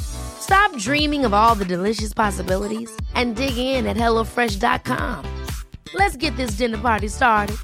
Stop 0.00 0.76
dreaming 0.78 1.24
of 1.24 1.34
all 1.34 1.54
the 1.54 1.64
delicious 1.64 2.14
possibilities 2.14 2.90
and 3.14 3.36
dig 3.36 3.56
in 3.56 3.86
at 3.86 3.96
HelloFresh.com. 3.96 5.44
Let's 5.94 6.16
get 6.16 6.36
this 6.36 6.52
dinner 6.52 6.78
party 6.78 7.08
started. 7.08 7.56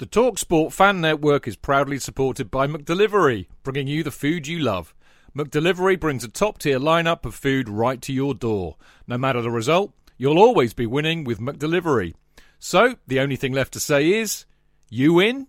The 0.00 0.06
TalkSport 0.06 0.72
Fan 0.72 1.02
Network 1.02 1.46
is 1.46 1.56
proudly 1.56 1.98
supported 1.98 2.50
by 2.50 2.66
McDelivery, 2.66 3.48
bringing 3.62 3.86
you 3.86 4.02
the 4.02 4.10
food 4.10 4.46
you 4.46 4.58
love. 4.58 4.94
McDelivery 5.36 6.00
brings 6.00 6.24
a 6.24 6.28
top 6.28 6.56
tier 6.56 6.80
lineup 6.80 7.26
of 7.26 7.34
food 7.34 7.68
right 7.68 8.00
to 8.00 8.12
your 8.12 8.32
door. 8.32 8.76
No 9.06 9.18
matter 9.18 9.42
the 9.42 9.50
result, 9.50 9.92
you'll 10.16 10.38
always 10.38 10.72
be 10.72 10.86
winning 10.86 11.22
with 11.24 11.38
McDelivery. 11.38 12.14
So, 12.58 12.96
the 13.06 13.20
only 13.20 13.36
thing 13.36 13.52
left 13.52 13.74
to 13.74 13.80
say 13.80 14.10
is, 14.10 14.46
you 14.88 15.12
win? 15.12 15.48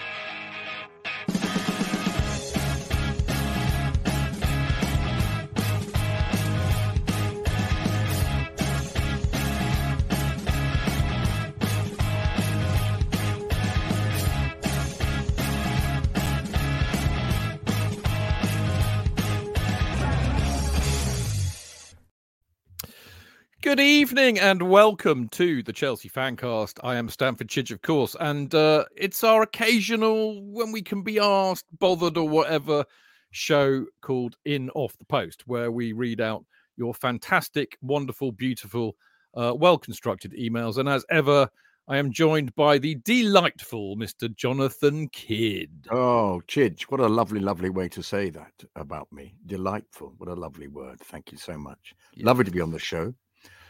Good 23.61 23.79
evening 23.79 24.39
and 24.39 24.71
welcome 24.71 25.29
to 25.29 25.61
the 25.61 25.71
Chelsea 25.71 26.09
Fancast. 26.09 26.79
I 26.83 26.95
am 26.95 27.09
Stamford 27.09 27.47
Chidge, 27.47 27.69
of 27.69 27.83
course, 27.83 28.15
and 28.19 28.55
uh, 28.55 28.85
it's 28.97 29.23
our 29.23 29.43
occasional, 29.43 30.41
when 30.41 30.71
we 30.71 30.81
can 30.81 31.03
be 31.03 31.19
asked, 31.19 31.65
bothered, 31.77 32.17
or 32.17 32.27
whatever 32.27 32.83
show 33.29 33.85
called 34.01 34.35
In 34.45 34.71
Off 34.71 34.97
the 34.97 35.05
Post, 35.05 35.43
where 35.45 35.71
we 35.71 35.93
read 35.93 36.19
out 36.19 36.43
your 36.75 36.95
fantastic, 36.95 37.77
wonderful, 37.83 38.31
beautiful, 38.31 38.95
uh, 39.35 39.53
well 39.55 39.77
constructed 39.77 40.33
emails. 40.33 40.79
And 40.79 40.89
as 40.89 41.05
ever, 41.11 41.47
I 41.87 41.97
am 41.97 42.11
joined 42.11 42.55
by 42.55 42.79
the 42.79 42.95
delightful 43.05 43.95
Mr. 43.95 44.35
Jonathan 44.35 45.07
Kydd. 45.09 45.85
Oh, 45.91 46.41
Chidge, 46.47 46.83
what 46.83 46.99
a 46.99 47.07
lovely, 47.07 47.39
lovely 47.39 47.69
way 47.69 47.89
to 47.89 48.01
say 48.01 48.31
that 48.31 48.53
about 48.75 49.11
me. 49.11 49.35
Delightful. 49.45 50.15
What 50.17 50.29
a 50.29 50.33
lovely 50.33 50.67
word. 50.67 50.99
Thank 50.99 51.31
you 51.31 51.37
so 51.37 51.59
much. 51.59 51.93
Yeah. 52.15 52.25
Lovely 52.25 52.45
to 52.45 52.51
be 52.51 52.61
on 52.61 52.71
the 52.71 52.79
show. 52.79 53.13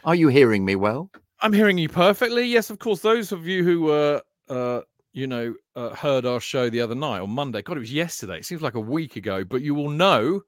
Are 0.04 0.14
you 0.14 0.28
hearing 0.28 0.64
me 0.64 0.74
well? 0.76 1.10
I'm 1.40 1.52
hearing 1.52 1.78
you 1.78 1.88
perfectly. 1.88 2.44
Yes, 2.46 2.70
of 2.70 2.78
course. 2.78 3.00
Those 3.00 3.32
of 3.32 3.46
you 3.46 3.64
who 3.64 3.82
were, 3.82 4.22
uh, 4.48 4.80
you 5.12 5.26
know, 5.26 5.54
uh, 5.76 5.90
heard 5.90 6.24
our 6.26 6.40
show 6.40 6.70
the 6.70 6.80
other 6.80 6.94
night 6.94 7.20
on 7.20 7.30
Monday. 7.30 7.62
God, 7.62 7.76
it 7.76 7.80
was 7.80 7.92
yesterday. 7.92 8.38
It 8.38 8.44
seems 8.44 8.62
like 8.62 8.74
a 8.74 8.80
week 8.80 9.16
ago, 9.16 9.44
but 9.44 9.62
you 9.62 9.74
will 9.74 9.90
know 9.90 10.40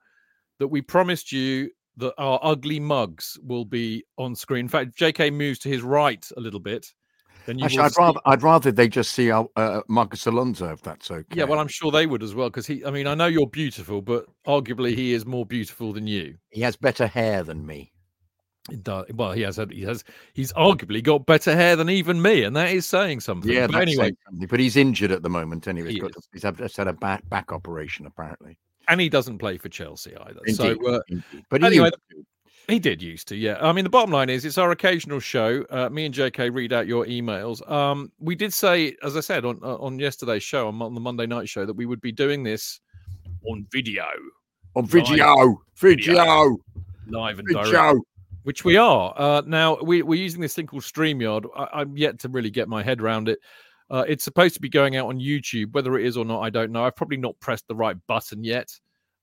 that 0.58 0.68
we 0.68 0.80
promised 0.82 1.32
you 1.32 1.70
that 1.96 2.14
our 2.18 2.40
ugly 2.42 2.80
mugs 2.80 3.38
will 3.42 3.64
be 3.64 4.04
on 4.18 4.34
screen. 4.34 4.60
In 4.64 4.68
fact, 4.68 4.96
JK 4.96 5.32
moves 5.32 5.58
to 5.60 5.68
his 5.68 5.82
right 5.82 6.26
a 6.36 6.40
little 6.40 6.60
bit. 6.60 6.86
Then 7.46 7.58
you 7.58 7.66
Actually, 7.66 7.80
I'd 7.84 7.92
see- 7.92 8.02
rather 8.02 8.20
I'd 8.24 8.42
rather 8.42 8.72
they 8.72 8.88
just 8.88 9.12
see 9.12 9.30
uh, 9.30 9.44
uh, 9.54 9.82
Marcos 9.86 10.26
Alonso 10.26 10.72
if 10.72 10.80
that's 10.82 11.10
okay. 11.10 11.24
Yeah, 11.34 11.44
well, 11.44 11.58
I'm 11.60 11.68
sure 11.68 11.92
they 11.92 12.06
would 12.06 12.22
as 12.22 12.34
well 12.34 12.48
because 12.48 12.66
he. 12.66 12.84
I 12.84 12.90
mean, 12.90 13.06
I 13.06 13.14
know 13.14 13.26
you're 13.26 13.46
beautiful, 13.48 14.00
but 14.00 14.26
arguably 14.46 14.94
he 14.94 15.12
is 15.12 15.26
more 15.26 15.44
beautiful 15.44 15.92
than 15.92 16.06
you. 16.06 16.36
he 16.50 16.62
has 16.62 16.74
better 16.76 17.06
hair 17.06 17.42
than 17.44 17.66
me. 17.66 17.92
Does. 18.82 19.04
Well, 19.14 19.32
he 19.32 19.42
has. 19.42 19.60
He 19.70 19.82
has. 19.82 20.04
He's 20.32 20.52
arguably 20.54 21.02
got 21.02 21.26
better 21.26 21.54
hair 21.54 21.76
than 21.76 21.90
even 21.90 22.22
me, 22.22 22.44
and 22.44 22.56
that 22.56 22.70
is 22.70 22.86
saying 22.86 23.20
something. 23.20 23.50
Yeah, 23.52 23.66
but 23.66 23.72
that's 23.72 23.82
anyway, 23.82 24.12
something. 24.24 24.46
but 24.48 24.58
he's 24.58 24.76
injured 24.76 25.10
at 25.10 25.22
the 25.22 25.28
moment. 25.28 25.68
Anyway, 25.68 25.88
He 25.88 25.94
he's, 25.94 26.02
got 26.02 26.12
he's 26.32 26.42
had, 26.44 26.56
just 26.56 26.78
had 26.78 26.88
a 26.88 26.94
back 26.94 27.28
back 27.28 27.52
operation 27.52 28.06
apparently. 28.06 28.56
and 28.88 29.02
he 29.02 29.10
doesn't 29.10 29.36
play 29.36 29.58
for 29.58 29.68
Chelsea 29.68 30.16
either. 30.16 30.40
Indeed, 30.46 30.56
So 30.56 30.86
uh. 30.88 31.00
But 31.50 31.62
anyway. 31.62 31.90
He 32.66 32.78
did 32.78 33.02
used 33.02 33.28
to, 33.28 33.36
yeah. 33.36 33.58
I 33.60 33.74
mean, 33.74 33.84
the 33.84 33.90
bottom 33.90 34.10
line 34.10 34.30
is 34.30 34.46
it's 34.46 34.56
our 34.56 34.70
occasional 34.70 35.20
show. 35.20 35.66
Uh, 35.68 35.90
me 35.90 36.06
and 36.06 36.14
JK 36.14 36.50
read 36.54 36.72
out 36.72 36.86
your 36.86 37.04
emails. 37.04 37.60
Um, 37.70 38.10
we 38.20 38.34
did 38.34 38.54
say, 38.54 38.96
as 39.02 39.18
I 39.18 39.20
said 39.20 39.44
on 39.44 39.60
uh, 39.62 39.76
on 39.76 39.98
yesterday's 39.98 40.42
show, 40.42 40.68
on, 40.68 40.80
on 40.80 40.94
the 40.94 41.00
Monday 41.02 41.26
night 41.26 41.46
show, 41.46 41.66
that 41.66 41.74
we 41.74 41.84
would 41.84 42.00
be 42.00 42.10
doing 42.10 42.42
this 42.42 42.80
on 43.46 43.66
video, 43.70 44.06
on 44.74 44.86
video, 44.86 45.58
video, 45.76 46.56
live 47.08 47.38
and 47.38 47.48
direct, 47.48 47.66
video. 47.66 48.00
Which 48.44 48.64
we 48.64 48.76
are. 48.76 49.12
Uh, 49.16 49.42
now 49.46 49.76
we, 49.82 50.02
we're 50.02 50.22
using 50.22 50.40
this 50.40 50.54
thing 50.54 50.66
called 50.66 50.82
Streamyard. 50.82 51.46
I, 51.56 51.80
I'm 51.80 51.96
yet 51.96 52.18
to 52.20 52.28
really 52.28 52.50
get 52.50 52.68
my 52.68 52.82
head 52.82 53.00
around 53.00 53.28
it. 53.28 53.38
Uh, 53.90 54.04
it's 54.08 54.24
supposed 54.24 54.54
to 54.54 54.60
be 54.60 54.68
going 54.68 54.96
out 54.96 55.08
on 55.08 55.18
YouTube. 55.18 55.72
Whether 55.72 55.98
it 55.98 56.06
is 56.06 56.16
or 56.16 56.24
not, 56.24 56.40
I 56.40 56.50
don't 56.50 56.72
know. 56.72 56.84
I've 56.84 56.96
probably 56.96 57.16
not 57.16 57.38
pressed 57.40 57.66
the 57.68 57.74
right 57.74 57.96
button 58.06 58.44
yet. 58.44 58.68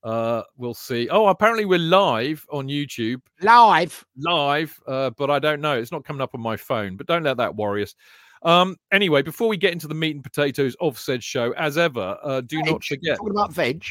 Uh, 0.04 0.42
we'll 0.58 0.74
see. 0.74 1.08
Oh, 1.10 1.28
apparently 1.28 1.66
we're 1.66 1.80
live 1.80 2.46
on 2.52 2.68
YouTube. 2.68 3.22
Live. 3.42 4.04
live, 4.18 4.80
uh, 4.88 5.12
but 5.12 5.30
I 5.30 5.40
don't 5.40 5.62
know. 5.62 5.78
It's 5.78 5.92
not 5.92 6.04
coming 6.04 6.22
up 6.22 6.32
on 6.34 6.42
my 6.42 6.58
phone, 6.58 6.98
but 6.98 7.08
don't 7.08 7.24
let 7.24 7.38
that 7.38 7.56
worry 7.56 7.84
us. 7.84 7.96
Um, 8.44 8.78
anyway, 8.92 9.22
before 9.22 9.48
we 9.48 9.58
get 9.58 9.74
into 9.74 9.88
the 9.88 9.94
meat 9.94 10.16
and 10.16 10.24
potatoes 10.24 10.76
of 10.80 10.98
said 10.98 11.24
show, 11.24 11.52
as 11.52 11.78
ever, 11.78 12.18
uh, 12.24 12.42
do 12.42 12.62
not 12.64 12.84
forget. 12.84 13.18
Talking 13.18 13.32
about 13.32 13.54
veg. 13.54 13.84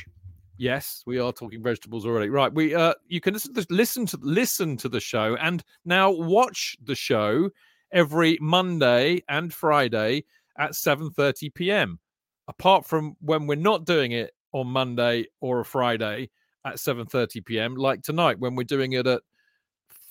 Yes, 0.61 1.03
we 1.07 1.19
are 1.19 1.33
talking 1.33 1.63
vegetables 1.63 2.05
already. 2.05 2.29
Right, 2.29 2.53
we 2.53 2.75
uh, 2.75 2.93
you 3.09 3.19
can 3.19 3.33
listen 3.33 3.55
to, 3.55 3.67
listen 3.71 4.05
to 4.05 4.19
listen 4.21 4.77
to 4.77 4.91
the 4.91 5.01
show 5.01 5.35
and 5.41 5.65
now 5.87 6.11
watch 6.11 6.77
the 6.85 6.95
show 6.95 7.49
every 7.93 8.37
Monday 8.43 9.23
and 9.31 9.55
Friday 9.55 10.25
at 10.59 10.73
7:30 10.73 11.55
p.m. 11.55 11.99
Apart 12.47 12.85
from 12.85 13.17
when 13.23 13.47
we're 13.47 13.55
not 13.55 13.87
doing 13.87 14.13
it 14.13 14.33
on 14.53 14.67
Monday 14.67 15.25
or 15.41 15.61
a 15.61 15.65
Friday 15.65 16.29
at 16.67 16.75
7:30 16.75 17.43
p.m. 17.47 17.75
like 17.75 18.03
tonight 18.03 18.39
when 18.39 18.55
we're 18.55 18.65
doing 18.65 18.93
it 18.93 19.07
at 19.07 19.23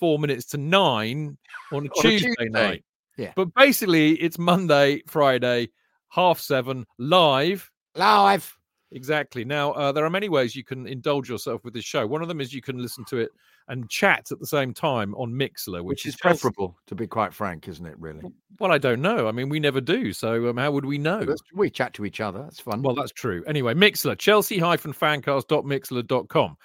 4 0.00 0.18
minutes 0.18 0.46
to 0.46 0.58
9 0.58 1.38
on 1.72 1.72
a 1.72 1.76
On 1.76 1.86
a 1.86 1.88
Tuesday, 2.02 2.26
Tuesday. 2.26 2.48
night. 2.48 2.84
Yeah. 3.16 3.34
But 3.36 3.54
basically 3.54 4.14
it's 4.14 4.36
Monday, 4.36 5.02
Friday, 5.06 5.68
half 6.08 6.40
7 6.40 6.84
live 6.98 7.70
Live. 7.94 8.56
Exactly. 8.92 9.44
Now, 9.44 9.70
uh, 9.72 9.92
there 9.92 10.04
are 10.04 10.10
many 10.10 10.28
ways 10.28 10.54
you 10.56 10.64
can 10.64 10.84
indulge 10.86 11.28
yourself 11.28 11.64
with 11.64 11.74
this 11.74 11.84
show. 11.84 12.04
One 12.06 12.22
of 12.22 12.28
them 12.28 12.40
is 12.40 12.52
you 12.52 12.60
can 12.60 12.78
listen 12.78 13.04
to 13.06 13.18
it 13.18 13.30
and 13.68 13.88
chat 13.88 14.32
at 14.32 14.40
the 14.40 14.46
same 14.46 14.74
time 14.74 15.14
on 15.14 15.30
Mixler, 15.32 15.78
which, 15.84 16.04
Which 16.04 16.06
is 16.06 16.16
Chelsea- 16.16 16.40
preferable, 16.40 16.76
to 16.88 16.96
be 16.96 17.06
quite 17.06 17.32
frank, 17.32 17.68
isn't 17.68 17.86
it? 17.86 17.96
Really. 18.00 18.22
Well, 18.58 18.72
I 18.72 18.78
don't 18.78 19.00
know. 19.00 19.28
I 19.28 19.32
mean, 19.32 19.48
we 19.48 19.60
never 19.60 19.80
do. 19.80 20.12
So, 20.12 20.48
um, 20.48 20.56
how 20.56 20.72
would 20.72 20.84
we 20.84 20.98
know? 20.98 21.24
We 21.54 21.70
chat 21.70 21.94
to 21.94 22.04
each 22.04 22.20
other. 22.20 22.42
That's 22.42 22.58
fun. 22.58 22.82
Well, 22.82 22.96
that's 22.96 23.12
true. 23.12 23.44
Anyway, 23.46 23.74
Mixler, 23.74 24.18
chelsea-fancast.mixler.com. 24.18 26.56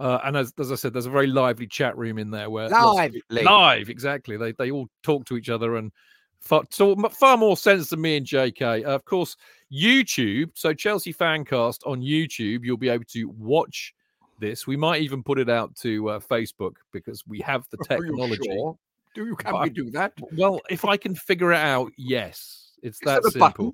Uh, 0.00 0.18
and 0.24 0.36
as, 0.36 0.52
as 0.58 0.72
I 0.72 0.74
said, 0.74 0.92
there's 0.92 1.06
a 1.06 1.10
very 1.10 1.28
lively 1.28 1.68
chat 1.68 1.96
room 1.96 2.18
in 2.18 2.28
there 2.30 2.50
where 2.50 2.68
Live, 2.68 3.14
live, 3.30 3.88
exactly. 3.88 4.36
They 4.36 4.50
they 4.52 4.72
all 4.72 4.88
talk 5.04 5.24
to 5.26 5.36
each 5.36 5.48
other 5.48 5.76
and 5.76 5.92
far, 6.40 6.64
so 6.70 6.96
far 7.10 7.36
more 7.36 7.56
sense 7.56 7.90
than 7.90 8.00
me 8.00 8.16
and 8.16 8.26
JK. 8.26 8.84
Uh, 8.84 8.88
of 8.88 9.04
course, 9.04 9.36
YouTube. 9.74 10.50
So 10.54 10.72
Chelsea 10.72 11.12
Fancast 11.12 11.80
on 11.86 12.00
YouTube, 12.00 12.60
you'll 12.62 12.76
be 12.76 12.88
able 12.88 13.04
to 13.06 13.24
watch 13.38 13.94
this. 14.38 14.66
We 14.66 14.76
might 14.76 15.02
even 15.02 15.22
put 15.22 15.38
it 15.38 15.48
out 15.48 15.74
to 15.76 16.10
uh, 16.10 16.20
Facebook 16.20 16.74
because 16.92 17.26
we 17.26 17.40
have 17.40 17.66
the 17.70 17.78
technology. 17.88 18.38
sure? 18.44 18.78
Do 19.14 19.26
you 19.26 19.36
can 19.36 19.60
we 19.62 19.70
do 19.70 19.90
that? 19.90 20.12
Well, 20.36 20.60
if 20.70 20.84
I 20.84 20.96
can 20.96 21.14
figure 21.14 21.52
it 21.52 21.58
out, 21.58 21.92
yes, 21.96 22.72
it's 22.82 22.96
Is 22.96 23.00
that 23.06 23.22
simple. 23.24 23.40
button? 23.40 23.72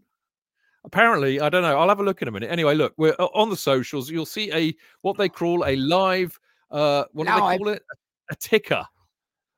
Apparently, 0.85 1.41
I 1.41 1.49
don't 1.49 1.63
know. 1.63 1.79
I'll 1.79 1.89
have 1.89 2.01
a 2.01 2.03
look 2.03 2.23
in 2.23 2.29
a 2.29 2.31
minute. 2.31 2.51
Anyway, 2.51 2.75
look, 2.75 2.95
we're 2.97 3.15
uh, 3.19 3.27
on 3.35 3.51
the 3.51 3.57
socials. 3.57 4.11
You'll 4.11 4.27
see 4.27 4.53
a 4.53 4.75
what 5.03 5.17
they 5.19 5.29
call 5.29 5.65
a 5.67 5.77
live. 5.77 6.39
Uh, 6.71 7.05
what 7.13 7.27
do 7.27 7.33
Live. 7.33 7.51
they 7.51 7.59
call 7.65 7.69
it? 7.69 7.83
A 8.31 8.37
ticker 8.37 8.85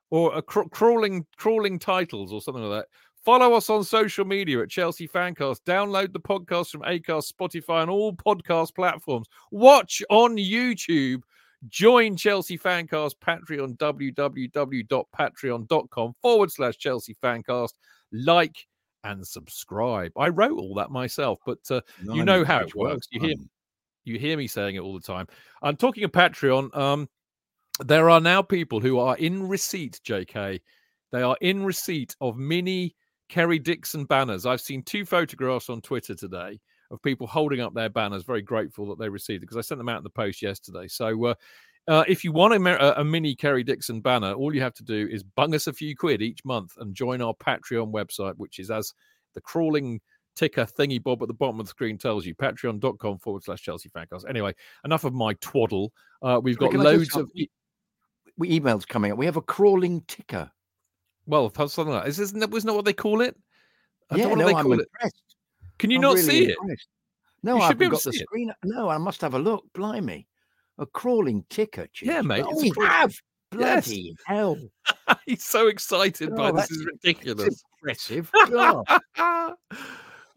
or 0.09 0.35
a 0.35 0.41
cr- 0.41 0.67
crawling 0.71 1.25
crawling 1.37 1.79
titles 1.79 2.31
or 2.33 2.41
something 2.41 2.63
like 2.63 2.81
that. 2.81 2.87
Follow 3.23 3.53
us 3.53 3.69
on 3.69 3.85
social 3.85 4.25
media 4.25 4.61
at 4.61 4.69
Chelsea 4.69 5.07
Fancast. 5.07 5.61
Download 5.65 6.11
the 6.11 6.19
podcast 6.19 6.71
from 6.71 6.81
Acast, 6.81 7.31
Spotify, 7.31 7.81
and 7.81 7.89
all 7.89 8.13
podcast 8.13 8.75
platforms. 8.75 9.27
Watch 9.49 10.03
on 10.09 10.35
YouTube. 10.35 11.21
Join 11.69 12.17
Chelsea 12.17 12.57
Fancast 12.57 13.13
Patreon, 13.25 13.77
www.patreon.com 13.77 16.15
forward 16.21 16.51
slash 16.51 16.77
Chelsea 16.77 17.15
Fancast. 17.23 17.75
Like 18.11 18.67
and 19.05 19.25
subscribe. 19.25 20.11
I 20.17 20.27
wrote 20.29 20.59
all 20.59 20.75
that 20.75 20.91
myself, 20.91 21.39
but 21.45 21.59
uh, 21.71 21.79
you 22.01 22.25
know 22.25 22.43
how 22.43 22.59
it 22.59 22.75
works. 22.75 23.07
You 23.11 23.21
hear 23.21 23.35
you 24.03 24.19
hear 24.19 24.35
me 24.35 24.47
saying 24.47 24.75
it 24.75 24.79
all 24.79 24.95
the 24.95 24.99
time. 24.99 25.27
I'm 25.61 25.77
talking 25.77 26.03
of 26.03 26.11
Patreon. 26.11 26.75
Um, 26.75 27.07
there 27.79 28.09
are 28.09 28.19
now 28.19 28.41
people 28.41 28.81
who 28.81 28.99
are 28.99 29.15
in 29.17 29.47
receipt, 29.47 30.01
JK. 30.05 30.59
They 31.11 31.21
are 31.21 31.37
in 31.41 31.63
receipt 31.63 32.15
of 32.19 32.37
mini 32.37 32.95
Kerry 33.33 33.57
Dixon 33.57 34.05
banners. 34.05 34.45
I've 34.45 34.61
seen 34.61 34.83
two 34.83 35.05
photographs 35.05 35.67
on 35.67 35.81
Twitter 35.81 36.13
today 36.13 36.59
of 36.91 37.01
people 37.01 37.25
holding 37.25 37.61
up 37.61 37.73
their 37.73 37.89
banners, 37.89 38.21
very 38.21 38.43
grateful 38.43 38.85
that 38.89 38.99
they 38.99 39.09
received 39.09 39.37
it 39.37 39.47
because 39.47 39.57
I 39.57 39.61
sent 39.61 39.79
them 39.79 39.89
out 39.89 39.97
in 39.97 40.03
the 40.03 40.11
post 40.11 40.43
yesterday. 40.43 40.87
So, 40.87 41.25
uh, 41.25 41.33
uh, 41.87 42.03
if 42.07 42.23
you 42.23 42.31
want 42.31 42.53
a, 42.53 42.99
a, 42.99 43.03
mini 43.03 43.33
Kerry 43.33 43.63
Dixon 43.63 44.01
banner, 44.01 44.33
all 44.33 44.53
you 44.53 44.61
have 44.61 44.75
to 44.75 44.83
do 44.83 45.07
is 45.11 45.23
bung 45.23 45.55
us 45.55 45.65
a 45.65 45.73
few 45.73 45.95
quid 45.95 46.21
each 46.21 46.45
month 46.45 46.77
and 46.77 46.93
join 46.93 47.23
our 47.23 47.33
Patreon 47.33 47.91
website, 47.91 48.35
which 48.37 48.59
is 48.59 48.69
as 48.69 48.93
the 49.33 49.41
crawling 49.41 49.99
ticker 50.35 50.67
thingy 50.67 51.01
bob 51.01 51.23
at 51.23 51.27
the 51.27 51.33
bottom 51.33 51.59
of 51.59 51.65
the 51.65 51.71
screen 51.71 51.97
tells 51.97 52.27
you 52.27 52.35
patreon.com 52.35 53.17
forward 53.17 53.43
slash 53.43 53.63
Chelsea 53.63 53.89
Fancast. 53.89 54.29
Anyway, 54.29 54.53
enough 54.85 55.05
of 55.05 55.13
my 55.15 55.33
twaddle. 55.41 55.91
Uh, 56.21 56.39
we've 56.41 56.59
got 56.59 56.71
loads 56.71 57.15
of. 57.15 57.31
E- 57.33 57.49
emails 58.41 58.87
coming 58.87 59.11
up. 59.11 59.17
We 59.17 59.25
have 59.25 59.37
a 59.37 59.41
crawling 59.41 60.03
ticker. 60.07 60.51
Well, 61.25 61.51
something 61.53 61.93
like 61.93 62.03
that. 62.03 62.09
Is, 62.09 62.19
isn't 62.19 62.39
that, 62.39 62.49
wasn't 62.49 62.75
what 62.75 62.85
they 62.85 62.93
call 62.93 63.21
it? 63.21 63.35
I 64.09 64.17
yeah, 64.17 64.33
no, 64.33 64.47
I'm 64.47 64.71
impressed. 64.71 64.89
It. 65.01 65.13
Can 65.79 65.89
you 65.89 65.97
I'm 65.97 66.01
not 66.01 66.15
really 66.15 66.23
see 66.23 66.49
impressed. 66.51 66.81
it? 66.81 66.87
No, 67.43 67.59
I 67.59 67.67
haven't 67.67 67.89
got 67.89 68.03
the 68.03 68.13
screen. 68.13 68.49
It. 68.49 68.55
No, 68.63 68.89
I 68.89 68.97
must 68.97 69.21
have 69.21 69.33
a 69.33 69.39
look. 69.39 69.65
Blimey. 69.73 70.27
A 70.79 70.85
crawling 70.85 71.45
ticker. 71.49 71.87
Geez. 71.93 72.07
Yeah, 72.07 72.21
mate. 72.21 72.45
Oh, 72.47 72.59
we 72.59 72.71
crawl- 72.71 72.87
have. 72.87 73.13
Bloody 73.51 73.95
yes. 73.95 74.15
hell. 74.25 74.57
He's 75.25 75.43
so 75.43 75.67
excited 75.67 76.31
oh, 76.31 76.35
by 76.35 76.51
this. 76.51 76.71
is 76.71 76.85
ridiculous. 76.85 77.63
Impressive. 77.81 78.31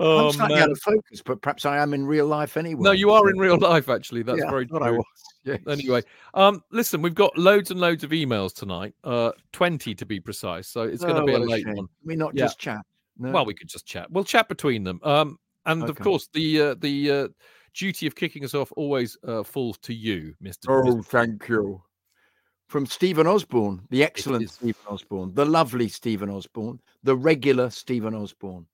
oh, 0.00 0.26
I'm 0.26 0.32
starting 0.32 0.58
out 0.58 0.70
of 0.70 0.78
focus, 0.80 1.22
but 1.24 1.40
perhaps 1.42 1.64
I 1.64 1.78
am 1.78 1.94
in 1.94 2.06
real 2.06 2.26
life 2.26 2.56
anyway. 2.56 2.82
No, 2.82 2.90
you 2.92 3.10
are 3.10 3.28
in 3.30 3.38
real 3.38 3.58
life, 3.58 3.88
actually. 3.88 4.22
That's 4.22 4.40
yeah, 4.40 4.50
very 4.50 4.66
true. 4.66 4.80
I 4.80 4.90
was. 4.90 5.04
Yes. 5.44 5.60
Anyway, 5.68 6.02
um, 6.34 6.62
listen, 6.72 7.02
we've 7.02 7.14
got 7.14 7.36
loads 7.38 7.70
and 7.70 7.80
loads 7.80 8.02
of 8.02 8.10
emails 8.10 8.52
tonight, 8.52 8.94
uh, 9.04 9.30
20 9.52 9.94
to 9.94 10.04
be 10.04 10.18
precise. 10.18 10.66
So 10.66 10.82
it's 10.82 11.02
going 11.02 11.14
to 11.14 11.22
oh, 11.22 11.26
be 11.26 11.34
a 11.34 11.38
late 11.38 11.66
one. 11.68 11.86
We 12.04 12.16
not 12.16 12.34
yeah. 12.34 12.46
just 12.46 12.58
chat. 12.58 12.80
No. 13.18 13.30
Well, 13.30 13.46
we 13.46 13.54
could 13.54 13.68
just 13.68 13.86
chat. 13.86 14.10
We'll 14.10 14.24
chat 14.24 14.48
between 14.48 14.82
them. 14.82 15.00
Um, 15.02 15.38
and 15.64 15.82
okay. 15.82 15.90
of 15.90 15.98
course, 15.98 16.28
the 16.32 16.60
uh, 16.60 16.74
the 16.80 17.10
uh, 17.10 17.28
duty 17.74 18.06
of 18.06 18.14
kicking 18.14 18.44
us 18.44 18.54
off 18.54 18.72
always 18.76 19.16
uh, 19.26 19.42
falls 19.42 19.78
to 19.78 19.94
you, 19.94 20.34
Mister. 20.40 20.70
Oh, 20.70 20.96
Mr. 20.96 21.06
thank 21.06 21.48
you. 21.48 21.82
From 22.68 22.84
Stephen 22.84 23.28
Osborne, 23.28 23.82
the 23.90 24.02
excellent 24.02 24.50
Stephen 24.50 24.82
Osborne, 24.88 25.32
the 25.34 25.44
lovely 25.44 25.88
Stephen 25.88 26.28
Osborne, 26.28 26.80
the 27.04 27.14
regular 27.14 27.70
Stephen 27.70 28.14
Osborne. 28.14 28.66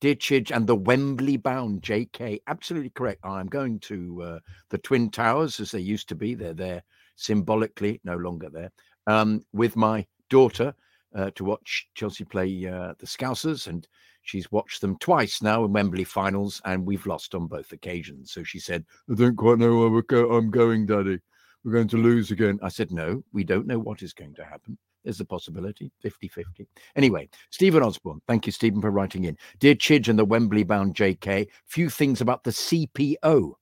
Dear 0.00 0.14
Chidge 0.14 0.50
and 0.54 0.66
the 0.66 0.76
Wembley 0.76 1.38
bound 1.38 1.80
JK. 1.82 2.40
Absolutely 2.46 2.90
correct. 2.90 3.20
I'm 3.24 3.46
going 3.46 3.78
to 3.80 4.22
uh, 4.22 4.38
the 4.68 4.78
Twin 4.78 5.10
Towers 5.10 5.58
as 5.58 5.70
they 5.70 5.80
used 5.80 6.08
to 6.10 6.14
be. 6.14 6.34
They're 6.34 6.52
there 6.52 6.82
symbolically, 7.16 8.00
no 8.04 8.16
longer 8.16 8.50
there, 8.50 8.70
um, 9.06 9.42
with 9.54 9.74
my 9.74 10.06
daughter 10.28 10.74
uh, 11.14 11.30
to 11.34 11.44
watch 11.44 11.88
Chelsea 11.94 12.24
play 12.24 12.66
uh, 12.66 12.92
the 12.98 13.06
Scousers. 13.06 13.68
And 13.68 13.88
she's 14.20 14.52
watched 14.52 14.82
them 14.82 14.98
twice 14.98 15.40
now 15.40 15.64
in 15.64 15.72
Wembley 15.72 16.04
finals, 16.04 16.60
and 16.66 16.84
we've 16.84 17.06
lost 17.06 17.34
on 17.34 17.46
both 17.46 17.72
occasions. 17.72 18.32
So 18.32 18.42
she 18.42 18.58
said, 18.58 18.84
I 19.10 19.14
don't 19.14 19.36
quite 19.36 19.58
know 19.58 19.88
where 19.88 20.02
go- 20.02 20.36
I'm 20.36 20.50
going, 20.50 20.84
Daddy. 20.84 21.18
We're 21.64 21.72
going 21.72 21.88
to 21.88 21.96
lose 21.96 22.30
again. 22.30 22.60
I 22.62 22.68
said, 22.68 22.92
No, 22.92 23.24
we 23.32 23.44
don't 23.44 23.66
know 23.66 23.78
what 23.78 24.02
is 24.02 24.12
going 24.12 24.34
to 24.34 24.44
happen. 24.44 24.78
There's 25.06 25.20
a 25.20 25.24
possibility 25.24 25.92
50 26.02 26.26
50. 26.26 26.66
Anyway, 26.96 27.28
Stephen 27.50 27.80
Osborne. 27.80 28.20
Thank 28.26 28.44
you, 28.44 28.50
Stephen, 28.50 28.80
for 28.80 28.90
writing 28.90 29.22
in. 29.22 29.38
Dear 29.60 29.76
Chidge 29.76 30.08
and 30.08 30.18
the 30.18 30.24
Wembley 30.24 30.64
bound 30.64 30.96
JK, 30.96 31.46
few 31.64 31.88
things 31.88 32.20
about 32.20 32.42
the 32.42 32.50
CPO. 32.50 33.52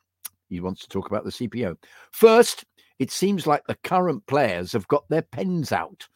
He 0.48 0.60
wants 0.60 0.80
to 0.80 0.88
talk 0.88 1.06
about 1.06 1.24
the 1.24 1.30
CPO. 1.30 1.76
First, 2.12 2.64
it 2.98 3.10
seems 3.10 3.46
like 3.46 3.62
the 3.66 3.74
current 3.84 4.26
players 4.26 4.72
have 4.72 4.88
got 4.88 5.06
their 5.10 5.20
pens 5.20 5.70
out. 5.70 6.08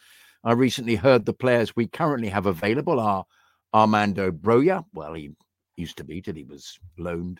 I 0.44 0.52
recently 0.52 0.94
heard 0.94 1.26
the 1.26 1.34
players 1.34 1.76
we 1.76 1.88
currently 1.88 2.28
have 2.30 2.46
available 2.46 2.98
are 2.98 3.26
Armando 3.74 4.30
Broja. 4.30 4.82
Well, 4.94 5.12
he 5.12 5.32
used 5.76 5.98
to 5.98 6.04
be 6.04 6.22
till 6.22 6.36
he 6.36 6.44
was 6.44 6.78
loaned. 6.96 7.38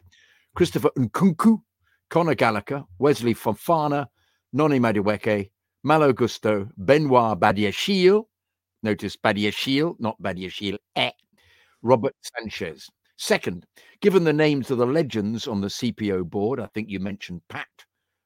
Christopher 0.55 0.90
Nkunku, 0.99 1.62
Conor 2.11 2.35
Gallagher, 2.35 2.85
Wesley 2.99 3.35
Fofana, 3.35 4.08
Noni 4.52 4.79
Madueke, 4.79 5.49
Malo 5.82 6.12
Gusto, 6.12 6.69
Benoit 6.76 7.38
Badiashile. 7.38 8.25
Notice 8.82 9.16
Badiashile, 9.16 9.96
not 9.98 10.20
Badiashile. 10.20 10.78
Eh. 10.96 11.10
Robert 11.82 12.14
Sanchez. 12.22 12.88
Second, 13.16 13.66
given 14.00 14.22
the 14.25 14.32
names 14.32 14.70
of 14.70 14.78
the 14.78 14.86
legends 14.86 15.48
on 15.48 15.60
the 15.60 15.69
CPO 15.69 16.28
board, 16.28 16.60
I 16.60 16.66
think 16.66 16.88
you 16.88 17.00
mentioned 17.00 17.42
Pat, 17.48 17.66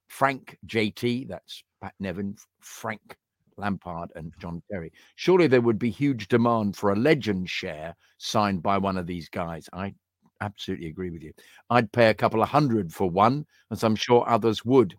Frank 0.08 0.58
JT, 0.66 1.28
that's 1.28 1.62
Pat 1.81 1.94
Nevin, 1.99 2.37
Frank 2.60 3.16
Lampard, 3.56 4.10
and 4.14 4.32
John 4.38 4.62
Terry. 4.70 4.93
Surely 5.16 5.46
there 5.46 5.62
would 5.62 5.78
be 5.78 5.90
huge 5.90 6.28
demand 6.28 6.76
for 6.76 6.93
a 6.93 6.96
legend 6.96 7.49
share 7.49 7.94
signed 8.19 8.62
by 8.62 8.76
one 8.76 8.99
of 8.99 9.06
these 9.06 9.28
guys. 9.28 9.69
I 9.72 9.94
absolutely 10.43 10.88
agree 10.88 11.10
with 11.10 11.22
you. 11.22 11.32
I'd 11.70 11.93
pay 11.93 12.10
a 12.10 12.14
couple 12.14 12.43
of 12.43 12.49
hundred 12.49 12.93
for 12.93 13.08
one, 13.08 13.46
as 13.70 13.82
I'm 13.82 13.96
sure 13.96 14.28
others 14.28 14.64
would. 14.64 14.99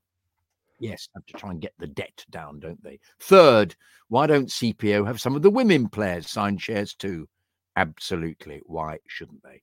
Yes, 0.84 1.08
have 1.16 1.26
to 1.28 1.34
try 1.34 1.52
and 1.52 1.62
get 1.62 1.74
the 1.80 1.88
debt 1.88 2.26
down, 2.30 2.60
don't 2.60 2.84
they? 2.84 3.00
Third, 3.22 3.74
why 4.10 4.28
don't 4.28 4.50
CPO 4.50 5.08
have 5.08 5.22
some 5.22 5.34
of 5.34 5.42
the 5.42 5.50
women 5.50 5.88
players 5.88 6.30
sign 6.30 6.58
shares 6.58 6.94
too? 6.94 7.30
Absolutely. 7.78 8.62
Why 8.66 8.98
shouldn't 9.08 9.42
they? 9.44 9.62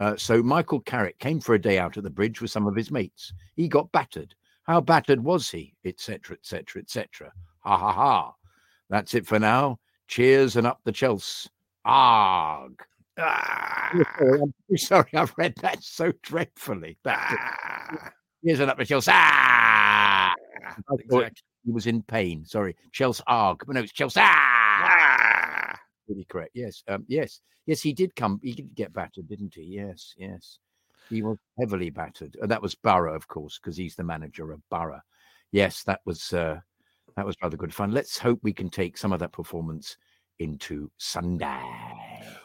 Uh, 0.00 0.16
so 0.16 0.42
Michael 0.42 0.80
Carrick 0.80 1.18
came 1.18 1.40
for 1.40 1.54
a 1.54 1.60
day 1.60 1.78
out 1.78 1.98
at 1.98 2.04
the 2.04 2.10
bridge 2.10 2.40
with 2.40 2.50
some 2.50 2.66
of 2.66 2.74
his 2.74 2.90
mates. 2.90 3.34
He 3.54 3.68
got 3.68 3.92
battered. 3.92 4.34
How 4.62 4.80
battered 4.80 5.22
was 5.22 5.50
he? 5.50 5.74
Etc. 5.84 6.34
Etc. 6.36 6.80
Etc. 6.80 7.30
Ha 7.60 7.76
ha 7.76 7.92
ha. 7.92 8.32
That's 8.88 9.12
it 9.12 9.26
for 9.26 9.38
now. 9.38 9.78
Cheers 10.08 10.56
and 10.56 10.66
up 10.66 10.80
the 10.84 10.92
Chelsea. 10.92 11.50
Arg. 11.84 12.74
Ah. 13.18 13.90
I'm 13.92 14.54
sorry, 14.78 15.10
I've 15.12 15.34
read 15.36 15.54
that 15.56 15.84
so 15.84 16.12
dreadfully. 16.22 16.96
Ah. 17.04 18.10
Cheers 18.44 18.60
and 18.60 18.70
up 18.70 18.78
the 18.78 18.86
Chelsea. 18.86 19.10
Ah. 19.12 20.31
Exactly. 20.90 21.30
He 21.64 21.70
was 21.70 21.86
in 21.86 22.02
pain. 22.02 22.44
Sorry, 22.44 22.76
Chelsea 22.92 23.22
Arg, 23.26 23.62
but 23.66 23.74
no, 23.74 23.80
it's 23.82 23.92
Chelsea. 23.92 24.20
Ah! 24.22 25.78
Really 26.08 26.26
correct. 26.28 26.52
Yes, 26.54 26.82
um, 26.88 27.04
yes, 27.08 27.40
yes. 27.66 27.80
He 27.80 27.92
did 27.92 28.16
come. 28.16 28.40
He 28.42 28.52
did 28.52 28.74
get 28.74 28.92
battered, 28.92 29.28
didn't 29.28 29.54
he? 29.54 29.62
Yes, 29.62 30.14
yes. 30.16 30.58
He 31.08 31.22
was 31.22 31.38
heavily 31.58 31.90
battered, 31.90 32.36
and 32.40 32.50
that 32.50 32.62
was 32.62 32.74
Boro, 32.74 33.14
of 33.14 33.28
course, 33.28 33.58
because 33.62 33.76
he's 33.76 33.94
the 33.94 34.02
manager 34.02 34.50
of 34.50 34.60
Boro. 34.70 35.00
Yes, 35.52 35.84
that 35.84 36.00
was 36.04 36.32
uh, 36.32 36.58
that 37.16 37.26
was 37.26 37.36
rather 37.42 37.56
good 37.56 37.74
fun. 37.74 37.92
Let's 37.92 38.18
hope 38.18 38.40
we 38.42 38.52
can 38.52 38.70
take 38.70 38.98
some 38.98 39.12
of 39.12 39.20
that 39.20 39.32
performance 39.32 39.96
into 40.38 40.90
Sunday. 40.98 41.60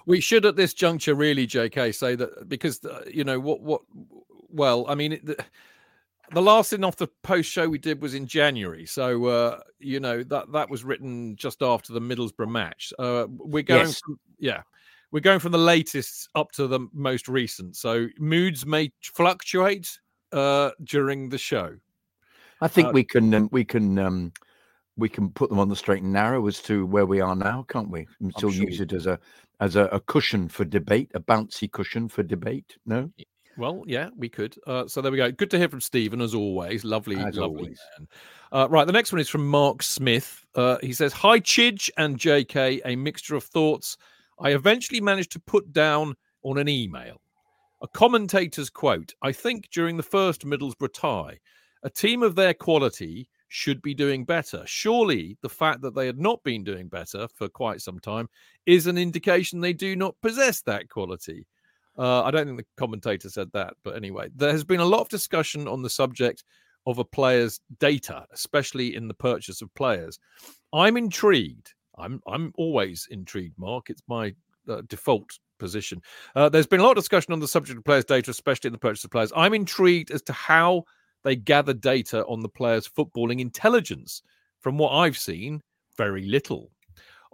We 0.06 0.20
should, 0.20 0.46
at 0.46 0.56
this 0.56 0.74
juncture, 0.74 1.16
really, 1.16 1.48
J.K., 1.48 1.92
say 1.94 2.16
that 2.16 2.48
because 2.48 2.84
uh, 2.86 3.04
you 3.12 3.24
know 3.24 3.40
what 3.40 3.62
what. 3.62 3.82
Well, 4.50 4.86
I 4.88 4.94
mean. 4.94 5.14
It, 5.14 5.40
the 6.32 6.42
last 6.42 6.70
thing 6.70 6.84
off 6.84 6.96
the 6.96 7.08
post 7.24 7.50
show 7.50 7.70
we 7.70 7.78
did 7.78 8.02
was 8.02 8.14
in 8.14 8.28
January, 8.28 8.86
so 8.86 9.26
uh, 9.26 9.60
you 9.80 10.00
know 10.00 10.24
that 10.24 10.52
that 10.52 10.70
was 10.70 10.84
written 10.84 11.36
just 11.36 11.62
after 11.62 11.94
the 11.94 12.02
Middlesbrough 12.02 12.50
match. 12.50 12.94
Uh, 13.00 13.26
we're 13.30 13.64
going, 13.64 13.88
yes. 13.88 14.00
from, 14.00 14.20
yeah, 14.40 14.62
we're 15.12 15.20
going 15.20 15.40
from 15.40 15.52
the 15.52 15.58
latest 15.58 16.30
up 16.36 16.52
to 16.54 16.68
the 16.68 16.82
most 16.94 17.28
recent. 17.28 17.76
So 17.76 18.08
moods 18.20 18.66
may 18.66 18.92
fluctuate 19.02 20.00
uh, 20.32 20.72
during 20.84 21.30
the 21.30 21.38
show. 21.38 21.76
I 22.62 22.68
think 22.68 22.90
uh, 22.90 22.92
we 22.92 23.04
can 23.04 23.34
um, 23.34 23.50
we 23.52 23.64
can 23.64 23.98
um, 24.00 24.34
we 24.98 25.08
can 25.08 25.30
put 25.30 25.50
them 25.50 25.60
on 25.60 25.70
the 25.70 25.76
straight 25.76 26.04
and 26.04 26.12
narrow 26.12 26.46
as 26.48 26.62
to 26.64 26.86
where 26.86 27.06
we 27.06 27.22
are 27.22 27.36
now, 27.36 27.66
can't 27.70 27.90
we? 27.90 28.08
And 28.20 28.34
still 28.36 28.52
sure 28.52 28.66
use 28.66 28.82
it 28.82 28.94
as 28.94 29.06
a 29.06 29.20
as 29.60 29.76
a, 29.76 29.86
a 29.86 30.00
cushion 30.00 30.50
for 30.50 30.66
debate, 30.66 31.12
a 31.14 31.20
bouncy 31.20 31.72
cushion 31.72 32.10
for 32.10 32.24
debate. 32.24 32.76
No. 32.86 33.10
Well, 33.58 33.84
yeah, 33.88 34.10
we 34.16 34.30
could. 34.30 34.56
Uh, 34.68 34.88
so 34.88 35.02
there 35.02 35.12
we 35.12 35.18
go. 35.18 35.32
Good 35.32 35.50
to 35.52 35.58
hear 35.58 35.70
from 35.70 35.82
Stephen 35.82 36.22
as 36.22 36.36
always. 36.36 36.84
Lovely, 36.84 37.16
as 37.16 37.36
lovely 37.36 37.64
always. 37.64 37.80
man. 37.98 38.08
Uh, 38.52 38.68
right, 38.70 38.86
the 38.86 38.94
next 38.94 39.12
one 39.12 39.20
is 39.20 39.30
from 39.30 39.48
Mark 39.48 39.84
Smith. 39.84 40.46
Uh, 40.56 40.78
he 40.82 40.94
says, 40.94 41.14
"Hi, 41.14 41.40
Chidge 41.40 41.90
and 41.98 42.18
JK. 42.18 42.82
A 42.86 42.96
mixture 42.96 43.36
of 43.36 43.44
thoughts. 43.44 43.98
I 44.40 44.52
eventually 44.52 45.02
managed 45.02 45.32
to 45.32 45.40
put 45.40 45.74
down 45.74 46.16
on 46.44 46.58
an 46.58 46.70
email 46.70 47.20
a 47.82 47.88
commentator's 47.88 48.70
quote. 48.70 49.14
I 49.22 49.32
think 49.32 49.70
during 49.70 49.98
the 49.98 50.04
first 50.04 50.46
Middlesbrough 50.46 50.94
tie, 50.94 51.40
a 51.84 51.90
team 51.90 52.24
of 52.24 52.36
their 52.36 52.54
quality 52.54 53.30
should 53.50 53.82
be 53.82 53.94
doing 53.94 54.26
better. 54.26 54.64
Surely 54.66 55.38
the 55.42 55.50
fact 55.50 55.82
that 55.82 55.96
they 55.96 56.06
had 56.06 56.20
not 56.20 56.44
been 56.44 56.64
doing 56.64 56.88
better 56.88 57.28
for 57.34 57.48
quite 57.48 57.82
some 57.82 58.00
time 58.00 58.28
is 58.66 58.88
an 58.88 58.98
indication 58.98 59.60
they 59.60 59.74
do 59.74 59.96
not 59.96 60.16
possess 60.22 60.62
that 60.62 60.90
quality. 60.90 61.46
Uh, 61.98 62.24
I 62.24 62.32
don't 62.32 62.46
think 62.46 62.58
the 62.58 62.66
commentator 62.78 63.30
said 63.30 63.50
that, 63.54 63.74
but 63.84 63.96
anyway, 63.96 64.30
there 64.36 64.52
has 64.52 64.64
been 64.64 64.80
a 64.80 64.86
lot 64.86 65.02
of 65.02 65.10
discussion 65.10 65.68
on 65.68 65.82
the 65.82 65.90
subject 65.90 66.44
of 66.86 67.00
a 67.00 67.04
player's 67.06 67.60
data, 67.80 68.26
especially 68.32 68.96
in 68.96 69.08
the 69.08 69.14
purchase 69.14 69.62
of 69.62 69.74
players. 69.74 70.20
I'm 70.74 70.98
intrigued. 70.98 71.74
I'm 71.98 72.22
I'm 72.28 72.54
always 72.58 73.08
intrigued, 73.10 73.58
Mark. 73.58 73.90
It's 73.90 74.04
my 74.08 74.34
uh, 74.70 74.82
default 74.88 75.40
position. 75.58 76.02
Uh, 76.36 76.50
there's 76.50 76.68
been 76.68 76.80
a 76.80 76.84
lot 76.84 76.92
of 76.92 77.04
discussion 77.04 77.34
on 77.34 77.40
the 77.40 77.48
subject 77.48 77.78
of 77.78 77.84
players' 77.84 78.06
data, 78.06 78.32
especially 78.32 78.68
in 78.68 78.74
the 78.74 78.80
purchase 78.80 79.04
of 79.04 79.12
players. 79.12 79.34
I'm 79.36 79.54
intrigued 79.54 80.12
as 80.12 80.22
to 80.24 80.34
how 80.34 80.84
they 81.24 81.36
gather 81.36 81.74
data 81.74 82.24
on 82.26 82.42
the 82.42 82.50
player's 82.50 82.88
footballing 82.88 83.40
intelligence. 83.40 84.22
From 84.60 84.78
what 84.78 84.92
I've 84.92 85.18
seen, 85.18 85.62
very 85.98 86.26
little. 86.26 86.72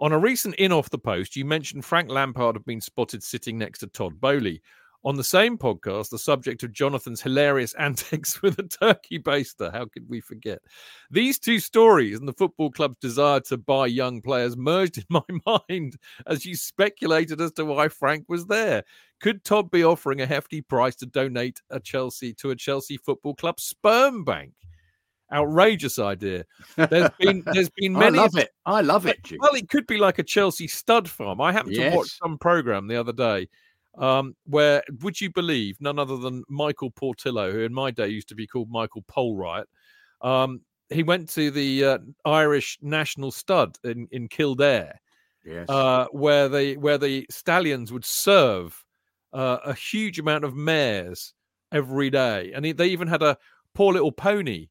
On 0.00 0.12
a 0.12 0.18
recent 0.18 0.54
in 0.56 0.72
off 0.72 0.90
the 0.90 0.98
post, 0.98 1.36
you 1.36 1.44
mentioned 1.44 1.84
Frank 1.84 2.10
Lampard 2.10 2.56
had 2.56 2.64
been 2.64 2.80
spotted 2.80 3.22
sitting 3.22 3.58
next 3.58 3.78
to 3.78 3.86
Todd 3.86 4.20
Boehly. 4.20 4.60
On 5.06 5.16
the 5.16 5.22
same 5.22 5.58
podcast, 5.58 6.08
the 6.08 6.18
subject 6.18 6.62
of 6.62 6.72
Jonathan's 6.72 7.20
hilarious 7.20 7.74
antics 7.78 8.40
with 8.40 8.58
a 8.58 8.62
turkey 8.62 9.18
baster. 9.18 9.70
How 9.70 9.84
could 9.84 10.08
we 10.08 10.20
forget? 10.20 10.60
These 11.10 11.38
two 11.38 11.60
stories 11.60 12.18
and 12.18 12.26
the 12.26 12.32
football 12.32 12.70
club's 12.70 12.96
desire 13.00 13.40
to 13.40 13.58
buy 13.58 13.86
young 13.86 14.22
players 14.22 14.56
merged 14.56 14.98
in 14.98 15.04
my 15.10 15.22
mind 15.46 15.96
as 16.26 16.46
you 16.46 16.56
speculated 16.56 17.40
as 17.40 17.52
to 17.52 17.66
why 17.66 17.88
Frank 17.88 18.24
was 18.28 18.46
there. 18.46 18.82
Could 19.20 19.44
Todd 19.44 19.70
be 19.70 19.84
offering 19.84 20.22
a 20.22 20.26
hefty 20.26 20.62
price 20.62 20.96
to 20.96 21.06
donate 21.06 21.60
a 21.68 21.80
Chelsea 21.80 22.32
to 22.34 22.50
a 22.50 22.56
Chelsea 22.56 22.96
football 22.96 23.34
club 23.34 23.60
sperm 23.60 24.24
bank? 24.24 24.54
Outrageous 25.32 25.98
idea. 25.98 26.44
There's 26.76 27.10
been 27.18 27.42
there's 27.52 27.70
been 27.70 27.92
many. 27.92 28.18
I 28.18 28.22
love 28.22 28.36
it. 28.36 28.50
I 28.66 28.80
love 28.80 29.06
it. 29.06 29.18
Well, 29.38 29.54
it 29.54 29.68
could 29.68 29.86
be 29.86 29.98
like 29.98 30.18
a 30.18 30.22
Chelsea 30.22 30.68
stud 30.68 31.08
farm. 31.08 31.40
I 31.40 31.52
happened 31.52 31.76
yes. 31.76 31.92
to 31.92 31.96
watch 31.96 32.18
some 32.18 32.38
program 32.38 32.86
the 32.88 32.96
other 32.96 33.12
day 33.12 33.48
um, 33.98 34.34
where 34.46 34.82
would 35.02 35.20
you 35.20 35.30
believe 35.30 35.80
none 35.80 35.98
other 35.98 36.16
than 36.16 36.44
Michael 36.48 36.90
Portillo, 36.90 37.52
who 37.52 37.60
in 37.60 37.72
my 37.72 37.90
day 37.90 38.08
used 38.08 38.28
to 38.28 38.34
be 38.34 38.46
called 38.46 38.70
Michael 38.70 39.02
Polright, 39.06 39.66
um, 40.20 40.60
he 40.88 41.02
went 41.02 41.28
to 41.30 41.50
the 41.50 41.84
uh, 41.84 41.98
Irish 42.24 42.78
national 42.82 43.30
stud 43.30 43.78
in, 43.84 44.08
in 44.10 44.28
Kildare, 44.28 45.00
yes. 45.44 45.68
uh, 45.68 46.06
where 46.12 46.48
they 46.48 46.76
where 46.76 46.98
the 46.98 47.26
stallions 47.30 47.92
would 47.92 48.04
serve 48.04 48.84
uh, 49.32 49.58
a 49.64 49.74
huge 49.74 50.18
amount 50.18 50.44
of 50.44 50.54
mares 50.54 51.34
every 51.72 52.10
day, 52.10 52.52
and 52.54 52.64
they 52.64 52.86
even 52.86 53.08
had 53.08 53.22
a 53.22 53.38
poor 53.74 53.92
little 53.92 54.12
pony, 54.12 54.68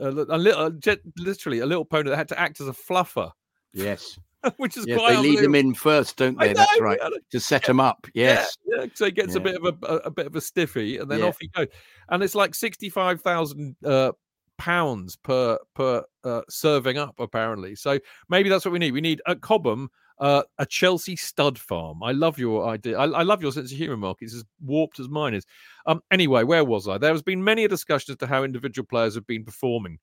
a, 0.00 0.08
a 0.08 0.38
little, 0.38 0.70
literally 1.18 1.60
a 1.60 1.66
little 1.66 1.84
pony 1.84 2.10
that 2.10 2.16
had 2.16 2.28
to 2.28 2.38
act 2.38 2.60
as 2.60 2.68
a 2.68 2.72
fluffer. 2.72 3.30
Yes. 3.72 4.18
which 4.56 4.76
is 4.76 4.86
yes, 4.86 5.00
they 5.00 5.16
lead 5.16 5.38
them 5.38 5.54
in 5.54 5.74
first, 5.74 6.16
don't 6.16 6.38
they? 6.38 6.48
Know, 6.48 6.54
That's 6.54 6.80
right. 6.80 6.98
Yeah. 7.02 7.08
To 7.32 7.40
set 7.40 7.64
them 7.64 7.80
up. 7.80 8.06
Yes. 8.14 8.56
Yeah, 8.66 8.82
yeah. 8.82 8.86
so 8.94 9.06
he 9.06 9.10
gets 9.10 9.34
yeah. 9.34 9.40
a 9.40 9.44
bit 9.44 9.56
of 9.56 9.64
a, 9.64 9.86
a, 9.86 9.96
a, 9.96 10.10
bit 10.10 10.26
of 10.26 10.36
a 10.36 10.40
stiffy, 10.40 10.98
and 10.98 11.10
then 11.10 11.22
off 11.22 11.36
he 11.40 11.48
goes. 11.48 11.68
And 12.08 12.22
it's 12.22 12.34
like 12.34 12.54
sixty 12.54 12.88
five 12.88 13.20
thousand 13.20 13.76
uh, 13.84 14.12
pounds 14.58 15.16
per 15.16 15.58
per 15.74 16.04
uh, 16.24 16.42
serving 16.48 16.98
up, 16.98 17.14
apparently. 17.18 17.74
So 17.74 17.98
maybe 18.28 18.48
that's 18.48 18.64
what 18.64 18.72
we 18.72 18.78
need. 18.78 18.92
We 18.92 19.00
need 19.00 19.22
at 19.26 19.40
Cobham 19.40 19.90
uh, 20.18 20.42
a 20.58 20.66
Chelsea 20.66 21.16
stud 21.16 21.58
farm. 21.58 22.02
I 22.02 22.12
love 22.12 22.38
your 22.38 22.68
idea. 22.68 22.98
I, 22.98 23.06
I, 23.06 23.22
love 23.22 23.42
your 23.42 23.52
sense 23.52 23.72
of 23.72 23.78
humour, 23.78 23.96
Mark. 23.96 24.18
It's 24.20 24.34
as 24.34 24.44
warped 24.64 25.00
as 25.00 25.08
mine 25.08 25.34
is. 25.34 25.44
Um, 25.86 26.00
anyway, 26.10 26.44
where 26.44 26.64
was 26.64 26.88
I? 26.88 26.98
There 26.98 27.12
has 27.12 27.22
been 27.22 27.42
many 27.42 27.64
a 27.64 27.68
discussion 27.68 28.12
as 28.12 28.18
to 28.18 28.26
how 28.26 28.44
individual 28.44 28.86
players 28.86 29.14
have 29.16 29.26
been 29.26 29.44
performing. 29.44 29.98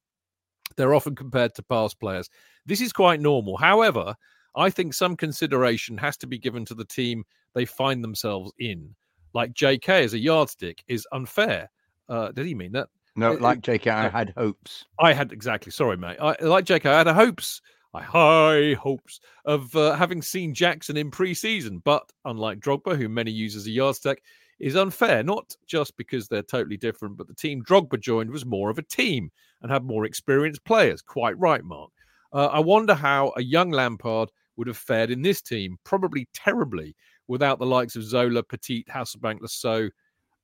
They're 0.76 0.94
often 0.94 1.16
compared 1.16 1.56
to 1.56 1.64
past 1.64 2.00
players. 2.00 2.30
This 2.66 2.82
is 2.82 2.94
quite 2.94 3.20
normal. 3.22 3.58
However, 3.58 4.16
I 4.56 4.70
think 4.70 4.94
some 4.94 5.16
consideration 5.16 5.98
has 5.98 6.18
to 6.18 6.28
be 6.28 6.38
given 6.38 6.66
to 6.66 6.76
the 6.76 6.86
team 6.86 7.24
they 7.54 7.66
find 7.66 8.04
themselves 8.04 8.52
in. 8.60 8.96
Like 9.34 9.54
JK 9.54 10.04
as 10.04 10.14
a 10.14 10.20
yardstick 10.20 10.84
is 10.88 11.08
unfair. 11.12 11.70
Uh, 12.10 12.32
did 12.32 12.46
he 12.46 12.56
mean 12.56 12.74
that? 12.74 12.90
No, 13.16 13.34
like 13.34 13.62
JK, 13.62 13.88
I 13.88 14.10
had 14.10 14.34
hopes. 14.38 14.86
I 15.00 15.14
had 15.14 15.32
exactly. 15.32 15.72
Sorry, 15.72 15.98
mate. 15.98 16.18
I, 16.22 16.36
like 16.42 16.66
JK, 16.66 16.86
I 16.86 16.98
had 17.00 17.08
hopes. 17.08 17.62
I 17.94 18.02
high 18.02 18.74
hopes 18.76 19.20
of 19.46 19.76
uh, 19.76 19.96
having 19.96 20.22
seen 20.22 20.54
Jackson 20.54 20.98
in 20.98 21.12
pre-season, 21.12 21.80
but 21.84 22.10
unlike 22.26 22.60
Drogba, 22.60 22.96
who 22.96 23.10
many 23.10 23.32
use 23.32 23.56
as 23.56 23.68
a 23.68 23.72
yardstick, 23.72 24.24
is 24.60 24.76
unfair. 24.76 25.24
Not 25.24 25.56
just 25.68 25.98
because 25.98 26.28
they're 26.28 26.44
totally 26.44 26.78
different, 26.78 27.18
but 27.18 27.28
the 27.28 27.34
team 27.34 27.64
Drogba 27.64 28.00
joined 28.00 28.32
was 28.32 28.46
more 28.46 28.70
of 28.70 28.78
a 28.78 28.84
team 28.84 29.32
and 29.62 29.72
had 29.72 29.84
more 29.84 30.06
experienced 30.06 30.64
players. 30.64 31.02
Quite 31.02 31.38
right, 31.38 31.64
Mark. 31.64 31.92
Uh, 32.32 32.46
I 32.48 32.60
wonder 32.60 32.94
how 32.94 33.34
a 33.36 33.44
young 33.44 33.72
Lampard 33.72 34.30
would 34.56 34.68
have 34.68 34.78
fared 34.78 35.12
in 35.12 35.22
this 35.22 35.42
team, 35.42 35.78
probably 35.84 36.30
terribly, 36.34 36.96
without 37.28 37.60
the 37.60 37.66
likes 37.66 37.96
of 37.96 38.04
Zola, 38.04 38.44
Petit, 38.44 38.86
Hasselbaink, 38.90 39.42
Le 39.42 39.48
Saux, 39.48 39.94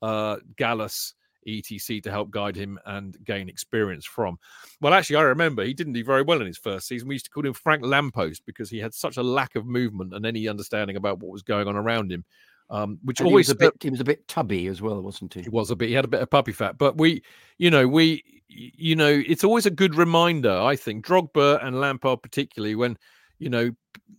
uh, 0.02 0.38
Gallas, 0.58 1.14
etc. 1.48 2.02
to 2.02 2.12
help 2.12 2.32
guide 2.32 2.56
him 2.56 2.80
and 2.86 3.18
gain 3.24 3.50
experience 3.50 4.06
from. 4.06 4.38
Well, 4.82 4.94
actually, 4.94 5.18
I 5.18 5.24
remember 5.24 5.64
he 5.64 5.74
didn't 5.74 5.94
do 5.94 6.04
very 6.04 6.22
well 6.22 6.42
in 6.42 6.48
his 6.48 6.58
first 6.58 6.88
season. 6.88 7.08
We 7.08 7.16
used 7.16 7.26
to 7.26 7.32
call 7.32 7.46
him 7.46 7.54
Frank 7.54 7.86
Lampost 7.86 8.46
because 8.46 8.70
he 8.70 8.80
had 8.80 8.94
such 8.94 9.18
a 9.18 9.24
lack 9.24 9.56
of 9.56 9.66
movement 9.66 10.14
and 10.14 10.26
any 10.26 10.48
understanding 10.48 10.98
about 10.98 11.20
what 11.20 11.32
was 11.32 11.44
going 11.44 11.68
on 11.68 11.76
around 11.76 12.12
him. 12.12 12.26
Um, 12.70 13.00
which 13.04 13.22
and 13.22 13.28
always 13.28 13.48
he 13.48 13.52
was 13.52 13.56
a 13.56 13.60
bit 13.60 13.74
he 13.82 13.90
was 13.90 14.02
a 14.02 14.06
bit 14.06 14.28
tubby 14.28 14.68
as 14.68 14.82
well, 14.82 15.02
wasn't 15.02 15.34
he? 15.34 15.42
He 15.42 15.50
was 15.50 15.72
a 15.72 15.76
bit. 15.76 15.88
He 15.88 15.96
had 15.96 16.06
a 16.06 16.10
bit 16.10 16.22
of 16.22 16.30
puppy 16.30 16.52
fat, 16.52 16.78
but 16.78 16.98
we, 16.98 17.24
you 17.58 17.72
know, 17.72 17.88
we, 17.88 18.24
you 18.50 18.96
know, 18.96 19.24
it's 19.26 19.44
always 19.44 19.66
a 19.66 19.72
good 19.72 19.96
reminder. 19.96 20.52
I 20.52 20.76
think 20.76 21.06
Drogba 21.06 21.66
and 21.66 21.80
Lampard, 21.80 22.22
particularly 22.22 22.76
when, 22.76 22.98
you 23.40 23.50
know, 23.50 23.72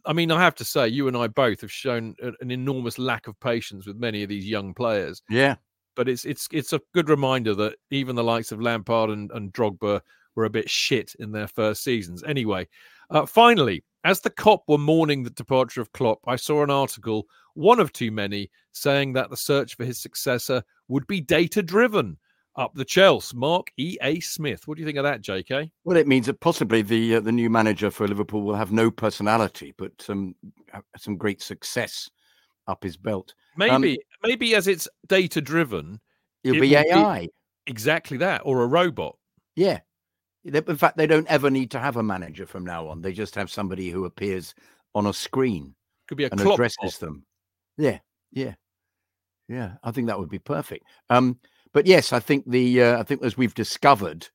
I 0.06 0.14
mean, 0.14 0.30
I 0.30 0.40
have 0.40 0.54
to 0.56 0.64
say, 0.64 0.88
you 0.88 1.08
and 1.08 1.16
I 1.16 1.26
both 1.26 1.61
have 1.61 1.73
shown 1.73 2.14
an 2.40 2.50
enormous 2.50 2.99
lack 2.99 3.26
of 3.26 3.38
patience 3.40 3.87
with 3.87 3.97
many 3.97 4.23
of 4.23 4.30
these 4.30 4.47
young 4.47 4.73
players. 4.73 5.23
Yeah, 5.28 5.56
but 5.99 6.09
it's 6.09 6.25
it's 6.25 6.49
it's 6.52 6.73
a 6.73 6.81
good 6.95 7.11
reminder 7.11 7.57
that 7.57 7.75
even 7.90 8.14
the 8.14 8.23
likes 8.23 8.52
of 8.52 8.62
Lampard 8.62 9.11
and, 9.11 9.33
and 9.33 9.52
Drogba 9.52 10.00
were 10.37 10.45
a 10.45 10.50
bit 10.50 10.71
shit 10.71 11.12
in 11.19 11.33
their 11.33 11.49
first 11.49 11.83
seasons. 11.83 12.23
Anyway, 12.23 12.69
uh, 13.11 13.26
finally, 13.26 13.83
as 14.05 14.21
the 14.21 14.31
Kop 14.31 14.61
were 14.69 14.78
mourning 14.78 15.25
the 15.25 15.31
departure 15.31 15.81
of 15.81 15.90
Klopp, 15.93 16.21
I 16.25 16.37
saw 16.37 16.62
an 16.62 16.71
article, 16.71 17.26
one 17.55 17.81
of 17.81 17.93
too 17.93 18.12
many, 18.12 18.49
saying 18.71 19.14
that 19.14 19.28
the 19.28 19.37
search 19.37 19.75
for 19.76 19.85
his 19.85 19.99
successor 19.99 20.62
would 20.87 21.07
be 21.09 21.21
data 21.21 21.62
driven. 21.62 22.17
Up 22.57 22.75
the 22.75 22.85
Chelsea, 22.85 23.37
Mark 23.37 23.69
E. 23.76 23.97
A. 24.02 24.19
Smith. 24.19 24.67
What 24.67 24.76
do 24.76 24.81
you 24.81 24.87
think 24.87 24.99
of 24.99 25.05
that, 25.05 25.21
J.K.? 25.21 25.71
Well, 25.85 25.97
it 25.97 26.09
means 26.09 26.26
that 26.26 26.40
possibly 26.40 26.83
the 26.83 27.17
uh, 27.17 27.21
the 27.21 27.31
new 27.31 27.49
manager 27.49 27.88
for 27.88 28.09
Liverpool 28.09 28.43
will 28.43 28.57
have 28.57 28.73
no 28.73 28.90
personality, 28.90 29.75
but 29.78 29.93
some 30.00 30.35
some 30.97 31.17
great 31.17 31.40
success 31.40 32.11
up 32.69 32.83
his 32.83 32.97
belt. 32.97 33.35
Maybe, 33.57 33.93
um, 33.93 33.99
maybe 34.22 34.54
as 34.54 34.66
it's 34.66 34.88
data 35.06 35.40
driven, 35.40 36.00
it'll 36.44 36.58
it 36.58 36.60
be 36.60 36.76
AI. 36.76 37.20
Be 37.20 37.30
exactly 37.66 38.16
that, 38.18 38.42
or 38.44 38.62
a 38.62 38.66
robot. 38.66 39.16
Yeah. 39.56 39.80
In 40.44 40.76
fact, 40.76 40.96
they 40.96 41.06
don't 41.06 41.26
ever 41.26 41.50
need 41.50 41.70
to 41.72 41.78
have 41.78 41.96
a 41.96 42.02
manager 42.02 42.46
from 42.46 42.64
now 42.64 42.88
on. 42.88 43.02
They 43.02 43.12
just 43.12 43.34
have 43.34 43.50
somebody 43.50 43.90
who 43.90 44.04
appears 44.04 44.54
on 44.94 45.06
a 45.06 45.12
screen. 45.12 45.75
Could 46.06 46.16
be 46.16 46.25
a 46.25 46.30
and 46.30 46.40
addresses 46.40 46.76
bot. 46.80 47.00
them. 47.00 47.26
Yeah, 47.76 47.98
yeah, 48.32 48.54
yeah. 49.48 49.72
I 49.84 49.90
think 49.90 50.06
that 50.06 50.18
would 50.18 50.30
be 50.30 50.38
perfect. 50.38 50.84
Um, 51.10 51.38
but 51.72 51.87
yes, 51.87 52.12
I 52.12 52.20
think 52.20 52.48
the 52.48 52.82
uh, 52.82 53.00
I 53.00 53.02
think 53.02 53.22
as 53.22 53.37
we've 53.37 53.54
discovered, 53.54 54.26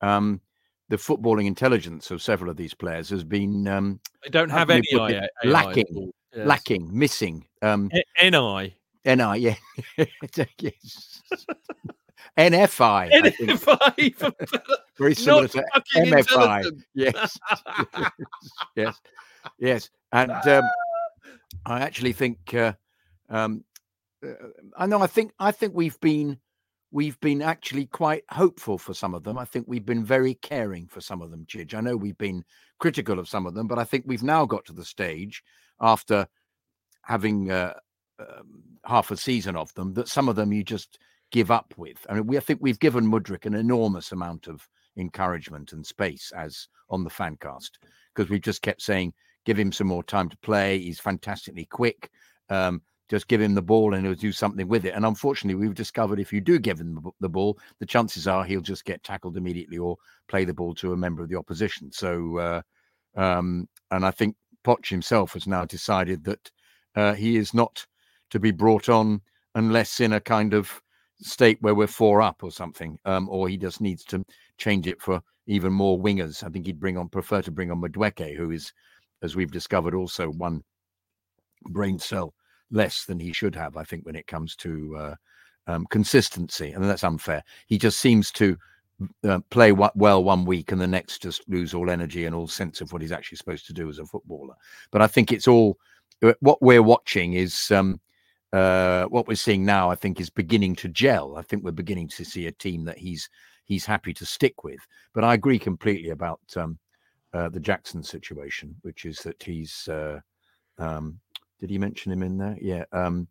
um, 0.00 0.40
the 0.88 0.96
footballing 0.96 1.46
intelligence 1.46 2.10
of 2.10 2.22
several 2.22 2.50
of 2.50 2.56
these 2.56 2.72
players 2.72 3.10
has 3.10 3.24
been 3.24 3.68
um, 3.68 4.00
they 4.24 4.30
don't 4.30 4.48
have 4.48 4.70
any 4.70 4.88
AI, 4.94 5.28
lacking, 5.44 6.12
yes. 6.34 6.46
lacking, 6.46 6.88
missing. 6.98 7.46
Um, 7.60 7.90
NI, 8.22 8.77
NI, 9.08 9.38
yeah, 9.38 9.54
yes. 10.60 11.22
NFI. 12.36 13.10
NFI. 13.10 14.32
Very 14.98 15.14
similar 15.14 15.48
to 15.48 15.64
MFI. 15.96 16.82
Yes. 16.94 17.38
yes. 18.76 19.00
Yes. 19.58 19.90
And 20.12 20.30
um, 20.30 20.64
I 21.66 21.80
actually 21.80 22.12
think 22.12 22.54
uh, 22.54 22.74
um, 23.28 23.64
uh, 24.24 24.32
I 24.76 24.86
know 24.86 25.00
I 25.00 25.06
think 25.06 25.32
I 25.38 25.52
think 25.52 25.74
we've 25.74 25.98
been 26.00 26.38
we've 26.90 27.18
been 27.20 27.42
actually 27.42 27.86
quite 27.86 28.24
hopeful 28.30 28.78
for 28.78 28.94
some 28.94 29.14
of 29.14 29.24
them. 29.24 29.38
I 29.38 29.44
think 29.44 29.66
we've 29.68 29.86
been 29.86 30.04
very 30.04 30.34
caring 30.34 30.86
for 30.86 31.00
some 31.00 31.22
of 31.22 31.30
them, 31.30 31.44
Chidge. 31.46 31.74
I 31.74 31.80
know 31.80 31.96
we've 31.96 32.18
been 32.18 32.44
critical 32.78 33.18
of 33.18 33.28
some 33.28 33.46
of 33.46 33.54
them, 33.54 33.66
but 33.66 33.78
I 33.78 33.84
think 33.84 34.04
we've 34.06 34.22
now 34.22 34.44
got 34.44 34.64
to 34.66 34.72
the 34.72 34.84
stage 34.84 35.42
after 35.80 36.26
having 37.02 37.50
uh, 37.50 37.74
um, 38.20 38.62
half 38.84 39.10
a 39.10 39.16
season 39.16 39.56
of 39.56 39.72
them 39.74 39.94
that 39.94 40.08
some 40.08 40.28
of 40.28 40.36
them 40.36 40.52
you 40.52 40.64
just 40.64 40.98
give 41.30 41.50
up 41.50 41.74
with. 41.76 42.06
I 42.08 42.14
mean, 42.14 42.26
we 42.26 42.36
I 42.36 42.40
think 42.40 42.60
we've 42.62 42.78
given 42.78 43.10
Mudryk 43.10 43.46
an 43.46 43.54
enormous 43.54 44.12
amount 44.12 44.46
of 44.46 44.66
encouragement 44.96 45.72
and 45.72 45.86
space 45.86 46.32
as 46.36 46.68
on 46.90 47.04
the 47.04 47.10
fancast 47.10 47.70
because 48.14 48.30
we've 48.30 48.40
just 48.40 48.62
kept 48.62 48.82
saying 48.82 49.12
give 49.44 49.58
him 49.58 49.72
some 49.72 49.86
more 49.86 50.02
time 50.02 50.28
to 50.28 50.36
play. 50.38 50.78
He's 50.78 51.00
fantastically 51.00 51.66
quick. 51.66 52.10
Um, 52.50 52.82
just 53.08 53.28
give 53.28 53.40
him 53.40 53.54
the 53.54 53.62
ball 53.62 53.94
and 53.94 54.04
he'll 54.04 54.14
do 54.14 54.32
something 54.32 54.68
with 54.68 54.84
it. 54.84 54.94
And 54.94 55.06
unfortunately, 55.06 55.54
we've 55.54 55.74
discovered 55.74 56.20
if 56.20 56.32
you 56.32 56.40
do 56.40 56.58
give 56.58 56.78
him 56.78 56.98
the 57.20 57.28
ball, 57.28 57.58
the 57.78 57.86
chances 57.86 58.26
are 58.26 58.44
he'll 58.44 58.60
just 58.60 58.84
get 58.84 59.02
tackled 59.02 59.36
immediately 59.36 59.78
or 59.78 59.96
play 60.28 60.44
the 60.44 60.52
ball 60.52 60.74
to 60.74 60.92
a 60.92 60.96
member 60.96 61.22
of 61.22 61.30
the 61.30 61.38
opposition. 61.38 61.90
So, 61.90 62.36
uh, 62.36 62.62
um, 63.16 63.66
and 63.90 64.04
I 64.04 64.10
think 64.10 64.36
Poch 64.64 64.90
himself 64.90 65.32
has 65.32 65.46
now 65.46 65.64
decided 65.64 66.24
that 66.24 66.50
uh, 66.94 67.14
he 67.14 67.36
is 67.36 67.54
not 67.54 67.86
to 68.30 68.38
be 68.38 68.50
brought 68.50 68.88
on 68.88 69.20
unless 69.54 70.00
in 70.00 70.12
a 70.12 70.20
kind 70.20 70.54
of 70.54 70.80
state 71.20 71.58
where 71.60 71.74
we're 71.74 71.86
four 71.86 72.22
up 72.22 72.42
or 72.42 72.50
something, 72.50 72.98
um, 73.04 73.28
or 73.28 73.48
he 73.48 73.56
just 73.56 73.80
needs 73.80 74.04
to 74.04 74.24
change 74.56 74.86
it 74.86 75.00
for 75.00 75.20
even 75.46 75.72
more 75.72 75.98
wingers. 75.98 76.44
I 76.44 76.48
think 76.48 76.66
he'd 76.66 76.80
bring 76.80 76.96
on 76.96 77.08
prefer 77.08 77.42
to 77.42 77.50
bring 77.50 77.70
on 77.70 77.80
Madueke, 77.80 78.36
who 78.36 78.50
is, 78.50 78.72
as 79.22 79.34
we've 79.34 79.50
discovered, 79.50 79.94
also 79.94 80.30
one 80.30 80.62
brain 81.70 81.98
cell 81.98 82.34
less 82.70 83.04
than 83.04 83.18
he 83.18 83.32
should 83.32 83.54
have. 83.54 83.76
I 83.76 83.84
think 83.84 84.04
when 84.04 84.16
it 84.16 84.26
comes 84.26 84.54
to 84.56 84.96
uh, 84.96 85.14
um, 85.68 85.86
consistency, 85.90 86.72
and 86.72 86.84
that's 86.84 87.04
unfair. 87.04 87.44
He 87.66 87.78
just 87.78 88.00
seems 88.00 88.32
to 88.32 88.56
uh, 89.24 89.38
play 89.50 89.70
well 89.70 90.24
one 90.24 90.44
week 90.44 90.72
and 90.72 90.80
the 90.80 90.86
next 90.86 91.22
just 91.22 91.48
lose 91.48 91.72
all 91.72 91.88
energy 91.88 92.24
and 92.24 92.34
all 92.34 92.48
sense 92.48 92.80
of 92.80 92.92
what 92.92 93.00
he's 93.00 93.12
actually 93.12 93.36
supposed 93.36 93.66
to 93.66 93.72
do 93.72 93.88
as 93.88 93.98
a 93.98 94.06
footballer. 94.06 94.54
But 94.90 95.02
I 95.02 95.06
think 95.06 95.30
it's 95.30 95.46
all 95.46 95.78
uh, 96.22 96.32
what 96.40 96.60
we're 96.60 96.82
watching 96.82 97.34
is 97.34 97.70
um, 97.70 98.00
uh, 98.52 99.04
what 99.04 99.28
we're 99.28 99.34
seeing 99.34 99.64
now. 99.64 99.90
I 99.90 99.94
think 99.94 100.20
is 100.20 100.30
beginning 100.30 100.76
to 100.76 100.88
gel. 100.88 101.36
I 101.36 101.42
think 101.42 101.62
we're 101.62 101.72
beginning 101.72 102.08
to 102.08 102.24
see 102.24 102.46
a 102.46 102.52
team 102.52 102.84
that 102.84 102.98
he's 102.98 103.28
he's 103.64 103.84
happy 103.84 104.12
to 104.14 104.26
stick 104.26 104.64
with. 104.64 104.80
But 105.14 105.24
I 105.24 105.34
agree 105.34 105.58
completely 105.58 106.10
about 106.10 106.40
um, 106.56 106.78
uh, 107.32 107.48
the 107.48 107.60
Jackson 107.60 108.02
situation, 108.02 108.74
which 108.82 109.04
is 109.04 109.18
that 109.18 109.42
he's. 109.42 109.88
Uh, 109.88 110.20
um, 110.78 111.18
did 111.60 111.70
he 111.70 111.78
mention 111.78 112.12
him 112.12 112.22
in 112.22 112.38
there? 112.38 112.56
Yeah. 112.60 112.84
Um, 112.92 113.28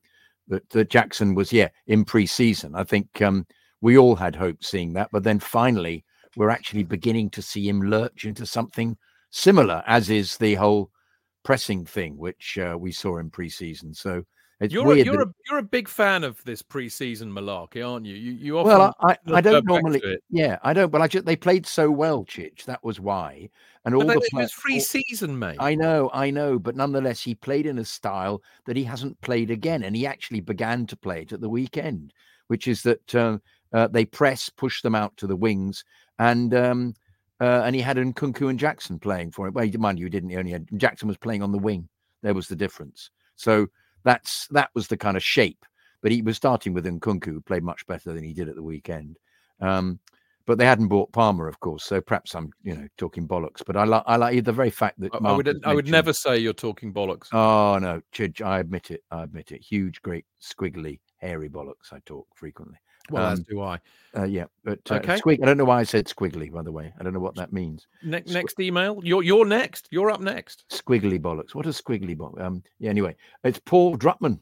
that, 0.47 0.69
that 0.69 0.89
Jackson 0.89 1.35
was, 1.35 1.51
yeah, 1.51 1.69
in 1.87 2.05
pre-season. 2.05 2.75
I 2.75 2.83
think 2.83 3.21
um, 3.21 3.45
we 3.81 3.97
all 3.97 4.15
had 4.15 4.35
hope 4.35 4.63
seeing 4.63 4.93
that, 4.93 5.09
but 5.11 5.23
then 5.23 5.39
finally 5.39 6.03
we're 6.35 6.49
actually 6.49 6.83
beginning 6.83 7.29
to 7.31 7.41
see 7.41 7.67
him 7.67 7.81
lurch 7.81 8.25
into 8.25 8.45
something 8.45 8.97
similar, 9.29 9.83
as 9.87 10.09
is 10.09 10.37
the 10.37 10.55
whole 10.55 10.91
pressing 11.43 11.85
thing, 11.85 12.17
which 12.17 12.57
uh, 12.57 12.77
we 12.79 12.91
saw 12.91 13.17
in 13.17 13.29
pre-season. 13.29 13.93
So 13.93 14.23
it's 14.59 14.73
you're. 14.73 14.91
A, 14.91 14.97
you're, 14.97 15.21
a, 15.21 15.33
you're 15.47 15.59
a 15.59 15.63
big 15.63 15.87
fan 15.87 16.23
of 16.23 16.43
this 16.43 16.61
preseason 16.61 17.31
malarkey, 17.31 17.87
aren't 17.87 18.05
you? 18.05 18.15
You, 18.15 18.31
you 18.31 18.57
often 18.57 18.77
well, 18.77 18.95
I, 19.01 19.11
I, 19.11 19.35
I 19.35 19.41
don't 19.41 19.65
normally. 19.65 20.01
Yeah, 20.29 20.57
I 20.63 20.73
don't. 20.73 20.91
But 20.91 21.01
I 21.01 21.07
just 21.07 21.25
they 21.25 21.35
played 21.35 21.67
so 21.67 21.91
well, 21.91 22.25
Chich. 22.25 22.65
That 22.65 22.83
was 22.83 22.99
why. 22.99 23.49
And 23.85 23.95
all 23.95 24.03
but 24.03 24.15
the 24.15 24.21
it 24.21 24.33
was 24.33 24.51
free 24.51 24.79
season, 24.79 25.37
mate. 25.39 25.57
I 25.59 25.73
know, 25.73 26.09
I 26.13 26.29
know, 26.29 26.59
but 26.59 26.75
nonetheless, 26.75 27.21
he 27.21 27.35
played 27.35 27.65
in 27.65 27.79
a 27.79 27.85
style 27.85 28.41
that 28.65 28.75
he 28.75 28.83
hasn't 28.83 29.21
played 29.21 29.49
again, 29.49 29.83
and 29.83 29.95
he 29.95 30.05
actually 30.05 30.41
began 30.41 30.85
to 30.87 30.97
play 30.97 31.21
it 31.21 31.31
at 31.31 31.39
the 31.39 31.47
weekend, 31.47 32.11
which 32.47 32.67
is 32.67 32.81
that 32.81 33.15
uh, 33.15 33.37
uh, 33.73 33.87
they 33.87 34.03
press, 34.03 34.49
push 34.49 34.81
them 34.81 34.95
out 34.95 35.15
to 35.17 35.27
the 35.27 35.37
wings, 35.37 35.85
and 36.19 36.53
um, 36.53 36.95
uh, 37.39 37.61
and 37.63 37.75
he 37.75 37.81
had 37.81 37.97
Nkunku 37.97 38.49
and 38.49 38.59
Jackson 38.59 38.99
playing 38.99 39.31
for 39.31 39.47
him. 39.47 39.53
Well, 39.53 39.69
mind 39.77 39.99
you, 39.99 40.05
he 40.07 40.09
didn't. 40.09 40.31
He 40.31 40.37
only 40.37 40.51
had 40.51 40.67
Jackson 40.77 41.07
was 41.07 41.17
playing 41.17 41.43
on 41.43 41.51
the 41.51 41.57
wing. 41.57 41.87
There 42.23 42.33
was 42.33 42.47
the 42.47 42.55
difference. 42.55 43.11
So 43.35 43.67
that's 44.07 44.47
that 44.51 44.69
was 44.73 44.87
the 44.87 44.97
kind 44.97 45.17
of 45.17 45.23
shape. 45.23 45.65
But 46.01 46.11
he 46.11 46.21
was 46.21 46.37
starting 46.37 46.73
with 46.73 46.85
Nkunku, 46.85 47.25
who 47.25 47.41
played 47.41 47.63
much 47.63 47.85
better 47.87 48.13
than 48.13 48.23
he 48.23 48.33
did 48.33 48.49
at 48.49 48.55
the 48.55 48.63
weekend. 48.63 49.17
Um, 49.59 49.99
but 50.45 50.57
they 50.57 50.65
hadn't 50.65 50.87
bought 50.87 51.11
Palmer, 51.11 51.47
of 51.47 51.59
course. 51.59 51.83
So 51.83 51.99
perhaps 51.99 52.33
I'm, 52.33 52.51
you 52.63 52.73
know, 52.73 52.87
talking 52.97 53.27
bollocks. 53.27 53.61
But 53.65 53.75
I 53.75 53.83
like 53.83 54.03
I 54.07 54.15
like 54.15 54.43
the 54.43 54.53
very 54.53 54.69
fact 54.69 54.99
that 55.01 55.13
I, 55.13 55.17
I 55.17 55.31
would 55.33 55.65
I 55.65 55.73
would 55.73 55.89
never 55.89 56.13
say 56.13 56.37
you're 56.37 56.53
talking 56.53 56.93
bollocks. 56.93 57.27
Oh 57.33 57.77
no, 57.79 58.01
Chidge, 58.13 58.41
I 58.41 58.59
admit 58.59 58.91
it. 58.91 59.03
I 59.11 59.23
admit 59.23 59.51
it. 59.51 59.61
Huge, 59.61 60.01
great, 60.01 60.25
squiggly, 60.41 60.99
hairy 61.17 61.49
bollocks. 61.49 61.91
I 61.91 61.99
talk 62.05 62.27
frequently. 62.33 62.77
Well, 63.09 63.25
um, 63.25 63.33
as 63.33 63.39
do 63.41 63.61
I. 63.61 63.79
Uh, 64.15 64.23
yeah, 64.23 64.45
but 64.63 64.79
uh, 64.89 64.95
okay. 64.95 65.17
Squig- 65.17 65.41
I 65.41 65.45
don't 65.45 65.57
know 65.57 65.65
why 65.65 65.79
I 65.79 65.83
said 65.83 66.05
squiggly. 66.05 66.51
By 66.51 66.63
the 66.63 66.71
way, 66.71 66.93
I 66.99 67.03
don't 67.03 67.13
know 67.13 67.19
what 67.19 67.35
that 67.35 67.53
means. 67.53 67.87
Ne- 68.03 68.21
Squ- 68.21 68.33
next 68.33 68.59
email. 68.59 68.99
You're 69.03 69.23
you're 69.23 69.45
next. 69.45 69.87
You're 69.91 70.11
up 70.11 70.21
next. 70.21 70.65
Squiggly 70.69 71.19
bollocks. 71.19 71.53
What 71.55 71.65
a 71.65 71.69
squiggly 71.69 72.17
bollocks. 72.17 72.41
Um. 72.41 72.63
Yeah. 72.79 72.89
Anyway, 72.89 73.15
it's 73.43 73.59
Paul 73.59 73.97
Drutman. 73.97 74.39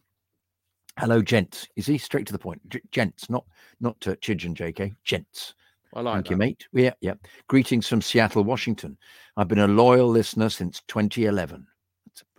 Hello, 0.97 1.21
gents. 1.21 1.67
Is 1.75 1.85
he 1.85 1.97
straight 1.97 2.25
to 2.27 2.33
the 2.33 2.39
point? 2.39 2.61
G- 2.69 2.81
gents, 2.91 3.29
not 3.29 3.45
not 3.81 3.95
uh, 4.07 4.15
Chidge 4.15 4.45
and 4.45 4.55
JK. 4.55 4.95
Gents. 5.03 5.53
I 5.93 6.01
like 6.01 6.15
Thank 6.15 6.25
that. 6.25 6.31
you, 6.31 6.37
mate. 6.37 6.67
Yeah, 6.73 6.93
yeah. 6.99 7.13
Greetings 7.47 7.87
from 7.87 8.01
Seattle, 8.01 8.43
Washington. 8.43 8.97
I've 9.37 9.47
been 9.47 9.59
a 9.59 9.67
loyal 9.67 10.09
listener 10.09 10.49
since 10.49 10.81
2011. 10.89 11.65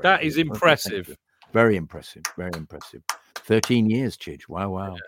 That 0.01 0.22
is 0.22 0.37
impressive. 0.37 1.16
Very 1.53 1.77
impressive. 1.77 2.22
Very 2.37 2.53
impressive. 2.55 3.03
13 3.37 3.88
years, 3.88 4.16
Chidge. 4.16 4.46
Wow, 4.48 4.70
wow. 4.70 4.92
Yeah. 4.94 5.01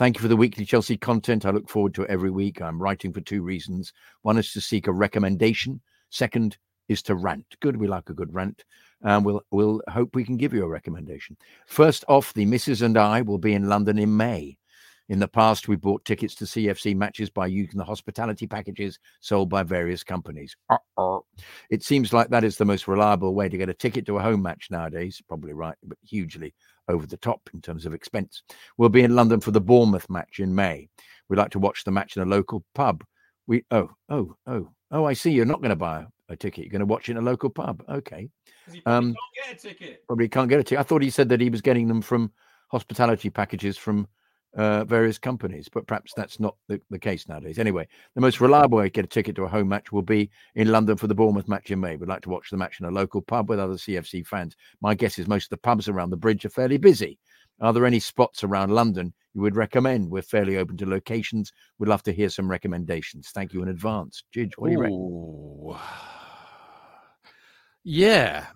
Thank 0.00 0.16
you 0.16 0.22
for 0.22 0.28
the 0.28 0.36
weekly 0.36 0.64
Chelsea 0.64 0.96
content. 0.96 1.44
I 1.44 1.50
look 1.50 1.68
forward 1.68 1.92
to 1.92 2.04
it 2.04 2.08
every 2.08 2.30
week. 2.30 2.62
I'm 2.62 2.80
writing 2.80 3.12
for 3.12 3.20
two 3.20 3.42
reasons. 3.42 3.92
One 4.22 4.38
is 4.38 4.50
to 4.54 4.60
seek 4.62 4.86
a 4.86 4.92
recommendation. 4.92 5.82
Second 6.08 6.56
is 6.88 7.02
to 7.02 7.14
rant. 7.14 7.44
Good, 7.60 7.76
we 7.76 7.86
like 7.86 8.08
a 8.08 8.14
good 8.14 8.32
rant. 8.32 8.64
And 9.02 9.26
we'll 9.26 9.42
we'll 9.50 9.82
hope 9.88 10.14
we 10.14 10.24
can 10.24 10.38
give 10.38 10.54
you 10.54 10.64
a 10.64 10.68
recommendation. 10.68 11.36
First 11.66 12.06
off, 12.08 12.32
the 12.32 12.46
missus 12.46 12.80
and 12.80 12.96
I 12.96 13.20
will 13.20 13.36
be 13.36 13.52
in 13.52 13.68
London 13.68 13.98
in 13.98 14.16
May. 14.16 14.56
In 15.10 15.18
the 15.18 15.28
past, 15.28 15.68
we 15.68 15.76
bought 15.76 16.06
tickets 16.06 16.34
to 16.36 16.44
CFC 16.46 16.96
matches 16.96 17.28
by 17.28 17.48
using 17.48 17.76
the 17.76 17.84
hospitality 17.84 18.46
packages 18.46 18.98
sold 19.20 19.50
by 19.50 19.64
various 19.64 20.02
companies. 20.02 20.56
Uh-uh. 20.70 21.18
It 21.68 21.82
seems 21.82 22.14
like 22.14 22.30
that 22.30 22.44
is 22.44 22.56
the 22.56 22.64
most 22.64 22.88
reliable 22.88 23.34
way 23.34 23.50
to 23.50 23.58
get 23.58 23.68
a 23.68 23.74
ticket 23.74 24.06
to 24.06 24.16
a 24.16 24.22
home 24.22 24.40
match 24.40 24.68
nowadays. 24.70 25.20
Probably 25.28 25.52
right, 25.52 25.76
but 25.82 25.98
hugely 26.02 26.54
over 26.88 27.06
the 27.06 27.16
top 27.16 27.48
in 27.54 27.60
terms 27.60 27.86
of 27.86 27.94
expense. 27.94 28.42
We'll 28.76 28.88
be 28.88 29.02
in 29.02 29.14
London 29.14 29.40
for 29.40 29.50
the 29.50 29.60
Bournemouth 29.60 30.08
match 30.10 30.40
in 30.40 30.54
May. 30.54 30.88
We'd 31.28 31.36
like 31.38 31.50
to 31.50 31.58
watch 31.58 31.84
the 31.84 31.90
match 31.90 32.16
in 32.16 32.22
a 32.22 32.26
local 32.26 32.64
pub. 32.74 33.04
We 33.46 33.64
oh 33.70 33.90
oh 34.08 34.36
oh 34.46 34.70
oh 34.90 35.04
I 35.04 35.12
see. 35.12 35.30
You're 35.30 35.44
not 35.44 35.60
going 35.60 35.70
to 35.70 35.76
buy 35.76 36.00
a, 36.00 36.32
a 36.32 36.36
ticket. 36.36 36.64
You're 36.64 36.72
going 36.72 36.80
to 36.80 36.86
watch 36.86 37.08
it 37.08 37.12
in 37.12 37.18
a 37.18 37.22
local 37.22 37.50
pub. 37.50 37.82
Okay. 37.88 38.28
Um, 38.86 39.14
can't 39.14 39.16
get 39.48 39.56
a 39.56 39.68
ticket. 39.68 40.06
Probably 40.06 40.28
can't 40.28 40.48
get 40.48 40.60
a 40.60 40.64
ticket. 40.64 40.80
I 40.80 40.82
thought 40.82 41.02
he 41.02 41.10
said 41.10 41.28
that 41.30 41.40
he 41.40 41.50
was 41.50 41.60
getting 41.60 41.88
them 41.88 42.02
from 42.02 42.32
hospitality 42.68 43.30
packages 43.30 43.76
from 43.76 44.06
uh, 44.56 44.84
various 44.84 45.18
companies, 45.18 45.68
but 45.68 45.86
perhaps 45.86 46.12
that's 46.16 46.40
not 46.40 46.56
the, 46.68 46.80
the 46.90 46.98
case 46.98 47.28
nowadays. 47.28 47.58
Anyway, 47.58 47.86
the 48.14 48.20
most 48.20 48.40
reliable 48.40 48.78
way 48.78 48.84
to 48.84 48.90
get 48.90 49.04
a 49.04 49.08
ticket 49.08 49.36
to 49.36 49.44
a 49.44 49.48
home 49.48 49.68
match 49.68 49.92
will 49.92 50.02
be 50.02 50.30
in 50.54 50.68
London 50.68 50.96
for 50.96 51.06
the 51.06 51.14
Bournemouth 51.14 51.48
match 51.48 51.70
in 51.70 51.80
May. 51.80 51.96
We'd 51.96 52.08
like 52.08 52.22
to 52.22 52.30
watch 52.30 52.50
the 52.50 52.56
match 52.56 52.80
in 52.80 52.86
a 52.86 52.90
local 52.90 53.22
pub 53.22 53.48
with 53.48 53.60
other 53.60 53.74
CFC 53.74 54.26
fans. 54.26 54.56
My 54.80 54.94
guess 54.94 55.18
is 55.18 55.28
most 55.28 55.44
of 55.44 55.50
the 55.50 55.58
pubs 55.58 55.88
around 55.88 56.10
the 56.10 56.16
bridge 56.16 56.44
are 56.44 56.50
fairly 56.50 56.78
busy. 56.78 57.18
Are 57.60 57.72
there 57.72 57.86
any 57.86 58.00
spots 58.00 58.42
around 58.42 58.70
London 58.70 59.12
you 59.34 59.42
would 59.42 59.54
recommend? 59.56 60.10
We're 60.10 60.22
fairly 60.22 60.56
open 60.56 60.76
to 60.78 60.86
locations. 60.86 61.52
We'd 61.78 61.88
love 61.88 62.02
to 62.04 62.12
hear 62.12 62.30
some 62.30 62.50
recommendations. 62.50 63.30
Thank 63.30 63.52
you 63.52 63.62
in 63.62 63.68
advance. 63.68 64.24
Chidge, 64.34 64.52
what 64.56 64.68
do 64.68 64.72
you 64.72 64.80
reckon? 64.80 65.76
Yeah, 67.84 68.46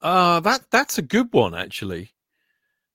uh, 0.00 0.40
that 0.40 0.62
that's 0.70 0.98
a 0.98 1.02
good 1.02 1.32
one 1.32 1.54
actually. 1.54 2.12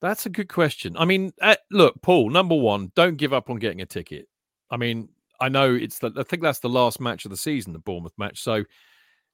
That's 0.02 0.26
a 0.26 0.30
good 0.30 0.50
question. 0.50 0.96
I 0.98 1.06
mean, 1.06 1.34
uh, 1.42 1.56
look, 1.72 2.02
Paul. 2.02 2.30
Number 2.30 2.56
one, 2.56 2.92
don't 2.96 3.18
give 3.18 3.34
up 3.34 3.50
on 3.50 3.58
getting 3.58 3.82
a 3.82 3.86
ticket. 3.86 4.28
I 4.70 4.78
mean, 4.78 5.10
I 5.40 5.50
know 5.50 5.74
it's 5.74 6.00
the. 6.00 6.12
I 6.18 6.24
think 6.24 6.44
that's 6.44 6.60
the 6.60 6.70
last 6.70 7.00
match 7.00 7.26
of 7.26 7.32
the 7.32 7.38
season, 7.38 7.74
the 7.74 7.80
Bournemouth 7.80 8.14
match. 8.18 8.42
So 8.42 8.64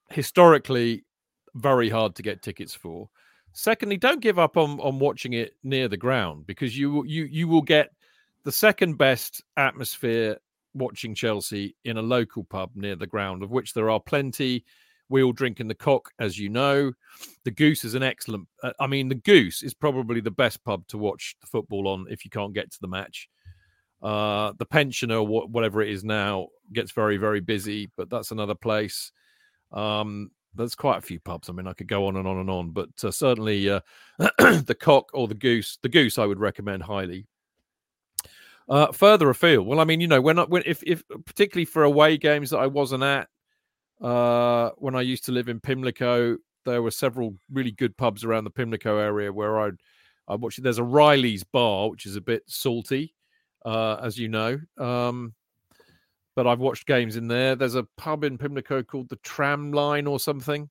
historically, 0.09 1.03
very 1.55 1.89
hard 1.89 2.15
to 2.15 2.23
get 2.23 2.41
tickets 2.41 2.73
for. 2.73 3.09
Secondly, 3.51 3.97
don't 3.97 4.21
give 4.21 4.39
up 4.39 4.57
on 4.57 4.79
on 4.79 4.99
watching 4.99 5.33
it 5.33 5.53
near 5.63 5.87
the 5.87 5.97
ground 5.97 6.47
because 6.47 6.77
you 6.77 7.03
you 7.05 7.25
you 7.25 7.47
will 7.47 7.61
get 7.61 7.89
the 8.43 8.51
second 8.51 8.97
best 8.97 9.43
atmosphere 9.57 10.37
watching 10.73 11.13
Chelsea 11.13 11.75
in 11.85 11.97
a 11.97 12.01
local 12.01 12.43
pub 12.43 12.71
near 12.75 12.95
the 12.95 13.07
ground, 13.07 13.43
of 13.43 13.51
which 13.51 13.73
there 13.73 13.89
are 13.89 13.99
plenty 13.99 14.65
we 15.13 15.21
all 15.21 15.31
drink 15.31 15.59
in 15.59 15.67
the 15.67 15.75
cock, 15.75 16.09
as 16.17 16.39
you 16.39 16.49
know. 16.49 16.91
The 17.45 17.51
Goose 17.51 17.85
is 17.85 17.93
an 17.93 18.01
excellent. 18.01 18.47
Uh, 18.63 18.73
I 18.79 18.87
mean, 18.87 19.09
the 19.09 19.15
Goose 19.15 19.61
is 19.61 19.75
probably 19.75 20.21
the 20.21 20.31
best 20.31 20.63
pub 20.63 20.87
to 20.87 20.97
watch 20.97 21.35
the 21.39 21.45
football 21.45 21.87
on 21.87 22.07
if 22.09 22.25
you 22.25 22.31
can't 22.31 22.51
get 22.51 22.71
to 22.71 22.81
the 22.81 22.87
match. 22.87 23.29
Uh, 24.01 24.53
the 24.57 24.65
pensioner, 24.65 25.19
wh- 25.19 25.47
whatever 25.51 25.83
it 25.83 25.89
is 25.89 26.03
now, 26.03 26.47
gets 26.73 26.91
very, 26.91 27.17
very 27.17 27.41
busy, 27.41 27.91
but 27.95 28.09
that's 28.09 28.31
another 28.31 28.55
place. 28.55 29.11
Um, 29.71 30.31
there's 30.55 30.73
quite 30.73 30.97
a 30.97 31.01
few 31.01 31.19
pubs. 31.19 31.47
I 31.47 31.53
mean, 31.53 31.67
I 31.67 31.73
could 31.73 31.87
go 31.87 32.07
on 32.07 32.17
and 32.17 32.27
on 32.27 32.39
and 32.39 32.49
on, 32.49 32.71
but 32.71 32.89
uh, 33.03 33.11
certainly 33.11 33.69
uh, 33.69 33.81
the 34.17 34.75
cock 34.77 35.11
or 35.13 35.27
the 35.27 35.35
goose, 35.35 35.77
the 35.83 35.89
goose, 35.89 36.17
I 36.17 36.25
would 36.25 36.39
recommend 36.39 36.81
highly. 36.81 37.27
Uh, 38.67 38.91
further 38.91 39.29
afield, 39.29 39.67
well, 39.67 39.79
I 39.79 39.83
mean, 39.83 40.01
you 40.01 40.07
know, 40.07 40.21
when, 40.21 40.37
when 40.37 40.63
if, 40.65 40.81
if 40.87 41.03
particularly 41.25 41.65
for 41.65 41.83
away 41.83 42.17
games 42.17 42.49
that 42.49 42.57
I 42.57 42.67
wasn't 42.67 43.03
at, 43.03 43.27
uh, 44.03 44.71
when 44.77 44.95
I 44.95 45.01
used 45.01 45.25
to 45.25 45.31
live 45.31 45.47
in 45.47 45.59
Pimlico, 45.59 46.37
there 46.65 46.81
were 46.81 46.91
several 46.91 47.35
really 47.51 47.71
good 47.71 47.95
pubs 47.97 48.23
around 48.23 48.43
the 48.43 48.49
Pimlico 48.49 48.97
area 48.97 49.31
where 49.31 49.59
I'd, 49.59 49.77
I 50.27 50.35
watched. 50.35 50.61
There's 50.61 50.77
a 50.77 50.83
Riley's 50.83 51.43
bar, 51.43 51.89
which 51.89 52.05
is 52.05 52.15
a 52.15 52.21
bit 52.21 52.43
salty, 52.45 53.15
uh, 53.65 53.95
as 53.95 54.17
you 54.17 54.27
know. 54.27 54.59
Um, 54.77 55.33
but 56.35 56.47
I've 56.47 56.59
watched 56.59 56.85
games 56.85 57.15
in 57.15 57.27
there. 57.27 57.55
There's 57.55 57.75
a 57.75 57.87
pub 57.97 58.23
in 58.23 58.37
Pimlico 58.37 58.83
called 58.83 59.09
the 59.09 59.17
Tram 59.17 59.71
Line 59.71 60.07
or 60.07 60.19
something, 60.19 60.69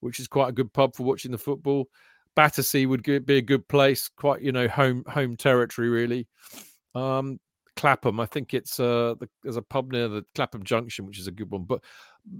which 0.00 0.18
is 0.18 0.28
quite 0.28 0.48
a 0.48 0.52
good 0.52 0.72
pub 0.72 0.94
for 0.94 1.04
watching 1.04 1.30
the 1.30 1.38
football. 1.38 1.88
Battersea 2.34 2.86
would 2.86 3.02
be 3.02 3.36
a 3.36 3.42
good 3.42 3.68
place, 3.68 4.08
quite 4.08 4.42
you 4.42 4.50
know 4.50 4.66
home 4.66 5.04
home 5.06 5.36
territory 5.36 5.88
really. 5.88 6.26
Um, 6.94 7.38
Clapham, 7.76 8.20
I 8.20 8.26
think 8.26 8.54
it's 8.54 8.78
uh, 8.78 9.14
the, 9.18 9.28
there's 9.42 9.56
a 9.56 9.62
pub 9.62 9.92
near 9.92 10.08
the 10.08 10.24
Clapham 10.34 10.62
Junction, 10.62 11.06
which 11.06 11.18
is 11.18 11.26
a 11.26 11.32
good 11.32 11.50
one. 11.50 11.64
But 11.64 11.82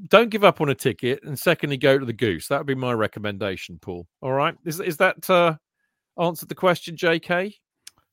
don't 0.09 0.31
give 0.31 0.45
up 0.45 0.61
on 0.61 0.69
a 0.69 0.75
ticket, 0.75 1.21
and 1.25 1.39
secondly, 1.39 1.77
go 1.77 1.99
to 1.99 2.07
the 2.07 2.13
Goose. 2.13 2.49
That 2.49 2.59
would 2.59 2.67
be 2.67 2.75
my 2.75 2.93
recommendation, 2.93 3.79
Paul. 3.81 4.07
All 4.23 4.33
right, 4.33 4.57
is 4.65 4.81
is 4.81 4.97
that 4.99 5.29
uh, 5.29 5.57
answered 6.19 6.49
the 6.49 6.55
question, 6.55 6.97
J.K.? 6.97 7.55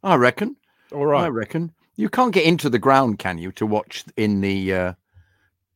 I 0.04 0.16
reckon. 0.16 0.56
All 0.92 1.06
right, 1.06 1.26
I 1.26 1.30
reckon 1.30 1.72
you 1.96 2.10
can't 2.10 2.34
get 2.34 2.46
into 2.46 2.70
the 2.70 2.80
ground, 2.80 3.20
can 3.20 3.38
you, 3.38 3.52
to 3.54 3.66
watch 3.66 4.04
in 4.18 4.42
the 4.42 4.74
uh, 4.74 4.94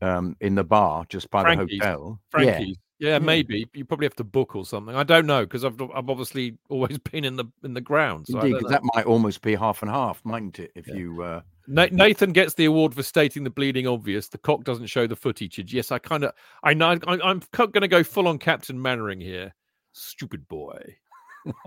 um, 0.01 0.35
in 0.41 0.55
the 0.55 0.63
bar 0.63 1.05
just 1.09 1.29
by 1.29 1.43
Frankie's. 1.43 1.79
the 1.79 1.85
hotel? 1.85 2.19
Frankie's. 2.29 2.77
Yeah. 2.99 3.19
maybe 3.19 3.67
you 3.73 3.85
probably 3.85 4.05
have 4.05 4.15
to 4.15 4.23
book 4.23 4.55
or 4.55 4.65
something. 4.65 4.95
I 4.95 5.03
don't 5.03 5.25
know 5.25 5.45
because 5.45 5.65
I've 5.65 5.79
I've 5.81 6.09
obviously 6.09 6.57
always 6.69 6.97
been 6.97 7.25
in 7.25 7.35
the 7.35 7.45
in 7.63 7.73
the 7.73 7.81
ground. 7.81 8.27
So 8.27 8.39
Indeed, 8.39 8.63
that 8.69 8.81
might 8.95 9.05
almost 9.05 9.41
be 9.41 9.55
half 9.55 9.81
and 9.81 9.91
half, 9.91 10.23
mightn't 10.23 10.59
it? 10.59 10.71
If 10.75 10.87
yeah. 10.87 10.95
you 10.95 11.21
uh... 11.21 11.41
Nathan 11.67 12.31
gets 12.31 12.53
the 12.53 12.65
award 12.65 12.93
for 12.93 13.01
stating 13.01 13.43
the 13.43 13.49
bleeding 13.49 13.87
obvious. 13.87 14.27
The 14.29 14.37
cock 14.37 14.63
doesn't 14.63 14.85
show 14.85 15.07
the 15.07 15.15
footage. 15.15 15.73
Yes, 15.73 15.91
I 15.91 15.99
kind 15.99 16.23
of 16.23 16.33
I 16.63 16.73
know 16.73 16.97
I, 17.07 17.31
am 17.31 17.41
going 17.55 17.81
to 17.81 17.87
go 17.87 18.03
full 18.03 18.27
on 18.27 18.37
Captain 18.37 18.79
Mainwaring 18.79 19.19
here. 19.19 19.53
Stupid 19.93 20.47
boy. 20.47 20.97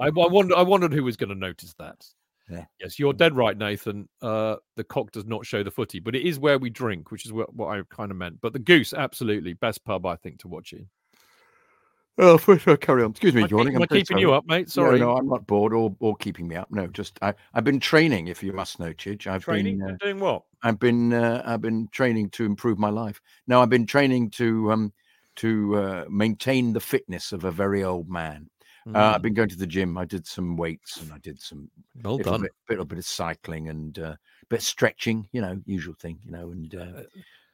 I, 0.00 0.06
I 0.06 0.10
wonder 0.10 0.56
I 0.56 0.62
wondered 0.62 0.92
who 0.92 1.04
was 1.04 1.16
going 1.16 1.30
to 1.30 1.34
notice 1.34 1.74
that. 1.78 2.06
Yeah. 2.50 2.64
Yes, 2.80 2.98
you're 2.98 3.12
dead 3.12 3.36
right, 3.36 3.56
Nathan. 3.56 4.08
Uh, 4.22 4.56
the 4.76 4.84
cock 4.84 5.12
does 5.12 5.26
not 5.26 5.44
show 5.44 5.62
the 5.62 5.70
footy, 5.70 6.00
but 6.00 6.16
it 6.16 6.26
is 6.26 6.38
where 6.38 6.58
we 6.58 6.70
drink, 6.70 7.10
which 7.10 7.26
is 7.26 7.32
what, 7.32 7.54
what 7.54 7.78
I 7.78 7.82
kind 7.90 8.10
of 8.10 8.16
meant. 8.16 8.40
But 8.40 8.54
the 8.54 8.58
goose, 8.58 8.94
absolutely 8.94 9.52
best 9.52 9.84
pub 9.84 10.06
I 10.06 10.16
think 10.16 10.38
to 10.40 10.48
watch 10.48 10.72
in. 10.72 10.88
Oh, 12.20 12.36
for 12.36 12.58
sure, 12.58 12.76
carry 12.76 13.04
on. 13.04 13.12
Excuse 13.12 13.34
me, 13.34 13.42
am 13.42 13.48
Jordan. 13.48 13.76
I 13.76 13.86
keeping 13.86 14.04
sorry. 14.04 14.20
you 14.20 14.32
up, 14.32 14.44
mate? 14.46 14.68
Sorry. 14.68 14.98
No, 14.98 15.12
no, 15.12 15.16
I'm 15.18 15.28
not 15.28 15.46
bored 15.46 15.72
or, 15.72 15.94
or 16.00 16.16
keeping 16.16 16.48
me 16.48 16.56
up. 16.56 16.68
No, 16.70 16.88
just 16.88 17.16
I, 17.22 17.32
have 17.54 17.62
been 17.62 17.78
training. 17.78 18.26
If 18.26 18.42
you 18.42 18.52
must 18.52 18.80
know, 18.80 18.92
Chidge, 18.92 19.28
I've 19.28 19.44
training. 19.44 19.78
been 19.78 19.90
uh, 19.90 19.96
doing 20.00 20.18
what? 20.18 20.42
I've 20.62 20.80
been 20.80 21.12
uh, 21.12 21.42
I've 21.46 21.60
been 21.60 21.88
training 21.92 22.30
to 22.30 22.44
improve 22.44 22.78
my 22.78 22.90
life. 22.90 23.20
No, 23.46 23.62
I've 23.62 23.70
been 23.70 23.86
training 23.86 24.30
to 24.30 24.72
um 24.72 24.92
to 25.36 25.76
uh, 25.76 26.04
maintain 26.10 26.72
the 26.72 26.80
fitness 26.80 27.30
of 27.30 27.44
a 27.44 27.52
very 27.52 27.84
old 27.84 28.08
man. 28.08 28.50
Mm. 28.88 28.96
Uh, 28.96 29.14
I've 29.14 29.20
mm. 29.20 29.22
been 29.22 29.34
going 29.34 29.48
to 29.50 29.56
the 29.56 29.66
gym. 29.66 29.96
I 29.96 30.04
did 30.04 30.26
some 30.26 30.56
weights 30.56 31.00
and 31.00 31.12
I 31.12 31.18
did 31.18 31.40
some 31.40 31.70
well 32.02 32.16
little 32.16 32.32
done. 32.32 32.42
Bit, 32.42 32.52
little 32.68 32.84
bit 32.84 32.98
of 32.98 33.04
cycling 33.04 33.68
and 33.68 33.96
uh, 33.96 34.02
a 34.02 34.46
bit 34.48 34.58
of 34.58 34.64
stretching. 34.64 35.28
You 35.30 35.42
know, 35.42 35.60
usual 35.66 35.94
thing. 35.94 36.18
You 36.24 36.32
know, 36.32 36.50
and 36.50 36.74
uh, 36.74 36.78
uh 36.78 37.02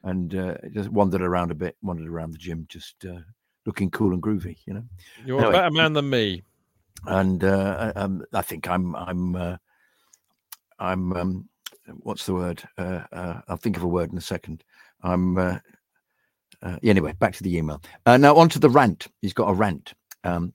and 0.05 0.35
uh, 0.35 0.55
just 0.73 0.91
wandered 0.91 1.23
around 1.23 1.51
a 1.51 1.55
bit. 1.55 1.77
Wandered 1.83 2.09
around 2.09 2.33
the 2.33 2.39
gym, 2.39 2.67
just 2.69 3.05
uh, 3.05 3.21
looking 3.67 3.91
cool 3.91 4.13
and 4.13 4.23
groovy. 4.23 4.57
You 4.67 4.75
know, 4.75 4.85
you're 5.25 5.39
anyway, 5.39 5.55
a 5.55 5.59
better 5.59 5.71
man 5.71 5.93
than 5.93 6.11
me. 6.11 6.43
And 7.07 7.45
um, 7.45 8.25
I 8.33 8.43
think 8.43 8.69
I'm 8.69 8.95
I'm 8.97 9.59
I'm 10.79 11.13
um, 11.13 11.49
what's 11.99 12.27
the 12.27 12.35
word? 12.35 12.63
I'll 12.79 13.57
think 13.57 13.77
of 13.77 13.83
a 13.83 13.89
word 13.89 14.13
in 14.13 14.19
a 14.19 14.23
second. 14.23 14.65
I'm. 15.03 15.59
Uh, 16.65 16.79
anyway, 16.83 17.13
back 17.19 17.35
to 17.35 17.43
the 17.43 17.55
email. 17.57 17.83
Uh, 18.07 18.17
now 18.17 18.35
on 18.37 18.49
to 18.49 18.59
the 18.59 18.71
rant. 18.71 19.09
He's 19.21 19.35
got 19.35 19.51
a 19.51 19.53
rant. 19.53 19.93
Um, 20.23 20.55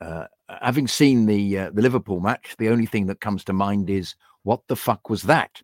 uh, 0.00 0.26
having 0.60 0.86
seen 0.86 1.24
the 1.24 1.58
uh, 1.58 1.70
the 1.72 1.80
Liverpool 1.80 2.20
match, 2.20 2.54
the 2.58 2.68
only 2.68 2.86
thing 2.86 3.06
that 3.06 3.20
comes 3.20 3.44
to 3.44 3.54
mind 3.54 3.88
is 3.88 4.14
what 4.42 4.60
the 4.68 4.76
fuck 4.76 5.08
was 5.08 5.22
that? 5.22 5.62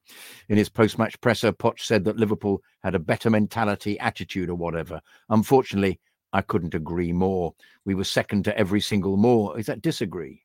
In 0.48 0.56
his 0.56 0.68
post 0.68 0.98
match 0.98 1.20
presser, 1.20 1.52
Poch 1.52 1.80
said 1.80 2.04
that 2.04 2.16
Liverpool 2.16 2.62
had 2.82 2.94
a 2.94 2.98
better 2.98 3.30
mentality, 3.30 3.98
attitude, 4.00 4.48
or 4.48 4.54
whatever. 4.54 5.00
Unfortunately, 5.28 6.00
I 6.36 6.42
couldn't 6.42 6.74
agree 6.74 7.12
more. 7.12 7.54
We 7.86 7.94
were 7.94 8.04
second 8.04 8.44
to 8.44 8.58
every 8.58 8.82
single 8.82 9.16
more. 9.16 9.58
Is 9.58 9.66
that 9.66 9.80
disagree? 9.80 10.42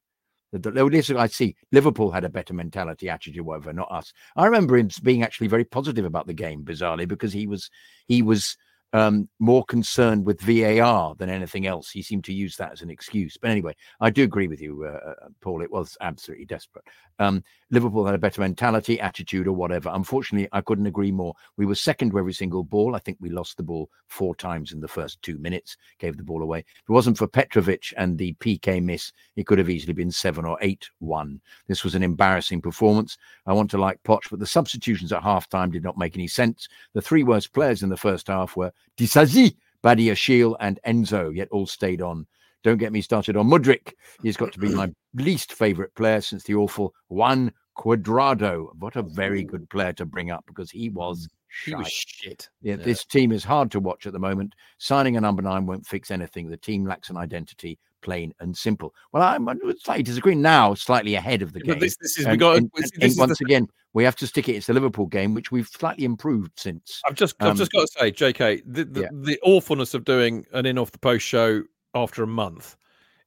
That 0.54 0.77
oh, 0.77 1.17
I 1.19 1.27
see 1.27 1.58
Liverpool 1.73 2.12
had 2.12 2.23
a 2.23 2.30
better 2.30 2.54
mentality, 2.54 3.10
attitude, 3.10 3.45
whatever, 3.45 3.73
not 3.73 3.91
us. 3.91 4.13
I 4.38 4.45
remember 4.45 4.77
him 4.77 4.89
being 5.04 5.21
actually 5.21 5.47
very 5.47 5.65
positive 5.65 6.06
about 6.06 6.27
the 6.27 6.34
game, 6.34 6.63
bizarrely, 6.63 7.06
because 7.06 7.34
he 7.34 7.45
was 7.45 7.69
he 8.08 8.21
was 8.21 8.56
um, 8.93 9.30
more 9.39 9.63
concerned 9.65 10.25
with 10.25 10.41
VAR 10.41 11.15
than 11.15 11.30
anything 11.30 11.67
else. 11.67 11.89
He 11.89 12.01
seemed 12.01 12.23
to 12.25 12.34
use 12.34 12.56
that 12.58 12.71
as 12.71 12.82
an 12.82 12.89
excuse. 12.89 13.38
But 13.38 13.51
anyway, 13.51 13.75
I 13.99 14.10
do 14.10 14.23
agree 14.23 14.47
with 14.47 14.62
you, 14.62 14.84
uh, 14.86 15.10
uh, 15.10 15.27
Paul. 15.41 15.62
It 15.62 15.71
was 15.71 15.97
absolutely 16.01 16.45
desperate. 16.45 16.86
Um, 17.19 17.43
Liverpool 17.69 18.06
had 18.06 18.15
a 18.15 18.19
better 18.19 18.41
mentality, 18.41 18.99
attitude, 18.99 19.47
or 19.47 19.54
whatever. 19.54 19.91
Unfortunately, 19.93 20.49
I 20.51 20.62
couldn't 20.62 20.88
agree 20.88 21.12
more. 21.12 21.34
We 21.56 21.65
were 21.65 21.75
second 21.75 22.12
to 22.12 22.19
every 22.19 22.34
single 22.34 22.63
ball. 22.63 22.95
I 22.95 22.99
think 22.99 23.17
we 23.21 23.30
lost 23.30 23.58
the 23.58 23.63
ball 23.63 23.89
four 24.08 24.36
times 24.36 24.73
in 24.73 24.82
the 24.82 24.88
first 24.88 25.21
two 25.21 25.38
minutes, 25.38 25.77
gave 25.99 26.17
the 26.17 26.23
ball 26.23 26.41
away. 26.41 26.60
If 26.60 26.89
it 26.89 26.91
wasn't 26.91 27.17
for 27.17 27.27
Petrovic 27.27 27.93
and 27.95 28.17
the 28.17 28.34
PK 28.36 28.84
miss, 28.84 29.13
it 29.36 29.45
could 29.45 29.58
have 29.58 29.69
easily 29.69 29.93
been 29.93 30.12
seven 30.12 30.45
or 30.45 30.58
eight 30.62 30.89
one. 30.99 31.39
This 31.67 31.84
was 31.84 31.95
an 31.95 32.04
embarrassing 32.04 32.62
performance. 32.62 33.17
I 33.45 33.54
want 33.54 33.71
to 33.71 33.77
like 33.77 34.01
Poch, 34.04 34.30
but 34.30 34.39
the 34.39 34.45
substitutions 34.45 35.13
at 35.13 35.21
halftime 35.21 35.71
did 35.71 35.84
not 35.84 35.97
make 35.97 36.15
any 36.15 36.27
sense. 36.27 36.67
The 36.93 37.01
three 37.01 37.23
worst 37.23 37.54
players 37.54 37.84
in 37.84 37.89
the 37.89 37.97
first 37.97 38.27
half 38.27 38.58
were 38.58 38.73
Disasi, 38.98 39.56
Badiashile, 39.84 40.56
and 40.60 40.80
Enzo, 40.86 41.36
yet 41.36 41.50
all 41.52 41.65
stayed 41.65 42.02
on. 42.02 42.26
Don't 42.63 42.78
get 42.78 42.91
me 42.91 43.02
started 43.02 43.36
on 43.36 43.48
Mudryk. 43.50 43.94
He's 44.22 44.38
got 44.38 44.54
to 44.54 44.60
be 44.60 44.70
my 44.70 44.91
least 45.15 45.54
favourite 45.54 45.94
player 45.96 46.22
since 46.22 46.44
the 46.44 46.56
awful 46.56 46.94
Juan 47.10 47.52
Cuadrado. 47.78 48.67
What 48.78 48.96
a 48.96 49.02
very 49.02 49.44
good 49.44 49.70
player 49.70 49.94
to 49.94 50.06
bring 50.06 50.30
up 50.30 50.46
because 50.46 50.70
he 50.70 50.89
was 50.89 51.28
mm. 51.28 51.30
he 51.65 51.76
was 51.76 51.88
shit. 51.89 52.50
Yeah, 52.62 52.76
yeah, 52.76 52.84
this 52.84 53.04
team 53.04 53.32
is 53.32 53.44
hard 53.44 53.72
to 53.72 53.80
watch 53.80 54.06
at 54.06 54.13
the 54.13 54.20
moment. 54.20 54.54
Signing 54.78 55.17
a 55.17 55.22
number 55.22 55.41
nine 55.41 55.65
won't 55.65 55.88
fix 55.88 56.12
anything. 56.12 56.50
The 56.50 56.58
team 56.58 56.86
lacks 56.86 57.10
an 57.10 57.17
identity, 57.17 57.80
plain 58.01 58.33
and 58.39 58.55
simple. 58.55 58.93
Well, 59.11 59.23
I'm 59.23 59.47
slightly 59.79 60.03
disagreeing 60.03 60.41
now, 60.41 60.73
slightly 60.73 61.15
ahead 61.15 61.41
of 61.41 61.53
the 61.53 61.61
game. 61.61 61.79
This, 61.79 61.97
this 61.97 62.17
is 62.17 62.27
we 62.27 62.37
got. 62.37 62.57
And, 62.57 62.71
and, 62.75 63.03
and 63.03 63.13
once 63.17 63.39
the... 63.39 63.45
again, 63.45 63.67
we 63.93 64.03
have 64.03 64.15
to 64.17 64.27
stick 64.27 64.49
it. 64.49 64.53
It's 64.53 64.67
the 64.67 64.73
Liverpool 64.73 65.05
game, 65.05 65.33
which 65.33 65.51
we've 65.51 65.67
slightly 65.67 66.05
improved 66.05 66.51
since. 66.57 67.01
I've 67.05 67.15
just, 67.15 67.35
um, 67.41 67.49
I've 67.49 67.57
just 67.57 67.71
got 67.71 67.81
to 67.81 67.87
say, 67.87 68.11
J.K., 68.11 68.63
the, 68.65 68.85
the, 68.85 69.01
yeah. 69.01 69.07
the 69.11 69.39
awfulness 69.43 69.93
of 69.93 70.05
doing 70.05 70.45
an 70.53 70.65
in 70.65 70.77
off 70.77 70.91
the 70.91 70.99
post 70.99 71.25
show 71.25 71.63
after 71.93 72.23
a 72.23 72.27
month 72.27 72.77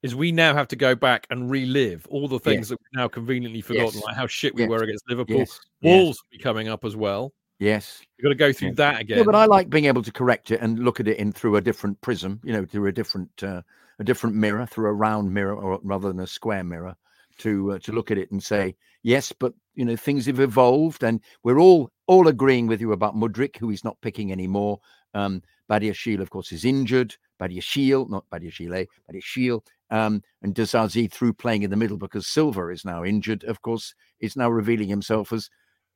is 0.03 0.15
we 0.15 0.31
now 0.33 0.55
have 0.55 0.69
to 0.69 0.77
go 0.77 0.95
back 0.95 1.27
and 1.31 1.51
relive 1.51 2.07
all 2.11 2.29
the 2.29 2.39
things 2.39 2.57
yes. 2.57 2.69
that 2.69 2.79
we've 2.81 3.01
now 3.01 3.09
conveniently 3.09 3.63
forgotten, 3.63 3.95
yes. 3.95 4.05
like 4.05 4.15
how 4.15 4.27
shit 4.27 4.55
we 4.55 4.63
yes. 4.63 4.69
were 4.69 4.83
against 4.83 5.05
Liverpool. 5.09 5.39
Yes. 5.39 5.61
Wolves 5.83 6.19
will 6.23 6.37
be 6.37 6.43
coming 6.43 6.69
up 6.69 6.85
as 6.85 6.95
well. 6.95 7.33
Yes, 7.59 8.03
you've 8.19 8.25
got 8.25 8.29
to 8.31 8.35
go 8.35 8.53
through 8.53 8.69
yes. 8.69 8.77
that 8.77 9.01
again. 9.01 9.19
Yeah, 9.19 9.25
but 9.25 9.35
I 9.35 9.47
like 9.47 9.71
being 9.71 9.87
able 9.87 10.03
to 10.03 10.13
correct 10.13 10.51
it 10.51 10.61
and 10.61 10.79
look 10.79 11.01
at 11.01 11.09
it 11.09 11.17
in 11.17 11.33
through 11.33 11.57
a 11.57 11.61
different 11.61 11.99
prism. 12.03 12.41
You 12.45 12.53
know, 12.53 12.67
through 12.67 12.87
a 12.87 12.93
different 12.93 13.31
uh, 13.43 13.63
a 13.99 14.05
different 14.05 14.37
mirror, 14.37 14.67
through 14.67 14.89
a 14.89 14.93
round 14.93 15.33
mirror, 15.33 15.55
or 15.55 15.81
rather 15.83 16.09
than 16.09 16.21
a 16.21 16.27
square 16.27 16.65
mirror, 16.65 16.97
to 17.39 17.73
uh, 17.73 17.79
to 17.81 17.93
look 17.93 18.11
at 18.11 18.19
it 18.19 18.31
and 18.31 18.43
say 18.43 18.75
yes, 19.03 19.33
but 19.33 19.55
you 19.75 19.85
know 19.85 19.97
things 19.97 20.27
have 20.27 20.41
evolved, 20.41 21.03
and 21.03 21.21
we're 21.43 21.59
all 21.59 21.91
all 22.07 22.29
agreeing 22.29 22.67
with 22.67 22.81
you 22.81 22.93
about 22.93 23.17
Mudryk, 23.17 23.57
who 23.57 23.69
he's 23.69 23.85
not 23.85 24.01
picking 24.01 24.33
anymore. 24.33 24.81
Um, 25.15 25.43
Badiashile, 25.71 26.21
of 26.21 26.31
course, 26.31 26.53
is 26.53 26.65
injured. 26.65 27.17
Badiashile, 27.41 28.09
not 28.11 28.25
Badiashile, 28.31 28.87
Badiashile, 29.11 29.61
um, 29.91 30.23
and 30.43 30.55
Disasi 30.55 31.11
through 31.11 31.33
playing 31.33 31.63
in 31.63 31.71
the 31.71 31.77
middle 31.77 31.97
because 31.97 32.27
Silva 32.27 32.69
is 32.69 32.85
now 32.85 33.05
injured. 33.05 33.45
Of 33.45 33.63
course, 33.63 33.95
is 34.21 34.37
now 34.37 34.51
revealing 34.51 34.89
himself 34.89 35.33
as 35.33 35.49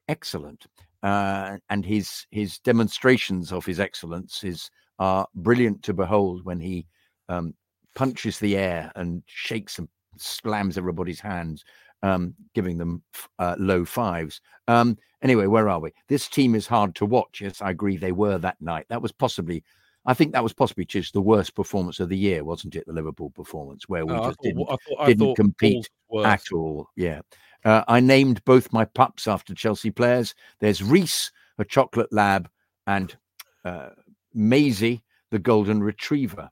excellent, 0.09 0.67
uh, 1.03 1.59
and 1.69 1.85
his 1.85 2.27
his 2.31 2.59
demonstrations 2.59 3.53
of 3.53 3.67
his 3.67 3.81
excellence 3.81 4.45
is 4.45 4.71
are 4.99 5.27
brilliant 5.35 5.83
to 5.85 5.95
behold 5.95 6.45
when 6.45 6.59
he 6.61 6.87
um, 7.29 7.55
punches 7.99 8.39
the 8.39 8.57
air 8.57 8.93
and 8.95 9.25
shakes 9.27 9.81
and 9.81 9.89
slams 10.19 10.79
everybody's 10.79 11.19
hands, 11.19 11.65
um, 12.05 12.33
giving 12.55 12.79
them 12.79 13.03
uh, 13.41 13.57
low 13.59 13.85
fives. 13.85 14.41
Um, 14.69 14.97
anyway, 15.21 15.47
where 15.47 15.69
are 15.69 15.81
we? 15.81 15.91
This 16.07 16.29
team 16.29 16.55
is 16.55 16.69
hard 16.69 16.95
to 16.95 17.05
watch. 17.05 17.41
Yes, 17.41 17.61
I 17.61 17.71
agree. 17.71 17.97
They 17.97 18.13
were 18.13 18.39
that 18.39 18.61
night. 18.61 18.87
That 18.89 19.03
was 19.03 19.11
possibly 19.11 19.65
I 20.07 20.15
think 20.15 20.33
that 20.33 20.45
was 20.45 20.53
possibly 20.53 20.85
just 20.85 21.13
the 21.13 21.21
worst 21.21 21.57
performance 21.57 21.99
of 21.99 22.09
the 22.09 22.17
year, 22.17 22.45
wasn't 22.45 22.77
it? 22.77 22.87
The 22.87 22.93
Liverpool 22.93 23.31
performance 23.31 23.89
where 23.89 24.07
we 24.07 24.15
oh, 24.15 24.29
just 24.29 24.37
thought, 24.37 24.43
didn't, 24.45 24.63
I 24.63 24.77
thought, 24.77 25.01
I 25.01 25.07
didn't 25.07 25.35
compete 25.35 25.91
at 26.25 26.53
all. 26.53 26.89
Yeah. 26.95 27.21
Uh, 27.65 27.83
I 27.89 27.99
named 27.99 28.45
both 28.45 28.73
my 28.73 28.85
pups 28.85 29.27
after 29.27 29.55
Chelsea 29.55 29.91
players. 29.91 30.37
There's 30.61 30.85
Reece, 30.85 31.33
a 31.59 31.65
chocolate 31.65 32.13
lab, 32.13 32.49
and 32.87 33.17
uh, 33.65 33.91
Maisie, 34.33 35.03
the 35.33 35.41
golden 35.41 35.83
retriever. 35.83 36.49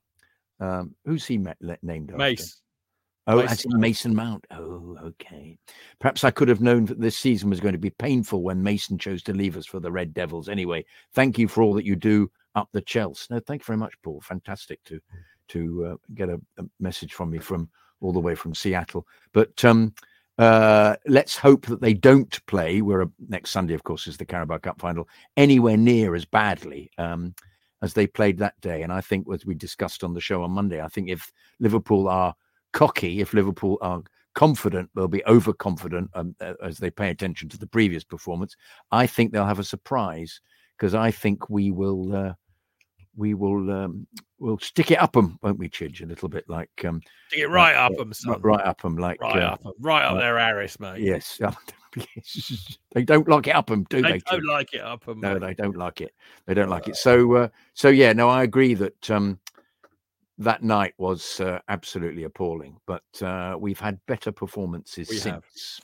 Um, 0.61 0.95
who's 1.05 1.27
he 1.27 1.39
met, 1.39 1.59
named 1.83 2.11
after? 2.11 2.19
Mace. 2.19 2.61
Oh, 3.29 3.43
Mason. 3.43 3.81
Mason 3.81 4.15
Mount. 4.15 4.47
Oh, 4.53 4.97
okay. 5.03 5.59
Perhaps 5.99 6.23
I 6.23 6.31
could 6.31 6.49
have 6.49 6.61
known 6.61 6.85
that 6.85 7.01
this 7.01 7.19
season 7.19 7.51
was 7.51 7.59
going 7.59 7.73
to 7.73 7.79
be 7.79 7.91
painful 7.91 8.43
when 8.43 8.63
Mason 8.63 8.99
chose 8.99 9.23
to 9.25 9.33
leave 9.33 9.57
us 9.57 9.67
for 9.67 9.81
the 9.81 9.91
Red 9.91 10.15
Devils. 10.15 10.49
Anyway, 10.49 10.85
thank 11.13 11.37
you 11.37 11.49
for 11.49 11.63
all 11.63 11.75
that 11.75 11.85
you 11.85 11.97
do 11.97 12.31
up 12.55 12.69
the 12.73 12.81
Chelsea. 12.81 13.27
No, 13.31 13.41
thank 13.41 13.63
you 13.63 13.67
very 13.67 13.79
much, 13.79 13.95
Paul. 14.03 14.21
Fantastic 14.21 14.83
to 14.85 15.01
to 15.49 15.87
uh, 15.87 15.97
get 16.15 16.29
a, 16.29 16.41
a, 16.59 16.65
message 16.81 17.13
from 17.13 17.31
me 17.31 17.39
from 17.39 17.69
all 18.01 18.13
the 18.13 18.21
way 18.21 18.35
from 18.35 18.55
Seattle. 18.55 19.07
But 19.33 19.65
um, 19.65 19.95
uh, 20.39 20.97
let's 21.07 21.37
hope 21.37 21.67
that 21.67 21.81
they 21.81 21.95
don't 21.95 22.45
play. 22.47 22.83
We're 22.83 23.03
a, 23.03 23.11
next 23.29 23.51
Sunday, 23.51 23.75
of 23.75 23.85
course, 23.85 24.07
is 24.07 24.17
the 24.17 24.25
Carabao 24.25 24.59
Cup 24.59 24.81
final. 24.81 25.09
Anywhere 25.37 25.77
near 25.77 26.15
as 26.15 26.25
badly 26.25 26.91
um, 26.99 27.35
as 27.83 27.95
they 27.95 28.07
played 28.07 28.39
that 28.39 28.61
day. 28.61 28.83
And 28.83 28.93
I 28.93 29.01
think, 29.01 29.27
as 29.33 29.47
we 29.47 29.55
discussed 29.55 30.03
on 30.05 30.15
the 30.15 30.21
show 30.21 30.43
on 30.43 30.51
Monday, 30.51 30.81
I 30.81 30.89
think 30.89 31.09
if 31.09 31.33
Liverpool 31.61 32.09
are 32.09 32.35
cocky 32.77 33.21
if 33.21 33.33
Liverpool 33.33 33.79
are 33.81 34.03
confident. 34.35 34.91
They'll 34.95 35.09
be 35.09 35.25
overconfident 35.25 36.11
um, 36.15 36.37
as 36.63 36.77
they 36.77 36.91
pay 36.91 37.09
attention 37.09 37.49
to 37.49 37.59
the 37.59 37.67
previous 37.67 38.05
performance. 38.05 38.55
I 38.93 39.07
think 39.07 39.33
they'll 39.33 39.47
have 39.47 39.59
a 39.59 39.65
surprise 39.65 40.41
because 40.77 40.95
I 40.95 41.11
think 41.11 41.49
we 41.51 41.73
will. 41.73 42.15
Uh, 42.15 42.35
we 43.17 43.35
will 43.35 43.71
um, 43.71 44.07
we'll 44.39 44.59
stick 44.59 44.91
it 44.91 45.01
up 45.01 45.13
them, 45.13 45.39
won't 45.43 45.59
we, 45.59 45.69
Chidge? 45.69 46.03
A 46.03 46.07
little 46.07 46.29
bit 46.29 46.49
like 46.49 46.71
um, 46.85 47.01
Stick 47.29 47.41
it 47.41 47.49
right 47.49 47.75
like, 47.75 47.91
up 47.91 47.93
uh, 47.93 47.97
them, 47.97 48.13
son. 48.13 48.41
right 48.43 48.65
up 48.65 48.83
them, 48.83 48.97
like 48.97 49.21
Right 49.21 49.43
uh, 49.43 49.47
up 49.53 49.61
'em, 49.67 49.73
right 49.81 50.05
up 50.05 50.13
uh, 50.17 50.19
there, 50.19 50.39
Harris, 50.39 50.79
mate. 50.81 51.01
Yes, 51.01 51.41
they 52.93 53.05
don't 53.05 53.27
like 53.29 53.47
it 53.47 53.55
up 53.55 53.69
them, 53.69 53.87
do 53.89 54.03
They 54.03 54.13
they? 54.13 54.19
don't 54.19 54.43
Chidge? 54.43 54.49
like 54.49 54.75
it 54.75 54.83
up 54.83 55.05
them. 55.07 55.21
no, 55.21 55.39
mate. 55.39 55.41
they 55.47 55.55
don't 55.55 55.77
like 55.77 56.01
it. 56.03 56.13
They 56.47 56.55
don't 56.55 56.69
like 56.69 56.89
it. 56.89 56.97
So, 56.97 57.35
uh, 57.35 57.49
so 57.75 57.89
yeah, 57.89 58.13
no, 58.13 58.29
I 58.29 58.43
agree 58.43 58.75
that 58.75 59.11
um, 59.11 59.39
that 60.39 60.63
night 60.63 60.93
was 60.99 61.41
uh, 61.41 61.59
absolutely 61.69 62.25
appalling. 62.25 62.77
But 62.87 63.05
uh, 63.23 63.57
we've 63.59 63.81
had 63.81 63.99
better 64.07 64.31
performances 64.31 65.09
We 65.09 65.17
have. 65.31 65.45
since. 65.51 65.81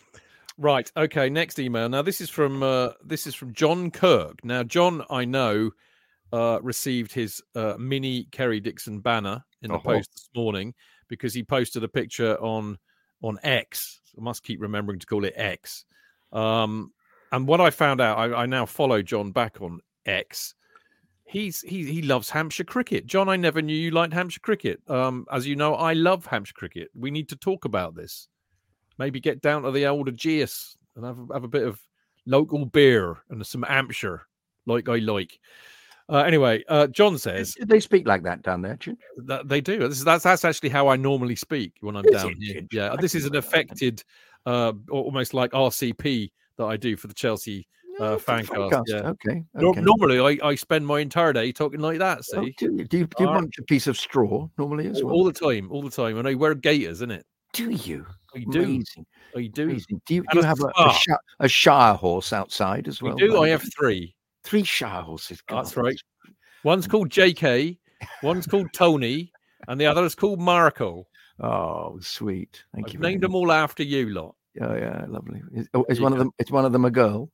Right. 0.59 0.91
Okay. 0.99 1.31
Next 1.31 1.59
email. 1.59 1.89
Now 1.89 2.03
this 2.03 2.21
is 2.21 2.29
from 2.29 2.63
uh, 2.63 2.91
this 3.03 3.27
is 3.27 3.35
from 3.35 3.55
John 3.55 3.91
Kirk. 3.91 4.45
Now 4.45 4.63
John, 4.63 5.03
I 5.09 5.25
know, 5.25 5.71
uh, 6.33 6.59
received 6.63 7.13
his 7.13 7.43
uh, 7.55 7.75
mini 7.79 8.25
Kerry 8.33 8.61
Dixon 8.61 9.01
banner 9.01 9.45
in 9.63 9.71
the 9.71 9.77
Oh. 9.77 9.81
post 9.81 10.13
this 10.13 10.31
morning 10.35 10.75
because 11.09 11.35
he 11.35 11.43
posted 11.43 11.85
a 11.85 11.89
picture 11.89 12.37
on 12.41 12.79
on 13.23 13.39
X. 13.43 14.01
I 14.19 14.23
must 14.23 14.43
keep 14.43 14.61
remembering 14.61 14.99
to 14.99 15.07
call 15.07 15.25
it 15.25 15.35
X. 15.37 15.85
Um, 16.33 16.93
and 17.31 17.47
what 17.47 17.61
I 17.61 17.71
found 17.71 18.01
out, 18.01 18.19
I, 18.19 18.43
I 18.43 18.47
now 18.47 18.67
follow 18.67 19.01
John 19.03 19.31
back 19.33 19.61
on 19.61 19.81
X. 20.07 20.55
He's 21.25 21.61
he 21.61 21.85
he 21.85 22.03
loves 22.03 22.29
Hampshire 22.29 22.65
cricket. 22.65 23.07
John, 23.07 23.29
I 23.29 23.37
never 23.37 23.63
knew 23.63 23.77
you 23.77 23.91
liked 23.91 24.13
Hampshire 24.13 24.41
cricket. 24.41 24.81
Um, 24.89 25.27
as 25.31 25.47
you 25.47 25.57
know, 25.57 25.75
I 25.75 25.93
love 25.93 26.27
Hampshire 26.27 26.55
cricket. 26.55 26.89
We 26.95 27.11
need 27.11 27.29
to 27.31 27.37
talk 27.37 27.65
about 27.65 27.95
this 27.95 28.29
maybe 28.99 29.19
get 29.19 29.41
down 29.41 29.63
to 29.63 29.71
the 29.71 29.87
old 29.87 30.07
Ageas 30.09 30.77
and 30.95 31.05
have, 31.05 31.17
have 31.33 31.45
a 31.45 31.49
bit 31.49 31.67
of 31.67 31.81
local 32.27 32.65
beer 32.67 33.17
and 33.31 33.45
some 33.45 33.63
Hampshire, 33.63 34.23
like 34.67 34.89
I 34.89 34.97
like. 34.97 35.41
Uh, 36.13 36.25
anyway, 36.25 36.63
uh, 36.69 36.87
John 36.89 37.17
says 37.17 37.55
Did 37.55 37.69
they 37.69 37.81
speak 37.81 38.07
like 38.07 38.23
that 38.25 38.43
down 38.43 38.61
there, 38.61 38.79
that 39.25 39.49
they 39.49 39.63
do. 39.63 39.79
This 39.89 39.99
is, 39.99 40.05
that's 40.05 40.25
that's 40.25 40.45
actually 40.45 40.69
how 40.69 40.89
I 40.89 40.97
normally 40.97 41.37
speak 41.37 41.73
when 41.81 41.97
I'm 41.97 42.05
Is 42.05 42.11
down 42.13 42.33
it, 42.33 42.37
here. 42.39 42.63
Yeah, 42.71 42.93
I 42.93 42.97
this 42.97 43.15
is 43.15 43.25
an 43.25 43.35
affected, 43.35 44.05
uh, 44.45 44.73
almost 44.91 45.33
like 45.33 45.53
RCP 45.53 46.31
that 46.59 46.65
I 46.67 46.77
do 46.77 46.97
for 46.99 47.07
the 47.07 47.15
Chelsea 47.15 47.67
uh, 47.99 48.05
Oh, 48.05 48.19
for 48.19 48.37
the 48.37 48.43
fancast. 48.43 48.71
fancast, 48.71 48.83
Yeah. 48.89 49.09
Okay. 49.11 49.45
Okay. 49.59 49.81
normally, 49.81 50.21
I, 50.43 50.49
I 50.49 50.55
spend 50.55 50.87
my 50.87 51.01
entire 51.01 51.33
day 51.33 51.51
talking 51.51 51.81
like 51.81 51.99
that. 52.01 52.19
Oh, 52.19 52.45
See, 52.45 52.55
do 52.59 52.65
you, 52.77 52.85
do 52.85 52.99
you, 52.99 53.07
do 53.07 53.25
you 53.25 53.27
want 53.27 53.55
a 53.59 53.63
piece 53.63 53.87
of 53.87 53.97
straw 53.99 54.49
normally 54.59 54.89
as 54.89 55.03
well? 55.03 55.15
all 55.15 55.25
the 55.25 55.33
time, 55.33 55.71
all 55.73 55.83
the 55.83 55.91
time, 55.91 56.19
and 56.19 56.29
I 56.29 56.35
wear 56.35 56.55
gaiters, 56.55 56.99
isn't 56.99 57.11
it? 57.11 57.25
do 57.55 57.71
you? 57.71 58.07
I 58.35 58.45
do. 58.51 58.63
Amazing. 58.63 59.07
I 59.37 59.47
do. 59.47 59.65
amazing. 59.65 60.01
Do 60.07 60.15
you, 60.15 60.25
do 60.31 60.39
you 60.39 60.43
have 60.43 60.61
a, 60.61 60.73
a, 60.79 60.93
shi- 60.93 61.13
a 61.41 61.49
Shire 61.49 61.95
horse 61.95 62.33
outside 62.33 62.89
as 62.89 63.01
We 63.03 63.09
well? 63.09 63.17
do. 63.17 63.33
by 63.35 63.39
I 63.41 63.49
have 63.49 63.63
three. 63.79 64.15
Three 64.45 64.65
Shire 64.65 65.03
horses. 65.03 65.43
Oh, 65.49 65.57
that's 65.57 65.75
God, 65.75 65.85
right. 65.85 65.97
One's 66.65 66.87
called 66.87 67.11
JK, 67.11 67.79
one's 68.23 68.47
called 68.47 68.69
Tony, 68.75 69.33
and 69.69 69.81
the 69.81 69.87
other 69.87 70.05
is 70.05 70.15
called 70.15 70.41
Marco. 70.41 71.07
Oh, 71.41 71.99
sweet. 72.01 72.63
Thank 72.75 72.89
I've 72.89 72.95
you. 72.95 73.01
named 73.01 73.23
them 73.23 73.35
all 73.35 73.51
after 73.51 73.83
you 73.83 74.11
lot. 74.11 74.37
Oh, 74.61 74.75
yeah, 74.75 75.05
lovely. 75.09 75.43
Is, 75.55 75.69
oh, 75.75 75.85
is 75.89 75.99
you 75.99 76.05
one 76.05 76.13
of 76.13 76.19
them? 76.19 76.31
Is 76.39 76.51
one 76.51 76.65
of 76.65 76.73
them 76.73 76.85
a 76.85 76.91
girl? 76.91 77.31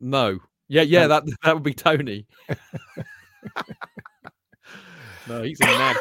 No. 0.00 0.38
Yeah, 0.68 0.82
yeah, 0.82 1.06
that 1.08 1.24
that 1.42 1.54
would 1.54 1.62
be 1.62 1.74
Tony. 1.74 2.26
no, 5.28 5.42
he's 5.42 5.60
a 5.60 5.66
nag. 5.66 5.96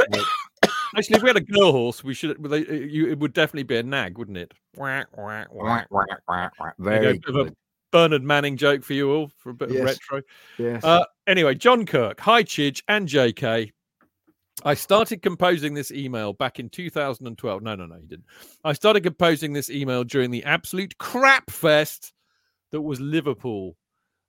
Actually, 0.95 1.17
if 1.17 1.23
we 1.23 1.29
had 1.29 1.37
a 1.37 1.41
girl 1.41 1.71
horse, 1.71 2.03
we 2.03 2.13
should. 2.13 2.41
They, 2.43 2.59
you, 2.59 3.09
it 3.09 3.19
would 3.19 3.33
definitely 3.33 3.63
be 3.63 3.77
a 3.77 3.83
nag, 3.83 4.17
wouldn't 4.17 4.37
it? 4.37 4.53
Go, 4.77 6.73
Very 6.79 7.19
bit 7.19 7.35
of 7.35 7.47
a. 7.47 7.55
Bernard 7.93 8.23
Manning 8.23 8.57
joke 8.57 8.83
for 8.83 8.93
you 8.93 9.13
all 9.13 9.31
for 9.37 9.51
a 9.51 9.53
bit 9.53 9.69
of 9.69 9.77
retro. 9.77 10.23
Yes. 10.57 10.83
Uh, 10.83 11.05
anyway, 11.27 11.53
John 11.53 11.85
Kirk, 11.85 12.19
hi 12.19 12.41
Chidge 12.43 12.81
and 12.87 13.07
JK. 13.07 13.71
I 14.65 14.73
started 14.73 15.21
composing 15.21 15.75
this 15.75 15.91
email 15.91 16.33
back 16.33 16.59
in 16.59 16.69
2012. 16.69 17.61
No, 17.61 17.75
no, 17.75 17.85
no, 17.85 17.95
you 17.95 18.07
didn't. 18.07 18.25
I 18.63 18.73
started 18.73 19.03
composing 19.03 19.53
this 19.53 19.69
email 19.69 20.03
during 20.03 20.31
the 20.31 20.43
absolute 20.43 20.97
crap 20.97 21.51
fest 21.51 22.13
that 22.71 22.81
was 22.81 22.99
Liverpool. 22.99 23.77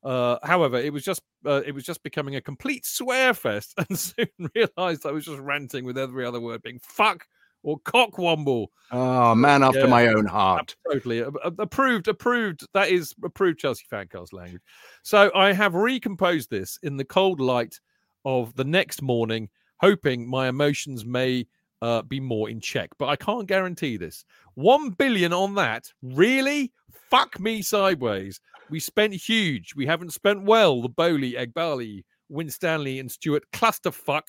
Uh, 0.03 0.37
however, 0.43 0.77
it 0.77 0.93
was 0.93 1.03
just 1.03 1.23
uh, 1.47 1.63
it 1.65 1.75
was 1.75 1.85
just 1.85 2.03
becoming 2.03 2.37
a 2.37 2.43
complete 2.43 2.85
swear 2.85 3.33
fest, 3.33 3.73
and 3.89 3.99
soon 3.99 4.29
realised 4.55 5.07
I 5.07 5.11
was 5.11 5.25
just 5.25 5.39
ranting 5.39 5.87
with 5.87 5.97
every 5.97 6.27
other 6.27 6.41
word 6.41 6.61
being 6.61 6.81
fuck 6.83 7.27
or 7.65 7.81
cockwomble. 7.81 8.69
oh, 8.93 9.35
man 9.35 9.65
after 9.65 9.81
yeah. 9.81 9.87
my 9.87 10.07
own 10.09 10.27
heart. 10.27 10.77
Totally 10.91 11.21
approved. 11.21 12.07
Approved. 12.07 12.67
That 12.75 12.91
is 12.91 13.15
approved 13.25 13.59
Chelsea 13.59 13.85
fancast 13.91 14.33
language. 14.33 14.63
So 15.03 15.33
I 15.35 15.53
have 15.53 15.75
recomposed 15.75 16.51
this 16.51 16.79
in 16.83 16.97
the 16.97 17.05
cold 17.05 17.41
light 17.41 17.81
of 18.25 18.55
the 18.55 18.65
next 18.65 19.03
morning, 19.03 19.49
hoping 19.79 20.29
my 20.29 20.49
emotions 20.49 21.05
may 21.05 21.47
uh, 21.83 22.03
be 22.03 22.21
more 22.21 22.49
in 22.49 22.61
check. 22.61 22.91
But 22.99 23.09
I 23.09 23.17
can't 23.17 23.49
guarantee 23.49 23.97
this. 23.97 24.25
One 24.55 24.91
billion 24.91 25.33
on 25.33 25.55
that, 25.57 25.93
really? 26.03 26.73
Fuck 27.11 27.41
me 27.41 27.63
sideways. 27.63 28.41
We 28.71 28.81
spent 28.81 29.15
huge. 29.15 29.75
We 29.75 29.87
haven't 29.87 30.13
spent 30.13 30.45
well. 30.45 30.81
The 30.81 30.89
Boehly, 30.89 31.35
Eghbali, 31.35 32.05
Winstanley, 32.29 32.99
and 32.99 33.11
Stewart 33.11 33.43
clusterfuck 33.53 34.23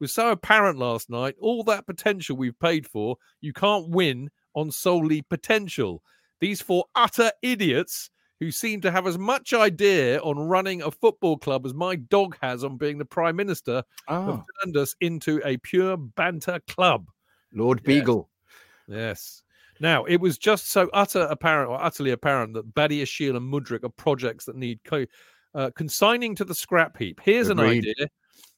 was 0.00 0.12
so 0.12 0.30
apparent 0.30 0.78
last 0.78 1.10
night. 1.10 1.36
All 1.40 1.62
that 1.64 1.86
potential 1.86 2.36
we've 2.36 2.58
paid 2.58 2.86
for, 2.86 3.16
you 3.40 3.52
can't 3.52 3.88
win 3.90 4.30
on 4.54 4.70
solely 4.70 5.22
potential. 5.22 6.02
These 6.40 6.62
four 6.62 6.86
utter 6.94 7.30
idiots 7.42 8.10
who 8.40 8.50
seem 8.50 8.80
to 8.80 8.90
have 8.90 9.06
as 9.06 9.18
much 9.18 9.52
idea 9.52 10.18
on 10.20 10.38
running 10.38 10.80
a 10.82 10.90
football 10.90 11.36
club 11.36 11.66
as 11.66 11.74
my 11.74 11.96
dog 11.96 12.36
has 12.40 12.64
on 12.64 12.78
being 12.78 12.96
the 12.96 13.04
prime 13.04 13.36
minister 13.36 13.82
Oh, 14.08 14.24
have 14.24 14.44
turned 14.62 14.76
us 14.78 14.96
into 15.02 15.42
a 15.44 15.58
pure 15.58 15.98
banter 15.98 16.58
club. 16.66 17.10
Lord 17.52 17.80
Yes. 17.80 17.86
Beagle. 17.86 18.30
Yes. 18.88 19.42
Now, 19.78 20.04
it 20.04 20.16
was 20.16 20.38
just 20.38 20.70
so 20.70 20.88
utter 20.94 21.22
apparent 21.30 21.70
or 21.70 21.82
utterly 21.82 22.10
apparent 22.12 22.54
that 22.54 22.74
Badiashile, 22.74 23.36
and 23.36 23.52
Mudryk 23.52 23.84
are 23.84 23.90
projects 23.90 24.46
that 24.46 24.56
need 24.56 24.80
co- 24.84 25.06
uh, 25.54 25.70
consigning 25.74 26.34
to 26.36 26.44
the 26.44 26.54
scrap 26.54 26.96
heap. 26.96 27.20
Here's 27.22 27.48
an 27.50 27.60
idea 27.60 27.94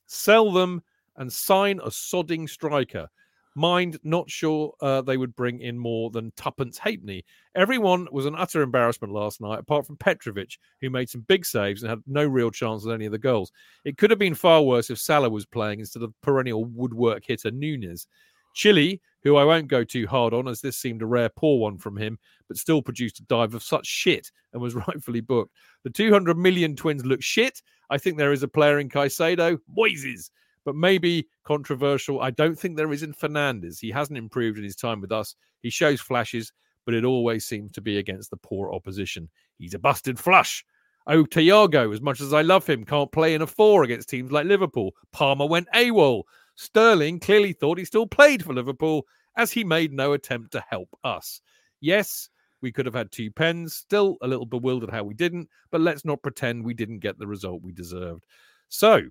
sell 0.06 0.52
them 0.52 0.82
and 1.16 1.32
sign 1.32 1.78
a 1.80 1.88
sodding 1.88 2.48
striker. 2.48 3.08
Mind, 3.54 3.98
not 4.02 4.30
sure 4.30 4.72
uh, 4.80 5.02
they 5.02 5.18
would 5.18 5.36
bring 5.36 5.60
in 5.60 5.78
more 5.78 6.08
than 6.10 6.32
tuppence 6.36 6.78
halfpenny. 6.78 7.22
Everyone 7.54 8.08
was 8.10 8.24
an 8.24 8.34
utter 8.34 8.62
embarrassment 8.62 9.12
last 9.12 9.42
night, 9.42 9.58
apart 9.58 9.86
from 9.86 9.98
Petrovic, 9.98 10.56
who 10.80 10.88
made 10.88 11.10
some 11.10 11.20
big 11.22 11.44
saves 11.44 11.82
and 11.82 11.90
had 11.90 12.00
no 12.06 12.24
real 12.24 12.50
chance 12.50 12.86
at 12.86 12.94
any 12.94 13.04
of 13.04 13.12
the 13.12 13.18
goals. 13.18 13.52
It 13.84 13.98
could 13.98 14.08
have 14.08 14.18
been 14.18 14.34
far 14.34 14.62
worse 14.62 14.88
if 14.88 14.98
Salah 14.98 15.28
was 15.28 15.44
playing 15.44 15.80
instead 15.80 16.02
of 16.02 16.14
perennial 16.22 16.64
woodwork 16.64 17.24
hitter 17.26 17.50
Nunez. 17.50 18.06
Chile, 18.54 19.00
who 19.22 19.36
I 19.36 19.44
won't 19.44 19.68
go 19.68 19.84
too 19.84 20.06
hard 20.06 20.34
on, 20.34 20.48
as 20.48 20.60
this 20.60 20.78
seemed 20.78 21.02
a 21.02 21.06
rare 21.06 21.28
poor 21.28 21.58
one 21.58 21.78
from 21.78 21.96
him, 21.96 22.18
but 22.48 22.56
still 22.56 22.82
produced 22.82 23.20
a 23.20 23.24
dive 23.24 23.54
of 23.54 23.62
such 23.62 23.86
shit 23.86 24.30
and 24.52 24.62
was 24.62 24.74
rightfully 24.88 25.20
booked. 25.20 25.54
The 25.84 25.90
200 25.90 26.36
million 26.36 26.74
twins 26.74 27.04
look 27.04 27.22
shit. 27.22 27.62
I 27.90 27.98
think 27.98 28.16
there 28.16 28.32
is 28.32 28.42
a 28.42 28.48
player 28.48 28.78
in 28.78 28.88
Caicedo, 28.88 29.58
Moises, 29.76 30.30
but 30.64 30.76
maybe 30.76 31.26
controversial. 31.44 32.20
I 32.20 32.30
don't 32.30 32.58
think 32.58 32.76
there 32.76 32.92
is 32.92 33.02
in 33.02 33.12
Fernandez. 33.12 33.78
He 33.80 33.90
hasn't 33.90 34.18
improved 34.18 34.58
in 34.58 34.64
his 34.64 34.76
time 34.76 35.00
with 35.00 35.12
us. 35.12 35.34
He 35.60 35.70
shows 35.70 36.00
flashes, 36.00 36.52
but 36.84 36.94
it 36.94 37.04
always 37.04 37.44
seems 37.44 37.72
to 37.72 37.80
be 37.80 37.98
against 37.98 38.30
the 38.30 38.36
poor 38.36 38.72
opposition. 38.72 39.28
He's 39.58 39.74
a 39.74 39.78
busted 39.78 40.18
flush. 40.18 40.64
Oh, 41.06 41.24
Thiago, 41.24 41.92
as 41.92 42.00
much 42.00 42.20
as 42.20 42.32
I 42.32 42.42
love 42.42 42.66
him, 42.66 42.84
can't 42.84 43.10
play 43.10 43.34
in 43.34 43.42
a 43.42 43.46
four 43.46 43.82
against 43.82 44.08
teams 44.08 44.30
like 44.30 44.46
Liverpool. 44.46 44.92
Palmer 45.12 45.46
went 45.46 45.68
AWOL. 45.74 46.22
Sterling 46.54 47.18
clearly 47.18 47.52
thought 47.52 47.78
he 47.78 47.84
still 47.84 48.06
played 48.06 48.44
for 48.44 48.54
Liverpool 48.54 49.04
as 49.36 49.50
he 49.50 49.64
made 49.64 49.92
no 49.92 50.12
attempt 50.12 50.52
to 50.52 50.64
help 50.68 50.88
us. 51.02 51.40
Yes, 51.80 52.28
we 52.60 52.70
could 52.70 52.86
have 52.86 52.94
had 52.94 53.10
two 53.10 53.30
pens, 53.30 53.74
still 53.74 54.16
a 54.22 54.28
little 54.28 54.46
bewildered 54.46 54.90
how 54.90 55.02
we 55.02 55.14
didn't, 55.14 55.48
but 55.72 55.80
let's 55.80 56.04
not 56.04 56.22
pretend 56.22 56.64
we 56.64 56.74
didn't 56.74 57.00
get 57.00 57.18
the 57.18 57.26
result 57.26 57.62
we 57.62 57.72
deserved. 57.72 58.24
So 58.68 59.02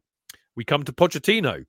we 0.55 0.63
come 0.63 0.83
to 0.83 0.93
Pochettino. 0.93 1.65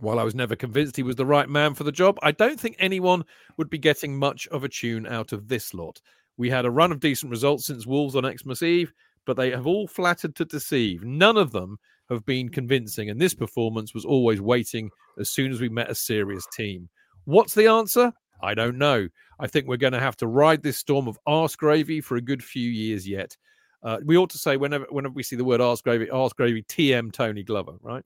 While 0.00 0.18
I 0.18 0.24
was 0.24 0.34
never 0.34 0.54
convinced 0.54 0.96
he 0.96 1.02
was 1.02 1.16
the 1.16 1.26
right 1.26 1.48
man 1.48 1.74
for 1.74 1.84
the 1.84 1.92
job, 1.92 2.18
I 2.22 2.30
don't 2.30 2.58
think 2.58 2.76
anyone 2.78 3.24
would 3.56 3.68
be 3.68 3.78
getting 3.78 4.16
much 4.16 4.46
of 4.48 4.62
a 4.62 4.68
tune 4.68 5.06
out 5.06 5.32
of 5.32 5.48
this 5.48 5.74
lot. 5.74 6.00
We 6.36 6.50
had 6.50 6.64
a 6.64 6.70
run 6.70 6.92
of 6.92 7.00
decent 7.00 7.30
results 7.30 7.66
since 7.66 7.86
Wolves 7.86 8.14
on 8.14 8.24
Xmas 8.24 8.62
Eve, 8.62 8.92
but 9.26 9.36
they 9.36 9.50
have 9.50 9.66
all 9.66 9.88
flattered 9.88 10.36
to 10.36 10.44
deceive. 10.44 11.02
None 11.02 11.36
of 11.36 11.50
them 11.50 11.78
have 12.08 12.24
been 12.24 12.48
convincing, 12.48 13.10
and 13.10 13.20
this 13.20 13.34
performance 13.34 13.92
was 13.92 14.04
always 14.04 14.40
waiting 14.40 14.90
as 15.18 15.30
soon 15.30 15.50
as 15.50 15.60
we 15.60 15.68
met 15.68 15.90
a 15.90 15.94
serious 15.94 16.46
team. 16.52 16.88
What's 17.24 17.54
the 17.54 17.66
answer? 17.66 18.12
I 18.40 18.54
don't 18.54 18.78
know. 18.78 19.08
I 19.40 19.48
think 19.48 19.66
we're 19.66 19.76
going 19.76 19.92
to 19.92 20.00
have 20.00 20.16
to 20.18 20.28
ride 20.28 20.62
this 20.62 20.78
storm 20.78 21.08
of 21.08 21.18
arse 21.26 21.56
gravy 21.56 22.00
for 22.00 22.16
a 22.16 22.22
good 22.22 22.42
few 22.42 22.68
years 22.70 23.06
yet. 23.06 23.36
Uh, 23.82 23.98
we 24.04 24.16
ought 24.16 24.30
to 24.30 24.38
say 24.38 24.56
whenever 24.56 24.86
whenever 24.90 25.14
we 25.14 25.22
see 25.22 25.36
the 25.36 25.44
word 25.44 25.60
arse 25.60 25.80
gravy, 25.80 26.10
arse 26.10 26.32
gravy, 26.32 26.62
TM 26.62 27.12
Tony 27.12 27.42
Glover, 27.42 27.74
right? 27.80 28.04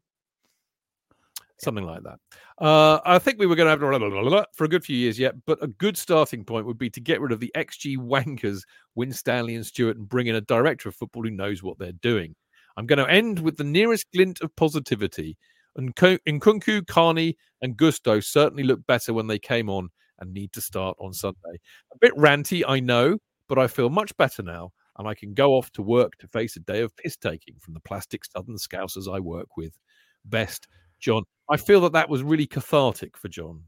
something 1.62 1.84
like 1.84 2.02
that. 2.02 2.18
Uh, 2.58 3.00
I 3.04 3.18
think 3.18 3.38
we 3.38 3.46
were 3.46 3.56
going 3.56 3.66
to 3.66 3.70
have 3.70 4.46
for 4.52 4.64
a 4.64 4.68
good 4.68 4.84
few 4.84 4.96
years 4.96 5.18
yet, 5.18 5.34
but 5.46 5.62
a 5.62 5.68
good 5.68 5.96
starting 5.96 6.44
point 6.44 6.66
would 6.66 6.78
be 6.78 6.90
to 6.90 7.00
get 7.00 7.20
rid 7.20 7.32
of 7.32 7.40
the 7.40 7.52
XG 7.56 7.96
wankers, 7.96 8.62
Winstanley 8.94 9.54
and 9.54 9.64
Stewart, 9.64 9.96
and 9.96 10.08
bring 10.08 10.26
in 10.26 10.34
a 10.34 10.40
director 10.40 10.88
of 10.88 10.96
football 10.96 11.22
who 11.22 11.30
knows 11.30 11.62
what 11.62 11.78
they're 11.78 11.92
doing. 11.92 12.34
I'm 12.76 12.86
going 12.86 12.98
to 12.98 13.10
end 13.10 13.38
with 13.38 13.56
the 13.56 13.64
nearest 13.64 14.06
glint 14.12 14.40
of 14.40 14.54
positivity. 14.56 15.36
And 15.76 15.94
Nkunku, 15.94 16.86
Carney, 16.86 17.36
and 17.62 17.76
Gusto 17.76 18.20
certainly 18.20 18.62
looked 18.62 18.86
better 18.86 19.14
when 19.14 19.26
they 19.26 19.38
came 19.38 19.70
on 19.70 19.88
and 20.18 20.32
need 20.32 20.52
to 20.52 20.60
start 20.60 20.96
on 21.00 21.12
Sunday. 21.12 21.60
A 21.92 21.98
bit 22.00 22.14
ranty, 22.16 22.62
I 22.66 22.80
know, 22.80 23.18
but 23.48 23.58
I 23.58 23.66
feel 23.66 23.88
much 23.88 24.16
better 24.16 24.42
now, 24.42 24.72
and 24.98 25.08
I 25.08 25.14
can 25.14 25.34
go 25.34 25.54
off 25.54 25.70
to 25.72 25.82
work 25.82 26.16
to 26.18 26.28
face 26.28 26.56
a 26.56 26.60
day 26.60 26.80
of 26.80 26.96
piss 26.96 27.16
taking 27.16 27.56
from 27.58 27.74
the 27.74 27.80
plastic 27.80 28.24
southern 28.36 28.56
scousers 28.56 29.12
I 29.12 29.20
work 29.20 29.56
with. 29.56 29.76
Best, 30.24 30.68
John. 31.00 31.24
I 31.50 31.56
feel 31.56 31.80
that 31.82 31.92
that 31.92 32.08
was 32.08 32.22
really 32.22 32.46
cathartic 32.46 33.16
for 33.16 33.28
John. 33.28 33.62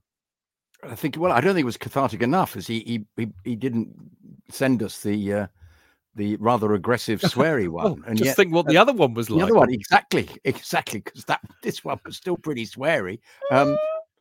I 0.82 0.94
think. 0.94 1.16
Well, 1.18 1.32
I 1.32 1.40
don't 1.40 1.54
think 1.54 1.64
it 1.64 1.66
was 1.66 1.76
cathartic 1.76 2.22
enough, 2.22 2.56
as 2.56 2.66
he 2.66 2.80
he 2.80 3.04
he, 3.16 3.32
he 3.44 3.56
didn't 3.56 3.94
send 4.50 4.82
us 4.82 5.00
the. 5.00 5.32
Uh, 5.32 5.46
the 6.16 6.37
rather 6.37 6.74
aggressive 6.74 7.20
sweary 7.22 7.68
one. 7.68 7.84
well, 7.84 7.98
and 8.06 8.16
just 8.16 8.26
yet, 8.26 8.37
think 8.37 8.52
what 8.52 8.66
the 8.66 8.78
uh, 8.78 8.82
other 8.82 8.92
one 8.92 9.14
was 9.14 9.26
the 9.26 9.34
like. 9.34 9.40
The 9.40 9.46
other 9.46 9.58
one, 9.58 9.72
exactly, 9.72 10.28
exactly, 10.44 11.00
because 11.00 11.24
that 11.24 11.40
this 11.62 11.84
one 11.84 11.98
was 12.04 12.16
still 12.16 12.37
pretty 12.37 12.66
sweary. 12.66 13.18
Um, 13.50 13.76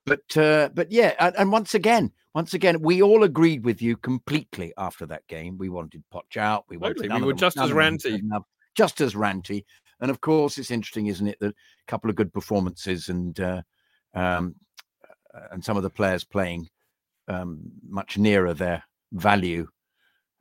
but 0.06 0.38
uh, 0.38 0.70
but 0.74 0.92
yeah, 0.92 1.14
and, 1.20 1.36
and, 1.38 1.52
once 1.52 1.74
again, 1.74 2.12
once 2.36 2.54
again, 2.54 2.82
we 2.82 3.02
all 3.02 3.24
agreed 3.24 3.64
with 3.64 3.82
you 3.82 3.96
completely 3.98 4.74
after 4.78 5.06
that 5.06 5.26
game. 5.28 5.58
We 5.58 5.70
wanted 5.70 6.04
Potch 6.12 6.38
out. 6.38 6.66
We 6.68 6.78
wanted. 6.78 7.04
Totally. 7.04 7.22
We 7.22 7.28
were 7.28 7.34
just 7.34 7.58
as 7.58 7.72
ranty. 7.72 8.22
Just 8.76 9.02
as 9.02 9.14
ranty. 9.14 9.66
And 10.00 10.12
of 10.12 10.20
course, 10.20 10.58
it's 10.58 10.72
interesting, 10.72 11.08
isn't 11.08 11.28
it, 11.28 11.40
that 11.40 11.52
a 11.52 11.88
couple 11.88 12.10
of 12.10 12.16
good 12.16 12.34
performances 12.34 13.08
and 13.10 13.40
uh, 13.40 13.62
um, 14.14 14.56
and 15.52 15.64
some 15.64 15.78
of 15.78 15.84
the 15.84 15.90
players 15.90 16.24
playing 16.24 16.68
um, 17.28 17.60
much 17.88 18.18
nearer 18.18 18.54
their 18.54 18.84
value, 19.14 19.68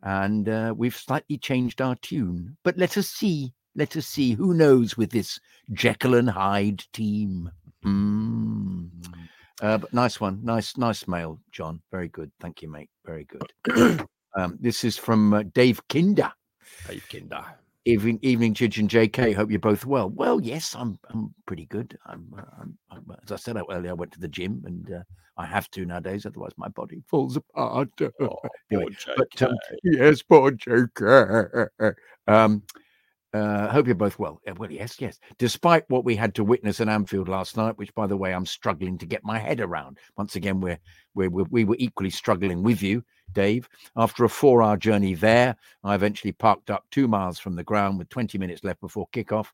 and 0.02 0.48
uh, 0.48 0.74
we've 0.76 0.96
slightly 0.96 1.38
changed 1.38 1.80
our 1.80 1.94
tune. 1.96 2.56
But 2.64 2.78
let 2.78 2.96
us 2.96 3.08
see, 3.08 3.52
let 3.76 3.96
us 3.96 4.06
see. 4.06 4.32
Who 4.32 4.54
knows 4.54 4.96
with 4.96 5.10
this 5.10 5.38
Jekyll 5.72 6.14
and 6.14 6.30
Hyde 6.30 6.84
team? 6.92 7.50
Mm. 7.84 8.88
Uh, 9.60 9.78
but 9.78 9.92
nice 9.92 10.20
one, 10.20 10.40
nice, 10.42 10.76
nice 10.76 11.06
mail, 11.06 11.38
John. 11.50 11.80
Very 11.90 12.08
good. 12.08 12.30
Thank 12.40 12.62
you, 12.62 12.70
mate. 12.70 12.90
Very 13.04 13.24
good. 13.24 14.06
um, 14.36 14.58
this 14.60 14.84
is 14.84 14.96
from 14.96 15.34
uh, 15.34 15.42
Dave 15.54 15.80
Kinder. 15.88 16.32
Dave 16.88 17.06
Kinder. 17.10 17.44
Evening, 17.84 18.20
evening, 18.22 18.54
Chidge 18.54 18.78
and 18.78 18.88
JK. 18.88 19.34
Hope 19.34 19.50
you're 19.50 19.58
both 19.58 19.84
well. 19.84 20.08
Well, 20.10 20.40
yes, 20.40 20.76
I'm. 20.78 20.98
I'm 21.10 21.34
pretty 21.46 21.66
good. 21.66 21.98
I'm. 22.06 22.32
Uh, 22.36 22.42
I'm, 22.60 22.78
I'm 22.90 23.04
as 23.24 23.32
I 23.32 23.36
said 23.36 23.56
earlier, 23.56 23.90
I 23.90 23.94
went 23.94 24.12
to 24.12 24.20
the 24.20 24.28
gym, 24.28 24.62
and 24.64 24.88
uh, 24.92 25.02
I 25.36 25.46
have 25.46 25.68
to 25.72 25.84
nowadays. 25.84 26.24
Otherwise, 26.24 26.52
my 26.56 26.68
body 26.68 27.02
falls 27.08 27.36
apart. 27.36 27.88
Oh, 28.20 28.36
anyway, 28.72 28.94
but 29.16 29.42
um, 29.42 29.56
yes, 29.82 30.22
poor 30.22 30.52
JK. 30.52 31.68
Um, 32.28 32.62
uh, 33.32 33.68
hope 33.68 33.86
you're 33.86 33.94
both 33.94 34.18
well. 34.18 34.40
Well, 34.58 34.70
yes, 34.70 35.00
yes. 35.00 35.18
Despite 35.38 35.88
what 35.88 36.04
we 36.04 36.14
had 36.14 36.34
to 36.34 36.44
witness 36.44 36.80
in 36.80 36.88
Anfield 36.90 37.28
last 37.28 37.56
night, 37.56 37.78
which, 37.78 37.94
by 37.94 38.06
the 38.06 38.16
way, 38.16 38.34
I'm 38.34 38.44
struggling 38.44 38.98
to 38.98 39.06
get 39.06 39.24
my 39.24 39.38
head 39.38 39.60
around. 39.60 39.98
Once 40.18 40.36
again, 40.36 40.60
we're, 40.60 40.78
we're, 41.14 41.30
we're 41.30 41.46
we 41.50 41.64
were 41.64 41.76
equally 41.78 42.10
struggling 42.10 42.62
with 42.62 42.82
you, 42.82 43.02
Dave. 43.32 43.70
After 43.96 44.24
a 44.24 44.28
four-hour 44.28 44.76
journey 44.76 45.14
there, 45.14 45.56
I 45.82 45.94
eventually 45.94 46.32
parked 46.32 46.70
up 46.70 46.84
two 46.90 47.08
miles 47.08 47.38
from 47.38 47.56
the 47.56 47.64
ground 47.64 47.98
with 47.98 48.10
20 48.10 48.36
minutes 48.36 48.64
left 48.64 48.82
before 48.82 49.08
kickoff. 49.14 49.46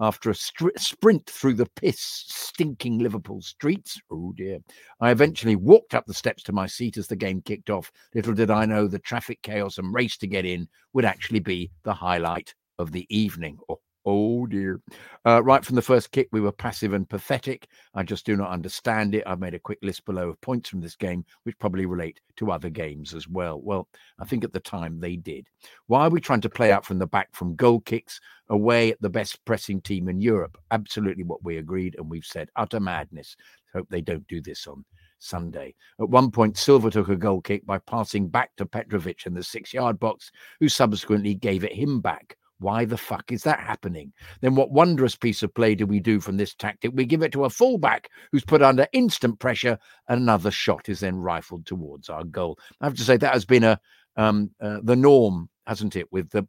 After 0.00 0.30
a 0.30 0.34
str- 0.34 0.68
sprint 0.78 1.26
through 1.26 1.54
the 1.54 1.68
piss 1.76 2.00
stinking 2.00 3.00
Liverpool 3.00 3.42
streets, 3.42 4.00
oh 4.10 4.32
dear, 4.34 4.60
I 5.00 5.10
eventually 5.10 5.56
walked 5.56 5.94
up 5.94 6.06
the 6.06 6.14
steps 6.14 6.42
to 6.44 6.52
my 6.52 6.66
seat 6.66 6.96
as 6.96 7.06
the 7.06 7.16
game 7.16 7.42
kicked 7.42 7.68
off. 7.68 7.92
Little 8.14 8.34
did 8.34 8.50
I 8.50 8.64
know 8.64 8.86
the 8.86 8.98
traffic 8.98 9.42
chaos 9.42 9.76
and 9.76 9.94
race 9.94 10.16
to 10.18 10.26
get 10.26 10.46
in 10.46 10.68
would 10.94 11.04
actually 11.04 11.40
be 11.40 11.70
the 11.82 11.94
highlight 11.94 12.54
of 12.78 12.92
the 12.92 13.06
evening. 13.08 13.58
Oh, 13.68 13.80
oh 14.04 14.46
dear. 14.46 14.80
Uh, 15.26 15.42
right 15.42 15.64
from 15.64 15.76
the 15.76 15.82
first 15.82 16.12
kick, 16.12 16.28
we 16.32 16.40
were 16.40 16.52
passive 16.52 16.92
and 16.92 17.08
pathetic. 17.08 17.68
I 17.94 18.02
just 18.04 18.24
do 18.24 18.36
not 18.36 18.50
understand 18.50 19.14
it. 19.14 19.24
I've 19.26 19.40
made 19.40 19.54
a 19.54 19.58
quick 19.58 19.78
list 19.82 20.04
below 20.04 20.28
of 20.28 20.40
points 20.40 20.68
from 20.68 20.80
this 20.80 20.96
game, 20.96 21.24
which 21.42 21.58
probably 21.58 21.86
relate 21.86 22.20
to 22.36 22.52
other 22.52 22.70
games 22.70 23.14
as 23.14 23.28
well. 23.28 23.60
Well, 23.60 23.88
I 24.18 24.24
think 24.24 24.44
at 24.44 24.52
the 24.52 24.60
time 24.60 25.00
they 25.00 25.16
did. 25.16 25.48
Why 25.86 26.06
are 26.06 26.10
we 26.10 26.20
trying 26.20 26.42
to 26.42 26.50
play 26.50 26.72
out 26.72 26.86
from 26.86 26.98
the 26.98 27.06
back 27.06 27.28
from 27.32 27.56
goal 27.56 27.80
kicks 27.80 28.20
away 28.48 28.92
at 28.92 29.00
the 29.00 29.10
best 29.10 29.44
pressing 29.44 29.80
team 29.80 30.08
in 30.08 30.20
Europe? 30.20 30.56
Absolutely 30.70 31.24
what 31.24 31.44
we 31.44 31.58
agreed 31.58 31.96
and 31.98 32.08
we've 32.08 32.24
said. 32.24 32.48
Utter 32.56 32.80
madness. 32.80 33.36
Hope 33.74 33.88
they 33.90 34.00
don't 34.00 34.26
do 34.28 34.40
this 34.40 34.66
on 34.66 34.84
Sunday. 35.18 35.74
At 36.00 36.08
one 36.08 36.30
point, 36.30 36.56
Silva 36.56 36.90
took 36.90 37.08
a 37.08 37.16
goal 37.16 37.40
kick 37.40 37.66
by 37.66 37.78
passing 37.78 38.28
back 38.28 38.54
to 38.56 38.66
Petrovic 38.66 39.26
in 39.26 39.34
the 39.34 39.42
six 39.42 39.74
yard 39.74 39.98
box, 39.98 40.30
who 40.60 40.68
subsequently 40.68 41.34
gave 41.34 41.64
it 41.64 41.72
him 41.72 42.00
back. 42.00 42.36
Why 42.58 42.84
the 42.86 42.96
fuck 42.96 43.32
is 43.32 43.42
that 43.42 43.60
happening? 43.60 44.12
Then 44.40 44.54
what 44.54 44.70
wondrous 44.70 45.14
piece 45.14 45.42
of 45.42 45.54
play 45.54 45.74
do 45.74 45.86
we 45.86 46.00
do 46.00 46.20
from 46.20 46.36
this 46.36 46.54
tactic? 46.54 46.92
We 46.94 47.04
give 47.04 47.22
it 47.22 47.32
to 47.32 47.44
a 47.44 47.50
fullback 47.50 48.08
who's 48.32 48.44
put 48.44 48.62
under 48.62 48.86
instant 48.92 49.38
pressure, 49.38 49.78
and 50.08 50.20
another 50.20 50.50
shot 50.50 50.88
is 50.88 51.00
then 51.00 51.18
rifled 51.18 51.66
towards 51.66 52.08
our 52.08 52.24
goal. 52.24 52.58
I 52.80 52.86
have 52.86 52.96
to 52.96 53.04
say 53.04 53.16
that 53.18 53.34
has 53.34 53.44
been 53.44 53.64
a 53.64 53.78
um, 54.16 54.50
uh, 54.62 54.78
the 54.82 54.96
norm, 54.96 55.50
hasn't 55.66 55.96
it? 55.96 56.10
With 56.10 56.30
the 56.30 56.46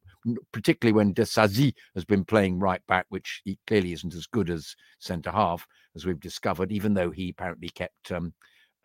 particularly 0.53 0.93
when 0.93 1.13
Disasi 1.13 1.73
has 1.95 2.05
been 2.05 2.23
playing 2.23 2.59
right 2.59 2.81
back, 2.87 3.05
which 3.09 3.41
he 3.43 3.59
clearly 3.67 3.91
isn't 3.91 4.15
as 4.15 4.27
good 4.27 4.49
as 4.49 4.75
centre 4.99 5.31
half 5.31 5.67
as 5.95 6.05
we've 6.05 6.19
discovered, 6.19 6.71
even 6.71 6.93
though 6.93 7.11
he 7.11 7.29
apparently 7.29 7.69
kept 7.69 8.11
um, 8.13 8.33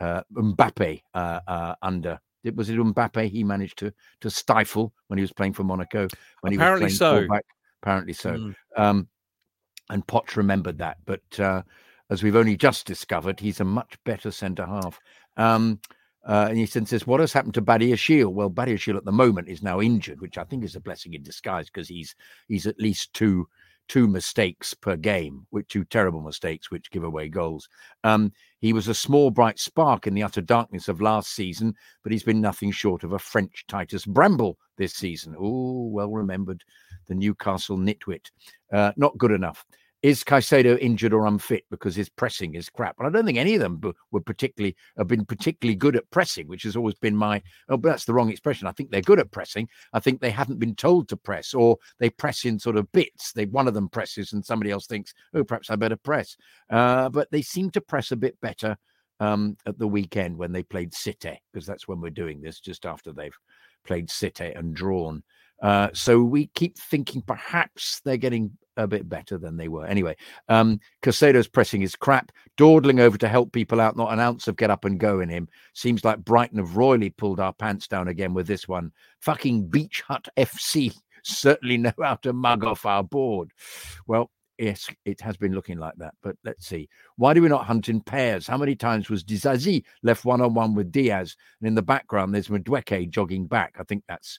uh, 0.00 0.22
Mbappe 0.34 1.02
uh, 1.14 1.40
uh 1.46 1.74
under 1.82 2.18
it 2.44 2.54
was 2.54 2.70
it 2.70 2.76
Mbappe 2.76 3.28
he 3.28 3.44
managed 3.44 3.78
to 3.78 3.92
to 4.20 4.30
stifle 4.30 4.92
when 5.08 5.18
he 5.18 5.22
was 5.22 5.32
playing 5.32 5.52
for 5.52 5.64
Monaco 5.64 6.08
when 6.40 6.54
apparently 6.54 6.86
he 6.88 6.92
was 6.92 6.98
playing 6.98 7.14
so. 7.14 7.20
Fullback. 7.20 7.44
Apparently 7.82 8.12
so. 8.12 8.30
Mm. 8.32 8.54
Um, 8.76 9.08
and 9.90 10.06
Poch 10.06 10.36
remembered 10.36 10.78
that, 10.78 10.98
but 11.04 11.40
uh, 11.40 11.62
as 12.10 12.22
we've 12.22 12.36
only 12.36 12.56
just 12.56 12.86
discovered, 12.86 13.40
he's 13.40 13.60
a 13.60 13.64
much 13.64 13.98
better 14.04 14.30
centre 14.30 14.66
half. 14.66 15.00
Um, 15.36 15.80
uh, 16.24 16.46
and 16.48 16.56
he 16.56 16.66
says, 16.66 17.06
"What 17.06 17.20
has 17.20 17.32
happened 17.32 17.54
to 17.54 17.62
Badiashile?" 17.62 18.32
Well, 18.32 18.50
Badiashile 18.50 18.96
at 18.96 19.04
the 19.04 19.12
moment 19.12 19.48
is 19.48 19.62
now 19.62 19.80
injured, 19.80 20.20
which 20.20 20.38
I 20.38 20.44
think 20.44 20.62
is 20.62 20.76
a 20.76 20.80
blessing 20.80 21.14
in 21.14 21.22
disguise 21.22 21.66
because 21.66 21.88
he's 21.88 22.14
he's 22.46 22.66
at 22.66 22.78
least 22.78 23.12
two 23.12 23.48
two 23.88 24.06
mistakes 24.06 24.74
per 24.74 24.96
game, 24.96 25.46
with 25.50 25.68
two 25.68 25.84
terrible 25.84 26.20
mistakes 26.20 26.70
which 26.70 26.90
give 26.90 27.04
away 27.04 27.28
goals. 27.28 27.68
Um, 28.04 28.32
he 28.60 28.72
was 28.72 28.88
a 28.88 28.94
small 28.94 29.30
bright 29.30 29.58
spark 29.58 30.06
in 30.06 30.14
the 30.14 30.22
utter 30.22 30.40
darkness 30.40 30.88
of 30.88 31.00
last 31.00 31.34
season, 31.34 31.74
but 32.02 32.12
he's 32.12 32.22
been 32.22 32.40
nothing 32.40 32.70
short 32.70 33.04
of 33.04 33.12
a 33.12 33.18
French 33.18 33.64
Titus 33.68 34.06
Bramble 34.06 34.58
this 34.76 34.94
season. 34.94 35.34
Oh, 35.38 35.88
well 35.88 36.10
remembered, 36.10 36.62
the 37.08 37.14
Newcastle 37.14 37.76
nitwit. 37.76 38.30
Uh, 38.72 38.92
not 38.96 39.18
good 39.18 39.32
enough 39.32 39.64
is 40.02 40.24
Caicedo 40.24 40.76
injured 40.80 41.12
or 41.12 41.26
unfit 41.26 41.64
because 41.70 41.94
his 41.94 42.08
pressing 42.08 42.56
is 42.56 42.68
crap? 42.68 42.96
And 42.98 43.06
I 43.06 43.10
don't 43.10 43.24
think 43.24 43.38
any 43.38 43.54
of 43.54 43.60
them 43.60 43.80
were 44.10 44.20
particularly 44.20 44.76
have 44.98 45.06
been 45.06 45.24
particularly 45.24 45.76
good 45.76 45.94
at 45.94 46.10
pressing, 46.10 46.48
which 46.48 46.64
has 46.64 46.76
always 46.76 46.96
been 46.96 47.16
my. 47.16 47.40
Oh, 47.68 47.76
but 47.76 47.90
that's 47.90 48.04
the 48.04 48.12
wrong 48.12 48.28
expression. 48.28 48.66
I 48.66 48.72
think 48.72 48.90
they're 48.90 49.00
good 49.00 49.20
at 49.20 49.30
pressing. 49.30 49.68
I 49.92 50.00
think 50.00 50.20
they 50.20 50.30
haven't 50.30 50.58
been 50.58 50.74
told 50.74 51.08
to 51.08 51.16
press, 51.16 51.54
or 51.54 51.78
they 52.00 52.10
press 52.10 52.44
in 52.44 52.58
sort 52.58 52.76
of 52.76 52.90
bits. 52.92 53.32
They 53.32 53.46
one 53.46 53.68
of 53.68 53.74
them 53.74 53.88
presses, 53.88 54.32
and 54.32 54.44
somebody 54.44 54.72
else 54.72 54.86
thinks, 54.86 55.14
oh, 55.34 55.44
perhaps 55.44 55.70
I 55.70 55.76
better 55.76 55.96
press. 55.96 56.36
Uh, 56.68 57.08
but 57.08 57.30
they 57.30 57.42
seem 57.42 57.70
to 57.70 57.80
press 57.80 58.10
a 58.10 58.16
bit 58.16 58.40
better 58.40 58.76
um, 59.20 59.56
at 59.66 59.78
the 59.78 59.86
weekend 59.88 60.36
when 60.36 60.50
they 60.50 60.64
played 60.64 60.92
City, 60.94 61.40
because 61.52 61.64
that's 61.64 61.86
when 61.86 62.00
we're 62.00 62.10
doing 62.10 62.40
this, 62.40 62.58
just 62.58 62.86
after 62.86 63.12
they've 63.12 63.38
played 63.86 64.10
City 64.10 64.52
and 64.52 64.74
drawn. 64.74 65.22
Uh, 65.62 65.90
so 65.92 66.20
we 66.20 66.48
keep 66.48 66.76
thinking 66.76 67.22
perhaps 67.22 68.00
they're 68.04 68.16
getting 68.16 68.50
a 68.76 68.86
bit 68.86 69.08
better 69.08 69.38
than 69.38 69.56
they 69.56 69.68
were. 69.68 69.86
Anyway, 69.86 70.16
um, 70.48 70.80
Caicedo's 71.02 71.48
pressing 71.48 71.80
his 71.80 71.96
crap, 71.96 72.32
dawdling 72.56 73.00
over 73.00 73.18
to 73.18 73.28
help 73.28 73.52
people 73.52 73.80
out, 73.80 73.96
not 73.96 74.12
an 74.12 74.20
ounce 74.20 74.48
of 74.48 74.56
get 74.56 74.70
up 74.70 74.84
and 74.84 74.98
go 74.98 75.20
in 75.20 75.28
him. 75.28 75.48
Seems 75.74 76.04
like 76.04 76.24
Brighton 76.24 76.58
have 76.58 76.76
royally 76.76 77.10
pulled 77.10 77.40
our 77.40 77.52
pants 77.52 77.88
down 77.88 78.08
again 78.08 78.34
with 78.34 78.46
this 78.46 78.66
one. 78.68 78.92
Fucking 79.20 79.68
Beach 79.68 80.02
Hut 80.06 80.28
FC 80.36 80.94
certainly 81.22 81.78
know 81.78 81.92
how 82.00 82.16
to 82.16 82.32
mug 82.32 82.64
off 82.64 82.86
our 82.86 83.02
board. 83.02 83.50
Well, 84.06 84.30
yes, 84.58 84.88
it 85.04 85.20
has 85.20 85.36
been 85.36 85.52
looking 85.52 85.78
like 85.78 85.94
that. 85.98 86.14
But 86.22 86.36
let's 86.44 86.66
see. 86.66 86.88
Why 87.16 87.34
do 87.34 87.42
we 87.42 87.48
not 87.48 87.66
hunt 87.66 87.88
in 87.88 88.00
pairs? 88.00 88.46
How 88.46 88.56
many 88.56 88.74
times 88.74 89.10
was 89.10 89.24
Disasi 89.24 89.84
left 90.02 90.24
one 90.24 90.40
on 90.40 90.54
one 90.54 90.74
with 90.74 90.92
Diaz? 90.92 91.36
And 91.60 91.68
in 91.68 91.74
the 91.74 91.82
background, 91.82 92.34
there's 92.34 92.48
Madueke 92.48 93.10
jogging 93.10 93.46
back. 93.46 93.76
I 93.78 93.84
think 93.84 94.04
that's 94.08 94.38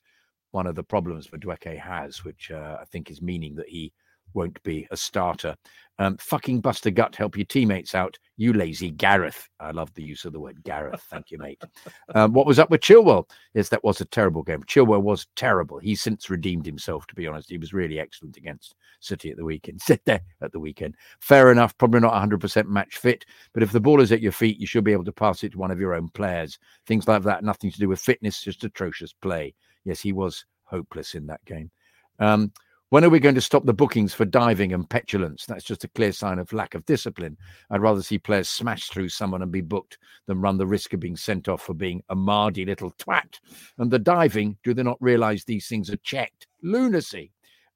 one 0.51 0.67
of 0.67 0.75
the 0.75 0.83
problems 0.83 1.27
Madueke 1.27 1.79
has, 1.79 2.23
which 2.23 2.51
uh, 2.51 2.77
I 2.79 2.85
think 2.85 3.09
is 3.09 3.21
meaning 3.21 3.55
that 3.55 3.67
he 3.67 3.91
won't 4.33 4.61
be 4.63 4.87
a 4.91 4.97
starter. 4.97 5.55
Um, 5.99 6.17
fucking 6.17 6.61
bust 6.61 6.87
a 6.87 6.91
gut, 6.91 7.15
help 7.15 7.37
your 7.37 7.45
teammates 7.45 7.93
out. 7.93 8.17
You 8.35 8.53
lazy 8.53 8.89
Gareth. 8.89 9.47
I 9.59 9.71
love 9.71 9.93
the 9.93 10.03
use 10.03 10.25
of 10.25 10.33
the 10.33 10.39
word 10.39 10.63
Gareth. 10.63 11.05
Thank 11.09 11.31
you, 11.31 11.37
mate. 11.37 11.61
Um, 12.15 12.33
what 12.33 12.45
was 12.45 12.59
up 12.59 12.69
with 12.69 12.81
Chilwell? 12.81 13.27
Yes, 13.55 13.69
that 13.69 13.83
was 13.83 13.99
a 13.99 14.05
terrible 14.05 14.43
game. 14.43 14.61
Chilwell 14.63 15.01
was 15.01 15.25
terrible. 15.35 15.79
He's 15.79 16.01
since 16.01 16.29
redeemed 16.29 16.65
himself, 16.65 17.07
to 17.07 17.15
be 17.15 17.25
honest. 17.25 17.49
He 17.49 17.57
was 17.57 17.73
really 17.73 17.99
excellent 17.99 18.37
against 18.37 18.75
City 18.99 19.31
at 19.31 19.37
the 19.37 19.45
weekend. 19.45 19.81
Sit 19.81 20.01
there 20.05 20.21
at 20.41 20.51
the 20.51 20.59
weekend. 20.59 20.95
Fair 21.21 21.51
enough. 21.51 21.75
Probably 21.77 22.01
not 22.01 22.13
100% 22.13 22.67
match 22.67 22.97
fit, 22.97 23.25
but 23.53 23.63
if 23.63 23.71
the 23.71 23.79
ball 23.79 23.99
is 23.99 24.11
at 24.11 24.21
your 24.21 24.31
feet, 24.31 24.59
you 24.59 24.67
should 24.67 24.83
be 24.83 24.91
able 24.91 25.05
to 25.05 25.11
pass 25.11 25.43
it 25.43 25.53
to 25.53 25.57
one 25.57 25.71
of 25.71 25.79
your 25.79 25.95
own 25.95 26.09
players. 26.09 26.59
Things 26.85 27.07
like 27.07 27.23
that, 27.23 27.43
nothing 27.43 27.71
to 27.71 27.79
do 27.79 27.89
with 27.89 27.99
fitness, 27.99 28.43
just 28.43 28.63
atrocious 28.63 29.13
play. 29.13 29.55
Yes, 29.85 30.01
he 30.01 30.13
was 30.13 30.45
hopeless 30.65 31.15
in 31.15 31.25
that 31.27 31.43
game. 31.45 31.71
Um, 32.19 32.51
when 32.93 33.03
are 33.03 33.09
we 33.09 33.19
going 33.19 33.33
to 33.33 33.41
stop 33.41 33.65
the 33.65 33.73
bookings 33.73 34.13
for 34.13 34.23
diving 34.23 34.71
and 34.71 34.87
petulance? 34.87 35.47
That's 35.47 35.63
just 35.63 35.83
a 35.83 35.87
clear 35.87 36.11
sign 36.11 36.37
of 36.37 36.53
lack 36.53 36.75
of 36.75 36.85
discipline. 36.85 37.35
I'd 37.71 37.81
rather 37.81 38.03
see 38.03 38.19
players 38.19 38.49
smash 38.49 38.89
through 38.89 39.09
someone 39.09 39.41
and 39.41 39.51
be 39.51 39.61
booked 39.61 39.97
than 40.27 40.41
run 40.41 40.59
the 40.59 40.67
risk 40.67 40.93
of 40.93 40.99
being 40.99 41.15
sent 41.15 41.47
off 41.47 41.63
for 41.63 41.73
being 41.73 42.03
a 42.09 42.15
mardy 42.15 42.65
little 42.65 42.91
twat. 42.91 43.39
And 43.79 43.89
the 43.89 43.97
diving, 43.97 44.59
do 44.63 44.75
they 44.75 44.83
not 44.83 45.01
realize 45.01 45.43
these 45.43 45.67
things 45.67 45.89
are 45.89 45.97
checked? 46.03 46.45
Lunacy. 46.61 47.31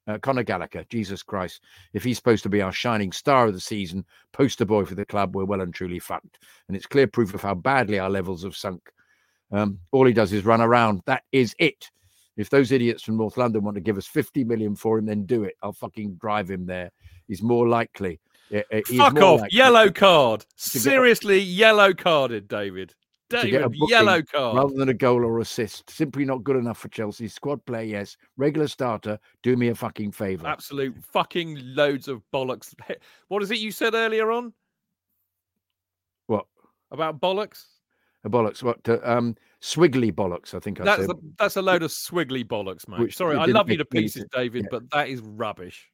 Uh, 0.06 0.18
Conor 0.18 0.44
Gallagher, 0.44 0.84
Jesus 0.88 1.24
Christ. 1.24 1.62
If 1.94 2.04
he's 2.04 2.16
supposed 2.16 2.44
to 2.44 2.48
be 2.48 2.62
our 2.62 2.70
shining 2.70 3.10
star 3.10 3.48
of 3.48 3.54
the 3.54 3.60
season, 3.60 4.04
poster 4.32 4.66
boy 4.66 4.84
for 4.84 4.94
the 4.94 5.04
club, 5.04 5.34
we're 5.34 5.44
well 5.44 5.62
and 5.62 5.74
truly 5.74 5.98
fucked. 5.98 6.38
And 6.68 6.76
it's 6.76 6.86
clear 6.86 7.08
proof 7.08 7.34
of 7.34 7.42
how 7.42 7.54
badly 7.54 7.98
our 7.98 8.08
levels 8.08 8.44
have 8.44 8.54
sunk. 8.54 8.88
Um, 9.50 9.80
all 9.90 10.06
he 10.06 10.12
does 10.12 10.32
is 10.32 10.44
run 10.44 10.60
around. 10.60 11.02
That 11.06 11.24
is 11.32 11.56
it. 11.58 11.90
If 12.38 12.50
those 12.50 12.70
idiots 12.70 13.02
from 13.02 13.16
North 13.16 13.36
London 13.36 13.64
want 13.64 13.74
to 13.74 13.80
give 13.80 13.98
us 13.98 14.06
50 14.06 14.44
million 14.44 14.76
for 14.76 14.96
him, 14.96 15.06
then 15.06 15.26
do 15.26 15.42
it. 15.42 15.56
I'll 15.60 15.72
fucking 15.72 16.14
drive 16.14 16.48
him 16.48 16.64
there. 16.66 16.92
He's 17.26 17.42
more 17.42 17.68
likely. 17.68 18.20
Eh, 18.52 18.62
eh, 18.70 18.80
Fuck 18.96 19.20
off. 19.20 19.42
Yellow 19.50 19.90
card. 19.90 20.46
Seriously, 20.56 21.40
yellow 21.40 21.92
carded, 21.92 22.46
David. 22.46 22.94
David, 23.28 23.74
yellow 23.88 24.22
card. 24.22 24.56
Rather 24.56 24.74
than 24.74 24.88
a 24.88 24.94
goal 24.94 25.24
or 25.24 25.40
assist. 25.40 25.90
Simply 25.90 26.24
not 26.24 26.44
good 26.44 26.56
enough 26.56 26.78
for 26.78 26.88
Chelsea. 26.88 27.26
Squad 27.26 27.62
player, 27.66 27.82
yes. 27.82 28.16
Regular 28.36 28.68
starter. 28.68 29.18
Do 29.42 29.56
me 29.56 29.68
a 29.68 29.74
fucking 29.74 30.12
favour. 30.12 30.46
Absolute 30.46 30.96
fucking 31.12 31.58
loads 31.74 32.06
of 32.06 32.22
bollocks. 32.32 32.72
What 33.26 33.42
is 33.42 33.50
it 33.50 33.58
you 33.58 33.72
said 33.72 33.94
earlier 33.94 34.30
on? 34.30 34.54
What? 36.28 36.46
About 36.90 37.20
bollocks? 37.20 37.64
Bollocks. 38.28 38.62
What? 38.62 38.86
Uh, 38.88 38.98
um, 39.02 39.36
swiggly 39.60 40.12
bollocks. 40.12 40.54
I 40.54 40.58
think 40.60 40.80
I 40.80 40.84
that's 40.84 41.02
said. 41.02 41.10
A, 41.10 41.14
that's 41.38 41.56
a 41.56 41.62
load 41.62 41.82
of 41.82 41.90
swiggly 41.90 42.44
bollocks, 42.44 42.86
mate. 42.88 43.00
Which 43.00 43.16
Sorry, 43.16 43.36
I 43.36 43.44
love 43.46 43.70
you 43.70 43.76
to 43.78 43.84
pieces. 43.84 44.24
David, 44.32 44.62
Yeah. 44.64 44.68
but 44.70 44.90
that 44.90 45.08
is 45.08 45.20
rubbish. 45.20 45.88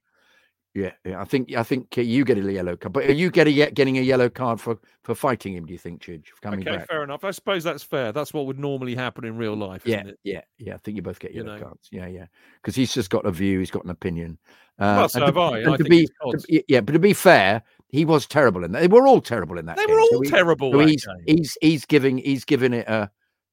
Yeah, 0.75 0.91
yeah. 1.05 1.21
I 1.21 1.25
think 1.25 1.55
I 1.55 1.63
think 1.63 1.95
uh, 1.97 2.01
you 2.01 2.25
get 2.25 2.37
a 2.37 2.53
yellow 2.53 2.77
card. 2.77 2.93
But 2.95 3.05
are 3.05 3.13
you 3.13 3.31
getting 3.31 3.55
getting 3.75 3.99
a 3.99 4.01
yellow 4.01 4.29
card 4.29 4.61
for 4.61 4.77
for 5.05 5.15
fighting 5.15 5.55
him? 5.55 5.67
Do 5.67 5.73
you 5.73 5.79
think, 5.79 6.03
Chidge, 6.03 6.25
coming 6.43 6.67
Okay, 6.67 6.79
back? 6.79 6.89
fair 6.89 7.05
enough. 7.05 7.23
I 7.23 7.31
suppose 7.31 7.63
that's 7.63 7.85
fair. 7.85 8.11
That's 8.11 8.35
what 8.35 8.47
would 8.47 8.59
normally 8.59 8.97
happen 8.97 9.25
in 9.25 9.37
real 9.37 9.55
life, 9.55 9.83
Yeah, 9.87 9.99
isn't 9.99 10.09
it? 10.09 10.19
yeah, 10.25 10.41
yeah. 10.59 10.75
I 10.75 10.79
think 10.79 10.97
you 10.97 11.03
both 11.03 11.21
get 11.21 11.33
You 11.33 11.45
yellow 11.45 11.59
know. 11.59 11.65
cards. 11.67 11.89
Yeah, 11.93 12.09
yeah. 12.09 12.27
Because 12.61 12.75
he's 12.75 12.93
just 12.93 13.09
got 13.09 13.25
a 13.25 13.31
view. 13.31 13.61
He's 13.61 13.71
got 13.71 13.85
an 13.85 13.91
opinion. 13.91 14.37
Uh, 14.81 14.97
Well, 14.99 15.09
so 15.09 15.25
have 15.25 15.35
to, 15.35 15.41
I. 15.41 15.59
I 15.61 15.63
to 15.63 15.77
think 15.77 15.89
be, 15.89 16.07
to 16.33 16.39
be- 16.49 16.65
yeah, 16.67 16.81
but 16.81 16.93
to 16.93 16.99
be 16.99 17.13
fair, 17.13 17.63
he 17.95 18.05
was 18.05 18.27
terrible 18.27 18.65
in 18.65 18.73
that. 18.73 18.81
They 18.81 18.89
were 18.89 19.07
all 19.07 19.21
terrible 19.21 19.59
in 19.59 19.67
that. 19.67 19.77
They 19.77 19.87
game. 19.87 19.95
were 19.95 20.01
all 20.01 20.09
So 20.13 20.21
he- 20.23 20.31
terrible. 20.31 20.73
so 20.73 20.79
he's 20.81 21.07
he's 21.27 21.57
he's 21.61 21.85
giving 21.87 22.19
he's 22.19 22.45
giving 22.45 22.73
it 22.75 22.87
a, 22.89 23.11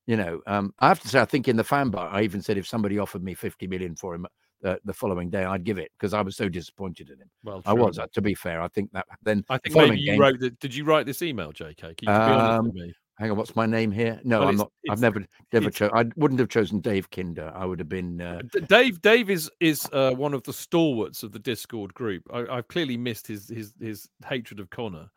you 0.08 0.18
know, 0.18 0.42
um, 0.48 0.74
I 0.80 0.88
have 0.88 1.00
to 1.02 1.08
say, 1.08 1.20
I 1.22 1.26
think 1.26 1.48
in 1.48 1.56
the 1.58 1.64
fan 1.64 1.90
bar, 1.90 2.10
I 2.10 2.24
even 2.24 2.42
said 2.42 2.58
if 2.58 2.68
somebody 2.68 2.98
offered 3.00 3.24
me 3.24 3.34
fifty 3.34 3.68
million 3.68 3.96
for 3.96 4.16
him 4.16 4.26
uh, 4.66 4.76
the 4.86 4.94
following 4.94 5.30
day, 5.30 5.44
I'd 5.44 5.64
give 5.64 5.78
it 5.78 5.92
because 5.98 6.14
I 6.14 6.22
was 6.22 6.36
so 6.36 6.50
disappointed 6.50 7.10
in 7.10 7.20
him. 7.20 7.30
Well, 7.44 7.62
I 7.66 7.74
was. 7.74 7.98
Uh, 8.00 8.08
to 8.14 8.22
be 8.22 8.34
fair, 8.36 8.62
I 8.62 8.68
think 8.70 8.92
that 8.94 9.06
then 9.24 9.44
I 9.50 9.58
think 9.60 9.76
maybe 9.76 10.00
you 10.00 10.12
game- 10.12 10.20
wrote 10.20 10.40
that. 10.40 10.60
Did 10.60 10.74
you 10.76 10.84
write 10.86 11.06
this 11.06 11.22
email, 11.22 11.52
JK? 11.52 11.78
Can 11.78 11.96
you 12.02 12.08
be 12.08 12.12
honest 12.12 12.60
Um, 12.60 12.66
with 12.66 12.74
me? 12.76 12.94
Hang 13.22 13.30
on, 13.30 13.38
what's 13.38 13.56
my 13.56 13.68
name 13.68 13.92
here? 13.92 14.20
No, 14.24 14.40
Well, 14.40 14.48
I'm 14.50 14.56
not. 14.56 14.72
I've 14.90 15.00
never, 15.00 15.24
never 15.54 15.70
chosen. 15.70 15.96
I 15.96 16.06
wouldn't 16.16 16.40
have 16.40 16.50
chosen 16.50 16.80
Dave 16.80 17.08
Kinder. 17.12 17.54
I 17.56 17.66
would 17.66 17.78
have 17.78 17.88
been. 17.88 18.20
Uh, 18.20 18.42
Dave 18.68 19.00
Dave 19.04 19.30
is 19.30 19.48
is 19.60 19.88
uh, 19.94 20.12
one 20.14 20.34
of 20.34 20.42
the 20.42 20.52
stalwarts 20.54 21.22
of 21.22 21.32
the 21.32 21.38
Discord 21.38 21.94
group. 21.94 22.24
I, 22.34 22.48
I've 22.48 22.68
clearly 22.68 22.98
missed 22.98 23.28
his 23.28 23.48
his 23.48 23.76
his 23.80 24.10
hatred 24.28 24.60
of 24.60 24.72
Conor, 24.72 25.12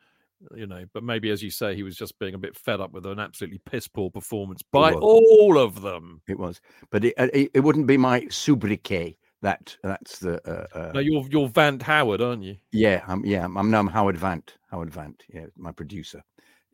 you 0.54 0.66
know. 0.66 0.84
But 0.92 1.02
maybe, 1.02 1.30
as 1.30 1.42
you 1.42 1.50
say, 1.50 1.74
he 1.74 1.82
was 1.82 1.96
just 1.96 2.18
being 2.18 2.34
a 2.34 2.38
bit 2.38 2.54
fed 2.54 2.78
up 2.78 2.92
with 2.92 3.06
an 3.06 3.18
absolutely 3.18 3.62
piss 3.64 3.88
poor 3.88 4.10
performance 4.10 4.60
by 4.60 4.92
all 4.92 5.56
of 5.56 5.80
them. 5.80 6.20
it 6.28 6.38
was, 6.38 6.60
but 6.90 7.06
it, 7.06 7.14
uh, 7.16 7.28
it, 7.32 7.52
it 7.54 7.60
wouldn't 7.60 7.86
be 7.86 7.96
my 7.96 8.26
sobriquet. 8.28 9.16
That 9.40 9.74
that's 9.82 10.18
the. 10.18 10.42
Uh, 10.46 10.78
uh, 10.78 10.92
No, 10.92 11.00
you're 11.00 11.26
you're 11.30 11.48
Vant 11.48 11.80
Howard, 11.82 12.20
aren't 12.20 12.42
you? 12.42 12.56
Yeah, 12.70 13.02
I'm, 13.08 13.24
yeah, 13.24 13.46
I'm, 13.46 13.70
no, 13.70 13.78
I'm 13.78 13.86
Howard 13.86 14.18
Vant. 14.18 14.58
Howard 14.70 14.90
Vant, 14.90 15.22
yeah, 15.32 15.46
my 15.56 15.72
producer. 15.72 16.22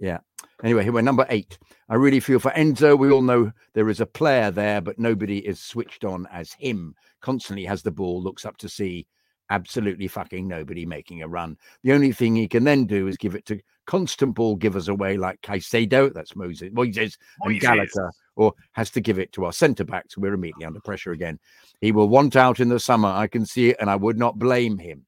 Yeah. 0.00 0.18
Anyway, 0.64 0.82
here 0.82 0.92
we're 0.92 1.02
number 1.02 1.26
eight. 1.28 1.58
I 1.88 1.94
really 1.94 2.20
feel 2.20 2.38
for 2.38 2.50
Enzo. 2.52 2.98
We 2.98 3.10
all 3.10 3.22
know 3.22 3.52
there 3.74 3.88
is 3.88 4.00
a 4.00 4.06
player 4.06 4.50
there, 4.50 4.80
but 4.80 4.98
nobody 4.98 5.38
is 5.38 5.60
switched 5.60 6.04
on 6.04 6.26
as 6.32 6.52
him. 6.52 6.94
Constantly 7.20 7.64
has 7.66 7.82
the 7.82 7.90
ball, 7.90 8.22
looks 8.22 8.44
up 8.44 8.56
to 8.58 8.68
see 8.68 9.06
absolutely 9.50 10.08
fucking 10.08 10.46
nobody 10.48 10.86
making 10.86 11.22
a 11.22 11.28
run. 11.28 11.56
The 11.82 11.92
only 11.92 12.12
thing 12.12 12.34
he 12.34 12.48
can 12.48 12.64
then 12.64 12.86
do 12.86 13.08
is 13.08 13.16
give 13.16 13.34
it 13.34 13.44
to 13.46 13.60
constant 13.86 14.34
ball 14.34 14.56
givers 14.56 14.88
away 14.88 15.16
like 15.16 15.40
Caicedo, 15.42 16.14
that's 16.14 16.36
Moses, 16.36 16.70
Moises, 16.70 17.16
and 17.42 17.54
Moises. 17.54 17.60
Gallagher, 17.60 18.12
or 18.36 18.54
has 18.72 18.90
to 18.90 19.00
give 19.00 19.18
it 19.18 19.32
to 19.32 19.44
our 19.44 19.52
centre 19.52 19.84
backs. 19.84 20.16
We're 20.16 20.34
immediately 20.34 20.64
under 20.64 20.80
pressure 20.80 21.12
again. 21.12 21.38
He 21.80 21.92
will 21.92 22.08
want 22.08 22.36
out 22.36 22.60
in 22.60 22.68
the 22.68 22.80
summer. 22.80 23.08
I 23.08 23.26
can 23.26 23.44
see 23.44 23.70
it, 23.70 23.76
and 23.80 23.90
I 23.90 23.96
would 23.96 24.18
not 24.18 24.38
blame 24.38 24.78
him. 24.78 25.04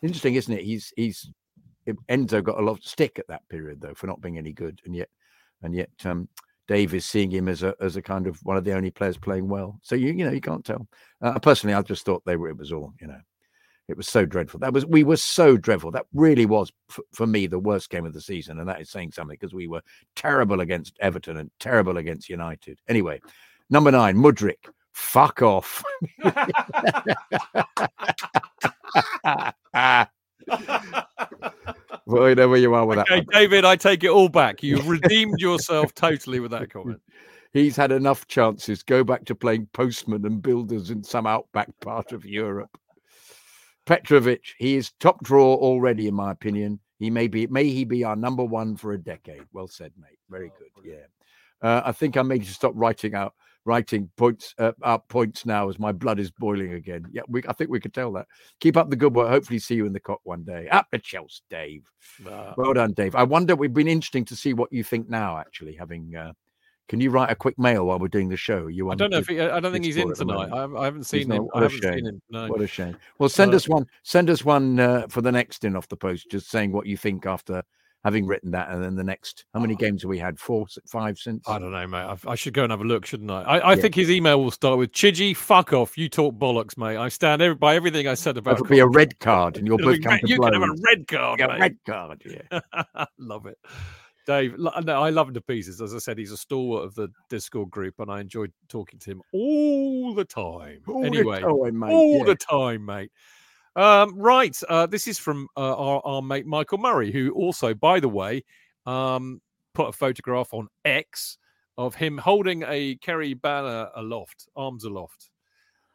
Interesting, 0.00 0.34
isn't 0.34 0.52
it? 0.52 0.64
He's 0.64 0.92
he's 0.96 1.30
Enzo 1.86 2.42
got 2.42 2.58
a 2.58 2.62
lot 2.62 2.78
of 2.78 2.84
stick 2.84 3.18
at 3.18 3.28
that 3.28 3.48
period 3.48 3.80
though 3.80 3.94
for 3.94 4.06
not 4.06 4.20
being 4.20 4.38
any 4.38 4.52
good, 4.52 4.80
and 4.84 4.94
yet 4.94 5.08
and 5.62 5.74
yet 5.74 5.90
um, 6.04 6.28
Dave 6.68 6.94
is 6.94 7.04
seeing 7.04 7.30
him 7.30 7.48
as 7.48 7.62
a 7.62 7.74
as 7.80 7.96
a 7.96 8.02
kind 8.02 8.26
of 8.26 8.38
one 8.44 8.56
of 8.56 8.64
the 8.64 8.72
only 8.72 8.90
players 8.90 9.16
playing 9.16 9.48
well. 9.48 9.78
So 9.82 9.94
you 9.94 10.12
you 10.12 10.24
know 10.24 10.30
you 10.30 10.40
can't 10.40 10.64
tell. 10.64 10.86
Uh, 11.20 11.38
personally, 11.38 11.74
I 11.74 11.82
just 11.82 12.04
thought 12.04 12.22
they 12.24 12.36
were. 12.36 12.48
It 12.48 12.56
was 12.56 12.72
all 12.72 12.94
you 13.00 13.06
know. 13.06 13.20
It 13.88 13.96
was 13.96 14.08
so 14.08 14.24
dreadful. 14.24 14.60
That 14.60 14.72
was 14.72 14.86
we 14.86 15.02
were 15.02 15.16
so 15.16 15.56
dreadful. 15.56 15.90
That 15.90 16.06
really 16.14 16.46
was 16.46 16.72
f- 16.88 17.00
for 17.12 17.26
me 17.26 17.46
the 17.46 17.58
worst 17.58 17.90
game 17.90 18.06
of 18.06 18.14
the 18.14 18.20
season, 18.20 18.60
and 18.60 18.68
that 18.68 18.80
is 18.80 18.90
saying 18.90 19.12
something 19.12 19.36
because 19.38 19.52
we 19.52 19.66
were 19.66 19.82
terrible 20.14 20.60
against 20.60 20.96
Everton 21.00 21.36
and 21.36 21.50
terrible 21.58 21.96
against 21.96 22.28
United. 22.28 22.78
Anyway, 22.88 23.20
number 23.70 23.90
nine, 23.90 24.16
Mudryk. 24.16 24.68
Fuck 24.92 25.42
off. 25.42 25.82
Whatever 32.04 32.56
you 32.56 32.74
are 32.74 32.86
with 32.86 32.98
that. 32.98 33.06
Okay, 33.06 33.16
one. 33.16 33.26
David, 33.32 33.64
I 33.64 33.76
take 33.76 34.04
it 34.04 34.10
all 34.10 34.28
back. 34.28 34.62
You've 34.62 34.88
redeemed 34.88 35.40
yourself 35.40 35.94
totally 35.94 36.40
with 36.40 36.50
that 36.50 36.70
comment. 36.70 37.00
He's 37.52 37.76
had 37.76 37.92
enough 37.92 38.26
chances. 38.28 38.82
Go 38.82 39.04
back 39.04 39.24
to 39.26 39.34
playing 39.34 39.68
postman 39.74 40.24
and 40.24 40.40
builders 40.40 40.90
in 40.90 41.04
some 41.04 41.26
outback 41.26 41.68
part 41.80 42.12
of 42.12 42.24
Europe. 42.24 42.78
Petrovic, 43.84 44.42
he 44.58 44.76
is 44.76 44.92
top 45.00 45.22
draw 45.22 45.54
already, 45.54 46.08
in 46.08 46.14
my 46.14 46.30
opinion. 46.30 46.80
He 46.98 47.10
may 47.10 47.28
be, 47.28 47.46
may 47.48 47.68
he 47.68 47.84
be 47.84 48.04
our 48.04 48.16
number 48.16 48.44
one 48.44 48.76
for 48.76 48.92
a 48.92 48.98
decade. 48.98 49.42
Well 49.52 49.68
said, 49.68 49.92
mate. 50.00 50.18
Very 50.30 50.50
Oh, 50.50 50.58
good. 50.58 50.90
Yeah. 50.90 51.68
Uh, 51.68 51.82
I 51.84 51.92
think 51.92 52.16
I 52.16 52.22
may 52.22 52.38
just 52.38 52.54
stop 52.54 52.72
writing 52.74 53.14
out 53.14 53.34
writing 53.64 54.10
points 54.16 54.54
uh, 54.58 54.72
out 54.84 55.08
points 55.08 55.46
now 55.46 55.68
as 55.68 55.78
my 55.78 55.92
blood 55.92 56.18
is 56.18 56.30
boiling 56.30 56.74
again. 56.74 57.04
Yeah, 57.12 57.22
we, 57.28 57.42
I 57.48 57.52
think 57.52 57.70
we 57.70 57.80
could 57.80 57.94
tell 57.94 58.12
that. 58.12 58.26
Keep 58.60 58.76
up 58.76 58.90
the 58.90 58.96
good 58.96 59.14
work. 59.14 59.28
Hopefully, 59.28 59.58
see 59.58 59.74
you 59.76 59.86
in 59.86 59.92
the 59.92 60.00
cock 60.00 60.20
one 60.24 60.42
day. 60.44 60.68
Up 60.68 60.86
the 60.90 60.98
Chelsea, 60.98 61.42
Dave. 61.50 61.88
Nah. 62.24 62.54
Well 62.56 62.74
done, 62.74 62.92
Dave. 62.92 63.14
I 63.14 63.22
wonder. 63.24 63.54
We've 63.56 63.72
been 63.72 63.88
interesting 63.88 64.24
to 64.26 64.36
see 64.36 64.52
what 64.54 64.72
you 64.72 64.82
think 64.84 65.08
now. 65.08 65.38
Actually, 65.38 65.74
having. 65.76 66.14
Uh, 66.14 66.32
can 66.88 67.00
you 67.00 67.10
write 67.10 67.30
a 67.30 67.36
quick 67.36 67.58
mail 67.58 67.86
while 67.86 67.98
we're 67.98 68.08
doing 68.08 68.28
the 68.28 68.36
show? 68.36 68.66
You 68.66 68.90
I 68.90 68.96
don't 68.96 69.10
know 69.10 69.18
if 69.18 69.28
he, 69.28 69.40
I 69.40 69.60
don't 69.60 69.72
think 69.72 69.84
he's 69.84 69.96
in 69.96 70.08
Discord 70.08 70.30
at 70.30 70.42
the 70.42 70.44
tonight. 70.46 70.56
I 70.58 70.60
haven't, 70.62 70.76
I 70.78 70.84
haven't 70.84 71.04
seen 71.04 71.28
not- 71.28 71.36
him. 71.36 71.42
what 71.44 71.56
I 71.56 71.58
a 71.58 71.62
haven't 71.62 71.80
seen 71.82 71.92
shame. 71.92 72.06
him. 72.06 72.22
No. 72.28 72.48
What 72.48 72.60
a 72.60 72.66
shame. 72.66 72.96
Well, 73.18 73.28
send 73.28 73.52
Uh, 73.54 73.56
us 73.56 73.68
one. 73.68 73.86
Send 74.02 74.28
us 74.28 74.44
one 74.44 74.80
uh, 74.80 75.06
for 75.08 75.22
the 75.22 75.32
next 75.32 75.64
in 75.64 75.76
off 75.76 75.88
the 75.88 75.96
post, 75.96 76.30
just 76.30 76.50
saying 76.50 76.72
what 76.72 76.86
you 76.86 76.96
think 76.96 77.24
after 77.24 77.62
having 78.04 78.26
written 78.26 78.50
that, 78.50 78.70
and 78.70 78.82
then 78.82 78.94
the 78.94 79.04
next. 79.04 79.44
How 79.54 79.60
many 79.60 79.74
ah. 79.74 79.78
games 79.78 80.02
have 80.02 80.08
we 80.08 80.18
had? 80.18 80.38
Four, 80.38 80.66
five 80.88 81.18
since. 81.18 81.48
I 81.48 81.58
don't 81.58 81.72
know, 81.72 81.86
mate. 81.86 81.98
I, 81.98 82.16
I 82.26 82.34
should 82.34 82.54
go 82.54 82.64
and 82.64 82.70
have 82.70 82.80
a 82.80 82.84
look, 82.84 83.06
shouldn't 83.06 83.30
I? 83.30 83.42
I, 83.42 83.58
I 83.58 83.74
Yeah. 83.74 83.82
think 83.82 83.94
his 83.94 84.10
email 84.10 84.42
will 84.42 84.50
start 84.50 84.78
with 84.78 84.92
Chidgy, 84.92 85.36
fuck 85.36 85.72
off. 85.72 85.96
You 85.96 86.08
talk 86.08 86.34
bollocks, 86.34 86.76
mate. 86.76 86.96
I 86.96 87.08
stand 87.08 87.42
every, 87.42 87.54
by 87.54 87.76
everything 87.76 88.08
I 88.08 88.14
said 88.14 88.36
about 88.36 88.52
That'll 88.52 88.66
be 88.66 88.80
a 88.80 88.86
red 88.86 89.18
card, 89.20 89.56
and 89.56 89.66
you'll 89.66 89.78
It'll 89.80 89.92
both 89.92 90.02
come 90.02 90.12
red- 90.12 90.20
to 90.22 90.28
You 90.28 90.40
can 90.40 90.52
have 90.52 90.62
a 90.62 90.74
red 90.82 91.06
card, 91.06 91.40
A 91.40 91.48
mate. 91.48 91.60
red 91.60 91.76
card. 91.86 92.22
Yeah. 92.24 93.04
love 93.18 93.46
it. 93.46 93.58
Dave, 94.24 94.56
no, 94.56 94.70
I 94.70 95.10
love 95.10 95.28
him 95.28 95.34
to 95.34 95.40
pieces. 95.40 95.80
As 95.80 95.94
I 95.94 95.98
said, 95.98 96.16
he's 96.16 96.30
a 96.30 96.36
stalwart 96.36 96.84
of 96.84 96.94
the 96.94 97.08
Discord 97.28 97.70
group, 97.70 97.94
and 97.98 98.10
I 98.10 98.20
enjoyed 98.20 98.52
talking 98.68 99.00
to 99.00 99.10
him 99.10 99.22
all 99.32 100.14
the 100.14 100.24
time. 100.24 100.82
All 100.86 101.00
the 101.00 101.06
anyway, 101.06 101.40
time, 101.40 101.78
mate, 101.78 101.92
all 101.92 102.18
yeah. 102.18 102.24
the 102.24 102.36
time, 102.36 102.84
mate. 102.84 103.10
Um, 103.74 104.14
right, 104.18 104.56
uh, 104.68 104.86
this 104.86 105.06
is 105.06 105.18
from 105.18 105.48
uh, 105.56 105.74
our, 105.74 106.02
our 106.04 106.22
mate 106.22 106.46
Michael 106.46 106.78
Murray, 106.78 107.10
who 107.10 107.30
also, 107.32 107.72
by 107.74 108.00
the 108.00 108.08
way, 108.08 108.44
um, 108.86 109.40
put 109.74 109.88
a 109.88 109.92
photograph 109.92 110.52
on 110.52 110.68
X 110.84 111.38
of 111.78 111.94
him 111.94 112.18
holding 112.18 112.64
a 112.66 112.96
Kerry 112.96 113.34
banner 113.34 113.88
aloft, 113.96 114.46
arms 114.56 114.84
aloft. 114.84 115.30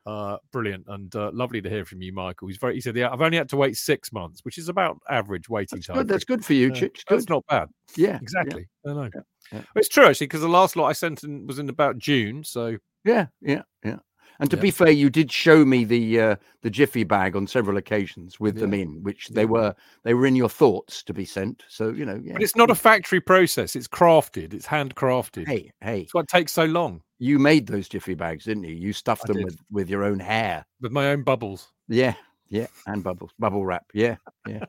Uh, 0.08 0.38
brilliant 0.54 0.86
and 0.88 1.14
uh, 1.18 1.30
lovely 1.34 1.62
to 1.62 1.70
hear 1.70 1.84
from 1.84 2.02
you, 2.02 2.14
Michael. 2.14 2.48
He's 2.48 2.56
very. 2.56 2.76
He 2.76 2.80
said, 2.80 2.96
"Yeah, 2.96 3.12
I've 3.12 3.22
only 3.22 3.38
had 3.38 3.50
to 3.50 3.58
wait 3.58 3.76
six 3.76 4.14
months, 4.14 4.40
which 4.46 4.58
is 4.58 4.70
about 4.70 4.98
average 5.10 5.50
waiting 5.50 5.80
That's 5.80 5.88
time." 5.88 5.98
good. 5.98 6.08
That's 6.08 6.24
good 6.24 6.46
for 6.46 6.54
you, 6.54 6.68
Yeah, 6.68 6.80
Chich. 6.80 7.02
That's 7.10 7.28
not 7.28 7.46
bad. 7.50 7.68
Yeah, 7.98 8.12
yeah, 8.12 8.20
Exactly. 8.22 8.70
I 8.86 8.94
know. 8.94 9.10
yeah, 9.14 9.22
yeah. 9.52 9.62
It's 9.76 9.90
true 9.90 10.06
actually 10.06 10.28
because 10.28 10.40
the 10.40 10.48
last 10.48 10.78
lot 10.78 10.88
I 10.88 10.94
sent 10.94 11.26
in 11.26 11.46
was 11.46 11.60
in 11.60 11.68
about 11.68 11.98
June. 11.98 12.46
So 12.46 12.78
Yeah, 13.04 13.28
yeah, 13.42 13.64
yeah. 13.84 13.98
And 14.40 14.50
to 14.52 14.56
Yeah. 14.58 14.62
be 14.62 14.72
fair, 14.72 14.92
you 14.92 15.10
did 15.10 15.32
show 15.32 15.66
me 15.66 15.84
the 15.84 16.20
uh, 16.20 16.36
the 16.62 16.70
jiffy 16.70 17.04
bag 17.04 17.36
on 17.36 17.48
several 17.48 17.78
occasions 17.78 18.40
with 18.40 18.58
them 18.60 18.74
Yeah. 18.74 18.82
in, 18.82 19.04
which 19.04 19.30
they 19.30 19.42
Yeah. 19.42 19.46
were 19.48 19.76
they 20.04 20.14
were 20.14 20.26
in 20.26 20.36
your 20.36 20.50
thoughts 20.50 21.04
to 21.04 21.14
be 21.14 21.26
sent. 21.26 21.64
So 21.68 21.90
you 21.90 22.06
know, 22.06 22.20
yeah. 22.24 22.34
But 22.34 22.44
it's 22.44 22.56
not 22.56 22.70
a 22.70 22.76
factory 22.76 23.20
process. 23.22 23.76
It's 23.76 23.88
crafted. 23.88 24.54
It's 24.54 24.68
handcrafted. 24.68 25.48
Hey, 25.48 25.72
hey, 25.82 26.02
That's 26.02 26.14
why 26.14 26.22
it 26.22 26.28
takes 26.28 26.52
so 26.54 26.66
long 26.66 27.02
you 27.20 27.40
made 27.40 27.66
those 27.68 27.90
jiffy 27.90 28.14
bags, 28.14 28.46
didn't 28.46 28.64
you? 28.66 28.76
You 28.76 28.94
stuffed 28.94 29.24
I 29.26 29.34
them 29.34 29.38
did. 29.38 29.46
with 29.46 29.58
with 29.72 29.90
your 29.90 30.04
own 30.04 30.20
hair. 30.20 30.66
with 30.82 30.92
my 30.92 31.08
own 31.12 31.24
bubbles. 31.24 31.72
Yeah, 31.88 32.14
yeah, 32.50 32.68
and 32.86 33.04
bubbles, 33.04 33.32
bubble 33.40 33.66
wrap. 33.66 33.86
Yeah, 33.94 34.18
yeah, 34.48 34.66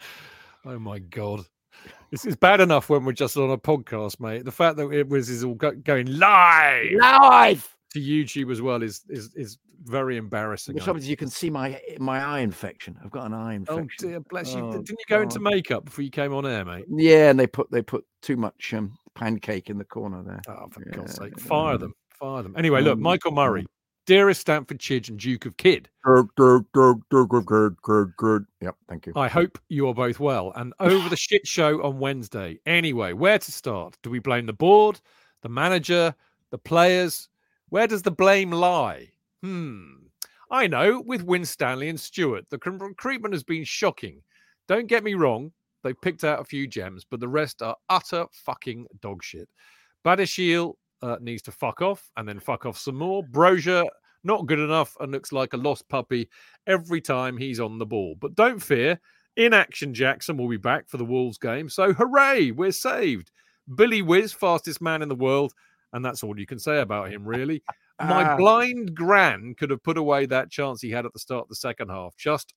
Oh 0.64 0.78
my 0.78 0.98
god, 0.98 1.40
this 2.10 2.24
is 2.24 2.36
bad 2.36 2.60
enough 2.60 2.88
when 2.88 3.04
we're 3.04 3.12
just 3.12 3.36
on 3.36 3.50
a 3.50 3.58
podcast, 3.58 4.20
mate. 4.20 4.44
The 4.44 4.52
fact 4.52 4.76
that 4.76 4.90
it 4.90 5.08
was 5.08 5.28
is 5.28 5.42
all 5.44 5.54
go- 5.54 5.72
going 5.72 6.06
live 6.18 6.92
live. 6.92 7.76
To 7.98 8.04
YouTube 8.04 8.50
as 8.52 8.60
well 8.62 8.82
is 8.82 9.02
is 9.08 9.34
is 9.34 9.58
very 9.84 10.16
embarrassing. 10.16 10.76
Trouble 10.78 10.98
is, 10.98 11.08
you 11.08 11.16
can 11.16 11.28
see 11.28 11.50
my 11.50 11.80
my 11.98 12.20
eye 12.22 12.40
infection. 12.40 12.98
I've 13.04 13.10
got 13.10 13.26
an 13.26 13.34
eye 13.34 13.52
Oh 13.68 13.78
infection. 13.78 14.08
dear, 14.08 14.20
bless 14.20 14.54
you. 14.54 14.60
Oh, 14.60 14.72
Didn't 14.72 14.90
you 14.90 14.96
go 15.08 15.22
into 15.22 15.38
makeup 15.40 15.84
before 15.84 16.02
you 16.04 16.10
came 16.10 16.34
on 16.34 16.46
air, 16.46 16.64
mate? 16.64 16.86
Yeah, 16.88 17.30
and 17.30 17.38
they 17.38 17.46
put 17.46 17.70
they 17.70 17.82
put 17.82 18.04
too 18.22 18.36
much 18.36 18.74
um, 18.74 18.96
pancake 19.14 19.70
in 19.70 19.78
the 19.78 19.84
corner 19.84 20.22
there. 20.22 20.42
Oh, 20.48 20.68
for 20.70 20.80
God's 20.90 21.14
sake, 21.14 21.38
fire 21.38 21.72
yeah. 21.72 21.78
them, 21.78 21.94
fire 22.10 22.42
them. 22.42 22.54
Anyway, 22.56 22.80
look, 22.82 22.94
Um, 22.94 23.02
Michael 23.02 23.32
Murray, 23.32 23.66
dearest 24.06 24.40
Stamford 24.40 24.78
Chidge 24.78 25.08
and 25.08 25.18
Duke 25.18 25.46
of 25.46 25.56
Kidd. 25.56 25.88
Good, 26.04 26.26
good, 26.36 26.64
good, 26.72 27.02
good, 27.10 27.28
good, 27.28 27.46
good, 27.46 27.76
good, 27.82 28.12
good. 28.16 28.44
Yep, 28.60 28.76
thank 28.88 29.06
you. 29.06 29.12
I 29.14 29.28
hope 29.28 29.58
you 29.68 29.86
are 29.88 29.94
both 29.94 30.18
well 30.18 30.52
and 30.56 30.72
over 30.80 31.08
the 31.08 31.16
shit 31.16 31.46
show 31.46 31.82
on 31.82 31.98
Wednesday. 31.98 32.58
Anyway, 32.66 33.12
where 33.12 33.38
to 33.38 33.52
start? 33.52 33.96
Do 34.02 34.10
we 34.10 34.18
blame 34.18 34.46
the 34.46 34.52
board, 34.52 35.00
the 35.42 35.48
manager, 35.48 36.14
the 36.50 36.58
players? 36.58 37.28
Where 37.70 37.86
does 37.86 38.02
the 38.02 38.10
blame 38.10 38.50
lie? 38.50 39.08
Hmm. 39.42 39.92
I 40.50 40.66
know 40.66 41.02
with 41.04 41.24
Winstanley 41.24 41.90
and 41.90 42.00
Stewart, 42.00 42.44
the 42.48 42.58
recruitment 42.58 43.34
has 43.34 43.44
been 43.44 43.64
shocking. 43.64 44.22
Don't 44.66 44.86
get 44.86 45.04
me 45.04 45.14
wrong, 45.14 45.52
they've 45.84 46.00
picked 46.00 46.24
out 46.24 46.40
a 46.40 46.44
few 46.44 46.66
gems, 46.66 47.04
but 47.04 47.20
the 47.20 47.28
rest 47.28 47.60
are 47.62 47.76
utter 47.90 48.26
fucking 48.32 48.86
dog 49.00 49.22
shit. 49.22 49.48
Badiashile 50.04 50.74
uh, 51.02 51.16
needs 51.20 51.42
to 51.42 51.52
fuck 51.52 51.82
off 51.82 52.10
and 52.16 52.26
then 52.26 52.40
fuck 52.40 52.64
off 52.64 52.78
some 52.78 52.96
more. 52.96 53.22
Broja, 53.22 53.86
not 54.24 54.46
good 54.46 54.58
enough 54.58 54.96
and 55.00 55.12
looks 55.12 55.32
like 55.32 55.52
a 55.52 55.58
lost 55.58 55.88
puppy 55.88 56.28
every 56.66 57.00
time 57.00 57.36
he's 57.36 57.60
on 57.60 57.78
the 57.78 57.86
ball. 57.86 58.16
But 58.18 58.34
don't 58.34 58.62
fear, 58.62 58.98
in 59.36 59.52
action 59.52 59.94
Jackson 59.94 60.36
will 60.36 60.48
be 60.48 60.56
back 60.56 60.88
for 60.88 60.96
the 60.96 61.04
Wolves 61.04 61.38
game. 61.38 61.68
So 61.68 61.92
hooray, 61.92 62.50
we're 62.50 62.72
saved. 62.72 63.30
Billy 63.74 64.02
Whizz, 64.02 64.32
fastest 64.32 64.80
man 64.80 65.02
in 65.02 65.08
the 65.08 65.14
world. 65.14 65.52
And 65.92 66.04
that's 66.04 66.22
all 66.22 66.38
you 66.38 66.46
can 66.46 66.58
say 66.58 66.80
about 66.80 67.10
him, 67.10 67.24
really. 67.28 67.62
My 68.00 68.24
Ah. 68.32 68.36
blind 68.36 68.94
gran 68.94 69.54
could 69.56 69.70
have 69.70 69.82
put 69.82 69.98
away 69.98 70.26
that 70.26 70.50
chance 70.50 70.80
he 70.82 70.90
had 70.90 71.06
at 71.06 71.12
the 71.12 71.18
start 71.18 71.42
of 71.44 71.48
the 71.48 71.56
second 71.56 71.88
half. 71.88 72.16
Just 72.16 72.54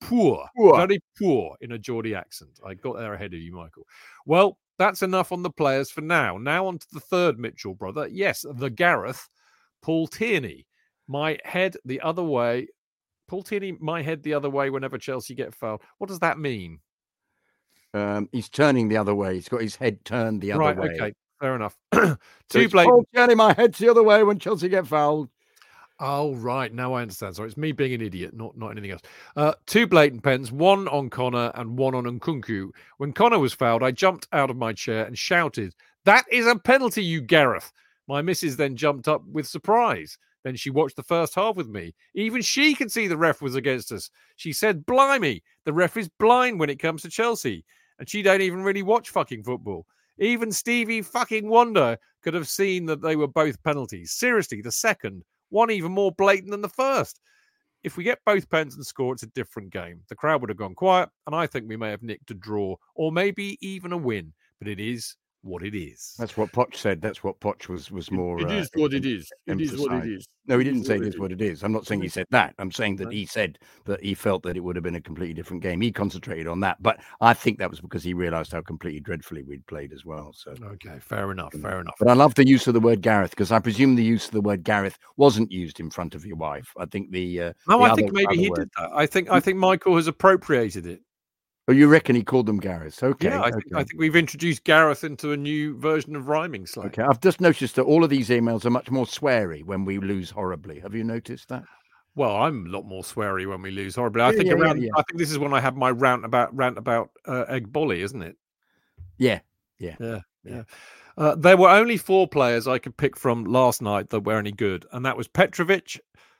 poor, 0.00 0.46
Poor. 0.56 0.76
very 0.76 1.00
poor 1.18 1.56
in 1.60 1.72
a 1.72 1.78
Geordie 1.78 2.14
accent. 2.14 2.60
I 2.64 2.74
got 2.74 2.96
there 2.98 3.14
ahead 3.14 3.32
of 3.34 3.40
you, 3.40 3.52
Michael. 3.54 3.84
Well, 4.26 4.58
that's 4.78 5.02
enough 5.02 5.32
on 5.32 5.42
the 5.42 5.50
players 5.50 5.90
for 5.90 6.00
now. 6.02 6.36
Now 6.36 6.66
on 6.66 6.78
to 6.78 6.86
the 6.92 7.00
third 7.00 7.38
Mitchell 7.38 7.74
brother. 7.74 8.06
Yes, 8.08 8.44
the 8.48 8.68
Gareth, 8.70 9.28
Paul 9.82 10.06
Tierney. 10.08 10.66
My 11.08 11.38
head 11.44 11.76
the 11.84 12.00
other 12.00 12.22
way. 12.24 12.68
Paul 13.28 13.42
Tierney, 13.42 13.76
my 13.80 14.02
head 14.02 14.22
the 14.22 14.34
other 14.34 14.50
way 14.50 14.70
whenever 14.70 14.98
Chelsea 14.98 15.34
get 15.34 15.54
fouled. 15.54 15.82
What 15.98 16.08
does 16.08 16.18
that 16.20 16.38
mean? 16.38 16.80
Um, 17.94 18.28
he's 18.32 18.48
turning 18.48 18.88
the 18.88 18.96
other 18.96 19.14
way. 19.14 19.34
He's 19.34 19.48
got 19.48 19.60
his 19.62 19.76
head 19.76 20.04
turned 20.04 20.40
the 20.42 20.52
other 20.52 20.60
right, 20.60 20.76
way. 20.76 20.88
okay, 21.00 21.12
fair 21.40 21.54
enough. 21.54 21.76
So 22.50 22.60
it's, 22.60 22.72
blatant 22.72 22.94
"Oh, 22.94 23.04
Jenny, 23.14 23.34
my 23.34 23.54
head's 23.54 23.78
the 23.78 23.88
other 23.88 24.02
way 24.02 24.22
when 24.22 24.38
Chelsea 24.38 24.68
get 24.68 24.86
fouled. 24.86 25.28
Oh 26.00 26.34
right, 26.34 26.72
now 26.72 26.92
I 26.92 27.02
understand. 27.02 27.36
Sorry, 27.36 27.48
it's 27.48 27.56
me 27.56 27.72
being 27.72 27.94
an 27.94 28.00
idiot, 28.00 28.34
not 28.34 28.56
not 28.56 28.70
anything 28.70 28.90
else. 28.90 29.02
Uh, 29.36 29.54
two 29.66 29.86
blatant 29.86 30.22
pens, 30.22 30.52
one 30.52 30.86
on 30.88 31.08
Conor 31.08 31.52
and 31.54 31.78
one 31.78 31.94
on 31.94 32.04
Nkunku. 32.04 32.70
When 32.98 33.12
Conor 33.12 33.38
was 33.38 33.54
fouled, 33.54 33.82
I 33.82 33.92
jumped 33.92 34.28
out 34.32 34.50
of 34.50 34.56
my 34.56 34.72
chair 34.72 35.04
and 35.04 35.16
shouted, 35.16 35.74
"That 36.04 36.24
is 36.30 36.46
a 36.46 36.56
penalty, 36.56 37.02
you 37.02 37.20
Gareth!" 37.20 37.72
My 38.08 38.22
missus 38.22 38.56
then 38.56 38.76
jumped 38.76 39.08
up 39.08 39.24
with 39.26 39.46
surprise. 39.46 40.18
Then 40.42 40.56
she 40.56 40.68
watched 40.68 40.96
the 40.96 41.02
first 41.02 41.34
half 41.34 41.56
with 41.56 41.68
me. 41.68 41.94
Even 42.14 42.42
she 42.42 42.74
could 42.74 42.92
see 42.92 43.06
the 43.08 43.16
ref 43.16 43.40
was 43.40 43.54
against 43.54 43.90
us. 43.92 44.10
She 44.36 44.52
said, 44.52 44.84
"Blimey, 44.84 45.42
the 45.64 45.72
ref 45.72 45.96
is 45.96 46.10
blind 46.18 46.60
when 46.60 46.70
it 46.70 46.78
comes 46.80 47.02
to 47.02 47.08
Chelsea," 47.08 47.64
and 47.98 48.08
she 48.08 48.20
don't 48.20 48.42
even 48.42 48.62
really 48.62 48.82
watch 48.82 49.10
fucking 49.10 49.44
football. 49.44 49.86
Even 50.18 50.52
Stevie 50.52 51.02
fucking 51.02 51.48
Wonder 51.48 51.98
could 52.22 52.34
have 52.34 52.48
seen 52.48 52.86
that 52.86 53.02
they 53.02 53.16
were 53.16 53.28
both 53.28 53.62
penalties. 53.62 54.12
Seriously, 54.12 54.62
the 54.62 54.72
second 54.72 55.22
one 55.50 55.70
even 55.70 55.92
more 55.92 56.12
blatant 56.12 56.50
than 56.50 56.62
the 56.62 56.68
first. 56.68 57.20
If 57.82 57.96
we 57.96 58.04
get 58.04 58.24
both 58.24 58.48
pens 58.48 58.76
and 58.76 58.86
score, 58.86 59.12
it's 59.12 59.22
a 59.22 59.28
different 59.28 59.70
game. 59.70 60.00
The 60.08 60.14
crowd 60.14 60.40
would 60.40 60.50
have 60.50 60.56
gone 60.56 60.74
quiet, 60.74 61.10
and 61.26 61.36
I 61.36 61.46
think 61.46 61.68
we 61.68 61.76
may 61.76 61.90
have 61.90 62.02
nicked 62.02 62.30
a 62.30 62.34
draw 62.34 62.76
or 62.94 63.12
maybe 63.12 63.58
even 63.60 63.92
a 63.92 63.96
win. 63.96 64.32
But 64.58 64.68
it 64.68 64.80
is 64.80 65.16
what 65.44 65.62
it 65.62 65.74
is. 65.74 66.14
That's 66.18 66.36
what 66.36 66.50
Poch 66.52 66.74
said. 66.74 67.00
That's 67.00 67.22
what 67.22 67.38
Poch 67.40 67.68
was 67.68 67.90
was 67.90 68.10
more. 68.10 68.40
It 68.40 68.50
is 68.50 68.70
uh, 68.76 68.88
is. 68.88 69.30
emphasised. 69.46 69.74
is. 69.74 69.80
What 69.80 69.92
it 70.04 70.12
is. 70.12 70.26
No, 70.46 70.58
he 70.58 70.64
didn't 70.64 70.84
say 70.84 70.98
what 70.98 71.02
it 71.04 71.06
it 71.06 71.14
is 71.14 71.18
what 71.20 71.32
it 71.32 71.40
is. 71.40 71.62
I'm 71.62 71.72
not 71.72 71.86
saying 71.86 72.02
he 72.02 72.08
said 72.08 72.26
that. 72.30 72.54
I'm 72.58 72.70
saying 72.72 72.96
that 72.96 73.12
he 73.12 73.24
said 73.24 73.58
that 73.86 74.02
he 74.02 74.14
felt 74.14 74.42
that 74.42 74.56
it 74.56 74.60
would 74.60 74.76
have 74.76 74.82
been 74.82 74.94
a 74.94 75.00
completely 75.00 75.34
different 75.34 75.62
game. 75.62 75.80
He 75.80 75.90
concentrated 75.92 76.46
on 76.46 76.60
that, 76.60 76.82
but 76.82 77.00
I 77.20 77.32
think 77.34 77.58
that 77.58 77.70
was 77.70 77.80
because 77.80 78.02
he 78.04 78.12
realised 78.14 78.52
how 78.52 78.60
completely 78.60 79.00
dreadfully 79.00 79.42
we'd 79.42 79.66
played 79.66 79.92
as 79.92 80.04
well. 80.04 80.32
So, 80.34 80.54
Okay, 80.62 80.98
fair 81.00 81.30
enough. 81.30 81.52
Fair 81.54 81.80
enough. 81.80 81.94
but 81.98 82.08
I 82.08 82.14
love 82.14 82.34
the 82.34 82.46
use 82.46 82.66
of 82.66 82.74
the 82.74 82.80
word 82.80 83.00
Gareth 83.00 83.30
because 83.30 83.52
I 83.52 83.58
presume 83.58 83.94
the 83.94 84.04
use 84.04 84.26
of 84.26 84.32
the 84.32 84.40
word 84.42 84.64
Gareth 84.64 84.98
wasn't 85.16 85.50
used 85.52 85.80
in 85.80 85.90
front 85.90 86.14
of 86.14 86.26
your 86.26 86.36
wife. 86.36 86.68
I 86.78 86.86
think 86.86 87.10
the 87.10 87.40
uh, 87.40 87.52
No, 87.68 87.78
the 87.78 87.84
I 87.84 87.94
think 87.94 88.12
maybe 88.12 88.36
he 88.36 88.50
word- 88.50 88.56
did 88.60 88.70
that. 88.78 88.90
I 88.94 89.06
think 89.06 89.30
I 89.30 89.40
think 89.40 89.58
Michael 89.58 89.96
has 89.96 90.06
appropriated 90.06 90.86
it. 90.86 91.00
Oh, 91.66 91.72
you 91.72 91.88
reckon 91.88 92.14
he 92.14 92.22
called 92.22 92.44
them 92.46 92.58
Gareth? 92.60 93.02
Okay, 93.02 93.28
yeah, 93.28 93.40
I 93.42 93.50
think 93.50 93.64
I 93.74 93.84
think 93.84 93.98
we've 93.98 94.16
introduced 94.16 94.64
Gareth 94.64 95.02
into 95.02 95.32
a 95.32 95.36
new 95.36 95.78
version 95.78 96.14
of 96.14 96.28
rhyming 96.28 96.66
slang. 96.66 96.88
Okay, 96.88 97.02
I've 97.02 97.20
just 97.20 97.40
noticed 97.40 97.76
that 97.76 97.84
all 97.84 98.04
of 98.04 98.10
these 98.10 98.28
emails 98.28 98.66
are 98.66 98.70
much 98.70 98.90
more 98.90 99.06
sweary 99.06 99.64
when 99.64 99.86
we 99.86 99.98
lose 99.98 100.30
horribly. 100.30 100.78
Have 100.80 100.94
you 100.94 101.04
noticed 101.04 101.48
that? 101.48 101.64
Well, 102.16 102.36
I'm 102.36 102.66
a 102.66 102.68
lot 102.68 102.84
more 102.84 103.02
sweary 103.02 103.48
when 103.48 103.62
we 103.62 103.70
lose 103.70 103.96
horribly. 103.96 104.22
I 104.22 104.30
Yeah, 104.30 104.36
think 104.36 104.48
yeah, 104.50 104.54
yeah, 104.56 104.62
around. 104.62 104.82
yeah. 104.82 104.90
I 104.94 105.02
think 105.02 105.18
this 105.18 105.30
is 105.30 105.38
when 105.38 105.54
I 105.54 105.60
have 105.60 105.74
my 105.74 105.90
rant 105.90 106.24
about 106.26 106.54
rant 106.54 106.76
about 106.76 107.10
uh, 107.26 107.46
Eghbali, 107.48 107.98
isn't 107.98 108.22
it? 108.22 108.36
Yeah, 109.16 109.40
Yeah, 109.78 109.96
Yeah. 109.98 110.20
yeah. 110.44 110.62
Uh, 111.16 111.34
there 111.36 111.56
were 111.56 111.70
only 111.70 111.96
four 111.96 112.26
players 112.28 112.66
I 112.68 112.78
could 112.78 112.96
pick 112.96 113.16
from 113.16 113.44
last 113.44 113.80
night 113.80 114.10
that 114.10 114.20
were 114.20 114.36
any 114.38 114.52
good, 114.52 114.84
and 114.92 115.06
that 115.06 115.16
was 115.16 115.28
Petrovic, 115.28 115.98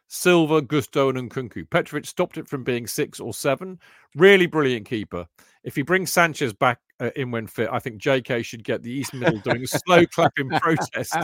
Silva, 0.08 0.62
Gusto, 0.62 1.08
and 1.08 1.30
Kunku. 1.30 1.68
Petrovic 1.68 2.06
stopped 2.06 2.36
it 2.36 2.48
from 2.48 2.62
being 2.62 2.86
six 2.86 3.20
or 3.20 3.34
seven. 3.34 3.78
Really 4.14 4.46
brilliant 4.46 4.86
keeper. 4.86 5.26
If 5.64 5.74
he 5.74 5.82
brings 5.82 6.12
Sanchez 6.12 6.52
back 6.52 6.78
uh, 7.00 7.10
in 7.16 7.30
when 7.30 7.46
fit, 7.46 7.68
I 7.72 7.78
think 7.78 8.00
JK 8.00 8.44
should 8.44 8.64
get 8.64 8.82
the 8.82 8.92
East 8.92 9.14
Middle 9.14 9.38
doing 9.40 9.62
a 9.62 9.66
slow 9.66 10.04
clapping 10.06 10.50
protest. 10.60 11.16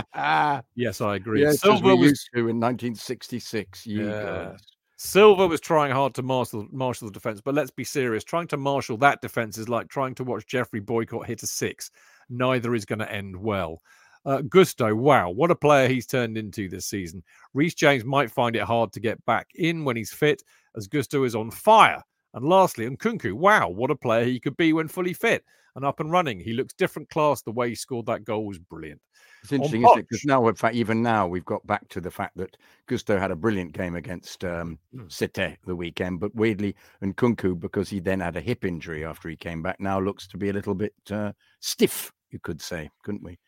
Yes, 0.75 1.01
I 1.01 1.17
agree. 1.17 1.43
yes, 1.43 1.61
Silva 1.61 1.95
was 1.95 2.11
used 2.11 2.29
to 2.35 2.41
in 2.41 2.59
1966. 2.59 3.87
You 3.87 4.09
Yeah. 4.09 4.57
Silva 5.03 5.47
was 5.47 5.63
trying 5.63 5.93
hard 5.93 6.15
to 6.15 6.23
marshal, 6.23 6.67
marshal 6.71 7.09
the 7.09 7.15
defense, 7.15 7.41
but 7.43 7.55
let's 7.55 7.71
be 7.71 7.85
serious. 7.85 8.23
Trying 8.23 8.49
to 8.49 8.59
marshal 8.59 8.99
that 8.99 9.23
defense 9.23 9.57
is 9.57 9.67
like 9.67 9.89
trying 9.89 10.15
to 10.17 10.25
watch 10.25 10.47
Geoffrey 10.47 10.81
Boycott 10.81 11.27
hit 11.27 11.43
a 11.43 11.47
six. 11.47 11.91
Neither 12.29 12.75
is 12.75 12.85
going 12.85 12.99
to 12.99 13.11
end 13.11 13.35
well. 13.35 13.81
Uh, 14.25 14.43
Gusto, 14.43 14.95
wow, 14.95 15.31
what 15.31 15.51
a 15.51 15.57
player 15.57 15.89
he's 15.89 16.07
turned 16.07 16.37
into 16.37 16.69
this 16.69 16.87
season. 16.87 17.23
Reece 17.55 17.75
James 17.75 18.05
might 18.05 18.31
find 18.31 18.55
it 18.55 18.63
hard 18.63 18.93
to 18.93 19.01
get 19.01 19.25
back 19.25 19.49
in 19.55 19.85
when 19.85 19.97
he's 19.97 20.13
fit, 20.13 20.43
as 20.77 20.87
Gusto 20.87 21.25
is 21.25 21.35
on 21.35 21.51
fire. 21.51 22.03
And 22.35 22.45
lastly, 22.45 22.89
Nkunku, 22.89 23.33
wow, 23.33 23.69
what 23.69 23.91
a 23.91 23.97
player 23.97 24.25
he 24.25 24.39
could 24.39 24.57
be 24.57 24.73
when 24.73 24.89
fully 24.89 25.15
fit 25.15 25.45
and 25.75 25.85
up 25.85 26.01
and 26.01 26.13
running. 26.13 26.39
He 26.39 26.53
looks 26.53 26.75
different 26.75 27.09
class. 27.11 27.43
The 27.43 27.51
way 27.51 27.71
he 27.71 27.75
scored 27.75 28.07
that 28.07 28.25
goal 28.25 28.47
was 28.47 28.59
brilliant. 28.59 29.01
It's 29.43 29.53
interesting, 29.53 29.85
isn't 29.85 29.99
it? 30.01 30.07
Because 30.09 30.25
now, 30.25 30.47
in 30.49 30.55
fact, 30.55 30.75
even 30.75 31.03
now, 31.03 31.27
we've 31.27 31.45
got 31.45 31.67
back 31.67 31.89
to 31.89 32.01
the 32.01 32.11
fact 32.11 32.37
that 32.37 32.57
Gusto 32.87 33.19
had 33.19 33.31
a 33.31 33.37
brilliant 33.37 33.73
game 33.73 33.97
against 33.97 34.45
um, 34.45 34.79
Mm. 34.95 35.11
Cite 35.11 35.57
the 35.65 35.75
weekend, 35.77 36.21
but 36.21 36.35
weirdly, 36.35 36.77
and 37.01 37.17
Kunku, 37.17 37.59
because 37.59 37.89
he 37.89 38.01
then 38.01 38.21
had 38.21 38.37
a 38.37 38.41
hip 38.41 38.65
injury 38.65 39.05
after 39.05 39.29
he 39.29 39.37
came 39.37 39.63
back, 39.63 39.81
now 39.81 39.99
looks 39.99 40.27
to 40.29 40.37
be 40.37 40.51
a 40.51 40.53
little 40.53 40.75
bit 40.75 40.93
uh, 41.11 41.33
stiff, 41.61 42.13
you 42.31 42.39
could 42.39 42.61
say, 42.61 42.91
couldn't 43.03 43.23
we? 43.23 43.39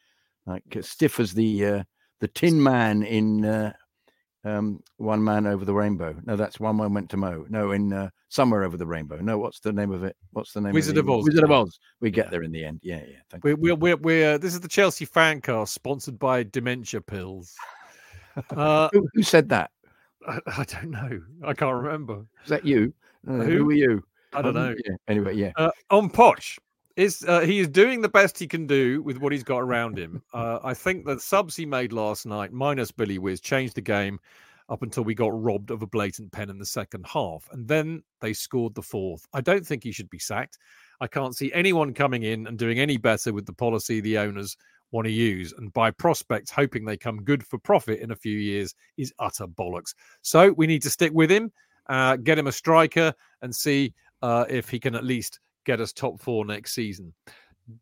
Like 0.47 0.65
uh, 0.77 0.83
stiff 0.83 1.21
as 1.21 1.33
the 1.35 1.67
uh, 1.67 1.83
the 2.21 2.29
Tin 2.29 2.63
Man 2.63 3.03
in 3.03 3.45
uh, 3.45 3.73
um, 4.45 4.83
One 4.97 5.23
Man 5.23 5.47
Over 5.47 5.65
the 5.65 5.75
Rainbow. 5.75 6.17
No, 6.25 6.37
that's 6.37 6.59
One 6.59 6.77
Man 6.77 6.93
Went 6.95 7.11
to 7.11 7.17
Mow. 7.17 7.47
No, 7.49 7.71
in 7.73 7.93
uh, 7.93 8.11
Somewhere 8.29 8.65
Over 8.65 8.77
the 8.77 8.87
Rainbow. 8.87 9.19
No, 9.21 9.39
what's 9.39 9.61
the 9.61 9.73
name 9.73 9.93
of 9.93 10.03
it? 10.05 10.17
What's 10.33 10.53
the 10.53 10.61
name? 10.61 10.73
Wizard 10.73 10.99
of, 10.99 11.07
of 11.09 11.19
Oz, 11.19 11.25
Wizard 11.27 11.45
of 11.45 11.51
Oz. 11.53 11.79
We 12.01 12.11
get 12.11 12.31
there 12.31 12.43
in 12.43 12.51
the 12.51 12.65
end. 12.65 12.81
Yeah, 12.83 13.03
yeah. 13.09 13.19
Thank 13.31 13.45
We're, 13.45 13.51
you. 13.51 13.57
we're, 13.57 13.77
we're, 13.77 13.97
we're, 13.97 14.39
this 14.39 14.55
is 14.55 14.61
the 14.61 14.69
Chelsea 14.69 15.05
fan 15.05 15.41
cast 15.41 15.75
sponsored 15.75 16.19
by 16.19 16.43
dementia 16.45 17.01
pills. 17.01 17.55
Uh, 18.57 18.89
Who, 18.95 19.07
who 19.13 19.23
said 19.23 19.51
that? 19.51 19.71
I, 20.27 20.39
I 20.47 20.65
don't 20.65 20.91
know. 20.91 21.21
I 21.45 21.53
can't 21.53 21.77
remember. 21.77 22.25
Is 22.45 22.49
that 22.49 22.65
you? 22.65 22.95
Uh, 23.29 23.33
Who? 23.33 23.59
who? 23.59 23.69
are 23.69 23.75
you? 23.75 24.03
I 24.33 24.41
don't 24.41 24.57
Um, 24.57 24.63
know. 24.71 24.75
yeah. 24.87 24.95
Anyway, 25.07 25.35
yeah. 25.37 25.53
Uh, 25.55 25.71
on 25.91 26.09
Poch, 26.09 26.59
is 26.97 27.25
uh, 27.27 27.41
he 27.41 27.59
is 27.59 27.69
doing 27.69 28.01
the 28.01 28.09
best 28.09 28.39
he 28.39 28.47
can 28.47 28.67
do 28.67 29.03
with 29.03 29.19
what 29.19 29.33
he's 29.33 29.43
got 29.43 29.59
around 29.59 29.99
him. 29.99 30.23
Uh, 30.33 30.59
I 30.63 30.75
think 30.75 31.05
the 31.05 31.19
subs 31.19 31.57
he 31.57 31.67
made 31.67 31.93
last 31.93 32.27
night, 32.27 32.53
minus 32.53 32.91
Billy 32.91 33.19
Whizz, 33.19 33.41
changed 33.41 33.75
the 33.75 33.81
game 33.81 34.19
up 34.69 34.83
until 34.83 35.05
we 35.05 35.15
got 35.15 35.43
robbed 35.43 35.71
of 35.71 35.83
a 35.83 35.87
blatant 35.87 36.33
pen 36.33 36.51
in 36.51 36.59
the 36.59 36.67
second 36.67 37.05
half, 37.07 37.49
and 37.53 37.67
then 37.67 38.03
they 38.21 38.33
scored 38.33 38.75
the 38.75 38.83
fourth. 38.83 39.27
I 39.33 39.41
don't 39.41 39.67
think 39.67 39.85
he 39.85 39.93
should 39.93 40.11
be 40.11 40.19
sacked. 40.19 40.59
I 41.01 41.07
can't 41.07 41.37
see 41.37 41.53
anyone 41.53 41.93
coming 41.95 42.23
in 42.23 42.47
and 42.47 42.59
doing 42.59 42.79
any 42.79 42.97
better 42.97 43.33
with 43.33 43.45
the 43.45 43.53
policy 43.53 44.01
the 44.01 44.19
owners 44.19 44.57
want 44.91 45.07
to 45.07 45.13
use, 45.13 45.53
and 45.57 45.73
by 45.73 45.91
prospects 45.91 46.51
hoping 46.51 46.85
they 46.85 46.97
come 46.97 47.23
good 47.23 47.45
for 47.45 47.59
profit 47.59 48.01
in 48.01 48.13
a 48.13 48.17
few 48.17 48.39
years 48.39 48.75
is 48.97 49.13
utter 49.19 49.47
bollocks. 49.47 49.95
So 50.23 50.53
we 50.53 50.67
need 50.67 50.83
to 50.83 50.91
stick 50.91 51.13
with 51.13 51.31
him, 51.31 51.51
uh, 51.89 52.17
get 52.17 52.39
him 52.39 52.47
a 52.47 52.53
striker, 52.53 53.15
and 53.41 53.55
see 53.55 53.95
uh, 54.23 54.45
if 54.49 54.69
he 54.69 54.79
can 54.79 54.95
at 54.95 55.05
least 55.05 55.41
get 55.65 55.81
us 55.81 55.93
top 55.93 56.21
four 56.21 56.45
next 56.45 56.75
season. 56.75 57.13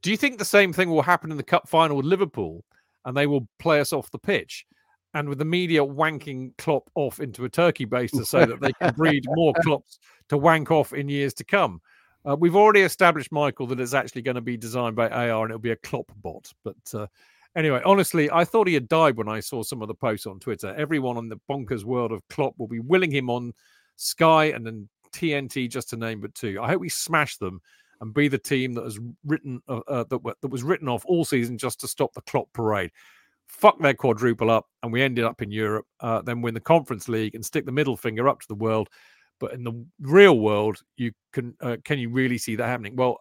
Do 0.03 0.11
you 0.11 0.17
think 0.17 0.39
the 0.39 0.45
same 0.45 0.73
thing 0.73 0.91
will 0.91 1.03
happen 1.03 1.31
in 1.31 1.37
the 1.37 1.43
cup 1.43 1.69
final 1.69 1.97
with 1.97 2.07
Liverpool 2.07 2.65
and 3.05 3.17
they 3.17 3.27
will 3.27 3.49
play 3.59 3.81
us 3.81 3.93
off 3.93 4.11
the 4.11 4.19
pitch? 4.19 4.67
And 5.13 5.29
with 5.29 5.39
the 5.39 5.45
media 5.45 5.81
wanking 5.81 6.57
Klopp 6.57 6.89
off 6.95 7.19
into 7.19 7.45
a 7.45 7.49
turkey 7.49 7.85
baster 7.85 8.25
so 8.25 8.47
that 8.47 8.61
they 8.61 8.73
can 8.75 8.95
breed 8.95 9.25
more 9.31 9.53
Klopps 9.65 9.99
to 10.29 10.39
wank 10.39 10.71
off 10.71 10.93
in 10.93 11.09
years 11.09 11.35
to 11.35 11.45
come. 11.45 11.81
Uh, 12.29 12.37
we've 12.39 12.55
already 12.55 12.83
established, 12.83 13.33
Michael, 13.33 13.67
that 13.69 13.81
it's 13.81 13.95
actually 13.95 14.23
going 14.23 14.37
to 14.37 14.41
be 14.41 14.57
designed 14.57 14.95
by 14.95 15.09
AR 15.09 15.43
and 15.43 15.51
it'll 15.51 15.59
be 15.59 15.73
a 15.73 15.77
Klopp 15.77 16.13
bot. 16.23 16.53
But 16.63 16.77
uh, 16.95 17.07
anyway, 17.57 17.81
honestly, 17.85 18.31
I 18.31 18.45
thought 18.45 18.69
he 18.69 18.75
had 18.75 18.89
died 18.89 19.17
when 19.17 19.29
I 19.29 19.41
saw 19.41 19.63
some 19.63 19.83
of 19.83 19.89
the 19.89 19.95
posts 19.95 20.27
on 20.27 20.39
Twitter. 20.39 20.75
Everyone 20.77 21.17
in 21.17 21.29
the 21.29 21.41
bonkers 21.51 21.85
world 21.85 22.13
of 22.13 22.27
Klopp 22.29 22.55
will 22.59 22.69
be 22.69 22.81
willing 22.81 23.11
him 23.11 23.31
on 23.31 23.53
Sky 23.97 24.47
and 24.47 24.65
then 24.65 24.89
TNT, 25.13 25.71
just 25.71 25.91
to 25.91 25.97
name 25.97 26.21
but 26.21 26.35
two. 26.35 26.59
I 26.61 26.69
hope 26.69 26.81
we 26.81 26.89
smash 26.89 27.37
them 27.37 27.61
and 28.01 28.15
be 28.15 28.29
the 28.29 28.39
team 28.39 28.73
that 28.75 28.85
has 28.85 28.99
written 29.25 29.61
uh, 29.69 29.81
uh, 29.89 30.05
that, 30.11 30.21
that 30.41 30.49
was 30.49 30.63
written 30.63 30.89
off 30.89 31.05
all 31.07 31.25
season 31.25 31.59
just 31.59 31.81
to 31.81 31.89
stop 31.89 32.13
the 32.15 32.23
Klopp 32.23 32.53
parade. 32.53 32.91
Fuck 33.47 33.81
their 33.81 33.95
quadruple 33.95 34.51
up, 34.51 34.67
and 34.83 34.93
we 34.93 35.03
ended 35.03 35.25
up 35.25 35.43
in 35.43 35.51
Europe. 35.51 35.87
Uh, 35.99 36.23
then 36.23 36.41
win 36.41 36.55
the 36.55 36.61
Conference 36.61 37.09
League 37.09 37.35
and 37.35 37.45
stick 37.45 37.67
the 37.67 37.73
middle 37.73 37.97
finger 37.97 38.29
up 38.29 38.41
to 38.41 38.49
the 38.49 38.55
world. 38.55 38.89
But 39.41 39.55
in 39.55 39.65
the 39.65 39.85
real 40.01 40.39
world, 40.39 40.79
you 40.97 41.13
can 41.33 41.55
uh, 41.61 41.79
can 41.85 41.99
you 41.99 42.11
really 42.11 42.39
see 42.39 42.57
that 42.57 42.67
happening? 42.67 42.95
Well, 42.95 43.19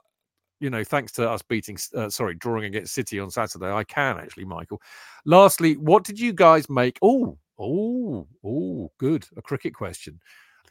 you 0.59 0.69
know, 0.69 0.83
thanks 0.83 1.11
to 1.13 1.29
us 1.29 1.41
beating, 1.41 1.77
uh, 1.95 2.09
sorry, 2.09 2.35
drawing 2.35 2.65
against 2.65 2.93
City 2.93 3.19
on 3.19 3.31
Saturday, 3.31 3.71
I 3.71 3.83
can 3.83 4.17
actually, 4.17 4.45
Michael. 4.45 4.81
Lastly, 5.25 5.77
what 5.77 6.03
did 6.03 6.19
you 6.19 6.33
guys 6.33 6.69
make? 6.69 6.99
Oh, 7.01 7.37
oh, 7.57 8.27
oh, 8.43 8.91
good. 8.97 9.25
A 9.37 9.41
cricket 9.41 9.73
question. 9.73 10.19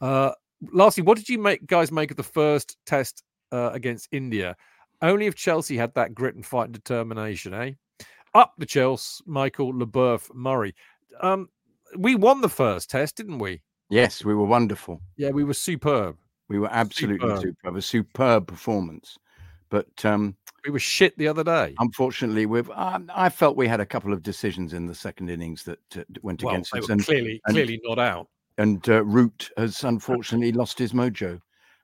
Uh, 0.01 0.33
lastly, 0.72 1.02
what 1.02 1.16
did 1.18 1.28
you 1.28 1.38
make 1.38 1.66
guys 1.66 1.90
make 1.92 2.11
of 2.11 2.16
the 2.16 2.22
first 2.22 2.76
test 2.86 3.22
uh, 3.52 3.70
against 3.72 4.09
India? 4.12 4.56
Only 5.02 5.26
if 5.26 5.34
Chelsea 5.34 5.76
had 5.76 5.94
that 5.94 6.14
grit 6.14 6.34
and 6.34 6.44
fight 6.44 6.64
and 6.66 6.74
determination, 6.74 7.54
eh? 7.54 7.72
Up 8.34 8.52
the 8.59 8.66
Chelsea, 8.66 9.22
Michael 9.26 9.72
Leboeuf 9.72 10.32
Murray. 10.34 10.74
Um, 11.20 11.48
we 11.96 12.14
won 12.14 12.40
the 12.40 12.48
first 12.48 12.90
test, 12.90 13.16
didn't 13.16 13.38
we? 13.38 13.62
Yes, 13.90 14.24
we 14.24 14.34
were 14.34 14.44
wonderful. 14.44 15.00
Yeah, 15.16 15.30
we 15.30 15.44
were 15.44 15.54
superb. 15.54 16.16
We 16.48 16.59
were 16.59 16.68
absolutely 16.70 17.26
Superb. 17.28 17.42
superb. 17.42 17.76
A 17.76 17.82
superb 17.82 18.46
performance. 18.46 19.16
But 19.70 20.04
um, 20.04 20.36
We 20.64 20.70
were 20.70 20.78
shit 20.78 21.16
the 21.18 21.28
other 21.28 21.44
day. 21.44 21.74
unfortunately, 21.78 22.46
we've. 22.46 22.70
Um, 22.70 23.11
I 23.14 23.28
felt 23.28 23.56
we 23.56 23.68
had 23.68 23.80
a 23.80 23.86
couple 23.86 24.12
of 24.12 24.22
decisions 24.22 24.72
in 24.72 24.86
the 24.86 24.94
second 24.94 25.30
innings 25.30 25.62
that 25.64 25.78
uh, 25.96 26.02
went 26.22 26.42
well, 26.42 26.54
against 26.54 26.74
us, 26.74 26.88
and 26.88 27.04
clearly, 27.04 27.40
and- 27.46 27.54
clearly 27.54 27.80
not 27.84 27.98
out. 27.98 28.28
And 28.59 28.86
uh, 28.88 29.04
Root 29.04 29.50
has 29.56 29.82
unfortunately 29.84 30.52
lost 30.52 30.78
his 30.78 30.92
mojo. 30.92 31.40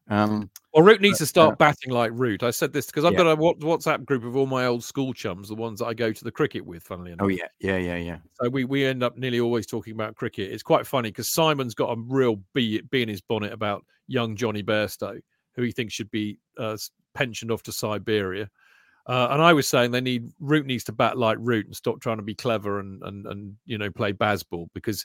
Um, 0.08 0.50
Well, 0.74 0.84
Root 0.84 1.00
needs 1.00 1.18
to 1.18 1.26
start 1.26 1.52
uh, 1.52 1.56
batting 1.56 1.90
like 1.90 2.10
Root. 2.12 2.42
I 2.42 2.50
said 2.50 2.72
this 2.72 2.86
because 2.86 3.04
I've 3.04 3.12
Yeah. 3.12 3.18
got 3.22 3.32
a 3.32 3.36
WhatsApp 3.36 4.04
group 4.04 4.24
of 4.24 4.36
all 4.36 4.46
my 4.46 4.66
old 4.66 4.84
school 4.84 5.14
chums, 5.14 5.48
the 5.48 5.54
ones 5.54 5.78
that 5.78 5.86
I 5.86 5.94
go 5.94 6.12
to 6.12 6.24
the 6.24 6.30
cricket 6.30 6.66
with. 6.66 6.82
Funnily 6.82 7.12
enough, 7.12 7.24
oh 7.24 7.28
yeah, 7.28 7.48
yeah, 7.60 7.78
yeah, 7.78 7.96
yeah. 7.96 8.18
So 8.42 8.50
we, 8.50 8.64
we 8.64 8.84
end 8.84 9.02
up 9.02 9.16
nearly 9.16 9.40
always 9.40 9.66
talking 9.66 9.94
about 9.94 10.16
cricket. 10.16 10.52
It's 10.52 10.62
quite 10.62 10.86
funny 10.86 11.08
because 11.08 11.30
Simon's 11.30 11.74
got 11.74 11.96
a 11.96 12.00
real 12.00 12.42
bee, 12.52 12.82
bee 12.82 13.02
in 13.02 13.08
his 13.08 13.22
bonnet 13.22 13.52
about 13.52 13.84
young 14.08 14.36
Johnny 14.36 14.62
Bairstow, 14.62 15.20
who 15.54 15.62
he 15.62 15.72
thinks 15.72 15.94
should 15.94 16.10
be 16.10 16.38
uh, 16.58 16.76
pensioned 17.14 17.50
off 17.50 17.62
to 17.62 17.72
Siberia. 17.72 18.50
Uh, 19.06 19.28
and 19.30 19.42
I 19.42 19.52
was 19.52 19.68
saying 19.68 19.90
they 19.90 20.00
need 20.00 20.30
Root 20.40 20.66
needs 20.66 20.84
to 20.84 20.92
bat 20.92 21.16
like 21.16 21.38
Root 21.40 21.66
and 21.66 21.76
stop 21.76 22.00
trying 22.00 22.16
to 22.16 22.22
be 22.22 22.34
clever 22.34 22.80
and 22.80 23.02
and 23.02 23.26
and 23.26 23.56
you 23.66 23.78
know 23.78 23.90
play 23.90 24.12
baseball 24.12 24.68
because 24.74 25.04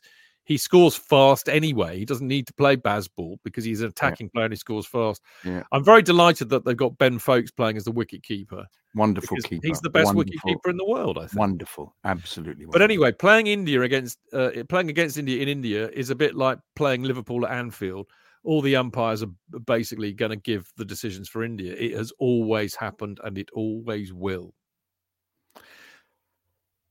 he 0.50 0.58
scores 0.58 0.96
fast 0.96 1.48
anyway. 1.48 2.00
He 2.00 2.06
doesn't 2.06 2.28
need 2.28 2.48
to 2.48 2.54
play 2.54 2.76
baseball 2.76 3.40
because 3.44 3.64
he's 3.64 3.82
an 3.82 3.90
attacking 3.90 4.32
player 4.32 4.46
and 4.46 4.52
he 4.52 4.58
scores 4.58 4.88
fast. 4.88 5.22
Yeah. 5.46 5.62
I'm 5.72 5.84
very 5.84 6.02
delighted 6.02 6.50
that 6.50 6.66
they've 6.66 6.76
got 6.76 6.98
Ben 6.98 7.20
Foakes 7.20 7.52
playing 7.52 7.78
as 7.78 7.84
the 7.84 7.92
wicket 7.92 8.24
keeper. 8.24 8.66
Wonderful 8.96 9.38
keeper. 9.38 9.68
He's 9.68 9.80
the 9.80 9.92
best 9.92 10.16
wicket 10.16 10.42
keeper 10.44 10.72
in 10.72 10.78
the 10.78 10.86
world, 10.86 11.20
I 11.20 11.28
think. 11.28 11.40
Wonderful, 11.40 11.96
absolutely. 12.04 12.66
But 12.66 12.82
anyway, 12.82 13.12
playing 13.12 13.46
India 13.46 13.80
against 13.84 14.18
uh, 14.34 14.50
playing 14.70 14.90
against 14.90 15.20
India 15.20 15.40
in 15.40 15.48
India 15.48 15.88
is 15.90 16.10
a 16.10 16.16
bit 16.16 16.36
like 16.36 16.58
playing 16.76 17.04
Liverpool 17.04 17.46
at 17.46 17.52
Anfield. 17.52 18.08
All 18.44 18.64
the 18.64 18.76
umpires 18.76 19.22
are 19.22 19.30
basically 19.68 20.14
going 20.14 20.32
to 20.32 20.36
give 20.36 20.72
the 20.78 20.86
decisions 20.86 21.30
for 21.30 21.44
India. 21.44 21.76
It 21.78 21.96
has 21.96 22.12
always 22.18 22.74
happened, 22.74 23.20
and 23.24 23.38
it 23.38 23.50
always 23.54 24.12
will. 24.12 24.56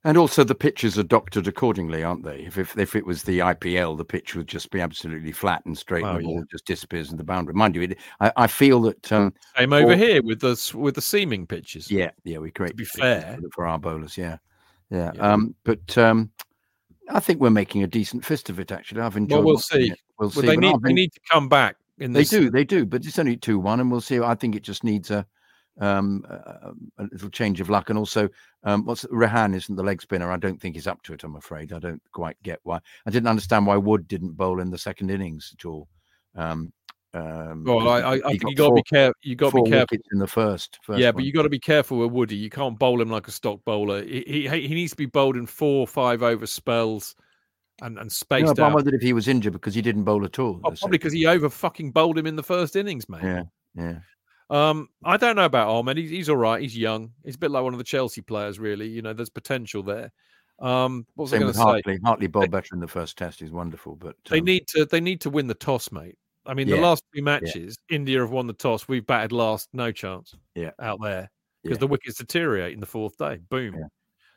And 0.09 0.17
also, 0.17 0.43
the 0.43 0.55
pitches 0.55 0.99
are 0.99 1.03
doctored 1.03 1.47
accordingly, 1.47 2.03
aren't 2.03 2.25
they? 2.25 2.39
If, 2.47 2.57
if 2.57 2.79
if 2.79 2.97
it 2.97 3.05
was 3.05 3.25
the 3.25 3.41
IPL, 3.41 3.99
the 3.99 4.07
pitch 4.07 4.35
would 4.35 4.49
just 4.49 4.71
be 4.71 4.81
absolutely 4.81 5.33
flat 5.33 5.63
and 5.67 5.77
straight, 5.77 6.03
Oh, 6.03 6.17
and 6.17 6.19
the 6.21 6.23
yeah. 6.23 6.35
ball 6.37 6.45
just 6.51 6.65
disappears 6.65 7.11
in 7.11 7.19
the 7.19 7.25
boundary. 7.25 7.53
Mind 7.53 7.75
you, 7.75 7.83
it, 7.83 7.99
I, 8.19 8.33
I 8.37 8.47
feel 8.47 8.81
that 8.83 9.13
um, 9.13 9.35
Same 9.59 9.71
over 9.75 9.93
Or- 9.93 9.97
here 9.97 10.23
with 10.23 10.41
the 10.41 10.73
with 10.75 10.95
the 10.95 11.03
seaming 11.03 11.47
pitches. 11.47 11.91
yeah, 11.91 12.11
yeah, 12.25 12.39
we 12.39 12.51
create 12.51 12.71
To 12.71 12.75
be 12.77 12.87
fair. 12.87 13.39
for, 13.55 13.67
our 13.67 13.79
bowlers, 13.79 14.17
yeah, 14.17 14.39
yeah. 14.89 15.13
Yeah. 15.15 15.21
Um, 15.33 15.55
but 15.65 15.99
um, 15.99 16.31
I 17.11 17.21
think 17.21 17.41
we're 17.43 17.51
making 17.51 17.83
a 17.83 17.87
decent 17.87 18.25
fist 18.25 18.49
of 18.49 18.59
it. 18.59 18.73
Actually, 18.73 19.03
I've 19.03 19.19
enjoyed. 19.19 19.37
Well, 19.41 19.45
we'll 19.45 19.59
see. 19.59 19.91
it. 19.91 19.99
We'll 20.19 20.29
Well, 20.31 20.41
see. 20.41 20.47
they 20.47 20.55
but 20.55 20.61
need 20.63 20.75
I've 20.75 20.83
they 20.85 20.93
need 20.95 21.13
to 21.13 21.21
come 21.31 21.51
back 21.51 21.77
in 21.99 22.15
They 22.15 22.21
this. 22.21 22.31
do, 22.31 22.51
they 22.51 22.65
do, 22.65 22.87
but 22.87 23.05
it's 23.05 23.19
only 23.19 23.37
two 23.37 23.59
one, 23.59 23.79
and 23.79 23.91
we'll 23.91 24.01
see. 24.01 24.19
I 24.21 24.35
think 24.35 24.57
it 24.57 24.63
just 24.63 24.85
needs 24.85 25.11
a 25.11 25.27
um 25.81 26.25
a, 26.29 26.73
a 26.99 27.05
little 27.13 27.31
change 27.31 27.61
of 27.61 27.71
luck, 27.71 27.91
and 27.91 27.99
also 27.99 28.29
um 28.65 28.85
what's 28.85 29.05
Rehan 29.11 29.55
isn't 29.55 29.77
the 29.77 29.83
leg 29.83 30.03
spinner. 30.03 30.31
I 30.31 30.37
don't 30.37 30.61
think 30.61 30.75
he's 30.75 30.87
up 30.87 31.03
to 31.05 31.13
it. 31.15 31.25
I'm 31.25 31.37
afraid. 31.37 31.73
I 31.73 31.79
don't 31.79 32.03
quite 32.13 32.37
get 32.43 32.61
why. 32.63 32.81
I 33.07 33.11
didn't 33.11 33.29
understand 33.29 33.67
why 33.67 33.77
Wood 33.77 34.09
didn't 34.09 34.37
bowl 34.37 34.61
in 34.61 34.71
the 34.71 34.79
second 34.79 35.11
innings 35.11 35.55
at 35.59 35.65
all. 35.65 35.89
Um, 36.35 36.73
um 37.15 37.65
Well, 37.65 37.89
I, 37.89 38.01
I, 38.01 38.13
I 38.15 38.21
think 38.21 38.43
got 38.43 38.51
you 38.51 38.57
got 38.57 38.69
to 38.69 38.75
be 38.75 38.83
careful. 38.83 39.15
You 39.23 39.37
got 39.37 39.53
to 39.53 39.63
be 39.63 39.71
careful. 39.71 39.99
in 40.13 40.19
the 40.19 40.27
first. 40.27 40.79
first 40.83 41.01
Yeah, 41.01 41.13
but 41.13 41.19
one. 41.19 41.25
you 41.25 41.33
got 41.33 41.43
to 41.43 41.49
be 41.49 41.59
careful 41.59 41.99
with 41.99 42.13
Woody. 42.13 42.37
You 42.37 42.51
can't 42.51 42.79
bowl 42.79 43.01
him 43.01 43.11
like 43.11 43.29
a 43.29 43.33
stock 43.33 43.65
bowler. 43.65 44.03
He 44.03 44.49
he, 44.49 44.69
he 44.69 44.75
needs 44.75 44.93
to 44.93 44.97
be 44.97 45.07
bowled 45.07 45.37
in 45.37 45.47
four 45.47 45.81
or 45.81 45.87
five 45.87 46.23
over 46.23 46.47
spells, 46.47 47.15
and 47.81 47.99
and 47.99 48.11
No, 48.11 48.17
spaced 48.17 48.57
but 48.57 48.65
I 48.65 48.75
wondered 48.75 48.95
if 48.95 49.03
he 49.03 49.13
was 49.13 49.29
injured 49.29 49.53
because 49.53 49.75
he 49.75 49.83
didn't 49.83 50.05
bowl 50.05 50.25
at 50.25 50.39
all. 50.39 50.61
Oh, 50.65 50.71
probably 50.71 50.99
because 50.99 51.13
he 51.13 51.27
over 51.27 51.49
fucking 51.49 51.93
bowled 51.93 52.19
him 52.19 52.27
in 52.27 52.37
the 52.37 52.43
first 52.43 52.77
innings, 52.77 53.09
mate. 53.09 53.23
yeah, 53.23 53.43
yeah. 53.75 53.99
Um, 54.51 54.89
I 55.05 55.17
don't 55.17 55.37
know 55.37 55.45
about 55.45 55.69
Ahmed. 55.69 55.97
He's, 55.99 56.11
he's 56.11 56.29
all 56.29 56.37
right. 56.37 56.61
He's 56.63 56.77
young. 56.77 57.13
He's 57.25 57.35
a 57.35 57.39
bit 57.39 57.51
like 57.51 57.63
one 57.65 57.75
of 57.75 57.79
the 57.79 57.85
Chelsea 57.85 58.23
players, 58.23 58.59
really. 58.59 58.89
You 58.89 59.03
know, 59.03 59.13
there's 59.13 59.29
potential 59.31 59.83
there. 59.83 60.11
Um, 60.61 61.07
what 61.15 61.25
was 61.25 61.33
I 61.33 61.37
Same 61.37 61.41
going 61.41 61.47
with 61.49 61.57
to 61.57 61.61
say? 61.61 61.65
Hartley. 61.65 61.99
Hartley 62.05 62.27
bowled 62.27 62.51
better 62.51 62.75
in 62.75 62.81
the 62.81 62.89
first 62.89 63.17
test. 63.19 63.41
He's 63.41 63.53
wonderful, 63.53 63.95
but 63.97 64.17
They 64.29 64.39
um, 64.41 64.45
need 64.45 64.67
to 64.69 64.87
they 64.87 65.01
need 65.01 65.21
to 65.21 65.31
win 65.31 65.47
the 65.47 65.55
toss, 65.55 65.93
mate. 65.93 66.17
I 66.47 66.55
mean, 66.55 66.67
the 66.69 66.79
last 66.79 67.05
two 67.15 67.23
matches, 67.23 67.77
India 67.91 68.21
have 68.21 68.31
won 68.31 68.47
the 68.47 68.55
toss. 68.55 68.89
We've 68.89 69.07
batted 69.07 69.33
last, 69.33 69.69
no 69.75 69.93
chance. 69.93 70.35
Yeah. 70.55 70.71
out 70.81 70.99
there 71.03 71.31
because 71.63 71.77
Yeah. 71.77 71.81
the 71.81 71.87
wickets 71.89 72.17
deteriorate 72.19 72.73
in 72.73 72.81
the 72.81 72.87
fourth 72.87 73.19
day. 73.19 73.39
Boom. 73.51 73.75
Yeah. 73.75 73.85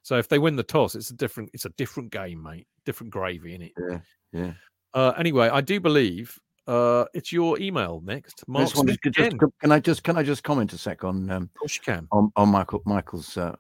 So 0.03 0.18
if 0.18 0.28
they 0.28 0.38
win 0.38 0.57
the 0.57 0.64
toss, 0.64 0.93
it's 0.95 1.09
a 1.09 1.16
different 1.16 1.49
it's 1.53 1.66
a 1.66 1.70
different 1.70 2.12
game, 2.12 2.43
mate. 2.43 2.68
Different 2.86 3.14
gravy 3.14 3.55
in 3.55 3.62
it. 3.62 3.72
yeah, 3.89 3.99
yeah. 4.34 4.51
Uh, 4.93 5.14
anyway, 5.18 5.47
I 5.47 5.62
do 5.62 5.80
believe 5.80 6.38
uh, 6.68 7.05
it's 7.14 7.32
your 7.32 7.59
email 7.59 8.01
next. 8.05 8.47
Mark 8.47 8.66
just 8.66 8.78
wanted 8.78 8.99
just, 9.12 9.38
can 9.59 9.72
I 9.72 9.80
just 9.80 10.03
can 10.03 10.18
I 10.18 10.24
just 10.24 10.43
comment 10.43 10.74
a 10.74 10.78
sec 10.78 11.03
on 11.03 11.30
um, 11.30 11.43
Of 11.43 11.53
course 11.59 11.76
you 11.78 11.84
can. 11.84 12.07
on, 12.12 12.32
on 12.36 12.49
Michael 12.49 12.82
Michael's 12.86 13.38
uh, 13.38 13.55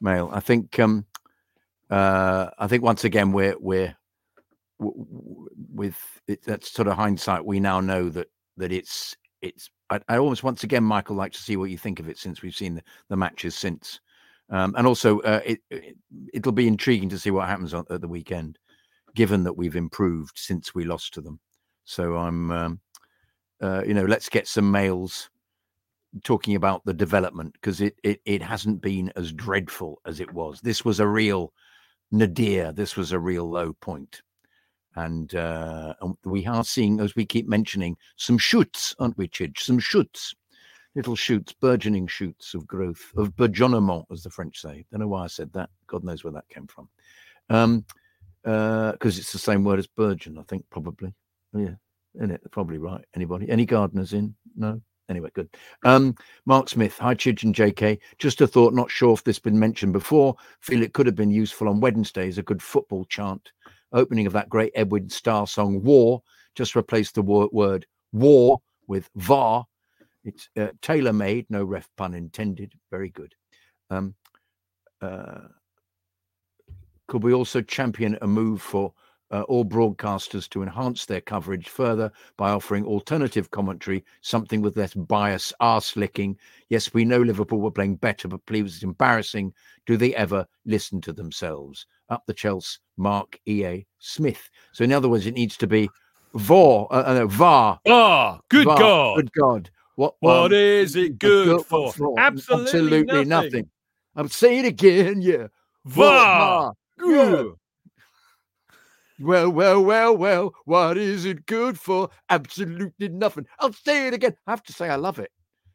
mail. 0.00 0.30
I 0.32 0.40
think 0.40 0.78
um, 0.78 1.04
uh, 1.90 2.50
I 2.58 2.66
think 2.66 2.82
once 2.82 3.04
again 3.04 3.32
we're 3.32 3.56
we're 3.58 3.94
w- 4.80 5.04
w- 5.04 5.48
with 5.74 6.20
it, 6.26 6.42
that's 6.42 6.70
sort 6.70 6.88
of 6.88 6.94
hindsight. 6.96 7.44
We 7.44 7.60
now 7.60 7.80
know 7.80 8.08
that 8.10 8.28
that 8.56 8.72
it's 8.72 9.16
it's. 9.42 9.70
I, 9.90 10.00
I 10.08 10.18
almost 10.18 10.42
once 10.42 10.64
again, 10.64 10.84
Michael, 10.84 11.16
like 11.16 11.32
to 11.32 11.42
see 11.42 11.56
what 11.56 11.70
you 11.70 11.78
think 11.78 12.00
of 12.00 12.08
it 12.08 12.18
since 12.18 12.42
we've 12.42 12.54
seen 12.56 12.74
the, 12.74 12.82
the 13.08 13.16
matches 13.16 13.54
since, 13.54 14.00
um, 14.50 14.74
and 14.76 14.86
also 14.86 15.20
uh, 15.20 15.40
it, 15.44 15.60
it 15.70 15.96
it'll 16.34 16.52
be 16.52 16.68
intriguing 16.68 17.08
to 17.10 17.18
see 17.18 17.30
what 17.30 17.48
happens 17.48 17.72
on, 17.72 17.84
at 17.90 18.00
the 18.00 18.08
weekend, 18.08 18.58
given 19.14 19.44
that 19.44 19.54
we've 19.54 19.76
improved 19.76 20.32
since 20.36 20.74
we 20.74 20.84
lost 20.84 21.14
to 21.14 21.20
them. 21.20 21.40
So 21.88 22.16
I'm, 22.18 22.50
um, 22.50 22.80
uh, 23.62 23.82
you 23.86 23.94
know, 23.94 24.04
let's 24.04 24.28
get 24.28 24.46
some 24.46 24.70
mails 24.70 25.30
talking 26.22 26.54
about 26.54 26.84
the 26.84 26.92
development 26.92 27.54
because 27.54 27.80
it, 27.80 27.96
it 28.02 28.20
it 28.26 28.42
hasn't 28.42 28.82
been 28.82 29.10
as 29.16 29.32
dreadful 29.32 30.02
as 30.04 30.20
it 30.20 30.30
was. 30.34 30.60
This 30.60 30.84
was 30.84 31.00
a 31.00 31.06
real 31.06 31.54
nadir. 32.12 32.72
This 32.72 32.94
was 32.94 33.12
a 33.12 33.18
real 33.18 33.48
low 33.48 33.72
point. 33.72 34.20
And, 34.96 35.34
uh, 35.34 35.94
we 36.24 36.44
are 36.46 36.62
seeing, 36.62 37.00
as 37.00 37.16
we 37.16 37.24
keep 37.24 37.48
mentioning, 37.48 37.96
some 38.16 38.36
shoots, 38.36 38.94
aren't 38.98 39.16
we, 39.16 39.26
Chidge? 39.26 39.60
Some 39.60 39.78
shoots, 39.78 40.34
little 40.94 41.16
shoots, 41.16 41.54
burgeoning 41.54 42.06
shoots 42.06 42.52
of 42.52 42.66
growth, 42.66 43.12
of 43.16 43.34
bourgeonnement, 43.34 44.04
as 44.12 44.22
the 44.22 44.30
French 44.30 44.60
say. 44.60 44.84
Don't 44.90 45.00
know 45.00 45.08
why 45.08 45.24
I 45.24 45.28
said 45.28 45.52
that. 45.54 45.70
God 45.86 46.04
knows 46.04 46.22
where 46.22 46.34
that 46.34 46.48
came 46.50 46.66
from. 46.66 46.90
Um, 47.48 47.86
because 48.42 49.18
it's 49.18 49.32
the 49.32 49.38
same 49.38 49.64
word 49.64 49.78
as 49.78 49.86
burgeon, 49.86 50.36
I 50.36 50.42
think, 50.42 50.66
probably. 50.68 51.14
Yeah, 51.54 51.74
isn't 52.16 52.30
it? 52.30 52.42
Probably 52.50 52.78
right. 52.78 53.04
Anybody? 53.14 53.48
Any 53.48 53.66
gardeners 53.66 54.12
in? 54.12 54.34
No. 54.56 54.80
Anyway, 55.08 55.30
good. 55.32 55.48
Um, 55.84 56.14
Mark 56.44 56.68
Smith, 56.68 56.98
hi 56.98 57.14
Chidge 57.14 57.42
and 57.42 57.54
JK. 57.54 57.98
Just 58.18 58.42
a 58.42 58.46
thought, 58.46 58.74
not 58.74 58.90
sure 58.90 59.14
if 59.14 59.24
this 59.24 59.38
been 59.38 59.58
mentioned 59.58 59.94
before. 59.94 60.36
Feel 60.60 60.82
it 60.82 60.92
could 60.92 61.06
have 61.06 61.14
been 61.14 61.30
useful 61.30 61.68
on 61.68 61.80
Wednesday 61.80 62.28
as 62.28 62.36
a 62.36 62.42
good 62.42 62.62
football 62.62 63.06
chant. 63.06 63.50
Opening 63.92 64.26
of 64.26 64.34
that 64.34 64.50
great 64.50 64.72
Edwin 64.74 65.08
Starr 65.08 65.46
song, 65.46 65.82
War, 65.82 66.22
just 66.54 66.76
replace 66.76 67.10
the 67.10 67.22
word, 67.22 67.48
word 67.52 67.86
war 68.12 68.60
with 68.86 69.08
var. 69.16 69.64
It's 70.24 70.50
uh, 70.58 70.68
tailor 70.82 71.14
made, 71.14 71.46
no 71.48 71.64
ref 71.64 71.88
pun 71.96 72.12
intended. 72.12 72.72
Very 72.90 73.08
good. 73.08 73.34
Um, 73.88 74.14
uh, 75.00 75.48
could 77.06 77.22
we 77.22 77.32
also 77.32 77.62
champion 77.62 78.18
a 78.20 78.26
move 78.26 78.60
for 78.60 78.92
uh, 79.30 79.42
all 79.42 79.64
broadcasters 79.64 80.48
to 80.50 80.62
enhance 80.62 81.04
their 81.04 81.20
coverage 81.20 81.68
further 81.68 82.10
by 82.36 82.50
offering 82.50 82.84
alternative 82.84 83.50
commentary, 83.50 84.04
something 84.20 84.60
with 84.60 84.76
less 84.76 84.94
bias, 84.94 85.52
arse 85.60 85.96
licking. 85.96 86.36
Yes, 86.68 86.94
we 86.94 87.04
know 87.04 87.20
Liverpool 87.20 87.60
were 87.60 87.70
playing 87.70 87.96
better, 87.96 88.28
but 88.28 88.44
please, 88.46 88.74
it's 88.74 88.82
embarrassing. 88.82 89.52
Do 89.86 89.96
they 89.96 90.14
ever 90.14 90.46
listen 90.64 91.00
to 91.02 91.12
themselves? 91.12 91.86
Up 92.10 92.24
the 92.26 92.34
Chelsea, 92.34 92.78
Mark 92.96 93.38
E.A. 93.46 93.86
Smith. 93.98 94.48
So, 94.72 94.84
in 94.84 94.92
other 94.92 95.08
words, 95.08 95.26
it 95.26 95.34
needs 95.34 95.56
to 95.58 95.66
be 95.66 95.90
VAR, 96.34 96.86
uh, 96.90 97.02
uh, 97.02 97.26
VAR. 97.26 97.80
Ah, 97.86 98.40
good 98.48 98.64
VAR, 98.64 98.78
God. 98.78 99.16
Good 99.16 99.32
God. 99.32 99.70
What, 99.96 100.14
What 100.20 100.46
um, 100.46 100.52
is 100.52 100.96
it 100.96 101.18
good 101.18 101.60
for? 101.66 101.88
Absolutely, 101.88 102.18
Absolutely 102.18 103.04
nothing. 103.04 103.28
nothing. 103.28 103.70
I'm 104.16 104.28
saying 104.28 104.64
it 104.64 104.68
again, 104.68 105.20
yeah. 105.20 105.48
VAR. 105.84 106.72
VAR. 106.74 106.74
Yeah. 107.04 107.44
Well, 109.20 109.50
well, 109.50 109.82
well, 109.84 110.16
well, 110.16 110.54
what 110.64 110.96
is 110.96 111.24
it 111.24 111.46
good 111.46 111.78
for? 111.78 112.08
Absolutely 112.30 113.08
nothing. 113.08 113.46
I'll 113.58 113.72
say 113.72 114.06
it 114.08 114.14
again. 114.14 114.34
I 114.46 114.52
have 114.52 114.62
to 114.64 114.72
say, 114.72 114.88
I 114.88 114.96
love 114.96 115.18
it. 115.18 115.30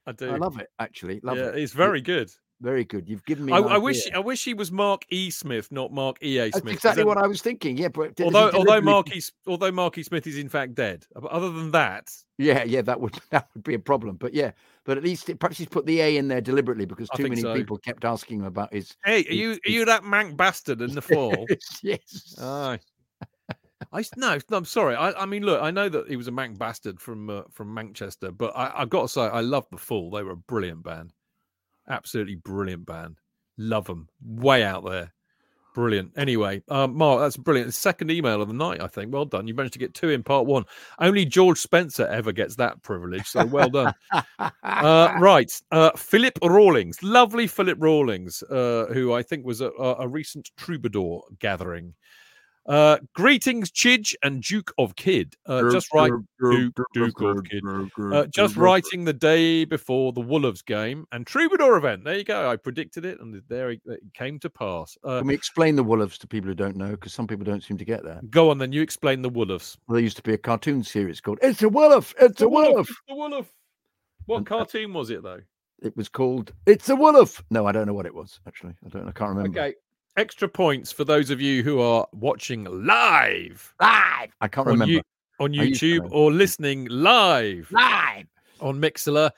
I 0.05 0.11
do. 0.11 0.31
I 0.31 0.37
love 0.37 0.59
it, 0.59 0.67
actually. 0.79 1.19
Love 1.23 1.37
yeah, 1.37 1.47
it. 1.49 1.57
it's 1.57 1.73
very 1.73 2.01
good. 2.01 2.31
Very 2.61 2.85
good. 2.85 3.09
You've 3.09 3.25
given 3.25 3.43
me. 3.45 3.51
I, 3.51 3.57
I 3.57 3.77
wish. 3.77 4.09
I 4.13 4.19
wish 4.19 4.45
he 4.45 4.53
was 4.53 4.71
Mark 4.71 5.03
E. 5.09 5.29
Smith, 5.29 5.69
not 5.69 5.91
Mark 5.91 6.17
E. 6.23 6.37
A. 6.37 6.49
Smith. 6.51 6.63
That's 6.63 6.75
exactly 6.75 7.03
what 7.03 7.17
I 7.17 7.27
was 7.27 7.41
thinking. 7.41 7.75
Yeah, 7.77 7.89
but 7.89 8.17
although 8.21 8.51
although 8.51 8.79
Marky 8.79 9.17
S- 9.17 9.31
although 9.45 9.71
Marky 9.71 10.01
Smith 10.01 10.25
is 10.27 10.37
in 10.37 10.47
fact 10.47 10.73
dead. 10.75 11.05
Uh, 11.13 11.25
other 11.25 11.51
than 11.51 11.71
that, 11.71 12.09
Yeah, 12.37 12.63
yeah, 12.63 12.81
that 12.83 13.01
would 13.01 13.19
that 13.31 13.49
would 13.53 13.63
be 13.63 13.73
a 13.73 13.79
problem. 13.79 14.15
But 14.15 14.33
yeah, 14.33 14.51
but 14.85 14.97
at 14.97 15.03
least 15.03 15.29
it, 15.29 15.39
perhaps 15.39 15.57
he's 15.57 15.67
put 15.67 15.85
the 15.85 15.99
A 15.99 16.15
in 16.15 16.29
there 16.29 16.39
deliberately 16.39 16.85
because 16.85 17.09
too 17.09 17.23
many 17.27 17.41
so. 17.41 17.53
people 17.53 17.77
kept 17.77 18.05
asking 18.05 18.39
him 18.39 18.45
about 18.45 18.73
his. 18.73 18.95
hey, 19.03 19.25
are 19.25 19.29
He- 19.29 19.41
you 19.41 19.51
are 19.53 19.59
he- 19.65 19.73
you 19.73 19.85
that 19.85 20.03
mank 20.03 20.37
bastard 20.37 20.79
in 20.81 20.95
the 20.95 21.01
fall? 21.01 21.45
yes. 21.81 22.35
Aye. 22.39 22.79
I 23.91 24.03
no, 24.17 24.37
I'm 24.51 24.65
sorry. 24.65 24.95
I, 24.95 25.11
I 25.11 25.25
mean, 25.25 25.43
look, 25.43 25.61
I 25.61 25.71
know 25.71 25.89
that 25.89 26.07
he 26.07 26.15
was 26.15 26.27
a 26.27 26.31
Manc 26.31 26.57
bastard 26.57 26.99
from 26.99 27.29
uh, 27.29 27.43
from 27.51 27.73
Manchester, 27.73 28.31
but 28.31 28.55
I, 28.55 28.71
I've 28.81 28.89
got 28.89 29.03
to 29.03 29.07
say, 29.07 29.21
I 29.21 29.41
love 29.41 29.65
the 29.71 29.77
Fall. 29.77 30.11
They 30.11 30.23
were 30.23 30.31
a 30.31 30.37
brilliant 30.37 30.83
band, 30.83 31.13
absolutely 31.89 32.35
brilliant 32.35 32.85
band. 32.85 33.17
Love 33.57 33.85
them, 33.85 34.07
way 34.25 34.63
out 34.63 34.83
there, 34.83 35.13
brilliant. 35.75 36.11
Anyway, 36.17 36.61
um, 36.69 36.95
Mark, 36.95 37.19
that's 37.21 37.37
brilliant. 37.37 37.73
Second 37.73 38.09
email 38.11 38.41
of 38.41 38.47
the 38.47 38.53
night, 38.53 38.81
I 38.81 38.87
think. 38.87 39.13
Well 39.13 39.25
done. 39.25 39.47
You 39.47 39.53
managed 39.53 39.73
to 39.73 39.79
get 39.79 39.93
two 39.93 40.09
in 40.09 40.23
part 40.23 40.45
one. 40.45 40.63
Only 40.99 41.25
George 41.25 41.59
Spencer 41.59 42.07
ever 42.07 42.31
gets 42.31 42.55
that 42.55 42.81
privilege, 42.81 43.27
so 43.27 43.45
well 43.45 43.69
done. 43.69 43.93
Uh, 44.63 45.15
right, 45.19 45.51
uh, 45.71 45.91
Philip 45.91 46.37
Rawlings, 46.43 47.01
lovely 47.03 47.47
Philip 47.47 47.77
Rawlings, 47.79 48.43
uh, 48.43 48.87
who 48.91 49.13
I 49.13 49.21
think 49.21 49.45
was 49.45 49.61
a 49.61 49.69
a 49.69 50.07
recent 50.07 50.51
troubadour 50.57 51.23
gathering. 51.39 51.93
Uh, 52.65 52.97
greetings, 53.13 53.69
Chidge 53.71 54.13
and 54.23 54.41
Duke 54.41 54.73
of 54.77 54.95
Kid. 54.95 55.35
Uh, 55.45 55.69
just 55.69 55.93
right, 55.93 56.11
Duke, 56.39 56.73
Duke 56.93 57.21
of 57.21 57.43
Kid. 57.43 57.61
Uh, 57.99 58.25
just 58.27 58.55
writing 58.55 59.03
the 59.03 59.11
day 59.11 59.65
before 59.65 60.13
the 60.13 60.21
Wolves 60.21 60.61
game 60.61 61.05
and 61.11 61.27
troubadour 61.27 61.75
event. 61.75 62.05
There 62.05 62.17
you 62.17 62.23
go. 62.23 62.49
I 62.49 62.55
predicted 62.55 63.03
it, 63.03 63.19
and 63.19 63.41
there 63.49 63.71
it 63.71 63.81
it 63.85 63.99
came 64.13 64.39
to 64.39 64.49
pass. 64.49 64.97
Uh, 65.03 65.19
Can 65.19 65.27
we 65.27 65.33
explain 65.33 65.75
the 65.75 65.83
Wolves 65.83 66.17
to 66.19 66.27
people 66.27 66.47
who 66.47 66.55
don't 66.55 66.77
know? 66.77 66.91
Because 66.91 67.13
some 67.13 67.27
people 67.27 67.43
don't 67.43 67.63
seem 67.63 67.77
to 67.77 67.85
get 67.85 68.03
that. 68.05 68.29
go 68.31 68.49
on, 68.49 68.57
then. 68.57 68.71
You 68.71 68.81
explain 68.81 69.21
the 69.21 69.29
Wolves. 69.29 69.77
Well, 69.87 69.95
there 69.95 70.03
used 70.03 70.17
to 70.17 70.23
be 70.23 70.33
a 70.33 70.37
cartoon 70.37 70.83
series 70.83 71.19
called 71.19 71.39
"It's 71.41 71.61
a 71.63 71.69
Wolf, 71.69 72.13
It's 72.19 72.41
a 72.41 72.47
Wolf." 72.47 72.87
The 73.09 73.15
Wolf. 73.15 73.51
What 74.25 74.37
And, 74.37 74.47
uh, 74.47 74.57
cartoon 74.57 74.93
was 74.93 75.09
it 75.09 75.21
though? 75.21 75.41
It 75.81 75.97
was 75.97 76.07
called 76.07 76.53
"It's 76.65 76.87
a 76.87 76.95
Wolf." 76.95 77.43
No, 77.49 77.65
I 77.65 77.73
don't 77.73 77.87
know 77.87 77.93
what 77.93 78.05
it 78.05 78.15
was 78.15 78.39
actually. 78.47 78.73
I 78.85 78.89
don't. 78.89 79.07
I 79.07 79.11
can't 79.11 79.35
remember. 79.35 79.59
Okay. 79.59 79.75
Extra 80.15 80.47
points 80.47 80.91
for 80.91 81.03
those 81.03 81.29
of 81.31 81.41
you 81.41 81.63
who 81.63 81.79
are 81.81 82.05
watching 82.13 82.65
live 82.65 83.73
live. 83.81 84.35
I 84.41 84.47
can't 84.47 84.67
on, 84.67 84.73
remember. 84.73 84.91
you, 84.93 85.01
on 85.39 85.57
I 85.59 85.63
used 85.63 85.79
to 85.79 86.01
YouTube 86.01 86.11
or 86.11 86.31
listening 86.31 86.85
live 86.89 87.67
live. 87.71 88.27
on 88.61 88.79
Mixlr. 88.79 89.31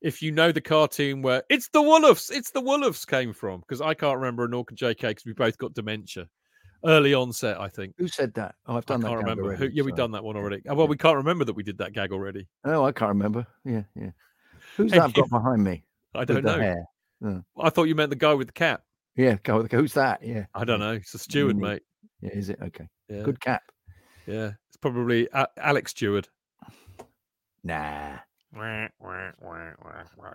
If 0.00 0.22
you 0.22 0.32
know 0.32 0.50
the 0.50 0.60
cartoon 0.60 1.20
where 1.22 1.42
it's 1.50 1.68
the 1.68 1.82
Wolves, 1.82 2.30
it's 2.30 2.50
the 2.50 2.60
Wolves 2.62 3.04
came 3.04 3.32
from, 3.34 3.60
because 3.60 3.80
I 3.80 3.94
can't 3.94 4.16
remember, 4.16 4.48
nor 4.48 4.64
can 4.64 4.76
JK, 4.76 5.00
because 5.00 5.24
we 5.26 5.32
both 5.34 5.58
got 5.58 5.74
dementia. 5.74 6.28
Early 6.84 7.14
onset, 7.14 7.60
I 7.60 7.68
think. 7.68 7.94
Who 7.98 8.08
said 8.08 8.34
that? 8.34 8.56
Oh, 8.66 8.72
I've 8.76 8.84
I 8.88 8.94
done 8.94 9.02
can't 9.02 9.02
that. 9.02 9.08
gag 9.10 9.18
remember. 9.18 9.42
already, 9.44 9.66
Who, 9.68 9.70
yeah, 9.72 9.82
we've 9.84 9.94
done 9.94 10.10
that 10.12 10.24
one 10.24 10.36
already. 10.36 10.62
Well, 10.64 10.88
we 10.88 10.96
can't 10.96 11.16
remember 11.16 11.44
that 11.44 11.52
we 11.52 11.62
did 11.62 11.78
that 11.78 11.92
gag 11.92 12.10
already. 12.10 12.48
Oh, 12.64 12.84
I 12.84 12.90
can't 12.90 13.10
remember. 13.10 13.46
Yeah, 13.64 13.82
yeah. 13.94 14.10
Who's 14.76 14.90
Hey, 14.90 14.98
that 14.98 15.04
I've 15.04 15.14
got 15.14 15.28
behind 15.30 15.62
me? 15.62 15.84
I 16.14 16.24
don't 16.24 16.42
know. 16.42 16.58
hair? 16.58 16.88
I 17.60 17.70
thought 17.70 17.84
you 17.84 17.94
meant 17.94 18.10
the 18.10 18.16
guy 18.16 18.34
with 18.34 18.48
the 18.48 18.52
cap. 18.52 18.82
Yeah, 19.16 19.36
go. 19.42 19.64
Who's 19.70 19.94
that? 19.94 20.22
Yeah. 20.22 20.46
I 20.54 20.64
don't 20.64 20.80
know. 20.80 20.92
It's 20.92 21.14
a 21.14 21.18
steward, 21.18 21.56
neat. 21.56 21.62
mate. 21.62 21.82
Yeah, 22.20 22.30
is 22.32 22.48
it 22.48 22.58
okay? 22.62 22.88
Yeah, 23.08 23.22
Good 23.22 23.40
cap. 23.40 23.62
yeah. 24.26 24.52
It's 24.68 24.76
probably 24.80 25.28
A- 25.32 25.48
Alex 25.58 25.90
Stewart. 25.90 26.28
Nah. 27.64 28.16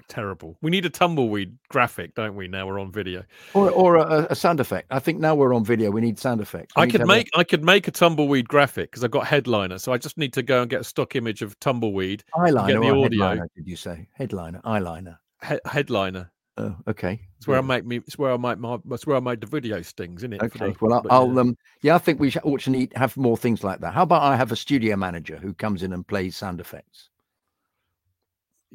Terrible. 0.08 0.58
We 0.62 0.72
need 0.72 0.86
a 0.86 0.90
tumbleweed 0.90 1.58
graphic, 1.70 2.16
don't 2.16 2.36
we? 2.36 2.48
Now 2.48 2.66
we're 2.66 2.80
on 2.80 2.92
video. 2.92 3.24
Or 3.54 3.70
or 3.70 3.96
a, 3.98 4.28
a 4.32 4.36
sound 4.36 4.60
effect. 4.60 4.88
I 4.90 5.00
think 5.00 5.20
now 5.20 5.36
we're 5.36 5.54
on 5.54 5.64
video. 5.64 5.92
We 5.92 6.02
need 6.02 6.18
sound 6.18 6.42
effects. 6.42 6.74
We 6.76 6.84
I 6.84 6.88
could 6.88 7.06
make 7.06 7.30
I 7.36 7.44
could 7.44 7.64
make 7.64 7.88
a 7.88 7.92
tumbleweed 7.92 8.48
graphic 8.48 8.90
because 8.92 9.04
I've 9.04 9.12
got 9.12 9.28
headliner, 9.28 9.78
so 9.78 9.94
I 9.94 9.98
just 10.00 10.18
need 10.18 10.34
to 10.34 10.42
go 10.42 10.62
and 10.62 10.70
get 10.70 10.82
a 10.82 10.84
stock 10.84 11.16
image 11.16 11.42
of 11.44 11.60
tumbleweed 11.60 12.24
eyeliner 12.36 12.68
the 12.68 12.78
or 12.78 13.06
audio. 13.06 13.28
headliner. 13.28 13.50
Did 13.56 13.68
you 13.68 13.76
say 13.76 14.08
headliner? 14.14 14.62
Eyeliner. 14.66 15.18
he- 15.48 15.60
headliner. 15.66 16.32
Oh, 16.60 16.76
okay. 16.88 17.22
It's 17.38 17.48
where 17.48 17.60
I 17.60 17.62
make 17.62 17.86
me. 17.86 17.98
It's 17.98 18.18
where 18.18 18.32
I 18.34 18.38
make 18.38 18.58
my. 18.58 18.78
That's 18.86 19.06
where 19.06 19.16
I 19.16 19.20
made 19.20 19.42
the 19.42 19.48
video 19.48 19.82
stings, 19.84 20.22
isn't 20.22 20.34
it? 20.34 20.42
Okay. 20.42 20.72
the- 20.72 20.78
Well, 20.82 21.06
I'll, 21.12 21.34
yeah. 21.34 21.42
um. 21.42 21.58
Yeah, 21.82 21.96
I 21.96 22.00
think 22.00 22.20
we 22.20 22.32
should, 22.32 22.44
ought 22.44 22.62
to 22.62 22.72
need 22.72 22.92
have 22.96 23.16
more 23.16 23.38
things 23.38 23.64
like 23.64 23.80
that. 23.82 23.94
How 23.94 24.04
about 24.04 24.24
I 24.24 24.36
have 24.36 24.52
a 24.52 24.56
studio 24.56 24.96
manager 24.96 25.38
who 25.38 25.54
comes 25.54 25.84
in 25.84 25.94
and 25.94 26.08
plays 26.08 26.36
sound 26.36 26.60
effects? 26.60 27.10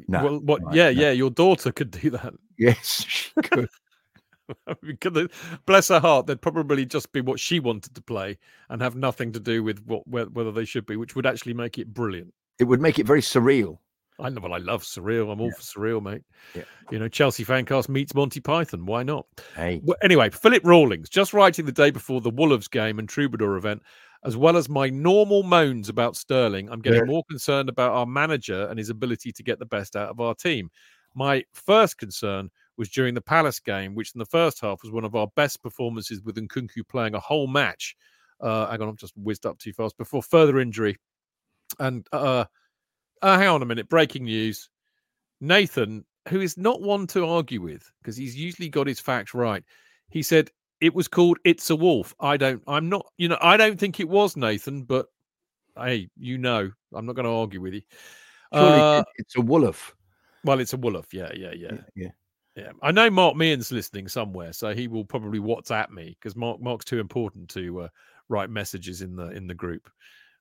No. 0.09 0.25
well, 0.25 0.41
what? 0.41 0.63
right, 0.65 0.75
yeah, 0.75 0.91
no. 0.91 1.01
yeah. 1.01 1.11
Your 1.11 1.31
daughter 1.31 1.73
could 1.73 1.91
do 1.91 2.11
that. 2.11 2.35
Yes, 2.59 3.05
she 3.09 3.31
could. 3.43 3.69
Because 4.83 5.29
bless 5.67 5.89
her 5.89 5.99
heart, 5.99 6.27
they'd 6.27 6.41
probably 6.41 6.85
just 6.87 7.11
be 7.13 7.21
what 7.21 7.41
she 7.41 7.59
wanted 7.59 7.95
to 7.97 8.03
play 8.03 8.39
and 8.69 8.81
have 8.81 8.95
nothing 8.95 9.33
to 9.33 9.41
do 9.41 9.65
with 9.65 9.83
what 9.87 10.07
whether 10.07 10.53
they 10.53 10.65
should 10.65 10.87
be, 10.87 10.97
which 10.97 11.17
would 11.17 11.27
actually 11.27 11.55
make 11.55 11.79
it 11.79 11.93
brilliant. 11.93 12.33
it 12.61 12.65
would 12.65 12.81
make 12.81 12.99
it 13.01 13.07
very 13.07 13.23
surreal. 13.23 13.79
I 14.23 14.29
know, 14.29 14.41
well, 14.41 14.55
I 14.55 14.59
love 14.59 14.83
surreal. 14.85 15.33
I'm 15.33 15.41
all 15.41 15.49
Yeah. 15.49 15.55
for 15.57 15.63
surreal, 15.63 16.03
mate. 16.03 16.23
Yeah. 16.55 16.63
You 16.91 16.99
know, 16.99 17.09
Chelsea 17.09 17.45
Fancast 17.45 17.89
meets 17.89 18.15
Monty 18.15 18.41
Python. 18.41 18.87
Why 18.87 19.03
not? 19.03 19.27
Hey. 19.57 19.81
Well, 19.83 19.97
anyway, 20.03 20.31
Philip 20.31 20.63
Rawlings, 20.65 21.09
just 21.09 21.33
writing 21.33 21.67
the 21.67 21.73
day 21.73 21.91
before 21.91 22.21
the 22.21 22.31
Wolves 22.31 22.69
game 22.69 22.99
and 22.99 23.09
Troubadour 23.09 23.57
event, 23.57 23.83
as 24.25 24.37
well 24.37 24.57
as 24.57 24.69
my 24.69 24.89
normal 24.89 25.43
moans 25.43 25.89
about 25.89 26.17
Sterling, 26.17 26.71
I'm 26.71 26.81
getting 26.81 27.01
Yeah. 27.01 27.07
more 27.07 27.25
concerned 27.29 27.69
about 27.69 27.93
our 27.93 28.07
manager 28.07 28.67
and 28.69 28.79
his 28.79 28.89
ability 28.89 29.33
to 29.33 29.43
get 29.43 29.59
the 29.59 29.67
best 29.67 29.97
out 29.97 30.09
of 30.11 30.21
our 30.21 30.35
team. 30.35 30.71
My 31.15 31.45
first 31.53 31.99
concern 31.99 32.51
was 32.77 32.89
during 32.89 33.15
the 33.15 33.21
Palace 33.21 33.61
game, 33.61 33.95
which 33.95 34.13
in 34.15 34.19
the 34.21 34.25
first 34.27 34.61
half 34.61 34.83
was 34.83 34.93
one 34.93 35.05
of 35.05 35.15
our 35.15 35.27
best 35.35 35.63
performances 35.63 36.23
with 36.23 36.37
Nkunku 36.37 36.89
playing 36.89 37.15
a 37.15 37.21
whole 37.21 37.47
match. 37.49 37.97
Uh, 38.41 38.71
hang 38.71 38.81
on, 38.83 38.89
I've 38.89 38.97
just 38.97 39.17
whizzed 39.17 39.45
up 39.45 39.59
too 39.59 39.73
fast 39.73 39.97
before 39.99 40.23
further 40.23 40.59
injury. 40.59 40.97
And 41.79 42.07
uh, 42.13 42.47
uh, 43.23 43.39
hang 43.39 43.49
on 43.49 43.63
a 43.63 43.67
minute, 43.67 43.89
breaking 43.89 44.25
news. 44.25 44.69
Nathan, 45.41 46.05
who 46.29 46.41
is 46.41 46.57
not 46.57 46.83
one 46.83 47.07
to 47.09 47.27
argue 47.27 47.61
with 47.61 47.91
because 48.01 48.17
he's 48.17 48.37
usually 48.37 48.69
got 48.69 48.87
his 48.87 49.01
facts 49.01 49.35
right, 49.35 49.65
he 50.11 50.23
said 50.23 50.51
it 50.81 50.95
was 50.95 51.09
called 51.09 51.39
"It's 51.45 51.71
a 51.71 51.77
Wolf." 51.77 52.15
I 52.21 52.37
don't. 52.37 52.63
I'm 52.67 52.89
not. 52.89 53.07
You 53.17 53.29
know, 53.29 53.39
I 53.41 53.57
don't 53.57 53.79
think 53.79 54.01
it 54.01 54.09
was 54.09 54.37
Nathan, 54.37 54.85
but 54.85 55.07
hey, 55.77 56.09
you 56.19 56.39
know, 56.39 56.71
I'm 56.95 57.07
not 57.07 57.17
going 57.17 57.25
to 57.27 57.33
argue 57.33 57.61
with 57.61 57.75
you. 57.75 57.83
Uh, 58.53 59.03
it's 59.17 59.37
a 59.37 59.41
wolf. 59.41 59.97
well, 60.45 60.61
it's 60.61 60.75
a 60.75 60.77
Wolf. 60.77 61.15
Yeah, 61.15 61.31
yeah, 61.35 61.53
yeah, 61.57 61.79
Yeah. 61.95 62.09
yeah. 62.55 62.73
I 62.83 62.93
know 62.93 63.09
Mark 63.11 63.35
Meehan's 63.35 63.73
listening 63.73 64.09
somewhere, 64.09 64.53
so 64.53 64.75
he 64.75 64.89
will 64.89 65.05
probably 65.05 65.41
WhatsApp 65.41 65.91
me 65.91 66.17
because 66.19 66.37
Mark 66.37 66.61
Mark's 66.61 66.85
too 66.85 67.01
important 67.01 67.49
to 67.51 67.83
uh, 67.83 67.89
write 68.29 68.51
messages 68.51 69.01
in 69.03 69.17
the 69.17 69.31
in 69.31 69.47
the 69.47 69.55
group. 69.55 69.89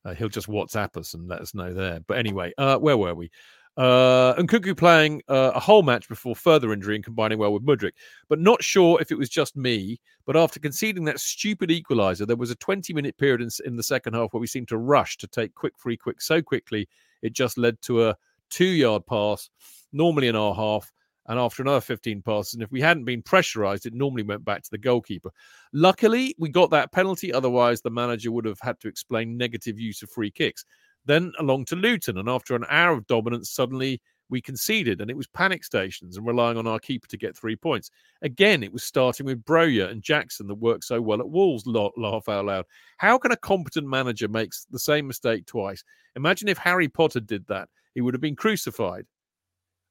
Uh, 0.03 0.13
he'll 0.13 0.29
just 0.29 0.47
WhatsApp 0.47 0.97
us 0.97 1.13
and 1.13 1.27
let 1.27 1.41
us 1.41 1.53
know 1.53 1.73
there. 1.73 1.99
But 2.07 2.17
anyway, 2.17 2.53
uh, 2.57 2.77
where 2.77 2.97
were 2.97 3.13
we? 3.13 3.29
Uh, 3.77 4.33
and 4.37 4.49
Nkunku 4.49 4.75
playing 4.75 5.21
uh, 5.29 5.51
a 5.55 5.59
whole 5.59 5.81
match 5.81 6.09
before 6.09 6.35
further 6.35 6.73
injury 6.73 6.95
and 6.95 7.03
combining 7.03 7.39
well 7.39 7.53
with 7.53 7.65
Mudryk. 7.65 7.93
But 8.27 8.39
not 8.39 8.61
sure 8.63 8.99
if 8.99 9.11
it 9.11 9.17
was 9.17 9.29
just 9.29 9.55
me. 9.55 9.99
But 10.25 10.35
after 10.35 10.59
conceding 10.59 11.05
that 11.05 11.19
stupid 11.19 11.69
equaliser, 11.69 12.27
there 12.27 12.35
was 12.35 12.51
a 12.51 12.55
20 12.55 12.93
minute 12.93 13.17
period 13.17 13.41
in, 13.41 13.49
in 13.65 13.77
the 13.77 13.83
second 13.83 14.13
half 14.13 14.33
where 14.33 14.41
we 14.41 14.47
seemed 14.47 14.67
to 14.69 14.77
rush 14.77 15.17
to 15.17 15.27
take 15.27 15.55
quick 15.55 15.73
free 15.77 15.97
quick 15.97 16.21
so 16.21 16.41
quickly 16.41 16.87
it 17.21 17.33
just 17.33 17.57
led 17.57 17.81
to 17.83 18.07
a 18.07 18.15
two 18.49 18.65
yard 18.65 19.05
pass, 19.05 19.49
normally 19.93 20.27
in 20.27 20.35
our 20.35 20.53
half, 20.53 20.91
and 21.31 21.39
after 21.39 21.63
another 21.63 21.79
15 21.79 22.21
passes. 22.23 22.55
And 22.55 22.61
if 22.61 22.69
we 22.73 22.81
hadn't 22.81 23.05
been 23.05 23.21
pressurized, 23.21 23.85
it 23.85 23.93
normally 23.93 24.23
went 24.23 24.43
back 24.43 24.63
to 24.63 24.69
the 24.69 24.77
goalkeeper. 24.77 25.31
Luckily, 25.71 26.35
we 26.37 26.49
got 26.49 26.71
that 26.71 26.91
penalty. 26.91 27.31
Otherwise, 27.31 27.81
the 27.81 27.89
manager 27.89 28.33
would 28.33 28.43
have 28.43 28.59
had 28.59 28.81
to 28.81 28.89
explain 28.89 29.37
negative 29.37 29.79
use 29.79 30.01
of 30.01 30.09
free 30.09 30.29
kicks. 30.29 30.65
Then 31.05 31.31
along 31.39 31.65
to 31.65 31.77
Luton. 31.77 32.17
And 32.17 32.27
after 32.27 32.53
an 32.53 32.65
hour 32.69 32.97
of 32.97 33.07
dominance, 33.07 33.49
suddenly 33.49 34.01
we 34.29 34.41
conceded. 34.41 34.99
And 34.99 35.09
it 35.09 35.15
was 35.15 35.27
panic 35.27 35.63
stations 35.63 36.17
and 36.17 36.27
relying 36.27 36.57
on 36.57 36.67
our 36.67 36.79
keeper 36.79 37.07
to 37.07 37.17
get 37.17 37.37
three 37.37 37.55
points. 37.55 37.91
Again, 38.21 38.61
it 38.61 38.73
was 38.73 38.83
starting 38.83 39.25
with 39.25 39.45
Broja 39.45 39.89
and 39.89 40.03
Jackson 40.03 40.47
that 40.47 40.55
worked 40.55 40.83
so 40.83 40.99
well 40.99 41.21
at 41.21 41.29
Wolves, 41.29 41.63
laugh 41.65 42.27
out 42.27 42.43
loud. 42.43 42.65
How 42.97 43.17
can 43.17 43.31
a 43.31 43.37
competent 43.37 43.87
manager 43.87 44.27
make 44.27 44.51
the 44.69 44.79
same 44.79 45.07
mistake 45.07 45.45
twice? 45.45 45.81
Imagine 46.17 46.49
if 46.49 46.57
Harry 46.57 46.89
Potter 46.89 47.21
did 47.21 47.47
that. 47.47 47.69
He 47.95 48.01
would 48.01 48.13
have 48.13 48.19
been 48.19 48.35
crucified. 48.35 49.05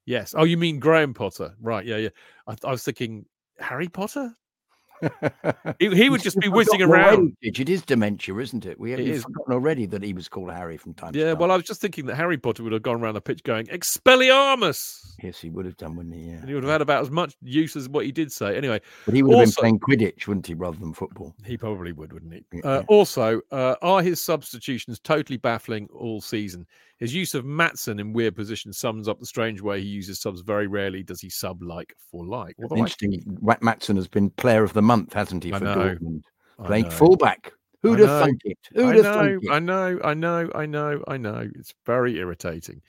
Yes. 0.05 0.33
Oh, 0.37 0.43
you 0.43 0.57
mean 0.57 0.79
Graham 0.79 1.13
Potter? 1.13 1.55
Right. 1.61 1.85
Yeah. 1.85 1.97
Yeah. 1.97 2.09
I, 2.47 2.55
I 2.63 2.71
was 2.71 2.83
thinking 2.83 3.25
Harry 3.59 3.87
Potter 3.87 4.35
he, 5.79 5.89
he 5.95 6.09
would 6.09 6.21
just 6.21 6.39
be 6.39 6.47
whizzing 6.47 6.81
around. 6.81 7.35
It 7.41 7.69
is 7.69 7.81
dementia, 7.81 8.37
isn't 8.37 8.65
it? 8.65 8.79
We, 8.79 8.91
have 8.91 9.23
forgotten 9.23 9.53
already 9.53 9.85
that 9.87 10.03
he 10.03 10.13
was 10.13 10.27
called 10.27 10.51
Harry 10.51 10.77
from 10.77 10.93
time 10.93 11.15
yeah, 11.15 11.23
to 11.23 11.29
time. 11.31 11.39
well, 11.39 11.51
I 11.51 11.55
was 11.55 11.65
just 11.65 11.81
thinking 11.81 12.05
that 12.07 12.15
Harry 12.15 12.37
Potter 12.37 12.63
would 12.63 12.73
have 12.73 12.81
gone 12.81 13.01
around 13.01 13.15
the 13.15 13.21
pitch 13.21 13.43
going, 13.43 13.65
Expelliarmus! 13.67 15.13
Yes, 15.23 15.39
he 15.39 15.49
would 15.49 15.65
have 15.65 15.77
done, 15.77 15.95
wouldn't 15.95 16.15
he? 16.15 16.21
Yeah. 16.21 16.37
And 16.37 16.47
he 16.47 16.53
would 16.53 16.63
have 16.63 16.71
had 16.71 16.81
about 16.81 17.01
as 17.01 17.11
much 17.11 17.35
use 17.41 17.75
as 17.75 17.89
what 17.89 18.05
he 18.05 18.11
did 18.11 18.31
say. 18.31 18.55
Anyway. 18.55 18.79
But 19.05 19.15
he 19.15 19.23
would 19.23 19.35
also, 19.35 19.61
have 19.61 19.71
been 19.71 19.79
playing 19.79 19.99
Quidditch, 19.99 20.27
wouldn't 20.27 20.47
he, 20.47 20.53
rather 20.53 20.77
than 20.77 20.93
football? 20.93 21.33
He 21.45 21.57
probably 21.57 21.91
would, 21.91 22.13
wouldn't 22.13 22.33
he? 22.33 22.43
Yeah. 22.53 22.69
Uh, 22.69 22.83
also, 22.87 23.41
uh, 23.51 23.75
are 23.81 24.01
his 24.01 24.21
substitutions 24.21 24.99
totally 24.99 25.37
baffling 25.37 25.87
all 25.93 26.21
season? 26.21 26.67
His 27.01 27.15
use 27.15 27.33
of 27.33 27.45
Maatsen 27.45 27.99
in 27.99 28.13
weird 28.13 28.35
positions 28.35 28.77
sums 28.77 29.07
up 29.07 29.19
the 29.19 29.25
strange 29.25 29.59
way 29.59 29.81
he 29.81 29.87
uses 29.87 30.21
subs. 30.21 30.41
Very 30.41 30.67
rarely 30.67 31.01
does 31.01 31.19
he 31.19 31.31
sub 31.31 31.63
like 31.63 31.95
for 32.11 32.23
like. 32.23 32.55
Although 32.61 32.77
Interesting. 32.77 33.39
I... 33.49 33.55
Maatsen 33.55 33.95
has 33.95 34.07
been 34.07 34.29
player 34.29 34.63
of 34.63 34.73
the 34.73 34.83
month, 34.83 35.13
hasn't 35.13 35.43
he, 35.43 35.51
for 35.51 35.59
Dortmund? 35.61 36.21
Playing 36.63 36.91
fullback. 36.91 37.53
Who'd 37.81 37.99
have 38.01 38.23
thunk 38.23 38.41
it? 38.45 38.59
Who'd 38.75 38.97
have 38.97 39.15
thunk 39.15 39.43
it? 39.43 39.51
I 39.51 39.57
know, 39.57 39.99
I 40.03 40.13
know, 40.13 40.51
I 40.53 40.67
know, 40.67 41.03
I 41.07 41.17
know. 41.17 41.49
It's 41.55 41.73
very 41.87 42.19
irritating. 42.19 42.83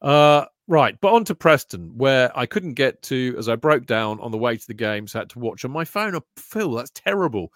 Uh, 0.00 0.44
right, 0.68 0.96
but 1.00 1.12
on 1.12 1.24
to 1.24 1.34
Preston, 1.34 1.98
where 1.98 2.30
I 2.38 2.46
couldn't 2.46 2.74
get 2.74 3.02
to 3.02 3.34
as 3.36 3.48
I 3.48 3.56
broke 3.56 3.84
down 3.84 4.20
on 4.20 4.30
the 4.30 4.38
way 4.38 4.56
to 4.56 4.66
the 4.68 4.74
games, 4.74 5.12
had 5.12 5.28
to 5.30 5.40
watch 5.40 5.64
on 5.64 5.72
my 5.72 5.84
phone. 5.84 6.14
Oh, 6.14 6.22
Phil, 6.36 6.70
that's 6.70 6.90
terrible. 6.90 7.52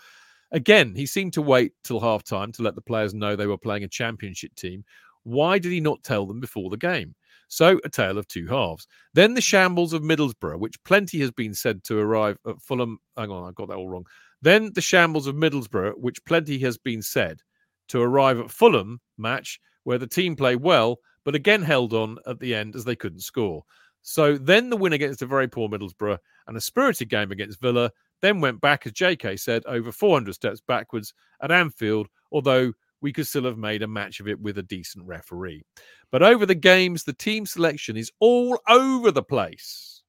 Again, 0.51 0.97
he 0.97 1.07
seemed 1.07 1.35
to 1.35 1.43
wait 1.43 1.73
till 1.85 2.01
half 2.01 2.25
time 2.25 2.51
to 2.53 2.63
let 2.63 2.75
the 2.75 2.81
players 2.81 3.15
know 3.15 3.37
they 3.37 3.47
were 3.47 3.57
playing 3.57 3.85
a 3.85 3.89
championship 3.89 4.57
team, 4.57 4.85
why 5.25 5.59
did 5.59 5.73
he 5.73 5.81
not 5.81 6.03
tell 6.03 6.27
them 6.27 6.41
before 6.41 6.71
the 6.71 6.77
game? 6.77 7.15
So, 7.49 7.81
a 7.85 7.89
tale 7.89 8.19
of 8.19 8.27
two 8.27 8.47
halves. 8.47 8.87
Then 9.13 9.35
the 9.35 9.41
shambles 9.41 9.93
of 9.93 10.03
Middlesbrough, 10.03 10.59
which 10.59 10.83
plenty 10.85 11.21
has 11.21 11.31
been 11.31 11.55
said 11.55 11.85
to 11.85 11.99
arrive 11.99 12.39
at 12.47 12.61
Fulham. 12.61 12.99
Hang 13.17 13.31
on, 13.31 13.49
I 13.49 13.53
got 13.53 13.69
that 13.69 13.77
all 13.77 13.89
wrong. 13.89 14.07
Then 14.43 14.73
the 14.75 14.81
shambles 14.81 15.27
of 15.27 15.35
Middlesbrough, 15.35 15.95
which 15.97 16.25
plenty 16.25 16.59
has 16.61 16.79
been 16.79 17.03
said 17.03 17.41
to 17.89 18.01
arrive 18.01 18.41
at 18.41 18.51
Fulham 18.51 19.01
match, 19.19 19.61
where 19.85 19.99
the 19.99 20.07
team 20.07 20.37
played 20.37 20.63
well, 20.63 20.99
but 21.25 21.35
again 21.35 21.63
held 21.63 21.93
on 21.93 22.19
at 22.27 22.41
the 22.41 22.55
end 22.55 22.75
as 22.75 22.85
they 22.85 22.97
couldn't 22.97 23.21
score. 23.21 23.63
So 24.03 24.37
then 24.37 24.69
the 24.69 24.77
win 24.77 24.93
against 24.93 25.23
a 25.23 25.27
very 25.27 25.49
poor 25.49 25.69
Middlesbrough 25.69 26.19
and 26.47 26.57
a 26.57 26.61
spirited 26.61 27.09
game 27.09 27.33
against 27.33 27.61
Villa 27.61 27.91
then 28.21 28.41
went 28.41 28.61
back, 28.61 28.87
as 28.87 28.93
JK 28.93 29.39
said, 29.39 29.63
over 29.67 29.93
400 29.93 30.35
steps 30.35 30.61
backwards 30.67 31.13
at 31.43 31.51
Anfield, 31.51 32.09
although 32.33 32.73
we 33.05 33.13
could 33.13 33.27
still 33.27 33.45
have 33.45 33.59
made 33.59 33.83
a 33.83 33.87
match 33.87 34.19
of 34.19 34.29
it 34.29 34.41
with 34.41 34.57
a 34.57 34.63
decent 34.63 35.07
referee. 35.07 35.63
But 36.11 36.23
over 36.23 36.47
the 36.47 36.55
games, 36.55 37.05
the 37.05 37.13
team 37.13 37.45
selection 37.45 37.99
is 37.99 38.11
all 38.19 38.59
over 38.67 39.11
the 39.11 39.23
place. 39.23 40.03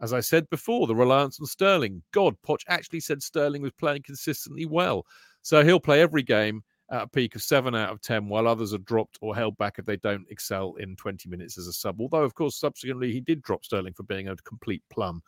As 0.00 0.14
I 0.14 0.20
said 0.20 0.48
before, 0.48 0.86
the 0.86 0.94
reliance 0.94 1.38
on 1.38 1.44
Sterling. 1.44 2.02
God, 2.12 2.34
Poch 2.42 2.62
actually 2.66 3.00
said 3.00 3.22
Sterling 3.22 3.60
was 3.60 3.72
playing 3.72 4.04
consistently 4.04 4.64
well. 4.64 5.04
So 5.42 5.62
he'll 5.62 5.78
play 5.78 6.00
every 6.00 6.22
game 6.22 6.62
at 6.90 7.02
a 7.02 7.08
peak 7.08 7.34
of 7.34 7.42
seven 7.42 7.74
out 7.74 7.90
of 7.90 8.00
10, 8.00 8.26
while 8.26 8.48
others 8.48 8.72
are 8.72 8.78
dropped 8.78 9.18
or 9.20 9.36
held 9.36 9.58
back 9.58 9.74
if 9.78 9.84
they 9.84 9.98
don't 9.98 10.24
excel 10.30 10.76
in 10.76 10.96
20 10.96 11.28
minutes 11.28 11.58
as 11.58 11.66
a 11.66 11.74
sub. 11.74 12.00
Although, 12.00 12.24
of 12.24 12.34
course, 12.34 12.58
subsequently 12.58 13.12
he 13.12 13.20
did 13.20 13.42
drop 13.42 13.66
Sterling 13.66 13.92
for 13.92 14.04
being 14.04 14.28
a 14.28 14.36
complete 14.36 14.82
plum. 14.88 15.22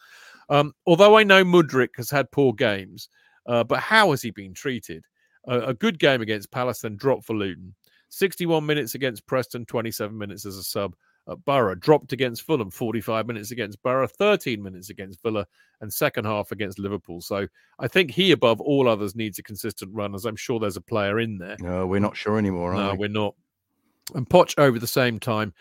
Um, 0.48 0.72
although 0.86 1.18
I 1.18 1.24
know 1.24 1.44
Mudryk 1.44 1.94
has 1.98 2.08
had 2.08 2.30
poor 2.30 2.54
games, 2.54 3.10
uh, 3.44 3.64
but 3.64 3.80
how 3.80 4.12
has 4.12 4.22
he 4.22 4.30
been 4.30 4.54
treated? 4.54 5.04
A, 5.46 5.60
a 5.60 5.74
good 5.74 5.98
game 5.98 6.20
against 6.20 6.50
Palace, 6.50 6.80
then 6.80 6.96
dropped 6.96 7.24
for 7.24 7.34
Luton. 7.34 7.74
61 8.08 8.66
minutes 8.66 8.94
against 8.94 9.26
Preston, 9.26 9.64
27 9.64 10.16
minutes 10.16 10.44
as 10.44 10.56
a 10.56 10.62
sub 10.62 10.94
at 11.30 11.42
Boro. 11.44 11.74
Dropped 11.74 12.12
against 12.12 12.42
Fulham, 12.42 12.70
45 12.70 13.26
minutes 13.26 13.50
against 13.50 13.82
Boro, 13.82 14.06
13 14.06 14.62
minutes 14.62 14.90
against 14.90 15.22
Villa, 15.22 15.46
and 15.80 15.92
second 15.92 16.26
half 16.26 16.52
against 16.52 16.78
Liverpool. 16.78 17.20
So 17.20 17.46
I 17.78 17.88
think 17.88 18.10
he, 18.10 18.32
above 18.32 18.60
all 18.60 18.88
others, 18.88 19.16
needs 19.16 19.38
a 19.38 19.42
consistent 19.42 19.92
run, 19.94 20.14
as 20.14 20.26
I'm 20.26 20.36
sure 20.36 20.60
there's 20.60 20.76
a 20.76 20.82
player 20.82 21.20
in 21.20 21.38
there. 21.38 21.56
No, 21.58 21.86
we're 21.86 22.00
not 22.00 22.16
sure 22.16 22.38
anymore, 22.38 22.74
no, 22.74 22.92
we? 22.92 22.98
we're 22.98 23.08
not. 23.08 23.34
And 24.14 24.28
Poch 24.28 24.58
over 24.58 24.78
the 24.78 24.86
same 24.86 25.18
time 25.18 25.54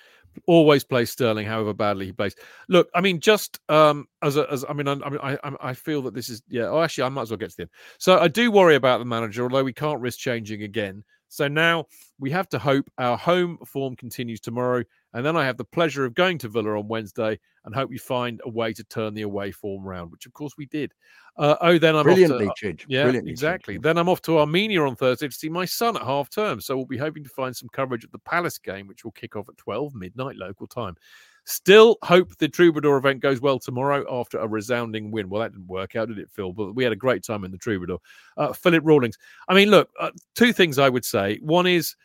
always 0.47 0.83
plays 0.83 1.09
Sterling, 1.09 1.45
however 1.45 1.73
badly 1.73 2.05
he 2.07 2.11
plays. 2.11 2.35
Look, 2.67 2.89
I 2.95 3.01
mean, 3.01 3.19
just 3.19 3.59
um, 3.69 4.07
as 4.21 4.37
a, 4.37 4.49
as 4.51 4.65
I 4.67 4.73
mean, 4.73 4.87
I, 4.87 4.93
I 4.93 5.09
mean, 5.09 5.19
I, 5.21 5.37
I 5.61 5.73
feel 5.73 6.01
that 6.03 6.13
this 6.13 6.29
is 6.29 6.41
yeah. 6.47 6.67
Oh, 6.67 6.81
actually, 6.81 7.05
I 7.05 7.09
might 7.09 7.23
as 7.23 7.31
well 7.31 7.37
get 7.37 7.51
to 7.51 7.57
the 7.57 7.63
end. 7.63 7.71
So 7.97 8.19
I 8.19 8.27
do 8.27 8.51
worry 8.51 8.75
about 8.75 8.99
the 8.99 9.05
manager, 9.05 9.43
although 9.43 9.63
we 9.63 9.73
can't 9.73 9.99
risk 10.01 10.19
changing 10.19 10.63
again. 10.63 11.03
So 11.31 11.47
now 11.47 11.85
we 12.19 12.29
have 12.31 12.49
to 12.49 12.59
hope 12.59 12.89
our 12.97 13.17
home 13.17 13.57
form 13.65 13.95
continues 13.95 14.41
tomorrow, 14.41 14.83
and 15.13 15.25
then 15.25 15.37
I 15.37 15.45
have 15.45 15.55
the 15.55 15.63
pleasure 15.63 16.03
of 16.03 16.13
going 16.13 16.37
to 16.39 16.49
Villa 16.49 16.77
on 16.77 16.89
Wednesday 16.89 17.39
and 17.63 17.73
hope 17.73 17.89
we 17.89 17.97
find 17.97 18.41
a 18.43 18.49
way 18.49 18.73
to 18.73 18.83
turn 18.83 19.13
the 19.13 19.21
away 19.21 19.51
form 19.51 19.85
round, 19.85 20.11
which 20.11 20.25
of 20.25 20.33
course 20.33 20.57
we 20.57 20.65
did. 20.65 20.93
Uh, 21.37 21.55
oh, 21.61 21.77
then 21.77 21.95
I'm 21.95 22.03
brilliantly, 22.03 22.47
off 22.47 22.55
to, 22.57 22.73
Chidge. 22.73 22.85
Yeah, 22.89 23.03
brilliantly 23.03 23.31
exactly. 23.31 23.77
Then 23.77 23.97
I'm 23.97 24.09
off 24.09 24.21
to 24.23 24.39
Armenia 24.39 24.83
on 24.83 24.97
Thursday 24.97 25.29
to 25.29 25.33
see 25.33 25.47
my 25.47 25.63
son 25.63 25.95
at 25.95 26.03
half 26.03 26.29
term. 26.29 26.59
So 26.59 26.75
we'll 26.75 26.85
be 26.85 26.97
hoping 26.97 27.23
to 27.23 27.29
find 27.29 27.55
some 27.55 27.69
coverage 27.69 28.03
of 28.03 28.11
the 28.11 28.19
Palace 28.19 28.57
game, 28.57 28.87
which 28.87 29.05
will 29.05 29.11
kick 29.11 29.37
off 29.37 29.47
at 29.47 29.55
12 29.55 29.95
midnight 29.95 30.35
local 30.35 30.67
time. 30.67 30.97
Still 31.45 31.97
hope 32.03 32.37
the 32.37 32.47
Troubadour 32.47 32.97
event 32.97 33.19
goes 33.19 33.41
well 33.41 33.57
tomorrow 33.57 34.05
after 34.09 34.37
a 34.37 34.47
resounding 34.47 35.09
win. 35.09 35.27
Well, 35.27 35.41
that 35.41 35.53
didn't 35.53 35.67
work 35.67 35.95
out, 35.95 36.07
did 36.07 36.19
it, 36.19 36.29
Phil? 36.29 36.53
But 36.53 36.75
we 36.75 36.83
had 36.83 36.93
a 36.93 36.97
great 36.97 37.23
time 37.23 37.43
in 37.43 37.51
the 37.51 37.57
Troubadour. 37.57 37.97
Uh, 38.37 38.53
Philip 38.53 38.83
Rawlings. 38.85 39.17
I 39.47 39.55
mean, 39.55 39.71
look, 39.71 39.89
uh, 39.99 40.11
two 40.35 40.53
things 40.53 40.77
I 40.77 40.87
would 40.87 41.03
say. 41.03 41.39
One 41.41 41.65
is 41.65 41.95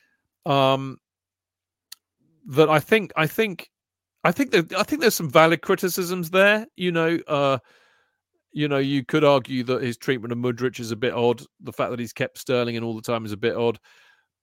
um, 0.46 0.98
that 2.46 2.70
I 2.70 2.80
think, 2.80 3.12
I 3.14 3.26
think, 3.26 3.70
I 4.24 4.32
think 4.32 4.52
that 4.52 4.72
I 4.74 4.82
think 4.82 5.02
there's 5.02 5.14
some 5.14 5.30
valid 5.30 5.60
criticisms 5.60 6.30
there. 6.30 6.66
You 6.76 6.90
know, 6.90 7.18
uh, 7.28 7.58
you 8.52 8.68
know, 8.68 8.78
you 8.78 9.04
could 9.04 9.22
argue 9.22 9.62
that 9.64 9.82
his 9.82 9.98
treatment 9.98 10.32
of 10.32 10.38
Mudryk 10.38 10.80
is 10.80 10.90
a 10.90 10.96
bit 10.96 11.12
odd. 11.12 11.42
The 11.60 11.72
fact 11.72 11.90
that 11.90 12.00
he's 12.00 12.14
kept 12.14 12.38
Sterling 12.38 12.74
in 12.74 12.82
all 12.82 12.96
the 12.96 13.02
time 13.02 13.26
is 13.26 13.32
a 13.32 13.36
bit 13.36 13.54
odd. 13.54 13.78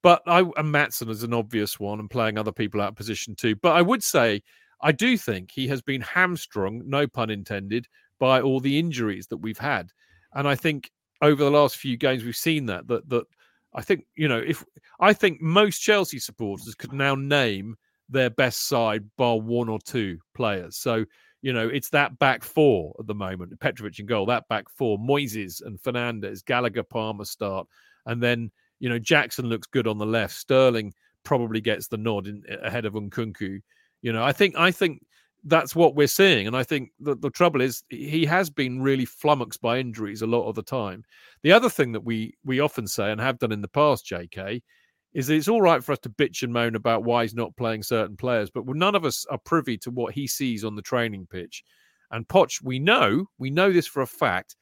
But 0.04 0.22
I 0.28 0.40
and 0.42 0.74
Maatsen 0.74 1.10
is 1.10 1.24
an 1.24 1.34
obvious 1.34 1.80
one, 1.80 2.00
and 2.00 2.10
playing 2.10 2.38
other 2.38 2.52
people 2.52 2.80
out 2.80 2.90
of 2.90 2.96
position 2.96 3.36
too. 3.36 3.56
But 3.56 3.76
I 3.76 3.82
would 3.82 4.04
say 4.04 4.44
I 4.84 4.92
do 4.92 5.18
think 5.18 5.50
he 5.52 5.68
has 5.70 5.82
been 5.82 6.02
hamstrung, 6.02 6.84
no 6.86 7.08
pun 7.08 7.30
intended, 7.30 7.88
by 8.20 8.42
all 8.42 8.60
the 8.60 8.78
injuries 8.78 9.28
that 9.28 9.38
we've 9.38 9.58
had. 9.58 9.90
And 10.34 10.48
I 10.48 10.56
think 10.56 10.92
over 11.22 11.44
the 11.44 11.52
last 11.52 11.78
few 11.78 11.98
games 11.98 12.24
we've 12.24 12.36
seen 12.36 12.66
that 12.68 12.88
that 12.88 13.08
that 13.10 13.26
I 13.74 13.82
think 13.82 14.06
you 14.16 14.28
know 14.28 14.44
if 14.46 14.64
I 15.00 15.14
think 15.14 15.42
most 15.42 15.80
Chelsea 15.80 16.20
supporters 16.20 16.76
could 16.76 16.94
now 16.94 17.16
name 17.16 17.76
their 18.10 18.30
best 18.30 18.68
side 18.68 19.04
bar 19.18 19.40
one 19.40 19.70
or 19.70 19.80
two 19.80 20.20
players. 20.36 20.78
So 20.78 21.06
you 21.42 21.54
know 21.54 21.68
it's 21.68 21.90
that 21.90 22.20
back 22.20 22.44
four 22.44 22.94
at 23.00 23.08
the 23.08 23.16
moment. 23.16 23.60
Petrovic 23.60 24.00
in 24.00 24.06
goal, 24.06 24.26
that 24.28 24.48
back 24.50 24.70
four, 24.70 24.98
Moises 24.98 25.62
and 25.66 25.82
Fernandez, 25.82 26.44
Gallagher, 26.44 26.84
Palmer 26.84 27.26
start, 27.26 27.68
and 28.06 28.22
then 28.22 28.52
you 28.80 28.90
know 28.90 29.00
Jackson 29.00 29.48
looks 29.48 29.68
good 29.68 29.88
on 29.88 29.98
the 29.98 30.06
left. 30.06 30.36
Sterling 30.36 30.94
probably 31.24 31.62
gets 31.62 31.88
the 31.88 31.98
nod 31.98 32.28
in, 32.28 32.44
ahead 32.62 32.86
of 32.86 32.94
Nkunku. 32.94 33.62
You 34.04 34.14
know, 34.14 34.24
I 34.24 34.34
think 34.34 34.56
I 34.58 34.72
think 34.72 35.04
that's 35.46 35.76
what 35.76 35.96
we're 35.96 36.08
seeing, 36.08 36.46
and 36.48 36.56
I 36.56 36.64
think 36.64 36.92
the, 37.00 37.16
the 37.16 37.32
trouble 37.32 37.62
is 37.62 37.84
he 37.90 38.26
has 38.26 38.50
been 38.52 38.82
really 38.82 39.06
flummoxed 39.06 39.62
by 39.62 39.80
injuries 39.80 40.22
a 40.22 40.28
lot 40.28 40.48
of 40.48 40.56
the 40.56 40.64
time. 40.64 41.04
The 41.42 41.52
other 41.54 41.70
thing 41.70 41.92
that 41.94 42.04
we 42.06 42.36
we 42.46 42.60
often 42.60 42.88
say 42.88 43.12
and 43.12 43.20
have 43.22 43.40
done 43.40 43.52
in 43.52 43.62
the 43.62 43.68
past, 43.68 44.06
J.K., 44.06 44.62
is 45.14 45.28
that 45.28 45.36
it's 45.36 45.48
all 45.48 45.62
right 45.62 45.84
for 45.84 45.94
us 45.94 46.00
to 46.00 46.10
bitch 46.10 46.44
and 46.44 46.54
moan 46.54 46.76
about 46.76 47.04
why 47.04 47.24
he's 47.24 47.34
not 47.36 47.56
playing 47.58 47.84
certain 47.84 48.18
players, 48.18 48.50
but 48.52 48.66
none 48.68 48.96
of 48.96 49.06
us 49.06 49.26
are 49.32 49.40
privy 49.46 49.78
to 49.80 49.92
what 49.92 50.14
he 50.14 50.28
sees 50.28 50.64
on 50.64 50.76
the 50.76 50.82
training 50.82 51.28
pitch. 51.30 51.64
And 52.12 52.28
Poch, 52.28 52.62
we 52.64 52.80
know, 52.80 53.26
we 53.40 53.50
know 53.50 53.72
this 53.72 53.88
for 53.88 54.02
a 54.02 54.08
fact, 54.08 54.56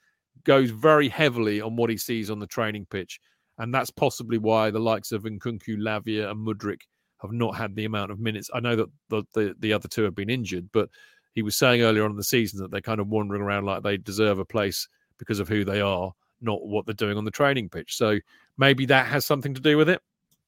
goes 0.43 0.69
very 0.71 1.09
heavily 1.09 1.61
on 1.61 1.75
what 1.75 1.89
he 1.89 1.97
sees 1.97 2.29
on 2.31 2.39
the 2.39 2.47
training 2.47 2.85
pitch. 2.89 3.19
and 3.57 3.73
that's 3.73 3.91
possibly 3.91 4.37
why 4.37 4.71
the 4.71 4.79
likes 4.79 5.11
of 5.11 5.23
Nkunku, 5.23 5.77
Lavia, 5.77 6.31
and 6.31 6.45
Mudryk 6.45 6.81
have 7.21 7.31
not 7.31 7.55
had 7.55 7.75
the 7.75 7.85
amount 7.85 8.11
of 8.11 8.19
minutes. 8.19 8.49
I 8.53 8.59
know 8.59 8.75
that 8.75 8.89
the, 9.09 9.23
the, 9.33 9.55
the 9.59 9.73
other 9.73 9.87
two 9.87 10.03
have 10.03 10.15
been 10.15 10.29
injured, 10.29 10.69
but 10.71 10.89
he 11.33 11.41
was 11.41 11.55
saying 11.55 11.81
earlier 11.81 12.03
on 12.03 12.11
in 12.11 12.17
the 12.17 12.23
season 12.23 12.59
that 12.59 12.71
they're 12.71 12.81
kind 12.81 12.99
of 12.99 13.07
wandering 13.07 13.41
around 13.41 13.65
like 13.65 13.83
they 13.83 13.97
deserve 13.97 14.39
a 14.39 14.45
place 14.45 14.87
because 15.17 15.39
of 15.39 15.47
who 15.47 15.63
they 15.63 15.81
are, 15.81 16.11
not 16.41 16.65
what 16.65 16.85
they're 16.85 16.93
doing 16.93 17.17
on 17.17 17.25
the 17.25 17.31
training 17.31 17.69
pitch. 17.69 17.95
So 17.95 18.19
maybe 18.57 18.85
that 18.87 19.07
has 19.07 19.25
something 19.25 19.53
to 19.53 19.61
do 19.61 19.77
with 19.77 19.89
it. 19.89 20.01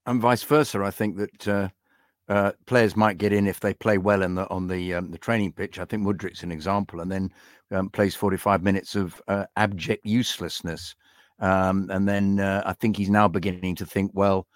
And 0.05 0.21
vice 0.21 0.43
versa. 0.43 0.83
I 0.83 0.91
think 0.91 1.17
that 1.17 1.47
uh, 1.47 1.69
uh, 2.27 2.51
players 2.65 2.95
might 2.95 3.17
get 3.17 3.31
in 3.31 3.47
if 3.47 3.59
they 3.59 3.73
play 3.73 3.97
well 3.97 4.21
in 4.21 4.35
the 4.35 4.49
on 4.49 4.67
the 4.67 4.95
um, 4.95 5.11
the 5.11 5.17
training 5.17 5.53
pitch. 5.53 5.79
I 5.79 5.85
think 5.85 6.03
Mudryk's 6.03 6.43
an 6.43 6.51
example, 6.51 6.99
and 6.99 7.09
then 7.09 7.31
um, 7.71 7.89
plays 7.89 8.15
45 8.15 8.63
minutes 8.63 8.95
of 8.95 9.21
uh, 9.27 9.45
abject 9.55 10.05
uselessness. 10.05 10.95
Um, 11.39 11.89
and 11.89 12.07
then 12.07 12.39
uh, 12.39 12.63
I 12.65 12.73
think 12.73 12.97
he's 12.97 13.09
now 13.09 13.27
beginning 13.27 13.75
to 13.75 13.85
think, 13.85 14.11
well, 14.13 14.47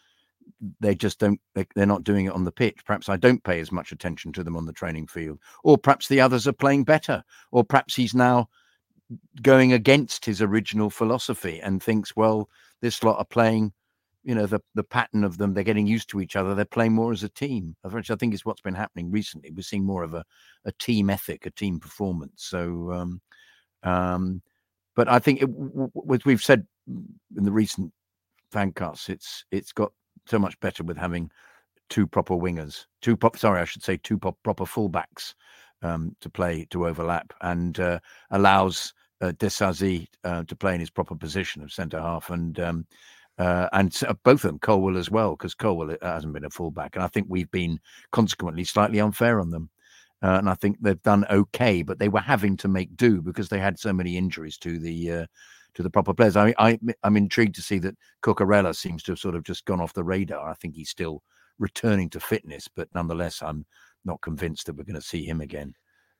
they 0.79 0.95
just 0.95 1.19
don't 1.19 1.39
they're 1.53 1.85
not 1.85 2.03
doing 2.03 2.25
it 2.25 2.33
on 2.33 2.43
the 2.43 2.51
pitch. 2.51 2.85
Perhaps 2.85 3.09
i 3.09 3.17
don't 3.17 3.43
pay 3.43 3.59
as 3.59 3.71
much 3.71 3.91
attention 3.91 4.31
to 4.33 4.43
them 4.43 4.55
on 4.57 4.65
the 4.65 4.73
training 4.73 5.07
field. 5.07 5.39
Or 5.63 5.77
perhaps 5.77 6.07
the 6.07 6.21
others 6.21 6.47
are 6.47 6.53
playing 6.53 6.83
better. 6.83 7.23
Or 7.51 7.63
perhaps 7.63 7.95
he's 7.95 8.13
now 8.13 8.49
going 9.41 9.73
against 9.73 10.25
his 10.25 10.41
original 10.41 10.89
philosophy 10.89 11.59
and 11.61 11.81
thinks 11.81 12.15
well 12.15 12.49
this 12.81 13.03
lot 13.03 13.17
are 13.17 13.25
playing 13.25 13.71
you 14.23 14.35
know 14.35 14.45
the 14.45 14.59
the 14.75 14.83
pattern 14.83 15.23
of 15.23 15.37
them. 15.37 15.53
They're 15.53 15.63
getting 15.63 15.87
used 15.87 16.09
to 16.09 16.21
each 16.21 16.35
other. 16.35 16.53
They're 16.53 16.65
playing 16.65 16.93
more 16.93 17.11
as 17.11 17.23
a 17.23 17.29
team 17.29 17.75
which 17.83 18.11
i 18.11 18.15
think 18.15 18.33
is 18.33 18.45
what's 18.45 18.61
been 18.61 18.75
happening 18.75 19.11
recently. 19.11 19.51
We're 19.51 19.61
seeing 19.61 19.85
more 19.85 20.03
of 20.03 20.13
a, 20.13 20.25
a 20.65 20.71
team 20.73 21.09
ethic 21.09 21.45
a 21.45 21.51
team 21.51 21.79
performance. 21.79 22.43
So 22.43 22.91
um 22.91 23.21
um 23.83 24.41
but 24.95 25.07
i 25.07 25.19
think 25.19 25.41
it, 25.41 25.49
as 26.13 26.25
we've 26.25 26.43
said 26.43 26.65
in 26.87 27.43
the 27.43 27.51
recent 27.51 27.93
fancasts 28.51 29.09
it's 29.09 29.45
it's 29.51 29.71
got 29.71 29.91
so 30.27 30.39
much 30.39 30.59
better 30.59 30.83
with 30.83 30.97
having 30.97 31.31
two 31.89 32.07
proper 32.07 32.35
wingers, 32.35 32.85
two 33.01 33.15
pop. 33.15 33.37
Sorry, 33.37 33.61
I 33.61 33.65
should 33.65 33.83
say 33.83 33.97
two 33.97 34.17
pop, 34.17 34.37
proper 34.43 34.65
fullbacks 34.65 35.33
um, 35.81 36.15
to 36.21 36.29
play 36.29 36.65
to 36.71 36.87
overlap, 36.87 37.33
and 37.41 37.79
uh, 37.79 37.99
allows 38.31 38.93
uh, 39.21 39.31
Disasi 39.37 40.07
uh, 40.23 40.43
to 40.43 40.55
play 40.55 40.73
in 40.73 40.79
his 40.79 40.89
proper 40.89 41.15
position 41.15 41.63
of 41.63 41.71
centre 41.71 42.01
half, 42.01 42.29
and 42.29 42.59
um, 42.59 42.85
uh, 43.37 43.69
and 43.73 43.97
uh, 44.07 44.13
both 44.23 44.43
of 44.43 44.49
them 44.49 44.59
Colwill 44.59 44.97
as 44.97 45.11
well, 45.11 45.31
because 45.31 45.53
Colwill 45.53 45.95
uh, 46.01 46.13
hasn't 46.13 46.33
been 46.33 46.45
a 46.45 46.49
fullback, 46.49 46.95
and 46.95 47.03
I 47.03 47.07
think 47.07 47.27
we've 47.29 47.51
been 47.51 47.79
consequently 48.11 48.63
slightly 48.63 48.99
unfair 48.99 49.39
on 49.39 49.49
them. 49.49 49.69
Uh, 50.23 50.37
and 50.39 50.49
I 50.49 50.55
think 50.55 50.77
they've 50.81 51.01
done 51.03 51.25
okay, 51.29 51.83
but 51.83 51.99
they 51.99 52.09
were 52.09 52.19
having 52.19 52.57
to 52.57 52.67
make 52.67 52.97
do 52.97 53.21
because 53.21 53.49
they 53.49 53.59
had 53.59 53.77
so 53.77 53.93
many 53.93 54.17
injuries 54.17 54.57
to 54.59 54.79
the 54.79 55.11
uh, 55.11 55.25
to 55.77 55.83
the 55.83 55.89
proper 55.91 56.11
players. 56.11 56.35
I, 56.35 56.55
I 56.57 56.79
I'm 57.03 57.15
intrigued 57.15 57.53
to 57.55 57.61
see 57.61 57.77
that 57.79 57.95
Cucurella 58.23 58.75
seems 58.75 59.03
to 59.03 59.11
have 59.11 59.19
sort 59.19 59.35
of 59.35 59.43
just 59.43 59.63
gone 59.65 59.79
off 59.79 59.93
the 59.93 60.03
radar. 60.03 60.49
I 60.49 60.55
think 60.55 60.73
he's 60.73 60.89
still 60.89 61.21
returning 61.59 62.09
to 62.09 62.19
fitness, 62.19 62.67
but 62.67 62.89
nonetheless, 62.95 63.43
I'm 63.43 63.63
not 64.03 64.19
convinced 64.21 64.65
that 64.65 64.75
we're 64.75 64.85
going 64.85 64.95
to 64.95 65.01
see 65.01 65.23
him 65.23 65.39
again. 65.39 65.75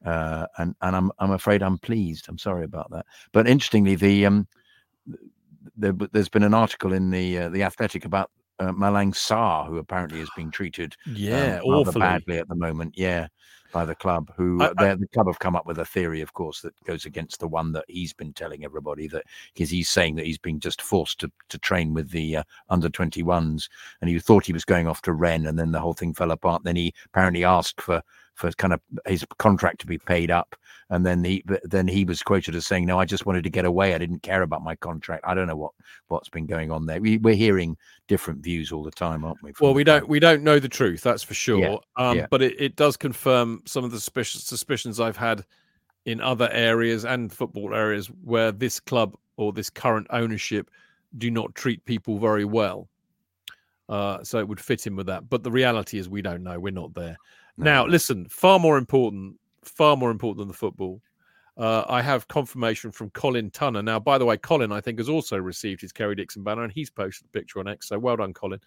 Uh, 0.06 0.46
and 0.60 0.76
and 0.82 0.96
I'm 0.96 1.12
I'm 1.18 1.32
afraid 1.32 1.64
I'm 1.64 1.80
pleased. 1.80 2.28
I'm 2.30 2.38
sorry 2.38 2.66
about 2.66 2.92
that. 2.92 3.08
But 3.34 3.48
interestingly, 3.48 3.96
the 3.96 4.28
um, 4.28 4.48
there, 5.76 5.96
has 6.14 6.30
been 6.30 6.44
an 6.44 6.54
article 6.54 6.94
in 6.94 7.10
the 7.10 7.40
uh, 7.40 7.50
the 7.50 7.64
Athletic 7.64 8.06
about 8.06 8.30
uh, 8.60 8.72
Malang 8.72 9.12
Sarr, 9.12 9.66
who 9.66 9.80
apparently 9.80 10.20
is 10.20 10.30
being 10.36 10.52
treated 10.52 10.96
yeah 11.08 11.62
um, 11.66 11.72
rather 11.72 12.00
badly 12.00 12.38
at 12.38 12.48
the 12.48 12.56
moment. 12.56 12.94
Yeah, 12.96 13.28
by 13.78 13.86
the 13.86 13.94
club, 13.94 14.34
who 14.36 14.60
I, 14.60 14.72
I, 14.76 14.96
the 14.96 15.08
club 15.14 15.28
have 15.28 15.38
come 15.38 15.56
up 15.56 15.68
with 15.68 15.78
a 15.78 15.86
theory, 15.86 16.22
of 16.22 16.34
course, 16.34 16.62
that 16.62 16.74
goes 16.86 17.06
against 17.06 17.40
the 17.40 17.48
one 17.48 17.72
that 17.74 17.86
he's 17.88 18.12
been 18.12 18.34
telling 18.34 18.66
everybody 18.66 19.08
that 19.10 19.24
because 19.54 19.70
he's 19.70 19.88
saying 19.88 20.16
that 20.16 20.26
he's 20.26 20.40
been 20.40 20.60
just 20.60 20.82
forced 20.82 21.20
to, 21.20 21.32
to 21.50 21.60
train 21.60 21.94
with 21.94 22.10
the 22.10 22.38
uh, 22.38 22.44
under 22.72 22.90
21s 22.90 23.70
and 24.02 24.10
he 24.10 24.18
thought 24.18 24.48
he 24.48 24.52
was 24.52 24.66
going 24.66 24.88
off 24.88 25.04
to 25.04 25.14
Rennes 25.14 25.46
and 25.46 25.60
then 25.60 25.72
the 25.72 25.80
whole 25.80 25.94
thing 25.94 26.12
fell 26.12 26.32
apart. 26.32 26.64
Then 26.64 26.76
he 26.76 26.92
apparently 27.06 27.44
asked 27.44 27.80
for 27.80 28.02
for 28.38 28.52
kind 28.52 28.72
of 28.72 28.80
his 29.08 29.26
contract 29.40 29.82
to 29.82 29.88
be 29.88 29.98
paid 29.98 30.30
up. 30.30 30.56
And 30.90 31.06
then 31.06 31.22
he 31.24 31.44
then 31.64 31.86
he 31.86 32.06
was 32.06 32.24
quoted 32.24 32.56
as 32.56 32.66
saying, 32.66 32.86
"No, 32.86 32.98
I 32.98 33.04
just 33.04 33.26
wanted 33.26 33.44
to 33.44 33.50
get 33.50 33.66
away. 33.66 33.94
I 33.94 33.98
didn't 33.98 34.24
care 34.24 34.42
about 34.42 34.64
my 34.64 34.76
contract. 34.76 35.26
I 35.28 35.34
don't 35.34 35.48
know 35.48 35.56
what 35.58 35.74
what's 36.08 36.30
been 36.30 36.46
going 36.46 36.72
on 36.72 36.86
there. 36.86 37.02
We, 37.02 37.20
are 37.26 37.32
hearing 37.32 37.76
different 38.08 38.42
views 38.42 38.72
all 38.72 38.84
the 38.84 38.92
time, 38.92 39.26
aren't 39.26 39.44
we? 39.44 39.52
Well, 39.60 39.74
we 39.74 39.84
don't 39.84 40.08
we 40.08 40.22
don't 40.22 40.44
know 40.44 40.60
the 40.60 40.70
truth, 40.70 41.02
that's 41.02 41.24
for 41.24 41.34
sure. 41.34 41.60
Yeah, 41.60 41.78
um, 41.98 42.18
yeah. 42.20 42.28
But 42.30 42.42
it, 42.42 42.56
it 42.58 42.76
does 42.78 42.96
confirm 42.96 43.64
some 43.66 43.84
of 43.84 43.92
the 43.92 44.00
suspicious, 44.00 44.46
suspicions 44.46 45.02
I've 45.02 45.18
had 45.18 45.44
in 46.06 46.22
other 46.22 46.50
areas 46.54 47.04
and 47.04 47.34
football 47.34 47.74
areas 47.74 48.08
where 48.24 48.54
this 48.54 48.80
club 48.80 49.18
or 49.36 49.52
this 49.52 49.70
current 49.70 50.08
ownership 50.12 50.72
do 51.18 51.30
not 51.30 51.54
treat 51.54 51.84
people 51.84 52.18
very 52.18 52.46
well. 52.46 52.88
Uh, 53.90 54.24
so 54.24 54.40
it 54.40 54.48
would 54.48 54.60
fit 54.60 54.88
in 54.88 54.96
with 54.96 55.08
that. 55.08 55.30
But 55.30 55.44
the 55.44 55.52
reality 55.52 56.00
is, 56.00 56.08
we 56.08 56.22
don't 56.22 56.44
know. 56.44 56.60
We're 56.60 56.72
not 56.72 56.94
there. 56.94 57.18
Now, 57.58 57.86
listen, 57.86 58.28
far 58.30 58.60
more 58.60 58.78
important, 58.78 59.36
far 59.64 59.98
more 59.98 60.12
important 60.12 60.40
than 60.40 60.48
the 60.48 60.54
football. 60.54 61.02
Uh, 61.58 61.84
I 61.90 62.04
have 62.04 62.28
confirmation 62.28 62.92
from 62.92 63.10
Colin 63.12 63.50
Tunner. 63.50 63.84
Now, 63.84 64.00
by 64.00 64.20
the 64.20 64.26
way, 64.26 64.38
Colin, 64.38 64.72
I 64.72 64.80
think, 64.80 65.00
has 65.00 65.10
also 65.10 65.38
received 65.38 65.82
his 65.82 65.92
Kerry 65.92 66.14
Dixon 66.14 66.44
banner 66.44 66.64
and 66.64 66.72
he's 66.72 66.92
posted 66.92 67.26
a 67.26 67.30
picture 67.30 67.60
on 67.60 67.68
X. 67.68 67.88
So 67.88 67.98
well 67.98 68.16
done, 68.16 68.34
Colin. 68.34 68.60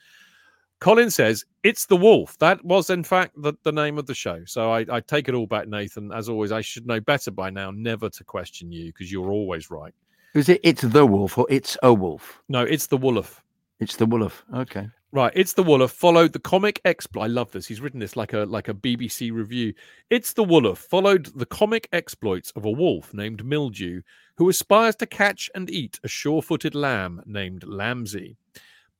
Colin 0.81 1.11
says, 1.11 1.45
It's 1.63 1.87
the 1.87 1.97
Wolf. 1.97 2.37
That 2.39 2.65
was, 2.65 2.91
in 2.91 3.05
fact, 3.05 3.41
the, 3.41 3.53
the 3.63 3.71
name 3.71 3.97
of 3.97 4.07
the 4.07 4.15
show. 4.15 4.43
So 4.47 4.73
I, 4.73 4.85
I 4.91 5.01
take 5.01 5.29
it 5.29 5.35
all 5.35 5.47
back, 5.47 5.69
Nathan. 5.69 6.11
As 6.11 6.29
always, 6.29 6.51
I 6.51 6.63
should 6.63 6.87
know 6.87 7.01
better 7.01 7.31
by 7.31 7.51
now 7.51 7.71
never 7.71 8.09
to 8.09 8.25
question 8.25 8.73
you 8.73 8.87
because 8.87 9.13
you're 9.13 9.31
always 9.31 9.71
right. 9.71 9.95
Is 10.35 10.49
it 10.49 10.61
it's 10.63 10.83
the 10.83 11.07
wolf 11.07 11.39
or 11.39 11.47
it's 11.51 11.77
a 11.83 11.93
wolf? 11.93 12.41
No, 12.49 12.63
it's 12.63 12.87
the 12.87 12.97
wolf. 12.97 13.43
It's 13.79 13.97
the 13.97 14.07
wolf. 14.07 14.45
Okay. 14.55 14.89
Right, 15.13 15.33
it's 15.35 15.55
the 15.55 15.65
Wolf 15.65 15.91
followed 15.91 16.33
the 16.33 16.39
comic 16.39 16.81
exploit. 16.85 17.25
I 17.25 17.27
love 17.27 17.51
this. 17.51 17.67
He's 17.67 17.81
written 17.81 17.99
this 17.99 18.15
like 18.15 18.33
a 18.33 18.45
like 18.45 18.69
a 18.69 18.75
BBC 18.75 19.33
review. 19.33 19.75
It's 20.09 20.35
the 20.35 20.45
Wolf 20.45 20.79
followed 20.79 21.27
the 21.35 21.47
comic 21.47 21.89
exploits 21.93 22.53
of 22.55 22.65
a 22.65 22.71
wolf 22.71 23.13
named 23.13 23.45
Mildew, 23.45 24.03
who 24.37 24.49
aspires 24.49 24.95
to 24.97 25.07
catch 25.07 25.51
and 25.55 25.69
eat 25.69 25.99
a 26.05 26.09
sure-footed 26.09 26.77
lamb 26.77 27.23
named 27.27 27.63
Lambsy, 27.63 28.37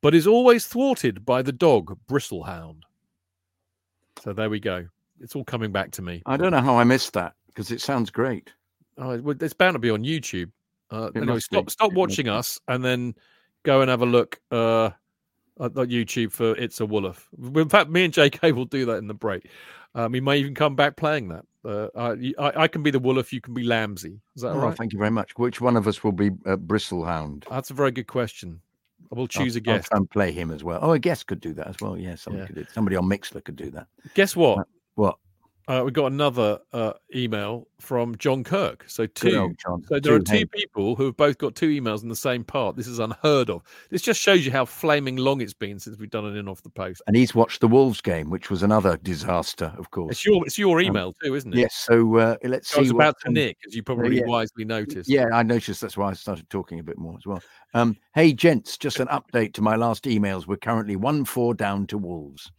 but 0.01 0.15
is 0.15 0.27
always 0.27 0.67
thwarted 0.67 1.25
by 1.25 1.43
the 1.43 1.53
dog 1.53 1.97
Bristlehound. 2.09 2.83
So 4.21 4.33
there 4.33 4.51
we 4.51 4.59
go. 4.59 4.89
It's 5.21 5.37
all 5.37 5.45
coming 5.45 5.71
back 5.71 5.93
to 5.93 6.03
me. 6.03 6.23
I 6.27 6.37
don't 6.37 6.51
know 6.51 6.61
how 6.61 6.77
I 6.77 6.83
missed 6.83 7.13
that 7.13 7.35
because 7.47 7.71
it 7.71 7.81
sounds 7.81 8.11
great. 8.11 8.53
Oh, 8.99 9.13
it's 9.41 9.55
bound 9.55 9.77
to 9.77 9.79
be 9.79 9.91
on 9.91 10.03
YouTube. 10.03 10.51
Uh, 10.91 11.11
anyway, 11.15 11.39
stop 11.39 11.67
be. 11.67 11.71
stop 11.71 11.93
watching 11.93 12.29
us 12.29 12.59
and 12.67 12.85
then 12.85 13.15
go 13.63 13.81
and 13.81 13.89
have 13.89 14.03
a 14.03 14.07
look. 14.07 14.41
Uh, 14.51 14.91
on 15.61 15.71
YouTube 15.71 16.33
for 16.33 16.57
It's 16.57 16.81
a 16.81 16.87
Wolf. 16.87 17.29
In 17.55 17.69
fact, 17.69 17.91
me 17.91 18.05
and 18.05 18.15
JK 18.15 18.53
will 18.53 18.65
do 18.65 18.87
that 18.87 18.97
in 18.97 19.07
the 19.07 19.15
break. 19.15 19.49
Um, 19.95 20.13
we 20.13 20.21
may 20.21 20.39
even 20.39 20.55
come 20.55 20.77
back 20.77 20.97
playing 20.97 21.29
that. 21.29 21.45
Uh, 21.65 21.89
I, 22.39 22.63
I, 22.63 22.69
can 22.69 22.83
be 22.83 22.91
the 22.91 22.99
Wolf, 22.99 23.33
you 23.33 23.41
can 23.41 23.53
be 23.53 23.65
Lambsy. 23.65 24.19
Is 24.35 24.43
that 24.43 24.51
oh, 24.53 24.59
right? 24.59 24.77
Thank 24.77 24.93
you 24.93 24.99
very 24.99 25.11
much. 25.11 25.33
Which 25.37 25.61
one 25.61 25.77
of 25.77 25.87
us 25.87 26.03
will 26.03 26.13
be 26.13 26.29
uh, 26.47 26.57
Bristlehound? 26.57 27.45
That's 27.51 27.71
a 27.71 27.75
very 27.75 27.91
good 27.91 28.07
question. 28.07 28.61
I 29.13 29.17
will 29.17 29.29
choose 29.29 29.57
I'll, 29.57 29.59
a 29.59 29.61
guest. 29.61 29.89
I'll 29.93 29.99
and 29.99 30.11
play 30.11 30.33
him 30.33 30.51
as 30.51 30.65
well. 30.65 30.79
Oh, 30.81 30.93
a 30.93 30.99
guest 30.99 31.27
could 31.27 31.41
do 31.41 31.53
that 31.55 31.67
as 31.67 31.77
well. 31.81 31.99
Yeah, 31.99 32.15
somebody, 32.15 32.55
yeah. 32.57 32.65
Somebody 32.73 32.97
on 32.97 33.05
Mixlr 33.05 33.45
could 33.45 33.57
do 33.57 33.71
that. 33.73 33.89
Guess 34.15 34.37
what? 34.37 34.61
Uh, 34.61 34.65
what? 34.95 35.19
Uh, 35.71 35.85
we 35.85 35.93
got 35.93 36.11
another 36.11 36.59
uh, 36.73 36.95
email 37.15 37.69
from 37.79 38.17
John 38.17 38.43
Kirk. 38.43 38.85
So 38.89 39.07
two. 39.07 39.55
So 39.65 39.79
there 39.89 40.01
two, 40.01 40.15
are 40.15 40.19
two 40.19 40.33
hey. 40.33 40.45
people 40.47 40.97
who 40.97 41.05
have 41.05 41.17
both 41.17 41.39
got 41.39 41.55
two 41.55 41.69
emails 41.69 42.03
in 42.03 42.09
the 42.09 42.17
same 42.17 42.43
part. 42.43 42.75
This 42.75 42.89
is 42.89 42.99
unheard 42.99 43.51
of. 43.51 43.63
This 43.89 44.03
just 44.03 44.21
shows 44.21 44.45
you 44.45 44.51
how 44.51 44.65
flaming 44.65 45.15
long 45.15 45.41
it's 45.41 45.55
been 45.55 45.79
since 45.79 45.97
we've 45.97 46.11
done 46.11 46.27
it 46.27 46.37
in 46.37 46.49
off 46.49 46.61
the 46.65 46.71
post. 46.71 47.03
And 47.07 47.15
he's 47.15 47.37
watched 47.37 47.61
the 47.61 47.69
Wolves 47.69 48.01
game, 48.01 48.31
which 48.31 48.51
was 48.51 48.65
another 48.65 48.97
disaster, 48.97 49.73
of 49.79 49.93
course. 49.93 50.11
It's 50.11 50.27
your 50.27 50.45
it's 50.45 50.59
your 50.59 50.81
um, 50.81 50.85
email 50.85 51.07
um, 51.09 51.15
too, 51.23 51.37
isn't 51.37 51.55
it? 51.55 51.59
Yes. 51.59 51.77
So 51.77 52.17
uh, 52.17 52.37
let's 52.43 52.69
so 52.69 52.75
see. 52.75 52.79
I 52.79 52.83
was 52.83 52.91
about 52.91 53.21
to 53.21 53.31
nick, 53.31 53.59
as 53.65 53.77
you 53.77 53.85
probably 53.85 54.19
yeah. 54.19 54.27
wisely 54.27 54.65
noticed. 54.65 55.09
Yeah, 55.09 55.27
I 55.33 55.45
noticed. 55.45 55.81
That's 55.81 55.97
why 55.97 56.11
I 56.11 56.15
started 56.15 56.51
talking 56.51 56.81
a 56.81 56.83
bit 56.83 56.99
more 56.99 57.15
as 57.17 57.27
well. 57.27 57.41
Um, 57.75 57.97
hey, 58.17 58.33
gents, 58.33 58.77
just 58.77 58.99
an 58.99 59.07
update 59.07 59.53
to 59.53 59.63
my 59.63 59.77
last 59.77 60.03
emails. 60.03 60.49
We're 60.49 60.57
currently 60.57 60.97
one 60.97 61.25
four 61.25 61.55
down 61.55 61.87
to 61.89 61.99
Wolves. 61.99 62.51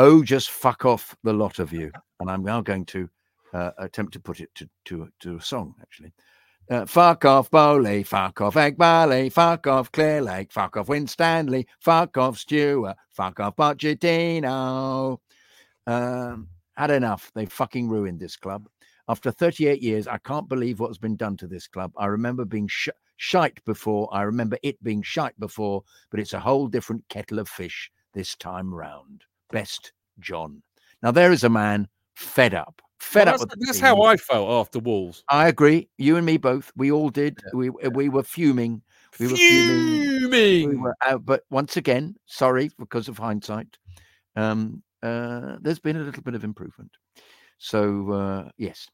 Oh, 0.00 0.22
just 0.22 0.50
fuck 0.50 0.84
off, 0.84 1.16
the 1.24 1.32
lot 1.32 1.58
of 1.58 1.72
you. 1.72 1.90
And 2.20 2.30
I'm 2.30 2.44
now 2.44 2.60
going 2.60 2.84
to 2.86 3.08
uh, 3.52 3.70
attempt 3.78 4.12
to 4.14 4.20
put 4.20 4.40
it 4.40 4.50
to, 4.56 4.68
to, 4.86 5.08
to 5.20 5.36
a 5.36 5.40
song, 5.40 5.74
actually. 5.80 6.12
Uh, 6.68 6.84
fuck 6.84 7.24
off 7.24 7.48
Boehly, 7.50 8.04
fuck 8.04 8.40
off 8.40 8.54
Eghbali, 8.54 9.32
fuck 9.32 9.68
off 9.68 9.92
Clearlake, 9.92 10.50
fuck 10.50 10.76
off 10.76 10.88
Winstanley, 10.88 11.66
fuck 11.78 12.16
off 12.18 12.38
Stewart, 12.38 12.96
fuck 13.10 13.38
off 13.38 13.54
Pochettino. 13.54 15.18
Um, 15.86 16.48
had 16.76 16.90
enough. 16.90 17.30
They 17.36 17.46
fucking 17.46 17.88
ruined 17.88 18.18
this 18.18 18.36
club. 18.36 18.68
After 19.08 19.30
38 19.30 19.80
years, 19.80 20.08
I 20.08 20.18
can't 20.18 20.48
believe 20.48 20.80
what's 20.80 20.98
been 20.98 21.16
done 21.16 21.36
to 21.38 21.46
this 21.46 21.68
club. 21.68 21.92
I 21.96 22.06
remember 22.06 22.44
being 22.44 22.68
sh- 22.68 22.88
shite 23.16 23.64
before. 23.64 24.08
I 24.12 24.22
remember 24.22 24.58
it 24.62 24.82
being 24.82 25.02
shite 25.02 25.38
before, 25.38 25.84
but 26.10 26.18
it's 26.18 26.34
a 26.34 26.40
whole 26.40 26.66
different 26.66 27.08
kettle 27.08 27.38
of 27.38 27.48
fish 27.48 27.90
this 28.12 28.34
time 28.34 28.74
round 28.74 29.24
best 29.50 29.92
John. 30.20 30.62
Now 31.02 31.10
there 31.10 31.32
is 31.32 31.44
a 31.44 31.48
man 31.48 31.88
fed 32.16 32.54
up, 32.54 32.82
fed 32.98 33.26
well, 33.26 33.42
up. 33.42 33.48
That's, 33.60 33.78
how 33.78 34.02
I 34.02 34.16
felt 34.16 34.50
after 34.50 34.78
Wolves. 34.78 35.22
I 35.28 35.48
agree. 35.48 35.88
You 35.98 36.16
and 36.16 36.26
me 36.26 36.36
both. 36.36 36.72
We 36.76 36.90
all 36.90 37.10
did. 37.10 37.38
Yeah. 37.44 37.56
We 37.56 37.70
we 37.70 38.08
were 38.08 38.22
fuming. 38.22 38.82
We 39.18 39.26
were 39.28 39.36
fuming. 39.36 40.18
fuming. 40.20 40.68
We 40.68 40.76
were 40.76 40.96
out, 41.06 41.24
but 41.24 41.44
once 41.50 41.76
again, 41.76 42.16
sorry 42.26 42.70
because 42.78 43.08
of 43.08 43.18
hindsight. 43.18 43.78
Um, 44.36 44.82
uh, 45.02 45.56
there's 45.60 45.78
been 45.78 45.96
a 45.96 46.00
little 46.00 46.22
bit 46.22 46.34
of 46.34 46.44
improvement. 46.44 46.90
So 47.58 48.10
uh, 48.12 48.50
yes, 48.56 48.88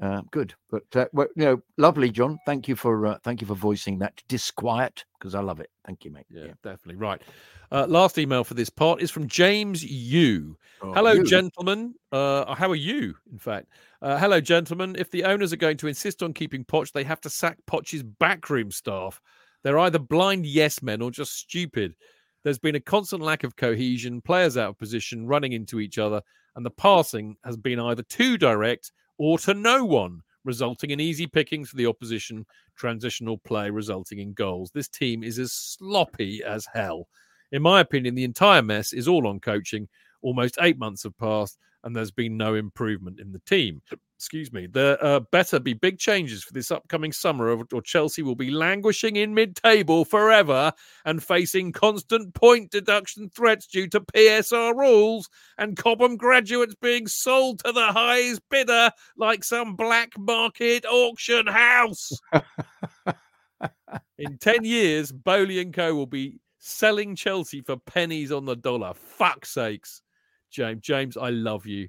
uh, 0.00 0.22
good. 0.30 0.54
But 0.70 0.84
uh, 0.94 1.06
well, 1.12 1.28
you 1.36 1.44
know, 1.44 1.62
lovely, 1.76 2.10
John. 2.10 2.38
Thank 2.46 2.68
you 2.68 2.76
for 2.76 3.06
uh, 3.06 3.18
thank 3.22 3.40
you 3.40 3.46
for 3.46 3.54
voicing 3.54 3.98
that 4.00 4.22
disquiet 4.28 5.04
because 5.18 5.34
I 5.34 5.40
love 5.40 5.60
it. 5.60 5.70
Thank 5.86 6.04
you, 6.04 6.10
mate. 6.10 6.26
Yeah, 6.28 6.52
definitely 6.62 6.96
right. 6.96 7.22
Uh, 7.70 7.86
last 7.88 8.18
email 8.18 8.44
for 8.44 8.54
this 8.54 8.70
part 8.70 9.00
is 9.00 9.10
from 9.10 9.26
James 9.26 9.84
Yu. 9.84 10.56
Oh, 10.82 10.92
Hello, 10.92 11.12
you. 11.12 11.24
gentlemen. 11.24 11.94
Uh, 12.12 12.54
how 12.54 12.70
are 12.70 12.76
you? 12.76 13.14
In 13.32 13.38
fact, 13.38 13.68
uh, 14.02 14.18
hello, 14.18 14.40
gentlemen. 14.40 14.96
If 14.98 15.10
the 15.10 15.24
owners 15.24 15.52
are 15.52 15.56
going 15.56 15.76
to 15.78 15.88
insist 15.88 16.22
on 16.22 16.32
keeping 16.32 16.64
Poch, 16.64 16.92
they 16.92 17.04
have 17.04 17.20
to 17.22 17.30
sack 17.30 17.58
Poch's 17.66 18.02
backroom 18.02 18.70
staff. 18.70 19.20
They're 19.62 19.78
either 19.78 19.98
blind 19.98 20.44
yes 20.44 20.82
men 20.82 21.00
or 21.00 21.10
just 21.10 21.36
stupid. 21.38 21.94
There's 22.42 22.58
been 22.58 22.74
a 22.74 22.80
constant 22.80 23.22
lack 23.22 23.44
of 23.44 23.56
cohesion, 23.56 24.20
players 24.20 24.58
out 24.58 24.70
of 24.70 24.78
position, 24.78 25.26
running 25.26 25.52
into 25.52 25.80
each 25.80 25.98
other, 25.98 26.20
and 26.56 26.66
the 26.66 26.70
passing 26.70 27.36
has 27.44 27.56
been 27.56 27.80
either 27.80 28.02
too 28.02 28.36
direct 28.36 28.92
or 29.18 29.38
to 29.38 29.54
no 29.54 29.84
one, 29.84 30.20
resulting 30.44 30.90
in 30.90 31.00
easy 31.00 31.26
pickings 31.26 31.70
for 31.70 31.76
the 31.76 31.86
opposition, 31.86 32.44
transitional 32.76 33.38
play 33.38 33.70
resulting 33.70 34.18
in 34.18 34.32
goals. 34.32 34.70
This 34.72 34.88
team 34.88 35.22
is 35.22 35.38
as 35.38 35.52
sloppy 35.52 36.42
as 36.44 36.66
hell. 36.72 37.08
In 37.52 37.62
my 37.62 37.80
opinion, 37.80 38.14
the 38.14 38.24
entire 38.24 38.62
mess 38.62 38.92
is 38.92 39.08
all 39.08 39.26
on 39.26 39.40
coaching. 39.40 39.88
Almost 40.22 40.58
eight 40.60 40.78
months 40.78 41.04
have 41.04 41.16
passed, 41.18 41.58
and 41.84 41.94
there's 41.94 42.10
been 42.10 42.36
no 42.36 42.54
improvement 42.54 43.20
in 43.20 43.32
the 43.32 43.42
team. 43.46 43.80
Excuse 44.16 44.52
me. 44.52 44.66
There 44.66 45.02
uh, 45.04 45.20
better 45.20 45.58
be 45.58 45.74
big 45.74 45.98
changes 45.98 46.44
for 46.44 46.52
this 46.52 46.70
upcoming 46.70 47.12
summer, 47.12 47.48
or, 47.56 47.64
or 47.72 47.82
Chelsea 47.82 48.22
will 48.22 48.36
be 48.36 48.50
languishing 48.50 49.16
in 49.16 49.34
mid 49.34 49.56
table 49.56 50.04
forever 50.04 50.72
and 51.04 51.22
facing 51.22 51.72
constant 51.72 52.32
point 52.34 52.70
deduction 52.70 53.28
threats 53.28 53.66
due 53.66 53.88
to 53.88 54.00
PSR 54.00 54.74
rules 54.76 55.28
and 55.58 55.76
Cobham 55.76 56.16
graduates 56.16 56.76
being 56.80 57.06
sold 57.08 57.62
to 57.64 57.72
the 57.72 57.86
highest 57.92 58.40
bidder 58.50 58.90
like 59.16 59.42
some 59.42 59.74
black 59.74 60.12
market 60.16 60.86
auction 60.86 61.46
house. 61.48 62.12
In 64.18 64.38
10 64.38 64.64
years, 64.64 65.10
Boehly 65.10 65.60
and 65.60 65.74
Co. 65.74 65.94
will 65.94 66.06
be 66.06 66.38
selling 66.58 67.16
Chelsea 67.16 67.60
for 67.60 67.76
pennies 67.76 68.30
on 68.30 68.44
the 68.44 68.56
dollar. 68.56 68.94
Fuck 68.94 69.44
sakes. 69.44 70.02
James, 70.50 70.80
James, 70.82 71.16
I 71.16 71.30
love 71.30 71.66
you. 71.66 71.88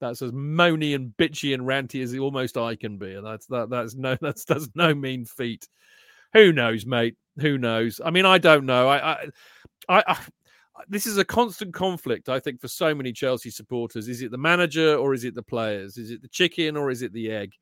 That's 0.00 0.22
as 0.22 0.32
moany 0.32 0.94
and 0.94 1.12
bitchy 1.16 1.54
and 1.54 1.62
ranty 1.62 2.02
as 2.02 2.16
almost 2.16 2.56
I 2.56 2.74
can 2.74 2.96
be. 2.96 3.14
And 3.14 3.26
that's 3.26 3.46
that 3.46 3.70
that's 3.70 3.94
no 3.94 4.16
that's 4.20 4.44
that's 4.44 4.68
no 4.74 4.94
mean 4.94 5.24
feat. 5.24 5.68
Who 6.32 6.52
knows, 6.52 6.86
mate? 6.86 7.16
Who 7.40 7.58
knows? 7.58 8.00
I 8.04 8.10
mean, 8.10 8.26
I 8.26 8.38
don't 8.38 8.66
know. 8.66 8.88
I 8.88 9.12
I, 9.12 9.26
I, 9.88 10.02
I 10.06 10.18
this 10.88 11.06
is 11.06 11.18
a 11.18 11.24
constant 11.24 11.74
conflict, 11.74 12.28
I 12.28 12.40
think, 12.40 12.60
for 12.60 12.68
so 12.68 12.94
many 12.94 13.12
Chelsea 13.12 13.50
supporters. 13.50 14.08
Is 14.08 14.22
it 14.22 14.30
the 14.30 14.38
manager 14.38 14.96
or 14.96 15.12
is 15.12 15.24
it 15.24 15.34
the 15.34 15.42
players? 15.42 15.98
Is 15.98 16.10
it 16.10 16.22
the 16.22 16.28
chicken 16.28 16.76
or 16.76 16.90
is 16.90 17.02
it 17.02 17.12
the 17.12 17.30
egg? 17.30 17.52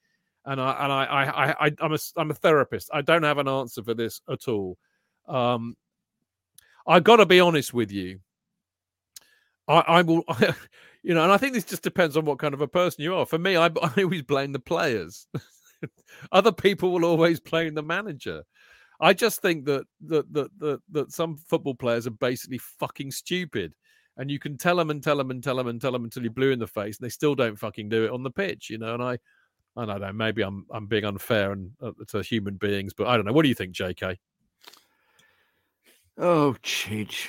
And 0.44 0.60
I 0.60 0.84
and 0.84 0.92
I 0.92 1.04
I, 1.04 1.66
I 1.66 1.72
I'm 1.80 1.92
a 1.92 1.98
I'm 2.16 2.30
a 2.30 2.34
therapist. 2.34 2.90
I 2.92 3.02
don't 3.02 3.24
have 3.24 3.38
an 3.38 3.48
answer 3.48 3.82
for 3.82 3.94
this 3.94 4.20
at 4.30 4.46
all. 4.48 4.78
Um, 5.26 5.76
I've 6.86 7.04
got 7.04 7.16
to 7.16 7.26
be 7.26 7.40
honest 7.40 7.74
with 7.74 7.92
you. 7.92 8.20
I, 9.68 9.80
I 9.80 10.02
will, 10.02 10.24
you 11.02 11.14
know, 11.14 11.22
and 11.22 11.32
I 11.32 11.36
think 11.36 11.54
this 11.54 11.64
just 11.64 11.82
depends 11.82 12.16
on 12.16 12.24
what 12.24 12.38
kind 12.38 12.54
of 12.54 12.60
a 12.60 12.68
person 12.68 13.02
you 13.02 13.14
are. 13.14 13.26
For 13.26 13.38
me, 13.38 13.56
I, 13.56 13.66
I 13.82 14.02
always 14.02 14.22
blame 14.22 14.52
the 14.52 14.58
players. 14.58 15.26
Other 16.32 16.52
people 16.52 16.92
will 16.92 17.04
always 17.04 17.40
blame 17.40 17.74
the 17.74 17.82
manager. 17.82 18.42
I 19.00 19.14
just 19.14 19.40
think 19.40 19.64
that 19.66 19.84
that, 20.06 20.32
that 20.32 20.50
that 20.58 20.80
that 20.90 21.12
some 21.12 21.36
football 21.36 21.74
players 21.74 22.06
are 22.06 22.12
basically 22.12 22.58
fucking 22.58 23.12
stupid, 23.12 23.74
and 24.16 24.30
you 24.30 24.40
can 24.40 24.56
tell 24.56 24.76
them 24.76 24.90
and 24.90 25.02
tell 25.02 25.16
them 25.16 25.30
and 25.30 25.42
tell 25.42 25.56
them 25.56 25.68
and 25.68 25.80
tell 25.80 25.92
them 25.92 26.04
until 26.04 26.24
you're 26.24 26.32
blue 26.32 26.50
in 26.50 26.58
the 26.58 26.66
face, 26.66 26.98
and 26.98 27.04
they 27.04 27.10
still 27.10 27.36
don't 27.36 27.58
fucking 27.58 27.88
do 27.88 28.04
it 28.04 28.10
on 28.10 28.24
the 28.24 28.30
pitch, 28.30 28.70
you 28.70 28.78
know. 28.78 28.94
And 28.94 29.02
I, 29.02 29.18
I 29.76 29.84
don't 29.86 30.00
know, 30.00 30.12
maybe 30.12 30.42
I'm 30.42 30.66
I'm 30.70 30.86
being 30.86 31.04
unfair 31.04 31.52
and 31.52 31.70
uh, 31.80 31.92
to 32.08 32.22
human 32.22 32.56
beings, 32.56 32.92
but 32.92 33.06
I 33.06 33.16
don't 33.16 33.24
know. 33.24 33.32
What 33.32 33.44
do 33.44 33.48
you 33.48 33.54
think, 33.54 33.70
J.K.? 33.70 34.18
Oh, 36.18 36.56
Chidge. 36.64 37.28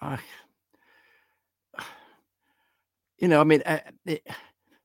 I, 0.00 0.20
you 3.18 3.28
know, 3.28 3.40
I 3.40 3.44
mean, 3.44 3.62
uh, 3.64 3.80
it, 4.04 4.26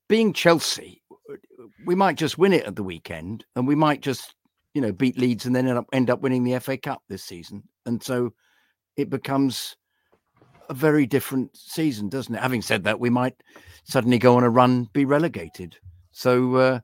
being 0.08 0.34
Chelsea, 0.34 1.02
we 1.86 1.96
might 1.96 2.18
just 2.18 2.38
win 2.38 2.54
it 2.54 2.66
at 2.66 2.76
the 2.76 2.84
weekend, 2.84 3.46
and 3.56 3.68
we 3.68 3.76
might 3.76 4.02
just, 4.02 4.36
you 4.74 4.82
know, 4.82 4.92
beat 4.92 5.18
Leeds 5.18 5.46
and 5.46 5.56
then 5.56 5.68
end 5.68 5.78
up 5.78 5.86
end 5.94 6.10
up 6.10 6.22
winning 6.22 6.44
the 6.44 6.60
FA 6.60 6.78
Cup 6.78 7.02
this 7.08 7.24
season, 7.24 7.64
and 7.86 8.02
so 8.02 8.34
it 8.98 9.10
becomes 9.10 9.76
a 10.70 10.74
very 10.74 11.06
different 11.06 11.56
season, 11.56 12.10
doesn't 12.10 12.36
it? 12.36 12.42
Having 12.42 12.62
said 12.62 12.84
that, 12.84 13.00
we 13.00 13.10
might 13.10 13.36
suddenly 13.84 14.18
go 14.18 14.38
on 14.38 14.44
a 14.44 14.50
run, 14.50 14.88
be 14.94 15.06
relegated. 15.06 15.78
So, 16.12 16.56
uh, 16.56 16.80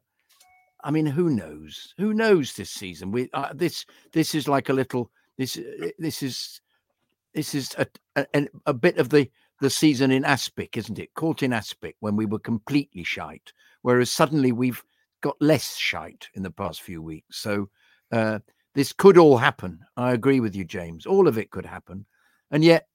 I 0.83 0.91
mean, 0.91 1.05
who 1.05 1.29
knows? 1.29 1.93
Who 1.97 2.13
knows 2.13 2.53
this 2.53 2.69
season? 2.69 3.11
We 3.11 3.29
uh, 3.33 3.53
this 3.53 3.85
this 4.13 4.35
is 4.35 4.47
like 4.47 4.69
a 4.69 4.73
little 4.73 5.11
this 5.37 5.57
uh, 5.57 5.89
this 5.99 6.23
is 6.23 6.61
this 7.33 7.53
is 7.53 7.75
a, 7.77 7.87
a, 8.15 8.47
a 8.65 8.73
bit 8.73 8.97
of 8.97 9.09
the 9.09 9.29
the 9.59 9.69
season 9.69 10.11
in 10.11 10.25
aspic, 10.25 10.77
isn't 10.77 10.99
it? 10.99 11.13
Caught 11.15 11.43
in 11.43 11.53
aspic 11.53 11.95
when 11.99 12.15
we 12.15 12.25
were 12.25 12.39
completely 12.39 13.03
shite, 13.03 13.53
whereas 13.81 14.11
suddenly 14.11 14.51
we've 14.51 14.83
got 15.21 15.35
less 15.41 15.75
shite 15.75 16.27
in 16.35 16.43
the 16.43 16.51
past 16.51 16.81
few 16.81 17.01
weeks. 17.01 17.41
So 17.41 17.69
uh, 18.11 18.39
this 18.75 18.93
could 18.93 19.17
all 19.17 19.37
happen. 19.37 19.79
I 19.95 20.13
agree 20.13 20.39
with 20.39 20.55
you, 20.55 20.63
James. 20.63 21.05
All 21.05 21.27
of 21.27 21.37
it 21.37 21.51
could 21.51 21.65
happen, 21.65 22.05
and 22.51 22.63
yet, 22.63 22.87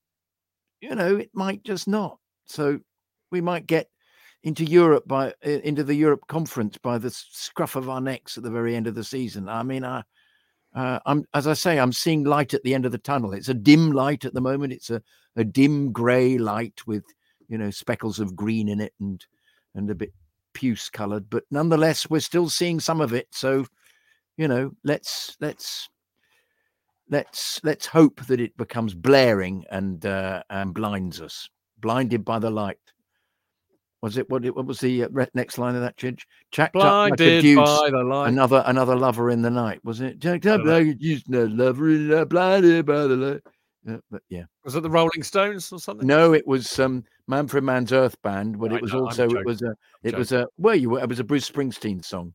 you 0.80 0.94
know, 0.94 1.16
it 1.16 1.30
might 1.32 1.64
just 1.64 1.88
not. 1.88 2.18
So 2.46 2.80
we 3.30 3.40
might 3.40 3.66
get 3.66 3.88
into 4.44 4.64
Europe 4.64 5.06
by 5.06 5.32
into 5.42 5.84
the 5.84 5.94
Europe 5.94 6.26
conference 6.28 6.76
by 6.78 6.98
the 6.98 7.10
scruff 7.10 7.76
of 7.76 7.88
our 7.88 8.00
necks 8.00 8.36
at 8.36 8.42
the 8.42 8.50
very 8.50 8.74
end 8.76 8.86
of 8.86 8.94
the 8.94 9.04
season. 9.04 9.48
I 9.48 9.62
mean, 9.62 9.84
I 9.84 10.02
uh, 10.74 10.98
I'm 11.06 11.24
as 11.34 11.46
I 11.46 11.54
say, 11.54 11.78
I'm 11.78 11.92
seeing 11.92 12.24
light 12.24 12.54
at 12.54 12.62
the 12.62 12.74
end 12.74 12.86
of 12.86 12.92
the 12.92 12.98
tunnel. 12.98 13.32
It's 13.32 13.48
a 13.48 13.54
dim 13.54 13.92
light 13.92 14.24
at 14.24 14.34
the 14.34 14.40
moment. 14.40 14.72
It's 14.72 14.90
a, 14.90 15.02
a 15.36 15.44
dim 15.44 15.92
grey 15.92 16.38
light 16.38 16.80
with 16.86 17.04
you 17.48 17.58
know 17.58 17.70
speckles 17.70 18.18
of 18.18 18.36
green 18.36 18.68
in 18.68 18.80
it 18.80 18.94
and 19.00 19.24
and 19.74 19.90
a 19.90 19.94
bit 19.94 20.12
puce 20.52 20.88
coloured, 20.88 21.28
but 21.30 21.44
nonetheless, 21.50 22.08
we're 22.08 22.20
still 22.20 22.48
seeing 22.48 22.80
some 22.80 23.00
of 23.00 23.12
it. 23.12 23.28
So, 23.30 23.66
you 24.36 24.48
know, 24.48 24.72
let's 24.84 25.36
let's 25.40 25.88
let's 27.08 27.60
let's 27.64 27.86
hope 27.86 28.20
that 28.26 28.40
it 28.40 28.56
becomes 28.56 28.94
blaring 28.94 29.64
and 29.70 30.04
uh, 30.04 30.42
and 30.50 30.74
blinds 30.74 31.20
us, 31.20 31.48
blinded 31.78 32.24
by 32.24 32.38
the 32.38 32.50
light. 32.50 32.78
Was 34.02 34.16
it 34.16 34.28
what? 34.28 34.44
What 34.44 34.66
was 34.66 34.80
the 34.80 35.04
uh, 35.04 35.26
next 35.32 35.58
line 35.58 35.76
of 35.76 35.82
that, 35.82 35.96
Chidge? 35.96 36.22
Jacked 36.50 36.72
Blinded 36.72 37.56
up 37.56 37.66
like 37.66 37.92
by 37.92 37.98
the 37.98 38.04
light. 38.04 38.28
Another 38.28 38.64
another 38.66 38.96
lover 38.96 39.30
in 39.30 39.42
the 39.42 39.50
night. 39.50 39.78
Was 39.84 40.00
it? 40.00 40.18
Jacked 40.18 40.46
up 40.46 40.62
like 40.64 40.86
a 40.86 40.96
used 40.98 41.28
no 41.28 41.44
lover 41.44 41.88
in 41.90 42.08
the 42.08 42.26
blinded 42.26 42.84
by 42.84 43.02
the 43.02 43.16
light. 43.16 43.40
Yeah, 43.86 43.96
but 44.10 44.22
yeah. 44.28 44.44
Was 44.64 44.74
it 44.74 44.82
the 44.82 44.90
Rolling 44.90 45.22
Stones 45.22 45.72
or 45.72 45.78
something? 45.78 46.06
No, 46.06 46.32
it 46.32 46.46
was 46.46 46.78
um, 46.80 47.04
Manfred 47.28 47.62
Mann's 47.62 47.92
Earth 47.92 48.20
Band, 48.22 48.58
but 48.58 48.72
it 48.72 48.82
was 48.82 48.92
know, 48.92 49.04
also 49.04 49.28
it 49.28 49.46
was 49.46 49.62
a 49.62 49.74
it 50.02 50.16
was 50.16 50.32
a 50.32 50.48
well, 50.58 50.74
you 50.74 50.90
were, 50.90 51.00
it 51.00 51.08
was 51.08 51.20
a 51.20 51.24
Bruce 51.24 51.48
Springsteen 51.48 52.04
song. 52.04 52.34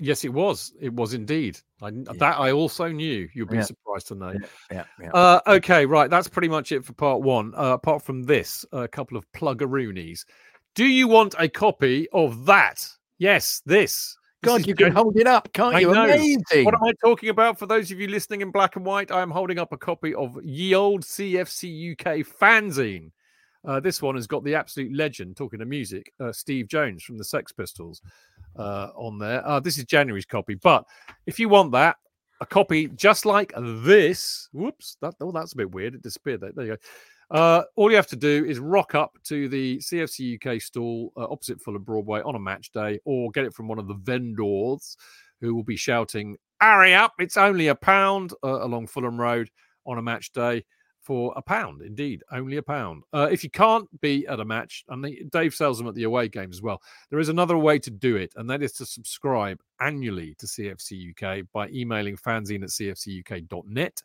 Yes, 0.00 0.24
it 0.24 0.32
was. 0.32 0.72
It 0.80 0.92
was 0.92 1.12
indeed. 1.12 1.58
I, 1.82 1.88
yeah. 1.88 2.12
That 2.18 2.38
I 2.38 2.52
also 2.52 2.86
knew. 2.86 3.28
You'd 3.34 3.48
be 3.48 3.56
Yeah. 3.56 3.62
surprised 3.62 4.06
to 4.08 4.14
know. 4.14 4.32
Yeah. 4.70 4.84
Uh, 5.12 5.40
okay, 5.48 5.86
right. 5.86 6.08
That's 6.08 6.28
pretty 6.28 6.46
much 6.46 6.70
it 6.70 6.84
for 6.84 6.92
part 6.92 7.20
one. 7.20 7.52
Uh, 7.56 7.72
apart 7.72 8.02
from 8.02 8.22
this, 8.22 8.64
a 8.70 8.86
couple 8.86 9.16
of 9.16 9.26
pluggaroonies. 9.32 10.24
Do 10.78 10.86
you 10.86 11.08
want 11.08 11.34
a 11.40 11.48
copy 11.48 12.08
of 12.12 12.46
that? 12.46 12.88
Yes, 13.18 13.62
this. 13.66 14.16
God, 14.44 14.64
you 14.64 14.76
can 14.76 14.92
hold 14.92 15.16
it 15.16 15.26
up, 15.26 15.52
can't 15.52 15.74
I 15.74 15.80
you? 15.80 15.92
know. 15.92 16.04
Amazing. 16.04 16.64
What 16.64 16.74
am 16.74 16.84
I 16.84 16.92
talking 17.04 17.30
about? 17.30 17.58
For 17.58 17.66
those 17.66 17.90
of 17.90 17.98
you 17.98 18.06
listening 18.06 18.42
in 18.42 18.52
black 18.52 18.76
and 18.76 18.86
white, 18.86 19.10
I 19.10 19.20
am 19.20 19.32
holding 19.32 19.58
up 19.58 19.72
a 19.72 19.76
copy 19.76 20.14
of 20.14 20.38
Ye 20.44 20.76
Old 20.76 21.02
CFC 21.02 21.94
UK 21.94 22.24
fanzine. 22.24 23.10
Uh, 23.66 23.80
this 23.80 24.00
one 24.00 24.14
has 24.14 24.28
got 24.28 24.44
the 24.44 24.54
absolute 24.54 24.94
legend, 24.94 25.36
talking 25.36 25.58
to 25.58 25.66
music, 25.66 26.12
uh, 26.20 26.30
Steve 26.30 26.68
Jones 26.68 27.02
from 27.02 27.18
the 27.18 27.24
Sex 27.24 27.50
Pistols 27.50 28.00
uh, 28.56 28.90
on 28.94 29.18
there. 29.18 29.44
Uh, 29.44 29.58
this 29.58 29.78
is 29.78 29.84
January's 29.84 30.26
copy. 30.26 30.54
But 30.54 30.84
if 31.26 31.40
you 31.40 31.48
want 31.48 31.72
that, 31.72 31.96
a 32.40 32.46
copy 32.46 32.86
just 32.86 33.26
like 33.26 33.52
this, 33.56 34.48
whoops, 34.52 34.96
that, 35.02 35.14
oh, 35.20 35.32
that's 35.32 35.54
a 35.54 35.56
bit 35.56 35.72
weird. 35.72 35.96
It 35.96 36.02
disappeared. 36.02 36.40
There, 36.40 36.52
there 36.54 36.64
you 36.66 36.72
go. 36.74 36.78
Uh, 37.30 37.62
all 37.76 37.90
you 37.90 37.96
have 37.96 38.06
to 38.06 38.16
do 38.16 38.44
is 38.46 38.58
rock 38.58 38.94
up 38.94 39.18
to 39.24 39.48
the 39.48 39.78
CFC 39.78 40.36
UK 40.36 40.60
stall 40.62 41.12
uh, 41.16 41.24
opposite 41.24 41.60
Fulham 41.60 41.82
Broadway 41.82 42.22
on 42.22 42.34
a 42.34 42.40
match 42.40 42.70
day, 42.72 42.98
or 43.04 43.30
get 43.30 43.44
it 43.44 43.54
from 43.54 43.68
one 43.68 43.78
of 43.78 43.86
the 43.86 43.94
vendors 43.94 44.96
who 45.40 45.54
will 45.54 45.64
be 45.64 45.76
shouting, 45.76 46.36
"Hurry 46.60 46.94
up! 46.94 47.12
It's 47.18 47.36
only 47.36 47.68
a 47.68 47.74
pound" 47.74 48.32
uh, 48.42 48.64
along 48.64 48.86
Fulham 48.86 49.20
Road 49.20 49.50
on 49.84 49.98
a 49.98 50.02
match 50.02 50.32
day 50.32 50.64
for 51.02 51.32
a 51.36 51.42
pound. 51.42 51.82
Indeed, 51.82 52.22
only 52.32 52.56
a 52.56 52.62
pound. 52.62 53.02
Uh, 53.12 53.28
if 53.30 53.44
you 53.44 53.50
can't 53.50 53.88
be 54.00 54.26
at 54.26 54.40
a 54.40 54.44
match, 54.44 54.84
and 54.88 55.06
Dave 55.30 55.54
sells 55.54 55.78
them 55.78 55.86
at 55.86 55.94
the 55.94 56.04
away 56.04 56.28
games 56.28 56.56
as 56.56 56.62
well, 56.62 56.82
there 57.10 57.18
is 57.18 57.28
another 57.28 57.58
way 57.58 57.78
to 57.78 57.90
do 57.90 58.16
it, 58.16 58.32
and 58.36 58.48
that 58.48 58.62
is 58.62 58.72
to 58.74 58.86
subscribe 58.86 59.58
annually 59.80 60.34
to 60.38 60.46
CFC 60.46 61.10
UK 61.10 61.46
by 61.52 61.68
emailing 61.68 62.16
fanzine 62.16 62.62
at 62.62 62.70
cfcuk.net. 62.70 64.02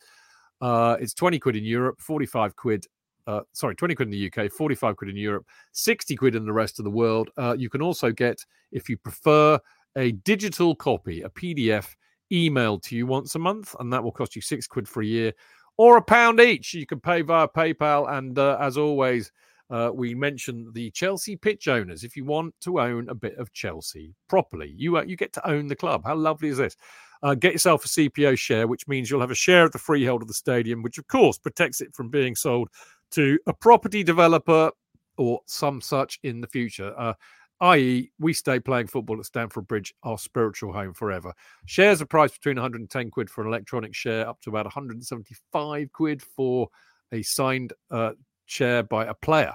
Uh, 0.61 0.95
it's 0.99 1.13
20 1.13 1.39
quid 1.39 1.57
in 1.57 1.65
Europe, 1.65 1.99
45 1.99 2.55
quid. 2.55 2.85
Uh, 3.25 3.41
sorry, 3.53 3.75
20 3.75 3.95
quid 3.95 4.07
in 4.07 4.11
the 4.11 4.31
UK, 4.31 4.51
45 4.51 4.97
quid 4.97 5.09
in 5.09 5.15
Europe, 5.15 5.45
60 5.71 6.15
quid 6.15 6.35
in 6.35 6.45
the 6.45 6.53
rest 6.53 6.79
of 6.79 6.85
the 6.85 6.91
world. 6.91 7.29
Uh, 7.37 7.55
you 7.57 7.69
can 7.69 7.81
also 7.81 8.11
get, 8.11 8.43
if 8.71 8.89
you 8.89 8.97
prefer, 8.97 9.57
a 9.95 10.11
digital 10.11 10.75
copy, 10.75 11.21
a 11.21 11.29
PDF 11.29 11.95
emailed 12.31 12.81
to 12.83 12.95
you 12.95 13.05
once 13.05 13.35
a 13.35 13.39
month, 13.39 13.75
and 13.79 13.93
that 13.93 14.03
will 14.03 14.11
cost 14.11 14.35
you 14.35 14.41
six 14.41 14.67
quid 14.67 14.87
for 14.87 15.01
a 15.01 15.05
year 15.05 15.33
or 15.77 15.97
a 15.97 16.01
pound 16.01 16.39
each. 16.39 16.73
You 16.73 16.85
can 16.85 16.99
pay 16.99 17.21
via 17.21 17.47
PayPal. 17.47 18.11
And 18.11 18.37
uh, 18.37 18.57
as 18.59 18.77
always, 18.77 19.31
uh, 19.69 19.91
we 19.93 20.13
mention 20.13 20.71
the 20.73 20.91
Chelsea 20.91 21.35
pitch 21.35 21.67
owners. 21.67 22.03
If 22.03 22.15
you 22.15 22.25
want 22.25 22.53
to 22.61 22.79
own 22.79 23.09
a 23.09 23.15
bit 23.15 23.35
of 23.37 23.53
Chelsea 23.53 24.13
properly, 24.27 24.73
you 24.75 24.97
uh, 24.97 25.03
you 25.03 25.15
get 25.15 25.33
to 25.33 25.47
own 25.49 25.67
the 25.67 25.75
club. 25.75 26.03
How 26.05 26.15
lovely 26.15 26.49
is 26.49 26.57
this? 26.57 26.75
Uh, 27.21 27.33
get 27.35 27.53
yourself 27.53 27.85
a 27.85 27.87
CPO 27.87 28.37
share, 28.37 28.67
which 28.67 28.87
means 28.87 29.09
you'll 29.09 29.21
have 29.21 29.31
a 29.31 29.35
share 29.35 29.63
of 29.63 29.71
the 29.71 29.79
freehold 29.79 30.21
of 30.21 30.27
the 30.27 30.33
stadium, 30.33 30.83
which 30.83 30.97
of 30.97 31.07
course 31.07 31.37
protects 31.37 31.79
it 31.79 31.95
from 31.95 32.09
being 32.09 32.35
sold 32.35 32.67
to 33.13 33.39
a 33.47 33.53
property 33.53 34.03
developer 34.03 34.71
or 35.17 35.41
some 35.45 35.81
such 35.81 36.19
in 36.23 36.41
the 36.41 36.47
future. 36.47 36.93
Uh, 36.97 37.13
i.e., 37.61 38.11
we 38.19 38.33
stay 38.33 38.59
playing 38.59 38.87
football 38.87 39.19
at 39.19 39.25
Stamford 39.25 39.67
Bridge, 39.67 39.93
our 40.03 40.17
spiritual 40.17 40.73
home 40.73 40.93
forever. 40.93 41.33
Shares 41.65 42.01
are 42.01 42.05
priced 42.05 42.35
between 42.35 42.57
110 42.57 43.11
quid 43.11 43.29
for 43.29 43.41
an 43.41 43.47
electronic 43.47 43.93
share, 43.93 44.27
up 44.27 44.41
to 44.41 44.49
about 44.49 44.65
175 44.65 45.91
quid 45.93 46.21
for 46.21 46.69
a 47.11 47.21
signed 47.21 47.73
uh, 47.91 48.11
share 48.45 48.83
by 48.83 49.05
a 49.05 49.13
player. 49.13 49.53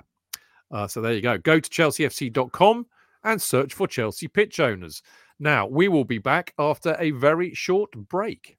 Uh, 0.70 0.86
so 0.86 1.00
there 1.00 1.12
you 1.12 1.20
go. 1.22 1.38
Go 1.38 1.60
to 1.60 1.68
chelseafc.com 1.68 2.86
and 3.24 3.42
search 3.42 3.74
for 3.74 3.86
Chelsea 3.86 4.28
pitch 4.28 4.60
owners. 4.60 5.02
Now, 5.38 5.66
we 5.66 5.88
will 5.88 6.04
be 6.04 6.18
back 6.18 6.54
after 6.58 6.96
a 6.98 7.10
very 7.10 7.54
short 7.54 7.92
break. 7.92 8.56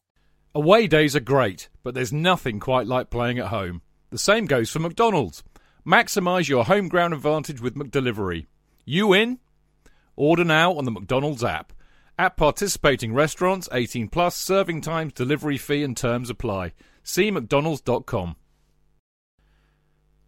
Away 0.56 0.88
days 0.88 1.16
are 1.16 1.22
great, 1.22 1.70
but 1.84 1.94
there's 1.94 2.14
nothing 2.14 2.60
quite 2.60 2.88
like 2.88 3.10
playing 3.10 3.40
at 3.40 3.48
home. 3.48 3.82
The 4.10 4.18
same 4.18 4.46
goes 4.46 4.70
for 4.70 4.80
McDonald's. 4.80 5.44
Maximise 5.86 6.50
your 6.50 6.66
home 6.66 6.88
ground 6.88 7.14
advantage 7.14 7.62
with 7.62 7.76
McDelivery. 7.76 8.48
You 8.86 9.14
in? 9.14 9.40
Order 10.16 10.44
now 10.44 10.74
on 10.74 10.86
the 10.86 10.92
McDonald's 10.92 11.44
app. 11.44 11.74
At 12.18 12.36
participating 12.36 13.14
restaurants, 13.14 13.70
18 13.72 14.10
plus, 14.10 14.36
serving 14.36 14.82
times, 14.82 15.14
delivery 15.14 15.58
fee 15.58 15.84
and 15.84 15.96
terms 15.96 16.30
apply. 16.30 16.74
See 17.04 17.32
mcdonalds.com. 17.32 18.36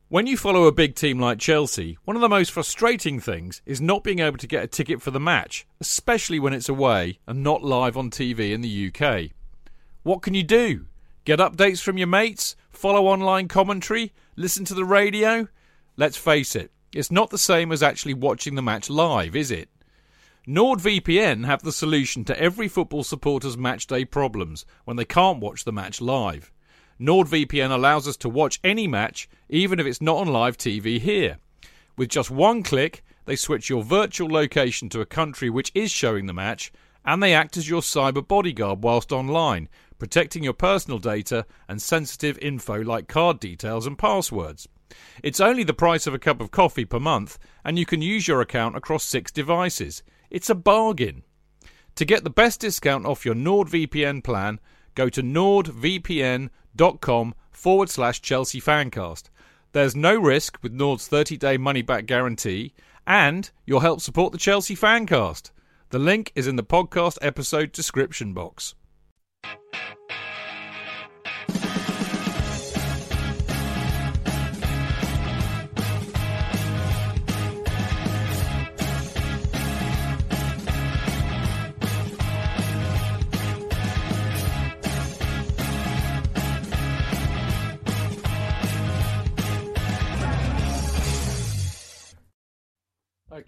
When 0.08 0.28
you 0.28 0.38
follow 0.38 0.66
a 0.66 0.72
big 0.72 0.96
team 0.96 1.20
like 1.20 1.40
Chelsea, 1.40 1.98
one 2.04 2.18
of 2.18 2.22
the 2.22 2.30
most 2.30 2.52
frustrating 2.52 3.20
things 3.20 3.62
is 3.66 3.80
not 3.80 4.04
being 4.04 4.20
able 4.20 4.38
to 4.38 4.48
get 4.48 4.64
a 4.64 4.68
ticket 4.68 5.02
for 5.02 5.10
the 5.10 5.20
match, 5.20 5.66
especially 5.80 6.40
when 6.40 6.54
it's 6.54 6.70
away 6.70 7.20
and 7.26 7.44
not 7.44 7.64
live 7.64 7.96
on 7.96 8.10
TV 8.10 8.52
in 8.52 8.62
the 8.62 8.92
UK. 8.94 9.32
What 10.04 10.22
can 10.22 10.34
you 10.34 10.44
do? 10.44 10.86
Get 11.24 11.40
updates 11.40 11.82
from 11.82 11.98
your 11.98 12.08
mates? 12.08 12.56
Follow 12.72 13.08
online 13.08 13.48
commentary? 13.48 14.14
Listen 14.36 14.66
to 14.66 14.74
the 14.74 14.86
radio? 14.86 15.48
Let's 15.98 16.18
face 16.18 16.56
it, 16.56 16.72
it's 16.94 17.12
not 17.12 17.30
the 17.30 17.38
same 17.38 17.72
as 17.72 17.84
actually 17.84 18.14
watching 18.14 18.56
the 18.56 18.62
match 18.62 18.90
live, 18.90 19.36
is 19.36 19.52
it? 19.52 19.70
NordVPN 20.48 21.46
have 21.46 21.62
the 21.62 21.72
solution 21.72 22.26
to 22.26 22.40
every 22.40 22.68
football 22.68 23.04
supporter's 23.04 23.58
matchday 23.58 24.10
problems 24.10 24.66
when 24.86 24.98
they 24.98 25.06
can't 25.06 25.40
watch 25.40 25.64
the 25.64 25.72
match 25.72 26.02
live. 26.02 26.52
NordVPN 27.00 27.72
allows 27.72 28.08
us 28.08 28.18
to 28.18 28.30
watch 28.30 28.60
any 28.64 28.88
match, 28.88 29.30
even 29.50 29.80
if 29.80 29.86
it's 29.86 30.02
not 30.02 30.18
on 30.18 30.28
live 30.28 30.58
TV 30.58 31.00
here. 31.00 31.38
With 31.98 32.10
just 32.10 32.32
one 32.32 32.64
click, 32.64 33.04
they 33.26 33.36
switch 33.36 33.70
your 33.70 33.84
virtual 33.84 34.30
location 34.30 34.90
to 34.90 35.02
a 35.02 35.06
country 35.06 35.50
which 35.50 35.72
is 35.76 35.92
showing 35.92 36.26
the 36.26 36.34
match, 36.34 36.72
and 37.06 37.22
they 37.22 37.34
act 37.34 37.58
as 37.58 37.70
your 37.70 37.82
cyber 37.82 38.28
bodyguard 38.28 38.84
whilst 38.84 39.12
online, 39.12 39.70
protecting 40.02 40.44
your 40.44 40.52
personal 40.52 40.98
data 40.98 41.46
and 41.70 41.80
sensitive 41.80 42.36
info 42.40 42.82
like 42.82 43.08
card 43.08 43.40
details 43.40 43.86
and 43.86 44.00
passwords. 44.00 44.68
It's 45.22 45.40
only 45.40 45.64
the 45.64 45.76
price 45.76 46.08
of 46.08 46.16
a 46.16 46.20
cup 46.20 46.42
of 46.42 46.50
coffee 46.50 46.86
per 46.86 47.00
month, 47.00 47.38
and 47.64 47.78
you 47.78 47.86
can 47.86 48.02
use 48.02 48.28
your 48.28 48.42
account 48.42 48.76
across 48.76 49.04
six 49.04 49.32
devices. 49.32 50.02
It's 50.32 50.50
a 50.50 50.56
bargain. 50.56 51.22
To 51.94 52.04
get 52.04 52.24
the 52.24 52.32
best 52.32 52.62
discount 52.62 53.06
off 53.06 53.28
your 53.28 53.36
NordVPN 53.36 54.24
plan, 54.24 54.60
go 54.96 55.08
to 55.08 55.22
nordvpn.com 55.22 56.50
forward 57.52 57.90
slash 57.92 58.24
Chelsea 58.24 58.60
Fancast. 58.60 59.30
There's 59.72 59.96
no 59.96 60.20
risk 60.20 60.58
with 60.64 60.72
Nord's 60.72 61.08
30 61.08 61.38
day 61.38 61.58
money 61.58 61.84
back 61.84 62.08
guarantee, 62.08 62.74
and 63.06 63.52
you'll 63.68 63.82
help 63.82 64.02
support 64.02 64.32
the 64.32 64.40
Chelsea 64.40 64.76
Fancast. 64.76 65.52
The 65.92 66.00
link 66.00 66.32
is 66.34 66.48
in 66.48 66.56
the 66.56 66.64
podcast 66.64 67.20
episode 67.22 67.72
description 67.72 68.34
box. 68.34 68.74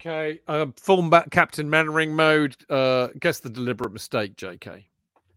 Okay, 0.04 0.40
full 0.76 1.08
back 1.08 1.30
Captain 1.30 1.70
Mannering 1.70 2.14
mode. 2.14 2.56
Uh, 2.68 3.08
guess 3.18 3.40
the 3.40 3.48
deliberate 3.48 3.92
mistake, 3.92 4.36
JK. 4.36 4.84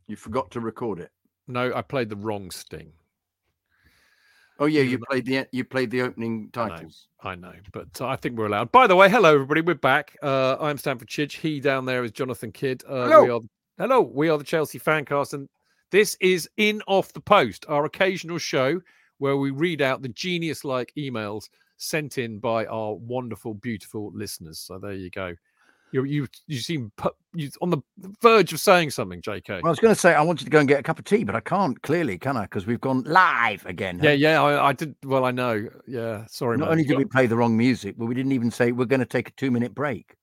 You 0.07 0.15
forgot 0.15 0.51
to 0.51 0.59
record 0.59 0.99
it. 0.99 1.11
No, 1.47 1.73
I 1.73 1.81
played 1.81 2.09
the 2.09 2.15
wrong 2.15 2.51
sting. 2.51 2.93
Oh 4.59 4.65
yeah, 4.65 4.81
you 4.81 4.97
played 4.97 5.25
the 5.25 5.45
you 5.51 5.63
played 5.63 5.91
the 5.91 6.01
opening 6.01 6.49
titles. 6.51 7.07
I 7.21 7.35
know, 7.35 7.49
I 7.49 7.51
know 7.51 7.59
but 7.71 8.01
uh, 8.01 8.07
I 8.07 8.15
think 8.15 8.37
we're 8.37 8.47
allowed. 8.47 8.71
By 8.71 8.87
the 8.87 8.95
way, 8.95 9.09
hello 9.09 9.35
everybody, 9.35 9.61
we're 9.61 9.75
back. 9.75 10.17
Uh, 10.23 10.57
I'm 10.59 10.77
Stamford 10.77 11.09
Chidge. 11.09 11.33
He 11.33 11.59
down 11.59 11.85
there 11.85 12.03
is 12.03 12.11
Jonathan 12.11 12.51
Kydd. 12.51 12.83
Uh, 12.87 13.07
hello. 13.07 13.23
We 13.23 13.29
are, 13.29 13.39
hello, 13.77 14.01
we 14.01 14.29
are 14.29 14.37
the 14.37 14.43
Chelsea 14.43 14.79
Fancast, 14.79 15.33
and 15.33 15.47
this 15.91 16.17
is 16.19 16.49
in 16.57 16.81
off 16.87 17.13
the 17.13 17.21
post, 17.21 17.65
our 17.69 17.85
occasional 17.85 18.39
show 18.39 18.81
where 19.19 19.37
we 19.37 19.51
read 19.51 19.81
out 19.81 20.01
the 20.01 20.09
genius-like 20.09 20.91
emails 20.97 21.49
sent 21.77 22.17
in 22.17 22.39
by 22.39 22.65
our 22.65 22.95
wonderful, 22.95 23.53
beautiful 23.53 24.11
listeners. 24.13 24.59
So 24.59 24.79
there 24.79 24.93
you 24.93 25.09
go. 25.09 25.35
You 25.91 26.03
you 26.03 26.27
you 26.47 26.59
seem 26.59 26.91
you 27.33 27.49
on 27.61 27.69
the 27.69 27.81
verge 28.21 28.51
of 28.51 28.59
saying 28.59 28.91
something, 28.91 29.21
JK. 29.21 29.49
Well, 29.49 29.67
I 29.67 29.69
was 29.69 29.79
going 29.79 29.93
to 29.93 29.99
say 29.99 30.13
I 30.13 30.21
wanted 30.21 30.45
to 30.45 30.49
go 30.49 30.59
and 30.59 30.67
get 30.67 30.79
a 30.79 30.83
cup 30.83 30.99
of 30.99 31.05
tea, 31.05 31.23
but 31.23 31.35
I 31.35 31.39
can't 31.39 31.81
clearly, 31.81 32.17
can 32.17 32.35
I? 32.35 32.41
Because 32.41 32.65
we've 32.65 32.81
gone 32.81 33.03
live 33.03 33.65
again. 33.65 33.99
Yeah, 34.03 34.11
yeah, 34.11 34.41
I, 34.41 34.69
I 34.69 34.73
did. 34.73 34.95
Well, 35.03 35.23
I 35.23 35.31
know. 35.31 35.67
Yeah, 35.87 36.25
sorry. 36.27 36.57
Not 36.57 36.65
man. 36.65 36.71
only 36.71 36.83
did 36.83 36.97
we 36.97 37.05
play 37.05 37.27
the 37.27 37.37
wrong 37.37 37.55
music, 37.55 37.95
but 37.97 38.05
we 38.05 38.15
didn't 38.15 38.33
even 38.33 38.51
say 38.51 38.71
we're 38.71 38.85
going 38.85 38.99
to 38.99 39.05
take 39.05 39.29
a 39.29 39.31
two-minute 39.31 39.73
break. 39.73 40.15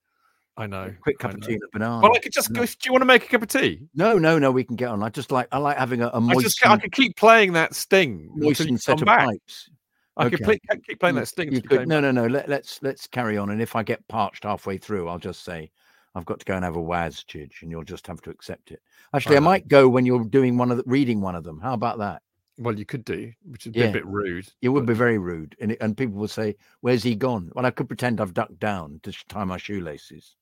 I 0.56 0.66
know. 0.66 0.94
Quick 1.02 1.16
I 1.20 1.22
cup 1.22 1.34
of 1.34 1.40
know. 1.40 1.46
tea 1.46 1.54
and 1.54 1.62
a 1.62 1.66
banana. 1.72 2.00
Well, 2.00 2.12
I 2.14 2.18
could 2.18 2.32
just 2.32 2.50
No. 2.50 2.64
Do 2.64 2.72
you 2.84 2.92
want 2.92 3.02
to 3.02 3.06
make 3.06 3.24
a 3.24 3.28
cup 3.28 3.42
of 3.42 3.48
tea? 3.48 3.88
No, 3.94 4.18
no, 4.18 4.38
no. 4.38 4.52
We 4.52 4.64
can 4.64 4.76
get 4.76 4.88
on. 4.88 5.02
I 5.02 5.08
just 5.08 5.32
like 5.32 5.48
I 5.50 5.58
like 5.58 5.76
having 5.76 6.02
a, 6.02 6.08
a 6.08 6.16
I 6.16 6.18
moist, 6.20 6.42
just 6.42 6.66
I 6.66 6.76
could 6.76 6.92
keep 6.92 7.16
playing 7.16 7.54
that 7.54 7.74
sting 7.74 8.30
moistened 8.34 8.80
set 8.80 9.00
of 9.00 9.06
pipes. 9.06 9.68
I 10.16 10.24
could 10.30 10.34
Okay. 10.42 10.58
play, 10.68 10.78
keep 10.86 11.00
playing 11.00 11.16
You- 11.16 11.20
that 11.22 11.26
sting. 11.26 11.48
You 11.50 11.56
you 11.56 11.62
could, 11.62 11.88
no, 11.88 12.00
no, 12.00 12.10
no. 12.12 12.26
Let, 12.26 12.48
let's 12.48 12.80
let's 12.82 13.06
carry 13.06 13.36
on. 13.36 13.50
And 13.50 13.60
if 13.60 13.74
I 13.74 13.82
get 13.82 14.06
parched 14.08 14.44
halfway 14.44 14.78
through, 14.78 15.08
I'll 15.08 15.18
just 15.18 15.42
say 15.44 15.70
I've 16.14 16.24
got 16.24 16.38
to 16.38 16.44
go 16.44 16.54
and 16.54 16.64
have 16.64 16.76
a 16.76 16.80
Waz 16.80 17.24
Chidge, 17.28 17.62
and 17.62 17.70
you'll 17.70 17.82
just 17.84 18.06
have 18.06 18.20
to 18.22 18.30
accept 18.30 18.70
it. 18.70 18.80
Actually, 19.14 19.36
I, 19.36 19.40
know. 19.40 19.44
might 19.46 19.66
go 19.68 19.88
when 19.88 20.06
you're 20.06 20.24
doing 20.24 20.56
one 20.56 20.70
of 20.70 20.76
the, 20.76 20.84
reading 20.86 21.20
one 21.20 21.34
of 21.34 21.42
them. 21.42 21.58
How 21.60 21.74
about 21.74 21.98
that? 21.98 22.22
Well, 22.56 22.78
you 22.78 22.84
could 22.86 23.04
do, 23.04 23.32
which 23.44 23.64
would 23.64 23.74
be 23.74 23.80
Yeah. 23.80 23.86
a 23.86 23.92
bit 23.92 24.06
rude. 24.06 24.46
It 24.62 24.68
would 24.68 24.86
but- 24.86 24.92
be 24.92 24.96
very 24.98 25.18
rude, 25.18 25.56
and 25.60 25.72
it, 25.72 25.78
and 25.80 25.96
people 25.96 26.14
will 26.14 26.28
say, 26.28 26.54
"Where's 26.82 27.02
he 27.02 27.16
gone?" 27.16 27.50
Well, 27.56 27.66
I 27.66 27.72
could 27.72 27.88
pretend 27.88 28.20
I've 28.20 28.32
ducked 28.34 28.60
down 28.60 29.00
to 29.02 29.12
tie 29.28 29.42
my 29.42 29.56
shoelaces, 29.56 30.36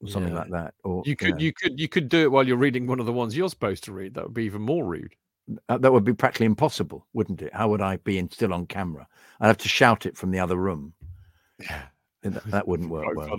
or 0.00 0.08
something 0.08 0.32
Yeah. 0.32 0.38
like 0.38 0.50
that. 0.52 0.74
Or 0.84 1.02
You 1.04 1.14
could, 1.16 1.32
know, 1.32 1.36
you 1.40 1.52
could, 1.52 1.78
you 1.78 1.88
could 1.88 2.08
do 2.08 2.22
it 2.22 2.32
while 2.32 2.48
you're 2.48 2.56
reading 2.56 2.86
one 2.86 2.98
of 3.00 3.04
the 3.04 3.12
ones 3.12 3.36
you're 3.36 3.50
supposed 3.50 3.84
to 3.84 3.92
read. 3.92 4.14
That 4.14 4.24
would 4.24 4.32
be 4.32 4.44
even 4.44 4.62
more 4.62 4.86
rude. 4.86 5.14
Uh, 5.68 5.78
that 5.78 5.92
would 5.92 6.04
be 6.04 6.14
practically 6.14 6.46
impossible, 6.46 7.06
wouldn't 7.12 7.42
it? 7.42 7.54
How 7.54 7.68
would 7.68 7.80
I 7.80 7.96
be 7.98 8.18
in, 8.18 8.30
still 8.30 8.52
on 8.52 8.66
camera? 8.66 9.06
I'd 9.40 9.48
have 9.48 9.58
to 9.58 9.68
shout 9.68 10.06
it 10.06 10.16
from 10.16 10.30
the 10.30 10.38
other 10.38 10.56
room. 10.56 10.92
Yeah, 11.58 11.82
That, 12.22 12.44
that 12.50 12.68
wouldn't 12.68 12.90
work 12.90 13.06
well. 13.14 13.38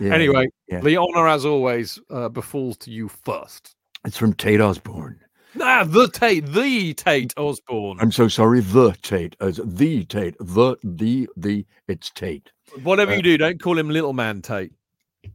Yeah, 0.00 0.14
anyway, 0.14 0.48
yeah. 0.68 0.80
the 0.80 0.96
honour, 0.96 1.28
as 1.28 1.44
always, 1.44 1.98
uh, 2.10 2.28
befalls 2.28 2.76
to 2.78 2.90
you 2.90 3.08
first. 3.08 3.76
it's 4.04 4.16
from 4.16 4.32
Tate 4.32 4.60
Osborne. 4.60 5.20
Ah, 5.60 5.84
the 5.84 6.08
Tate, 6.08 6.46
the 6.46 6.92
Tate 6.94 7.32
Osborne. 7.36 7.98
I'm 8.00 8.12
so 8.12 8.28
sorry, 8.28 8.60
the 8.60 8.92
Tate, 9.02 9.36
as 9.40 9.60
the 9.64 10.04
Tate, 10.04 10.36
the 10.38 10.76
the 10.82 11.28
the. 11.36 11.64
It's 11.88 12.10
Tate. 12.10 12.50
Whatever 12.82 13.12
uh, 13.12 13.16
you 13.16 13.22
do, 13.22 13.38
don't 13.38 13.60
call 13.60 13.78
him 13.78 13.88
Little 13.88 14.12
Man 14.12 14.42
Tate. 14.42 14.72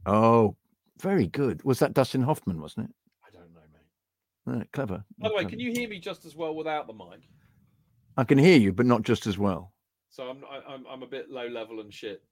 Oh, 0.06 0.56
very 1.00 1.26
good. 1.26 1.62
Was 1.64 1.80
that 1.80 1.94
Dustin 1.94 2.22
Hoffman? 2.22 2.60
Wasn't 2.60 2.88
it? 2.88 2.94
I 3.26 3.30
don't 3.32 3.52
know, 3.52 3.60
mate. 3.72 3.80
Uh, 4.50 4.62
clever. 4.72 5.04
By 5.18 5.28
the 5.28 5.34
way, 5.34 5.40
clever. 5.42 5.50
can 5.50 5.60
you 5.60 5.72
hear 5.72 5.88
me 5.88 5.98
just 5.98 6.24
as 6.24 6.34
well 6.34 6.54
without 6.54 6.86
the 6.86 6.92
mic? 6.92 7.20
I 8.16 8.24
can 8.24 8.38
hear 8.38 8.58
you, 8.58 8.72
but 8.72 8.86
not 8.86 9.02
just 9.02 9.26
as 9.26 9.38
well. 9.38 9.72
So 10.10 10.24
I'm, 10.24 10.44
I, 10.50 10.72
I'm, 10.72 10.84
I'm 10.86 11.02
a 11.02 11.06
bit 11.06 11.30
low 11.30 11.46
level 11.46 11.80
and 11.80 11.92
shit. 11.92 12.22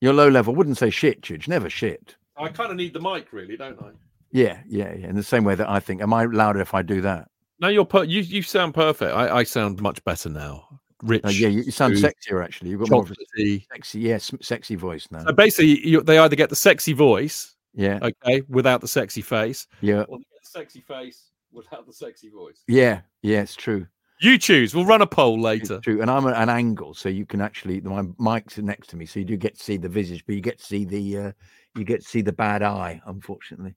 You're 0.00 0.12
low 0.12 0.28
level. 0.28 0.54
Wouldn't 0.54 0.78
say 0.78 0.90
shit, 0.90 1.22
Chidge. 1.22 1.48
Never 1.48 1.70
shit. 1.70 2.16
I 2.36 2.48
kind 2.48 2.70
of 2.70 2.76
need 2.76 2.92
the 2.92 3.00
mic, 3.00 3.32
really, 3.32 3.56
don't 3.56 3.80
I? 3.80 3.90
Yeah, 4.30 4.60
yeah, 4.68 4.94
yeah. 4.94 5.08
In 5.08 5.16
the 5.16 5.22
same 5.22 5.44
way 5.44 5.54
that 5.54 5.68
I 5.68 5.80
think, 5.80 6.02
am 6.02 6.12
I 6.12 6.24
louder 6.24 6.60
if 6.60 6.74
I 6.74 6.82
do 6.82 7.00
that? 7.02 7.28
No, 7.60 7.68
you're 7.68 7.84
per- 7.84 8.04
you. 8.04 8.20
You 8.20 8.42
sound 8.42 8.74
perfect. 8.74 9.12
I, 9.12 9.38
I 9.38 9.42
sound 9.42 9.80
much 9.80 10.02
better 10.04 10.28
now. 10.28 10.80
Rich. 11.02 11.24
Uh, 11.24 11.28
yeah, 11.28 11.48
you, 11.48 11.62
you 11.62 11.70
sound 11.70 11.96
smooth, 11.96 12.12
sexier 12.12 12.44
actually. 12.44 12.70
You've 12.70 12.80
got 12.80 12.90
more 12.90 13.02
of 13.02 13.10
a 13.10 13.14
chocolatey. 13.14 13.66
sexy, 13.72 14.00
yeah, 14.00 14.18
sexy 14.18 14.74
voice 14.74 15.06
now. 15.10 15.24
So 15.24 15.32
basically, 15.32 15.86
you, 15.86 16.02
they 16.02 16.18
either 16.18 16.36
get 16.36 16.50
the 16.50 16.56
sexy 16.56 16.92
voice, 16.92 17.54
Yeah, 17.72 17.98
okay, 18.02 18.42
without 18.48 18.80
the 18.80 18.88
sexy 18.88 19.22
face, 19.22 19.66
yeah, 19.80 20.02
or 20.02 20.18
they 20.18 20.24
get 20.24 20.42
the 20.42 20.50
sexy 20.50 20.80
face 20.80 21.28
without 21.52 21.86
the 21.86 21.92
sexy 21.92 22.28
voice. 22.30 22.62
yeah, 22.68 23.00
yeah. 23.22 23.40
It's 23.42 23.56
true. 23.56 23.86
You 24.20 24.36
choose. 24.36 24.74
We'll 24.74 24.84
run 24.84 25.00
a 25.02 25.06
poll 25.06 25.36
It's 25.46 25.70
later. 25.70 25.80
true. 25.80 26.02
And 26.02 26.10
I'm 26.10 26.26
at 26.26 26.36
an 26.42 26.48
angle, 26.48 26.92
so 26.94 27.08
you 27.08 27.24
can 27.24 27.40
actually 27.40 27.80
my 27.82 28.02
mic's 28.18 28.58
next 28.58 28.88
to 28.88 28.96
me, 28.96 29.06
so 29.06 29.20
you 29.20 29.24
do 29.24 29.36
get 29.36 29.56
to 29.56 29.62
see 29.62 29.76
the 29.76 29.88
visage, 29.88 30.24
but 30.26 30.34
you 30.34 30.40
get 30.40 30.58
to 30.58 30.64
see 30.64 30.84
the 30.84 31.16
uh, 31.18 31.32
you 31.76 31.84
get 31.84 32.02
to 32.02 32.08
see 32.08 32.20
the 32.22 32.32
bad 32.32 32.62
eye. 32.62 33.00
Unfortunately, 33.06 33.74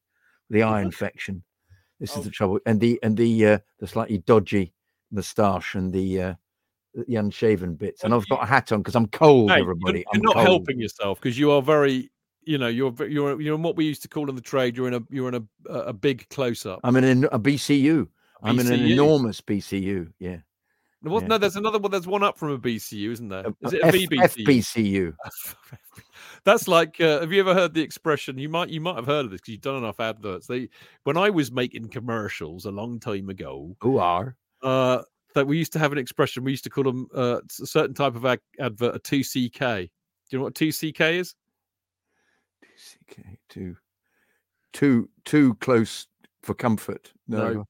the 0.49 0.63
eye 0.63 0.81
infection. 0.81 1.43
This 1.99 2.15
Oh. 2.15 2.19
is 2.19 2.25
the 2.25 2.31
trouble, 2.31 2.59
and 2.65 2.79
the 2.79 2.99
and 3.03 3.15
the 3.15 3.45
uh, 3.45 3.59
the 3.79 3.85
slightly 3.87 4.17
dodgy 4.19 4.73
moustache 5.11 5.75
and 5.75 5.93
the 5.93 6.21
uh, 6.21 6.33
the 7.07 7.15
unshaven 7.17 7.75
bits. 7.75 8.03
And 8.03 8.11
I've 8.11 8.27
got 8.27 8.41
a 8.41 8.47
hat 8.47 8.71
on 8.71 8.79
because 8.81 8.95
I'm 8.95 9.07
cold. 9.09 9.51
Hey, 9.51 9.57
you're- 9.57 9.65
everybody, 9.69 9.99
you're, 9.99 10.05
I'm 10.15 10.21
not 10.21 10.33
cold. 10.33 10.47
helping 10.47 10.79
yourself 10.79 11.19
because 11.21 11.37
you 11.37 11.51
are 11.51 11.61
very. 11.61 12.09
You 12.43 12.57
know, 12.57 12.67
you're 12.67 12.93
you're 13.07 13.39
you're 13.39 13.55
in 13.55 13.61
what 13.61 13.75
we 13.75 13.85
used 13.85 14.01
to 14.01 14.07
call 14.07 14.29
in 14.29 14.35
the 14.35 14.41
trade. 14.41 14.75
You're 14.75 14.87
in 14.87 14.95
a 14.95 15.01
you're 15.11 15.27
in 15.29 15.35
a 15.35 15.71
a 15.71 15.93
big 15.93 16.27
close 16.29 16.65
up. 16.65 16.79
I'm 16.83 16.95
in 16.95 17.03
an, 17.03 17.23
a 17.25 17.39
BCU. 17.39 18.07
I'm 18.43 18.59
in 18.59 18.71
an 18.71 18.79
enormous 18.81 19.39
BCU. 19.41 20.11
Yeah, 20.17 20.37
There 21.03 21.11
was- 21.11 21.21
yeah. 21.21 21.27
No, 21.27 21.37
there's 21.37 21.55
another 21.55 21.77
one. 21.77 21.91
There's 21.91 22.07
one 22.07 22.23
up 22.23 22.39
from 22.39 22.49
a 22.49 22.57
BCU, 22.57 23.11
isn't 23.11 23.29
there? 23.29 23.45
Is 23.61 23.73
A- 23.73 23.77
Is 23.87 23.93
a 23.95 23.97
it 23.97 24.13
a 24.13 24.23
F- 24.23 24.35
VBCU? 24.35 24.45
FBCU. 24.47 25.13
That's 26.43 26.67
like. 26.67 26.99
Uh, 26.99 27.19
have 27.21 27.31
you 27.31 27.39
ever 27.39 27.53
heard 27.53 27.73
the 27.73 27.81
expression? 27.81 28.37
You 28.37 28.49
might 28.49 28.69
you 28.69 28.81
might 28.81 28.95
have 28.95 29.05
heard 29.05 29.25
of 29.25 29.31
this 29.31 29.41
because 29.41 29.51
you've 29.53 29.61
done 29.61 29.77
enough 29.77 29.99
adverts. 29.99 30.47
They 30.47 30.69
when 31.03 31.17
I 31.17 31.29
was 31.29 31.51
making 31.51 31.89
commercials 31.89 32.65
a 32.65 32.71
long 32.71 32.99
time 32.99 33.29
ago, 33.29 33.75
Who 33.81 33.97
are? 33.99 34.35
uh, 34.63 35.03
that 35.35 35.45
we 35.47 35.57
used 35.57 35.73
to 35.73 35.79
have 35.79 35.91
an 35.91 35.97
expression. 35.97 36.43
We 36.43 36.51
used 36.51 36.63
to 36.63 36.69
call 36.69 36.83
them 36.83 37.07
uh, 37.15 37.41
a 37.61 37.65
certain 37.67 37.93
type 37.93 38.15
of 38.15 38.25
ad- 38.25 38.39
advert 38.59 38.95
a 38.95 38.99
two 38.99 39.21
CK. 39.23 39.59
Do 39.59 39.87
you 40.31 40.37
know 40.39 40.43
what 40.45 40.55
two 40.55 40.71
CK 40.71 41.01
is? 41.01 41.35
CK 42.81 43.17
too, 43.49 43.75
too, 44.73 45.09
too 45.25 45.53
close 45.55 46.07
for 46.43 46.53
comfort. 46.53 47.11
No. 47.27 47.53
No. 47.53 47.67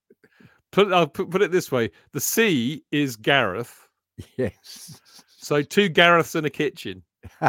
Put 0.71 0.93
I'll 0.93 1.07
put, 1.07 1.29
put 1.29 1.41
it 1.41 1.51
this 1.51 1.71
way: 1.71 1.91
the 2.13 2.19
C 2.21 2.83
is 2.91 3.15
Gareth. 3.17 3.87
Yes. 4.37 5.01
So 5.27 5.61
two 5.63 5.89
Gareths 5.89 6.35
in 6.35 6.45
a 6.45 6.49
kitchen. 6.49 7.03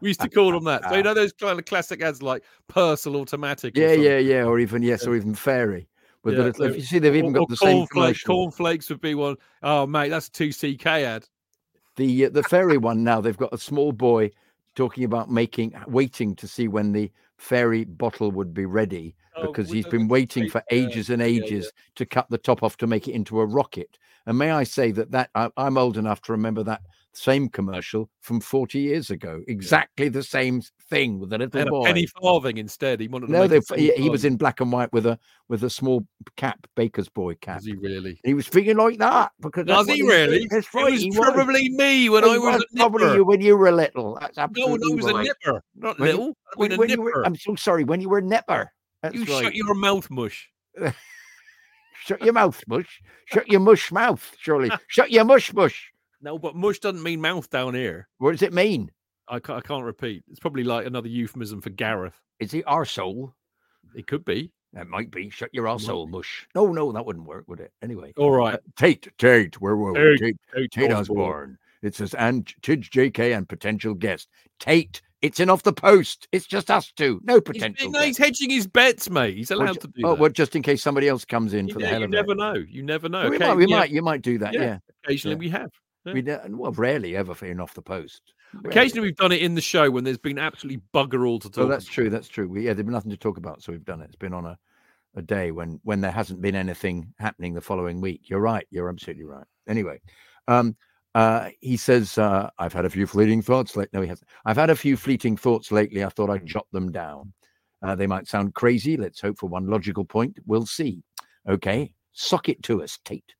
We 0.00 0.08
used 0.10 0.20
to 0.20 0.28
call 0.28 0.52
them 0.52 0.62
that. 0.64 0.88
So 0.88 0.94
you 0.96 1.02
know 1.02 1.14
those 1.14 1.32
kind 1.32 1.58
of 1.58 1.64
classic 1.64 2.00
ads 2.00 2.22
like 2.22 2.44
Persil 2.70 3.16
Automatic. 3.16 3.76
yeah, 3.76 3.90
yeah, 3.92 4.18
yeah, 4.18 4.44
or 4.44 4.60
even 4.60 4.82
yes, 4.82 5.04
or 5.04 5.16
even 5.16 5.34
fairy. 5.34 5.88
But 6.22 6.34
Yeah, 6.34 6.42
the- 6.44 6.54
so- 6.54 6.62
if 6.64 6.76
you 6.76 6.82
see, 6.82 6.98
they've 7.00 7.16
even 7.16 7.30
Or- 7.30 7.32
got 7.32 7.40
or 7.42 7.46
the 7.48 7.56
same 7.56 7.76
cornflake- 7.86 7.88
commercial. 7.90 8.34
Cornflakes 8.34 8.88
would 8.88 9.00
be 9.00 9.14
one. 9.16 9.36
Oh 9.64 9.86
mate, 9.86 10.10
that's 10.10 10.28
a 10.28 10.30
two 10.30 10.52
CK 10.52 10.86
ad. 10.86 11.26
The 11.96 12.26
uh, 12.26 12.28
the 12.30 12.42
fairy 12.44 12.78
one 12.78 13.02
now 13.02 13.20
they've 13.20 13.36
got 13.36 13.52
a 13.52 13.58
small 13.58 13.90
boy 13.92 14.30
talking 14.80 15.04
about 15.04 15.30
making 15.30 15.74
waiting 15.86 16.34
to 16.36 16.48
see 16.48 16.68
when 16.68 16.92
the 16.92 17.10
fairy 17.38 17.84
bottle 17.84 18.30
would 18.32 18.54
be 18.54 18.66
ready 18.66 19.14
Oh, 19.36 19.54
because 19.54 19.70
he's 19.70 19.86
been 19.86 20.08
waiting 20.08 20.46
for 20.46 20.62
yeah, 20.70 20.78
ages 20.78 21.10
and 21.10 21.22
yeah, 21.34 21.44
yeah. 21.58 21.66
ages 21.66 21.72
to 21.96 22.06
cut 22.06 22.28
the 22.30 22.38
top 22.38 22.62
off 22.62 22.76
to 22.78 22.86
make 22.86 23.08
it 23.08 23.12
into 23.12 23.40
a 23.40 23.46
rocket. 23.46 23.98
And 24.26 24.38
may 24.38 24.50
I 24.50 24.64
say 24.64 24.92
that 24.92 25.10
that 25.12 25.30
I, 25.34 25.50
I'm 25.56 25.78
old 25.78 25.96
enough 25.96 26.20
to 26.22 26.32
remember 26.32 26.62
that 26.64 26.82
same 27.12 27.48
commercial 27.48 28.08
from 28.20 28.40
40 28.40 28.78
years 28.78 29.10
ago. 29.10 29.40
Exactly 29.48 30.08
the 30.08 30.22
same 30.22 30.62
thing 30.88 31.18
with 31.18 31.32
a 31.32 31.38
little 31.38 31.58
had 31.58 31.68
a 31.68 31.70
boy. 31.70 31.84
penny 31.84 32.06
farthing 32.06 32.58
instead. 32.58 33.00
He 33.00 33.08
wanted 33.08 33.26
to 33.26 33.32
no, 33.32 33.46
they, 33.48 33.60
he, 33.76 33.92
he 33.94 34.08
was 34.10 34.24
in 34.24 34.36
black 34.36 34.60
and 34.60 34.70
white 34.70 34.92
with 34.92 35.06
a 35.06 35.18
with 35.48 35.64
a 35.64 35.70
small 35.70 36.06
cap, 36.36 36.66
baker's 36.76 37.08
boy 37.08 37.34
cap. 37.36 37.56
Was 37.56 37.64
he 37.66 37.74
really? 37.74 38.20
He 38.24 38.34
was 38.34 38.46
speaking 38.46 38.76
like 38.76 38.98
that 38.98 39.32
because 39.40 39.66
Was 39.66 39.86
what 39.86 39.96
he 39.96 40.02
was- 40.02 40.12
really? 40.14 40.46
That's 40.50 40.66
It 40.74 40.90
was 40.92 41.02
he 41.02 41.10
probably 41.10 41.68
me 41.70 42.08
when 42.08 42.24
It 42.24 42.28
I 42.28 42.38
was 42.38 42.62
a 42.62 42.76
probably 42.76 43.14
you 43.16 43.24
when 43.24 43.40
you 43.40 43.56
were 43.56 43.72
little. 43.72 44.16
That's 44.20 44.36
No, 44.36 44.42
absolutely 44.44 44.78
no, 44.88 44.92
it 44.92 44.96
was 44.96 45.06
a 45.06 45.14
right. 45.14 45.24
nipper, 45.44 45.62
not 45.76 45.98
When 45.98 46.10
little. 46.10 46.28
I 46.28 46.52
When, 46.56 46.72
a 46.72 46.76
when 46.76 46.90
you 46.90 47.02
were, 47.02 47.26
I'm 47.26 47.36
so 47.36 47.54
sorry. 47.56 47.84
When 47.84 48.00
you 48.00 48.08
were 48.08 48.18
a 48.18 48.22
nipper. 48.22 48.72
That's 49.02 49.14
you 49.14 49.24
right. 49.24 49.44
shut 49.44 49.54
your 49.54 49.74
mouth 49.74 50.08
mush. 50.10 50.48
Shut 52.02 52.22
your 52.22 52.32
mouth, 52.32 52.62
mush. 52.66 53.00
Shut 53.26 53.46
your 53.48 53.60
mush 53.60 53.92
mouth. 53.92 54.34
Surely. 54.38 54.70
Shut 54.88 55.10
your 55.10 55.24
mush 55.24 55.52
mush. 55.52 55.92
No, 56.22 56.38
but 56.38 56.54
mush 56.54 56.78
doesn't 56.80 57.02
mean 57.02 57.20
mouth 57.20 57.48
down 57.50 57.74
here. 57.74 58.08
What 58.18 58.32
does 58.32 58.42
it 58.42 58.52
mean? 58.52 58.90
I 59.28 59.38
can't, 59.38 59.58
I 59.58 59.66
can't 59.66 59.84
repeat. 59.84 60.24
It's 60.28 60.40
probably 60.40 60.64
like 60.64 60.86
another 60.86 61.08
euphemism 61.08 61.60
for 61.60 61.70
Gareth. 61.70 62.20
Is 62.40 62.52
it 62.52 62.66
arsehole? 62.66 63.32
It 63.94 64.06
could 64.06 64.24
be. 64.24 64.52
That 64.72 64.88
might 64.88 65.10
be. 65.10 65.30
Shut 65.30 65.50
your 65.52 65.64
arsehole, 65.64 66.08
mush. 66.08 66.46
No, 66.54 66.72
no, 66.72 66.92
that 66.92 67.04
wouldn't 67.04 67.26
work, 67.26 67.44
would 67.48 67.60
it? 67.60 67.72
Anyway. 67.82 68.12
All 68.16 68.30
right. 68.30 68.54
Uh, 68.54 68.58
Tate, 68.76 69.08
Tate, 69.18 69.60
where 69.60 69.76
were 69.76 69.92
we? 69.92 69.98
Tate, 69.98 70.20
Tate, 70.20 70.36
Tate 70.54 70.72
Tate 70.72 70.92
Osborne. 70.92 71.58
It 71.82 71.94
says, 71.94 72.14
and 72.14 72.46
Tidge 72.62 72.90
JK 72.90 73.36
and 73.36 73.48
potential 73.48 73.94
guest. 73.94 74.28
Tate, 74.58 75.00
it's 75.22 75.40
in 75.40 75.48
off 75.48 75.62
the 75.62 75.72
post. 75.72 76.28
It's 76.30 76.46
just 76.46 76.70
us 76.70 76.92
two. 76.92 77.20
No 77.24 77.34
He's, 77.34 77.42
potential. 77.42 77.90
no, 77.90 78.02
he's 78.02 78.18
hedging 78.18 78.50
his 78.50 78.66
bets, 78.66 79.08
mate. 79.10 79.36
He's 79.36 79.50
allowed 79.50 79.74
ju- 79.74 79.80
to 79.80 79.88
do 79.88 80.02
oh, 80.04 80.10
that. 80.10 80.18
well, 80.20 80.30
just 80.30 80.54
in 80.54 80.62
case 80.62 80.82
somebody 80.82 81.08
else 81.08 81.24
comes 81.24 81.54
in 81.54 81.68
you 81.68 81.74
for 81.74 81.80
the 81.80 81.86
ne- 81.86 81.90
hell 81.92 82.00
you 82.02 82.08
never 82.08 82.34
know. 82.34 82.54
You 82.54 82.82
never 82.82 83.08
know. 83.08 83.28
we 83.28 83.36
Okay, 83.36 83.48
might, 83.48 83.56
we 83.56 83.66
yeah, 83.66 83.76
might, 83.76 83.90
you 83.90 84.02
might 84.02 84.22
do 84.22 84.38
that. 84.38 84.52
Yeah. 84.52 84.60
Yeah. 84.60 84.78
Occasionally 85.04 85.34
yeah. 85.36 85.38
we 85.38 85.48
have. 85.48 85.70
We 86.04 86.22
do, 86.22 86.38
well, 86.48 86.72
rarely 86.72 87.16
ever 87.16 87.34
for 87.34 87.46
in 87.46 87.60
off 87.60 87.74
the 87.74 87.82
post. 87.82 88.32
Rarely. 88.54 88.70
Occasionally 88.70 89.08
we've 89.08 89.16
done 89.16 89.32
it 89.32 89.42
in 89.42 89.54
the 89.54 89.60
show 89.60 89.90
when 89.90 90.04
there's 90.04 90.18
been 90.18 90.38
absolutely 90.38 90.82
bugger 90.94 91.28
all 91.28 91.38
to 91.38 91.50
talk. 91.50 91.64
Oh, 91.64 91.68
that's 91.68 91.84
about. 91.84 91.94
true. 91.94 92.10
That's 92.10 92.28
true. 92.28 92.48
We, 92.48 92.62
yeah, 92.62 92.72
there's 92.72 92.84
been 92.84 92.94
nothing 92.94 93.10
to 93.10 93.16
talk 93.16 93.36
about, 93.36 93.62
so 93.62 93.72
we've 93.72 93.84
done 93.84 94.00
it. 94.00 94.06
It's 94.06 94.16
been 94.16 94.32
on 94.32 94.46
a, 94.46 94.58
a 95.14 95.22
day 95.22 95.50
when 95.50 95.80
when 95.84 96.00
there 96.00 96.10
hasn't 96.10 96.40
been 96.40 96.54
anything 96.54 97.12
happening 97.18 97.54
the 97.54 97.60
following 97.60 98.00
week. 98.00 98.22
You're 98.30 98.40
right. 98.40 98.66
You're 98.70 98.88
absolutely 98.88 99.24
right. 99.24 99.46
Anyway, 99.68 100.00
um, 100.48 100.76
uh, 101.14 101.50
he 101.60 101.76
says 101.76 102.16
uh, 102.18 102.50
I've 102.58 102.72
had 102.72 102.84
a 102.84 102.90
few 102.90 103.06
fleeting 103.06 103.42
thoughts. 103.42 103.76
Like 103.76 103.92
no, 103.92 104.00
he 104.00 104.08
hasn't. 104.08 104.28
I've 104.44 104.56
had 104.56 104.70
a 104.70 104.76
few 104.76 104.96
fleeting 104.96 105.36
thoughts 105.36 105.70
lately. 105.70 106.02
I 106.02 106.08
thought 106.08 106.30
I'd 106.30 106.46
jot 106.46 106.66
them 106.72 106.90
down. 106.90 107.32
Uh, 107.82 107.94
they 107.94 108.06
might 108.06 108.28
sound 108.28 108.54
crazy. 108.54 108.96
Let's 108.96 109.20
hope 109.20 109.38
for 109.38 109.48
one 109.48 109.66
logical 109.66 110.04
point. 110.04 110.38
We'll 110.46 110.66
see. 110.66 111.02
Okay, 111.48 111.92
sock 112.12 112.48
it 112.48 112.62
to 112.64 112.82
us, 112.82 112.98
Tate. 113.04 113.34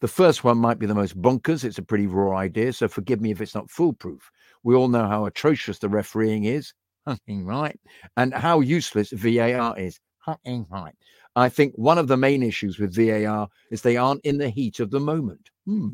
The 0.00 0.08
first 0.08 0.44
one 0.44 0.58
might 0.58 0.78
be 0.78 0.86
the 0.86 0.94
most 0.94 1.20
bonkers. 1.20 1.64
It's 1.64 1.78
a 1.78 1.82
pretty 1.82 2.06
raw 2.06 2.36
idea, 2.36 2.72
so 2.72 2.88
forgive 2.88 3.20
me 3.20 3.30
if 3.30 3.40
it's 3.40 3.54
not 3.54 3.70
foolproof. 3.70 4.30
We 4.62 4.74
all 4.74 4.88
know 4.88 5.06
how 5.06 5.26
atrocious 5.26 5.78
the 5.78 5.88
refereeing 5.88 6.44
is, 6.44 6.72
right, 7.28 7.78
and 8.16 8.32
how 8.32 8.60
useless 8.60 9.10
VAR 9.10 9.78
is, 9.78 10.00
right. 10.46 10.94
I 11.36 11.48
think 11.48 11.74
one 11.76 11.98
of 11.98 12.08
the 12.08 12.16
main 12.16 12.42
issues 12.42 12.78
with 12.78 12.94
VAR 12.94 13.48
is 13.70 13.82
they 13.82 13.96
aren't 13.96 14.24
in 14.24 14.38
the 14.38 14.48
heat 14.48 14.80
of 14.80 14.90
the 14.90 15.00
moment. 15.00 15.50
Hmm. 15.66 15.88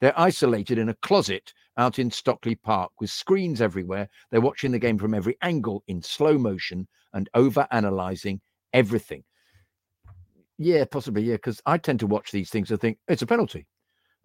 They're 0.00 0.18
isolated 0.18 0.78
in 0.78 0.88
a 0.88 0.96
closet 1.02 1.52
out 1.76 1.98
in 1.98 2.10
Stockley 2.10 2.54
Park 2.54 2.92
with 3.00 3.10
screens 3.10 3.60
everywhere. 3.60 4.08
They're 4.30 4.40
watching 4.40 4.72
the 4.72 4.78
game 4.78 4.98
from 4.98 5.14
every 5.14 5.36
angle 5.42 5.82
in 5.88 6.02
slow 6.02 6.38
motion 6.38 6.86
and 7.12 7.28
over 7.34 7.66
analyzing 7.70 8.40
everything. 8.72 9.24
Yeah, 10.62 10.84
possibly. 10.84 11.22
Yeah, 11.22 11.36
because 11.36 11.62
I 11.64 11.78
tend 11.78 12.00
to 12.00 12.06
watch 12.06 12.32
these 12.32 12.50
things 12.50 12.70
and 12.70 12.78
think 12.78 12.98
it's 13.08 13.22
a 13.22 13.26
penalty. 13.26 13.66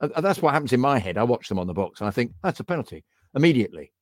That's 0.02 0.42
what 0.42 0.54
happens 0.54 0.74
in 0.74 0.82
my 0.82 1.00
head. 1.00 1.18
I 1.18 1.24
watch 1.24 1.48
them 1.48 1.58
on 1.58 1.68
the 1.68 1.74
box 1.74 2.02
and 2.02 2.10
I 2.10 2.12
think 2.12 2.34
that's 2.44 2.60
a 2.60 2.66
penalty 2.66 3.06
immediately. 3.34 3.94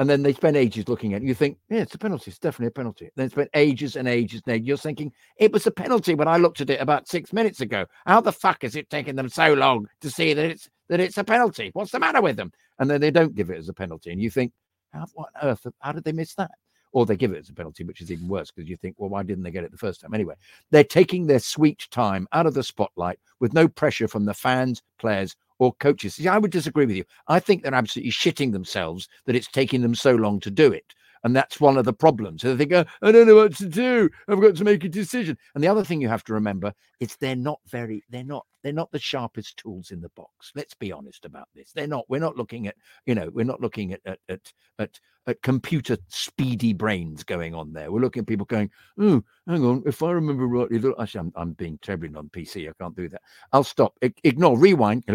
And 0.00 0.10
then 0.10 0.24
they 0.24 0.32
spend 0.32 0.56
ages 0.56 0.88
looking 0.88 1.14
at 1.14 1.22
it. 1.22 1.28
You 1.28 1.34
think, 1.34 1.58
yeah, 1.70 1.82
it's 1.82 1.94
a 1.94 1.98
penalty. 1.98 2.32
It's 2.32 2.40
definitely 2.40 2.66
a 2.66 2.70
penalty. 2.72 3.08
Then 3.14 3.30
spend 3.30 3.50
ages 3.54 3.94
and 3.94 4.08
ages 4.08 4.42
and. 4.48 4.66
You're 4.66 4.76
thinking, 4.76 5.12
it 5.38 5.52
was 5.52 5.64
a 5.68 5.70
penalty 5.70 6.16
when 6.16 6.26
I 6.26 6.38
looked 6.38 6.60
at 6.60 6.70
it 6.70 6.80
about 6.80 7.06
six 7.06 7.32
minutes 7.32 7.60
ago. 7.60 7.86
How 8.04 8.20
the 8.20 8.32
fuck 8.32 8.64
is 8.64 8.74
it 8.74 8.90
taking 8.90 9.14
them 9.14 9.28
so 9.28 9.54
long 9.54 9.86
to 10.00 10.10
see 10.10 10.34
that 10.34 10.44
it's 10.44 10.68
that 10.88 10.98
it's 10.98 11.18
a 11.18 11.24
penalty? 11.24 11.70
What's 11.72 11.92
the 11.92 12.00
matter 12.00 12.20
with 12.20 12.36
them? 12.36 12.50
And 12.80 12.90
then 12.90 13.00
they 13.00 13.12
don't 13.12 13.36
give 13.36 13.50
it 13.50 13.58
as 13.58 13.68
a 13.68 13.72
penalty. 13.72 14.10
And 14.10 14.20
you 14.20 14.28
think, 14.28 14.52
how 14.92 15.06
what 15.14 15.30
on 15.40 15.50
earth? 15.50 15.66
How 15.80 15.92
did 15.92 16.02
they 16.02 16.12
miss 16.12 16.34
that? 16.34 16.50
Or 16.96 17.04
they 17.04 17.14
give 17.14 17.32
it 17.32 17.38
as 17.38 17.50
a 17.50 17.52
penalty, 17.52 17.84
which 17.84 18.00
is 18.00 18.10
even 18.10 18.26
worse 18.26 18.50
because 18.50 18.70
you 18.70 18.78
think, 18.78 18.94
well, 18.96 19.10
why 19.10 19.22
didn't 19.22 19.44
they 19.44 19.50
get 19.50 19.64
it 19.64 19.70
the 19.70 19.76
first 19.76 20.00
time? 20.00 20.14
Anyway, 20.14 20.34
they're 20.70 20.82
taking 20.82 21.26
their 21.26 21.40
sweet 21.40 21.86
time 21.90 22.26
out 22.32 22.46
of 22.46 22.54
the 22.54 22.62
spotlight 22.62 23.18
with 23.38 23.52
no 23.52 23.68
pressure 23.68 24.08
from 24.08 24.24
the 24.24 24.32
fans, 24.32 24.80
players, 24.98 25.36
or 25.58 25.74
coaches. 25.74 26.14
See, 26.14 26.26
I 26.26 26.38
would 26.38 26.50
disagree 26.50 26.86
with 26.86 26.96
you. 26.96 27.04
I 27.28 27.38
think 27.38 27.62
they're 27.62 27.74
absolutely 27.74 28.12
shitting 28.12 28.52
themselves 28.52 29.10
that 29.26 29.36
it's 29.36 29.46
taking 29.46 29.82
them 29.82 29.94
so 29.94 30.14
long 30.14 30.40
to 30.40 30.50
do 30.50 30.72
it. 30.72 30.94
And 31.22 31.36
that's 31.36 31.60
one 31.60 31.76
of 31.76 31.84
the 31.84 31.92
problems. 31.92 32.40
So 32.40 32.54
they 32.54 32.64
think, 32.64 32.72
oh, 32.72 33.06
I 33.06 33.12
don't 33.12 33.26
know 33.26 33.36
what 33.36 33.54
to 33.56 33.68
do. 33.68 34.08
I've 34.26 34.40
got 34.40 34.56
to 34.56 34.64
make 34.64 34.82
a 34.84 34.88
decision. 34.88 35.36
And 35.54 35.62
the 35.62 35.68
other 35.68 35.84
thing 35.84 36.00
you 36.00 36.08
have 36.08 36.24
to 36.24 36.32
remember 36.32 36.72
is 37.00 37.16
they're 37.16 37.36
not 37.36 37.60
very, 37.66 38.04
they're 38.08 38.24
not, 38.24 38.46
they're 38.66 38.72
not 38.72 38.90
the 38.90 38.98
sharpest 38.98 39.58
tools 39.58 39.92
in 39.92 40.00
the 40.00 40.08
box. 40.16 40.50
Let's 40.56 40.74
be 40.74 40.90
honest 40.90 41.24
about 41.24 41.46
this. 41.54 41.70
They're 41.70 41.86
not. 41.86 42.04
We're 42.08 42.20
not 42.20 42.36
looking 42.36 42.66
at 42.66 42.74
you 43.06 43.14
know 43.14 43.30
we're 43.32 43.44
not 43.44 43.60
looking 43.60 43.92
at 43.92 44.00
at 44.04 44.18
at, 44.28 44.52
at, 44.80 44.98
at 45.28 45.40
computer 45.42 45.96
speedy 46.08 46.72
brains 46.72 47.22
going 47.22 47.54
on 47.54 47.72
there. 47.72 47.92
We're 47.92 48.00
looking 48.00 48.22
at 48.22 48.26
people 48.26 48.46
going, 48.46 48.70
oh, 48.98 49.22
hang 49.46 49.64
on, 49.64 49.82
if 49.86 50.02
I 50.02 50.10
remember 50.10 50.46
rightly, 50.46 50.82
actually 50.98 51.20
I'm, 51.20 51.32
I'm 51.36 51.52
being 51.52 51.78
terribly 51.80 52.10
on 52.16 52.28
PC. 52.28 52.68
I 52.68 52.72
can't 52.80 52.96
do 52.96 53.08
that. 53.08 53.22
I'll 53.52 53.64
stop. 53.64 53.96
I, 54.02 54.12
ignore. 54.24 54.58
Rewind. 54.58 55.04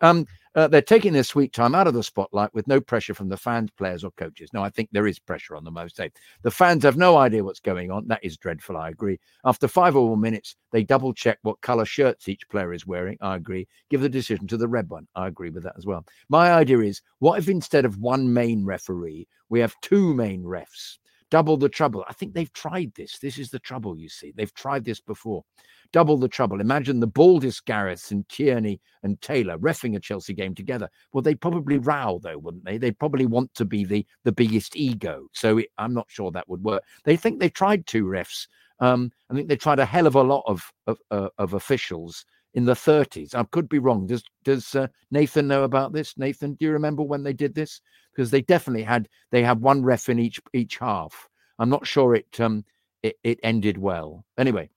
Um, 0.00 0.26
uh, 0.54 0.66
they're 0.66 0.82
taking 0.82 1.12
their 1.12 1.22
sweet 1.22 1.52
time 1.52 1.74
out 1.74 1.86
of 1.86 1.94
the 1.94 2.02
spotlight 2.02 2.52
with 2.54 2.66
no 2.66 2.80
pressure 2.80 3.14
from 3.14 3.28
the 3.28 3.36
fans, 3.36 3.70
players, 3.76 4.04
or 4.04 4.10
coaches. 4.12 4.50
No, 4.52 4.62
I 4.62 4.70
think 4.70 4.88
there 4.90 5.06
is 5.06 5.18
pressure 5.18 5.54
on 5.54 5.64
them 5.64 5.74
most 5.74 5.96
days. 5.96 6.10
The 6.42 6.50
fans 6.50 6.82
have 6.84 6.96
no 6.96 7.16
idea 7.16 7.44
what's 7.44 7.60
going 7.60 7.90
on. 7.90 8.08
That 8.08 8.24
is 8.24 8.36
dreadful. 8.36 8.76
I 8.76 8.88
agree. 8.88 9.20
After 9.44 9.68
five 9.68 9.96
or 9.96 10.06
more 10.06 10.16
minutes, 10.16 10.56
they 10.72 10.82
double 10.82 11.12
check 11.12 11.38
what 11.42 11.60
color 11.60 11.84
shirts 12.18 12.28
each 12.28 12.48
player 12.48 12.72
is 12.72 12.86
wearing. 12.86 13.16
I 13.20 13.36
agree. 13.36 13.66
Give 13.90 14.00
the 14.00 14.08
decision 14.08 14.46
to 14.48 14.56
the 14.56 14.68
red 14.68 14.88
one. 14.88 15.06
I 15.14 15.26
agree 15.28 15.50
with 15.50 15.62
that 15.64 15.74
as 15.76 15.86
well. 15.86 16.04
My 16.28 16.52
idea 16.52 16.80
is 16.80 17.02
what 17.18 17.38
if 17.38 17.48
instead 17.48 17.84
of 17.84 17.98
one 17.98 18.32
main 18.32 18.64
referee, 18.64 19.28
we 19.48 19.60
have 19.60 19.74
two 19.82 20.14
main 20.14 20.42
refs? 20.42 20.98
Double 21.30 21.58
the 21.58 21.68
trouble. 21.68 22.04
I 22.08 22.14
think 22.14 22.32
they've 22.32 22.52
tried 22.52 22.92
this. 22.94 23.18
This 23.18 23.38
is 23.38 23.50
the 23.50 23.58
trouble, 23.58 23.98
you 23.98 24.08
see. 24.08 24.32
They've 24.34 24.54
tried 24.54 24.84
this 24.84 25.00
before 25.00 25.44
double 25.92 26.16
the 26.16 26.28
trouble. 26.28 26.60
Imagine 26.60 27.00
the 27.00 27.06
baldest 27.06 27.64
Gareth 27.64 28.10
and 28.10 28.28
Tierney 28.28 28.80
and 29.02 29.20
Taylor 29.20 29.58
refing 29.58 29.96
a 29.96 30.00
Chelsea 30.00 30.34
game 30.34 30.54
together. 30.54 30.88
Well, 31.12 31.22
they'd 31.22 31.40
probably 31.40 31.78
row 31.78 32.20
though, 32.22 32.38
wouldn't 32.38 32.64
they? 32.64 32.78
They'd 32.78 32.98
probably 32.98 33.26
want 33.26 33.54
to 33.54 33.64
be 33.64 33.84
the 33.84 34.06
the 34.24 34.32
biggest 34.32 34.76
ego. 34.76 35.28
So 35.32 35.58
it, 35.58 35.68
I'm 35.78 35.94
not 35.94 36.06
sure 36.08 36.30
that 36.30 36.48
would 36.48 36.62
work. 36.62 36.82
They 37.04 37.16
think 37.16 37.40
they 37.40 37.50
tried 37.50 37.86
two 37.86 38.04
refs. 38.04 38.46
Um, 38.80 39.10
I 39.30 39.34
think 39.34 39.48
they 39.48 39.56
tried 39.56 39.78
a 39.78 39.84
hell 39.84 40.06
of 40.06 40.14
a 40.14 40.22
lot 40.22 40.44
of 40.46 40.70
of, 40.86 40.98
uh, 41.10 41.28
of 41.38 41.54
officials 41.54 42.24
in 42.54 42.64
the 42.64 42.74
30s. 42.74 43.34
I 43.34 43.44
could 43.44 43.68
be 43.68 43.78
wrong. 43.78 44.06
Does 44.06 44.22
does 44.44 44.74
uh, 44.74 44.88
Nathan 45.10 45.48
know 45.48 45.64
about 45.64 45.92
this? 45.92 46.16
Nathan, 46.16 46.54
do 46.54 46.66
you 46.66 46.72
remember 46.72 47.02
when 47.02 47.22
they 47.22 47.32
did 47.32 47.54
this? 47.54 47.80
Because 48.14 48.30
they 48.30 48.42
definitely 48.42 48.82
had 48.82 49.08
they 49.30 49.42
had 49.42 49.60
one 49.60 49.82
ref 49.82 50.08
in 50.08 50.18
each 50.18 50.40
each 50.52 50.78
half. 50.78 51.28
I'm 51.58 51.68
not 51.70 51.86
sure 51.86 52.14
it 52.14 52.40
um 52.40 52.64
it, 53.02 53.16
it 53.22 53.38
ended 53.42 53.78
well. 53.78 54.24
Anyway, 54.38 54.70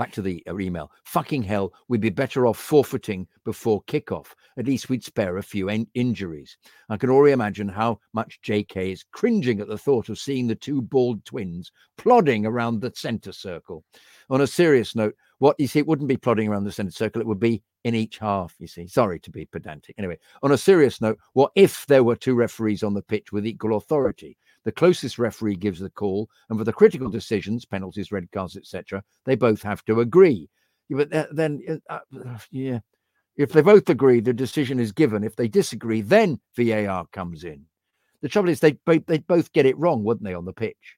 Back 0.00 0.12
to 0.12 0.22
the 0.22 0.42
uh, 0.48 0.58
email. 0.58 0.90
Fucking 1.04 1.42
hell, 1.42 1.74
we'd 1.88 2.00
be 2.00 2.08
better 2.08 2.46
off 2.46 2.56
forfeiting 2.56 3.26
before 3.44 3.82
kickoff. 3.82 4.28
At 4.56 4.64
least 4.64 4.88
we'd 4.88 5.04
spare 5.04 5.36
a 5.36 5.42
few 5.42 5.68
en- 5.68 5.88
injuries. 5.92 6.56
I 6.88 6.96
can 6.96 7.10
already 7.10 7.34
imagine 7.34 7.68
how 7.68 8.00
much 8.14 8.40
JK 8.42 8.92
is 8.92 9.04
cringing 9.12 9.60
at 9.60 9.68
the 9.68 9.76
thought 9.76 10.08
of 10.08 10.18
seeing 10.18 10.46
the 10.46 10.54
two 10.54 10.80
bald 10.80 11.22
twins 11.26 11.70
plodding 11.98 12.46
around 12.46 12.80
the 12.80 12.90
centre 12.96 13.32
circle. 13.32 13.84
On 14.30 14.40
a 14.40 14.46
serious 14.46 14.96
note, 14.96 15.14
what 15.36 15.56
you 15.58 15.66
see, 15.66 15.80
it 15.80 15.86
wouldn't 15.86 16.08
be 16.08 16.16
plodding 16.16 16.48
around 16.48 16.64
the 16.64 16.72
centre 16.72 16.92
circle, 16.92 17.20
it 17.20 17.28
would 17.28 17.38
be 17.38 17.62
in 17.84 17.94
each 17.94 18.16
half, 18.16 18.54
you 18.58 18.68
see. 18.68 18.86
Sorry 18.86 19.20
to 19.20 19.30
be 19.30 19.44
pedantic. 19.44 19.96
Anyway, 19.98 20.18
on 20.42 20.52
a 20.52 20.56
serious 20.56 21.02
note, 21.02 21.18
what 21.34 21.52
if 21.56 21.84
there 21.88 22.04
were 22.04 22.16
two 22.16 22.34
referees 22.34 22.82
on 22.82 22.94
the 22.94 23.02
pitch 23.02 23.32
with 23.32 23.46
equal 23.46 23.76
authority? 23.76 24.38
The 24.64 24.72
closest 24.72 25.18
referee 25.18 25.56
gives 25.56 25.80
the 25.80 25.90
call, 25.90 26.28
and 26.48 26.58
for 26.58 26.64
the 26.64 26.72
critical 26.72 27.08
decisions, 27.08 27.64
penalties, 27.64 28.12
red 28.12 28.30
cards, 28.30 28.56
etc., 28.56 29.02
they 29.24 29.34
both 29.34 29.62
have 29.62 29.84
to 29.86 30.00
agree. 30.00 30.48
But 30.90 31.10
then, 31.32 31.80
uh, 31.88 31.94
uh, 31.94 32.38
yeah, 32.50 32.80
if 33.36 33.52
they 33.52 33.62
both 33.62 33.88
agree, 33.88 34.20
the 34.20 34.32
decision 34.32 34.78
is 34.78 34.92
given. 34.92 35.24
If 35.24 35.36
they 35.36 35.48
disagree, 35.48 36.02
then 36.02 36.40
VAR 36.56 37.06
comes 37.12 37.44
in. 37.44 37.64
The 38.20 38.28
trouble 38.28 38.50
is, 38.50 38.60
they 38.60 38.78
they 38.84 39.18
both 39.18 39.52
get 39.52 39.66
it 39.66 39.78
wrong, 39.78 40.04
wouldn't 40.04 40.24
they, 40.24 40.34
on 40.34 40.44
the 40.44 40.52
pitch? 40.52 40.96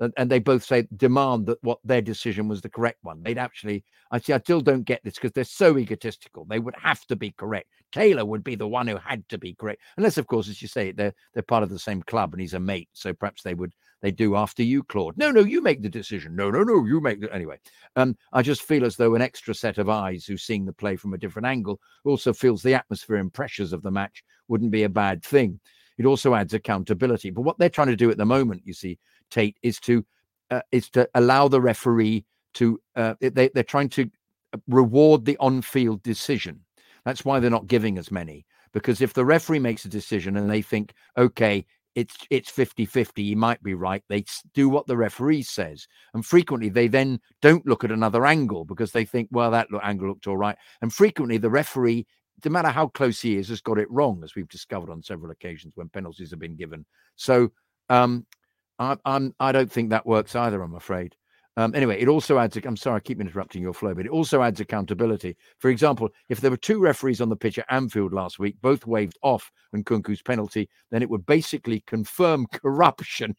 And, 0.00 0.30
they 0.30 0.38
both 0.38 0.64
say 0.64 0.86
demand 0.96 1.46
that 1.46 1.62
what 1.62 1.78
their 1.84 2.02
decision 2.02 2.48
was 2.48 2.60
the 2.60 2.68
correct 2.68 2.98
one. 3.02 3.22
They'd 3.22 3.38
actually, 3.38 3.84
I 4.10 4.18
see, 4.18 4.32
I 4.32 4.38
still 4.38 4.60
don't 4.60 4.82
get 4.82 5.02
this 5.04 5.14
because 5.14 5.32
they're 5.32 5.44
so 5.44 5.78
egotistical. 5.78 6.44
They 6.44 6.58
would 6.58 6.74
have 6.80 7.04
to 7.06 7.16
be 7.16 7.32
correct. 7.32 7.68
Taylor 7.92 8.24
would 8.24 8.42
be 8.42 8.56
the 8.56 8.66
one 8.66 8.88
who 8.88 8.96
had 8.96 9.28
to 9.28 9.38
be 9.38 9.54
correct, 9.54 9.80
unless, 9.96 10.18
of 10.18 10.26
course, 10.26 10.48
as 10.48 10.60
you 10.60 10.68
say, 10.68 10.92
they're 10.92 11.14
they're 11.32 11.42
part 11.42 11.62
of 11.62 11.70
the 11.70 11.78
same 11.78 12.02
club 12.02 12.32
and 12.32 12.40
he's 12.40 12.54
a 12.54 12.60
mate. 12.60 12.88
So 12.92 13.12
perhaps 13.12 13.42
they 13.42 13.54
would 13.54 13.72
they 14.02 14.10
do 14.10 14.36
after 14.36 14.62
you, 14.62 14.82
Claude. 14.82 15.16
No, 15.16 15.30
no, 15.30 15.40
you 15.40 15.62
make 15.62 15.80
the 15.80 15.88
decision. 15.88 16.36
No, 16.36 16.50
no, 16.50 16.62
no, 16.62 16.84
you 16.84 17.00
make 17.00 17.22
the 17.22 17.32
anyway. 17.32 17.58
Um, 17.96 18.16
I 18.34 18.42
just 18.42 18.62
feel 18.62 18.84
as 18.84 18.96
though 18.96 19.14
an 19.14 19.22
extra 19.22 19.54
set 19.54 19.78
of 19.78 19.88
eyes 19.88 20.26
who's 20.26 20.42
seeing 20.42 20.66
the 20.66 20.74
play 20.74 20.96
from 20.96 21.14
a 21.14 21.18
different 21.18 21.46
angle 21.46 21.80
also 22.04 22.34
feels 22.34 22.62
the 22.62 22.74
atmosphere 22.74 23.16
and 23.16 23.32
pressures 23.32 23.72
of 23.72 23.82
the 23.82 23.90
match 23.90 24.22
wouldn't 24.48 24.72
be 24.72 24.82
a 24.82 24.90
bad 24.90 25.24
thing. 25.24 25.58
It 25.96 26.04
also 26.04 26.34
adds 26.34 26.52
accountability. 26.52 27.30
But 27.30 27.42
what 27.42 27.58
they're 27.58 27.70
trying 27.70 27.88
to 27.88 27.96
do 27.96 28.10
at 28.10 28.18
the 28.18 28.26
moment, 28.26 28.62
you 28.64 28.74
see, 28.74 28.98
Tate, 29.30 29.56
is 29.62 29.78
to 29.80 30.04
uh, 30.50 30.60
is 30.72 30.90
to 30.90 31.08
allow 31.14 31.48
the 31.48 31.60
referee 31.60 32.24
to. 32.54 32.80
Uh, 32.96 33.14
they 33.20 33.48
they're 33.48 33.62
trying 33.62 33.88
to 33.90 34.10
uh, 34.52 34.58
reward 34.68 35.24
the 35.24 35.36
on-field 35.38 36.02
decision. 36.02 36.60
That's 37.04 37.24
why 37.24 37.40
they're 37.40 37.50
not 37.50 37.66
giving 37.66 37.98
as 37.98 38.10
many. 38.10 38.46
Because 38.72 39.00
if 39.00 39.12
the 39.12 39.24
referee 39.24 39.60
makes 39.60 39.84
a 39.84 39.88
decision 39.88 40.36
and 40.36 40.50
they 40.50 40.62
think, 40.62 40.94
okay, 41.16 41.64
it's 41.94 42.16
it's 42.30 42.50
50-50, 42.50 43.10
he 43.18 43.34
might 43.36 43.62
be 43.62 43.74
right, 43.74 44.02
they 44.08 44.24
do 44.52 44.68
what 44.68 44.86
the 44.86 44.96
referee 44.96 45.42
says. 45.42 45.86
And 46.12 46.26
frequently 46.26 46.68
they 46.68 46.88
then 46.88 47.20
don't 47.40 47.66
look 47.66 47.84
at 47.84 47.92
another 47.92 48.26
angle 48.26 48.64
because 48.64 48.90
they 48.90 49.04
think, 49.04 49.28
well, 49.30 49.52
that 49.52 49.68
angle 49.82 50.08
looked 50.08 50.26
all 50.26 50.36
right. 50.36 50.56
And 50.82 50.92
frequently 50.92 51.38
the 51.38 51.50
referee 51.50 52.06
no 52.44 52.50
matter 52.50 52.68
how 52.68 52.88
close 52.88 53.20
he 53.20 53.36
is, 53.36 53.48
has 53.48 53.60
got 53.60 53.78
it 53.78 53.90
wrong, 53.90 54.22
as 54.24 54.34
we've 54.34 54.48
discovered 54.48 54.90
on 54.90 55.02
several 55.02 55.30
occasions 55.30 55.72
when 55.76 55.88
penalties 55.88 56.30
have 56.30 56.38
been 56.38 56.56
given. 56.56 56.84
So 57.16 57.50
um, 57.88 58.26
I, 58.78 58.96
I'm 59.04 59.34
I 59.40 59.52
don't 59.52 59.70
think 59.70 59.90
that 59.90 60.06
works 60.06 60.34
either. 60.34 60.62
I'm 60.62 60.74
afraid. 60.74 61.14
Um, 61.56 61.72
anyway, 61.74 62.00
it 62.00 62.08
also 62.08 62.38
adds. 62.38 62.56
I'm 62.56 62.76
sorry, 62.76 62.96
I 62.96 63.00
keep 63.00 63.20
interrupting 63.20 63.62
your 63.62 63.74
flow, 63.74 63.94
but 63.94 64.06
it 64.06 64.10
also 64.10 64.42
adds 64.42 64.60
accountability. 64.60 65.36
For 65.58 65.70
example, 65.70 66.08
if 66.28 66.40
there 66.40 66.50
were 66.50 66.56
two 66.56 66.80
referees 66.80 67.20
on 67.20 67.28
the 67.28 67.36
pitch 67.36 67.58
at 67.58 67.66
Anfield 67.70 68.12
last 68.12 68.38
week, 68.40 68.56
both 68.60 68.86
waved 68.86 69.18
off 69.22 69.52
Nkunku's 69.74 70.22
penalty, 70.22 70.68
then 70.90 71.02
it 71.02 71.10
would 71.10 71.24
basically 71.26 71.80
confirm 71.86 72.46
corruption. 72.52 73.36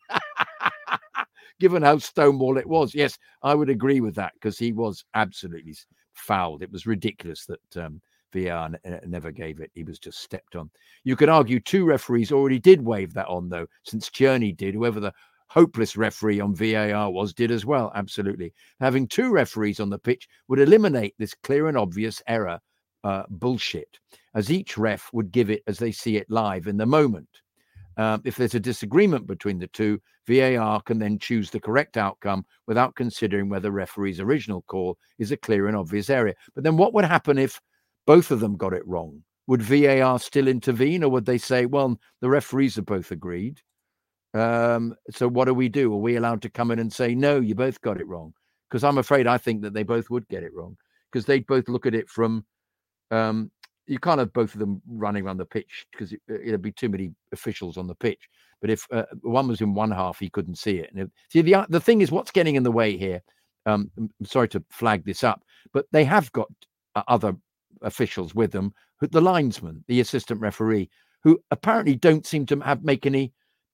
Given 1.59 1.83
how 1.83 1.97
stonewall 1.97 2.57
it 2.57 2.67
was, 2.67 2.93
yes, 2.93 3.17
I 3.41 3.53
would 3.55 3.69
agree 3.69 4.01
with 4.01 4.15
that 4.15 4.33
because 4.33 4.57
he 4.57 4.71
was 4.71 5.05
absolutely 5.13 5.75
fouled. 6.13 6.61
It 6.61 6.71
was 6.71 6.85
ridiculous 6.85 7.45
that 7.45 7.83
um, 7.85 8.01
VAR 8.35 8.69
never 9.05 9.31
gave 9.31 9.59
it. 9.59 9.71
He 9.73 9.83
was 9.83 9.99
just 9.99 10.19
stepped 10.19 10.55
on. 10.55 10.69
You 11.03 11.15
could 11.15 11.29
argue 11.29 11.59
two 11.59 11.85
referees 11.85 12.31
already 12.31 12.59
did 12.59 12.81
wave 12.81 13.13
that 13.13 13.27
on, 13.27 13.49
though, 13.49 13.67
since 13.83 14.09
Tierney 14.09 14.51
did. 14.51 14.75
Whoever 14.75 14.99
the 14.99 15.13
hopeless 15.47 15.95
referee 15.95 16.41
on 16.41 16.55
VAR 16.55 17.09
was, 17.09 17.33
did 17.33 17.51
as 17.51 17.65
well. 17.65 17.91
Absolutely. 17.95 18.53
Having 18.79 19.07
two 19.07 19.31
referees 19.31 19.79
on 19.79 19.89
the 19.89 19.99
pitch 19.99 20.27
would 20.47 20.59
eliminate 20.59 21.15
this 21.17 21.33
clear 21.33 21.67
and 21.67 21.77
obvious 21.77 22.21
error 22.27 22.59
uh, 23.03 23.23
bullshit, 23.29 23.99
as 24.33 24.51
each 24.51 24.77
ref 24.77 25.09
would 25.13 25.31
give 25.31 25.49
it 25.49 25.63
as 25.67 25.77
they 25.77 25.91
see 25.91 26.17
it 26.17 26.29
live 26.29 26.67
in 26.67 26.77
the 26.77 26.85
moment. 26.85 27.29
Um, 27.97 28.21
if 28.25 28.35
there's 28.35 28.55
a 28.55 28.59
disagreement 28.59 29.27
between 29.27 29.59
the 29.59 29.67
two, 29.67 30.01
VAR 30.27 30.81
can 30.81 30.99
then 30.99 31.19
choose 31.19 31.49
the 31.49 31.59
correct 31.59 31.97
outcome 31.97 32.45
without 32.67 32.95
considering 32.95 33.47
whether 33.47 33.71
referee's 33.71 34.19
original 34.19 34.63
call 34.63 34.97
is 35.19 35.31
a 35.31 35.37
clear 35.37 35.67
and 35.67 35.77
obvious 35.77 36.09
area. 36.09 36.33
But 36.55 36.63
then 36.63 36.77
what 36.77 36.93
would 36.93 37.05
happen 37.05 37.37
if 37.37 37.61
both 38.06 38.32
of 38.32 38.40
them 38.40 38.57
got 38.57 38.73
it 38.73 38.88
wrong. 38.88 39.23
Would 39.48 39.61
VAR 39.61 40.19
still 40.19 40.48
intervene, 40.48 41.03
or 41.03 41.10
would 41.10 41.26
they 41.26 41.38
say, 41.38 41.65
"Well, 41.65 41.99
the 42.22 42.30
referees 42.30 42.76
have 42.76 42.86
both 42.86 43.11
agreed, 43.11 43.61
um, 44.36 44.95
so 45.11 45.30
what 45.30 45.45
do 45.45 45.53
we 45.53 45.69
do? 45.69 45.94
Are 45.94 45.98
we 45.98 46.18
allowed 46.18 46.41
to 46.41 46.49
come 46.49 46.69
in 46.69 46.80
and 46.80 46.91
say, 46.91 47.15
"No, 47.15 47.40
you 47.40 47.56
both 47.56 47.80
got 47.82 48.02
it 48.02 48.07
wrong"? 48.07 48.34
Because 48.69 48.84
I'm 48.84 48.98
afraid 48.98 49.27
I 49.27 49.38
think 49.38 49.61
that 49.61 49.73
they 49.73 49.84
both 49.84 50.10
would 50.10 50.27
get 50.27 50.44
it 50.44 50.53
wrong 50.53 50.77
because 51.11 51.26
they'd 51.26 51.48
both 51.48 51.69
look 51.69 51.86
at 51.86 51.95
it 51.95 52.10
from. 52.10 52.45
Um, 53.11 53.52
you 53.88 53.99
can't 53.99 54.19
have 54.19 54.34
both 54.34 54.53
of 54.53 54.60
them 54.60 54.82
running 54.88 55.26
around 55.26 55.38
the 55.38 55.45
pitch 55.45 55.86
because 55.91 56.11
it, 56.11 56.19
would 56.27 56.61
be 56.61 56.72
too 56.72 56.90
many 56.90 57.11
officials 57.32 57.77
on 57.77 57.88
the 57.88 57.95
pitch. 57.95 58.27
But 58.60 58.72
if 58.72 58.88
uh, 58.91 59.06
one 59.22 59.48
was 59.48 59.61
in 59.61 59.73
one 59.73 59.91
half, 59.91 60.19
he 60.19 60.30
couldn't 60.30 60.57
see 60.57 60.80
it. 60.80 60.91
And 60.94 61.10
see, 61.30 61.41
the 61.41 61.65
the 61.69 61.80
thing 61.80 62.02
is, 62.02 62.11
what's 62.11 62.32
getting 62.32 62.56
in 62.56 62.64
the 62.64 62.72
way 62.72 62.98
here? 62.98 63.22
Um, 63.65 63.90
I'm 63.98 64.10
sorry 64.26 64.49
to 64.49 64.64
flag 64.69 65.06
this 65.06 65.23
up, 65.23 65.44
but 65.72 65.86
they 65.91 66.03
have 66.03 66.32
got 66.34 66.49
uh, 66.95 67.03
other 67.07 67.36
officials 67.81 68.34
with 68.34 68.52
them, 68.52 68.73
the 69.02 69.22
linesman, 69.22 69.84
the 69.88 69.99
assistant 69.99 70.41
referee, 70.41 70.89
who 71.23 71.39
apparently 71.52 71.95
don't 71.95 72.26
seem 72.26 72.45
to 72.45 72.60
have 72.60 72.84
make 72.84 73.06
any 73.06 73.34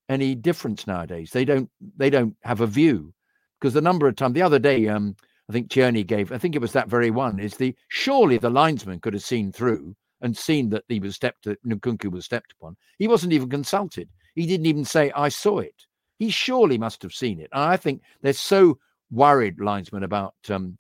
any 0.09 0.35
difference 0.35 0.87
nowadays. 0.87 1.31
They 1.31 1.45
don't 1.45 1.69
they 1.97 2.09
don't 2.09 2.35
have 2.43 2.61
a 2.61 2.67
view 2.67 3.13
because 3.59 3.73
the 3.73 3.81
number 3.81 4.07
of 4.07 4.15
times 4.15 4.33
the 4.33 4.41
other 4.41 4.59
day, 4.59 4.87
um, 4.87 5.15
I 5.49 5.53
think 5.53 5.69
Tierney 5.69 6.03
gave, 6.03 6.31
I 6.31 6.37
think 6.37 6.55
it 6.55 6.61
was 6.61 6.73
that 6.73 6.89
very 6.89 7.11
one, 7.11 7.39
is 7.39 7.55
the 7.57 7.75
surely 7.89 8.37
the 8.37 8.49
linesman 8.49 8.99
could 8.99 9.13
have 9.13 9.23
seen 9.23 9.51
through 9.51 9.95
and 10.21 10.35
seen 10.35 10.69
that 10.69 10.83
he 10.87 10.99
was 10.99 11.15
stepped 11.15 11.45
Nkunku 11.45 12.11
was 12.11 12.25
stepped 12.25 12.53
upon. 12.53 12.75
He 12.97 13.07
wasn't 13.07 13.33
even 13.33 13.49
consulted. 13.49 14.09
He 14.35 14.45
didn't 14.45 14.65
even 14.65 14.85
say, 14.85 15.11
I 15.15 15.29
saw 15.29 15.59
it. 15.59 15.85
He 16.19 16.29
surely 16.29 16.77
must 16.77 17.01
have 17.01 17.13
seen 17.13 17.39
it. 17.39 17.49
And 17.51 17.63
I 17.63 17.77
think 17.77 18.01
they're 18.21 18.33
so 18.33 18.77
worried, 19.11 19.59
linesmen, 19.59 20.03
about 20.03 20.35
um, 20.49 20.77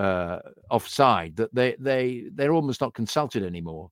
uh, 0.00 0.38
offside 0.70 1.36
that 1.36 1.54
they 1.54 1.76
they 1.78 2.24
they're 2.32 2.54
almost 2.54 2.80
not 2.80 2.94
consulted 2.94 3.42
anymore, 3.42 3.90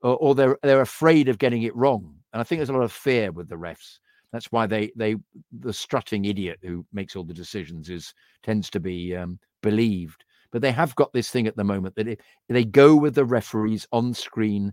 or, 0.00 0.16
or, 0.18 0.34
they're 0.36 0.56
they're 0.62 0.82
afraid 0.82 1.28
of 1.28 1.38
getting 1.38 1.64
it 1.64 1.74
wrong. 1.74 2.14
And 2.32 2.40
I 2.40 2.44
think 2.44 2.60
there's 2.60 2.68
a 2.68 2.74
lot 2.74 2.84
of 2.84 2.92
fear 2.92 3.32
with 3.32 3.48
the 3.48 3.56
refs. 3.56 3.98
That's 4.32 4.52
why 4.52 4.68
they 4.68 4.92
they 4.94 5.16
the 5.50 5.72
strutting 5.72 6.26
idiot 6.26 6.60
who 6.62 6.86
makes 6.92 7.16
all 7.16 7.24
the 7.24 7.34
decisions 7.34 7.90
is 7.90 8.14
tends 8.44 8.70
to 8.70 8.78
be 8.78 9.16
um, 9.16 9.40
believed. 9.62 10.24
But 10.52 10.62
they 10.62 10.70
have 10.70 10.94
got 10.94 11.12
this 11.12 11.30
thing 11.30 11.48
at 11.48 11.56
the 11.56 11.64
moment 11.64 11.96
that 11.96 12.06
it, 12.06 12.20
they 12.48 12.64
go 12.64 12.94
with 12.94 13.16
the 13.16 13.24
referee's 13.24 13.88
on 13.90 14.14
screen 14.14 14.72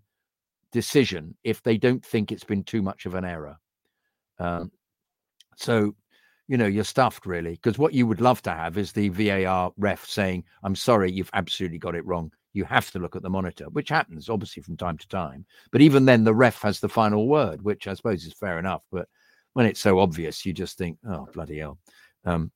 decision 0.72 1.36
if 1.44 1.64
they 1.64 1.78
don't 1.78 2.06
think 2.06 2.32
it's 2.32 2.44
been 2.44 2.64
too 2.64 2.84
much 2.84 3.08
of 3.08 3.16
an 3.16 3.26
error. 3.26 3.58
Um, 4.38 4.72
so, 5.56 5.96
you 6.50 6.58
know, 6.58 6.66
you're 6.66 6.84
stuffed 6.84 7.28
really, 7.28 7.52
because 7.52 7.78
what 7.78 7.94
you 7.94 8.08
would 8.08 8.22
love 8.22 8.42
to 8.42 8.50
have 8.50 8.76
is 8.76 8.92
the 8.92 9.10
VAR 9.10 9.72
ref 9.78 10.04
saying, 10.04 10.44
I'm 10.64 10.76
sorry, 10.76 11.12
you've 11.12 11.30
absolutely 11.34 11.78
got 11.78 11.94
it 11.94 12.04
wrong. 12.08 12.32
You 12.54 12.66
have 12.66 12.90
to 12.92 13.00
look 13.00 13.16
at 13.16 13.22
the 13.22 13.30
monitor, 13.30 13.66
which 13.66 13.90
happens 13.90 14.30
obviously 14.30 14.64
from 14.64 14.76
time 14.76 14.98
to 14.98 15.08
time. 15.08 15.46
But 15.72 15.82
even 15.82 16.06
then, 16.06 16.24
the 16.24 16.34
ref 16.34 16.60
has 16.64 16.80
the 16.80 16.90
final 16.90 17.28
word, 17.28 17.62
which 17.62 17.88
I 17.88 17.94
suppose 17.94 18.26
is 18.26 18.34
fair 18.34 18.58
enough. 18.58 18.82
But 18.92 19.08
when 19.54 19.68
it's 19.68 19.80
so 19.80 20.00
obvious, 20.00 20.44
you 20.44 20.52
just 20.52 20.76
think, 20.76 20.98
oh, 21.08 21.28
bloody 21.32 21.60
hell. 21.60 21.78
Um, 22.26 22.52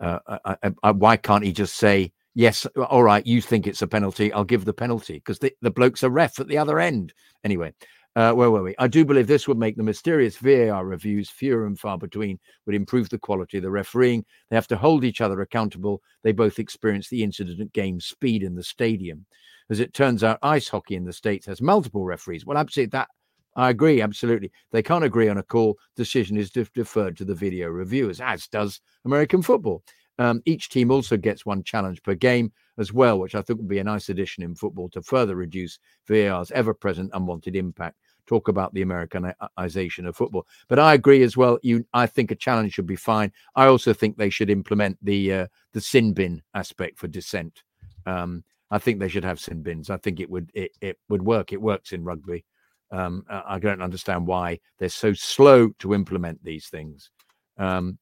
uh, 0.00 0.20
I, 0.26 0.56
I, 0.62 0.72
I, 0.82 0.90
why 0.92 1.18
can't 1.18 1.44
he 1.44 1.52
just 1.52 1.74
say, 1.74 2.12
yes, 2.34 2.64
all 2.78 3.02
right, 3.02 3.26
you 3.26 3.42
think 3.42 3.66
it's 3.66 3.82
a 3.82 3.86
penalty, 3.86 4.32
I'll 4.32 4.44
give 4.44 4.64
the 4.64 4.72
penalty 4.72 5.14
because 5.14 5.38
the, 5.38 5.52
the 5.60 5.70
bloke's 5.70 6.02
a 6.02 6.08
ref 6.08 6.40
at 6.40 6.48
the 6.48 6.56
other 6.56 6.80
end. 6.80 7.12
Anyway, 7.44 7.74
uh, 8.16 8.32
where 8.32 8.50
were 8.50 8.62
we? 8.62 8.74
I 8.78 8.86
do 8.86 9.04
believe 9.04 9.26
this 9.26 9.48
would 9.48 9.58
make 9.58 9.76
the 9.76 9.82
mysterious 9.82 10.36
VAR 10.36 10.84
reviews 10.84 11.30
fewer 11.30 11.66
and 11.66 11.78
far 11.78 11.98
between, 11.98 12.38
would 12.66 12.74
improve 12.74 13.08
the 13.08 13.18
quality 13.18 13.56
of 13.58 13.62
the 13.62 13.70
refereeing. 13.70 14.24
They 14.50 14.56
have 14.56 14.68
to 14.68 14.76
hold 14.76 15.04
each 15.04 15.20
other 15.20 15.40
accountable. 15.40 16.02
They 16.22 16.32
both 16.32 16.58
experience 16.58 17.08
the 17.08 17.22
incident 17.22 17.60
at 17.60 17.72
game 17.72 18.00
speed 18.00 18.42
in 18.42 18.54
the 18.54 18.62
stadium. 18.62 19.26
As 19.70 19.80
it 19.80 19.94
turns 19.94 20.22
out, 20.22 20.38
ice 20.42 20.68
hockey 20.68 20.94
in 20.94 21.04
the 21.04 21.12
States 21.12 21.46
has 21.46 21.60
multiple 21.60 22.04
referees. 22.04 22.44
Well, 22.46 22.58
absolutely, 22.58 22.90
that 22.90 23.08
I 23.56 23.70
agree, 23.70 24.00
absolutely. 24.00 24.50
They 24.72 24.82
can't 24.82 25.04
agree 25.04 25.28
on 25.28 25.38
a 25.38 25.42
call. 25.42 25.78
Decision 25.96 26.36
is 26.36 26.50
deferred 26.50 27.16
to 27.16 27.24
the 27.24 27.34
video 27.34 27.68
reviewers, 27.68 28.20
as 28.20 28.48
does 28.48 28.80
American 29.04 29.42
football. 29.42 29.82
Um, 30.18 30.42
each 30.44 30.68
team 30.68 30.90
also 30.90 31.16
gets 31.16 31.44
one 31.44 31.62
challenge 31.62 32.02
per 32.02 32.14
game 32.14 32.52
as 32.78 32.92
well, 32.92 33.18
which 33.18 33.34
I 33.34 33.42
think 33.42 33.58
would 33.58 33.68
be 33.68 33.78
a 33.78 33.84
nice 33.84 34.08
addition 34.08 34.44
in 34.44 34.54
football 34.54 34.88
to 34.90 35.02
further 35.02 35.36
reduce 35.36 35.78
VAR's 36.06 36.50
ever 36.52 36.74
present 36.74 37.10
unwanted 37.14 37.56
impact. 37.56 37.96
Talk 38.26 38.48
about 38.48 38.72
the 38.72 38.82
Americanization 38.82 40.06
of 40.06 40.16
football. 40.16 40.46
But 40.68 40.78
I 40.78 40.94
agree 40.94 41.22
as 41.22 41.36
well. 41.36 41.58
You, 41.62 41.84
I 41.92 42.06
think 42.06 42.30
a 42.30 42.36
challenge 42.36 42.72
should 42.72 42.86
be 42.86 42.96
fine. 42.96 43.30
I 43.54 43.66
also 43.66 43.92
think 43.92 44.16
they 44.16 44.30
should 44.30 44.48
implement 44.48 44.96
the 45.02 45.32
uh, 45.32 45.46
the 45.72 45.80
sin 45.80 46.14
bin 46.14 46.42
aspect 46.54 46.98
for 46.98 47.06
dissent. 47.06 47.62
Um, 48.06 48.42
I 48.70 48.78
think 48.78 48.98
they 48.98 49.08
should 49.08 49.24
have 49.24 49.40
sin 49.40 49.62
bins. 49.62 49.90
I 49.90 49.98
think 49.98 50.20
it 50.20 50.30
would 50.30 50.50
it, 50.54 50.72
it 50.80 50.98
would 51.10 51.22
work. 51.22 51.52
It 51.52 51.60
works 51.60 51.92
in 51.92 52.02
rugby. 52.02 52.46
Um, 52.90 53.24
I 53.28 53.58
don't 53.58 53.82
understand 53.82 54.26
why 54.26 54.60
they're 54.78 54.88
so 54.88 55.12
slow 55.12 55.68
to 55.80 55.94
implement 55.94 56.42
these 56.44 56.68
things. 56.68 57.10
Um, 57.58 57.98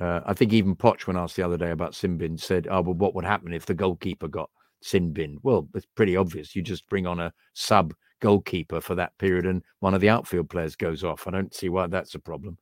uh, 0.00 0.20
I 0.26 0.34
think 0.34 0.52
even 0.52 0.76
Poch, 0.76 1.06
when 1.06 1.16
asked 1.16 1.36
the 1.36 1.42
other 1.42 1.56
day 1.56 1.70
about 1.70 1.94
sin 1.94 2.18
bin, 2.18 2.36
said, 2.36 2.66
"Oh, 2.70 2.82
well, 2.82 2.94
what 2.94 3.14
would 3.14 3.24
happen 3.24 3.52
if 3.52 3.66
the 3.66 3.74
goalkeeper 3.74 4.28
got 4.28 4.50
sin 4.82 5.12
bin?" 5.12 5.38
Well, 5.42 5.68
it's 5.74 5.86
pretty 5.94 6.16
obvious. 6.16 6.54
You 6.54 6.62
just 6.62 6.88
bring 6.88 7.06
on 7.06 7.20
a 7.20 7.32
sub 7.54 7.94
goalkeeper 8.20 8.80
for 8.80 8.94
that 8.94 9.16
period, 9.18 9.46
and 9.46 9.62
one 9.80 9.94
of 9.94 10.00
the 10.00 10.10
outfield 10.10 10.50
players 10.50 10.76
goes 10.76 11.02
off. 11.02 11.26
I 11.26 11.30
don't 11.30 11.54
see 11.54 11.68
why 11.68 11.86
that's 11.86 12.14
a 12.14 12.18
problem. 12.18 12.58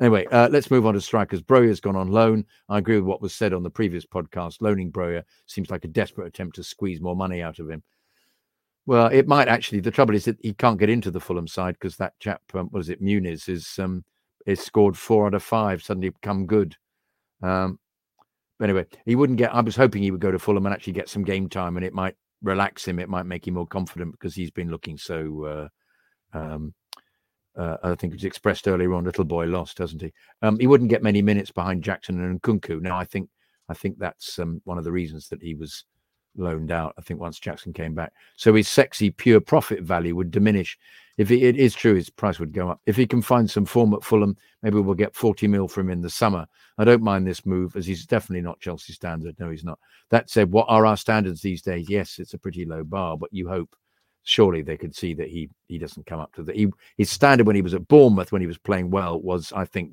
Anyway, 0.00 0.26
uh, 0.32 0.48
let's 0.50 0.70
move 0.70 0.84
on 0.84 0.94
to 0.94 1.00
strikers. 1.00 1.42
Broja's 1.42 1.80
gone 1.80 1.94
on 1.94 2.08
loan. 2.08 2.44
I 2.68 2.78
agree 2.78 2.96
with 2.96 3.04
what 3.04 3.22
was 3.22 3.32
said 3.32 3.52
on 3.52 3.62
the 3.62 3.70
previous 3.70 4.04
podcast. 4.04 4.60
Loaning 4.60 4.90
Broja 4.90 5.22
seems 5.46 5.70
like 5.70 5.84
a 5.84 5.88
desperate 5.88 6.26
attempt 6.26 6.56
to 6.56 6.64
squeeze 6.64 7.00
more 7.00 7.14
money 7.14 7.40
out 7.40 7.60
of 7.60 7.70
him. 7.70 7.84
Well, 8.84 9.06
it 9.06 9.28
might 9.28 9.46
actually. 9.46 9.78
The 9.78 9.92
trouble 9.92 10.16
is 10.16 10.24
that 10.24 10.38
he 10.40 10.54
can't 10.54 10.80
get 10.80 10.90
into 10.90 11.12
the 11.12 11.20
Fulham 11.20 11.46
side 11.46 11.74
because 11.74 11.96
that 11.98 12.18
chap, 12.18 12.42
um, 12.54 12.68
was 12.72 12.88
it, 12.88 13.00
Muniz, 13.00 13.48
is 13.48 13.78
um, 13.78 14.04
is 14.46 14.60
scored 14.60 14.96
four 14.96 15.26
out 15.26 15.34
of 15.34 15.42
five. 15.42 15.82
Suddenly 15.82 16.10
become 16.10 16.46
good. 16.46 16.76
Um, 17.42 17.78
but 18.58 18.70
anyway, 18.70 18.86
he 19.04 19.16
wouldn't 19.16 19.38
get. 19.38 19.54
I 19.54 19.60
was 19.60 19.76
hoping 19.76 20.02
he 20.02 20.10
would 20.10 20.20
go 20.20 20.30
to 20.30 20.38
Fulham 20.38 20.66
and 20.66 20.74
actually 20.74 20.92
get 20.92 21.08
some 21.08 21.24
game 21.24 21.48
time, 21.48 21.76
and 21.76 21.84
it 21.84 21.94
might 21.94 22.16
relax 22.42 22.86
him. 22.86 22.98
It 22.98 23.08
might 23.08 23.26
make 23.26 23.46
him 23.46 23.54
more 23.54 23.66
confident 23.66 24.12
because 24.12 24.34
he's 24.34 24.50
been 24.50 24.70
looking 24.70 24.98
so. 24.98 25.70
Uh, 26.34 26.38
um, 26.38 26.74
uh, 27.56 27.76
I 27.82 27.94
think 27.94 28.12
it 28.12 28.16
was 28.16 28.24
expressed 28.24 28.66
earlier 28.68 28.94
on. 28.94 29.04
Little 29.04 29.24
boy 29.24 29.46
lost, 29.46 29.78
hasn't 29.78 30.02
he? 30.02 30.12
Um, 30.40 30.58
he 30.58 30.66
wouldn't 30.66 30.90
get 30.90 31.02
many 31.02 31.22
minutes 31.22 31.50
behind 31.50 31.82
Jackson 31.82 32.22
and 32.22 32.40
Nkunku. 32.40 32.80
Now, 32.80 32.98
I 32.98 33.04
think 33.04 33.28
I 33.68 33.74
think 33.74 33.98
that's 33.98 34.38
um, 34.38 34.60
one 34.64 34.78
of 34.78 34.84
the 34.84 34.92
reasons 34.92 35.28
that 35.28 35.42
he 35.42 35.54
was 35.54 35.84
loaned 36.36 36.70
out. 36.70 36.94
I 36.98 37.02
think 37.02 37.20
once 37.20 37.38
Jackson 37.38 37.72
came 37.72 37.94
back, 37.94 38.12
so 38.36 38.54
his 38.54 38.68
sexy 38.68 39.10
pure 39.10 39.40
profit 39.40 39.82
value 39.82 40.16
would 40.16 40.30
diminish. 40.30 40.78
If 41.18 41.30
it, 41.30 41.42
it 41.42 41.56
is 41.56 41.74
true, 41.74 41.94
his 41.94 42.10
price 42.10 42.38
would 42.38 42.52
go 42.52 42.70
up. 42.70 42.80
If 42.86 42.96
he 42.96 43.06
can 43.06 43.22
find 43.22 43.50
some 43.50 43.66
form 43.66 43.92
at 43.94 44.02
Fulham, 44.02 44.36
maybe 44.62 44.80
we'll 44.80 44.94
get 44.94 45.14
40 45.14 45.46
mil 45.46 45.68
from 45.68 45.88
him 45.88 45.92
in 45.92 46.00
the 46.00 46.10
summer. 46.10 46.46
I 46.78 46.84
don't 46.84 47.02
mind 47.02 47.26
this 47.26 47.44
move 47.44 47.76
as 47.76 47.86
he's 47.86 48.06
definitely 48.06 48.42
not 48.42 48.60
Chelsea 48.60 48.92
standard. 48.92 49.36
No, 49.38 49.50
he's 49.50 49.64
not. 49.64 49.78
That 50.10 50.30
said, 50.30 50.50
what 50.50 50.66
are 50.68 50.86
our 50.86 50.96
standards 50.96 51.42
these 51.42 51.62
days? 51.62 51.90
Yes, 51.90 52.18
it's 52.18 52.34
a 52.34 52.38
pretty 52.38 52.64
low 52.64 52.84
bar, 52.84 53.16
but 53.16 53.32
you 53.32 53.48
hope 53.48 53.76
surely 54.24 54.62
they 54.62 54.76
could 54.76 54.94
see 54.94 55.14
that 55.14 55.28
he 55.28 55.50
he 55.66 55.78
doesn't 55.78 56.06
come 56.06 56.20
up 56.20 56.32
to 56.32 56.44
the 56.44 56.52
he, 56.52 56.68
his 56.96 57.10
standard 57.10 57.44
when 57.44 57.56
he 57.56 57.62
was 57.62 57.74
at 57.74 57.88
Bournemouth 57.88 58.30
when 58.30 58.40
he 58.40 58.46
was 58.46 58.56
playing 58.58 58.88
well 58.88 59.20
was 59.20 59.52
I 59.52 59.64
think 59.64 59.92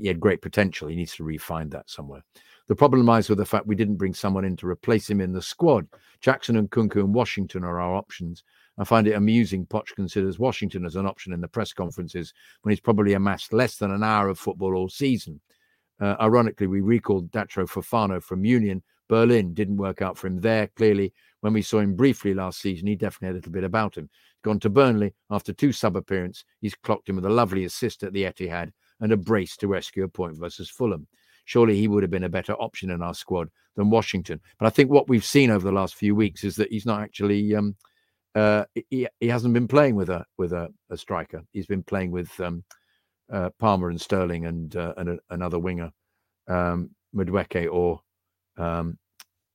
he 0.00 0.08
had 0.08 0.18
great 0.18 0.42
potential. 0.42 0.88
He 0.88 0.96
needs 0.96 1.14
to 1.16 1.24
refine 1.24 1.68
that 1.70 1.88
somewhere. 1.88 2.22
The 2.68 2.74
problem 2.74 3.06
lies 3.06 3.28
with 3.28 3.38
the 3.38 3.46
fact 3.46 3.66
we 3.66 3.76
didn't 3.76 3.96
bring 3.96 4.14
someone 4.14 4.44
in 4.44 4.56
to 4.56 4.66
replace 4.66 5.08
him 5.08 5.20
in 5.20 5.32
the 5.32 5.42
squad. 5.42 5.86
Jackson 6.20 6.56
and 6.56 6.68
Nkunku 6.68 6.96
and 6.96 7.14
Washington 7.14 7.62
are 7.62 7.80
our 7.80 7.94
options. 7.94 8.42
I 8.78 8.84
find 8.84 9.06
it 9.06 9.12
amusing 9.12 9.66
Poch 9.66 9.94
considers 9.94 10.40
Washington 10.40 10.84
as 10.84 10.96
an 10.96 11.06
option 11.06 11.32
in 11.32 11.40
the 11.40 11.48
press 11.48 11.72
conferences 11.72 12.34
when 12.62 12.72
he's 12.72 12.80
probably 12.80 13.12
amassed 13.12 13.52
less 13.52 13.76
than 13.76 13.92
an 13.92 14.02
hour 14.02 14.28
of 14.28 14.38
football 14.38 14.74
all 14.74 14.88
season. 14.88 15.40
Uh, 16.00 16.16
ironically, 16.20 16.66
we 16.66 16.80
recalled 16.80 17.30
Datro 17.30 17.68
Fofana 17.68 18.20
from 18.20 18.44
Union. 18.44 18.82
Berlin 19.08 19.54
didn't 19.54 19.76
work 19.76 20.02
out 20.02 20.18
for 20.18 20.26
him 20.26 20.40
there. 20.40 20.66
Clearly, 20.76 21.12
when 21.40 21.52
we 21.52 21.62
saw 21.62 21.78
him 21.78 21.94
briefly 21.94 22.34
last 22.34 22.60
season, 22.60 22.88
he 22.88 22.96
definitely 22.96 23.28
had 23.28 23.34
a 23.34 23.38
little 23.38 23.52
bit 23.52 23.64
about 23.64 23.96
him. 23.96 24.10
Gone 24.42 24.58
to 24.60 24.70
Burnley 24.70 25.14
after 25.30 25.52
two 25.52 25.70
sub 25.70 25.96
appearances. 25.96 26.44
He's 26.60 26.74
clocked 26.74 27.08
him 27.08 27.16
with 27.16 27.26
a 27.26 27.30
lovely 27.30 27.64
assist 27.64 28.02
at 28.02 28.12
the 28.12 28.24
Etihad 28.24 28.72
and 29.00 29.12
a 29.12 29.16
brace 29.16 29.56
to 29.58 29.68
rescue 29.68 30.02
a 30.02 30.08
point 30.08 30.36
versus 30.36 30.68
Fulham 30.68 31.06
surely 31.46 31.76
he 31.76 31.88
would 31.88 32.02
have 32.02 32.10
been 32.10 32.24
a 32.24 32.28
better 32.28 32.52
option 32.54 32.90
in 32.90 33.00
our 33.00 33.14
squad 33.14 33.48
than 33.76 33.88
Washington. 33.88 34.40
But 34.58 34.66
I 34.66 34.70
think 34.70 34.90
what 34.90 35.08
we've 35.08 35.24
seen 35.24 35.50
over 35.50 35.64
the 35.64 35.72
last 35.72 35.94
few 35.94 36.14
weeks 36.14 36.44
is 36.44 36.56
that 36.56 36.70
he's 36.70 36.84
not 36.84 37.00
actually 37.00 37.54
um, 37.54 37.76
uh, 38.34 38.64
he, 38.90 39.08
he 39.18 39.28
hasn't 39.28 39.54
been 39.54 39.66
playing 39.66 39.94
with 39.94 40.10
a 40.10 40.26
with 40.36 40.52
a, 40.52 40.68
a 40.90 40.96
striker. 40.96 41.42
He's 41.52 41.66
been 41.66 41.82
playing 41.82 42.10
with 42.10 42.38
um, 42.38 42.64
uh, 43.32 43.50
Palmer 43.58 43.88
and 43.88 44.00
Sterling 44.00 44.44
and 44.44 44.76
uh, 44.76 44.92
and 44.98 45.08
a, 45.08 45.18
another 45.30 45.58
winger, 45.58 45.90
um, 46.46 46.90
Madueke 47.14 47.72
or 47.72 48.00
um, 48.58 48.98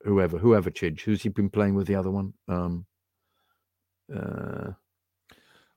whoever 0.04 0.40
whoever 0.40 0.72
Chidge. 0.72 1.02
Who's 1.02 1.22
he 1.22 1.30
been 1.30 1.50
playing 1.50 1.76
with? 1.76 1.86
The 1.86 1.96
other 1.96 2.10
one. 2.10 2.34
Um, 2.48 2.86
uh, 4.14 4.72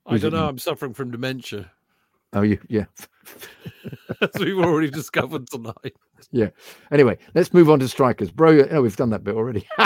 I 0.07 0.17
don't 0.17 0.33
know. 0.33 0.47
I'm 0.47 0.57
suffering 0.57 0.93
from 0.93 1.11
dementia. 1.11 1.71
Oh, 2.33 2.41
you, 2.41 2.59
yeah. 2.67 2.85
As 4.21 4.29
we've 4.39 4.59
already 4.59 4.89
discovered 4.89 5.47
tonight. 5.49 5.95
Yeah. 6.31 6.49
Anyway, 6.91 7.17
let's 7.33 7.53
move 7.53 7.69
on 7.69 7.79
to 7.79 7.87
strikers. 7.87 8.31
Bro, 8.31 8.67
oh, 8.71 8.81
we've 8.81 8.95
done 8.95 9.09
that 9.11 9.23
bit 9.23 9.35
already. 9.35 9.67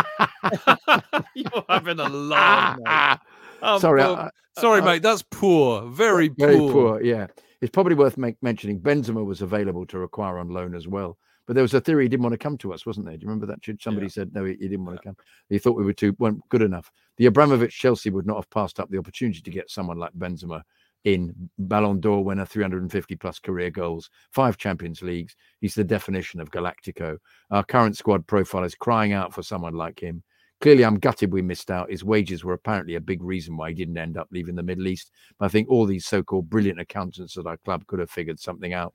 You're 1.35 1.65
having 1.69 1.99
a 1.99 2.09
laugh. 2.09 3.19
Oh, 3.61 3.79
sorry. 3.79 4.01
I, 4.01 4.29
sorry, 4.57 4.81
I, 4.81 4.85
mate. 4.85 5.03
That's 5.03 5.23
poor. 5.29 5.83
Very 5.89 6.29
poor. 6.29 6.47
Very 6.47 6.57
poor. 6.57 7.01
Yeah. 7.01 7.27
It's 7.61 7.71
probably 7.71 7.95
worth 7.95 8.17
make, 8.17 8.41
mentioning 8.41 8.79
Benzema 8.79 9.23
was 9.23 9.41
available 9.41 9.85
to 9.87 10.03
acquire 10.03 10.37
on 10.37 10.49
loan 10.49 10.73
as 10.75 10.87
well. 10.87 11.17
But 11.45 11.55
there 11.55 11.63
was 11.63 11.73
a 11.73 11.81
theory 11.81 12.05
he 12.05 12.09
didn't 12.09 12.23
want 12.23 12.33
to 12.33 12.37
come 12.37 12.57
to 12.59 12.73
us, 12.73 12.85
wasn't 12.85 13.07
there? 13.07 13.17
Do 13.17 13.23
you 13.23 13.27
remember 13.27 13.47
that? 13.47 13.81
Somebody 13.81 14.05
yeah. 14.05 14.11
said 14.11 14.33
no, 14.33 14.45
he, 14.45 14.53
he 14.53 14.67
didn't 14.67 14.85
want 14.85 14.97
to 14.97 15.03
come. 15.03 15.17
He 15.49 15.57
thought 15.57 15.75
we 15.75 15.83
were 15.83 15.93
too 15.93 16.15
weren't 16.19 16.47
good 16.49 16.61
enough. 16.61 16.91
The 17.17 17.25
Abramovich 17.25 17.75
Chelsea 17.77 18.11
would 18.11 18.27
not 18.27 18.37
have 18.37 18.49
passed 18.51 18.79
up 18.79 18.89
the 18.89 18.99
opportunity 18.99 19.41
to 19.41 19.51
get 19.51 19.69
someone 19.69 19.97
like 19.97 20.13
Benzema 20.13 20.61
in 21.05 21.49
Ballon 21.57 21.99
d'Or 21.99 22.23
winner, 22.23 22.45
350 22.45 23.15
plus 23.15 23.39
career 23.39 23.69
goals, 23.69 24.09
five 24.31 24.57
Champions 24.57 25.01
Leagues. 25.01 25.35
He's 25.61 25.75
the 25.75 25.83
definition 25.83 26.39
of 26.39 26.51
Galactico. 26.51 27.17
Our 27.51 27.63
current 27.63 27.95
squad 27.95 28.27
profile 28.27 28.63
is 28.63 28.75
crying 28.75 29.13
out 29.13 29.33
for 29.33 29.41
someone 29.43 29.75
like 29.75 29.99
him. 29.99 30.23
Clearly, 30.61 30.83
I'm 30.83 30.99
gutted 30.99 31.31
we 31.31 31.41
missed 31.41 31.71
out. 31.71 31.89
His 31.89 32.03
wages 32.03 32.43
were 32.43 32.51
apparently 32.51 32.95
a 32.95 33.01
big 33.01 33.23
reason 33.23 33.55
why 33.55 33.69
he 33.69 33.75
didn't 33.75 33.97
end 33.97 34.17
up 34.17 34.27
leaving 34.29 34.55
the 34.55 34.63
Middle 34.63 34.87
East. 34.87 35.11
But 35.39 35.45
I 35.45 35.47
think 35.47 35.69
all 35.69 35.85
these 35.85 36.05
so-called 36.05 36.49
brilliant 36.49 36.81
accountants 36.81 37.37
at 37.37 37.45
our 37.45 37.55
club 37.57 37.87
could 37.87 37.99
have 37.99 38.09
figured 38.09 38.41
something 38.41 38.73
out. 38.73 38.93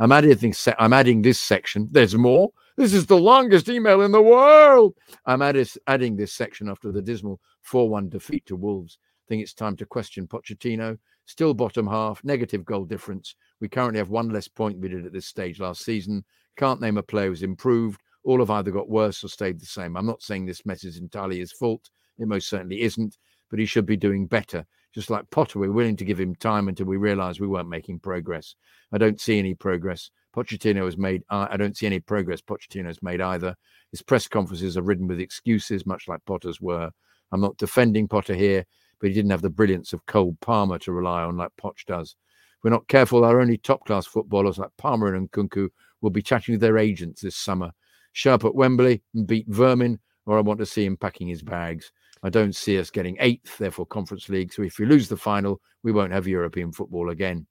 I'm 0.00 0.10
adding, 0.10 0.52
I'm 0.80 0.92
adding 0.92 1.22
this 1.22 1.40
section. 1.40 1.88
There's 1.92 2.16
more. 2.16 2.50
This 2.76 2.92
is 2.92 3.06
the 3.06 3.16
longest 3.16 3.68
email 3.68 4.02
in 4.02 4.10
the 4.10 4.20
world. 4.20 4.94
I'm 5.24 5.42
adding 5.42 6.16
this 6.16 6.32
section 6.32 6.68
after 6.68 6.90
the 6.90 7.00
dismal 7.00 7.40
4-1 7.70 8.10
defeat 8.10 8.44
to 8.46 8.56
Wolves. 8.56 8.98
Think 9.28 9.42
it's 9.42 9.54
time 9.54 9.76
to 9.76 9.86
question 9.86 10.26
Pochettino 10.26 10.98
still 11.26 11.54
bottom 11.54 11.86
half, 11.86 12.24
negative 12.24 12.64
goal 12.64 12.84
difference. 12.84 13.34
We 13.60 13.68
currently 13.68 13.98
have 13.98 14.10
one 14.10 14.30
less 14.30 14.48
point 14.48 14.78
we 14.78 14.88
did 14.88 15.04
at 15.04 15.12
this 15.12 15.26
stage 15.26 15.60
last 15.60 15.84
season. 15.84 16.24
Can't 16.56 16.80
name 16.80 16.96
a 16.96 17.02
player 17.02 17.28
who's 17.28 17.42
improved. 17.42 18.00
All 18.24 18.38
have 18.38 18.50
either 18.50 18.70
got 18.70 18.88
worse 18.88 19.22
or 19.22 19.28
stayed 19.28 19.60
the 19.60 19.66
same. 19.66 19.96
I'm 19.96 20.06
not 20.06 20.22
saying 20.22 20.46
this 20.46 20.64
mess 20.64 20.84
is 20.84 20.96
entirely 20.96 21.38
his 21.38 21.52
fault. 21.52 21.90
It 22.18 22.26
most 22.26 22.48
certainly 22.48 22.80
isn't, 22.80 23.18
but 23.50 23.58
he 23.58 23.66
should 23.66 23.86
be 23.86 23.96
doing 23.96 24.26
better. 24.26 24.64
Just 24.94 25.10
like 25.10 25.30
Potter, 25.30 25.58
we're 25.58 25.70
willing 25.70 25.96
to 25.96 26.04
give 26.04 26.18
him 26.18 26.34
time 26.34 26.68
until 26.68 26.86
we 26.86 26.96
realise 26.96 27.38
we 27.38 27.46
weren't 27.46 27.68
making 27.68 28.00
progress. 28.00 28.54
I 28.92 28.98
don't 28.98 29.20
see 29.20 29.38
any 29.38 29.54
progress. 29.54 30.10
Pochettino 30.34 30.84
has 30.86 30.96
made. 30.96 31.22
Uh, 31.28 31.46
I 31.50 31.56
don't 31.56 31.76
see 31.76 31.86
any 31.86 32.00
progress. 32.00 32.40
Pochettino 32.40 32.86
has 32.86 33.02
made 33.02 33.20
either. 33.20 33.54
His 33.90 34.02
press 34.02 34.26
conferences 34.26 34.76
are 34.76 34.82
ridden 34.82 35.06
with 35.06 35.20
excuses, 35.20 35.86
much 35.86 36.08
like 36.08 36.24
Potter's 36.24 36.60
were. 36.60 36.90
I'm 37.32 37.40
not 37.40 37.56
defending 37.58 38.08
Potter 38.08 38.34
here, 38.34 38.64
but 39.00 39.08
he 39.08 39.14
didn't 39.14 39.30
have 39.30 39.42
the 39.42 39.50
brilliance 39.50 39.92
of 39.92 40.06
Cole 40.06 40.36
Palmer 40.40 40.78
to 40.80 40.92
rely 40.92 41.22
on 41.22 41.36
like 41.36 41.50
Poch 41.60 41.84
does. 41.86 42.16
If 42.58 42.64
we're 42.64 42.70
not 42.70 42.88
careful, 42.88 43.24
our 43.24 43.40
only 43.40 43.58
top 43.58 43.84
class 43.84 44.06
footballers 44.06 44.58
like 44.58 44.70
Palmer 44.78 45.14
and 45.14 45.30
Nkunku 45.30 45.68
will 46.00 46.10
be 46.10 46.22
chatting 46.22 46.54
with 46.54 46.60
their 46.60 46.78
agents 46.78 47.22
this 47.22 47.36
summer. 47.36 47.70
Show 48.12 48.34
up 48.34 48.44
at 48.44 48.54
Wembley 48.54 49.02
and 49.14 49.26
beat 49.26 49.46
Vermin, 49.48 49.98
or 50.24 50.38
I 50.38 50.40
want 50.40 50.58
to 50.60 50.66
see 50.66 50.84
him 50.84 50.96
packing 50.96 51.28
his 51.28 51.42
bags. 51.42 51.92
I 52.22 52.30
don't 52.30 52.56
see 52.56 52.78
us 52.78 52.90
getting 52.90 53.16
eighth, 53.20 53.58
therefore, 53.58 53.86
Conference 53.86 54.28
League. 54.28 54.52
So 54.52 54.62
if 54.62 54.78
we 54.78 54.86
lose 54.86 55.08
the 55.08 55.16
final, 55.16 55.60
we 55.82 55.92
won't 55.92 56.12
have 56.12 56.26
European 56.26 56.72
football 56.72 57.10
again. 57.10 57.46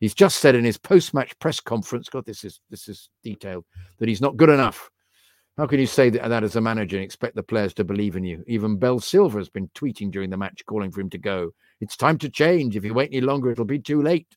He's 0.00 0.14
just 0.14 0.40
said 0.40 0.54
in 0.54 0.64
his 0.64 0.78
post-match 0.78 1.38
press 1.38 1.60
conference, 1.60 2.08
God, 2.08 2.24
this 2.24 2.44
is 2.44 2.60
this 2.70 2.88
is 2.88 3.10
detailed, 3.22 3.64
that 3.98 4.08
he's 4.08 4.20
not 4.20 4.36
good 4.36 4.50
enough. 4.50 4.90
How 5.58 5.66
can 5.66 5.80
you 5.80 5.88
say 5.88 6.08
that, 6.10 6.28
that 6.28 6.44
as 6.44 6.54
a 6.54 6.60
manager 6.60 6.96
and 6.96 7.04
expect 7.04 7.34
the 7.34 7.42
players 7.42 7.74
to 7.74 7.84
believe 7.84 8.14
in 8.14 8.22
you? 8.22 8.44
Even 8.46 8.76
Belle 8.76 9.00
Silva 9.00 9.38
has 9.38 9.48
been 9.48 9.66
tweeting 9.74 10.08
during 10.08 10.30
the 10.30 10.36
match, 10.36 10.64
calling 10.66 10.92
for 10.92 11.00
him 11.00 11.10
to 11.10 11.18
go. 11.18 11.50
It's 11.80 11.96
time 11.96 12.16
to 12.18 12.28
change. 12.28 12.76
If 12.76 12.84
you 12.84 12.94
wait 12.94 13.10
any 13.12 13.22
longer, 13.22 13.50
it'll 13.50 13.64
be 13.64 13.80
too 13.80 14.00
late. 14.00 14.28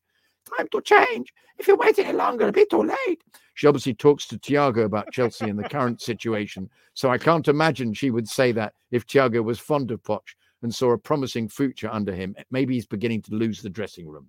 Time 0.57 0.67
to 0.71 0.81
change. 0.81 1.31
If 1.59 1.67
you 1.67 1.75
wait 1.75 1.99
any 1.99 2.13
longer, 2.13 2.47
it'll 2.47 2.53
be 2.53 2.65
too 2.65 2.81
late. 2.81 3.23
She 3.53 3.67
obviously 3.67 3.93
talks 3.93 4.25
to 4.27 4.39
Thiago 4.39 4.85
about 4.85 5.11
Chelsea 5.11 5.47
and 5.47 5.59
the 5.59 5.69
current 5.69 6.01
situation. 6.11 6.67
So 6.95 7.11
I 7.11 7.19
can't 7.19 7.47
imagine 7.47 7.93
she 7.93 8.09
would 8.09 8.27
say 8.27 8.51
that 8.53 8.73
if 8.89 9.05
Thiago 9.05 9.43
was 9.43 9.59
fond 9.59 9.91
of 9.91 10.01
Poch 10.01 10.33
and 10.63 10.73
saw 10.73 10.89
a 10.89 10.97
promising 10.97 11.49
future 11.49 11.89
under 11.91 12.15
him. 12.15 12.35
Maybe 12.49 12.73
he's 12.73 12.87
beginning 12.87 13.21
to 13.23 13.35
lose 13.35 13.61
the 13.61 13.69
dressing 13.69 14.07
room 14.07 14.27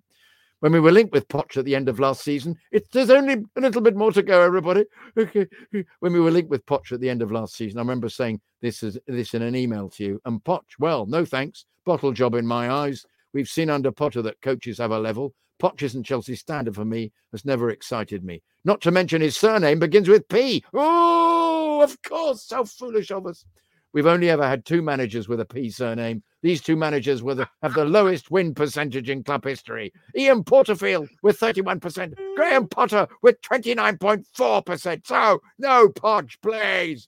when 0.63 0.71
we 0.71 0.79
were 0.79 0.93
linked 0.93 1.11
with 1.11 1.27
Poch 1.27 1.57
at 1.57 1.65
the 1.65 1.75
end 1.75 1.89
of 1.89 1.99
last 1.99 2.23
season. 2.23 2.55
It, 2.71 2.89
there's 2.93 3.09
only 3.09 3.43
a 3.57 3.59
little 3.59 3.81
bit 3.81 3.97
more 3.97 4.13
to 4.13 4.23
go, 4.23 4.39
everybody. 4.41 4.85
Okay. 5.17 5.45
When 5.99 6.13
we 6.13 6.21
were 6.21 6.31
linked 6.31 6.49
with 6.49 6.65
Poch 6.65 6.93
at 6.93 7.01
the 7.01 7.09
end 7.09 7.21
of 7.21 7.33
last 7.33 7.55
season, 7.55 7.79
I 7.79 7.81
remember 7.81 8.07
saying 8.07 8.39
this 8.61 8.81
is 8.81 8.97
this 9.05 9.33
in 9.33 9.41
an 9.41 9.57
email 9.57 9.89
to 9.89 10.05
you. 10.05 10.21
And 10.23 10.41
Poch, 10.41 10.61
well, 10.79 11.05
no 11.05 11.25
thanks. 11.25 11.65
Bottle 11.85 12.13
job 12.13 12.33
in 12.33 12.47
my 12.47 12.71
eyes. 12.71 13.05
We've 13.33 13.49
seen 13.49 13.69
under 13.69 13.91
Potter 13.91 14.21
that 14.21 14.39
coaches 14.39 14.77
have 14.77 14.91
a 14.91 14.99
level. 14.99 15.33
Poch 15.61 15.83
isn't 15.83 16.05
Chelsea 16.05 16.37
standard 16.37 16.75
for 16.75 16.85
me. 16.85 17.11
Has 17.33 17.43
never 17.43 17.69
excited 17.69 18.23
me. 18.23 18.41
Not 18.63 18.79
to 18.83 18.91
mention 18.91 19.21
his 19.21 19.35
surname 19.35 19.79
begins 19.79 20.07
with 20.07 20.29
P. 20.29 20.63
Oh, 20.73 21.81
of 21.81 22.01
course, 22.03 22.41
so 22.41 22.63
foolish 22.63 23.11
of 23.11 23.27
us. 23.27 23.43
We've 23.93 24.07
only 24.07 24.29
ever 24.31 24.47
had 24.47 24.65
two 24.65 24.81
managers 24.81 25.29
with 25.29 25.39
a 25.39 25.45
P 25.45 25.69
surname. 25.69 26.23
These 26.41 26.61
two 26.61 26.75
managers 26.75 27.21
were 27.21 27.35
the, 27.35 27.47
have 27.61 27.75
the 27.75 27.85
lowest 27.85 28.31
win 28.31 28.55
percentage 28.55 29.09
in 29.09 29.23
club 29.23 29.45
history. 29.45 29.93
Ian 30.17 30.43
Porterfield 30.43 31.09
with 31.21 31.39
31%, 31.39 32.13
Graham 32.35 32.67
Potter 32.67 33.07
with 33.21 33.39
29.4%. 33.41 35.07
So, 35.07 35.41
no 35.59 35.89
Podge, 35.89 36.39
please. 36.41 37.07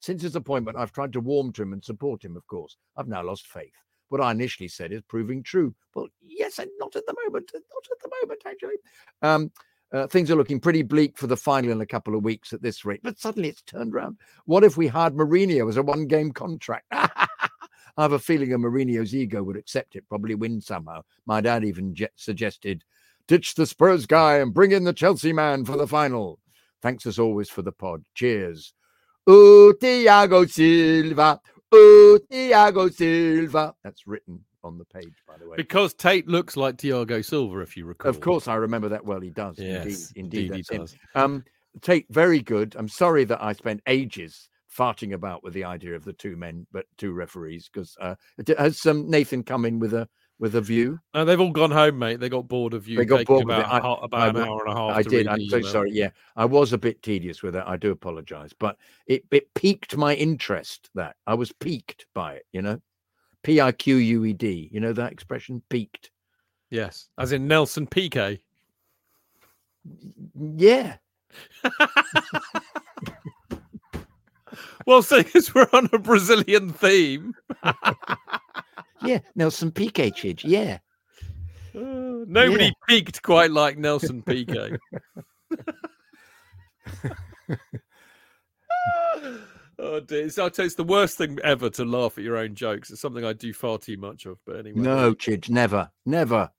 Since 0.00 0.22
his 0.22 0.36
appointment, 0.36 0.76
I've 0.76 0.92
tried 0.92 1.12
to 1.14 1.20
warm 1.20 1.52
to 1.52 1.62
him 1.62 1.72
and 1.72 1.84
support 1.84 2.24
him, 2.24 2.36
of 2.36 2.46
course. 2.46 2.76
I've 2.96 3.08
now 3.08 3.22
lost 3.22 3.46
faith. 3.46 3.72
What 4.08 4.20
I 4.20 4.30
initially 4.32 4.68
said 4.68 4.92
is 4.92 5.02
proving 5.08 5.42
true. 5.42 5.74
Well, 5.94 6.08
yes, 6.20 6.58
and 6.58 6.70
not 6.78 6.94
at 6.94 7.06
the 7.06 7.16
moment. 7.24 7.50
Not 7.54 7.62
at 7.90 7.98
the 8.02 8.10
moment, 8.22 8.42
actually. 8.46 8.76
Um, 9.22 9.50
uh, 9.92 10.06
things 10.06 10.30
are 10.30 10.36
looking 10.36 10.60
pretty 10.60 10.82
bleak 10.82 11.16
for 11.16 11.26
the 11.26 11.36
final 11.36 11.70
in 11.70 11.80
a 11.80 11.86
couple 11.86 12.16
of 12.16 12.24
weeks 12.24 12.52
at 12.52 12.62
this 12.62 12.84
rate, 12.84 13.00
but 13.02 13.18
suddenly 13.18 13.48
it's 13.48 13.62
turned 13.62 13.94
around. 13.94 14.18
What 14.44 14.64
if 14.64 14.76
we 14.76 14.86
hired 14.88 15.14
Mourinho 15.14 15.68
as 15.68 15.76
a 15.76 15.82
one 15.82 16.06
game 16.06 16.32
contract? 16.32 16.86
I 16.90 18.02
have 18.02 18.12
a 18.12 18.18
feeling 18.18 18.52
a 18.52 18.58
Mourinho's 18.58 19.14
ego 19.14 19.42
would 19.42 19.56
accept 19.56 19.96
it, 19.96 20.08
probably 20.08 20.34
win 20.34 20.60
somehow. 20.60 21.02
My 21.24 21.40
dad 21.40 21.64
even 21.64 21.94
je- 21.94 22.08
suggested 22.16 22.84
ditch 23.26 23.54
the 23.54 23.66
Spurs 23.66 24.06
guy 24.06 24.36
and 24.36 24.52
bring 24.54 24.72
in 24.72 24.84
the 24.84 24.92
Chelsea 24.92 25.32
man 25.32 25.64
for 25.64 25.76
the 25.76 25.86
final. 25.86 26.38
Thanks 26.82 27.06
as 27.06 27.18
always 27.18 27.48
for 27.48 27.62
the 27.62 27.72
pod. 27.72 28.04
Cheers. 28.14 28.74
Oh, 29.26 29.72
Thiago 29.80 30.48
Silva. 30.48 31.40
Oh, 31.72 32.18
Thiago 32.30 32.92
Silva. 32.92 33.74
That's 33.82 34.06
written 34.06 34.45
on 34.66 34.78
the 34.78 34.84
page, 34.84 35.14
by 35.26 35.36
the 35.38 35.48
way. 35.48 35.56
Because 35.56 35.94
Tate 35.94 36.28
looks 36.28 36.56
like 36.56 36.76
Thiago 36.76 37.24
Silva, 37.24 37.60
if 37.60 37.76
you 37.76 37.86
recall. 37.86 38.10
Of 38.10 38.20
course, 38.20 38.48
I 38.48 38.56
remember 38.56 38.88
that 38.90 39.04
well. 39.04 39.20
He 39.20 39.30
does. 39.30 39.58
Yes, 39.58 39.84
indeed, 39.84 40.08
indeed, 40.16 40.50
indeed 40.50 40.66
he 40.70 40.78
does. 40.78 40.96
Um, 41.14 41.44
Tate, 41.80 42.06
very 42.10 42.40
good. 42.40 42.74
I'm 42.76 42.88
sorry 42.88 43.24
that 43.24 43.42
I 43.42 43.52
spent 43.52 43.82
ages 43.86 44.48
farting 44.76 45.12
about 45.12 45.42
with 45.42 45.54
the 45.54 45.64
idea 45.64 45.94
of 45.94 46.04
the 46.04 46.12
two 46.12 46.36
men, 46.36 46.66
but 46.72 46.86
two 46.98 47.12
referees. 47.12 47.68
Because 47.72 47.96
uh, 48.00 48.14
has 48.58 48.84
um, 48.86 49.08
Nathan 49.08 49.42
come 49.42 49.64
in 49.64 49.78
with 49.78 49.94
a 49.94 50.08
with 50.38 50.54
a 50.54 50.60
view? 50.60 50.98
No, 51.14 51.24
they've 51.24 51.40
all 51.40 51.50
gone 51.50 51.70
home, 51.70 51.98
mate. 51.98 52.20
They 52.20 52.28
got 52.28 52.48
bored 52.48 52.74
of 52.74 52.86
you. 52.86 52.98
They 52.98 53.04
got 53.04 53.24
bored 53.24 53.44
about. 53.44 53.66
I- 53.66 53.78
about 53.78 54.12
I 54.12 54.28
an 54.28 54.36
hour 54.36 54.64
and 54.66 54.72
a 54.72 54.76
half. 54.76 54.96
I 54.96 55.02
did. 55.02 55.26
I'm 55.28 55.40
so 55.46 55.58
email. 55.58 55.72
sorry. 55.72 55.92
Yeah, 55.92 56.10
I 56.36 56.44
was 56.44 56.72
a 56.72 56.78
bit 56.78 57.02
tedious 57.02 57.42
with 57.42 57.56
it. 57.56 57.64
I 57.66 57.76
do 57.76 57.90
apologise, 57.90 58.52
but 58.58 58.76
it 59.06 59.24
it 59.30 59.52
piqued 59.54 59.96
my 59.96 60.14
interest. 60.14 60.90
That 60.94 61.16
I 61.26 61.34
was 61.34 61.52
piqued 61.52 62.06
by 62.14 62.34
it. 62.34 62.46
You 62.52 62.62
know, 62.62 62.80
P 63.46 63.60
I 63.60 63.70
Q 63.70 63.94
U 63.96 64.24
E 64.24 64.32
D. 64.32 64.68
You 64.72 64.80
know 64.80 64.92
that 64.92 65.12
expression, 65.12 65.62
peaked. 65.68 66.10
Yes, 66.68 67.10
as 67.16 67.30
in 67.30 67.46
Nelson 67.46 67.86
Piquet. 67.86 68.40
Yeah. 70.34 70.96
Well, 74.86 75.02
seeing 75.02 75.26
as 75.34 75.52
we're 75.54 75.68
on 75.72 75.88
a 75.92 75.98
Brazilian 75.98 76.72
theme, 76.72 77.34
Yeah, 79.02 79.18
Nelson 79.34 79.70
Piquet, 79.72 80.12
Chidge. 80.12 80.42
Yeah. 80.44 80.78
uh, 81.74 82.24
nobody 82.26 82.66
Yeah. 82.66 82.70
peaked 82.88 83.22
quite 83.22 83.50
like 83.50 83.76
Nelson 83.78 84.22
Piquet. 84.22 84.78
oh 89.78 90.00
dear! 90.00 90.28
So 90.30 90.44
I'll 90.44 90.50
tell 90.50 90.64
you, 90.64 90.66
it's 90.66 90.74
the 90.74 90.84
worst 90.84 91.18
thing 91.18 91.38
ever 91.44 91.70
to 91.70 91.84
laugh 91.84 92.18
at 92.18 92.24
your 92.24 92.36
own 92.36 92.54
jokes. 92.54 92.90
It's 92.90 93.00
something 93.00 93.24
I 93.24 93.32
do 93.32 93.52
far 93.52 93.78
too 93.78 93.96
much 93.96 94.26
of. 94.26 94.38
But 94.46 94.56
anyway, 94.56 94.80
No, 94.80 95.14
Chidge, 95.14 95.48
never, 95.48 95.90
never. 96.04 96.50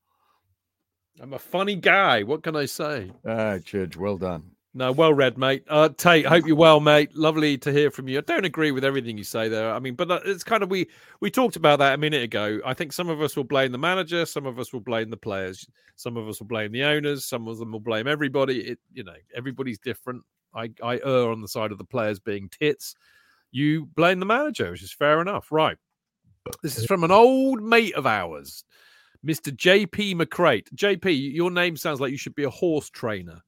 I'm 1.19 1.33
a 1.33 1.39
funny 1.39 1.75
guy. 1.75 2.23
What 2.23 2.43
can 2.43 2.55
I 2.55 2.65
say? 2.65 3.11
Ah, 3.25 3.57
Chidge, 3.57 3.97
well 3.97 4.17
done. 4.17 4.51
No, 4.77 4.91
well 4.91 5.11
read, 5.11 5.39
mate. 5.39 5.63
Uh, 5.67 5.89
Tate, 5.89 6.27
hope 6.27 6.45
you're 6.45 6.55
well, 6.55 6.79
mate. 6.79 7.15
Lovely 7.15 7.57
to 7.57 7.71
hear 7.71 7.89
from 7.89 8.07
you. 8.07 8.19
I 8.19 8.21
don't 8.21 8.45
agree 8.45 8.69
with 8.69 8.85
everything 8.85 9.17
you 9.17 9.23
say 9.23 9.49
there. 9.49 9.73
I 9.73 9.79
mean, 9.79 9.95
but 9.95 10.21
it's 10.23 10.43
kind 10.43 10.61
of 10.61 10.69
we 10.69 10.87
we 11.19 11.31
talked 11.31 11.55
about 11.55 11.79
that 11.79 11.95
a 11.95 11.97
minute 11.97 12.21
ago. 12.21 12.59
I 12.63 12.75
think 12.75 12.93
some 12.93 13.09
of 13.09 13.19
us 13.19 13.35
will 13.35 13.43
blame 13.43 13.71
the 13.71 13.79
manager, 13.79 14.23
some 14.27 14.45
of 14.45 14.59
us 14.59 14.71
will 14.71 14.81
blame 14.81 15.09
the 15.09 15.17
players, 15.17 15.67
some 15.95 16.15
of 16.15 16.27
us 16.27 16.39
will 16.39 16.45
blame 16.47 16.71
the 16.71 16.83
owners, 16.83 17.25
some 17.25 17.47
of 17.47 17.57
them 17.57 17.71
will 17.71 17.79
blame 17.79 18.05
everybody. 18.05 18.59
It 18.59 18.79
you 18.93 19.03
know 19.03 19.15
everybody's 19.35 19.79
different. 19.79 20.21
I 20.53 20.69
I 20.83 20.99
err 21.03 21.31
on 21.31 21.41
the 21.41 21.47
side 21.47 21.71
of 21.71 21.77
the 21.77 21.83
players 21.83 22.19
being 22.19 22.49
tits. 22.49 22.95
You 23.51 23.85
blame 23.95 24.19
the 24.19 24.25
manager, 24.25 24.71
which 24.71 24.83
is 24.83 24.93
fair 24.93 25.21
enough, 25.21 25.51
right? 25.51 25.77
This 26.63 26.77
is 26.77 26.85
from 26.85 27.03
an 27.03 27.11
old 27.11 27.61
mate 27.61 27.95
of 27.95 28.05
ours, 28.05 28.63
Mr. 29.25 29.51
JP 29.55 30.15
McCrate. 30.15 30.73
JP, 30.75 31.33
your 31.33 31.51
name 31.51 31.75
sounds 31.75 31.99
like 31.99 32.11
you 32.11 32.17
should 32.17 32.35
be 32.35 32.43
a 32.43 32.49
horse 32.49 32.89
trainer 32.89 33.41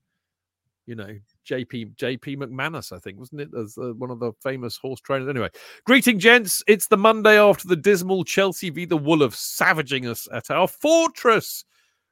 you 0.89 0.95
know, 0.95 1.15
JP 1.47 1.95
JP 1.97 2.37
McManus, 2.37 2.91
I 2.91 2.97
think, 2.97 3.19
wasn't 3.19 3.41
it? 3.41 3.49
As 3.55 3.77
uh, 3.77 3.93
one 3.93 4.09
of 4.09 4.19
the 4.19 4.31
famous 4.41 4.75
horse 4.75 4.99
trainers. 4.99 5.29
Anyway, 5.29 5.49
greeting, 5.85 6.17
gents. 6.17 6.63
It's 6.65 6.87
the 6.87 6.97
Monday 6.97 7.39
after 7.39 7.67
the 7.67 7.75
dismal 7.75 8.23
Chelsea 8.23 8.71
v 8.71 8.85
the 8.85 8.97
Wolves 8.97 9.37
savaging 9.37 10.07
us 10.07 10.27
at 10.33 10.49
our 10.49 10.67
fortress. 10.67 11.63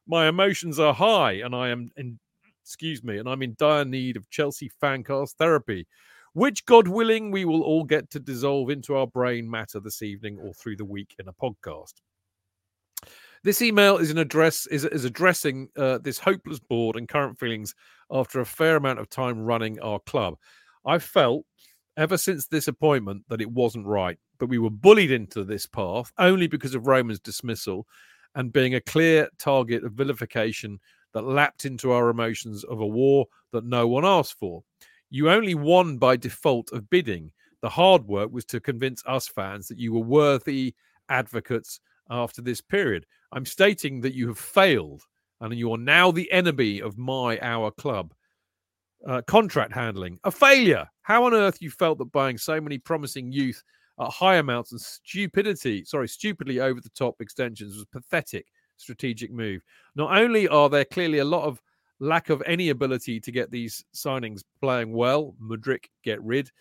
My 0.05 0.27
emotions 0.27 0.79
are 0.79 0.93
high, 0.93 1.33
and 1.43 1.55
I 1.55 1.69
am 1.69 1.89
in. 1.97 2.19
Excuse 2.67 3.01
me, 3.01 3.17
and 3.17 3.29
I'm 3.29 3.41
in 3.43 3.55
dire 3.57 3.85
need 3.85 4.17
of 4.17 4.29
Chelsea 4.29 4.69
fancast 4.83 5.35
therapy, 5.35 5.87
which, 6.33 6.65
God 6.65 6.89
willing, 6.89 7.31
we 7.31 7.45
will 7.45 7.61
all 7.61 7.85
get 7.85 8.09
to 8.09 8.19
dissolve 8.19 8.69
into 8.69 8.93
our 8.93 9.07
brain 9.07 9.49
matter 9.49 9.79
this 9.79 10.01
evening 10.01 10.37
or 10.37 10.53
through 10.53 10.75
the 10.75 10.83
week 10.83 11.15
in 11.17 11.29
a 11.29 11.33
podcast. 11.33 11.93
This 13.41 13.61
email 13.61 13.95
is 13.95 14.11
an 14.11 14.17
address 14.17 14.67
is, 14.67 14.83
is 14.83 15.05
addressing 15.05 15.69
uh, 15.77 15.99
this 15.99 16.19
hopeless 16.19 16.59
board 16.59 16.97
and 16.97 17.07
current 17.07 17.39
feelings 17.39 17.73
after 18.11 18.41
a 18.41 18.45
fair 18.45 18.75
amount 18.75 18.99
of 18.99 19.09
time 19.09 19.39
running 19.39 19.79
our 19.79 19.99
club. 19.99 20.35
I 20.85 20.99
felt 20.99 21.45
ever 21.95 22.17
since 22.17 22.47
this 22.47 22.67
appointment 22.67 23.23
that 23.29 23.39
it 23.39 23.49
wasn't 23.49 23.87
right, 23.87 24.17
but 24.39 24.49
we 24.49 24.57
were 24.57 24.69
bullied 24.69 25.11
into 25.11 25.45
this 25.45 25.65
path 25.65 26.11
only 26.17 26.47
because 26.47 26.75
of 26.75 26.85
Roman's 26.85 27.21
dismissal 27.21 27.87
and 28.35 28.51
being 28.51 28.75
a 28.75 28.81
clear 28.81 29.29
target 29.39 29.85
of 29.85 29.93
vilification 29.93 30.81
that 31.13 31.23
lapped 31.23 31.65
into 31.65 31.91
our 31.91 32.09
emotions 32.09 32.63
of 32.63 32.79
a 32.79 32.87
war 32.87 33.25
that 33.51 33.65
no 33.65 33.87
one 33.87 34.05
asked 34.05 34.35
for. 34.35 34.63
You 35.09 35.29
only 35.29 35.55
won 35.55 35.97
by 35.97 36.17
default 36.17 36.71
of 36.71 36.89
bidding. 36.89 37.31
The 37.61 37.69
hard 37.69 38.05
work 38.07 38.31
was 38.31 38.45
to 38.45 38.59
convince 38.59 39.03
us 39.05 39.27
fans 39.27 39.67
that 39.67 39.79
you 39.79 39.93
were 39.93 40.01
worthy 40.01 40.75
advocates 41.09 41.79
after 42.09 42.41
this 42.41 42.61
period. 42.61 43.05
I'm 43.31 43.45
stating 43.45 44.01
that 44.01 44.13
you 44.13 44.27
have 44.27 44.37
failed 44.37 45.03
and 45.41 45.53
you 45.53 45.71
are 45.73 45.77
now 45.77 46.11
the 46.11 46.31
enemy 46.31 46.81
of 46.81 46.97
my, 46.97 47.39
our 47.39 47.71
club. 47.71 48.13
Uh, 49.07 49.21
contract 49.21 49.73
handling, 49.73 50.19
a 50.23 50.31
failure. 50.31 50.85
How 51.03 51.25
on 51.25 51.33
earth 51.33 51.61
you 51.61 51.69
felt 51.69 51.99
that 51.99 52.11
buying 52.11 52.37
so 52.37 52.59
many 52.59 52.79
promising 52.79 53.31
youth 53.31 53.63
at 53.99 54.09
high 54.09 54.37
amounts 54.37 54.71
and 54.71 54.81
stupidity, 54.81 55.85
sorry, 55.85 56.07
stupidly 56.07 56.59
over 56.59 56.81
the 56.81 56.89
top 56.89 57.21
extensions 57.21 57.75
was 57.75 57.85
pathetic 57.85 58.47
strategic 58.77 59.31
move. 59.31 59.61
Not 59.95 60.17
only 60.17 60.47
are 60.47 60.69
there 60.69 60.85
clearly 60.85 61.19
a 61.19 61.25
lot 61.25 61.43
of 61.43 61.61
lack 61.99 62.29
of 62.29 62.43
any 62.45 62.69
ability 62.69 63.19
to 63.19 63.31
get 63.31 63.51
these 63.51 63.83
signings 63.93 64.43
playing 64.61 64.93
well, 64.93 65.35
Mudryk 65.41 65.85
get 66.03 66.21
rid. 66.23 66.51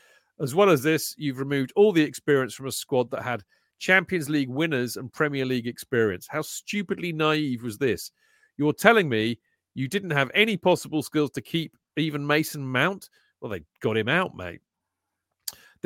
As 0.41 0.55
well 0.55 0.71
as 0.71 0.83
this, 0.83 1.15
you've 1.19 1.39
removed 1.39 1.73
all 1.77 1.93
the 1.93 2.03
experience 2.03 2.55
from 2.55 2.67
a 2.67 2.73
squad 2.73 3.11
that 3.11 3.23
had 3.23 3.43
Champions 3.79 4.29
League 4.29 4.49
winners 4.49 4.97
and 4.97 5.13
Premier 5.13 5.45
League 5.45 5.67
experience. 5.67 6.27
How 6.29 6.43
stupidly 6.43 7.13
naive 7.13 7.63
was 7.63 7.79
this? 7.79 8.11
You're 8.57 8.73
telling 8.73 9.09
me 9.09 9.39
you 9.75 9.89
didn't 9.89 10.11
have 10.11 10.31
any 10.35 10.57
possible 10.57 11.03
skills 11.03 11.31
to 11.33 11.43
keep 11.43 11.77
even 11.97 12.27
Mason 12.27 12.67
Mount? 12.67 13.09
Well, 13.41 13.51
they 13.51 13.63
got 13.81 13.97
him 13.97 14.09
out, 14.09 14.35
mate. 14.35 14.61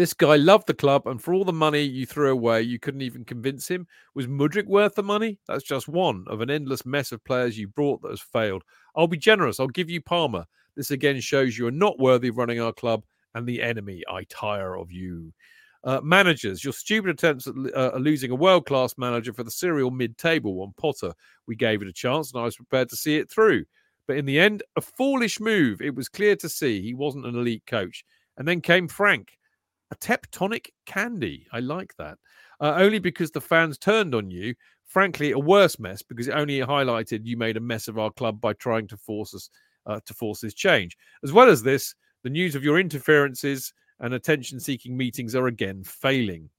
This 0.00 0.14
guy 0.14 0.36
loved 0.36 0.66
the 0.66 0.72
club, 0.72 1.06
and 1.06 1.20
for 1.22 1.34
all 1.34 1.44
the 1.44 1.52
money 1.52 1.82
you 1.82 2.06
threw 2.06 2.32
away, 2.32 2.62
you 2.62 2.78
couldn't 2.78 3.02
even 3.02 3.22
convince 3.22 3.68
him. 3.68 3.86
Was 4.14 4.26
Mudryk 4.26 4.64
worth 4.64 4.94
the 4.94 5.02
money? 5.02 5.38
That's 5.46 5.62
just 5.62 5.88
one 5.88 6.24
of 6.28 6.40
an 6.40 6.48
endless 6.48 6.86
mess 6.86 7.12
of 7.12 7.22
players 7.22 7.58
you 7.58 7.68
brought 7.68 8.00
that 8.00 8.12
has 8.12 8.22
failed. 8.22 8.62
I'll 8.96 9.06
be 9.06 9.18
generous. 9.18 9.60
I'll 9.60 9.68
give 9.68 9.90
you 9.90 10.00
Palmer. 10.00 10.46
This 10.74 10.90
again 10.90 11.20
shows 11.20 11.58
you 11.58 11.66
are 11.66 11.70
not 11.70 11.98
worthy 11.98 12.28
of 12.28 12.38
running 12.38 12.62
our 12.62 12.72
club 12.72 13.04
and 13.34 13.46
the 13.46 13.60
enemy. 13.60 14.02
I 14.10 14.24
tire 14.30 14.74
of 14.74 14.90
you. 14.90 15.34
Uh, 15.84 16.00
managers, 16.02 16.64
your 16.64 16.72
stupid 16.72 17.10
attempts 17.10 17.46
at 17.46 17.54
uh, 17.76 17.98
losing 17.98 18.30
a 18.30 18.34
world 18.34 18.64
class 18.64 18.94
manager 18.96 19.34
for 19.34 19.44
the 19.44 19.50
serial 19.50 19.90
mid 19.90 20.16
table 20.16 20.54
one, 20.54 20.72
Potter. 20.78 21.12
We 21.46 21.56
gave 21.56 21.82
it 21.82 21.88
a 21.88 21.92
chance 21.92 22.32
and 22.32 22.40
I 22.40 22.46
was 22.46 22.56
prepared 22.56 22.88
to 22.88 22.96
see 22.96 23.18
it 23.18 23.28
through. 23.28 23.66
But 24.06 24.16
in 24.16 24.24
the 24.24 24.40
end, 24.40 24.62
a 24.76 24.80
foolish 24.80 25.40
move. 25.40 25.82
It 25.82 25.94
was 25.94 26.08
clear 26.08 26.36
to 26.36 26.48
see 26.48 26.80
he 26.80 26.94
wasn't 26.94 27.26
an 27.26 27.36
elite 27.36 27.66
coach. 27.66 28.02
And 28.38 28.48
then 28.48 28.62
came 28.62 28.88
Frank, 28.88 29.36
a 29.90 29.96
tectonic 29.96 30.68
candy. 30.86 31.46
I 31.52 31.60
like 31.60 31.94
that. 31.96 32.18
Uh, 32.60 32.74
only 32.76 32.98
because 32.98 33.30
the 33.30 33.40
fans 33.40 33.78
turned 33.78 34.14
on 34.14 34.30
you. 34.30 34.54
Frankly, 34.86 35.32
a 35.32 35.38
worse 35.38 35.78
mess 35.78 36.02
because 36.02 36.28
it 36.28 36.34
only 36.34 36.58
highlighted 36.58 37.20
you 37.24 37.36
made 37.36 37.56
a 37.56 37.60
mess 37.60 37.86
of 37.86 37.98
our 37.98 38.10
club 38.10 38.40
by 38.40 38.52
trying 38.54 38.88
to 38.88 38.96
force 38.96 39.34
us 39.34 39.48
uh, 39.86 40.00
to 40.04 40.14
force 40.14 40.40
this 40.40 40.54
change. 40.54 40.96
As 41.22 41.32
well 41.32 41.48
as 41.48 41.62
this, 41.62 41.94
the 42.22 42.30
news 42.30 42.54
of 42.54 42.64
your 42.64 42.78
interferences 42.78 43.72
and 44.00 44.14
attention 44.14 44.58
seeking 44.58 44.96
meetings 44.96 45.34
are 45.34 45.46
again 45.46 45.84
failing 45.84 46.50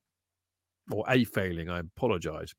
or 0.90 1.03
a 1.10 1.24
failing. 1.26 1.70
I 1.70 1.80
apologize. 1.80 2.53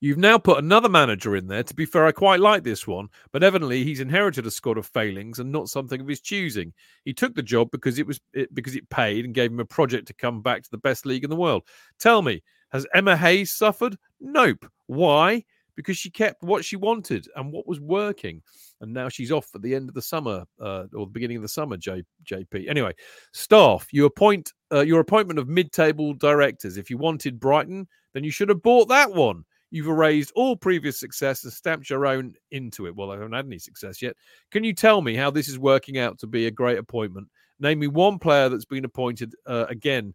You've 0.00 0.18
now 0.18 0.36
put 0.36 0.58
another 0.58 0.88
manager 0.88 1.36
in 1.36 1.46
there. 1.46 1.62
To 1.62 1.74
be 1.74 1.86
fair, 1.86 2.06
I 2.06 2.12
quite 2.12 2.40
like 2.40 2.62
this 2.62 2.86
one, 2.86 3.08
but 3.32 3.42
evidently 3.42 3.82
he's 3.82 4.00
inherited 4.00 4.46
a 4.46 4.50
squad 4.50 4.76
of 4.76 4.86
failings 4.86 5.38
and 5.38 5.50
not 5.50 5.68
something 5.68 6.00
of 6.00 6.08
his 6.08 6.20
choosing. 6.20 6.72
He 7.04 7.14
took 7.14 7.34
the 7.34 7.42
job 7.42 7.70
because 7.70 7.98
it 7.98 8.06
was 8.06 8.20
it, 8.34 8.54
because 8.54 8.76
it 8.76 8.88
paid 8.90 9.24
and 9.24 9.34
gave 9.34 9.50
him 9.50 9.60
a 9.60 9.64
project 9.64 10.06
to 10.08 10.14
come 10.14 10.42
back 10.42 10.62
to 10.62 10.70
the 10.70 10.78
best 10.78 11.06
league 11.06 11.24
in 11.24 11.30
the 11.30 11.36
world. 11.36 11.62
Tell 11.98 12.20
me, 12.20 12.42
has 12.70 12.86
Emma 12.94 13.16
Hayes 13.16 13.52
suffered? 13.52 13.96
Nope. 14.20 14.66
Why? 14.86 15.44
Because 15.76 15.96
she 15.96 16.10
kept 16.10 16.42
what 16.42 16.64
she 16.64 16.76
wanted 16.76 17.26
and 17.36 17.52
what 17.52 17.66
was 17.66 17.80
working, 17.80 18.42
and 18.80 18.92
now 18.92 19.08
she's 19.08 19.32
off 19.32 19.48
at 19.54 19.62
the 19.62 19.74
end 19.74 19.88
of 19.88 19.94
the 19.94 20.02
summer 20.02 20.44
uh, 20.60 20.84
or 20.94 21.06
the 21.06 21.12
beginning 21.12 21.36
of 21.38 21.42
the 21.42 21.48
summer. 21.48 21.76
J, 21.76 22.02
JP. 22.24 22.68
Anyway, 22.68 22.92
staff. 23.32 23.88
You 23.92 24.04
appoint 24.04 24.52
uh, 24.72 24.80
your 24.80 25.00
appointment 25.00 25.38
of 25.38 25.48
mid-table 25.48 26.14
directors. 26.14 26.76
If 26.76 26.90
you 26.90 26.98
wanted 26.98 27.40
Brighton, 27.40 27.86
then 28.12 28.24
you 28.24 28.30
should 28.30 28.48
have 28.50 28.62
bought 28.62 28.88
that 28.88 29.12
one. 29.12 29.44
You've 29.70 29.88
erased 29.88 30.32
all 30.34 30.56
previous 30.56 30.98
success 30.98 31.44
and 31.44 31.52
stamped 31.52 31.90
your 31.90 32.06
own 32.06 32.34
into 32.50 32.86
it. 32.86 32.94
Well, 32.94 33.10
I 33.10 33.14
haven't 33.14 33.32
had 33.32 33.46
any 33.46 33.58
success 33.58 34.00
yet. 34.00 34.14
Can 34.50 34.64
you 34.64 34.72
tell 34.72 35.02
me 35.02 35.14
how 35.14 35.30
this 35.30 35.48
is 35.48 35.58
working 35.58 35.98
out 35.98 36.18
to 36.20 36.26
be 36.26 36.46
a 36.46 36.50
great 36.50 36.78
appointment? 36.78 37.28
Name 37.58 37.80
me 37.80 37.86
one 37.86 38.18
player 38.18 38.48
that's 38.48 38.64
been 38.64 38.84
appointed. 38.84 39.34
Uh, 39.46 39.66
again, 39.68 40.14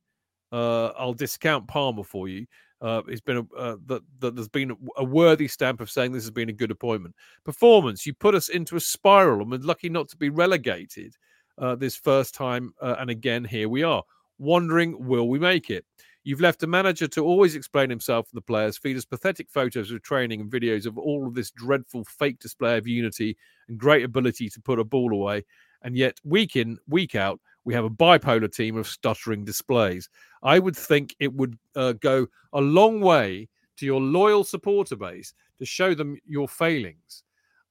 uh, 0.52 0.88
I'll 0.98 1.14
discount 1.14 1.68
Palmer 1.68 2.04
for 2.04 2.28
you. 2.28 2.46
Uh, 2.82 3.02
it's 3.08 3.22
been 3.22 3.38
a, 3.38 3.56
uh, 3.56 3.76
that, 3.86 4.02
that 4.20 4.36
there's 4.36 4.50
been 4.50 4.76
a 4.98 5.04
worthy 5.04 5.48
stamp 5.48 5.82
of 5.82 5.92
saying 5.92 6.12
this 6.12 6.24
has 6.24 6.32
been 6.32 6.50
a 6.50 6.54
good 6.54 6.72
appointment. 6.72 7.16
Performance, 7.44 8.06
you 8.06 8.14
put 8.14 8.34
us 8.34 8.50
into 8.50 8.76
a 8.76 8.80
spiral 8.80 9.42
and 9.42 9.52
we're 9.52 9.60
lucky 9.60 9.90
not 9.90 10.10
to 10.10 10.18
be 10.18 10.30
relegated 10.30 11.14
uh, 11.60 11.76
this 11.76 11.96
first 11.96 12.34
time. 12.34 12.74
Uh, 12.82 12.96
and 13.00 13.10
again, 13.10 13.44
here 13.44 13.70
we 13.70 13.84
are, 13.84 14.04
wondering, 14.40 14.96
will 15.06 15.30
we 15.30 15.38
make 15.38 15.70
it? 15.70 15.86
You've 16.24 16.42
left 16.42 16.62
a 16.62 16.68
manager 16.68 17.08
to 17.08 17.26
always 17.26 17.56
explain 17.56 17.90
himself 17.90 18.28
to 18.28 18.36
the 18.36 18.42
players, 18.42 18.78
feed 18.78 18.96
us 18.96 19.06
pathetic 19.06 19.50
photos 19.50 19.90
of 19.90 20.04
training 20.04 20.40
and 20.40 20.52
videos 20.52 20.86
of 20.86 20.98
all 20.98 21.26
of 21.26 21.34
this 21.34 21.50
dreadful 21.50 22.04
fake 22.04 22.40
display 22.40 22.78
of 22.78 22.88
unity 22.88 23.36
and 23.68 23.80
great 23.80 24.04
ability 24.04 24.50
to 24.50 24.62
put 24.62 24.78
a 24.78 24.84
ball 24.84 25.14
away. 25.14 25.44
And 25.82 25.98
yet, 25.98 26.20
week 26.24 26.56
in, 26.56 26.78
week 26.88 27.16
out, 27.16 27.40
we 27.64 27.74
have 27.74 27.86
a 27.86 27.90
bipolar 27.90 28.54
team 28.54 28.78
of 28.78 28.88
stuttering 28.88 29.46
displays. 29.46 30.10
I 30.44 30.60
would 30.60 30.76
think 30.76 31.16
it 31.20 31.34
would 31.34 31.58
uh, 31.76 31.94
go 31.94 32.28
a 32.54 32.62
long 32.62 33.02
way 33.02 33.50
to 33.78 33.86
your 33.86 34.02
loyal 34.02 34.44
supporter 34.44 34.96
base 34.96 35.34
to 35.58 35.66
show 35.66 35.96
them 35.96 36.18
your 36.26 36.48
failings. 36.48 37.24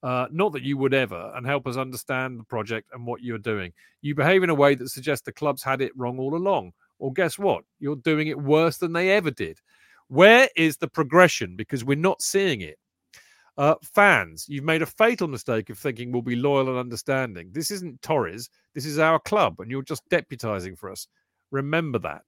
Uh, 0.03 0.27
not 0.33 0.53
that 0.53 0.63
you 0.63 0.79
would 0.79 0.95
ever, 0.95 1.31
and 1.37 1.47
help 1.47 1.67
us 1.67 1.77
understand 1.77 2.41
the 2.41 2.45
project 2.45 2.89
and 2.95 3.07
what 3.07 3.23
you're 3.23 3.39
doing. 3.39 3.71
You 4.01 4.15
behave 4.15 4.43
in 4.43 4.51
a 4.51 4.55
way 4.55 4.75
that 4.75 4.89
suggests 4.89 5.25
the 5.25 5.33
club's 5.33 5.63
had 5.63 5.83
it 5.83 5.93
wrong 5.95 6.19
all 6.19 6.35
along. 6.35 6.73
Well, 7.01 7.11
guess 7.11 7.39
what? 7.39 7.65
You're 7.79 7.97
doing 7.97 8.29
it 8.29 8.39
worse 8.39 8.77
than 8.77 8.93
they 8.93 9.11
ever 9.11 9.31
did. 9.31 9.59
Where 10.09 10.49
is 10.55 10.77
the 10.77 10.89
progression? 10.89 11.57
Because 11.57 11.85
we're 11.85 11.97
not 11.97 12.21
seeing 12.21 12.61
it. 12.61 12.79
Uh, 13.57 13.75
fans, 13.83 14.47
you've 14.49 14.65
made 14.65 14.83
a 14.83 14.87
fatal 14.87 15.29
mistake 15.29 15.71
of 15.71 15.79
thinking 15.79 16.13
we'll 16.13 16.23
be 16.23 16.37
loyal 16.37 16.69
and 16.69 16.79
understanding. 16.79 17.51
This 17.53 17.71
isn't 17.71 18.01
Torres. 18.03 18.49
This 18.75 18.87
is 18.87 18.99
our 18.99 19.19
club, 19.19 19.61
and 19.61 19.71
you're 19.71 19.83
just 19.83 20.09
deputizing 20.09 20.79
for 20.79 20.91
us. 20.91 21.09
Remember 21.51 21.99
that. 22.01 22.23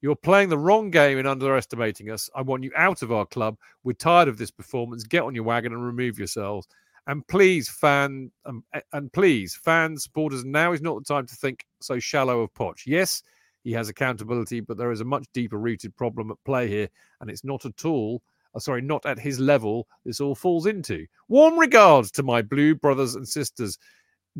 You're 0.00 0.16
playing 0.16 0.48
the 0.48 0.58
wrong 0.58 0.90
game 0.90 1.16
in 1.18 1.26
underestimating 1.26 2.10
us. 2.10 2.28
I 2.34 2.42
want 2.42 2.64
you 2.64 2.70
out 2.76 3.02
of 3.02 3.12
our 3.12 3.24
club. 3.24 3.56
We're 3.84 3.94
tired 3.94 4.28
of 4.28 4.36
this 4.36 4.50
performance. 4.50 5.04
Get 5.04 5.22
on 5.22 5.34
your 5.34 5.44
wagon 5.44 5.72
and 5.72 5.84
remove 5.84 6.18
yourselves. 6.18 6.66
And 7.06 7.26
please, 7.26 7.68
fan, 7.68 8.30
um, 8.44 8.64
and 8.92 9.12
please, 9.12 9.54
fans, 9.54 10.04
supporters, 10.04 10.44
now 10.44 10.72
is 10.72 10.82
not 10.82 10.98
the 10.98 11.14
time 11.14 11.26
to 11.26 11.34
think 11.34 11.64
so 11.80 11.98
shallow 11.98 12.40
of 12.40 12.52
Poch. 12.54 12.82
Yes, 12.86 13.22
he 13.64 13.72
has 13.72 13.88
accountability, 13.88 14.60
but 14.60 14.76
there 14.76 14.92
is 14.92 15.00
a 15.00 15.04
much 15.04 15.26
deeper 15.32 15.58
rooted 15.58 15.96
problem 15.96 16.30
at 16.30 16.44
play 16.44 16.68
here, 16.68 16.88
and 17.20 17.30
it's 17.30 17.44
not 17.44 17.64
at 17.64 17.84
all. 17.84 18.22
Uh, 18.54 18.58
sorry, 18.58 18.82
not 18.82 19.04
at 19.06 19.18
his 19.18 19.40
level. 19.40 19.88
This 20.04 20.20
all 20.20 20.34
falls 20.34 20.66
into. 20.66 21.06
Warm 21.28 21.58
regards 21.58 22.10
to 22.12 22.22
my 22.22 22.42
blue 22.42 22.74
brothers 22.74 23.16
and 23.16 23.26
sisters. 23.26 23.78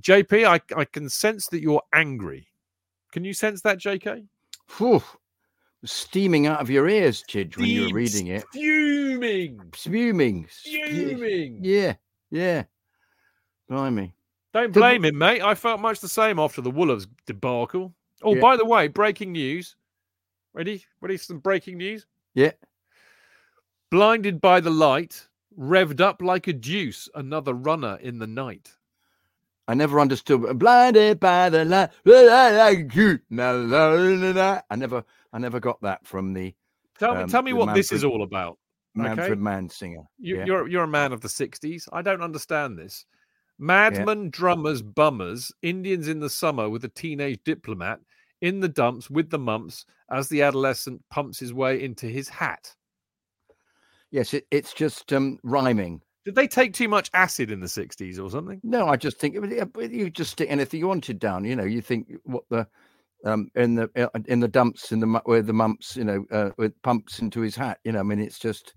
JP, 0.01 0.46
I, 0.46 0.60
I 0.78 0.84
can 0.84 1.09
sense 1.09 1.48
that 1.48 1.62
you're 1.62 1.82
angry. 1.92 2.46
Can 3.12 3.24
you 3.24 3.32
sense 3.32 3.62
that, 3.62 3.78
JK? 3.78 4.26
Whew. 4.76 5.02
Steaming 5.84 6.46
out 6.46 6.60
of 6.60 6.70
your 6.70 6.88
ears, 6.88 7.24
Chidge, 7.28 7.56
when 7.56 7.66
you 7.66 7.82
were 7.82 7.94
reading 7.94 8.28
it. 8.28 8.44
Fuming. 8.52 9.60
Fuming. 9.74 10.46
Fuming. 10.48 11.59
Yeah, 11.62 11.94
yeah. 12.30 12.64
Blimey. 13.68 14.14
Don't 14.52 14.72
blame 14.72 15.05
him, 15.05 15.18
mate. 15.18 15.42
I 15.42 15.55
felt 15.55 15.80
much 15.80 16.01
the 16.01 16.09
same 16.09 16.38
after 16.38 16.60
the 16.60 16.70
Wolves 16.70 17.06
debacle. 17.26 17.92
Oh, 18.24 18.34
Yeah. 18.34 18.40
by 18.40 18.56
the 18.56 18.64
way, 18.64 18.88
breaking 18.88 19.32
news. 19.32 19.76
Ready? 20.52 20.84
Ready 21.01 21.16
for 21.16 21.24
some 21.24 21.38
breaking 21.38 21.78
news? 21.78 22.06
Yeah. 22.34 22.52
Blinded 23.90 24.40
by 24.40 24.60
the 24.60 24.70
light, 24.70 25.28
revved 25.56 26.01
up 26.01 26.22
like 26.22 26.48
a 26.48 26.52
deuce, 26.52 27.09
another 27.14 27.55
runner 27.55 27.98
in 28.01 28.18
the 28.18 28.26
night. 28.26 28.72
I 29.66 29.74
never 29.74 30.01
understood. 30.01 30.59
Blinded 30.59 31.20
by 31.20 31.48
the 31.48 31.64
light. 31.64 31.90
I 32.06 32.84
never, 34.76 35.05
I 35.32 35.38
never 35.38 35.60
got 35.60 35.80
that 35.82 36.06
from 36.06 36.32
the 36.32 36.55
Tell 36.98 37.14
me, 37.14 37.22
Um, 37.22 37.28
tell 37.28 37.42
me 37.42 37.52
what 37.52 37.74
this 37.74 37.92
is 37.92 38.05
all 38.05 38.22
about. 38.22 38.59
Manfred 38.94 39.40
Mann 39.40 39.68
singer. 39.68 40.02
You, 40.18 40.38
yeah. 40.38 40.44
You're 40.44 40.68
you're 40.68 40.84
a 40.84 40.88
man 40.88 41.12
of 41.12 41.20
the 41.20 41.28
'60s. 41.28 41.88
I 41.92 42.02
don't 42.02 42.22
understand 42.22 42.78
this. 42.78 43.05
Madmen, 43.59 44.30
drummers, 44.30 44.82
bummers, 44.82 45.52
Indians 45.62 46.09
in 46.09 46.20
the 46.20 46.30
summer 46.30 46.68
with 46.68 46.84
a 46.84 46.88
teenage 46.88 47.40
diplomat 47.44 48.01
in 48.44 48.60
the 48.60 48.68
dumps 48.68 49.08
with 49.08 49.30
the 49.30 49.38
mumps 49.38 49.86
as 50.10 50.28
the 50.28 50.42
adolescent 50.42 51.02
pumps 51.10 51.38
his 51.38 51.54
way 51.54 51.82
into 51.82 52.06
his 52.06 52.28
hat. 52.28 52.74
Yes, 54.10 54.34
it, 54.34 54.46
it's 54.50 54.74
just 54.74 55.10
um, 55.14 55.38
rhyming. 55.42 56.02
Did 56.26 56.34
they 56.34 56.46
take 56.46 56.74
too 56.74 56.88
much 56.88 57.10
acid 57.14 57.50
in 57.50 57.60
the 57.60 57.66
'60s 57.66 58.22
or 58.22 58.30
something? 58.30 58.60
No, 58.62 58.86
I 58.86 58.96
just 58.96 59.18
think 59.18 59.34
it 59.34 59.40
was- 59.40 59.90
you 59.90 60.10
just 60.10 60.32
stick 60.32 60.50
anything 60.50 60.80
you 60.80 60.88
wanted 60.88 61.18
down. 61.18 61.44
You 61.44 61.56
know, 61.56 61.64
you 61.64 61.80
think 61.80 62.12
what 62.24 62.44
the 62.50 62.68
um 63.24 63.48
in 63.54 63.76
the 63.76 63.90
uh, 63.96 64.18
in 64.26 64.40
the 64.40 64.48
dumps 64.48 64.92
in 64.92 65.00
the 65.00 65.06
where 65.24 65.40
the 65.40 65.54
mumps, 65.54 65.96
you 65.96 66.04
know, 66.04 66.26
uh, 66.30 66.50
with 66.58 66.80
pumps 66.82 67.20
into 67.20 67.40
his 67.40 67.56
hat. 67.56 67.78
You 67.82 67.92
know, 67.92 68.00
I 68.00 68.02
mean, 68.02 68.20
it's 68.20 68.38
just 68.38 68.74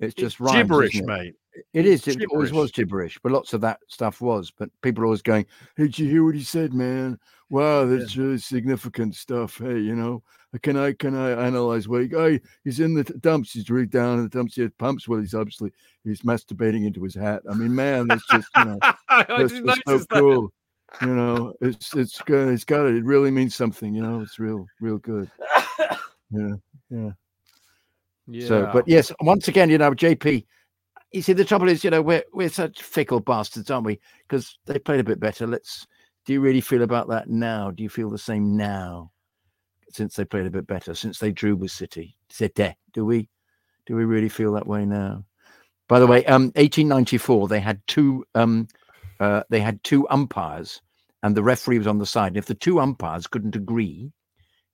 it's 0.00 0.14
just 0.14 0.40
rhymes, 0.40 0.56
gibberish, 0.56 0.96
it? 0.96 1.04
mate. 1.04 1.34
It 1.72 1.86
is. 1.86 2.06
It 2.08 2.24
always 2.30 2.52
was 2.52 2.70
gibberish, 2.70 3.18
but 3.22 3.32
lots 3.32 3.52
of 3.52 3.60
that 3.60 3.78
stuff 3.88 4.20
was. 4.20 4.50
But 4.50 4.70
people 4.82 5.02
are 5.02 5.06
always 5.06 5.22
going, 5.22 5.46
"Hey, 5.76 5.84
did 5.84 5.98
you 5.98 6.08
hear 6.08 6.24
what 6.24 6.34
he 6.34 6.42
said, 6.42 6.74
man? 6.74 7.18
Wow, 7.50 7.84
that's 7.86 8.16
really 8.16 8.38
significant 8.38 9.14
stuff. 9.14 9.58
Hey, 9.58 9.78
you 9.78 9.94
know, 9.94 10.22
uh, 10.54 10.58
can 10.62 10.76
I 10.76 10.92
can 10.92 11.14
I 11.14 11.30
analyze 11.46 11.86
what? 11.86 12.02
He, 12.02 12.14
oh, 12.14 12.38
he's 12.64 12.80
in 12.80 12.94
the 12.94 13.04
dumps. 13.04 13.52
He's 13.52 13.70
really 13.70 13.86
down 13.86 14.18
in 14.18 14.24
the 14.24 14.28
dumps. 14.28 14.56
He 14.56 14.62
had 14.62 14.76
pumps. 14.78 15.06
Well, 15.06 15.20
he's 15.20 15.34
obviously 15.34 15.70
he's 16.04 16.22
masturbating 16.22 16.86
into 16.86 17.02
his 17.02 17.14
hat. 17.14 17.42
I 17.48 17.54
mean, 17.54 17.74
man, 17.74 18.08
that's 18.08 18.26
just 18.28 18.48
you 18.56 18.64
know, 18.64 18.78
I 19.08 19.24
that's 19.24 19.52
so 19.86 19.98
that. 19.98 20.08
cool. 20.10 20.52
You 21.02 21.14
know, 21.14 21.54
it's 21.60 21.94
it's 21.94 22.20
good. 22.22 22.52
It's 22.52 22.64
got 22.64 22.86
it. 22.86 22.96
It 22.96 23.04
really 23.04 23.30
means 23.30 23.54
something. 23.54 23.94
You 23.94 24.02
know, 24.02 24.20
it's 24.20 24.38
real, 24.38 24.66
real 24.80 24.98
good. 24.98 25.30
Yeah, 26.30 26.54
yeah. 26.90 27.10
Yeah. 28.26 28.48
So, 28.48 28.70
but 28.72 28.88
yes, 28.88 29.12
once 29.20 29.48
again, 29.48 29.70
you 29.70 29.78
know, 29.78 29.90
JP. 29.90 30.46
You 31.14 31.22
see, 31.22 31.32
the 31.32 31.44
trouble 31.44 31.68
is, 31.68 31.84
you 31.84 31.90
know, 31.90 32.02
we're 32.02 32.24
we're 32.32 32.48
such 32.48 32.82
fickle 32.82 33.20
bastards, 33.20 33.70
aren't 33.70 33.86
we? 33.86 34.00
Because 34.26 34.58
they 34.66 34.80
played 34.80 34.98
a 34.98 35.04
bit 35.04 35.20
better. 35.20 35.46
Let's. 35.46 35.86
Do 36.26 36.32
you 36.32 36.40
really 36.40 36.60
feel 36.60 36.82
about 36.82 37.08
that 37.08 37.28
now? 37.28 37.70
Do 37.70 37.84
you 37.84 37.88
feel 37.88 38.10
the 38.10 38.18
same 38.18 38.56
now? 38.56 39.12
Since 39.90 40.16
they 40.16 40.24
played 40.24 40.46
a 40.46 40.50
bit 40.50 40.66
better, 40.66 40.92
since 40.92 41.20
they 41.20 41.30
drew 41.30 41.54
with 41.54 41.70
City, 41.70 42.16
do 42.92 43.04
we? 43.04 43.28
Do 43.86 43.94
we 43.94 44.04
really 44.04 44.28
feel 44.28 44.52
that 44.54 44.66
way 44.66 44.84
now? 44.84 45.24
By 45.86 46.00
the 46.00 46.06
way, 46.08 46.24
um, 46.26 46.46
1894, 46.56 47.46
they 47.46 47.60
had 47.60 47.80
two 47.86 48.24
um, 48.34 48.66
uh, 49.20 49.44
they 49.50 49.60
had 49.60 49.84
two 49.84 50.08
umpires, 50.08 50.82
and 51.22 51.36
the 51.36 51.44
referee 51.44 51.78
was 51.78 51.86
on 51.86 51.98
the 51.98 52.06
side. 52.06 52.28
And 52.28 52.38
if 52.38 52.46
the 52.46 52.56
two 52.56 52.80
umpires 52.80 53.28
couldn't 53.28 53.54
agree, 53.54 54.10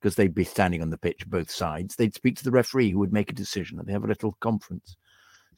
because 0.01 0.15
they'd 0.15 0.33
be 0.33 0.43
standing 0.43 0.81
on 0.81 0.89
the 0.89 0.97
pitch 0.97 1.27
both 1.27 1.51
sides, 1.51 1.95
they'd 1.95 2.15
speak 2.15 2.35
to 2.37 2.43
the 2.43 2.49
referee 2.49 2.89
who 2.89 2.97
would 2.97 3.13
make 3.13 3.29
a 3.29 3.35
decision, 3.35 3.77
and 3.77 3.87
they 3.87 3.93
have 3.93 4.05
a 4.05 4.07
little 4.07 4.35
conference. 4.39 4.97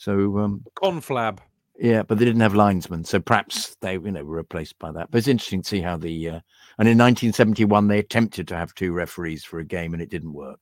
So 0.04 0.38
um, 0.40 0.66
conflab. 0.76 1.40
yeah, 1.80 2.04
but 2.04 2.18
they 2.18 2.26
didn't 2.26 2.42
have 2.42 2.56
linesmen, 2.56 3.06
so 3.06 3.22
perhaps 3.22 3.78
they 3.80 3.94
you 3.94 4.12
know 4.12 4.26
were 4.26 4.36
replaced 4.36 4.78
by 4.78 4.92
that. 4.92 5.10
But 5.10 5.20
it's 5.20 5.30
interesting 5.30 5.62
to 5.62 5.70
see 5.70 5.80
how 5.80 5.96
the 5.96 6.30
uh, 6.30 6.40
and 6.78 6.90
in 6.90 6.98
1971 6.98 7.88
they 7.88 8.00
attempted 8.00 8.46
to 8.50 8.58
have 8.58 8.76
two 8.76 8.92
referees 8.92 9.46
for 9.46 9.60
a 9.60 9.64
game 9.64 9.94
and 9.94 10.04
it 10.04 10.10
didn't 10.10 10.34
work. 10.34 10.60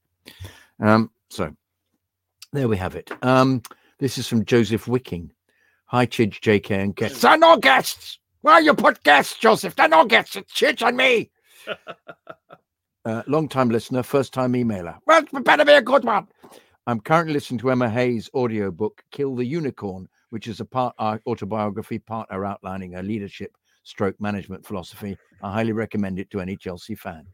Um, 0.79 1.09
so 1.31 1.55
there 2.53 2.67
we 2.67 2.77
have 2.77 2.95
it. 2.95 3.09
Um, 3.23 3.63
this 3.97 4.19
is 4.19 4.27
from 4.27 4.45
Joseph 4.45 4.87
Wicking. 4.87 5.31
Hi, 5.85 6.05
Chidge, 6.05 6.39
JK, 6.39 6.69
and 6.69 6.95
guests. 6.95 7.21
They're 7.21 7.35
no 7.35 7.57
guests. 7.57 8.19
Why 8.41 8.59
you 8.59 8.75
put 8.75 9.01
guests, 9.01 9.39
Joseph? 9.39 9.75
They're 9.75 9.89
no 9.89 10.05
guests. 10.05 10.35
It's 10.35 10.53
Chidge 10.53 10.87
and 10.87 10.95
me. 10.95 11.31
uh, 13.05 13.23
long 13.25 13.49
time 13.49 13.71
listener, 13.71 14.03
first 14.03 14.33
time 14.33 14.53
emailer. 14.53 14.99
Well, 15.07 15.23
it 15.23 15.43
better 15.43 15.65
be 15.65 15.73
a 15.73 15.81
good 15.81 16.03
one. 16.03 16.27
I'm 16.87 16.99
currently 16.99 17.33
listening 17.33 17.59
to 17.59 17.69
Emma 17.69 17.89
Hayes' 17.89 18.29
audiobook, 18.33 19.03
Kill 19.11 19.35
the 19.35 19.45
Unicorn, 19.45 20.07
which 20.31 20.47
is 20.47 20.59
a 20.59 20.65
part 20.65 20.95
uh, 20.97 21.19
autobiography, 21.27 21.99
part 21.99 22.31
her 22.31 22.43
outlining 22.43 22.93
her 22.93 23.03
leadership 23.03 23.55
stroke 23.83 24.19
management 24.19 24.65
philosophy. 24.65 25.15
I 25.43 25.51
highly 25.53 25.73
recommend 25.73 26.17
it 26.17 26.31
to 26.31 26.39
any 26.39 26.57
Chelsea 26.57 26.95
fan. 26.95 27.25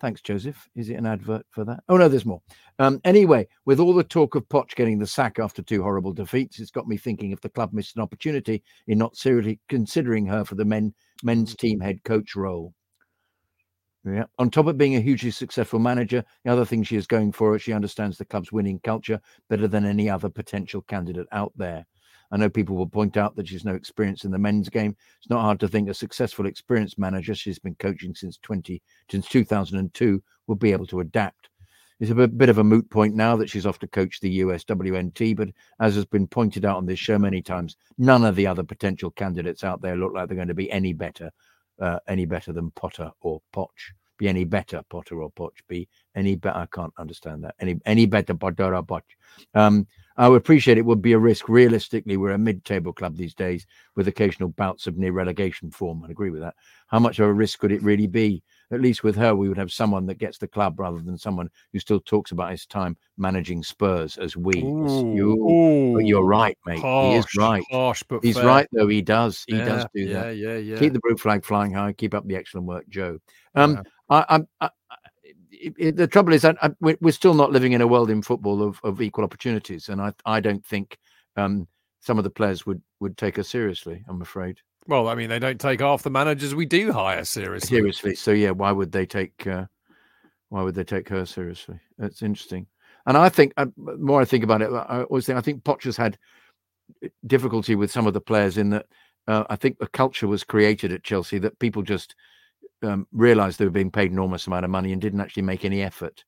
Thanks, 0.00 0.20
Joseph. 0.20 0.68
Is 0.76 0.90
it 0.90 0.94
an 0.94 1.06
advert 1.06 1.44
for 1.50 1.64
that? 1.64 1.80
Oh, 1.88 1.96
no, 1.96 2.08
there's 2.08 2.24
more. 2.24 2.40
Um, 2.78 3.00
anyway, 3.04 3.48
with 3.64 3.80
all 3.80 3.92
the 3.92 4.04
talk 4.04 4.36
of 4.36 4.48
Poch 4.48 4.76
getting 4.76 5.00
the 5.00 5.06
sack 5.08 5.40
after 5.40 5.60
two 5.60 5.82
horrible 5.82 6.12
defeats, 6.12 6.60
it's 6.60 6.70
got 6.70 6.86
me 6.86 6.96
thinking 6.96 7.32
if 7.32 7.40
the 7.40 7.48
club 7.48 7.72
missed 7.72 7.96
an 7.96 8.02
opportunity 8.02 8.62
in 8.86 8.98
not 8.98 9.16
seriously 9.16 9.58
considering 9.68 10.24
her 10.26 10.44
for 10.44 10.54
the 10.54 10.64
men 10.64 10.94
men's 11.24 11.56
team 11.56 11.80
head 11.80 12.04
coach 12.04 12.36
role. 12.36 12.72
Yeah. 14.14 14.24
On 14.38 14.50
top 14.50 14.66
of 14.66 14.78
being 14.78 14.96
a 14.96 15.00
hugely 15.00 15.30
successful 15.30 15.78
manager, 15.78 16.24
the 16.44 16.52
other 16.52 16.64
thing 16.64 16.82
she 16.82 16.96
is 16.96 17.06
going 17.06 17.32
for 17.32 17.54
is 17.54 17.62
she 17.62 17.72
understands 17.72 18.16
the 18.16 18.24
club's 18.24 18.52
winning 18.52 18.80
culture 18.80 19.20
better 19.48 19.68
than 19.68 19.84
any 19.84 20.08
other 20.08 20.28
potential 20.28 20.82
candidate 20.82 21.26
out 21.32 21.52
there. 21.56 21.84
I 22.30 22.36
know 22.36 22.50
people 22.50 22.76
will 22.76 22.86
point 22.86 23.16
out 23.16 23.36
that 23.36 23.48
she's 23.48 23.64
no 23.64 23.74
experience 23.74 24.24
in 24.24 24.30
the 24.30 24.38
men's 24.38 24.68
game. 24.68 24.96
It's 25.18 25.30
not 25.30 25.42
hard 25.42 25.60
to 25.60 25.68
think 25.68 25.88
a 25.88 25.94
successful, 25.94 26.46
experienced 26.46 26.98
manager, 26.98 27.34
she's 27.34 27.58
been 27.58 27.74
coaching 27.76 28.14
since 28.14 28.38
20 28.38 28.82
since 29.10 29.28
2002, 29.28 30.22
will 30.46 30.56
be 30.56 30.72
able 30.72 30.86
to 30.86 31.00
adapt. 31.00 31.48
It's 32.00 32.12
a 32.12 32.14
bit, 32.14 32.38
bit 32.38 32.48
of 32.48 32.58
a 32.58 32.64
moot 32.64 32.88
point 32.90 33.16
now 33.16 33.34
that 33.36 33.50
she's 33.50 33.66
off 33.66 33.80
to 33.80 33.88
coach 33.88 34.20
the 34.20 34.40
USWNT, 34.40 35.36
but 35.36 35.48
as 35.80 35.96
has 35.96 36.04
been 36.04 36.28
pointed 36.28 36.64
out 36.64 36.76
on 36.76 36.86
this 36.86 36.98
show 36.98 37.18
many 37.18 37.42
times, 37.42 37.76
none 37.96 38.24
of 38.24 38.36
the 38.36 38.46
other 38.46 38.62
potential 38.62 39.10
candidates 39.10 39.64
out 39.64 39.80
there 39.80 39.96
look 39.96 40.12
like 40.14 40.28
they're 40.28 40.36
going 40.36 40.48
to 40.48 40.54
be 40.54 40.70
any 40.70 40.92
better, 40.92 41.32
uh, 41.80 41.98
any 42.08 42.24
better 42.24 42.52
than 42.52 42.70
Potter 42.72 43.10
or 43.20 43.40
Poch. 43.52 43.92
Be 44.18 44.28
any 44.28 44.44
better, 44.44 44.82
Potter 44.90 45.22
or 45.22 45.30
Poch? 45.30 45.58
Be 45.68 45.88
any 46.16 46.34
better? 46.34 46.58
I 46.58 46.66
can't 46.66 46.92
understand 46.98 47.44
that. 47.44 47.54
Any 47.60 47.80
any 47.86 48.06
better, 48.06 48.34
Potter 48.34 48.74
or 48.74 48.82
Poch? 48.82 49.02
Um, 49.54 49.86
I 50.16 50.28
would 50.28 50.38
appreciate 50.38 50.78
it 50.78 50.84
would 50.84 51.00
be 51.00 51.12
a 51.12 51.18
risk. 51.18 51.48
Realistically, 51.48 52.16
we're 52.16 52.32
a 52.32 52.38
mid-table 52.38 52.92
club 52.92 53.16
these 53.16 53.34
days 53.34 53.64
with 53.94 54.08
occasional 54.08 54.48
bouts 54.48 54.88
of 54.88 54.96
near 54.96 55.12
relegation 55.12 55.70
form. 55.70 56.02
I 56.04 56.10
agree 56.10 56.30
with 56.30 56.40
that. 56.40 56.54
How 56.88 56.98
much 56.98 57.20
of 57.20 57.28
a 57.28 57.32
risk 57.32 57.60
could 57.60 57.70
it 57.70 57.82
really 57.82 58.08
be? 58.08 58.42
At 58.70 58.82
least 58.82 59.02
with 59.02 59.16
her, 59.16 59.34
we 59.34 59.48
would 59.48 59.56
have 59.56 59.72
someone 59.72 60.04
that 60.06 60.18
gets 60.18 60.36
the 60.36 60.46
club 60.46 60.78
rather 60.78 61.00
than 61.00 61.16
someone 61.16 61.48
who 61.72 61.78
still 61.78 62.00
talks 62.00 62.32
about 62.32 62.50
his 62.50 62.66
time 62.66 62.96
managing 63.16 63.62
Spurs 63.62 64.18
as 64.18 64.36
we. 64.36 64.58
you, 64.58 65.98
you're 66.00 66.24
right, 66.24 66.56
mate. 66.66 66.80
he 66.80 67.14
is 67.14 67.26
right. 67.36 67.64
Harsh, 67.70 68.02
but 68.08 68.22
He's 68.22 68.36
fair. 68.36 68.46
right, 68.46 68.68
though. 68.72 68.88
He 68.88 69.00
does. 69.00 69.44
He 69.48 69.56
yeah, 69.56 69.64
does 69.64 69.86
do 69.94 70.02
yeah, 70.02 70.22
that. 70.22 70.36
Yeah, 70.36 70.52
yeah, 70.52 70.58
yeah. 70.58 70.78
Keep 70.78 70.92
the 70.92 71.00
blue 71.02 71.16
flag 71.16 71.44
flying 71.44 71.72
high. 71.72 71.92
Keep 71.94 72.12
up 72.14 72.26
the 72.26 72.36
excellent 72.36 72.66
work, 72.66 72.88
Joe. 72.88 73.18
Um, 73.54 73.74
Yeah. 73.76 73.82
I. 74.10 74.36
I, 74.60 74.66
I- 74.66 74.70
it- 75.50 75.74
it- 75.76 75.96
the 75.96 76.06
trouble 76.06 76.32
is 76.34 76.42
that 76.42 76.56
we're 76.80 76.96
we're 77.00 77.10
still 77.10 77.34
not 77.34 77.50
living 77.50 77.72
in 77.72 77.80
a 77.80 77.86
world 77.86 78.10
in 78.10 78.22
football 78.22 78.62
of, 78.62 78.78
of 78.84 79.02
equal 79.02 79.24
opportunities, 79.24 79.88
and 79.88 80.00
I 80.00 80.12
I 80.24 80.38
don't 80.38 80.64
think 80.64 80.96
um, 81.36 81.66
some 82.00 82.16
of 82.16 82.22
the 82.22 82.30
players 82.30 82.64
would 82.64 82.80
would 83.00 83.16
take 83.16 83.40
us 83.40 83.48
seriously. 83.48 84.04
I'm 84.08 84.22
afraid 84.22 84.60
Well, 84.88 85.06
I 85.06 85.14
mean, 85.14 85.28
they 85.28 85.38
don't 85.38 85.60
take 85.60 85.80
half 85.80 86.02
the 86.02 86.10
managers 86.10 86.54
we 86.54 86.64
do 86.64 86.90
hire 86.92 87.24
seriously. 87.24 87.76
seriously. 87.76 88.14
So 88.14 88.32
yeah, 88.32 88.50
why 88.50 88.72
would 88.72 88.90
they 88.90 89.04
take 89.04 89.46
uh, 89.46 89.66
why 90.48 90.62
would 90.62 90.74
they 90.74 90.82
take 90.82 91.10
her 91.10 91.26
seriously? 91.26 91.78
That's 91.98 92.22
interesting. 92.22 92.66
And 93.06 93.16
I 93.16 93.28
think 93.28 93.52
uh, 93.58 93.66
more 93.76 94.22
I 94.22 94.24
think 94.24 94.44
about 94.44 94.62
it, 94.62 94.70
I 94.72 95.02
always 95.02 95.26
think 95.26 95.38
I 95.38 95.42
think 95.42 95.62
has 95.82 95.96
had 95.98 96.18
uh, 97.04 97.08
difficulty 97.26 97.74
with 97.74 97.90
some 97.90 98.06
of 98.06 98.14
the 98.14 98.20
players 98.20 98.56
in 98.56 98.70
that 98.70 98.86
uh, 99.26 99.44
I 99.50 99.56
think 99.56 99.76
a 99.80 99.86
culture 99.86 100.26
was 100.26 100.42
created 100.42 100.90
at 100.90 101.04
Chelsea 101.04 101.38
that 101.38 101.58
people 101.58 101.82
just 101.82 102.14
um, 102.82 103.06
realized 103.12 103.58
they 103.58 103.66
were 103.66 103.70
being 103.70 103.90
paid 103.90 104.10
enormous 104.10 104.46
amount 104.46 104.64
of 104.64 104.70
money 104.70 104.92
and 104.92 105.02
didn't 105.02 105.20
actually 105.20 105.42
make 105.42 105.66
any 105.66 105.82
effort. 105.82 106.24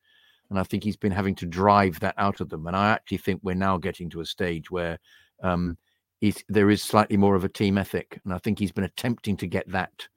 And 0.51 0.59
I 0.59 0.65
think 0.65 0.85
he's 0.85 0.97
been 0.97 1.13
having 1.13 1.35
to 1.37 1.47
drive 1.47 2.01
that 2.01 2.15
out 2.19 2.41
of 2.41 2.51
them. 2.51 2.67
And 2.67 2.77
I 2.77 2.91
actually 2.91 3.19
think 3.19 3.41
we're 3.43 3.55
now 3.55 3.79
getting 3.79 4.11
to 4.11 4.21
a 4.21 4.27
stage 4.27 4.71
where 4.71 4.99
um, 5.43 5.79
he's, 6.21 6.45
there 6.49 6.71
is 6.71 6.83
slightly 6.83 7.17
more 7.17 7.35
of 7.35 7.45
a 7.45 7.49
team 7.49 7.79
ethic. 7.79 8.21
And 8.25 8.33
I 8.33 8.39
think 8.39 8.59
he's 8.59 8.73
been 8.73 8.85
attempting 8.85 9.37
to 9.39 9.47
get 9.47 9.69
that 9.71 10.09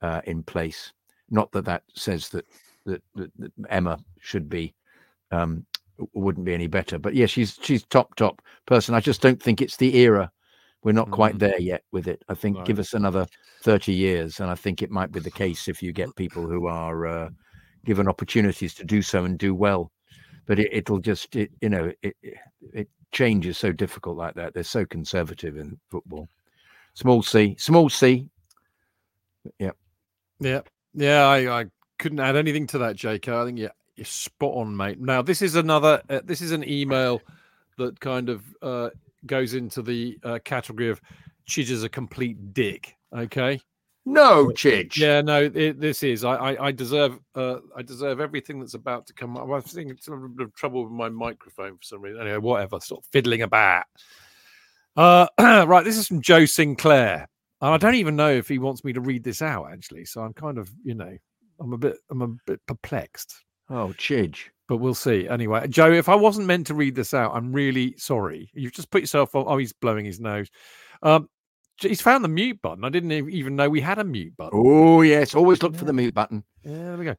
uh, 0.00 0.20
in 0.24 0.42
place. 0.42 0.92
Not 1.30 1.50
that 1.52 1.64
that 1.64 1.82
says 1.94 2.28
that 2.30 2.46
that, 2.84 3.02
that, 3.14 3.30
that 3.38 3.52
Emma 3.70 3.98
should 4.20 4.48
be 4.48 4.74
um, 5.30 5.64
wouldn't 6.14 6.44
be 6.44 6.54
any 6.54 6.66
better, 6.66 6.98
but 6.98 7.14
yeah, 7.14 7.26
she's 7.26 7.58
she's 7.62 7.84
top 7.84 8.14
top 8.16 8.42
person. 8.66 8.94
I 8.94 9.00
just 9.00 9.22
don't 9.22 9.42
think 9.42 9.62
it's 9.62 9.76
the 9.76 9.96
era. 9.96 10.30
We're 10.82 10.92
not 10.92 11.10
quite 11.10 11.36
Mhm. 11.36 11.38
there 11.38 11.60
yet 11.60 11.84
with 11.92 12.08
it. 12.08 12.22
I 12.28 12.34
think 12.34 12.58
No. 12.58 12.64
give 12.64 12.78
us 12.78 12.92
another 12.92 13.26
thirty 13.62 13.92
years, 13.92 14.40
and 14.40 14.50
I 14.50 14.56
think 14.56 14.82
it 14.82 14.90
might 14.90 15.12
be 15.12 15.20
the 15.20 15.30
case 15.30 15.68
if 15.68 15.82
you 15.82 15.92
get 15.92 16.14
people 16.16 16.46
who 16.46 16.66
are 16.66 17.06
uh, 17.06 17.30
given 17.84 18.08
opportunities 18.08 18.74
to 18.74 18.84
do 18.84 19.00
so 19.00 19.24
and 19.24 19.38
do 19.38 19.54
well. 19.54 19.92
But 20.46 20.58
it, 20.58 20.68
it'll 20.72 20.98
just 20.98 21.34
it, 21.36 21.50
you 21.60 21.68
know 21.68 21.92
it, 22.02 22.16
it 22.72 22.88
it 23.20 23.46
is 23.46 23.58
so 23.58 23.72
difficult 23.72 24.16
like 24.16 24.34
that. 24.34 24.54
They're 24.54 24.62
so 24.62 24.84
conservative 24.84 25.56
in 25.56 25.78
football. 25.90 26.28
Small 26.94 27.22
C, 27.22 27.56
small 27.58 27.88
C. 27.88 28.28
Yeah, 29.58 29.70
yeah. 30.40 30.60
yeah. 30.94 31.26
I, 31.26 31.60
I 31.60 31.64
couldn't 31.98 32.20
add 32.20 32.36
anything 32.36 32.66
to 32.68 32.78
that, 32.78 32.96
Jake. 32.96 33.28
I 33.28 33.44
think 33.44 33.58
yeah, 33.58 33.68
you're 33.96 34.04
spot 34.04 34.54
on, 34.54 34.76
mate. 34.76 35.00
Now 35.00 35.22
this 35.22 35.42
is 35.42 35.54
another. 35.54 36.02
Uh, 36.08 36.20
this 36.24 36.40
is 36.40 36.52
an 36.52 36.68
email 36.68 37.20
that 37.78 37.98
kind 38.00 38.28
of 38.28 38.42
uh, 38.60 38.90
goes 39.26 39.54
into 39.54 39.82
the 39.82 40.18
uh, 40.22 40.38
category 40.44 40.90
of 40.90 41.00
Chidge 41.48 41.70
is 41.70 41.82
a 41.82 41.88
complete 41.88 42.52
dick. 42.52 42.96
Okay. 43.12 43.60
No, 44.04 44.48
Chidge. 44.48 44.96
Yeah, 44.96 45.20
no, 45.20 45.50
it, 45.54 45.80
this 45.80 46.02
is. 46.02 46.24
I, 46.24 46.34
I, 46.34 46.66
I 46.66 46.72
deserve. 46.72 47.18
Uh, 47.34 47.58
I 47.76 47.82
deserve 47.82 48.20
everything 48.20 48.58
that's 48.58 48.74
about 48.74 49.06
to 49.06 49.12
come 49.12 49.36
up. 49.36 49.48
I'm 49.48 49.62
thinking 49.62 49.94
it's 49.94 50.08
a 50.08 50.10
little 50.10 50.28
bit 50.28 50.46
of 50.46 50.54
trouble 50.54 50.82
with 50.82 50.92
my 50.92 51.08
microphone 51.08 51.76
for 51.76 51.82
some 51.82 52.02
reason. 52.02 52.20
Anyway, 52.20 52.38
whatever. 52.38 52.80
Sort 52.80 53.04
of 53.04 53.10
fiddling 53.12 53.42
about. 53.42 53.84
Uh, 54.96 55.28
right. 55.38 55.84
This 55.84 55.96
is 55.96 56.08
from 56.08 56.20
Joe 56.20 56.46
Sinclair, 56.46 57.28
and 57.60 57.74
I 57.74 57.76
don't 57.76 57.94
even 57.94 58.16
know 58.16 58.30
if 58.30 58.48
he 58.48 58.58
wants 58.58 58.82
me 58.82 58.92
to 58.92 59.00
read 59.00 59.22
this 59.22 59.40
out. 59.40 59.70
Actually, 59.72 60.04
so 60.04 60.22
I'm 60.22 60.32
kind 60.32 60.58
of, 60.58 60.68
you 60.82 60.94
know, 60.94 61.16
I'm 61.60 61.72
a 61.72 61.78
bit, 61.78 61.96
I'm 62.10 62.22
a 62.22 62.28
bit 62.46 62.60
perplexed. 62.66 63.36
Oh, 63.70 63.94
Chidge. 63.96 64.48
But 64.68 64.78
we'll 64.78 64.94
see. 64.94 65.28
Anyway, 65.28 65.68
Joe, 65.68 65.92
if 65.92 66.08
I 66.08 66.14
wasn't 66.14 66.46
meant 66.46 66.66
to 66.68 66.74
read 66.74 66.94
this 66.94 67.14
out, 67.14 67.34
I'm 67.34 67.52
really 67.52 67.94
sorry. 67.98 68.50
You've 68.52 68.72
just 68.72 68.90
put 68.90 69.02
yourself 69.02 69.34
on. 69.34 69.44
Oh, 69.46 69.58
he's 69.58 69.72
blowing 69.72 70.04
his 70.04 70.18
nose. 70.18 70.48
Um, 71.02 71.28
he's 71.80 72.00
found 72.00 72.24
the 72.24 72.28
mute 72.28 72.60
button. 72.62 72.84
I 72.84 72.88
didn't 72.88 73.12
even 73.12 73.56
know 73.56 73.68
we 73.68 73.80
had 73.80 73.98
a 73.98 74.04
mute 74.04 74.36
button. 74.36 74.60
Oh 74.64 75.02
yes, 75.02 75.34
always 75.34 75.62
look 75.62 75.74
for 75.74 75.84
the 75.84 75.92
mute 75.92 76.14
button. 76.14 76.44
Yeah, 76.64 76.76
there 76.76 76.96
we 76.96 77.04
go. 77.04 77.16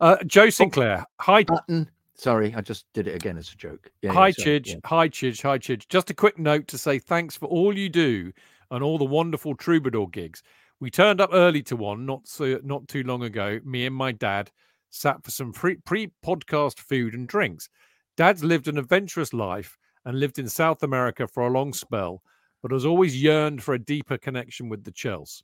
Uh, 0.00 0.16
Joe 0.24 0.50
Sinclair. 0.50 1.04
Hi, 1.20 1.42
Button. 1.44 1.90
Sorry, 2.16 2.54
I 2.54 2.60
just 2.60 2.86
did 2.94 3.08
it 3.08 3.16
again 3.16 3.36
as 3.36 3.52
a 3.52 3.56
joke. 3.56 3.90
Yeah, 4.00 4.12
hi, 4.12 4.28
yeah, 4.28 4.44
Chidge. 4.44 4.66
yeah. 4.68 4.76
Hi, 4.84 5.08
Chidge. 5.08 5.42
Hi, 5.42 5.58
Chidge. 5.58 5.88
Just 5.88 6.10
a 6.10 6.14
quick 6.14 6.38
note 6.38 6.68
to 6.68 6.78
say 6.78 6.98
thanks 7.00 7.36
for 7.36 7.46
all 7.46 7.76
you 7.76 7.88
do 7.88 8.32
and 8.70 8.84
all 8.84 8.98
the 8.98 9.04
wonderful 9.04 9.56
troubadour 9.56 10.08
gigs. 10.08 10.42
We 10.78 10.90
turned 10.90 11.20
up 11.20 11.30
early 11.32 11.62
to 11.64 11.76
one 11.76 12.06
not 12.06 12.26
so 12.28 12.60
not 12.62 12.86
too 12.86 13.02
long 13.02 13.24
ago. 13.24 13.58
Me 13.64 13.86
and 13.86 13.94
my 13.94 14.12
dad 14.12 14.50
sat 14.90 15.24
for 15.24 15.32
some 15.32 15.52
free 15.52 15.76
pre-podcast 15.84 16.78
food 16.78 17.14
and 17.14 17.26
drinks. 17.26 17.68
Dad's 18.16 18.44
lived 18.44 18.68
an 18.68 18.78
adventurous 18.78 19.32
life 19.32 19.76
and 20.04 20.20
lived 20.20 20.38
in 20.38 20.48
South 20.48 20.82
America 20.84 21.26
for 21.26 21.46
a 21.46 21.50
long 21.50 21.72
spell, 21.72 22.22
but 22.64 22.72
has 22.72 22.86
always 22.86 23.22
yearned 23.22 23.62
for 23.62 23.74
a 23.74 23.78
deeper 23.78 24.16
connection 24.16 24.70
with 24.70 24.84
the 24.84 24.90
Chels. 24.90 25.42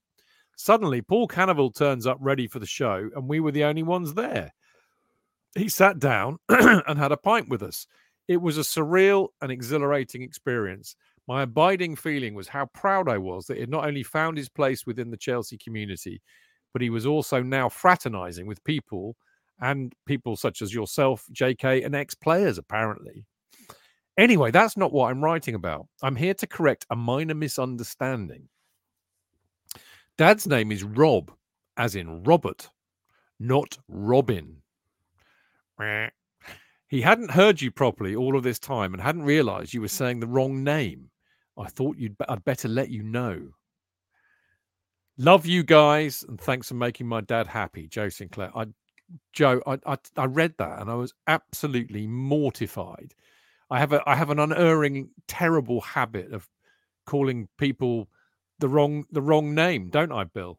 Suddenly, 0.56 1.02
Paul 1.02 1.28
Canoville 1.28 1.74
turns 1.74 2.06
up 2.06 2.16
ready 2.18 2.48
for 2.48 2.60
the 2.60 2.66
show, 2.66 3.10
and 3.14 3.28
we 3.28 3.40
were 3.40 3.52
the 3.52 3.64
only 3.64 3.82
ones 3.82 4.14
there. 4.14 4.54
he 5.54 5.68
sat 5.68 5.98
down 5.98 6.38
and 6.48 6.98
had 6.98 7.12
a 7.12 7.18
pint 7.18 7.50
with 7.50 7.62
us. 7.62 7.86
It 8.26 8.38
was 8.38 8.56
a 8.56 8.62
surreal 8.62 9.28
and 9.42 9.52
exhilarating 9.52 10.22
experience. 10.22 10.96
My 11.28 11.42
abiding 11.42 11.96
feeling 11.96 12.32
was 12.32 12.48
how 12.48 12.64
proud 12.72 13.06
I 13.06 13.18
was 13.18 13.44
that 13.46 13.56
he 13.56 13.60
had 13.60 13.68
not 13.68 13.86
only 13.86 14.02
found 14.02 14.38
his 14.38 14.48
place 14.48 14.86
within 14.86 15.10
the 15.10 15.18
Chelsea 15.18 15.58
community, 15.58 16.22
but 16.72 16.80
he 16.80 16.88
was 16.88 17.04
also 17.04 17.42
now 17.42 17.68
fraternizing 17.68 18.46
with 18.46 18.64
people 18.64 19.14
and 19.60 19.92
people 20.06 20.36
such 20.36 20.62
as 20.62 20.72
yourself, 20.72 21.26
JK, 21.34 21.84
and 21.84 21.94
ex 21.94 22.14
players, 22.14 22.56
apparently. 22.56 23.26
Anyway, 24.20 24.50
that's 24.50 24.76
not 24.76 24.92
what 24.92 25.10
I'm 25.10 25.24
writing 25.24 25.54
about. 25.54 25.86
I'm 26.02 26.14
here 26.14 26.34
to 26.34 26.46
correct 26.46 26.84
a 26.90 26.94
minor 26.94 27.34
misunderstanding. 27.34 28.50
Dad's 30.18 30.46
name 30.46 30.70
is 30.70 30.84
Rob, 30.84 31.32
as 31.78 31.94
in 31.96 32.22
Robert, 32.24 32.68
not 33.38 33.78
Robin. 33.88 34.56
He 36.88 37.00
hadn't 37.00 37.30
heard 37.30 37.62
you 37.62 37.70
properly 37.70 38.14
all 38.14 38.36
of 38.36 38.42
this 38.42 38.58
time 38.58 38.92
and 38.92 39.02
hadn't 39.02 39.22
realized 39.22 39.72
you 39.72 39.80
were 39.80 39.88
saying 39.88 40.20
the 40.20 40.26
wrong 40.26 40.62
name. 40.62 41.08
I 41.58 41.68
thought 41.68 41.96
you'd 41.96 42.14
I'd 42.28 42.44
better 42.44 42.68
let 42.68 42.90
you 42.90 43.02
know. 43.02 43.40
Love 45.16 45.46
you 45.46 45.62
guys, 45.62 46.26
and 46.28 46.38
thanks 46.38 46.68
for 46.68 46.74
making 46.74 47.06
my 47.06 47.22
dad 47.22 47.46
happy, 47.46 47.88
Joe 47.88 48.10
Sinclair. 48.10 48.50
I, 48.54 48.66
Joe, 49.32 49.62
I, 49.66 49.78
I, 49.86 49.96
I 50.18 50.26
read 50.26 50.56
that 50.58 50.78
and 50.78 50.90
I 50.90 50.94
was 50.94 51.14
absolutely 51.26 52.06
mortified. 52.06 53.14
I 53.70 53.78
have 53.78 53.92
a 53.92 54.02
I 54.06 54.16
have 54.16 54.30
an 54.30 54.38
unerring, 54.38 55.10
terrible 55.28 55.80
habit 55.80 56.32
of 56.32 56.48
calling 57.06 57.48
people 57.58 58.08
the 58.58 58.68
wrong 58.68 59.04
the 59.10 59.22
wrong 59.22 59.54
name, 59.54 59.90
don't 59.90 60.12
I, 60.12 60.24
Bill? 60.24 60.58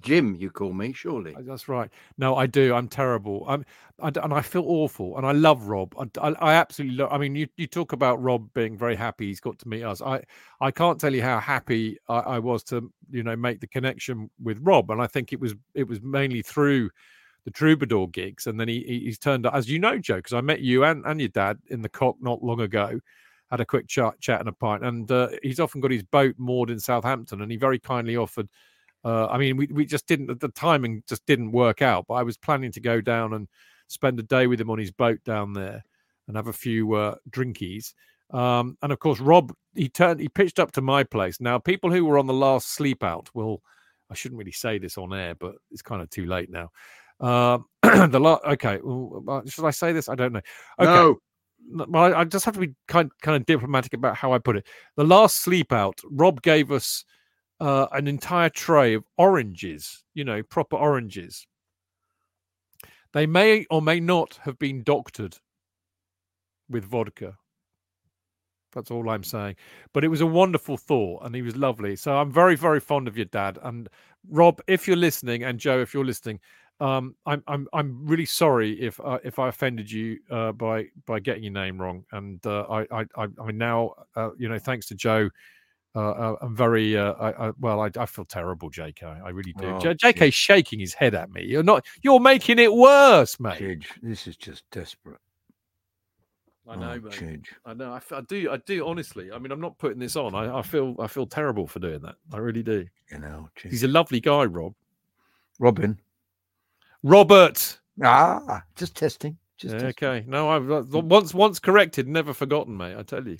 Jim, 0.00 0.34
you 0.34 0.50
call 0.50 0.74
me, 0.74 0.92
surely. 0.92 1.34
Uh, 1.34 1.40
That's 1.42 1.68
right. 1.68 1.90
No, 2.18 2.36
I 2.36 2.46
do. 2.46 2.74
I'm 2.74 2.86
terrible. 2.86 3.46
I'm, 3.48 3.64
I, 4.02 4.08
and 4.08 4.34
I 4.34 4.42
feel 4.42 4.64
awful. 4.66 5.16
And 5.16 5.26
I 5.26 5.32
love 5.32 5.68
Rob. 5.68 5.94
I, 5.98 6.28
I, 6.28 6.34
I 6.38 6.54
absolutely 6.54 6.98
love. 6.98 7.10
I 7.10 7.16
mean, 7.16 7.34
you, 7.34 7.48
you 7.56 7.66
talk 7.66 7.92
about 7.92 8.22
Rob 8.22 8.52
being 8.52 8.76
very 8.76 8.94
happy. 8.94 9.28
He's 9.28 9.40
got 9.40 9.58
to 9.60 9.68
meet 9.68 9.84
us. 9.84 10.02
I, 10.02 10.22
I 10.60 10.70
can't 10.70 11.00
tell 11.00 11.14
you 11.14 11.22
how 11.22 11.40
happy 11.40 11.96
I, 12.08 12.18
I 12.18 12.38
was 12.40 12.62
to, 12.64 12.92
you 13.10 13.22
know, 13.22 13.36
make 13.36 13.60
the 13.60 13.66
connection 13.66 14.30
with 14.42 14.58
Rob. 14.60 14.90
And 14.90 15.00
I 15.00 15.06
think 15.06 15.32
it 15.32 15.40
was, 15.40 15.54
it 15.74 15.88
was 15.88 16.02
mainly 16.02 16.42
through 16.42 16.90
the 17.46 17.50
Troubadour 17.50 18.08
gigs. 18.08 18.46
And 18.46 18.60
then 18.60 18.68
he, 18.68 18.84
he 18.86 19.00
he's 19.00 19.18
turned 19.18 19.46
up, 19.46 19.54
as 19.54 19.70
you 19.70 19.78
know, 19.78 19.96
Joe, 19.98 20.16
because 20.16 20.34
I 20.34 20.42
met 20.42 20.60
you 20.60 20.84
and, 20.84 21.02
and 21.06 21.18
your 21.18 21.30
dad 21.30 21.58
in 21.68 21.80
the 21.80 21.88
cock 21.88 22.16
not 22.20 22.42
long 22.42 22.60
ago. 22.60 23.00
Had 23.50 23.60
a 23.60 23.64
quick 23.64 23.86
chat, 23.86 24.20
chat 24.20 24.40
and 24.40 24.48
a 24.48 24.52
pint, 24.52 24.84
and 24.84 25.10
uh, 25.10 25.28
he's 25.40 25.60
often 25.60 25.80
got 25.80 25.92
his 25.92 26.02
boat 26.02 26.34
moored 26.36 26.68
in 26.68 26.80
Southampton, 26.80 27.40
and 27.40 27.50
he 27.50 27.56
very 27.56 27.78
kindly 27.78 28.16
offered 28.16 28.48
uh, 29.06 29.28
I 29.28 29.38
mean, 29.38 29.56
we, 29.56 29.68
we 29.68 29.86
just 29.86 30.08
didn't, 30.08 30.40
the 30.40 30.48
timing 30.48 31.04
just 31.08 31.24
didn't 31.26 31.52
work 31.52 31.80
out. 31.80 32.06
But 32.08 32.14
I 32.14 32.24
was 32.24 32.36
planning 32.36 32.72
to 32.72 32.80
go 32.80 33.00
down 33.00 33.34
and 33.34 33.46
spend 33.86 34.18
a 34.18 34.24
day 34.24 34.48
with 34.48 34.60
him 34.60 34.68
on 34.68 34.80
his 34.80 34.90
boat 34.90 35.20
down 35.24 35.52
there 35.52 35.84
and 36.26 36.36
have 36.36 36.48
a 36.48 36.52
few 36.52 36.92
uh, 36.94 37.14
drinkies. 37.30 37.94
Um, 38.32 38.76
and 38.82 38.90
of 38.90 38.98
course, 38.98 39.20
Rob, 39.20 39.52
he 39.76 39.88
turned, 39.88 40.18
he 40.18 40.28
pitched 40.28 40.58
up 40.58 40.72
to 40.72 40.80
my 40.80 41.04
place. 41.04 41.40
Now, 41.40 41.58
people 41.58 41.92
who 41.92 42.04
were 42.04 42.18
on 42.18 42.26
the 42.26 42.32
last 42.32 42.74
sleep 42.74 43.04
out 43.04 43.30
will, 43.32 43.62
I 44.10 44.14
shouldn't 44.14 44.40
really 44.40 44.50
say 44.50 44.78
this 44.78 44.98
on 44.98 45.14
air, 45.14 45.36
but 45.36 45.54
it's 45.70 45.82
kind 45.82 46.02
of 46.02 46.10
too 46.10 46.26
late 46.26 46.50
now. 46.50 46.70
Uh, 47.86 48.06
the 48.08 48.18
lot, 48.18 48.44
okay, 48.44 48.78
should 49.48 49.64
I 49.64 49.70
say 49.70 49.92
this? 49.92 50.08
I 50.08 50.16
don't 50.16 50.32
know. 50.32 50.40
Okay. 50.80 51.18
No. 51.68 51.86
Well, 51.88 52.14
I 52.14 52.24
just 52.24 52.44
have 52.44 52.54
to 52.54 52.60
be 52.60 52.74
kind 52.88 53.10
kind 53.22 53.36
of 53.36 53.46
diplomatic 53.46 53.94
about 53.94 54.16
how 54.16 54.32
I 54.32 54.38
put 54.38 54.56
it. 54.56 54.66
The 54.96 55.04
last 55.04 55.36
sleep 55.42 55.72
out, 55.72 56.00
Rob 56.10 56.42
gave 56.42 56.72
us 56.72 57.04
uh, 57.60 57.86
an 57.92 58.06
entire 58.08 58.50
tray 58.50 58.94
of 58.94 59.04
oranges, 59.18 60.04
you 60.14 60.24
know, 60.24 60.42
proper 60.42 60.76
oranges. 60.76 61.46
They 63.12 63.26
may 63.26 63.66
or 63.70 63.80
may 63.80 64.00
not 64.00 64.38
have 64.42 64.58
been 64.58 64.82
doctored 64.82 65.36
with 66.68 66.84
vodka. 66.84 67.36
That's 68.72 68.90
all 68.90 69.08
I'm 69.08 69.24
saying. 69.24 69.56
But 69.94 70.04
it 70.04 70.08
was 70.08 70.20
a 70.20 70.26
wonderful 70.26 70.76
thought 70.76 71.24
and 71.24 71.34
he 71.34 71.42
was 71.42 71.56
lovely. 71.56 71.96
So 71.96 72.14
I'm 72.14 72.30
very, 72.30 72.56
very 72.56 72.80
fond 72.80 73.08
of 73.08 73.16
your 73.16 73.26
dad. 73.26 73.58
And 73.62 73.88
Rob, 74.28 74.60
if 74.66 74.86
you're 74.86 74.96
listening, 74.96 75.44
and 75.44 75.58
Joe, 75.58 75.80
if 75.80 75.94
you're 75.94 76.04
listening, 76.04 76.40
um, 76.80 77.14
I'm 77.24 77.42
I'm 77.46 77.68
I'm 77.72 78.06
really 78.06 78.26
sorry 78.26 78.72
if 78.80 79.00
uh, 79.00 79.18
if 79.24 79.38
I 79.38 79.48
offended 79.48 79.90
you 79.90 80.18
uh, 80.30 80.52
by 80.52 80.86
by 81.06 81.20
getting 81.20 81.42
your 81.44 81.52
name 81.52 81.80
wrong. 81.80 82.04
And 82.12 82.44
uh, 82.46 82.62
I, 82.62 82.80
I 82.90 83.04
I 83.16 83.26
I 83.42 83.50
now 83.52 83.94
uh, 84.14 84.30
you 84.36 84.48
know 84.48 84.58
thanks 84.58 84.86
to 84.86 84.94
Joe, 84.94 85.30
uh, 85.96 86.10
uh, 86.10 86.36
I'm 86.42 86.54
very 86.54 86.96
uh, 86.96 87.14
I, 87.14 87.48
I, 87.48 87.52
well. 87.58 87.80
I, 87.80 87.90
I, 87.98 88.04
feel 88.04 88.26
terrible, 88.26 88.68
J.K. 88.68 89.06
I 89.06 89.30
really 89.30 89.54
do. 89.54 89.64
Oh, 89.66 89.78
J- 89.78 89.94
J.K. 89.94 90.28
shaking 90.28 90.78
his 90.78 90.92
head 90.92 91.14
at 91.14 91.30
me. 91.30 91.42
You're 91.42 91.62
not. 91.62 91.86
You're 92.02 92.20
making 92.20 92.58
it 92.58 92.72
worse, 92.74 93.40
mate. 93.40 93.58
Chidge, 93.58 93.86
this 94.02 94.26
is 94.26 94.36
just 94.36 94.70
desperate. 94.70 95.20
I 96.68 96.76
know, 96.76 96.90
oh, 96.90 97.00
mate. 97.00 97.12
Chidge. 97.12 97.46
I 97.64 97.72
know. 97.72 97.94
I, 97.94 97.96
f- 97.96 98.12
I 98.12 98.20
do. 98.20 98.50
I 98.50 98.58
do. 98.58 98.86
Honestly. 98.86 99.32
I 99.32 99.38
mean, 99.38 99.50
I'm 99.50 99.60
not 99.60 99.78
putting 99.78 99.98
this 99.98 100.16
on. 100.16 100.34
I, 100.34 100.58
I 100.58 100.60
feel. 100.60 100.94
I 100.98 101.06
feel 101.06 101.26
terrible 101.26 101.66
for 101.66 101.78
doing 101.78 102.02
that. 102.02 102.16
I 102.30 102.36
really 102.36 102.62
do. 102.62 102.86
You 103.10 103.18
know, 103.18 103.48
Chidge. 103.58 103.70
He's 103.70 103.84
a 103.84 103.88
lovely 103.88 104.20
guy, 104.20 104.44
Rob. 104.44 104.74
Robin. 105.58 105.98
Robert. 107.02 107.78
Ah, 108.02 108.62
just 108.76 108.94
testing. 108.96 109.36
Just 109.56 109.74
Yeah, 109.74 109.80
testing. 109.90 110.08
okay. 110.08 110.24
No, 110.28 110.48
I've 110.50 110.70
uh, 110.70 110.82
once 111.00 111.32
once 111.34 111.58
corrected, 111.58 112.06
never 112.08 112.32
forgotten, 112.34 112.76
mate. 112.76 112.96
I 112.96 113.02
tell 113.02 113.26
you. 113.26 113.38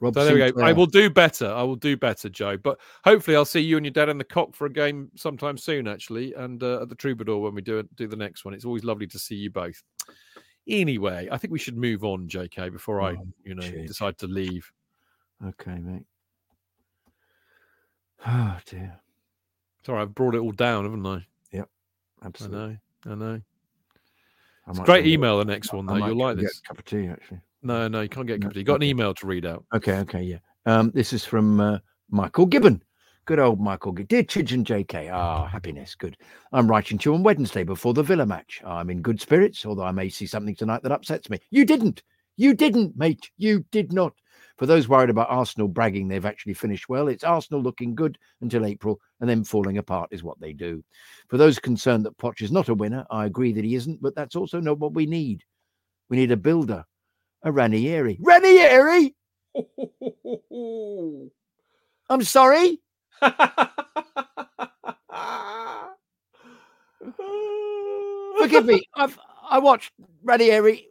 Rob 0.00 0.14
So 0.14 0.24
there 0.24 0.34
we 0.34 0.52
go. 0.52 0.60
I 0.62 0.72
will 0.72 0.86
do 0.86 1.08
better. 1.08 1.46
I 1.46 1.62
will 1.62 1.76
do 1.76 1.96
better, 1.96 2.28
Joe. 2.28 2.56
But 2.56 2.80
hopefully, 3.04 3.36
I'll 3.36 3.44
see 3.44 3.60
you 3.60 3.76
and 3.76 3.86
your 3.86 3.92
dad 3.92 4.08
in 4.08 4.18
the 4.18 4.24
cock 4.24 4.54
for 4.54 4.66
a 4.66 4.72
game 4.72 5.10
sometime 5.14 5.56
soon, 5.56 5.86
actually, 5.86 6.34
and 6.34 6.60
uh, 6.62 6.82
at 6.82 6.88
the 6.88 6.96
Troubadour 6.96 7.38
when 7.38 7.54
we 7.54 7.62
do 7.62 7.82
do 7.94 8.08
the 8.08 8.16
next 8.16 8.44
one. 8.44 8.52
It's 8.52 8.64
always 8.64 8.82
lovely 8.84 9.06
to 9.06 9.18
see 9.18 9.36
you 9.36 9.50
both. 9.50 9.80
Anyway, 10.68 11.28
I 11.30 11.38
think 11.38 11.52
we 11.52 11.58
should 11.58 11.76
move 11.76 12.02
on, 12.04 12.28
J.K. 12.28 12.68
Before 12.70 13.00
I, 13.00 13.12
Oh, 13.12 13.26
you 13.44 13.54
know, 13.54 13.62
jeez. 13.62 13.86
decide 13.88 14.18
to 14.18 14.26
leave. 14.26 14.70
Okay, 15.46 15.78
mate. 15.78 16.02
Oh 18.26 18.56
dear. 18.66 19.00
Sorry, 19.84 20.00
I've 20.00 20.14
brought 20.14 20.34
it 20.36 20.38
all 20.38 20.52
down, 20.52 20.84
haven't 20.84 21.04
I? 21.06 21.26
I 22.24 22.46
know. 22.48 22.76
I 23.06 23.14
know. 23.14 23.40
I 24.66 24.70
It's 24.70 24.78
a 24.78 24.82
great 24.82 25.06
email. 25.06 25.38
The 25.38 25.44
next 25.44 25.72
one, 25.72 25.86
though, 25.86 25.96
you'll 25.96 26.16
like 26.16 26.36
this. 26.36 26.60
a 26.64 26.68
cup 26.68 26.78
of 26.78 26.84
tea, 26.84 27.08
actually. 27.08 27.40
No, 27.62 27.88
no, 27.88 28.00
you 28.00 28.08
can't 28.08 28.26
get 28.26 28.34
a 28.34 28.38
No, 28.38 28.42
cup 28.44 28.50
of 28.50 28.54
tea. 28.54 28.60
You 28.60 28.64
got 28.64 28.76
an 28.76 28.82
email 28.84 29.14
to 29.14 29.26
read 29.26 29.44
out. 29.46 29.64
Okay, 29.74 29.98
okay, 29.98 30.22
yeah. 30.22 30.38
Um, 30.66 30.90
this 30.94 31.12
is 31.12 31.24
from 31.24 31.60
uh, 31.60 31.78
Michael 32.10 32.46
Gibbon. 32.46 32.82
Good 33.24 33.38
old 33.38 33.60
Michael. 33.60 33.92
Gibbon. 33.92 34.06
Dear 34.06 34.22
Chidge 34.24 34.52
and 34.52 34.66
JK, 34.66 35.12
ah, 35.12 35.46
happiness, 35.46 35.94
good. 35.94 36.16
I'm 36.52 36.68
writing 36.68 36.98
to 36.98 37.10
you 37.10 37.14
on 37.14 37.22
Wednesday 37.22 37.64
before 37.64 37.94
the 37.94 38.02
Villa 38.02 38.26
match. 38.26 38.60
I'm 38.64 38.90
in 38.90 39.02
good 39.02 39.20
spirits, 39.20 39.64
although 39.66 39.84
I 39.84 39.92
may 39.92 40.08
see 40.08 40.26
something 40.26 40.54
tonight 40.54 40.82
that 40.82 40.92
upsets 40.92 41.30
me. 41.30 41.38
You 41.50 41.64
didn't. 41.64 42.02
You 42.36 42.54
didn't, 42.54 42.96
mate. 42.96 43.30
You 43.36 43.64
did 43.70 43.92
not. 43.92 44.12
For 44.56 44.66
those 44.66 44.88
worried 44.88 45.10
about 45.10 45.30
Arsenal 45.30 45.68
bragging 45.68 46.08
they've 46.08 46.24
actually 46.24 46.54
finished 46.54 46.88
well, 46.88 47.08
it's 47.08 47.24
Arsenal 47.24 47.62
looking 47.62 47.94
good 47.94 48.18
until 48.40 48.64
April 48.66 49.00
and 49.20 49.28
then 49.28 49.44
falling 49.44 49.78
apart 49.78 50.08
is 50.12 50.22
what 50.22 50.40
they 50.40 50.52
do. 50.52 50.82
For 51.28 51.36
those 51.36 51.58
concerned 51.58 52.04
that 52.04 52.16
Poch 52.18 52.42
is 52.42 52.52
not 52.52 52.68
a 52.68 52.74
winner, 52.74 53.06
I 53.10 53.26
agree 53.26 53.52
that 53.52 53.64
he 53.64 53.74
isn't, 53.74 54.02
but 54.02 54.14
that's 54.14 54.36
also 54.36 54.60
not 54.60 54.78
what 54.78 54.94
we 54.94 55.06
need. 55.06 55.44
We 56.08 56.16
need 56.16 56.32
a 56.32 56.36
builder, 56.36 56.84
a 57.42 57.52
Ranieri. 57.52 58.18
Ranieri? 58.20 59.14
I'm 62.10 62.22
sorry. 62.22 62.80
Forgive 68.38 68.66
me. 68.66 68.82
I've 68.96 69.18
I 69.48 69.58
watched 69.58 69.92
Ranieri 70.22 70.88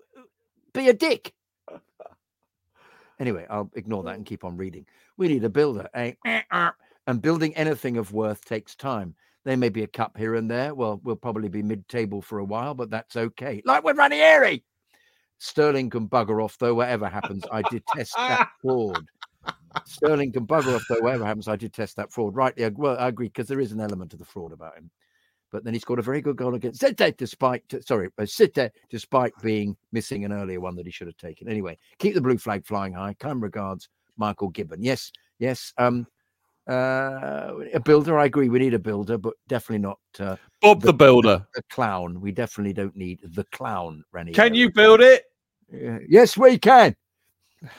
be 0.73 0.89
a 0.89 0.93
dick. 0.93 1.33
Anyway, 3.21 3.45
I'll 3.51 3.69
ignore 3.75 4.01
that 4.03 4.15
and 4.15 4.25
keep 4.25 4.43
on 4.43 4.57
reading. 4.57 4.87
We 5.15 5.27
need 5.27 5.43
a 5.43 5.49
builder, 5.49 5.87
eh? 5.93 6.13
and 7.07 7.21
building 7.21 7.55
anything 7.55 7.97
of 7.97 8.11
worth 8.11 8.43
takes 8.43 8.75
time. 8.75 9.13
There 9.45 9.55
may 9.55 9.69
be 9.69 9.83
a 9.83 9.87
cup 9.87 10.17
here 10.17 10.33
and 10.33 10.49
there. 10.49 10.73
Well, 10.73 10.99
we'll 11.03 11.15
probably 11.15 11.47
be 11.47 11.61
mid-table 11.61 12.23
for 12.23 12.39
a 12.39 12.43
while, 12.43 12.73
but 12.73 12.89
that's 12.89 13.15
okay. 13.15 13.61
Like 13.63 13.83
with 13.83 13.97
Ranieri. 13.97 14.63
Sterling 15.37 15.91
can 15.91 16.07
bugger 16.07 16.43
off 16.43 16.57
though. 16.57 16.73
Whatever 16.73 17.07
happens, 17.07 17.43
I 17.51 17.61
detest 17.69 18.15
that 18.17 18.49
fraud. 18.61 19.07
Sterling 19.85 20.31
can 20.31 20.47
bugger 20.47 20.75
off 20.75 20.85
though. 20.89 21.01
Whatever 21.01 21.25
happens, 21.25 21.47
I 21.47 21.55
detest 21.55 21.97
that 21.97 22.11
fraud. 22.11 22.35
Right? 22.35 22.55
Yeah. 22.57 22.69
Well, 22.73 22.97
I 22.99 23.09
agree 23.09 23.27
because 23.27 23.47
there 23.47 23.59
is 23.59 23.71
an 23.71 23.81
element 23.81 24.13
of 24.13 24.19
the 24.19 24.25
fraud 24.25 24.51
about 24.51 24.77
him. 24.77 24.89
But 25.51 25.63
then 25.63 25.73
he 25.73 25.79
scored 25.79 25.99
a 25.99 26.03
very 26.03 26.21
good 26.21 26.37
goal 26.37 26.55
against 26.55 26.79
City, 26.79 27.13
despite 27.17 27.63
sorry, 27.85 28.09
uh, 28.17 28.69
despite 28.89 29.33
being 29.41 29.75
missing 29.91 30.23
an 30.25 30.31
earlier 30.31 30.59
one 30.59 30.75
that 30.75 30.85
he 30.85 30.91
should 30.91 31.07
have 31.07 31.17
taken. 31.17 31.49
Anyway, 31.49 31.77
keep 31.99 32.13
the 32.13 32.21
blue 32.21 32.37
flag 32.37 32.65
flying 32.65 32.93
high. 32.93 33.13
Kind 33.15 33.41
regards, 33.41 33.89
Michael 34.17 34.49
Gibbon. 34.49 34.81
Yes, 34.81 35.11
yes. 35.39 35.73
Um, 35.77 36.07
uh, 36.69 37.53
a 37.73 37.79
builder. 37.79 38.17
I 38.17 38.25
agree. 38.25 38.47
We 38.47 38.59
need 38.59 38.73
a 38.73 38.79
builder, 38.79 39.17
but 39.17 39.33
definitely 39.47 39.79
not 39.79 39.99
uh, 40.19 40.37
Bob 40.61 40.81
the 40.81 40.93
Builder. 40.93 41.45
the 41.55 41.63
clown. 41.63 42.21
We 42.21 42.31
definitely 42.31 42.73
don't 42.73 42.95
need 42.95 43.19
the 43.23 43.43
clown. 43.45 44.03
Rennie. 44.11 44.31
Can 44.31 44.53
you 44.53 44.71
build 44.71 45.01
it? 45.01 45.23
yes, 46.07 46.37
we 46.37 46.57
can. 46.57 46.95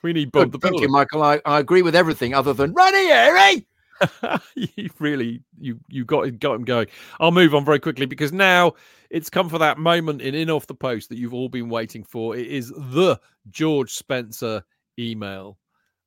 We 0.00 0.12
need 0.12 0.30
Bob 0.30 0.44
Good, 0.44 0.52
the 0.52 0.58
builder. 0.58 0.74
thank 0.74 0.82
you, 0.82 0.88
Michael. 0.88 1.24
I, 1.24 1.40
I 1.44 1.58
agree 1.58 1.82
with 1.82 1.96
everything 1.96 2.32
other 2.32 2.52
than 2.52 2.72
Ranieri. 2.72 3.66
you 4.54 4.90
really 4.98 5.42
you 5.58 5.78
you 5.88 6.04
got 6.04 6.38
got 6.38 6.54
him 6.54 6.64
going. 6.64 6.86
I'll 7.20 7.30
move 7.30 7.54
on 7.54 7.64
very 7.64 7.80
quickly 7.80 8.06
because 8.06 8.32
now 8.32 8.74
it's 9.10 9.30
come 9.30 9.48
for 9.48 9.58
that 9.58 9.78
moment 9.78 10.22
in 10.22 10.34
in 10.34 10.50
off 10.50 10.66
the 10.66 10.74
post 10.74 11.08
that 11.08 11.18
you've 11.18 11.34
all 11.34 11.48
been 11.48 11.68
waiting 11.68 12.04
for. 12.04 12.36
It 12.36 12.46
is 12.46 12.70
the 12.70 13.18
George 13.50 13.92
Spencer 13.92 14.62
email. 14.98 15.58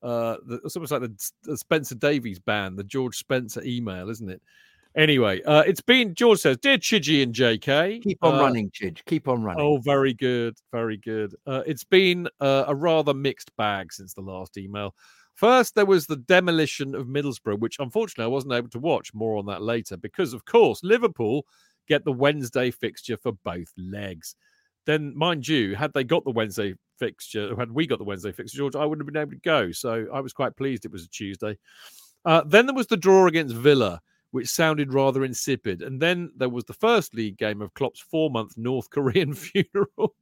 Uh, 0.02 0.38
the, 0.46 0.60
it's 0.66 0.76
almost 0.76 0.92
like 0.92 1.02
the, 1.02 1.32
the 1.44 1.58
Spencer 1.58 1.96
Davis 1.96 2.40
band, 2.40 2.78
the 2.78 2.84
George 2.84 3.18
Spencer 3.18 3.62
email, 3.64 4.10
isn't 4.10 4.30
it? 4.30 4.42
Anyway, 4.96 5.42
uh, 5.44 5.62
it's 5.62 5.80
been 5.80 6.14
George 6.16 6.40
says, 6.40 6.58
dear 6.58 6.78
Chidgey 6.78 7.24
and 7.24 7.34
JK, 7.34 8.02
Keep 8.02 8.18
on 8.24 8.36
uh, 8.36 8.42
running, 8.42 8.70
Chidge. 8.72 9.06
Keep 9.06 9.30
on 9.30 9.42
running. 9.42 9.64
Oh, 9.64 9.78
very 9.78 10.14
good, 10.14 10.58
very 10.72 10.98
good. 10.98 11.34
Uh, 11.48 11.62
it's 11.66 11.86
been 11.86 12.28
uh, 12.42 12.66
a 12.68 12.76
rather 12.76 13.14
mixed 13.14 13.56
bag 13.56 13.94
since 13.94 14.14
the 14.14 14.22
last 14.22 14.58
email. 14.58 14.94
First, 15.42 15.74
there 15.74 15.88
was 15.88 16.06
the 16.06 16.18
demolition 16.18 16.94
of 16.94 17.08
Middlesbrough, 17.08 17.58
which 17.58 17.80
unfortunately 17.80 18.26
I 18.26 18.28
wasn't 18.28 18.54
able 18.54 18.70
to 18.70 18.78
watch. 18.78 19.12
More 19.16 19.38
on 19.38 19.48
that 19.48 19.64
later, 19.64 19.98
because 19.98 20.34
of 20.34 20.46
course 20.46 20.84
Liverpool 20.84 21.48
get 21.88 22.06
the 22.06 22.12
Wednesday 22.12 22.70
fixture 22.70 23.18
for 23.18 23.32
both 23.32 23.74
legs. 23.76 24.36
Then, 24.86 25.18
mind 25.18 25.48
you, 25.48 25.76
had 25.76 25.94
they 25.94 26.04
got 26.04 26.26
the 26.26 26.30
Wednesday 26.30 26.76
fixture, 27.00 27.56
had 27.56 27.72
we 27.72 27.88
got 27.88 27.98
the 27.98 28.04
Wednesday 28.04 28.32
fixture, 28.32 28.60
George, 28.60 28.76
I 28.76 28.86
wouldn't 28.86 29.02
have 29.04 29.12
been 29.12 29.20
able 29.20 29.32
to 29.32 29.38
go. 29.38 29.72
So 29.72 30.06
I 30.14 30.20
was 30.20 30.32
quite 30.32 30.56
pleased 30.56 30.86
it 30.86 30.92
was 30.92 31.06
a 31.06 31.10
Tuesday. 31.10 31.58
Uh, 32.24 32.44
then 32.46 32.68
there 32.68 32.76
was 32.76 32.86
the 32.86 32.96
draw 32.96 33.26
against 33.26 33.56
Villa, 33.56 34.00
which 34.30 34.48
sounded 34.48 34.94
rather 34.94 35.26
insipid. 35.26 35.82
And 35.82 36.00
then 36.00 36.32
there 36.38 36.50
was 36.50 36.66
the 36.66 36.74
first 36.74 37.16
league 37.16 37.38
game 37.38 37.64
of 37.64 37.74
Klopp's 37.74 38.00
four 38.00 38.30
month 38.30 38.58
North 38.58 38.92
Korean 38.92 39.34
funeral. 39.34 40.14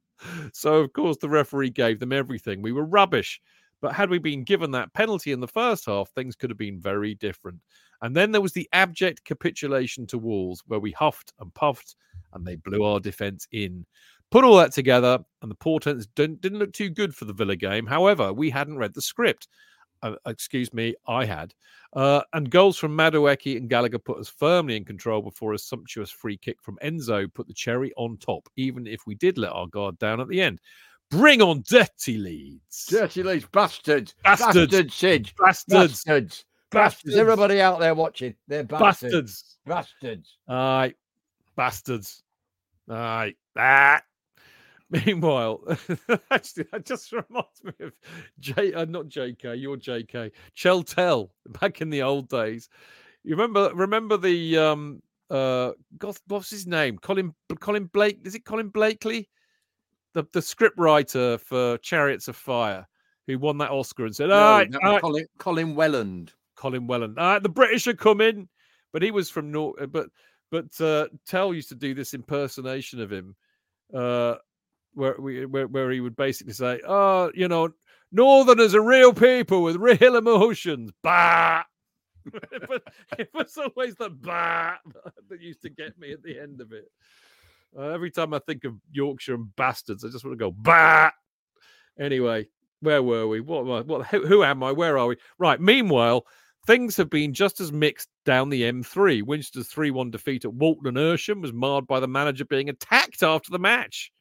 so, 0.54 0.76
of 0.76 0.94
course, 0.94 1.18
the 1.18 1.28
referee 1.28 1.68
gave 1.68 2.00
them 2.00 2.10
everything. 2.14 2.62
We 2.62 2.72
were 2.72 2.86
rubbish. 2.86 3.38
But 3.80 3.94
had 3.94 4.10
we 4.10 4.18
been 4.18 4.44
given 4.44 4.70
that 4.72 4.92
penalty 4.92 5.32
in 5.32 5.40
the 5.40 5.48
first 5.48 5.86
half, 5.86 6.10
things 6.10 6.36
could 6.36 6.50
have 6.50 6.58
been 6.58 6.80
very 6.80 7.14
different. 7.14 7.60
And 8.02 8.16
then 8.16 8.32
there 8.32 8.40
was 8.40 8.52
the 8.52 8.68
abject 8.72 9.24
capitulation 9.24 10.06
to 10.08 10.18
Wolves, 10.18 10.62
where 10.66 10.80
we 10.80 10.92
huffed 10.92 11.32
and 11.38 11.52
puffed 11.54 11.96
and 12.32 12.46
they 12.46 12.56
blew 12.56 12.84
our 12.84 13.00
defence 13.00 13.46
in. 13.52 13.84
Put 14.30 14.44
all 14.44 14.56
that 14.58 14.72
together, 14.72 15.18
and 15.42 15.50
the 15.50 15.56
portents 15.56 16.06
didn't, 16.14 16.40
didn't 16.40 16.60
look 16.60 16.72
too 16.72 16.88
good 16.88 17.14
for 17.14 17.24
the 17.24 17.32
Villa 17.32 17.56
game. 17.56 17.86
However, 17.86 18.32
we 18.32 18.48
hadn't 18.48 18.78
read 18.78 18.94
the 18.94 19.02
script. 19.02 19.48
Uh, 20.02 20.14
excuse 20.24 20.72
me, 20.72 20.94
I 21.08 21.24
had. 21.24 21.52
Uh, 21.94 22.22
and 22.32 22.50
goals 22.50 22.78
from 22.78 22.96
Madueke 22.96 23.56
and 23.56 23.68
Gallagher 23.68 23.98
put 23.98 24.18
us 24.18 24.28
firmly 24.28 24.76
in 24.76 24.84
control 24.84 25.20
before 25.20 25.52
a 25.52 25.58
sumptuous 25.58 26.10
free 26.10 26.36
kick 26.36 26.62
from 26.62 26.78
Enzo 26.82 27.32
put 27.34 27.48
the 27.48 27.54
cherry 27.54 27.92
on 27.96 28.16
top, 28.18 28.48
even 28.56 28.86
if 28.86 29.06
we 29.06 29.14
did 29.16 29.36
let 29.36 29.52
our 29.52 29.66
guard 29.66 29.98
down 29.98 30.20
at 30.20 30.28
the 30.28 30.40
end. 30.40 30.60
Bring 31.10 31.42
on 31.42 31.64
dirty 31.68 32.18
Leeds. 32.18 32.86
Dirty 32.88 33.22
Leeds, 33.22 33.46
bastards. 33.50 34.14
Bastards. 34.22 34.70
Bastards. 34.70 35.32
Bastards. 35.36 36.04
Bastards. 36.04 36.44
Bastards. 36.70 37.16
Everybody 37.16 37.60
out 37.60 37.80
there 37.80 37.94
watching, 37.94 38.34
they're 38.46 38.62
bastards. 38.62 39.12
Bastards. 39.12 39.58
Bastards. 39.66 40.36
Aye. 40.48 40.94
Bastards. 41.56 42.22
Aye. 42.88 43.34
Ah. 43.58 44.00
Meanwhile, 45.06 45.60
actually, 46.30 46.66
that 46.72 46.84
just 46.84 47.12
reminds 47.12 47.62
me 47.64 47.72
of 47.80 47.92
J, 48.40 48.72
uh, 48.74 48.84
not 48.86 49.06
JK, 49.06 49.60
you're 49.60 49.76
JK, 49.76 50.32
Cheltel 50.56 51.30
back 51.60 51.80
in 51.80 51.90
the 51.90 52.02
old 52.02 52.28
days. 52.28 52.68
You 53.22 53.36
remember, 53.36 53.70
remember 53.72 54.16
the 54.16 54.58
um, 54.58 55.00
uh, 55.30 55.72
what's 56.26 56.50
his 56.50 56.66
name? 56.66 56.98
Colin, 56.98 57.32
Colin 57.60 57.84
Blake. 57.84 58.18
Is 58.24 58.34
it 58.34 58.44
Colin 58.44 58.68
Blakely? 58.68 59.28
The 60.14 60.24
the 60.32 60.42
script 60.42 60.78
writer 60.78 61.38
for 61.38 61.78
Chariots 61.78 62.28
of 62.28 62.36
Fire, 62.36 62.86
who 63.26 63.38
won 63.38 63.58
that 63.58 63.70
Oscar 63.70 64.06
and 64.06 64.14
said, 64.14 64.28
No, 64.28 64.34
"All 64.34 64.58
right, 64.58 64.74
all 64.74 64.80
was 64.80 64.92
right, 64.92 65.00
Colin, 65.00 65.26
Colin 65.38 65.74
Welland. 65.74 66.32
Colin 66.56 66.86
Welland. 66.86 67.18
Uh, 67.18 67.38
the 67.38 67.48
British 67.48 67.86
are 67.86 67.94
coming, 67.94 68.48
but 68.92 69.02
he 69.02 69.10
was 69.10 69.30
from 69.30 69.50
North. 69.50 69.76
But 69.90 70.08
but 70.50 70.80
uh, 70.80 71.08
Tell 71.26 71.54
used 71.54 71.70
to 71.70 71.74
do 71.74 71.94
this 71.94 72.12
impersonation 72.12 73.00
of 73.00 73.10
him, 73.10 73.34
uh, 73.94 74.34
where 74.94 75.16
we 75.18 75.46
where, 75.46 75.66
where 75.66 75.90
he 75.90 76.00
would 76.00 76.16
basically 76.16 76.52
say, 76.52 76.80
"Oh, 76.86 77.30
you 77.34 77.48
know, 77.48 77.70
Northerners 78.12 78.74
are 78.74 78.82
real 78.82 79.12
people 79.12 79.62
with 79.62 79.76
real 79.76 80.16
emotions." 80.16 80.90
Bah. 81.02 81.64
but 82.68 82.82
it 83.18 83.30
was 83.32 83.56
always 83.56 83.94
the 83.94 84.10
bah 84.10 84.74
that 85.28 85.40
used 85.40 85.62
to 85.62 85.70
get 85.70 85.98
me 85.98 86.12
at 86.12 86.22
the 86.22 86.38
end 86.38 86.60
of 86.60 86.72
it. 86.72 86.90
Uh, 87.76 87.82
every 87.88 88.10
time 88.10 88.34
I 88.34 88.40
think 88.40 88.64
of 88.64 88.74
Yorkshire 88.90 89.34
and 89.34 89.54
bastards, 89.56 90.04
I 90.04 90.08
just 90.08 90.24
want 90.24 90.38
to 90.38 90.44
go 90.44 90.50
bah. 90.50 91.10
Anyway, 91.98 92.48
where 92.80 93.02
were 93.02 93.26
we? 93.28 93.40
What? 93.40 93.60
am 93.62 93.70
I- 93.70 93.80
What? 93.82 94.06
Who, 94.08 94.42
am 94.42 94.62
I? 94.62 94.72
Where 94.72 94.98
are 94.98 95.06
we? 95.06 95.16
Right. 95.38 95.60
Meanwhile, 95.60 96.26
things 96.66 96.96
have 96.96 97.10
been 97.10 97.32
just 97.32 97.60
as 97.60 97.72
mixed 97.72 98.08
down 98.24 98.48
the 98.48 98.62
M3. 98.62 99.22
Winchester's 99.22 99.68
3 99.68 99.90
1 99.90 100.10
defeat 100.10 100.44
at 100.44 100.54
Walton 100.54 100.86
and 100.88 100.96
Hersham 100.96 101.42
was 101.42 101.52
marred 101.52 101.86
by 101.86 102.00
the 102.00 102.08
manager 102.08 102.44
being 102.44 102.68
attacked 102.68 103.22
after 103.22 103.50
the 103.50 103.58
match. 103.58 104.12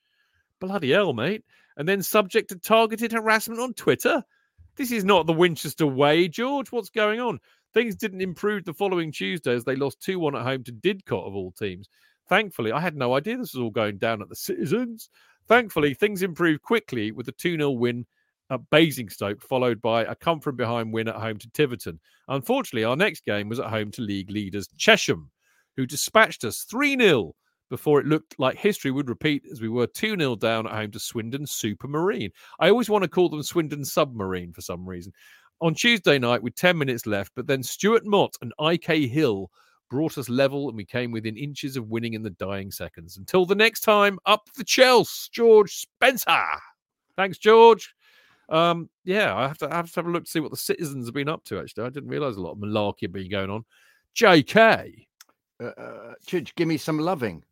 Bloody 0.59 0.91
hell, 0.91 1.13
mate. 1.13 1.43
And 1.77 1.87
then 1.87 2.01
subject 2.03 2.49
to 2.49 2.57
targeted 2.57 3.13
harassment 3.13 3.61
on 3.61 3.73
Twitter. 3.73 4.23
This 4.75 4.91
is 4.91 5.05
not 5.05 5.25
the 5.25 5.33
Winchester 5.33 5.87
way, 5.87 6.27
George. 6.27 6.71
What's 6.71 6.89
going 6.89 7.19
on? 7.19 7.39
Things 7.73 7.95
didn't 7.95 8.21
improve 8.21 8.65
the 8.65 8.73
following 8.73 9.11
Tuesday 9.11 9.53
as 9.53 9.63
they 9.63 9.75
lost 9.75 10.01
2 10.01 10.19
1 10.19 10.35
at 10.35 10.43
home 10.43 10.63
to 10.65 10.71
Didcot, 10.73 11.25
of 11.27 11.35
all 11.35 11.51
teams. 11.51 11.87
Thankfully, 12.29 12.71
I 12.71 12.79
had 12.79 12.95
no 12.95 13.15
idea 13.15 13.37
this 13.37 13.53
was 13.53 13.61
all 13.61 13.71
going 13.71 13.97
down 13.97 14.21
at 14.21 14.29
the 14.29 14.35
Citizens. 14.35 15.09
Thankfully, 15.47 15.95
things 15.95 16.21
improved 16.21 16.61
quickly 16.61 17.11
with 17.11 17.27
a 17.27 17.31
2 17.31 17.57
0 17.57 17.71
win 17.71 18.05
at 18.51 18.69
Basingstoke, 18.69 19.41
followed 19.41 19.81
by 19.81 20.03
a 20.03 20.15
come 20.15 20.39
from 20.39 20.55
behind 20.55 20.93
win 20.93 21.07
at 21.07 21.15
home 21.15 21.37
to 21.39 21.49
Tiverton. 21.49 21.99
Unfortunately, 22.27 22.83
our 22.83 22.95
next 22.95 23.25
game 23.25 23.49
was 23.49 23.59
at 23.59 23.69
home 23.69 23.89
to 23.91 24.03
league 24.03 24.29
leaders 24.29 24.69
Chesham, 24.77 25.29
who 25.75 25.87
dispatched 25.87 26.43
us 26.43 26.65
3 26.69 26.97
0 26.97 27.33
before 27.71 27.99
it 27.99 28.07
looked 28.07 28.39
like 28.39 28.57
history 28.57 28.91
would 28.91 29.09
repeat 29.09 29.43
as 29.51 29.61
we 29.61 29.69
were 29.69 29.87
2 29.87 30.15
0 30.15 30.35
down 30.35 30.67
at 30.67 30.73
home 30.73 30.91
to 30.91 30.99
Swindon 30.99 31.45
Supermarine. 31.45 32.31
I 32.59 32.69
always 32.69 32.89
want 32.89 33.03
to 33.03 33.09
call 33.09 33.29
them 33.29 33.41
Swindon 33.41 33.83
Submarine 33.83 34.53
for 34.53 34.61
some 34.61 34.87
reason. 34.87 35.13
On 35.61 35.73
Tuesday 35.73 36.19
night, 36.19 36.43
with 36.43 36.55
10 36.55 36.77
minutes 36.77 37.05
left, 37.05 37.31
but 37.35 37.47
then 37.47 37.63
Stuart 37.63 38.05
Mott 38.05 38.35
and 38.41 38.53
IK 38.59 39.09
Hill 39.09 39.51
brought 39.89 40.17
us 40.17 40.29
level 40.29 40.67
and 40.67 40.77
we 40.77 40.85
came 40.85 41.11
within 41.11 41.35
inches 41.37 41.75
of 41.77 41.89
winning 41.89 42.13
in 42.13 42.23
the 42.23 42.29
dying 42.31 42.71
seconds. 42.71 43.17
Until 43.17 43.45
the 43.45 43.55
next 43.55 43.81
time, 43.81 44.19
up 44.25 44.47
the 44.55 44.63
Chelsea, 44.63 45.29
George 45.31 45.73
Spencer. 45.73 46.43
Thanks, 47.17 47.37
George. 47.37 47.93
Um, 48.49 48.89
yeah, 49.03 49.35
I 49.35 49.47
have 49.47 49.57
to 49.59 49.71
I 49.71 49.75
have 49.75 49.91
to 49.91 49.95
have 49.99 50.07
a 50.07 50.11
look 50.11 50.25
to 50.25 50.29
see 50.31 50.39
what 50.39 50.51
the 50.51 50.57
citizens 50.57 51.05
have 51.07 51.13
been 51.13 51.29
up 51.29 51.43
to. 51.45 51.59
Actually, 51.59 51.85
I 51.85 51.89
didn't 51.89 52.09
realize 52.09 52.35
a 52.35 52.41
lot 52.41 52.53
of 52.53 52.57
malarkey 52.57 53.01
had 53.03 53.13
been 53.13 53.29
going 53.29 53.49
on. 53.49 53.63
J.K. 54.15 55.07
Uh, 55.61 55.65
uh, 55.65 56.13
Chidge, 56.25 56.55
give 56.55 56.67
me 56.67 56.77
some 56.77 56.97
loving. 56.97 57.43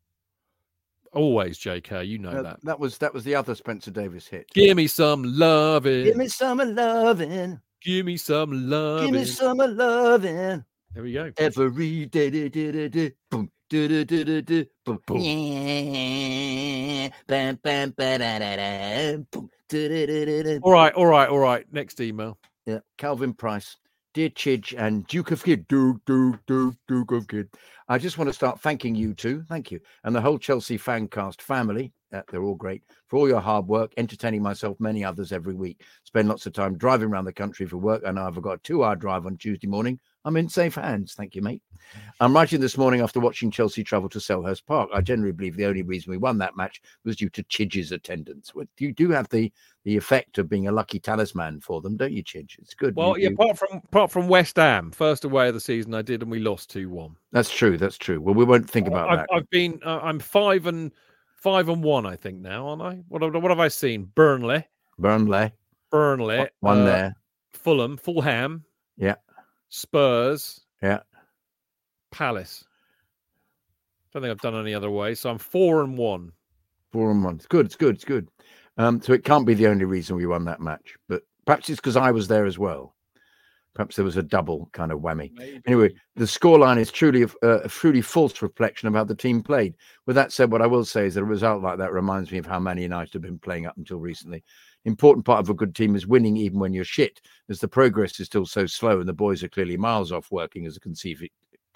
Always 1.13 1.57
J.K. 1.57 2.03
You 2.05 2.17
know 2.17 2.29
Uh, 2.31 2.41
that. 2.41 2.59
that 2.63 2.79
was 2.79 2.97
that 2.97 3.13
was 3.13 3.23
the 3.23 3.35
other 3.35 3.53
Spencer 3.55 3.91
Davis 3.91 4.27
hit. 4.27 4.49
Give 4.53 4.75
me 4.75 4.87
some 4.87 5.23
loving. 5.23 6.05
Give 6.05 6.17
me 6.17 6.27
some 6.27 6.57
loving. 6.57 7.59
Give 7.81 8.05
me 8.05 8.17
some 8.17 8.69
loving. 8.69 9.11
Give 9.11 9.21
me 9.21 9.25
some 9.25 9.57
loving. 9.57 10.63
There 10.97 11.03
we 11.03 11.13
go. 11.13 11.31
Every 11.37 12.07
day, 12.07 12.31
day, 12.31 12.49
day, 12.49 12.71
day, 12.71 12.89
day, 12.89 13.11
boom, 13.29 13.51
do, 13.69 13.87
do, 13.87 14.03
do, 14.03 14.23
do, 14.23 14.41
do, 14.41 14.65
boom, 14.83 14.99
Boom. 15.05 15.21
Yeah, 15.21 17.09
bam, 17.27 17.59
bam, 17.61 17.93
ba, 17.95 18.17
da, 18.17 18.39
da, 18.39 18.55
da, 18.55 19.17
boom, 19.29 19.47
do, 19.69 19.89
do, 19.89 20.07
do, 20.07 20.25
do, 20.25 20.43
do. 20.43 20.59
All 20.63 20.71
right, 20.71 20.91
all 20.95 21.05
right, 21.05 21.29
all 21.29 21.37
right. 21.37 21.71
Next 21.71 22.01
email. 22.01 22.39
Yeah, 22.65 22.79
Calvin 22.97 23.35
Price, 23.35 23.77
dear 24.15 24.31
Chidge 24.31 24.73
and 24.75 25.05
Duke 25.05 25.29
of 25.29 25.43
Kydd, 25.43 25.67
Duke, 25.67 26.01
Duke, 26.07 26.39
Duke, 26.47 26.73
Duke 26.87 27.11
of 27.11 27.27
Kydd. 27.27 27.49
I 27.87 27.99
just 27.99 28.17
want 28.17 28.29
to 28.29 28.33
start 28.33 28.59
thanking 28.59 28.95
you 28.95 29.13
two, 29.13 29.43
thank 29.47 29.69
you, 29.69 29.79
and 30.03 30.15
the 30.15 30.21
whole 30.21 30.39
Chelsea 30.39 30.79
fancast 30.79 31.41
family. 31.41 31.93
Uh, 32.11 32.21
they're 32.31 32.41
all 32.41 32.55
great 32.55 32.81
for 33.07 33.17
all 33.17 33.27
your 33.27 33.41
hard 33.41 33.67
work, 33.67 33.91
entertaining 33.97 34.41
myself, 34.41 34.79
many 34.79 35.03
others 35.03 35.31
every 35.31 35.53
week. 35.53 35.83
Spend 36.05 36.27
lots 36.27 36.45
of 36.45 36.53
time 36.53 36.77
driving 36.77 37.09
around 37.09 37.25
the 37.25 37.33
country 37.33 37.67
for 37.67 37.77
work. 37.77 38.01
I 38.07 38.11
know 38.11 38.25
I've 38.25 38.41
got 38.41 38.53
a 38.53 38.57
two-hour 38.59 38.95
drive 38.95 39.25
on 39.25 39.37
Tuesday 39.37 39.67
morning. 39.67 39.99
I'm 40.27 40.35
in 40.35 40.49
safe 40.49 40.75
hands. 40.75 41.13
Thank 41.13 41.35
you, 41.35 41.41
mate. 41.41 41.61
I'm 42.19 42.35
writing 42.35 42.59
this 42.59 42.77
morning 42.77 42.99
after 42.99 43.21
watching 43.21 43.49
Chelsea 43.49 43.81
travel 43.81 44.09
to 44.09 44.19
Selhurst 44.19 44.65
Park. 44.65 44.89
I 44.93 44.99
generally 44.99 45.31
believe 45.31 45.55
the 45.55 45.65
only 45.65 45.83
reason 45.83 46.11
we 46.11 46.17
won 46.17 46.37
that 46.39 46.57
match 46.57 46.81
was 47.05 47.15
due 47.15 47.29
to 47.29 47.43
Chidge's 47.43 47.93
attendance. 47.93 48.51
You 48.77 48.91
do 48.91 49.09
have 49.11 49.29
the 49.29 49.51
the 49.85 49.95
effect 49.95 50.37
of 50.37 50.49
being 50.49 50.67
a 50.67 50.71
lucky 50.73 50.99
talisman 50.99 51.61
for 51.61 51.79
them, 51.79 51.95
don't 51.95 52.11
you, 52.11 52.21
Chidge? 52.25 52.59
It's 52.59 52.73
good. 52.73 52.93
Well, 52.97 53.17
You- 53.17 53.29
yeah, 53.29 53.33
apart 53.35 53.57
from 53.57 53.81
apart 53.85 54.11
from 54.11 54.27
West 54.27 54.57
Ham, 54.57 54.91
first 54.91 55.23
away 55.23 55.47
of 55.47 55.53
the 55.53 55.61
season, 55.61 55.93
I 55.93 56.01
did, 56.01 56.21
and 56.21 56.29
we 56.29 56.39
lost 56.39 56.69
two 56.69 56.89
one. 56.89 57.15
that's 57.31 57.49
true. 57.49 57.77
That's 57.77 57.97
true. 57.97 58.19
Well, 58.19 58.35
we 58.35 58.43
won't 58.43 58.69
think 58.69 58.87
about 58.89 59.09
I've, 59.09 59.19
that. 59.19 59.27
I've 59.33 59.49
been, 59.49 59.79
uh, 59.85 59.99
I'm 60.03 60.19
five 60.19 60.65
and 60.67 60.91
five 61.37 61.69
and 61.69 61.81
one, 61.81 62.05
I 62.05 62.17
think 62.17 62.39
now, 62.41 62.67
aren't 62.67 62.81
I? 62.81 62.95
What, 63.07 63.21
have- 63.21 63.33
what 63.41 63.49
have 63.49 63.61
I 63.61 63.69
seen? 63.69 64.11
Burnley, 64.13 64.65
Burnley, 64.99 65.53
Burnley, 65.89 66.49
one 66.59 66.81
uh, 66.81 66.85
there. 66.85 67.15
Fulham, 67.53 67.95
Fulham, 67.95 68.65
Yeah. 68.97 69.15
Spurs, 69.69 70.61
Yeah. 70.81 70.99
Palace. 72.11 72.63
Don't 74.13 74.21
think 74.23 74.31
I've 74.31 74.41
done 74.41 74.55
any 74.55 74.73
other 74.73 74.89
way, 74.89 75.13
so 75.13 75.29
I'm 75.29 75.37
four 75.37 75.81
and 75.83 75.97
one. 75.97 76.31
Four 76.91 77.11
and 77.11 77.23
one. 77.23 77.35
It's 77.35 77.45
good. 77.45 77.65
It's 77.65 77.75
good. 77.75 77.95
It's 77.95 78.05
good. 78.05 78.29
Um, 78.77 79.01
so 79.01 79.13
it 79.13 79.23
can't 79.23 79.45
be 79.45 79.53
the 79.53 79.67
only 79.67 79.85
reason 79.85 80.15
we 80.15 80.25
won 80.25 80.45
that 80.45 80.61
match, 80.61 80.95
but 81.09 81.23
perhaps 81.45 81.69
it's 81.69 81.79
because 81.79 81.97
I 81.97 82.11
was 82.11 82.27
there 82.27 82.45
as 82.45 82.57
well. 82.57 82.95
Perhaps 83.73 83.95
there 83.95 84.05
was 84.05 84.17
a 84.17 84.23
double 84.23 84.69
kind 84.73 84.91
of 84.91 84.99
whammy. 85.01 85.31
Maybe. 85.35 85.61
Anyway, 85.67 85.93
the 86.15 86.25
scoreline 86.25 86.79
is 86.79 86.91
truly 86.91 87.23
a, 87.23 87.47
a, 87.47 87.69
truly 87.69 88.01
false 88.01 88.41
reflection 88.41 88.87
of 88.87 88.95
how 88.95 89.03
the 89.03 89.13
team 89.13 89.43
played. 89.43 89.75
With 90.07 90.15
that 90.15 90.31
said, 90.31 90.51
what 90.51 90.63
I 90.63 90.67
will 90.67 90.85
say 90.85 91.05
is 91.05 91.13
that 91.13 91.21
a 91.21 91.25
result 91.25 91.61
like 91.61 91.77
that 91.77 91.93
reminds 91.93 92.31
me 92.31 92.39
of 92.39 92.47
how 92.47 92.59
Man 92.59 92.79
United 92.79 93.13
have 93.13 93.21
been 93.21 93.37
playing 93.37 93.67
up 93.67 93.77
until 93.77 93.99
recently. 93.99 94.43
Important 94.87 95.25
part 95.25 95.41
of 95.41 95.49
a 95.49 95.53
good 95.53 95.75
team 95.75 95.97
is 95.97 96.07
winning 96.07 96.37
even 96.37 96.59
when 96.59 96.71
you're 96.71 96.85
shit, 96.85 97.19
as 97.49 97.59
the 97.59 97.67
progress 97.67 98.21
is 98.21 98.27
still 98.27 98.45
so 98.45 98.65
slow 98.65 99.01
and 99.01 99.09
the 99.09 99.11
boys 99.11 99.43
are 99.43 99.49
clearly 99.49 99.75
miles 99.75 100.13
off 100.13 100.31
working 100.31 100.65
as 100.65 100.77
a 100.77 100.79
conceive, 100.79 101.21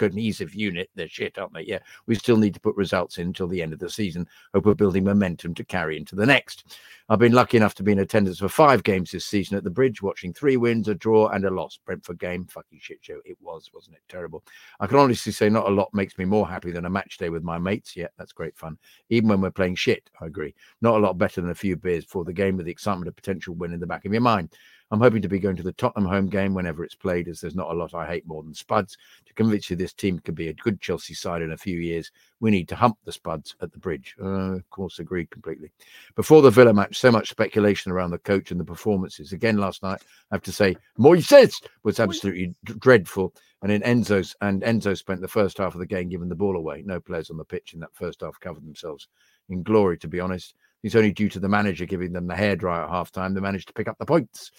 cohesive 0.10 0.56
unit. 0.56 0.90
They're 0.96 1.08
shit, 1.08 1.38
aren't 1.38 1.54
they? 1.54 1.62
Yeah, 1.62 1.80
we 2.08 2.16
still 2.16 2.38
need 2.38 2.54
to 2.56 2.60
put 2.60 2.76
results 2.76 3.18
in 3.18 3.28
until 3.28 3.48
the 3.48 3.62
end 3.62 3.74
of 3.74 3.80
the 3.80 3.90
season. 3.90 4.28
Hope 4.54 4.66
we're 4.66 4.74
building 4.74 5.04
momentum 5.04 5.54
to 5.56 5.64
carry 5.64 5.98
into 5.98 6.16
the 6.16 6.26
next. 6.26 6.78
I've 7.10 7.20
been 7.20 7.34
lucky 7.34 7.58
enough 7.58 7.76
to 7.76 7.84
be 7.84 7.92
in 7.92 8.00
attendance 8.00 8.40
for 8.40 8.50
five 8.50 8.84
games 8.84 9.12
this 9.12 9.26
season 9.26 9.58
at 9.58 9.64
the 9.64 9.70
Bridge, 9.70 10.02
watching 10.02 10.34
three 10.34 10.58
wins, 10.58 10.88
a 10.88 10.96
draw, 10.96 11.28
and 11.28 11.46
a 11.46 11.50
loss. 11.50 11.78
Brentford 11.86 12.20
game, 12.20 12.46
fucking 12.46 12.80
shit 12.82 13.00
show. 13.02 13.20
It 13.26 13.38
was, 13.42 13.70
wasn't 13.74 13.98
it? 13.98 14.02
Terrible. 14.08 14.44
I 14.80 14.88
can 14.88 14.98
honestly 14.98 15.32
say 15.32 15.50
not 15.50 15.68
a 15.68 15.72
lot 15.72 15.94
makes 15.94 16.18
me 16.18 16.26
more 16.26 16.48
happy 16.48 16.72
than 16.72 16.86
a 16.86 16.90
match 16.90 17.18
day 17.18 17.30
with 17.30 17.44
my 17.44 17.58
mates. 17.58 17.96
Yeah, 17.96 18.08
that's 18.18 18.32
great 18.32 18.58
fun. 18.58 18.78
Even 19.10 19.30
when 19.30 19.42
we're 19.42 19.52
playing 19.52 19.76
shit, 19.76 20.10
I 20.20 20.26
agree. 20.26 20.56
Not 20.82 20.96
a 20.96 21.04
lot 21.04 21.18
better 21.18 21.42
than 21.42 21.52
a 21.52 21.56
few 21.56 21.76
beers 21.76 22.06
before 22.06 22.26
the 22.26 22.34
game 22.34 22.58
with 22.58 22.66
the 22.66 22.72
excitement 22.72 23.08
of 23.08 23.16
potential 23.16 23.56
win 23.56 23.74
in 23.74 23.80
the 23.80 23.88
back 23.88 24.06
of 24.06 24.14
your 24.14 24.22
mind. 24.22 24.54
I'm 24.92 25.00
hoping 25.00 25.22
to 25.22 25.30
be 25.30 25.40
going 25.40 25.56
to 25.56 25.64
the 25.64 25.72
Tottenham 25.72 26.10
home 26.10 26.28
game 26.28 26.54
whenever 26.54 26.84
it's 26.84 26.96
played, 26.96 27.30
as 27.30 27.40
there's 27.40 27.56
not 27.56 27.72
a 27.72 27.74
lot 27.74 27.94
I 27.94 28.06
hate 28.06 28.28
more 28.28 28.44
than 28.44 28.54
Spuds. 28.54 28.98
To 29.26 29.34
convince 29.34 29.70
you 29.70 29.78
this 29.78 29.94
team 29.94 30.20
could 30.20 30.36
be 30.36 30.50
a 30.50 30.54
good 30.54 30.82
Chelsea 30.82 31.14
side 31.14 31.42
in 31.42 31.54
a 31.54 31.58
few 31.58 31.80
years, 31.80 32.12
we 32.42 32.52
need 32.52 32.68
to 32.70 32.76
hump 32.76 32.98
the 33.06 33.12
Spuds 33.12 33.56
at 33.62 33.72
the 33.72 33.80
bridge. 33.80 34.16
Uh, 34.22 34.56
of 34.56 34.70
course, 34.70 35.00
agreed 35.00 35.32
completely. 35.32 35.72
Before 36.16 36.42
the 36.42 36.50
Villa 36.50 36.74
match, 36.74 37.00
so 37.00 37.10
much 37.10 37.30
speculation 37.30 37.92
around 37.92 38.12
the 38.12 38.18
coach 38.20 38.52
and 38.52 38.60
the 38.60 38.66
performances. 38.66 39.32
Again, 39.32 39.58
last 39.58 39.82
night, 39.82 40.02
I 40.32 40.36
have 40.36 40.44
to 40.44 40.52
say, 40.52 40.76
Moises 41.00 41.54
was 41.84 42.00
absolutely 42.00 42.54
dreadful. 42.64 43.34
And 43.62 43.72
in 43.72 43.82
Enzo's 43.84 44.36
and 44.42 44.64
Enzo 44.64 44.98
spent 44.98 45.22
the 45.22 45.28
first 45.28 45.60
half 45.60 45.76
of 45.76 45.80
the 45.80 45.86
game 45.86 46.10
giving 46.10 46.30
the 46.30 46.36
ball 46.36 46.58
away. 46.58 46.82
No 46.84 47.00
players 47.00 47.30
on 47.30 47.38
the 47.38 47.46
pitch 47.46 47.74
in 47.74 47.80
that 47.82 47.94
first 47.94 48.22
half 48.22 48.40
covered 48.40 48.66
themselves 48.66 49.08
in 49.50 49.64
glory, 49.64 49.98
to 50.00 50.08
be 50.08 50.20
honest. 50.20 50.56
It's 50.84 50.96
only 50.96 51.12
due 51.12 51.30
to 51.30 51.40
the 51.40 51.50
manager 51.50 51.86
giving 51.86 52.12
them 52.12 52.28
the 52.28 52.34
hairdryer 52.34 52.84
at 52.84 52.90
half 52.90 53.12
time 53.12 53.34
they 53.34 53.42
managed 53.42 53.68
to 53.68 53.74
pick 53.74 53.88
up 53.88 53.98
the 54.00 54.06
points. 54.06 54.52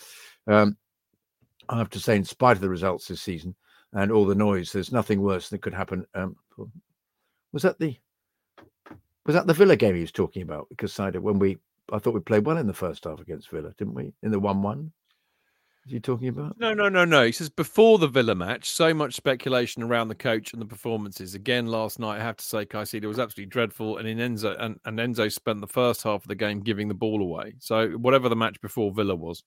Um, 0.47 0.77
I 1.69 1.79
have 1.79 1.91
to 1.91 2.01
say, 2.01 2.17
in 2.17 2.25
spite 2.25 2.57
of 2.57 2.61
the 2.61 2.69
results 2.69 3.09
this 3.09 3.23
season 3.23 3.55
and 3.93 4.11
all 4.13 4.27
the 4.27 4.35
noise, 4.35 4.73
there's 4.73 4.93
nothing 4.93 5.21
worse 5.21 5.49
that 5.49 5.63
could 5.63 5.75
happen. 5.75 6.07
Um, 6.15 6.37
was 7.53 7.63
that 7.63 7.79
the 7.79 7.97
was 9.25 9.35
that 9.35 9.47
the 9.47 9.55
Villa 9.55 9.77
game 9.77 9.95
he 9.95 10.01
was 10.01 10.13
talking 10.13 10.43
about? 10.43 10.67
Because 10.69 10.99
when 10.99 11.39
we, 11.39 11.59
I 11.93 11.99
thought 11.99 12.15
we 12.15 12.21
played 12.21 12.45
well 12.45 12.57
in 12.59 12.67
the 12.67 12.73
first 12.73 13.05
half 13.05 13.21
against 13.21 13.51
Villa, 13.51 13.73
didn't 13.79 13.95
we? 13.95 14.13
In 14.23 14.33
the 14.33 14.41
one-one. 14.41 14.91
He 15.87 15.99
talking 15.99 16.29
about? 16.29 16.59
No, 16.61 16.73
no, 16.73 16.89
no, 16.89 17.05
no. 17.05 17.27
He 17.27 17.33
says 17.33 17.49
before 17.49 17.99
the 17.99 18.07
Villa 18.07 18.37
match, 18.37 18.71
so 18.71 18.95
much 18.95 19.15
speculation 19.15 19.83
around 19.83 20.09
the 20.09 20.15
coach 20.15 20.53
and 20.53 20.63
the 20.63 20.67
performances. 20.67 21.35
Again, 21.35 21.67
last 21.67 21.99
night, 21.99 22.21
I 22.21 22.23
have 22.23 22.37
to 22.37 22.45
say, 22.45 22.65
Caicedo 22.65 23.07
was 23.07 23.19
absolutely 23.19 23.51
dreadful, 23.51 23.99
and 23.99 24.07
in 24.07 24.19
Enzo 24.19 24.57
and, 24.61 24.79
and 24.85 24.99
Enzo 24.99 25.31
spent 25.33 25.61
the 25.61 25.67
first 25.67 26.05
half 26.05 26.23
of 26.23 26.29
the 26.29 26.37
game 26.37 26.61
giving 26.61 26.87
the 26.87 26.95
ball 26.95 27.21
away. 27.21 27.55
So 27.59 27.91
whatever 27.91 28.29
the 28.29 28.37
match 28.37 28.61
before 28.61 28.93
Villa 28.93 29.17
was. 29.17 29.43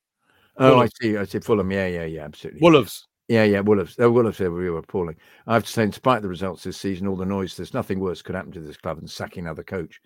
Oh, 0.57 0.79
I 0.79 0.87
see. 1.01 1.17
I 1.17 1.23
see. 1.25 1.39
Fulham. 1.39 1.71
Yeah, 1.71 1.87
yeah, 1.87 2.05
yeah. 2.05 2.25
Absolutely. 2.25 2.61
Wolves. 2.61 3.07
Yeah, 3.27 3.43
yeah, 3.43 3.61
Wolves. 3.61 3.95
Oh, 3.97 4.05
uh, 4.05 4.11
Wolves 4.11 4.39
we 4.39 4.69
were 4.69 4.77
appalling. 4.77 5.15
I 5.47 5.55
have 5.55 5.65
to 5.65 5.71
say, 5.71 5.83
in 5.83 5.91
spite 5.91 6.17
of 6.17 6.23
the 6.23 6.29
results 6.29 6.63
this 6.63 6.77
season, 6.77 7.07
all 7.07 7.15
the 7.15 7.25
noise, 7.25 7.57
there's 7.57 7.73
nothing 7.73 7.99
worse 7.99 8.21
could 8.21 8.35
happen 8.35 8.51
to 8.51 8.59
this 8.59 8.77
club 8.77 8.99
than 8.99 9.07
sacking 9.07 9.45
another 9.45 9.63
coach. 9.63 9.99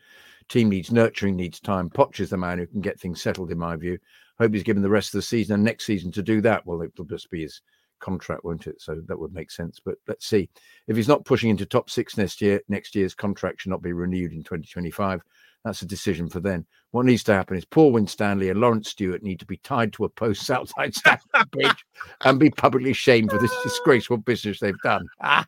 Team 0.47 0.69
needs 0.69 0.91
nurturing, 0.91 1.35
needs 1.35 1.59
time. 1.59 1.89
Poch 1.89 2.19
is 2.21 2.29
the 2.29 2.37
man 2.37 2.59
who 2.59 2.65
can 2.65 2.81
get 2.81 2.99
things 2.99 3.21
settled, 3.21 3.51
in 3.51 3.57
my 3.57 3.75
view 3.75 3.99
hope 4.39 4.53
he's 4.53 4.63
given 4.63 4.81
the 4.81 4.89
rest 4.89 5.13
of 5.13 5.19
the 5.19 5.23
season 5.23 5.55
and 5.55 5.63
next 5.63 5.85
season 5.85 6.11
to 6.13 6.23
do 6.23 6.41
that. 6.41 6.65
Well, 6.65 6.81
it'll 6.81 7.05
just 7.05 7.29
be 7.29 7.41
his 7.41 7.61
contract, 7.99 8.45
won't 8.45 8.67
it? 8.67 8.81
So 8.81 9.01
that 9.05 9.19
would 9.19 9.33
make 9.33 9.51
sense. 9.51 9.79
But 9.83 9.95
let's 10.07 10.25
see. 10.25 10.49
If 10.87 10.95
he's 10.95 11.07
not 11.07 11.25
pushing 11.25 11.49
into 11.49 11.65
top 11.65 11.89
six 11.89 12.17
next 12.17 12.41
year, 12.41 12.61
next 12.69 12.95
year's 12.95 13.13
contract 13.13 13.61
should 13.61 13.71
not 13.71 13.81
be 13.81 13.93
renewed 13.93 14.31
in 14.31 14.39
2025. 14.39 15.21
That's 15.65 15.81
a 15.81 15.85
decision 15.85 16.29
for 16.29 16.39
then. 16.39 16.65
What 16.91 17.05
needs 17.05 17.23
to 17.25 17.33
happen 17.33 17.57
is 17.57 17.65
Paul 17.65 17.91
Winstanley 17.91 18.49
and 18.49 18.59
Laurence 18.59 18.89
Stewart 18.89 19.21
need 19.21 19.39
to 19.39 19.45
be 19.45 19.57
tied 19.57 19.93
to 19.93 20.05
a 20.05 20.09
post 20.09 20.49
outside 20.49 20.95
Stamford 20.95 21.51
Bridge 21.51 21.85
and 22.23 22.39
be 22.39 22.49
publicly 22.49 22.93
shamed 22.93 23.31
for 23.31 23.37
this 23.37 23.55
disgraceful 23.61 24.17
business 24.17 24.59
they've 24.59 24.73
done. 24.83 25.05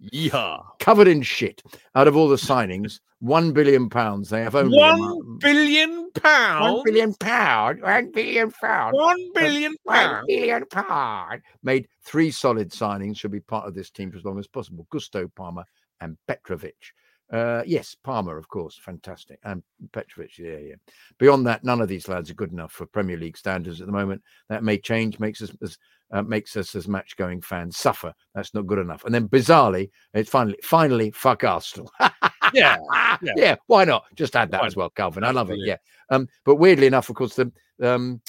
yeah. 0.00 0.58
Covered 0.78 1.08
in 1.08 1.22
shit. 1.22 1.62
Out 1.94 2.08
of 2.08 2.16
all 2.16 2.28
the 2.28 2.36
signings, 2.36 3.00
one 3.18 3.52
billion 3.52 3.88
pounds. 3.88 4.30
They 4.30 4.42
have 4.42 4.54
only 4.54 4.78
one 4.78 5.38
billion 5.38 6.10
pounds. 6.12 6.62
One 6.62 6.82
billion 6.84 7.14
pound. 7.14 7.82
One 7.82 8.12
billion 8.12 8.50
pound. 8.52 8.94
One 8.94 9.32
billion 9.34 9.74
pound. 9.86 10.12
One 10.12 10.24
billion 10.26 10.66
pound. 10.66 11.42
Made 11.62 11.88
three 12.02 12.30
solid 12.30 12.70
signings. 12.70 13.18
Should 13.18 13.32
be 13.32 13.40
part 13.40 13.66
of 13.66 13.74
this 13.74 13.90
team 13.90 14.10
for 14.10 14.18
as 14.18 14.24
long 14.24 14.38
as 14.38 14.46
possible. 14.46 14.86
Gusto 14.90 15.28
Palmer 15.34 15.64
and 16.00 16.16
Petrovic. 16.28 16.92
Uh, 17.32 17.62
yes, 17.66 17.96
Palmer, 18.04 18.38
of 18.38 18.48
course, 18.48 18.78
fantastic, 18.78 19.40
and 19.44 19.62
Petrovic. 19.92 20.38
Yeah, 20.38 20.58
yeah. 20.58 20.74
Beyond 21.18 21.46
that, 21.46 21.64
none 21.64 21.80
of 21.80 21.88
these 21.88 22.08
lads 22.08 22.30
are 22.30 22.34
good 22.34 22.52
enough 22.52 22.72
for 22.72 22.86
Premier 22.86 23.16
League 23.16 23.36
standards 23.36 23.80
at 23.80 23.86
the 23.86 23.92
moment. 23.92 24.22
That 24.48 24.62
may 24.62 24.78
change. 24.78 25.18
Makes 25.18 25.42
us 25.42 25.50
as 25.62 25.78
uh, 26.12 26.22
makes 26.22 26.56
us 26.56 26.74
as 26.76 26.86
match 26.86 27.16
going 27.16 27.40
fans 27.42 27.76
suffer. 27.76 28.14
That's 28.34 28.54
not 28.54 28.66
good 28.66 28.78
enough. 28.78 29.04
And 29.04 29.14
then 29.14 29.28
bizarrely, 29.28 29.90
it's 30.14 30.30
finally 30.30 30.58
finally 30.62 31.10
fuck 31.10 31.42
Arsenal. 31.42 31.90
yeah, 32.52 32.76
yeah, 33.22 33.32
yeah, 33.36 33.56
Why 33.66 33.84
not? 33.84 34.04
Just 34.14 34.36
add 34.36 34.52
that 34.52 34.60
why 34.60 34.66
as 34.68 34.76
well, 34.76 34.90
Calvin. 34.90 35.24
I 35.24 35.32
love 35.32 35.50
it. 35.50 35.58
Yeah. 35.58 35.78
Um, 36.10 36.28
but 36.44 36.56
weirdly 36.56 36.86
enough, 36.86 37.08
of 37.08 37.16
course, 37.16 37.34
the 37.34 37.50
um 37.82 38.20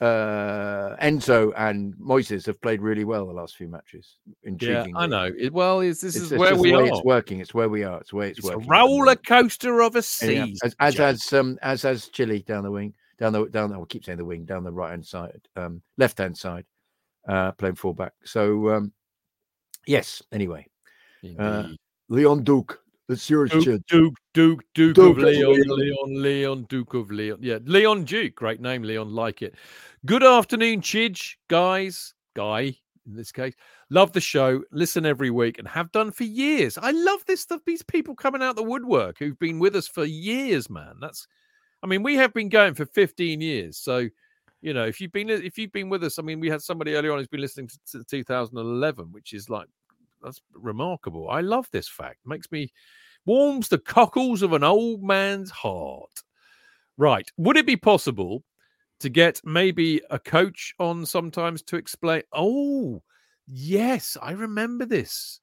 uh, 0.00 0.94
Enzo 1.00 1.52
and 1.56 1.94
Moises 1.94 2.44
have 2.46 2.60
played 2.60 2.82
really 2.82 3.04
well 3.04 3.26
the 3.26 3.32
last 3.32 3.56
few 3.56 3.68
matches. 3.68 4.16
Intriguing. 4.42 4.94
Yeah, 4.94 5.00
I 5.00 5.06
know. 5.06 5.32
It, 5.38 5.52
well, 5.52 5.80
it's, 5.80 6.02
this 6.02 6.16
it's, 6.16 6.32
is 6.32 6.38
where 6.38 6.54
we 6.54 6.74
are. 6.74 6.84
It's 6.84 7.02
working. 7.02 7.40
It's 7.40 7.54
where 7.54 7.68
we 7.68 7.82
are. 7.82 8.00
It's 8.00 8.12
where 8.12 8.28
it's, 8.28 8.38
it's 8.38 8.46
working. 8.46 8.64
A 8.64 8.68
roller 8.68 9.16
coaster 9.16 9.80
of 9.80 9.96
a 9.96 10.02
season. 10.02 10.48
Yeah, 10.48 10.54
as, 10.64 10.76
as 10.80 11.00
as 11.00 11.32
um 11.32 11.58
as 11.62 11.84
as 11.84 12.08
Chile 12.08 12.40
down 12.40 12.64
the 12.64 12.70
wing, 12.70 12.94
down 13.18 13.32
the 13.32 13.46
down. 13.46 13.72
I 13.72 13.82
keep 13.88 14.04
saying 14.04 14.18
the 14.18 14.24
wing, 14.24 14.44
down 14.44 14.64
the 14.64 14.72
right 14.72 14.90
hand 14.90 15.06
side, 15.06 15.40
um, 15.56 15.80
left 15.96 16.18
hand 16.18 16.36
side, 16.36 16.66
uh, 17.26 17.52
playing 17.52 17.76
fullback. 17.76 18.12
So 18.24 18.68
um, 18.70 18.92
yes. 19.86 20.22
Anyway, 20.30 20.66
uh, 21.38 21.68
Leon 22.08 22.44
Duke 22.44 22.82
it's 23.08 23.30
yours, 23.30 23.50
Duke, 23.50 23.64
Duke, 23.64 23.82
Duke, 23.88 24.16
Duke, 24.34 24.64
Duke, 24.74 24.94
Duke 24.94 25.16
of 25.16 25.22
Leon, 25.22 25.62
Leon, 25.68 26.22
Leon, 26.22 26.66
Duke 26.68 26.94
of 26.94 27.10
Leon. 27.10 27.38
Yeah, 27.40 27.58
Leon 27.64 28.04
Duke. 28.04 28.34
Great 28.34 28.60
name, 28.60 28.82
Leon. 28.82 29.10
Like 29.10 29.42
it. 29.42 29.54
Good 30.04 30.24
afternoon, 30.24 30.80
Chidge, 30.80 31.36
guys, 31.48 32.14
guy 32.34 32.76
in 33.06 33.14
this 33.16 33.32
case. 33.32 33.54
Love 33.90 34.12
the 34.12 34.20
show. 34.20 34.62
Listen 34.72 35.06
every 35.06 35.30
week 35.30 35.58
and 35.58 35.68
have 35.68 35.92
done 35.92 36.10
for 36.10 36.24
years. 36.24 36.76
I 36.78 36.90
love 36.90 37.24
this 37.26 37.40
stuff. 37.40 37.60
These 37.64 37.82
people 37.82 38.14
coming 38.14 38.42
out 38.42 38.56
the 38.56 38.62
woodwork 38.62 39.18
who've 39.18 39.38
been 39.38 39.58
with 39.58 39.76
us 39.76 39.88
for 39.88 40.04
years, 40.04 40.68
man. 40.68 40.96
That's, 41.00 41.26
I 41.82 41.86
mean, 41.86 42.02
we 42.02 42.16
have 42.16 42.34
been 42.34 42.48
going 42.48 42.74
for 42.74 42.86
15 42.86 43.40
years. 43.40 43.78
So, 43.78 44.08
you 44.60 44.74
know, 44.74 44.84
if 44.84 45.00
you've 45.00 45.12
been 45.12 45.30
if 45.30 45.58
you've 45.58 45.72
been 45.72 45.88
with 45.88 46.02
us, 46.02 46.18
I 46.18 46.22
mean, 46.22 46.40
we 46.40 46.50
had 46.50 46.62
somebody 46.62 46.94
earlier 46.94 47.12
on 47.12 47.18
who's 47.18 47.28
been 47.28 47.40
listening 47.40 47.68
to, 47.68 47.98
to 47.98 48.04
2011, 48.04 49.12
which 49.12 49.32
is 49.32 49.48
like 49.48 49.68
that's 50.26 50.42
remarkable. 50.52 51.30
I 51.30 51.40
love 51.40 51.68
this 51.70 51.88
fact. 51.88 52.18
Makes 52.26 52.50
me 52.50 52.72
warms 53.24 53.68
the 53.68 53.78
cockles 53.78 54.42
of 54.42 54.52
an 54.52 54.64
old 54.64 55.02
man's 55.02 55.50
heart. 55.50 56.22
Right. 56.98 57.30
Would 57.36 57.56
it 57.56 57.66
be 57.66 57.76
possible 57.76 58.42
to 59.00 59.08
get 59.08 59.40
maybe 59.44 60.02
a 60.10 60.18
coach 60.18 60.74
on 60.78 61.06
sometimes 61.06 61.62
to 61.62 61.76
explain? 61.76 62.22
Oh, 62.32 63.02
yes, 63.46 64.16
I 64.20 64.32
remember 64.32 64.84
this. 64.84 65.40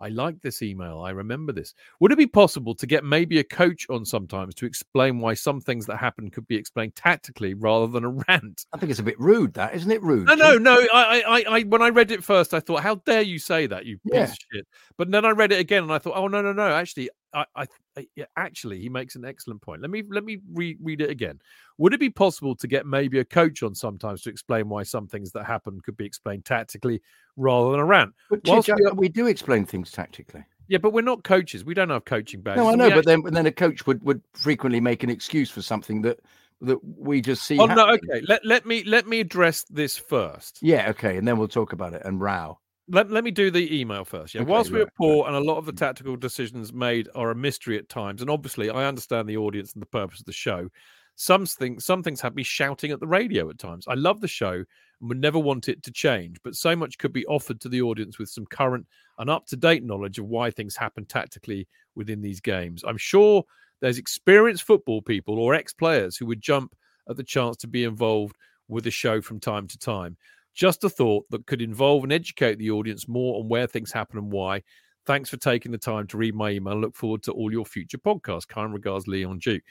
I 0.00 0.08
like 0.08 0.40
this 0.40 0.62
email. 0.62 1.00
I 1.00 1.10
remember 1.10 1.52
this. 1.52 1.74
Would 2.00 2.10
it 2.10 2.18
be 2.18 2.26
possible 2.26 2.74
to 2.74 2.86
get 2.86 3.04
maybe 3.04 3.38
a 3.38 3.44
coach 3.44 3.86
on 3.90 4.04
sometimes 4.04 4.54
to 4.56 4.66
explain 4.66 5.18
why 5.18 5.34
some 5.34 5.60
things 5.60 5.86
that 5.86 5.96
happen 5.96 6.30
could 6.30 6.46
be 6.46 6.56
explained 6.56 6.96
tactically 6.96 7.54
rather 7.54 7.86
than 7.86 8.04
a 8.04 8.08
rant? 8.28 8.64
I 8.72 8.78
think 8.78 8.90
it's 8.90 9.00
a 9.00 9.04
bit 9.04 9.20
rude. 9.20 9.54
That 9.54 9.74
isn't 9.74 9.90
it? 9.90 10.02
Rude. 10.02 10.26
No, 10.26 10.34
no, 10.34 10.56
no. 10.56 10.86
I, 10.92 11.22
I, 11.26 11.44
I. 11.48 11.62
When 11.62 11.82
I 11.82 11.90
read 11.90 12.10
it 12.10 12.24
first, 12.24 12.54
I 12.54 12.60
thought, 12.60 12.82
"How 12.82 12.96
dare 12.96 13.22
you 13.22 13.38
say 13.38 13.66
that, 13.66 13.84
you 13.84 13.98
yeah. 14.04 14.26
piece 14.26 14.32
of 14.32 14.38
shit!" 14.52 14.66
But 14.96 15.10
then 15.10 15.24
I 15.24 15.30
read 15.30 15.52
it 15.52 15.60
again, 15.60 15.82
and 15.82 15.92
I 15.92 15.98
thought, 15.98 16.16
"Oh 16.16 16.28
no, 16.28 16.40
no, 16.40 16.52
no! 16.52 16.72
Actually, 16.72 17.10
I, 17.32 17.44
I, 17.54 17.66
I 17.96 18.06
yeah, 18.16 18.24
actually, 18.36 18.80
he 18.80 18.88
makes 18.88 19.16
an 19.16 19.24
excellent 19.24 19.62
point. 19.62 19.82
Let 19.82 19.90
me 19.90 20.02
let 20.08 20.24
me 20.24 20.38
re- 20.52 20.78
read 20.82 21.00
it 21.00 21.10
again. 21.10 21.40
Would 21.78 21.94
it 21.94 22.00
be 22.00 22.10
possible 22.10 22.54
to 22.56 22.66
get 22.66 22.86
maybe 22.86 23.18
a 23.18 23.24
coach 23.24 23.62
on 23.62 23.74
sometimes 23.74 24.22
to 24.22 24.30
explain 24.30 24.68
why 24.68 24.82
some 24.82 25.06
things 25.06 25.32
that 25.32 25.44
happen 25.44 25.80
could 25.80 25.96
be 25.96 26.04
explained 26.04 26.44
tactically 26.44 27.00
rather 27.36 27.70
than 27.70 27.80
a 27.80 27.84
rant? 27.84 28.12
But 28.28 28.40
we, 28.44 28.50
are, 28.52 28.94
we, 28.94 29.08
do 29.08 29.26
explain 29.26 29.64
things 29.64 29.90
tactically. 29.90 30.44
Yeah, 30.68 30.78
but 30.78 30.92
we're 30.92 31.02
not 31.02 31.24
coaches. 31.24 31.64
We 31.64 31.74
don't 31.74 31.90
have 31.90 32.04
coaching 32.04 32.42
badges. 32.42 32.62
No, 32.62 32.70
I 32.70 32.74
know, 32.74 32.90
but 32.90 32.98
actually... 32.98 33.22
then 33.22 33.34
then 33.34 33.46
a 33.46 33.52
coach 33.52 33.86
would 33.86 34.02
would 34.04 34.22
frequently 34.32 34.80
make 34.80 35.02
an 35.02 35.10
excuse 35.10 35.50
for 35.50 35.62
something 35.62 36.02
that 36.02 36.20
that 36.60 36.78
we 36.84 37.20
just 37.20 37.44
see. 37.44 37.58
Oh 37.58 37.66
happening. 37.66 37.86
no, 37.86 38.14
okay. 38.14 38.24
Let 38.28 38.44
let 38.44 38.66
me 38.66 38.84
let 38.84 39.06
me 39.06 39.20
address 39.20 39.64
this 39.64 39.96
first. 39.96 40.58
Yeah, 40.62 40.90
okay, 40.90 41.16
and 41.16 41.26
then 41.26 41.38
we'll 41.38 41.48
talk 41.48 41.72
about 41.72 41.94
it 41.94 42.02
and 42.04 42.20
row 42.20 42.58
let, 42.90 43.10
let 43.10 43.24
me 43.24 43.30
do 43.30 43.50
the 43.50 43.80
email 43.80 44.04
first. 44.04 44.34
Yeah. 44.34 44.42
Okay, 44.42 44.50
Whilst 44.50 44.70
we're 44.70 44.90
poor 44.96 45.26
and 45.26 45.36
a 45.36 45.40
lot 45.40 45.58
of 45.58 45.66
the 45.66 45.72
tactical 45.72 46.16
decisions 46.16 46.72
made 46.72 47.08
are 47.14 47.30
a 47.30 47.34
mystery 47.34 47.78
at 47.78 47.88
times, 47.88 48.20
and 48.20 48.30
obviously 48.30 48.70
I 48.70 48.86
understand 48.86 49.28
the 49.28 49.36
audience 49.36 49.72
and 49.72 49.82
the 49.82 49.86
purpose 49.86 50.20
of 50.20 50.26
the 50.26 50.32
show. 50.32 50.68
some 51.16 51.44
things 51.46 51.84
some 51.84 52.02
things 52.02 52.20
have 52.22 52.34
me 52.34 52.42
shouting 52.42 52.92
at 52.92 53.00
the 53.00 53.06
radio 53.06 53.48
at 53.50 53.58
times. 53.58 53.86
I 53.86 53.94
love 53.94 54.20
the 54.20 54.28
show 54.28 54.52
and 54.52 55.08
would 55.08 55.20
never 55.20 55.38
want 55.38 55.68
it 55.68 55.82
to 55.82 55.92
change, 55.92 56.38
but 56.42 56.54
so 56.54 56.74
much 56.74 56.98
could 56.98 57.12
be 57.12 57.26
offered 57.26 57.60
to 57.60 57.68
the 57.68 57.82
audience 57.82 58.18
with 58.18 58.28
some 58.28 58.46
current 58.46 58.86
and 59.18 59.28
up 59.28 59.46
to 59.46 59.56
date 59.56 59.84
knowledge 59.84 60.18
of 60.18 60.26
why 60.26 60.50
things 60.50 60.76
happen 60.76 61.04
tactically 61.04 61.68
within 61.94 62.22
these 62.22 62.40
games. 62.40 62.82
I'm 62.86 62.96
sure 62.96 63.44
there's 63.80 63.98
experienced 63.98 64.64
football 64.64 65.02
people 65.02 65.38
or 65.38 65.54
ex 65.54 65.72
players 65.72 66.16
who 66.16 66.26
would 66.26 66.40
jump 66.40 66.74
at 67.08 67.16
the 67.16 67.24
chance 67.24 67.56
to 67.58 67.66
be 67.66 67.84
involved 67.84 68.36
with 68.68 68.84
the 68.84 68.90
show 68.90 69.20
from 69.20 69.40
time 69.40 69.66
to 69.66 69.78
time. 69.78 70.16
Just 70.54 70.84
a 70.84 70.90
thought 70.90 71.26
that 71.30 71.46
could 71.46 71.62
involve 71.62 72.02
and 72.02 72.12
educate 72.12 72.58
the 72.58 72.70
audience 72.70 73.08
more 73.08 73.40
on 73.40 73.48
where 73.48 73.66
things 73.66 73.92
happen 73.92 74.18
and 74.18 74.32
why. 74.32 74.62
Thanks 75.06 75.30
for 75.30 75.36
taking 75.36 75.72
the 75.72 75.78
time 75.78 76.06
to 76.08 76.16
read 76.18 76.34
my 76.34 76.50
email. 76.50 76.74
I 76.74 76.76
Look 76.76 76.94
forward 76.94 77.22
to 77.24 77.32
all 77.32 77.50
your 77.50 77.64
future 77.64 77.98
podcasts. 77.98 78.46
Kind 78.46 78.72
regards, 78.72 79.06
Leon 79.06 79.38
Duke. 79.38 79.62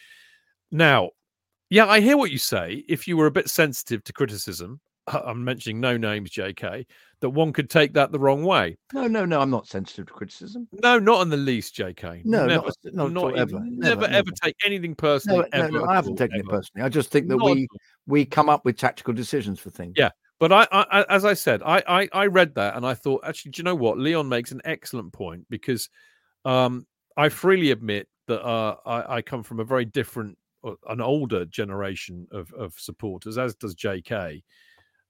Now, 0.71 1.09
yeah, 1.69 1.85
I 1.85 1.99
hear 1.99 2.17
what 2.17 2.31
you 2.31 2.37
say. 2.37 2.83
If 2.87 3.07
you 3.07 3.15
were 3.17 3.27
a 3.27 3.31
bit 3.31 3.49
sensitive 3.49 4.03
to 4.05 4.13
criticism, 4.13 4.79
I'm 5.07 5.43
mentioning 5.43 5.79
no 5.79 5.97
names, 5.97 6.31
JK, 6.31 6.85
that 7.21 7.29
one 7.29 7.53
could 7.53 7.69
take 7.69 7.93
that 7.93 8.11
the 8.11 8.19
wrong 8.19 8.43
way. 8.43 8.77
No, 8.93 9.07
no, 9.07 9.25
no. 9.25 9.39
I'm 9.39 9.49
not 9.49 9.67
sensitive 9.67 10.07
to 10.07 10.13
criticism. 10.13 10.67
No, 10.81 10.99
not 10.99 11.21
in 11.21 11.29
the 11.29 11.37
least, 11.37 11.75
JK. 11.75 12.25
No, 12.25 12.45
never, 12.45 12.69
not, 12.85 13.11
not, 13.11 13.37
ever. 13.37 13.59
Never, 13.59 13.65
Never, 13.65 14.03
ever, 14.05 14.11
never. 14.11 14.31
take 14.43 14.55
anything 14.65 14.95
personally. 14.95 15.45
No, 15.53 15.59
no, 15.59 15.65
ever 15.65 15.71
no, 15.79 15.85
I 15.85 15.95
haven't 15.95 16.15
taken 16.15 16.39
it 16.39 16.47
personally. 16.47 16.85
I 16.85 16.89
just 16.89 17.11
think 17.11 17.27
that 17.27 17.37
Not 17.37 17.51
we 17.51 17.67
we 18.07 18.25
come 18.25 18.49
up 18.49 18.65
with 18.65 18.77
tactical 18.77 19.13
decisions 19.13 19.59
for 19.59 19.69
things. 19.69 19.93
Yeah. 19.97 20.09
But 20.39 20.53
I, 20.53 20.67
I, 20.71 21.05
as 21.09 21.25
I 21.25 21.33
said, 21.33 21.61
I, 21.63 21.83
I, 21.87 22.09
I 22.13 22.25
read 22.27 22.55
that 22.55 22.77
and 22.77 22.85
I 22.85 22.93
thought, 22.93 23.23
actually, 23.25 23.51
do 23.51 23.59
you 23.59 23.63
know 23.65 23.75
what? 23.75 23.97
Leon 23.97 24.29
makes 24.29 24.51
an 24.51 24.61
excellent 24.63 25.11
point 25.11 25.45
because 25.49 25.89
um, 26.45 26.87
I 27.17 27.27
freely 27.27 27.71
admit 27.71 28.07
that 28.27 28.41
uh, 28.45 28.77
I, 28.85 29.17
I 29.17 29.21
come 29.21 29.43
from 29.43 29.59
a 29.59 29.65
very 29.65 29.83
different, 29.83 30.37
uh, 30.63 30.75
an 30.87 31.01
older 31.01 31.45
generation 31.45 32.25
of, 32.31 32.53
of 32.53 32.73
supporters, 32.77 33.37
as 33.37 33.53
does 33.55 33.75
J.K. 33.75 34.41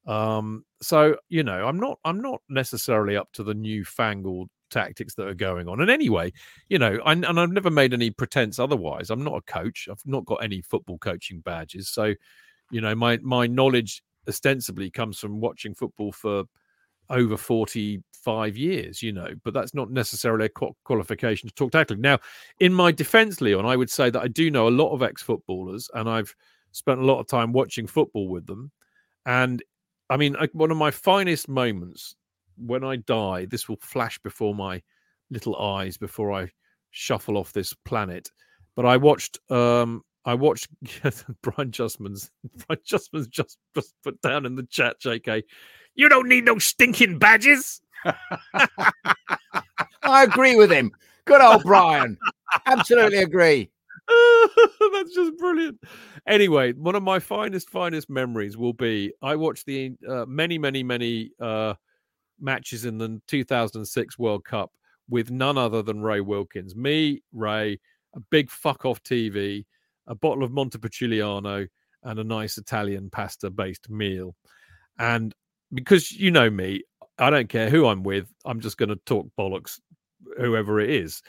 Um, 0.07 0.65
so 0.81 1.15
you 1.29 1.43
know, 1.43 1.67
I'm 1.67 1.79
not, 1.79 1.99
I'm 2.05 2.21
not 2.21 2.41
necessarily 2.49 3.15
up 3.15 3.31
to 3.33 3.43
the 3.43 3.53
newfangled 3.53 4.49
tactics 4.71 5.13
that 5.15 5.27
are 5.27 5.35
going 5.35 5.67
on. 5.67 5.81
And 5.81 5.91
anyway, 5.91 6.31
you 6.69 6.79
know, 6.79 6.99
I, 7.05 7.13
and 7.13 7.25
I've 7.25 7.51
never 7.51 7.69
made 7.69 7.93
any 7.93 8.09
pretense 8.09 8.57
otherwise. 8.57 9.09
I'm 9.09 9.23
not 9.23 9.35
a 9.35 9.41
coach. 9.41 9.87
I've 9.91 10.01
not 10.05 10.25
got 10.25 10.43
any 10.43 10.61
football 10.61 10.97
coaching 10.97 11.41
badges. 11.41 11.89
So, 11.89 12.13
you 12.71 12.81
know, 12.81 12.95
my 12.95 13.17
my 13.17 13.45
knowledge 13.45 14.01
ostensibly 14.29 14.89
comes 14.89 15.19
from 15.19 15.41
watching 15.41 15.73
football 15.75 16.11
for 16.11 16.45
over 17.09 17.37
45 17.37 18.57
years, 18.57 19.01
you 19.01 19.11
know, 19.11 19.29
but 19.43 19.53
that's 19.53 19.73
not 19.73 19.91
necessarily 19.91 20.45
a 20.45 20.73
qualification 20.83 21.49
to 21.49 21.55
talk 21.55 21.71
tackling. 21.71 22.01
Now, 22.01 22.19
in 22.59 22.73
my 22.73 22.91
defense, 22.91 23.41
Leon, 23.41 23.65
I 23.65 23.75
would 23.75 23.89
say 23.89 24.09
that 24.09 24.21
I 24.21 24.27
do 24.27 24.51
know 24.51 24.67
a 24.67 24.69
lot 24.69 24.93
of 24.93 25.01
ex 25.03 25.21
footballers 25.21 25.89
and 25.93 26.09
I've 26.09 26.33
spent 26.71 26.99
a 26.99 27.05
lot 27.05 27.19
of 27.19 27.27
time 27.27 27.51
watching 27.51 27.87
football 27.87 28.29
with 28.29 28.45
them. 28.45 28.71
And 29.25 29.63
I 30.09 30.17
mean, 30.17 30.35
one 30.53 30.71
of 30.71 30.77
my 30.77 30.91
finest 30.91 31.49
moments 31.49 32.15
when 32.57 32.83
I 32.83 32.97
die, 32.97 33.45
this 33.45 33.69
will 33.69 33.77
flash 33.81 34.19
before 34.19 34.53
my 34.53 34.81
little 35.31 35.55
eyes 35.57 35.97
before 35.97 36.31
I 36.31 36.49
shuffle 36.91 37.37
off 37.37 37.53
this 37.53 37.73
planet. 37.85 38.29
But 38.75 38.85
I 38.85 38.97
watched 38.97 39.39
um 39.51 40.03
I 40.25 40.33
watched 40.33 40.67
Brian 41.41 41.71
Justman's 41.71 42.31
Brian 42.67 42.81
Justman's 42.85 43.27
just 43.27 43.57
just 43.75 43.95
put 44.03 44.21
down 44.21 44.45
in 44.45 44.55
the 44.55 44.63
chat, 44.63 44.99
JK. 45.01 45.43
You 45.95 46.09
don't 46.09 46.27
need 46.27 46.45
no 46.45 46.59
stinking 46.59 47.19
badges. 47.19 47.81
I 50.03 50.23
agree 50.23 50.55
with 50.55 50.71
him. 50.71 50.91
Good 51.25 51.41
old 51.41 51.63
Brian. 51.63 52.17
Absolutely 52.65 53.19
agree. 53.19 53.69
That's 54.93 55.13
just 55.13 55.37
brilliant. 55.37 55.79
Anyway, 56.27 56.73
one 56.73 56.95
of 56.95 57.03
my 57.03 57.19
finest, 57.19 57.69
finest 57.69 58.09
memories 58.09 58.57
will 58.57 58.73
be 58.73 59.13
I 59.21 59.35
watched 59.35 59.65
the 59.65 59.93
uh, 60.07 60.25
many, 60.25 60.57
many, 60.57 60.83
many 60.83 61.31
uh, 61.39 61.75
matches 62.39 62.85
in 62.85 62.97
the 62.97 63.21
2006 63.27 64.17
World 64.17 64.45
Cup 64.45 64.71
with 65.09 65.31
none 65.31 65.57
other 65.57 65.81
than 65.81 66.01
Ray 66.01 66.21
Wilkins. 66.21 66.75
Me, 66.75 67.21
Ray, 67.33 67.79
a 68.15 68.19
big 68.31 68.49
fuck 68.49 68.85
off 68.85 69.03
TV, 69.03 69.65
a 70.09 70.15
bottle 70.15 70.43
of 70.43 70.51
Montepulciano, 70.51 71.67
and 72.03 72.19
a 72.19 72.23
nice 72.23 72.57
Italian 72.57 73.09
pasta 73.09 73.49
based 73.49 73.89
meal. 73.89 74.35
And 74.97 75.33
because 75.73 76.11
you 76.11 76.31
know 76.31 76.49
me, 76.49 76.83
I 77.17 77.29
don't 77.29 77.49
care 77.49 77.69
who 77.69 77.87
I'm 77.87 78.03
with, 78.03 78.27
I'm 78.45 78.59
just 78.59 78.77
going 78.77 78.89
to 78.89 78.99
talk 79.05 79.27
bollocks, 79.37 79.79
whoever 80.37 80.79
it 80.79 80.89
is 80.89 81.21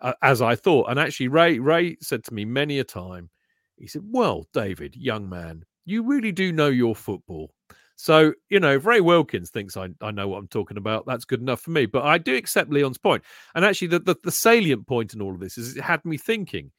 uh, 0.00 0.12
as 0.22 0.42
I 0.42 0.54
thought. 0.54 0.90
And 0.90 0.98
actually, 0.98 1.28
Ray 1.28 1.58
Ray 1.58 1.96
said 2.00 2.24
to 2.24 2.34
me 2.34 2.44
many 2.44 2.78
a 2.78 2.84
time, 2.84 3.30
he 3.76 3.86
said, 3.86 4.02
"Well, 4.04 4.46
David, 4.52 4.96
young 4.96 5.28
man, 5.28 5.64
you 5.84 6.02
really 6.02 6.32
do 6.32 6.52
know 6.52 6.68
your 6.68 6.94
football." 6.94 7.52
So 7.96 8.34
you 8.50 8.60
know, 8.60 8.74
if 8.74 8.84
Ray 8.84 9.00
Wilkins 9.00 9.50
thinks 9.50 9.76
I, 9.76 9.88
I 10.00 10.10
know 10.10 10.28
what 10.28 10.38
I'm 10.38 10.48
talking 10.48 10.76
about, 10.76 11.06
that's 11.06 11.24
good 11.24 11.40
enough 11.40 11.60
for 11.60 11.70
me. 11.70 11.86
But 11.86 12.04
I 12.04 12.18
do 12.18 12.36
accept 12.36 12.70
Leon's 12.70 12.98
point. 12.98 13.22
and 13.54 13.64
actually, 13.64 13.88
the 13.88 14.00
the, 14.00 14.16
the 14.22 14.32
salient 14.32 14.86
point 14.86 15.14
in 15.14 15.22
all 15.22 15.34
of 15.34 15.40
this 15.40 15.58
is 15.58 15.76
it 15.76 15.82
had 15.82 16.04
me 16.04 16.16
thinking. 16.18 16.72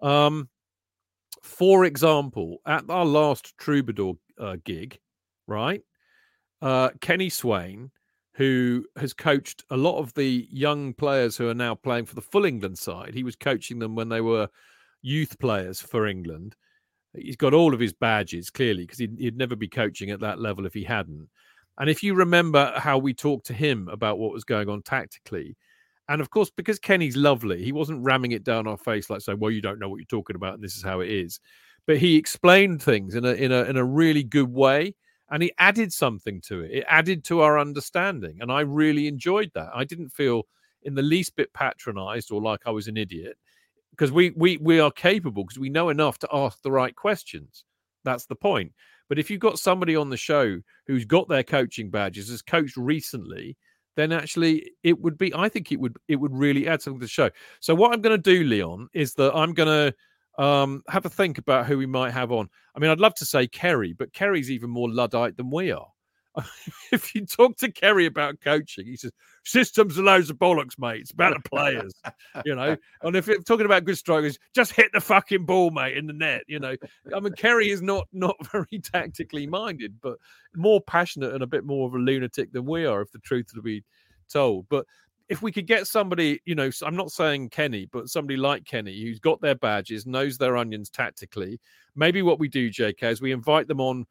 Um, 0.00 0.48
for 1.42 1.84
example, 1.84 2.58
at 2.66 2.84
our 2.88 3.04
last 3.04 3.56
Troubadour 3.58 4.14
uh, 4.38 4.56
gig, 4.64 4.98
right? 5.46 5.82
Uh, 6.60 6.90
Kenny 7.00 7.28
Swain, 7.28 7.90
who 8.34 8.84
has 8.96 9.12
coached 9.12 9.64
a 9.70 9.76
lot 9.76 9.98
of 9.98 10.14
the 10.14 10.46
young 10.50 10.92
players 10.94 11.36
who 11.36 11.48
are 11.48 11.54
now 11.54 11.74
playing 11.74 12.06
for 12.06 12.14
the 12.14 12.20
full 12.20 12.44
England 12.44 12.78
side. 12.78 13.14
He 13.14 13.24
was 13.24 13.36
coaching 13.36 13.78
them 13.78 13.94
when 13.94 14.08
they 14.08 14.20
were 14.20 14.48
youth 15.02 15.38
players 15.38 15.80
for 15.80 16.06
England. 16.06 16.54
He's 17.14 17.36
got 17.36 17.54
all 17.54 17.74
of 17.74 17.80
his 17.80 17.92
badges 17.92 18.50
clearly 18.50 18.84
because 18.84 18.98
he'd, 18.98 19.18
he'd 19.18 19.36
never 19.36 19.56
be 19.56 19.68
coaching 19.68 20.10
at 20.10 20.20
that 20.20 20.38
level 20.38 20.66
if 20.66 20.74
he 20.74 20.84
hadn't. 20.84 21.28
And 21.78 21.88
if 21.88 22.02
you 22.02 22.14
remember 22.14 22.72
how 22.76 22.98
we 22.98 23.14
talked 23.14 23.46
to 23.46 23.54
him 23.54 23.88
about 23.88 24.18
what 24.18 24.32
was 24.32 24.44
going 24.44 24.68
on 24.68 24.82
tactically, 24.82 25.56
and 26.08 26.20
of 26.20 26.30
course, 26.30 26.50
because 26.50 26.78
Kenny's 26.78 27.16
lovely, 27.16 27.62
he 27.64 27.72
wasn't 27.72 28.04
ramming 28.04 28.32
it 28.32 28.44
down 28.44 28.66
our 28.66 28.76
face 28.78 29.10
like 29.10 29.20
saying, 29.20 29.38
"Well, 29.40 29.50
you 29.50 29.60
don't 29.62 29.78
know 29.78 29.88
what 29.88 29.98
you're 29.98 30.06
talking 30.06 30.36
about, 30.36 30.54
and 30.54 30.62
this 30.62 30.76
is 30.76 30.82
how 30.82 31.00
it 31.00 31.10
is." 31.10 31.40
But 31.86 31.98
he 31.98 32.16
explained 32.16 32.82
things 32.82 33.14
in 33.14 33.24
a 33.24 33.32
in 33.32 33.52
a 33.52 33.62
in 33.64 33.76
a 33.76 33.84
really 33.84 34.24
good 34.24 34.50
way, 34.52 34.94
and 35.30 35.42
he 35.42 35.52
added 35.58 35.92
something 35.92 36.40
to 36.48 36.60
it. 36.62 36.70
It 36.72 36.84
added 36.88 37.24
to 37.24 37.40
our 37.40 37.58
understanding, 37.58 38.38
and 38.40 38.50
I 38.52 38.60
really 38.60 39.06
enjoyed 39.06 39.50
that. 39.54 39.70
I 39.74 39.84
didn't 39.84 40.10
feel 40.10 40.44
in 40.82 40.94
the 40.94 41.02
least 41.02 41.36
bit 41.36 41.52
patronized 41.52 42.30
or 42.30 42.40
like 42.40 42.60
I 42.66 42.70
was 42.70 42.88
an 42.88 42.96
idiot 42.96 43.36
because 43.90 44.12
we 44.12 44.30
we 44.36 44.56
we 44.58 44.80
are 44.80 44.90
capable 44.90 45.44
because 45.44 45.58
we 45.58 45.70
know 45.70 45.88
enough 45.88 46.18
to 46.20 46.28
ask 46.32 46.62
the 46.62 46.70
right 46.72 46.94
questions. 46.94 47.64
That's 48.04 48.26
the 48.26 48.36
point. 48.36 48.72
But 49.08 49.18
if 49.18 49.30
you've 49.30 49.40
got 49.40 49.58
somebody 49.58 49.96
on 49.96 50.10
the 50.10 50.16
show 50.16 50.60
who's 50.86 51.04
got 51.04 51.28
their 51.28 51.42
coaching 51.42 51.90
badges, 51.90 52.28
has 52.30 52.42
coached 52.42 52.76
recently, 52.76 53.56
then 53.98 54.12
actually 54.12 54.70
it 54.82 55.00
would 55.00 55.18
be. 55.18 55.34
I 55.34 55.48
think 55.48 55.72
it 55.72 55.80
would 55.80 55.96
it 56.06 56.16
would 56.16 56.32
really 56.32 56.68
add 56.68 56.80
something 56.80 57.00
to 57.00 57.04
the 57.06 57.10
show. 57.10 57.30
So 57.60 57.74
what 57.74 57.92
I'm 57.92 58.00
going 58.00 58.16
to 58.16 58.22
do, 58.22 58.44
Leon, 58.44 58.88
is 58.94 59.14
that 59.14 59.34
I'm 59.34 59.52
going 59.52 59.92
to 60.38 60.42
um, 60.42 60.82
have 60.88 61.04
a 61.04 61.10
think 61.10 61.38
about 61.38 61.66
who 61.66 61.76
we 61.76 61.86
might 61.86 62.12
have 62.12 62.30
on. 62.30 62.48
I 62.74 62.78
mean, 62.78 62.90
I'd 62.90 63.00
love 63.00 63.14
to 63.16 63.24
say 63.24 63.48
Kerry, 63.48 63.92
but 63.92 64.12
Kerry's 64.12 64.50
even 64.50 64.70
more 64.70 64.88
luddite 64.88 65.36
than 65.36 65.50
we 65.50 65.72
are. 65.72 65.88
if 66.92 67.14
you 67.14 67.26
talk 67.26 67.56
to 67.58 67.70
Kerry 67.70 68.06
about 68.06 68.40
coaching, 68.40 68.86
he 68.86 68.96
says 68.96 69.12
systems 69.44 69.98
are 69.98 70.02
loads 70.02 70.30
of 70.30 70.36
bollocks, 70.36 70.78
mate. 70.78 71.00
It's 71.00 71.10
about 71.10 71.34
the 71.34 71.48
players, 71.48 71.94
you 72.44 72.54
know. 72.54 72.76
And 73.02 73.14
if 73.16 73.26
you're 73.26 73.42
talking 73.42 73.66
about 73.66 73.84
good 73.84 73.98
strikers, 73.98 74.38
just 74.54 74.72
hit 74.72 74.90
the 74.92 75.00
fucking 75.00 75.44
ball, 75.44 75.70
mate, 75.70 75.96
in 75.96 76.06
the 76.06 76.12
net. 76.12 76.42
You 76.46 76.58
know, 76.58 76.76
I 77.14 77.20
mean, 77.20 77.32
Kerry 77.34 77.70
is 77.70 77.82
not 77.82 78.08
not 78.12 78.36
very 78.52 78.80
tactically 78.82 79.46
minded, 79.46 80.00
but 80.00 80.18
more 80.54 80.80
passionate 80.80 81.34
and 81.34 81.42
a 81.42 81.46
bit 81.46 81.64
more 81.64 81.86
of 81.86 81.94
a 81.94 81.98
lunatic 81.98 82.52
than 82.52 82.66
we 82.66 82.84
are, 82.86 83.02
if 83.02 83.12
the 83.12 83.18
truth 83.20 83.46
to 83.54 83.62
be 83.62 83.84
told. 84.28 84.66
But 84.68 84.84
if 85.28 85.42
we 85.42 85.52
could 85.52 85.66
get 85.66 85.86
somebody, 85.86 86.40
you 86.46 86.54
know, 86.54 86.70
I'm 86.82 86.96
not 86.96 87.10
saying 87.10 87.50
Kenny, 87.50 87.86
but 87.92 88.08
somebody 88.08 88.36
like 88.36 88.64
Kenny 88.64 89.02
who's 89.02 89.20
got 89.20 89.40
their 89.40 89.54
badges, 89.54 90.06
knows 90.06 90.38
their 90.38 90.56
onions 90.56 90.88
tactically. 90.88 91.60
Maybe 91.94 92.22
what 92.22 92.38
we 92.38 92.48
do, 92.48 92.70
JK, 92.70 93.02
is 93.02 93.20
we 93.20 93.32
invite 93.32 93.68
them 93.68 93.80
on 93.80 94.06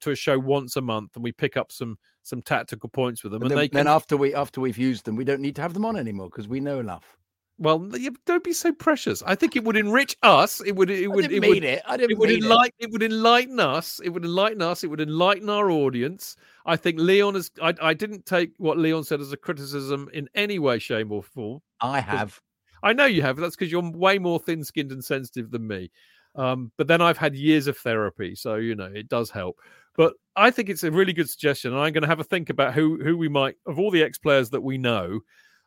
to 0.00 0.10
a 0.10 0.14
show 0.16 0.38
once 0.38 0.76
a 0.76 0.80
month 0.80 1.10
and 1.14 1.24
we 1.24 1.32
pick 1.32 1.56
up 1.56 1.72
some 1.72 1.98
some 2.22 2.40
tactical 2.42 2.88
points 2.88 3.22
with 3.22 3.32
them, 3.32 3.42
And 3.42 3.50
and, 3.50 3.58
then, 3.58 3.64
they 3.64 3.68
then 3.68 3.84
can. 3.84 3.92
after 3.94 4.16
we 4.16 4.34
after 4.34 4.60
we've 4.60 4.78
used 4.78 5.04
them, 5.04 5.16
we 5.16 5.24
don't 5.24 5.40
need 5.40 5.56
to 5.56 5.62
have 5.62 5.74
them 5.74 5.84
on 5.84 5.96
anymore 5.96 6.28
because 6.30 6.48
we 6.48 6.60
know 6.60 6.78
enough. 6.80 7.16
Well, 7.56 7.88
don't 8.26 8.42
be 8.42 8.52
so 8.52 8.72
precious. 8.72 9.22
I 9.24 9.36
think 9.36 9.54
it 9.54 9.62
would 9.62 9.76
enrich 9.76 10.16
us. 10.24 10.60
It 10.66 10.74
would. 10.74 10.90
It 10.90 11.06
would. 11.06 11.30
It 11.30 11.40
mean 11.40 11.50
would. 11.50 11.64
it. 11.64 11.82
I 11.86 11.96
didn't 11.96 12.18
would 12.18 12.28
mean 12.28 12.38
it. 12.38 12.44
enlighten. 12.44 12.76
It 12.80 12.90
would 12.90 13.02
enlighten 13.04 13.60
us. 13.60 14.00
It 14.02 14.08
would 14.08 14.24
enlighten 14.24 14.60
us. 14.60 14.82
It 14.82 14.88
would 14.88 15.00
enlighten 15.00 15.48
our 15.48 15.70
audience. 15.70 16.34
I 16.66 16.74
think 16.74 16.98
Leon 16.98 17.36
is. 17.36 17.52
I, 17.62 17.72
I 17.80 17.94
didn't 17.94 18.26
take 18.26 18.50
what 18.56 18.76
Leon 18.76 19.04
said 19.04 19.20
as 19.20 19.32
a 19.32 19.36
criticism 19.36 20.10
in 20.12 20.28
any 20.34 20.58
way, 20.58 20.80
shape, 20.80 21.12
or 21.12 21.22
form. 21.22 21.60
I 21.80 22.00
have. 22.00 22.40
I 22.82 22.92
know 22.92 23.06
you 23.06 23.22
have. 23.22 23.36
That's 23.36 23.54
because 23.54 23.70
you're 23.70 23.88
way 23.88 24.18
more 24.18 24.40
thin-skinned 24.40 24.90
and 24.90 25.04
sensitive 25.04 25.52
than 25.52 25.66
me. 25.66 25.92
Um, 26.36 26.72
but 26.76 26.88
then 26.88 27.00
I've 27.00 27.18
had 27.18 27.34
years 27.34 27.66
of 27.66 27.78
therapy, 27.78 28.34
so 28.34 28.56
you 28.56 28.74
know 28.74 28.90
it 28.92 29.08
does 29.08 29.30
help. 29.30 29.58
But 29.96 30.14
I 30.34 30.50
think 30.50 30.68
it's 30.68 30.82
a 30.82 30.90
really 30.90 31.12
good 31.12 31.30
suggestion, 31.30 31.72
and 31.72 31.80
I'm 31.80 31.92
going 31.92 32.02
to 32.02 32.08
have 32.08 32.20
a 32.20 32.24
think 32.24 32.50
about 32.50 32.74
who 32.74 33.02
who 33.02 33.16
we 33.16 33.28
might 33.28 33.56
of 33.66 33.78
all 33.78 33.90
the 33.90 34.02
ex-players 34.02 34.50
that 34.50 34.60
we 34.60 34.76
know, 34.76 35.20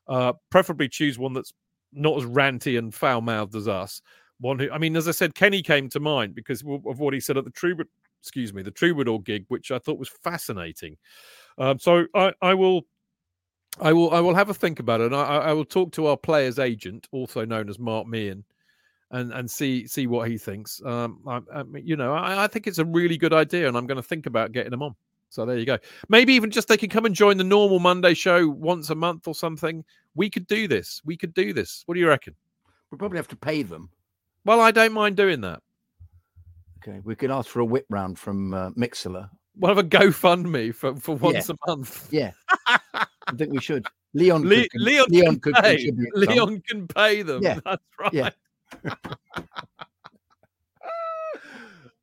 uh, 0.07 0.33
preferably 0.49 0.89
choose 0.89 1.17
one 1.17 1.33
that's 1.33 1.53
not 1.93 2.17
as 2.17 2.25
ranty 2.25 2.77
and 2.77 2.93
foul-mouthed 2.93 3.55
as 3.55 3.67
us. 3.67 4.01
one 4.39 4.59
who, 4.59 4.69
I 4.71 4.77
mean, 4.77 4.95
as 4.95 5.07
I 5.07 5.11
said, 5.11 5.35
Kenny 5.35 5.61
came 5.61 5.89
to 5.89 5.99
mind 5.99 6.35
because 6.35 6.61
of 6.61 6.99
what 6.99 7.13
he 7.13 7.19
said 7.19 7.37
at 7.37 7.45
the 7.45 7.51
Troubadour, 7.51 7.89
excuse 8.21 8.53
me, 8.53 8.61
the 8.61 8.71
Troubadour 8.71 9.21
gig, 9.21 9.45
which 9.47 9.71
I 9.71 9.79
thought 9.79 9.99
was 9.99 10.09
fascinating. 10.09 10.97
Um, 11.57 11.79
so 11.79 12.05
I, 12.13 12.33
I 12.41 12.53
will, 12.53 12.83
I 13.79 13.93
will, 13.93 14.11
I 14.11 14.19
will 14.19 14.35
have 14.35 14.49
a 14.49 14.53
think 14.53 14.79
about 14.79 15.01
it. 15.01 15.07
And 15.07 15.15
I 15.15 15.37
I 15.37 15.53
will 15.53 15.65
talk 15.65 15.91
to 15.93 16.07
our 16.07 16.17
player's 16.17 16.59
agent, 16.59 17.07
also 17.11 17.45
known 17.45 17.69
as 17.69 17.79
Mark 17.79 18.07
Meehan, 18.07 18.43
and 19.11 19.31
and 19.31 19.49
see 19.49 19.87
see 19.87 20.07
what 20.07 20.29
he 20.29 20.37
thinks. 20.37 20.81
Um, 20.85 21.19
I, 21.27 21.41
I 21.53 21.63
mean, 21.63 21.85
you 21.85 21.95
know, 21.95 22.13
I, 22.13 22.43
I 22.43 22.47
think 22.47 22.67
it's 22.67 22.77
a 22.79 22.85
really 22.85 23.17
good 23.17 23.33
idea, 23.33 23.67
and 23.67 23.77
I'm 23.77 23.87
going 23.87 23.97
to 23.97 24.03
think 24.03 24.25
about 24.25 24.51
getting 24.51 24.71
them 24.71 24.83
on. 24.83 24.95
So 25.29 25.45
there 25.45 25.57
you 25.57 25.65
go. 25.65 25.77
Maybe 26.09 26.33
even 26.33 26.51
just 26.51 26.67
they 26.69 26.77
can 26.77 26.89
come 26.89 27.05
and 27.05 27.13
join 27.13 27.37
the 27.37 27.43
normal 27.43 27.79
Monday 27.79 28.13
show 28.13 28.47
once 28.47 28.89
a 28.89 28.95
month 28.95 29.27
or 29.27 29.35
something. 29.35 29.83
We 30.15 30.29
could 30.29 30.47
do 30.47 30.67
this. 30.67 31.01
We 31.05 31.17
could 31.17 31.33
do 31.33 31.51
this. 31.53 31.83
What 31.85 31.95
do 31.95 31.99
you 31.99 32.07
reckon? 32.07 32.33
We 32.91 32.97
probably 32.97 33.17
have 33.17 33.27
to 33.29 33.35
pay 33.35 33.63
them. 33.63 33.89
Well, 34.45 34.61
I 34.61 34.71
don't 34.71 34.93
mind 34.93 35.17
doing 35.17 35.41
that. 35.41 35.61
Okay, 36.81 37.01
we 37.03 37.15
can 37.15 37.31
ask 37.31 37.49
for 37.49 37.59
a 37.59 37.65
whip 37.65 37.85
round 37.89 38.17
from 38.17 38.53
uh, 38.53 38.69
Mixlr. 38.71 39.29
We'll 39.57 39.67
have 39.75 39.77
a 39.83 39.87
GoFundMe 39.87 40.73
for, 40.73 40.95
for 40.95 41.15
once 41.17 41.49
Yeah. 41.49 41.55
a 41.65 41.69
month. 41.69 42.07
Yeah, 42.13 42.31
I 42.67 43.05
think 43.37 43.51
we 43.51 43.59
should. 43.59 43.85
Leon, 44.13 44.43
Le- 44.47 44.67
could, 44.69 44.81
Leon, 44.81 45.05
Leon 45.09 45.25
can 45.25 45.39
could 45.41 45.55
pay. 45.55 45.91
Leon 46.13 46.61
can 46.61 46.87
pay 46.87 47.21
them. 47.23 47.43
Yeah, 47.43 47.59
That's 47.65 47.83
right. 47.99 48.13
yeah. 48.13 48.29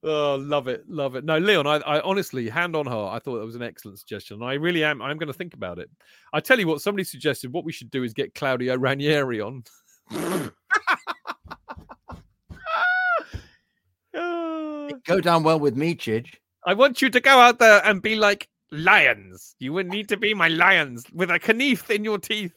Oh, 0.03 0.37
love 0.37 0.69
it, 0.69 0.89
love 0.89 1.17
it. 1.17 1.25
No, 1.25 1.39
Leon, 1.39 1.67
I, 1.67 1.77
I 1.79 2.01
honestly, 2.01 2.49
hand 2.49 2.77
on 2.77 2.87
heart, 2.87 3.15
I 3.15 3.19
thought 3.19 3.39
that 3.39 3.47
was 3.47 3.57
an 3.57 3.63
excellent 3.63 3.99
suggestion. 3.99 4.43
I 4.43 4.55
really 4.55 4.85
am. 4.85 5.03
I'm 5.03 5.19
going 5.19 5.29
to 5.29 5.33
think 5.33 5.55
about 5.55 5.79
it. 5.79 5.91
I 6.33 6.41
tell 6.41 6.59
you 6.59 6.67
what, 6.67 6.81
somebody 6.81 7.05
suggested 7.05 7.53
what 7.53 7.65
we 7.65 7.73
should 7.73 7.91
do 7.91 8.03
is 8.03 8.15
get 8.15 8.35
Claudio 8.35 8.77
Ranieri 8.77 9.41
on. 9.41 9.65
Ah. 14.17 14.89
Go 15.07 15.21
down 15.21 15.43
well 15.43 15.59
with 15.59 15.77
me, 15.77 15.95
Chidge. 15.95 16.35
I 16.67 16.75
want 16.75 17.03
you 17.03 17.11
to 17.11 17.21
go 17.21 17.39
out 17.39 17.59
there 17.59 17.85
and 17.85 18.01
be 18.01 18.17
like 18.17 18.49
lions. 18.71 19.55
You 19.59 19.73
would 19.75 19.87
need 19.87 20.09
to 20.09 20.17
be 20.17 20.35
my 20.35 20.49
lions 20.49 21.05
with 21.13 21.31
a 21.31 21.53
knife 21.53 21.91
in 21.91 22.05
your 22.05 22.19
teeth. 22.19 22.55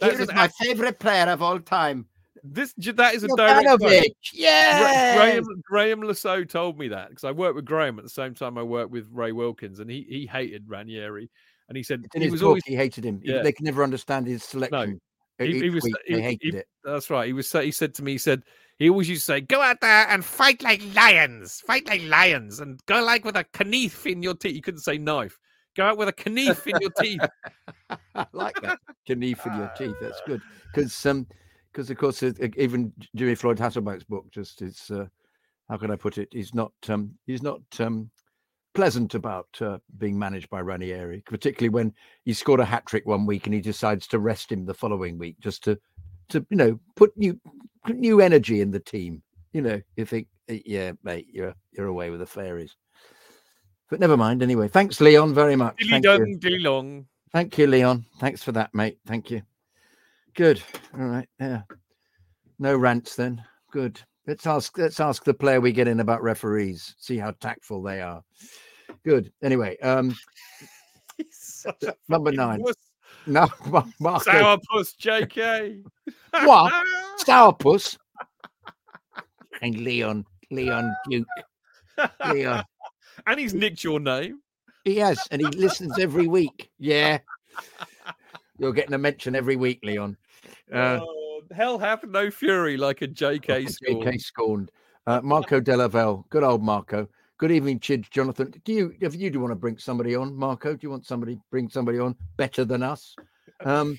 That's 0.00 0.16
He 0.16 0.22
is 0.22 0.32
my 0.32 0.48
favorite 0.60 0.98
player 0.98 1.26
of 1.30 1.42
all 1.42 1.58
time. 1.60 2.06
This 2.52 2.72
that 2.94 3.14
is 3.14 3.22
a 3.24 3.28
direct. 3.36 3.66
Jovanovic. 3.66 3.78
Gra- 4.00 4.08
Yeah. 4.32 5.16
Graham 5.16 5.44
Graham 5.68 6.00
Le 6.02 6.14
Saux 6.14 6.50
told 6.50 6.78
me 6.78 6.88
that 6.88 7.08
because 7.10 7.24
I 7.24 7.30
worked 7.32 7.56
with 7.56 7.64
Graham 7.64 7.98
at 7.98 8.04
the 8.04 8.10
same 8.10 8.34
time 8.34 8.58
I 8.58 8.62
worked 8.62 8.90
with 8.90 9.06
Ray 9.12 9.32
Wilkins, 9.32 9.80
and 9.80 9.90
he 9.90 10.06
he 10.08 10.26
hated 10.26 10.64
Ranieri, 10.68 11.30
and 11.68 11.76
he 11.76 11.82
said 11.82 12.04
In 12.14 12.22
he 12.22 12.30
was 12.30 12.40
book, 12.40 12.48
always 12.48 12.64
he 12.64 12.74
hated 12.74 13.04
him. 13.04 13.20
Yeah. 13.24 13.42
They 13.42 13.52
could 13.52 13.64
never 13.64 13.82
understand 13.82 14.26
his 14.26 14.42
selection. 14.42 15.00
he, 15.38 15.60
he 15.60 15.70
was 15.70 15.84
week, 15.84 15.94
he- 16.06 16.14
they 16.14 16.20
he- 16.20 16.26
hated 16.26 16.54
it. 16.56 16.66
that's 16.84 17.10
right. 17.10 17.26
He 17.26 17.32
was 17.32 17.50
he 17.52 17.70
said 17.70 17.94
to 17.94 18.02
me 18.02 18.12
he 18.12 18.18
said 18.18 18.42
he 18.78 18.90
always 18.90 19.08
used 19.08 19.22
to 19.26 19.32
say 19.32 19.40
go 19.40 19.60
out 19.62 19.80
there 19.80 20.06
and 20.08 20.24
fight 20.24 20.62
like 20.62 20.82
lions, 20.94 21.60
fight 21.66 21.86
like 21.88 22.02
lions, 22.04 22.60
and 22.60 22.78
go 22.86 23.02
like 23.02 23.24
with 23.24 23.36
a 23.36 23.46
knife 23.64 24.06
in 24.06 24.22
your 24.22 24.34
teeth. 24.34 24.54
You 24.54 24.62
couldn't 24.62 24.80
say 24.80 24.98
knife. 24.98 25.38
Go 25.76 25.84
out 25.84 25.98
with 25.98 26.08
a 26.08 26.30
knife 26.30 26.66
in 26.66 26.74
your 26.80 26.90
teeth. 26.98 27.20
I 28.14 28.26
like 28.32 28.60
that. 28.62 28.78
Knife 29.08 29.46
in 29.46 29.56
your 29.56 29.70
teeth. 29.76 29.94
That's 30.00 30.20
good. 30.26 30.40
Because 30.74 31.04
um, 31.06 31.26
because 31.76 31.90
of 31.90 31.98
course 31.98 32.22
it, 32.22 32.38
it- 32.40 32.56
even 32.56 32.90
Jimmy 33.14 33.34
Floyd 33.34 33.58
Hasselbaink's 33.58 34.04
book 34.04 34.24
just 34.32 34.62
is 34.62 34.90
uh, 34.90 35.04
how 35.68 35.76
can 35.76 35.90
I 35.90 35.96
put 35.96 36.16
it? 36.16 36.28
He's 36.32 36.54
not 36.54 36.72
um, 36.88 37.10
he's 37.26 37.42
not 37.42 37.60
um, 37.78 38.10
pleasant 38.74 39.14
about 39.14 39.48
uh, 39.60 39.78
being 39.98 40.18
managed 40.18 40.48
by 40.48 40.60
Ranieri, 40.60 41.22
particularly 41.26 41.68
when 41.68 41.92
he 42.24 42.32
scored 42.32 42.60
a 42.60 42.64
hat 42.64 42.86
trick 42.86 43.04
one 43.04 43.26
week 43.26 43.46
and 43.46 43.52
he 43.54 43.60
decides 43.60 44.06
to 44.08 44.18
rest 44.18 44.50
him 44.50 44.64
the 44.64 44.72
following 44.72 45.18
week 45.18 45.36
just 45.40 45.62
to 45.64 45.78
to 46.30 46.46
you 46.48 46.56
know 46.56 46.80
put 46.94 47.14
new 47.16 47.38
put 47.84 47.96
new 47.96 48.20
energy 48.22 48.62
in 48.62 48.70
the 48.70 48.80
team. 48.80 49.22
You 49.52 49.60
know, 49.60 49.80
you 49.96 50.06
think, 50.06 50.28
"Eh, 50.48 50.60
yeah, 50.64 50.92
mate, 51.02 51.26
you're 51.30 51.54
you're 51.72 51.88
away 51.88 52.08
with 52.08 52.20
the 52.20 52.26
fairies. 52.26 52.74
But 53.90 54.00
never 54.00 54.16
mind. 54.16 54.42
Anyway, 54.42 54.68
thanks, 54.68 55.00
Leon, 55.00 55.34
very 55.34 55.56
much. 55.56 55.76
Dilly 55.76 55.90
Thank 55.90 56.04
you. 56.06 56.38
dilly 56.38 56.58
long. 56.58 57.06
Thank 57.32 57.58
you, 57.58 57.66
Leon. 57.66 58.06
Thanks 58.18 58.42
for 58.42 58.52
that, 58.52 58.74
mate. 58.74 58.98
Thank 59.06 59.30
you. 59.30 59.42
Good. 60.36 60.62
All 60.94 61.06
right. 61.06 61.28
Yeah. 61.40 61.62
No 62.58 62.76
rants 62.76 63.16
then. 63.16 63.42
Good. 63.72 64.00
Let's 64.26 64.46
ask. 64.46 64.76
Let's 64.76 65.00
ask 65.00 65.24
the 65.24 65.34
player 65.34 65.60
we 65.60 65.72
get 65.72 65.88
in 65.88 66.00
about 66.00 66.22
referees. 66.22 66.94
See 66.98 67.16
how 67.16 67.32
tactful 67.40 67.82
they 67.82 68.00
are. 68.00 68.22
Good. 69.04 69.32
Anyway, 69.42 69.76
um, 69.78 70.14
He's 71.16 71.36
such 71.38 71.82
a 71.84 71.94
number 72.08 72.32
nine. 72.32 72.60
wuss. 72.60 72.74
No, 73.28 73.48
Mar- 73.70 73.86
Marco 73.98 74.30
Sourpuss, 74.30 74.94
JK. 75.00 75.82
What? 76.46 76.72
Sourpuss 77.24 77.96
and 79.62 79.76
Leon. 79.80 80.24
Leon 80.52 80.94
Duke. 81.10 81.26
Leon. 82.32 82.62
and 83.26 83.40
he's 83.40 83.52
nicked 83.52 83.82
your 83.82 83.98
name. 83.98 84.40
He 84.84 84.96
has, 84.98 85.18
and 85.32 85.40
he 85.40 85.48
listens 85.48 85.98
every 85.98 86.28
week. 86.28 86.70
Yeah. 86.78 87.18
You're 88.58 88.72
getting 88.72 88.94
a 88.94 88.98
mention 88.98 89.34
every 89.34 89.56
week, 89.56 89.80
Leon. 89.82 90.16
Uh, 90.72 91.00
oh, 91.02 91.42
hell 91.54 91.78
hath 91.78 92.04
no 92.04 92.30
fury 92.30 92.76
like 92.76 93.02
a 93.02 93.08
JK 93.08 93.70
score. 93.70 94.02
JK 94.02 94.20
scorned. 94.20 94.70
Uh, 95.06 95.20
Marco 95.22 95.60
Delavelle, 95.60 96.24
good 96.30 96.42
old 96.42 96.62
Marco. 96.62 97.08
Good 97.38 97.52
evening, 97.52 97.80
Chidge, 97.80 98.10
Jonathan. 98.10 98.52
Do 98.64 98.72
you, 98.72 98.94
if 99.00 99.14
you 99.14 99.30
do 99.30 99.40
want 99.40 99.52
to 99.52 99.56
bring 99.56 99.78
somebody 99.78 100.14
on, 100.16 100.34
Marco? 100.34 100.72
Do 100.72 100.78
you 100.82 100.90
want 100.90 101.06
somebody 101.06 101.38
bring 101.50 101.68
somebody 101.68 101.98
on 101.98 102.16
better 102.36 102.64
than 102.64 102.82
us? 102.82 103.14
Um, 103.64 103.98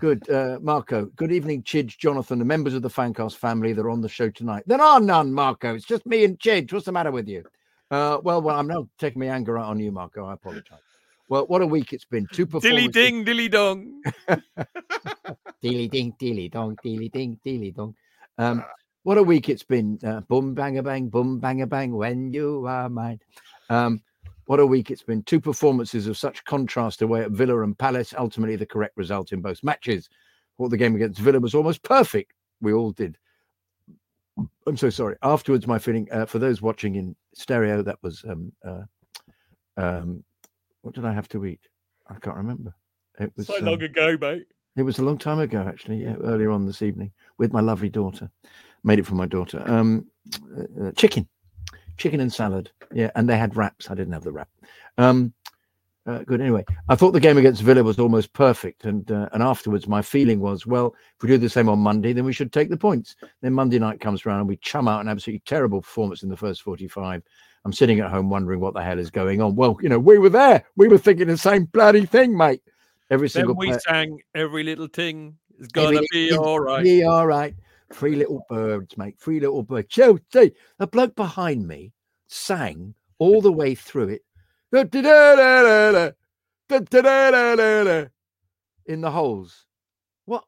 good, 0.00 0.28
uh, 0.30 0.58
Marco. 0.62 1.06
Good 1.14 1.30
evening, 1.30 1.62
Chidge, 1.62 1.98
Jonathan, 1.98 2.38
the 2.38 2.44
members 2.44 2.74
of 2.74 2.82
the 2.82 2.88
Fancast 2.88 3.36
family 3.36 3.74
that 3.74 3.82
are 3.82 3.90
on 3.90 4.00
the 4.00 4.08
show 4.08 4.30
tonight. 4.30 4.64
There 4.66 4.80
are 4.80 4.98
none, 4.98 5.32
Marco. 5.32 5.74
It's 5.74 5.84
just 5.84 6.06
me 6.06 6.24
and 6.24 6.38
Chidge. 6.38 6.72
What's 6.72 6.86
the 6.86 6.92
matter 6.92 7.10
with 7.10 7.28
you? 7.28 7.44
Uh, 7.90 8.18
well, 8.22 8.40
well, 8.40 8.56
I'm 8.56 8.66
now 8.66 8.88
taking 8.98 9.20
my 9.20 9.26
anger 9.26 9.58
out 9.58 9.66
on 9.66 9.78
you, 9.78 9.92
Marco. 9.92 10.24
I 10.24 10.32
apologize. 10.32 10.80
Well, 11.30 11.46
what 11.46 11.62
a 11.62 11.66
week 11.66 11.92
it's 11.92 12.04
been. 12.04 12.26
Two 12.32 12.44
performances. 12.44 12.70
Dilly 12.70 12.88
ding, 12.88 13.22
dilly 13.22 13.48
dong. 13.48 14.02
dilly 15.62 15.86
ding, 15.86 16.12
dilly 16.18 16.48
dong, 16.48 16.76
dilly 16.82 17.08
ding, 17.08 17.38
dilly 17.44 17.70
dong. 17.70 17.94
Um, 18.36 18.64
what 19.04 19.16
a 19.16 19.22
week 19.22 19.48
it's 19.48 19.62
been. 19.62 20.00
Uh, 20.04 20.22
boom, 20.22 20.54
bang, 20.54 20.78
a 20.78 20.82
bang, 20.82 21.08
boom, 21.08 21.38
bang, 21.38 21.62
a 21.62 21.68
bang, 21.68 21.94
when 21.94 22.32
you 22.32 22.66
are 22.66 22.88
mine. 22.88 23.20
Um, 23.68 24.02
what 24.46 24.58
a 24.58 24.66
week 24.66 24.90
it's 24.90 25.04
been. 25.04 25.22
Two 25.22 25.40
performances 25.40 26.08
of 26.08 26.18
such 26.18 26.44
contrast 26.46 27.00
away 27.00 27.22
at 27.22 27.30
Villa 27.30 27.62
and 27.62 27.78
Palace. 27.78 28.12
Ultimately, 28.18 28.56
the 28.56 28.66
correct 28.66 28.96
result 28.96 29.30
in 29.30 29.40
both 29.40 29.62
matches. 29.62 30.08
Well, 30.58 30.68
the 30.68 30.76
game 30.76 30.96
against 30.96 31.20
Villa 31.20 31.38
was 31.38 31.54
almost 31.54 31.84
perfect. 31.84 32.32
We 32.60 32.72
all 32.72 32.90
did. 32.90 33.16
I'm 34.66 34.76
so 34.76 34.90
sorry. 34.90 35.14
Afterwards, 35.22 35.68
my 35.68 35.78
feeling 35.78 36.08
uh, 36.10 36.26
for 36.26 36.40
those 36.40 36.60
watching 36.60 36.96
in 36.96 37.14
stereo, 37.34 37.82
that 37.82 37.98
was 38.02 38.24
um, 38.28 38.52
uh, 38.66 38.82
um, 39.76 40.24
what 40.82 40.94
did 40.94 41.04
I 41.04 41.12
have 41.12 41.28
to 41.30 41.44
eat? 41.44 41.60
I 42.08 42.14
can't 42.14 42.36
remember. 42.36 42.74
It 43.18 43.32
was 43.36 43.46
So 43.46 43.58
um, 43.58 43.64
long 43.64 43.82
ago, 43.82 44.16
mate. 44.20 44.46
it 44.76 44.82
was 44.82 44.98
a 44.98 45.02
long 45.04 45.18
time 45.18 45.38
ago, 45.40 45.64
actually. 45.66 46.02
Yeah, 46.02 46.14
earlier 46.22 46.50
on 46.50 46.66
this 46.66 46.82
evening 46.82 47.12
with 47.38 47.52
my 47.52 47.60
lovely 47.60 47.88
daughter. 47.88 48.30
Made 48.82 48.98
it 48.98 49.06
for 49.06 49.14
my 49.14 49.26
daughter. 49.26 49.62
Um, 49.66 50.06
uh, 50.56 50.86
uh, 50.86 50.92
chicken, 50.92 51.28
chicken 51.98 52.20
and 52.20 52.32
salad. 52.32 52.70
Yeah, 52.92 53.10
and 53.14 53.28
they 53.28 53.36
had 53.36 53.56
wraps. 53.56 53.90
I 53.90 53.94
didn't 53.94 54.14
have 54.14 54.24
the 54.24 54.32
wrap. 54.32 54.48
Um, 54.96 55.34
uh, 56.06 56.20
good. 56.20 56.40
Anyway, 56.40 56.64
I 56.88 56.94
thought 56.94 57.12
the 57.12 57.20
game 57.20 57.36
against 57.36 57.60
Villa 57.60 57.84
was 57.84 57.98
almost 57.98 58.32
perfect, 58.32 58.86
and 58.86 59.08
uh, 59.12 59.28
and 59.34 59.42
afterwards, 59.42 59.86
my 59.86 60.00
feeling 60.00 60.40
was, 60.40 60.66
well, 60.66 60.94
if 61.14 61.22
we 61.22 61.28
do 61.28 61.36
the 61.36 61.50
same 61.50 61.68
on 61.68 61.78
Monday, 61.78 62.14
then 62.14 62.24
we 62.24 62.32
should 62.32 62.52
take 62.54 62.70
the 62.70 62.76
points. 62.76 63.16
Then 63.42 63.52
Monday 63.52 63.78
night 63.78 64.00
comes 64.00 64.24
around, 64.24 64.40
and 64.40 64.48
we 64.48 64.56
chum 64.56 64.88
out 64.88 65.02
an 65.02 65.08
absolutely 65.08 65.42
terrible 65.44 65.82
performance 65.82 66.22
in 66.22 66.30
the 66.30 66.36
first 66.38 66.62
forty-five. 66.62 67.22
I'm 67.64 67.72
sitting 67.72 68.00
at 68.00 68.10
home 68.10 68.30
wondering 68.30 68.60
what 68.60 68.74
the 68.74 68.82
hell 68.82 68.98
is 68.98 69.10
going 69.10 69.40
on. 69.42 69.54
Well, 69.54 69.76
you 69.82 69.88
know, 69.88 69.98
we 69.98 70.18
were 70.18 70.30
there. 70.30 70.64
We 70.76 70.88
were 70.88 70.98
thinking 70.98 71.28
the 71.28 71.36
same 71.36 71.66
bloody 71.66 72.06
thing, 72.06 72.36
mate. 72.36 72.62
Every 73.10 73.28
Then 73.28 73.42
single 73.42 73.54
we 73.56 73.66
player- 73.68 73.80
sang 73.80 74.18
every 74.34 74.62
little 74.62 74.86
thing 74.86 75.36
is 75.58 75.68
gonna 75.68 75.96
Everything 75.96 76.06
be 76.12 76.36
all 76.36 76.58
right. 76.60 76.82
Be 76.82 77.04
all 77.04 77.26
right. 77.26 77.54
Three 77.92 78.14
little 78.16 78.44
birds, 78.48 78.96
mate. 78.96 79.18
Three 79.18 79.40
little 79.40 79.62
birds. 79.62 79.88
Chelsea. 79.88 80.52
The 80.78 80.86
bloke 80.86 81.14
behind 81.16 81.66
me 81.66 81.92
sang 82.28 82.94
all 83.18 83.42
the 83.42 83.52
way 83.52 83.74
through 83.74 84.08
it. 84.10 84.22
In 88.86 89.00
the 89.00 89.10
holes. 89.10 89.66
What? 90.24 90.44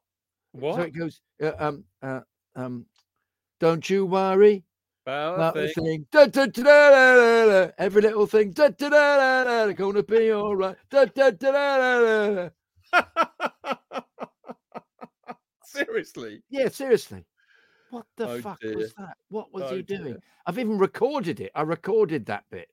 What? 0.53 0.75
So 0.75 0.81
it 0.81 0.91
goes. 0.97 1.21
Uh, 1.41 1.51
um. 1.59 1.83
Uh, 2.01 2.21
um. 2.55 2.85
Don't 3.59 3.89
you 3.89 4.05
worry 4.05 4.63
About 5.05 5.57
a 5.57 5.67
thing. 5.69 6.05
Every 7.77 8.01
little 8.01 8.25
thing. 8.25 8.51
Gonna 8.53 10.03
be 10.03 10.31
all 10.31 10.55
right. 10.55 10.77
Seriously. 15.65 16.41
Yeah, 16.49 16.69
seriously. 16.69 17.25
What 17.89 18.05
the 18.15 18.27
Oh, 18.29 18.41
fuck 18.41 18.59
dear. 18.59 18.77
was 18.77 18.93
that? 18.95 19.17
What 19.29 19.53
was 19.53 19.63
Oh, 19.63 19.75
he 19.75 19.81
dear. 19.81 19.97
doing? 19.97 20.21
I've 20.45 20.59
even 20.59 20.77
recorded 20.77 21.39
it. 21.39 21.51
I 21.55 21.61
recorded 21.61 22.25
that 22.27 22.43
bit. 22.49 22.69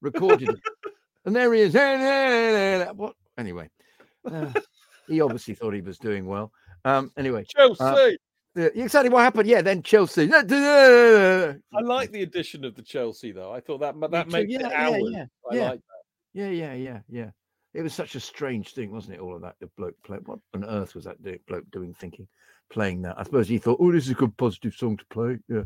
Recorded 0.00 0.48
it. 0.50 0.60
And 1.24 1.34
there 1.34 1.52
he 1.54 1.62
is. 1.62 1.74
What? 2.96 3.14
Anyway, 3.38 3.70
uh, 4.26 4.52
he 5.06 5.20
obviously 5.20 5.54
thought 5.54 5.72
he 5.74 5.80
was 5.80 5.98
doing 5.98 6.26
well. 6.26 6.52
Um, 6.84 7.10
anyway, 7.16 7.44
Chelsea. 7.44 7.82
Yeah, 7.82 8.10
exactly 8.56 9.10
what 9.10 9.22
happened. 9.22 9.48
Yeah, 9.48 9.62
then 9.62 9.82
Chelsea. 9.82 10.30
I 10.32 10.38
I 11.74 11.80
like 11.80 12.10
the 12.12 12.22
addition 12.22 12.64
of 12.64 12.74
the 12.74 12.82
Chelsea 12.82 13.32
though. 13.32 13.52
I 13.52 13.60
thought 13.60 13.80
that 13.80 13.94
that 14.10 14.28
makes 14.28 14.50
yeah, 14.50 14.66
it 14.66 14.70
yeah, 14.70 14.88
ours. 14.88 15.02
yeah, 15.10 15.24
I 15.50 15.54
yeah. 15.54 15.70
like 15.70 15.80
Yeah, 16.32 16.48
yeah, 16.48 16.74
yeah, 16.74 16.98
yeah. 17.08 17.30
It 17.74 17.82
was 17.82 17.92
such 17.92 18.14
a 18.14 18.20
strange 18.20 18.72
thing, 18.72 18.92
wasn't 18.92 19.14
it? 19.14 19.20
All 19.20 19.34
of 19.34 19.42
that, 19.42 19.56
the 19.60 19.68
bloke 19.76 19.96
play. 20.04 20.18
What 20.24 20.38
on 20.54 20.64
earth 20.64 20.94
was 20.94 21.04
that 21.04 21.16
bloke 21.46 21.68
doing, 21.72 21.92
thinking, 21.94 22.28
playing 22.70 23.02
that? 23.02 23.18
I 23.18 23.24
suppose 23.24 23.48
he 23.48 23.58
thought, 23.58 23.78
oh, 23.80 23.90
this 23.90 24.04
is 24.04 24.10
a 24.10 24.14
good 24.14 24.36
positive 24.36 24.74
song 24.74 24.96
to 24.96 25.04
play. 25.06 25.38
Yeah. 25.48 25.62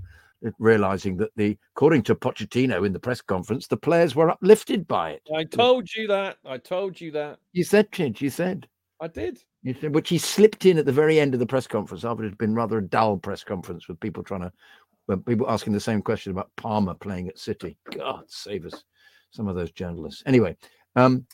Realizing 0.59 1.17
that 1.17 1.33
the, 1.37 1.59
according 1.75 2.05
to 2.05 2.15
Pochettino 2.15 2.87
in 2.87 2.93
the 2.93 3.01
press 3.01 3.21
conference, 3.21 3.67
the 3.67 3.77
players 3.77 4.15
were 4.15 4.31
uplifted 4.31 4.87
by 4.87 5.11
it. 5.11 5.23
I 5.35 5.45
told 5.45 5.93
you 5.95 6.07
that. 6.07 6.39
I 6.47 6.59
told 6.59 7.01
you 7.01 7.11
that. 7.11 7.41
You 7.53 7.65
said, 7.65 7.91
Chidge, 7.91 8.21
you 8.21 8.31
said. 8.31 8.69
I 9.01 9.09
did. 9.09 9.43
Which 9.65 10.09
he 10.09 10.19
slipped 10.19 10.67
in 10.67 10.79
at 10.79 10.87
the 10.87 10.93
very 10.93 11.19
end 11.19 11.35
of 11.35 11.41
the 11.41 11.47
press 11.47 11.67
conference 11.67 12.05
after 12.05 12.25
it 12.25 12.29
had 12.29 12.39
been 12.39 12.55
rather 12.55 12.79
a 12.79 12.83
dull 12.83 13.17
press 13.17 13.43
conference 13.43 13.89
with 13.89 13.99
people 13.99 14.23
trying 14.23 14.43
to, 14.43 14.53
well, 15.09 15.19
people 15.19 15.51
asking 15.51 15.73
the 15.73 15.81
same 15.81 16.01
question 16.01 16.31
about 16.31 16.51
Palmer 16.57 16.95
playing 16.95 17.29
at 17.29 17.39
City. 17.39 17.77
God 17.91 18.25
save 18.29 18.67
us, 18.67 18.85
some 19.31 19.49
of 19.49 19.57
those 19.57 19.73
journalists. 19.73 20.23
Anyway, 20.27 20.57
um, 20.95 21.27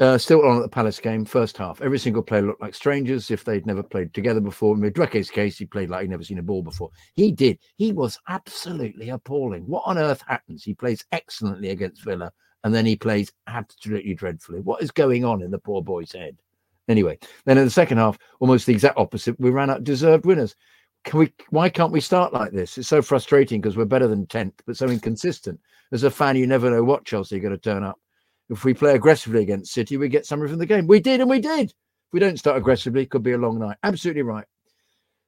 uh, 0.00 0.16
still 0.16 0.46
on 0.46 0.56
at 0.56 0.62
the 0.62 0.68
Palace 0.68 1.00
game, 1.00 1.24
first 1.24 1.58
half. 1.58 1.82
Every 1.82 1.98
single 1.98 2.22
player 2.22 2.42
looked 2.42 2.62
like 2.62 2.74
strangers 2.74 3.30
if 3.30 3.44
they'd 3.44 3.66
never 3.66 3.82
played 3.82 4.14
together 4.14 4.40
before. 4.40 4.74
In 4.74 4.80
Mudryk's 4.80 5.30
case, 5.30 5.58
he 5.58 5.66
played 5.66 5.90
like 5.90 6.02
he'd 6.02 6.10
never 6.10 6.24
seen 6.24 6.38
a 6.38 6.42
ball 6.42 6.62
before. 6.62 6.90
He 7.16 7.32
did. 7.32 7.58
He 7.76 7.92
was 7.92 8.18
absolutely 8.28 9.10
appalling. 9.10 9.66
What 9.66 9.82
on 9.86 9.98
earth 9.98 10.22
happens? 10.26 10.62
He 10.62 10.74
plays 10.74 11.04
excellently 11.10 11.70
against 11.70 12.04
Villa, 12.04 12.32
and 12.64 12.72
then 12.72 12.86
he 12.86 12.96
plays 12.96 13.32
absolutely 13.48 14.14
dreadfully. 14.14 14.60
What 14.60 14.82
is 14.82 14.90
going 14.90 15.24
on 15.24 15.42
in 15.42 15.50
the 15.50 15.58
poor 15.58 15.82
boy's 15.82 16.12
head? 16.12 16.38
Anyway, 16.88 17.18
then 17.44 17.58
in 17.58 17.64
the 17.64 17.70
second 17.70 17.98
half, 17.98 18.18
almost 18.40 18.66
the 18.66 18.72
exact 18.72 18.98
opposite. 18.98 19.38
We 19.38 19.50
ran 19.50 19.70
out 19.70 19.84
deserved 19.84 20.24
winners. 20.24 20.56
Can 21.04 21.20
we? 21.20 21.32
Why 21.50 21.68
can't 21.68 21.92
we 21.92 22.00
start 22.00 22.32
like 22.32 22.52
this? 22.52 22.78
It's 22.78 22.88
so 22.88 23.02
frustrating 23.02 23.60
because 23.60 23.76
we're 23.76 23.84
better 23.84 24.08
than 24.08 24.26
tenth, 24.26 24.60
but 24.66 24.76
so 24.76 24.88
inconsistent. 24.88 25.60
As 25.92 26.02
a 26.02 26.10
fan, 26.10 26.36
you 26.36 26.46
never 26.46 26.70
know 26.70 26.84
what 26.84 27.04
Chelsea 27.04 27.36
are 27.36 27.40
going 27.40 27.52
to 27.52 27.58
turn 27.58 27.84
up. 27.84 27.98
If 28.50 28.64
we 28.64 28.74
play 28.74 28.94
aggressively 28.94 29.42
against 29.42 29.72
City, 29.72 29.96
we 29.96 30.08
get 30.08 30.26
something 30.26 30.48
from 30.48 30.58
the 30.58 30.66
game. 30.66 30.86
We 30.86 31.00
did, 31.00 31.20
and 31.20 31.28
we 31.28 31.40
did. 31.40 31.70
If 31.70 32.12
we 32.12 32.20
don't 32.20 32.38
start 32.38 32.56
aggressively, 32.56 33.02
it 33.02 33.10
could 33.10 33.22
be 33.22 33.32
a 33.32 33.38
long 33.38 33.58
night. 33.58 33.76
Absolutely 33.82 34.22
right. 34.22 34.46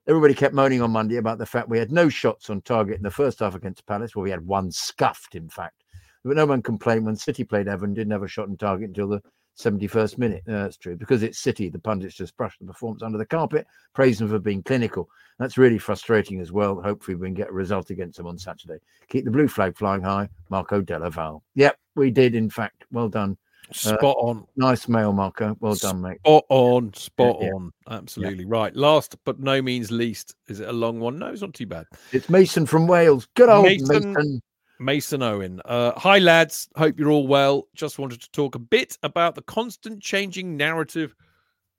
Everybody 0.09 0.35
kept 0.35 0.55
moaning 0.55 0.81
on 0.81 0.91
Monday 0.91 1.17
about 1.17 1.39
the 1.39 1.47
fact 1.47 1.69
we 1.69 1.79
had 1.79 1.93
no 1.93 2.09
shots 2.09 2.49
on 2.49 2.63
target 2.63 2.97
in 2.97 3.03
the 3.03 3.11
first 3.11 3.41
half 3.41 3.55
against 3.55 3.87
Palace. 3.87 4.17
Well, 4.17 4.23
we 4.23 4.31
had 4.31 4.47
one 4.47 4.73
scuffed, 4.73 5.35
in 5.35 5.51
fact. 5.51 5.85
But 6.25 6.37
no 6.37 6.47
one 6.47 6.63
complained 6.63 7.05
when 7.05 7.17
City 7.17 7.45
played 7.45 7.69
Everton, 7.69 7.95
didn't 7.95 8.13
have 8.13 8.23
a 8.23 8.29
shot 8.29 8.49
on 8.49 8.57
target 8.57 8.89
until 8.89 9.09
the 9.09 9.23
71st 9.63 10.19
minute. 10.19 10.43
Uh, 10.49 10.63
that's 10.63 10.77
true. 10.77 10.97
Because 10.97 11.23
it's 11.23 11.39
City, 11.39 11.69
the 11.69 11.79
pundits 11.79 12.15
just 12.15 12.37
brushed 12.37 12.61
the 12.61 12.67
performance 12.67 13.03
under 13.03 13.19
the 13.19 13.27
carpet, 13.27 13.67
praise 13.95 14.19
them 14.19 14.29
for 14.29 14.39
being 14.39 14.63
clinical. 14.63 15.09
That's 15.39 15.59
really 15.59 15.79
frustrating 15.79 16.41
as 16.41 16.53
well. 16.53 16.81
Hopefully, 16.81 17.15
we 17.15 17.27
can 17.27 17.35
get 17.35 17.51
a 17.51 17.53
result 17.53 17.91
against 17.91 18.19
them 18.19 18.27
on 18.27 18.39
Saturday. 18.39 18.79
Keep 19.09 19.25
the 19.25 19.31
blue 19.31 19.49
flag 19.49 19.77
flying 19.77 20.03
high, 20.03 20.29
Marco 20.49 20.81
Della 20.81 21.11
Val. 21.11 21.43
Yep, 21.55 21.79
we 21.95 22.11
did, 22.11 22.35
in 22.35 22.51
fact. 22.51 22.85
Well 22.91 23.09
done. 23.09 23.37
Spot 23.73 24.17
on. 24.19 24.47
Nice 24.57 24.89
mail, 24.89 25.13
Marco. 25.13 25.57
Well 25.61 25.77
done, 25.77 26.01
mate. 26.01 26.19
Spot 26.21 26.45
on. 26.49 26.93
Spot 26.95 27.37
yeah. 27.41 27.49
on. 27.51 27.73
Absolutely 27.89 28.45
right. 28.45 28.75
Last 28.75 29.17
but 29.25 29.39
no 29.39 29.63
means 29.63 29.91
least, 29.91 30.35
is 30.49 30.61
it 30.61 30.69
a 30.69 30.73
long 30.73 30.99
one? 30.99 31.19
No, 31.19 31.29
it's 31.29 31.43
not 31.43 31.55
too 31.55 31.67
bad. 31.67 31.87
It's 32.13 32.29
Mason 32.29 32.67
from 32.67 32.87
Wales. 32.87 33.29
Good 33.37 33.49
old 33.49 33.65
Mason- 33.65 34.13
Mason. 34.13 34.43
Mason 34.81 35.23
Owen. 35.23 35.61
Uh, 35.67 35.93
hi, 35.97 36.19
lads. 36.19 36.69
Hope 36.77 36.99
you're 36.99 37.11
all 37.11 37.27
well. 37.27 37.69
Just 37.75 37.99
wanted 37.99 38.21
to 38.23 38.31
talk 38.33 38.55
a 38.55 38.59
bit 38.59 38.97
about 39.03 39.35
the 39.35 39.43
constant 39.43 40.03
changing 40.03 40.57
narrative 40.57 41.15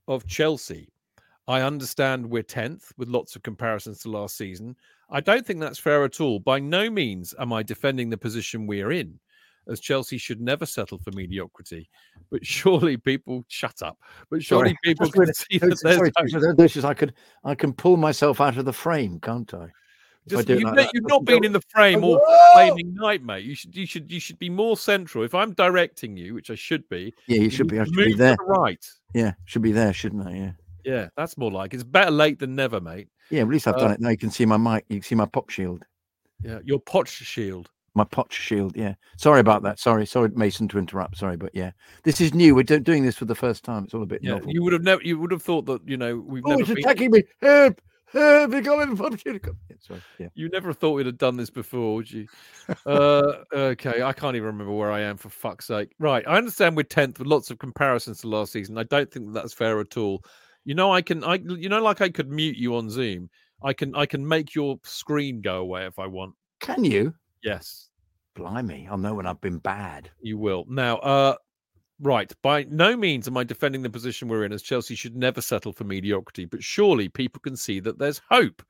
of 0.08 0.26
Chelsea. 0.28 0.88
I 1.48 1.62
understand 1.62 2.30
we're 2.30 2.44
10th 2.44 2.92
with 2.98 3.10
lots 3.10 3.36
of 3.36 3.42
comparisons 3.42 4.00
to 4.04 4.10
last 4.12 4.38
season. 4.38 4.76
I 5.10 5.20
don't 5.20 5.46
think 5.46 5.60
that's 5.60 5.80
fair 5.80 6.04
at 6.04 6.22
all. 6.22 6.40
By 6.40 6.60
no 6.60 6.90
means 6.90 7.34
am 7.40 7.52
I 7.52 7.64
defending 7.64 8.10
the 8.12 8.18
position 8.18 8.68
we're 8.68 8.92
in, 8.92 9.20
as 9.68 9.80
Chelsea 9.80 10.20
should 10.20 10.40
never 10.40 10.68
settle 10.68 11.00
for 11.00 11.12
mediocrity. 11.12 11.90
But 12.30 12.46
surely 12.46 12.98
people 12.98 13.44
shut 13.48 13.82
up. 13.82 13.98
But 14.30 14.44
surely 14.44 14.70
Sorry. 14.70 14.78
people 14.84 15.10
can 15.12 15.34
see 15.34 15.58
that 15.58 15.80
there's 15.84 15.98
Sorry, 15.98 16.12
hope. 16.16 16.30
Teresa, 16.30 16.54
this 16.56 16.78
is- 16.78 16.86
I 16.86 16.94
could 16.94 17.16
I 17.44 17.56
can 17.56 17.74
pull 17.74 17.98
myself 17.98 18.40
out 18.40 18.58
of 18.58 18.66
the 18.66 18.74
frame, 18.74 19.20
can't 19.20 19.52
I? 19.56 19.70
Just, 20.28 20.48
you've, 20.50 20.62
like 20.64 20.76
not- 20.76 20.90
you've 20.94 21.04
doesn't 21.06 21.26
been 21.26 21.44
in 21.44 21.52
the 21.52 21.62
frame 21.70 22.04
all 22.04 22.22
flaming 22.54 22.94
night, 22.94 23.24
mate. 23.24 23.44
You 23.44 23.56
should, 23.56 23.76
you 23.76 23.86
should, 23.86 24.12
you 24.12 24.20
should 24.20 24.38
be 24.38 24.50
more 24.50 24.78
central. 24.78 25.24
If 25.24 25.34
I'm 25.34 25.54
directing 25.54 26.16
you, 26.16 26.36
which 26.36 26.50
I 26.52 26.56
should 26.56 26.88
be, 26.90 27.14
Yeah, 27.28 27.40
you 27.42 27.50
should 27.50 27.68
be. 27.68 27.80
I 27.80 27.86
should 27.86 27.96
be 27.96 28.14
there. 28.14 28.36
the 28.36 28.44
right. 28.44 28.86
Yeah, 29.14 29.34
should 29.46 29.64
be 29.64 29.72
there, 29.72 29.94
shouldn't 29.94 30.28
I? 30.28 30.34
Yeah. 30.36 30.52
Yeah, 30.84 31.08
that's 31.18 31.38
more 31.38 31.52
like 31.52 31.74
it's 31.74 31.84
better 31.84 32.12
late 32.12 32.40
than 32.40 32.56
never, 32.56 32.80
mate. 32.80 33.08
Yeah, 33.30 33.42
at 33.42 33.48
least 33.48 33.68
I've 33.68 33.76
Uh, 33.76 33.80
done 33.80 33.92
it 33.92 34.00
now. 34.00 34.10
You 34.10 34.18
can 34.18 34.32
see 34.32 34.46
my 34.46 34.58
mic. 34.58 34.86
You 34.90 34.98
can 34.98 35.04
see 35.04 35.16
my 35.16 35.26
pop 35.26 35.50
shield. 35.50 35.84
Yeah, 36.44 36.60
your 36.64 36.80
potch 36.80 37.10
shield. 37.10 37.70
My 37.94 38.04
potch 38.04 38.34
shield. 38.34 38.76
Yeah. 38.76 38.96
Sorry 39.18 39.40
about 39.42 39.64
that. 39.64 39.78
Sorry, 39.80 40.06
sorry, 40.06 40.30
Mason, 40.34 40.68
to 40.70 40.80
interrupt. 40.80 41.18
Sorry, 41.18 41.36
but 41.38 41.52
yeah, 41.54 41.72
this 42.04 42.22
is 42.22 42.34
new. 42.34 42.56
We're 42.56 42.64
do- 42.64 42.80
doing 42.80 43.04
this 43.04 43.16
for 43.18 43.26
the 43.26 43.36
first 43.36 43.64
time. 43.64 43.84
It's 43.84 43.94
all 43.94 44.02
a 44.02 44.06
bit 44.08 44.22
Yeah, 44.24 44.36
novel. 44.36 44.52
you 44.52 44.64
would 44.64 44.74
have 44.74 44.84
never, 44.84 45.02
you 45.04 45.20
would 45.20 45.32
have 45.32 45.44
thought 45.44 45.66
that 45.66 45.82
you 45.88 45.98
know 45.98 46.16
we've 46.16 46.42
oh, 46.46 46.50
never 46.52 46.62
it's 46.62 46.70
been, 46.70 46.80
attacking 46.80 47.12
me! 47.12 47.24
Help! 47.42 47.82
Help! 48.12 48.52
They 48.52 48.62
got 48.62 48.80
me 48.80 48.94
the 48.94 49.02
pop 49.02 49.18
shield. 49.20 49.40
Yeah, 49.44 49.76
sorry. 49.80 50.02
Yeah. 50.20 50.28
you 50.34 50.50
never 50.50 50.74
thought 50.74 50.92
we'd 50.92 51.06
have 51.06 51.18
done 51.18 51.38
this 51.38 51.50
before, 51.50 51.96
would 51.96 52.12
you? 52.12 52.28
uh, 52.86 53.34
okay, 53.54 54.04
I 54.04 54.14
can't 54.14 54.36
even 54.36 54.48
remember 54.48 54.74
where 54.74 54.92
I 54.92 55.02
am 55.02 55.18
for 55.18 55.30
fuck's 55.30 55.68
sake. 55.68 55.94
Right, 56.00 56.28
I 56.28 56.38
understand 56.38 56.76
we're 56.76 56.84
tenth 56.84 57.20
with 57.20 57.28
lots 57.28 57.50
of 57.52 57.60
comparisons 57.60 58.22
to 58.22 58.28
last 58.28 58.52
season. 58.52 58.78
I 58.78 58.84
don't 58.84 59.12
think 59.12 59.34
that's 59.34 59.54
fair 59.54 59.80
at 59.80 59.98
all. 59.98 60.24
You 60.66 60.76
know, 60.76 60.94
I 60.94 61.02
can, 61.02 61.24
I, 61.24 61.36
you 61.36 61.70
know, 61.70 61.82
like 61.82 62.02
I 62.02 62.10
could 62.10 62.30
mute 62.30 62.58
you 62.58 62.76
on 62.76 62.90
Zoom. 62.90 63.30
I 63.64 63.74
can, 63.74 63.96
I 63.96 64.06
can 64.06 64.28
make 64.28 64.56
your 64.56 64.80
screen 64.84 65.42
go 65.42 65.58
away 65.58 65.86
if 65.86 65.98
I 66.00 66.08
want. 66.08 66.34
Can 66.60 66.84
you? 66.84 67.14
Yes, 67.44 67.90
Blimey! 68.36 68.88
I'll 68.90 68.98
know 68.98 69.16
when 69.16 69.26
I've 69.26 69.42
been 69.42 69.58
bad. 69.58 70.10
You 70.22 70.38
will. 70.38 70.66
Now, 70.70 70.98
uh 70.98 71.36
right, 72.02 72.32
by 72.42 72.66
no 72.70 72.98
means 72.98 73.28
am 73.28 73.38
I 73.38 73.44
defending 73.44 73.82
the 73.82 73.90
position 73.90 74.28
we're 74.28 74.46
in 74.46 74.54
as 74.54 74.62
Chelsea 74.62 74.96
should 74.96 75.16
never 75.16 75.42
settle 75.42 75.72
for 75.72 75.84
mediocrity, 75.84 76.46
but 76.46 76.64
surely 76.64 77.10
people 77.10 77.40
can 77.40 77.56
see 77.56 77.80
that 77.80 77.98
there's 77.98 78.22
hope. 78.30 78.64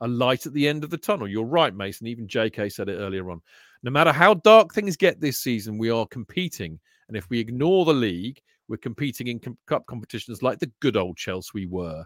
A 0.00 0.06
light 0.06 0.46
at 0.46 0.52
the 0.52 0.68
end 0.68 0.84
of 0.84 0.90
the 0.90 0.96
tunnel. 0.96 1.26
You're 1.26 1.44
right, 1.44 1.74
Mason. 1.74 2.06
Even 2.06 2.28
JK 2.28 2.72
said 2.72 2.88
it 2.88 2.98
earlier 2.98 3.32
on. 3.32 3.42
No 3.82 3.90
matter 3.90 4.12
how 4.12 4.34
dark 4.34 4.72
things 4.72 4.96
get 4.96 5.20
this 5.20 5.40
season, 5.40 5.76
we 5.76 5.90
are 5.90 6.06
competing. 6.06 6.78
And 7.08 7.16
if 7.16 7.28
we 7.30 7.40
ignore 7.40 7.84
the 7.84 7.92
league, 7.92 8.40
we're 8.68 8.76
competing 8.76 9.26
in 9.26 9.40
com- 9.40 9.58
cup 9.66 9.86
competitions 9.86 10.42
like 10.42 10.60
the 10.60 10.70
good 10.80 10.96
old 10.96 11.16
Chelsea 11.16 11.50
we 11.52 11.66
were. 11.66 12.04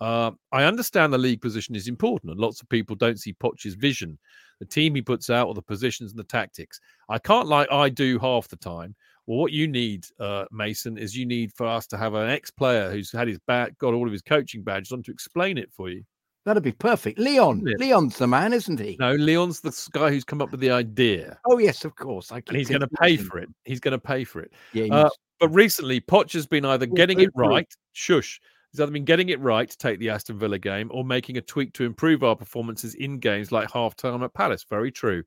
Uh, 0.00 0.30
I 0.52 0.64
understand 0.64 1.12
the 1.12 1.18
league 1.18 1.40
position 1.40 1.74
is 1.74 1.88
important, 1.88 2.30
and 2.30 2.40
lots 2.40 2.60
of 2.60 2.68
people 2.68 2.94
don't 2.94 3.18
see 3.18 3.32
Poch's 3.32 3.74
vision, 3.74 4.18
the 4.58 4.66
team 4.66 4.94
he 4.94 5.00
puts 5.00 5.30
out, 5.30 5.48
or 5.48 5.54
the 5.54 5.62
positions 5.62 6.12
and 6.12 6.18
the 6.18 6.24
tactics. 6.24 6.80
I 7.08 7.18
can't 7.18 7.48
like 7.48 7.70
I 7.72 7.88
do 7.88 8.18
half 8.18 8.46
the 8.48 8.56
time. 8.56 8.94
Well, 9.26 9.38
what 9.38 9.52
you 9.52 9.66
need, 9.66 10.06
uh, 10.20 10.44
Mason, 10.52 10.98
is 10.98 11.16
you 11.16 11.26
need 11.26 11.52
for 11.52 11.66
us 11.66 11.86
to 11.88 11.96
have 11.96 12.14
an 12.14 12.30
ex-player 12.30 12.90
who's 12.90 13.10
had 13.10 13.26
his 13.26 13.38
back, 13.46 13.76
got 13.78 13.92
all 13.92 14.06
of 14.06 14.12
his 14.12 14.22
coaching 14.22 14.62
badges 14.62 14.92
on 14.92 15.02
to 15.02 15.10
explain 15.10 15.58
it 15.58 15.72
for 15.72 15.88
you. 15.88 16.04
That'd 16.44 16.62
be 16.62 16.70
perfect. 16.70 17.18
Leon. 17.18 17.64
Yeah. 17.66 17.74
Leon's 17.76 18.18
the 18.18 18.28
man, 18.28 18.52
isn't 18.52 18.78
he? 18.78 18.96
No, 19.00 19.14
Leon's 19.14 19.60
the 19.60 19.76
guy 19.90 20.10
who's 20.10 20.22
come 20.22 20.40
up 20.40 20.52
with 20.52 20.60
the 20.60 20.70
idea, 20.70 21.38
Oh 21.46 21.58
yes, 21.58 21.84
of 21.84 21.96
course. 21.96 22.30
I 22.30 22.40
and 22.46 22.56
he's 22.56 22.68
going 22.68 22.82
to 22.82 22.88
pay 22.88 23.16
for 23.16 23.38
it. 23.38 23.48
He's 23.64 23.80
going 23.80 23.92
to 23.92 23.98
pay 23.98 24.22
for 24.22 24.40
it. 24.40 24.52
Yeah. 24.72 24.94
Uh. 24.94 25.10
But 25.40 25.48
recently, 25.48 26.00
Poch 26.00 26.32
has 26.32 26.46
been 26.46 26.64
either 26.64 26.86
getting 26.86 27.20
it 27.20 27.30
right, 27.34 27.66
shush. 27.92 28.40
He's 28.70 28.80
either 28.80 28.92
been 28.92 29.04
getting 29.04 29.28
it 29.30 29.40
right 29.40 29.68
to 29.68 29.76
take 29.76 29.98
the 29.98 30.08
Aston 30.08 30.38
Villa 30.38 30.58
game 30.58 30.88
or 30.94 31.04
making 31.04 31.36
a 31.36 31.42
tweak 31.42 31.72
to 31.74 31.84
improve 31.84 32.22
our 32.22 32.36
performances 32.36 32.94
in 32.94 33.18
games 33.18 33.50
like 33.50 33.70
half 33.70 33.96
time 33.96 34.22
at 34.22 34.32
Palace. 34.32 34.64
Very 34.70 34.92
true. 34.92 35.24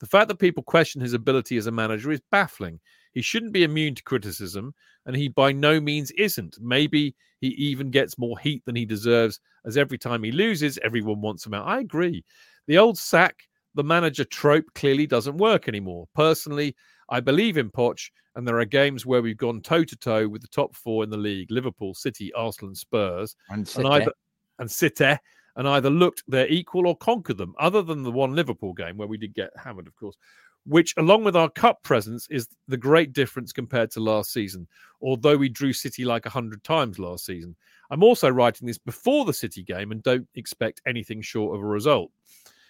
The 0.00 0.06
fact 0.06 0.28
that 0.28 0.38
people 0.38 0.62
question 0.62 1.00
his 1.00 1.12
ability 1.12 1.58
as 1.58 1.66
a 1.66 1.70
manager 1.70 2.10
is 2.10 2.20
baffling. 2.32 2.80
He 3.12 3.22
shouldn't 3.22 3.52
be 3.52 3.64
immune 3.64 3.94
to 3.94 4.02
criticism, 4.02 4.74
and 5.06 5.16
he 5.16 5.28
by 5.28 5.52
no 5.52 5.80
means 5.80 6.10
isn't. 6.12 6.58
Maybe 6.60 7.14
he 7.40 7.48
even 7.48 7.90
gets 7.90 8.18
more 8.18 8.38
heat 8.38 8.64
than 8.64 8.76
he 8.76 8.84
deserves, 8.84 9.40
as 9.64 9.76
every 9.76 9.98
time 9.98 10.22
he 10.22 10.32
loses, 10.32 10.78
everyone 10.78 11.20
wants 11.20 11.46
him 11.46 11.54
out. 11.54 11.66
I 11.66 11.80
agree. 11.80 12.24
The 12.66 12.78
old 12.78 12.98
sack 12.98 13.48
the 13.74 13.84
manager 13.84 14.24
trope 14.24 14.66
clearly 14.74 15.06
doesn't 15.06 15.36
work 15.38 15.68
anymore. 15.68 16.06
Personally, 16.14 16.76
I 17.08 17.20
believe 17.20 17.56
in 17.56 17.70
Poch, 17.70 18.10
and 18.34 18.46
there 18.46 18.58
are 18.58 18.64
games 18.64 19.04
where 19.04 19.22
we've 19.22 19.36
gone 19.36 19.60
toe 19.60 19.84
to 19.84 19.96
toe 19.96 20.28
with 20.28 20.42
the 20.42 20.48
top 20.48 20.74
four 20.74 21.04
in 21.04 21.10
the 21.10 21.16
league: 21.16 21.50
Liverpool, 21.50 21.94
City, 21.94 22.32
Arsenal, 22.34 22.68
and 22.68 22.76
Spurs, 22.76 23.36
and 23.48 23.68
and 23.76 23.86
either 23.86 24.12
and 24.58 24.70
City, 24.70 25.16
and 25.56 25.68
either 25.68 25.90
looked 25.90 26.22
their 26.28 26.48
equal 26.48 26.86
or 26.86 26.96
conquered 26.96 27.38
them. 27.38 27.54
Other 27.58 27.82
than 27.82 28.02
the 28.02 28.12
one 28.12 28.34
Liverpool 28.34 28.72
game 28.72 28.96
where 28.96 29.08
we 29.08 29.18
did 29.18 29.34
get 29.34 29.50
hammered, 29.56 29.86
of 29.86 29.96
course, 29.96 30.16
which, 30.64 30.94
along 30.96 31.24
with 31.24 31.36
our 31.36 31.48
cup 31.50 31.82
presence, 31.82 32.26
is 32.30 32.48
the 32.68 32.76
great 32.76 33.12
difference 33.12 33.52
compared 33.52 33.90
to 33.92 34.00
last 34.00 34.32
season. 34.32 34.66
Although 35.00 35.36
we 35.36 35.48
drew 35.48 35.72
City 35.72 36.04
like 36.04 36.26
a 36.26 36.30
hundred 36.30 36.62
times 36.62 36.98
last 36.98 37.26
season, 37.26 37.56
I'm 37.90 38.02
also 38.02 38.28
writing 38.28 38.66
this 38.66 38.78
before 38.78 39.24
the 39.24 39.34
City 39.34 39.62
game 39.62 39.92
and 39.92 40.02
don't 40.02 40.28
expect 40.34 40.80
anything 40.86 41.20
short 41.20 41.56
of 41.56 41.62
a 41.62 41.66
result. 41.66 42.10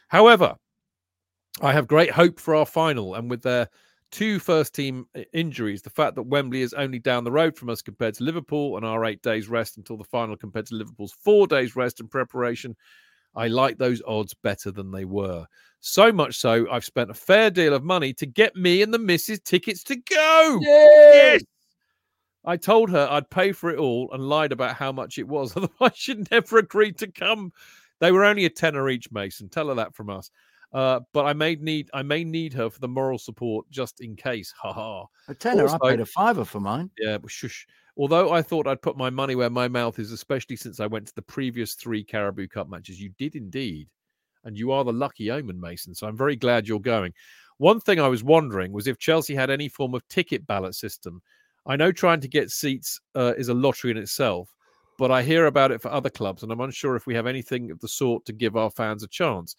However, 0.08 0.56
I 1.60 1.72
have 1.72 1.86
great 1.86 2.10
hope 2.10 2.40
for 2.40 2.54
our 2.54 2.66
final, 2.66 3.14
and 3.14 3.28
with 3.28 3.42
their 3.42 3.68
two 4.10 4.38
first 4.38 4.74
team 4.74 5.06
uh, 5.16 5.22
injuries, 5.32 5.82
the 5.82 5.90
fact 5.90 6.14
that 6.14 6.22
Wembley 6.22 6.62
is 6.62 6.74
only 6.74 6.98
down 6.98 7.24
the 7.24 7.32
road 7.32 7.56
from 7.56 7.70
us 7.70 7.82
compared 7.82 8.14
to 8.14 8.24
Liverpool, 8.24 8.76
and 8.76 8.86
our 8.86 9.04
eight 9.04 9.22
days 9.22 9.48
rest 9.48 9.76
until 9.76 9.96
the 9.96 10.04
final 10.04 10.36
compared 10.36 10.66
to 10.66 10.74
Liverpool's 10.74 11.12
four 11.12 11.46
days 11.46 11.76
rest 11.76 12.00
and 12.00 12.10
preparation, 12.10 12.74
I 13.34 13.48
like 13.48 13.78
those 13.78 14.02
odds 14.06 14.34
better 14.34 14.70
than 14.70 14.90
they 14.90 15.04
were. 15.04 15.46
So 15.80 16.12
much 16.12 16.36
so, 16.36 16.66
I've 16.70 16.84
spent 16.84 17.10
a 17.10 17.14
fair 17.14 17.50
deal 17.50 17.74
of 17.74 17.82
money 17.82 18.12
to 18.14 18.26
get 18.26 18.54
me 18.54 18.82
and 18.82 18.92
the 18.94 18.98
missus 18.98 19.40
tickets 19.40 19.82
to 19.84 19.96
go. 19.96 20.58
Yes. 20.62 21.42
I 22.44 22.56
told 22.56 22.90
her 22.90 23.08
I'd 23.10 23.30
pay 23.30 23.52
for 23.52 23.70
it 23.70 23.78
all 23.78 24.10
and 24.12 24.28
lied 24.28 24.52
about 24.52 24.76
how 24.76 24.92
much 24.92 25.18
it 25.18 25.26
was. 25.28 25.56
Otherwise, 25.56 25.92
she'd 25.94 26.30
never 26.30 26.58
agreed 26.58 26.98
to 26.98 27.10
come. 27.10 27.52
They 28.00 28.12
were 28.12 28.24
only 28.24 28.44
a 28.44 28.50
tenner 28.50 28.88
each, 28.88 29.10
Mason. 29.12 29.48
Tell 29.48 29.68
her 29.68 29.74
that 29.74 29.94
from 29.94 30.10
us. 30.10 30.30
Uh, 30.72 31.00
but 31.12 31.26
I 31.26 31.34
may 31.34 31.54
need 31.56 31.90
I 31.92 32.02
may 32.02 32.24
need 32.24 32.54
her 32.54 32.70
for 32.70 32.80
the 32.80 32.88
moral 32.88 33.18
support 33.18 33.66
just 33.70 34.00
in 34.00 34.16
case. 34.16 34.52
Ha 34.62 34.72
ha. 34.72 35.04
A 35.28 35.34
tenner. 35.34 35.62
Also- 35.64 35.78
I 35.82 35.90
paid 35.90 36.00
a 36.00 36.06
fiver 36.06 36.44
for 36.44 36.60
mine. 36.60 36.90
Yeah, 36.98 37.18
but 37.18 37.30
shush. 37.30 37.66
Although 37.96 38.32
I 38.32 38.40
thought 38.40 38.66
I'd 38.66 38.82
put 38.82 38.96
my 38.96 39.10
money 39.10 39.34
where 39.34 39.50
my 39.50 39.68
mouth 39.68 39.98
is, 39.98 40.12
especially 40.12 40.56
since 40.56 40.80
I 40.80 40.86
went 40.86 41.06
to 41.08 41.14
the 41.14 41.22
previous 41.22 41.74
three 41.74 42.02
Carabao 42.02 42.46
Cup 42.52 42.68
matches, 42.68 43.00
you 43.00 43.10
did 43.18 43.36
indeed. 43.36 43.88
And 44.44 44.56
you 44.56 44.72
are 44.72 44.82
the 44.82 44.92
lucky 44.92 45.30
omen, 45.30 45.60
Mason. 45.60 45.94
So 45.94 46.06
I'm 46.06 46.16
very 46.16 46.36
glad 46.36 46.66
you're 46.66 46.80
going. 46.80 47.12
One 47.58 47.80
thing 47.80 48.00
I 48.00 48.08
was 48.08 48.24
wondering 48.24 48.72
was 48.72 48.86
if 48.86 48.98
Chelsea 48.98 49.34
had 49.34 49.50
any 49.50 49.68
form 49.68 49.94
of 49.94 50.06
ticket 50.08 50.46
ballot 50.46 50.74
system. 50.74 51.22
I 51.66 51.76
know 51.76 51.92
trying 51.92 52.20
to 52.22 52.28
get 52.28 52.50
seats 52.50 52.98
uh, 53.14 53.34
is 53.36 53.48
a 53.48 53.54
lottery 53.54 53.92
in 53.92 53.98
itself, 53.98 54.52
but 54.98 55.12
I 55.12 55.22
hear 55.22 55.46
about 55.46 55.70
it 55.70 55.80
for 55.80 55.92
other 55.92 56.10
clubs, 56.10 56.42
and 56.42 56.50
I'm 56.50 56.60
unsure 56.60 56.96
if 56.96 57.06
we 57.06 57.14
have 57.14 57.26
anything 57.26 57.70
of 57.70 57.78
the 57.78 57.88
sort 57.88 58.24
to 58.24 58.32
give 58.32 58.56
our 58.56 58.70
fans 58.70 59.04
a 59.04 59.08
chance. 59.08 59.54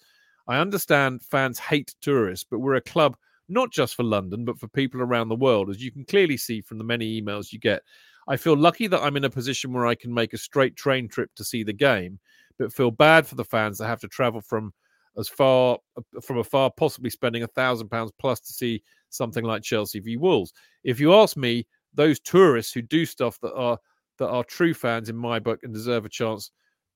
I 0.48 0.58
understand 0.58 1.24
fans 1.24 1.60
hate 1.60 1.96
tourists, 2.02 2.46
but 2.50 2.60
we're 2.60 2.76
a 2.76 2.82
club 2.82 3.16
not 3.48 3.72
just 3.72 3.96
for 3.96 4.04
London, 4.04 4.44
but 4.46 4.60
for 4.60 4.68
people 4.68 5.02
around 5.02 5.30
the 5.30 5.36
world, 5.36 5.70
as 5.70 5.82
you 5.82 5.92
can 5.92 6.06
clearly 6.06 6.38
see 6.38 6.62
from 6.62 6.78
the 6.78 6.84
many 6.84 7.22
emails 7.22 7.54
you 7.54 7.60
get. 7.60 7.84
I 8.28 8.38
feel 8.38 8.56
lucky 8.56 8.88
that 8.88 9.02
I'm 9.02 9.18
in 9.18 9.26
a 9.26 9.30
position 9.30 9.74
where 9.74 9.86
I 9.86 9.96
can 9.96 10.14
make 10.14 10.34
a 10.34 10.38
straight 10.38 10.76
train 10.76 11.08
trip 11.08 11.30
to 11.36 11.44
see 11.44 11.64
the 11.64 11.74
game, 11.74 12.20
but 12.58 12.74
feel 12.74 12.92
bad 12.92 13.28
for 13.28 13.36
the 13.36 13.46
fans 13.46 13.78
that 13.78 13.88
have 13.88 14.00
to 14.02 14.08
travel 14.08 14.42
from 14.42 14.74
as 15.18 15.28
far 15.28 15.78
uh, 15.98 16.22
from 16.22 16.38
afar, 16.38 16.72
possibly 16.76 17.10
spending 17.10 17.44
a 17.44 17.48
thousand 17.48 17.90
pounds 17.90 18.12
plus 18.20 18.40
to 18.40 18.54
see 18.54 18.82
something 19.10 19.44
like 19.44 19.62
Chelsea 19.62 20.00
v 20.00 20.18
Wolves. 20.18 20.54
If 20.84 21.00
you 21.00 21.14
ask 21.14 21.38
me, 21.38 21.68
those 21.94 22.20
tourists 22.20 22.74
who 22.74 22.82
do 22.82 23.06
stuff 23.06 23.40
that 23.42 23.54
are 23.54 23.78
that 24.20 24.30
are 24.30 24.44
true 24.44 24.74
fans 24.74 25.10
in 25.10 25.16
my 25.16 25.40
book 25.40 25.60
and 25.64 25.74
deserve 25.74 26.06
a 26.06 26.10
chance 26.10 26.52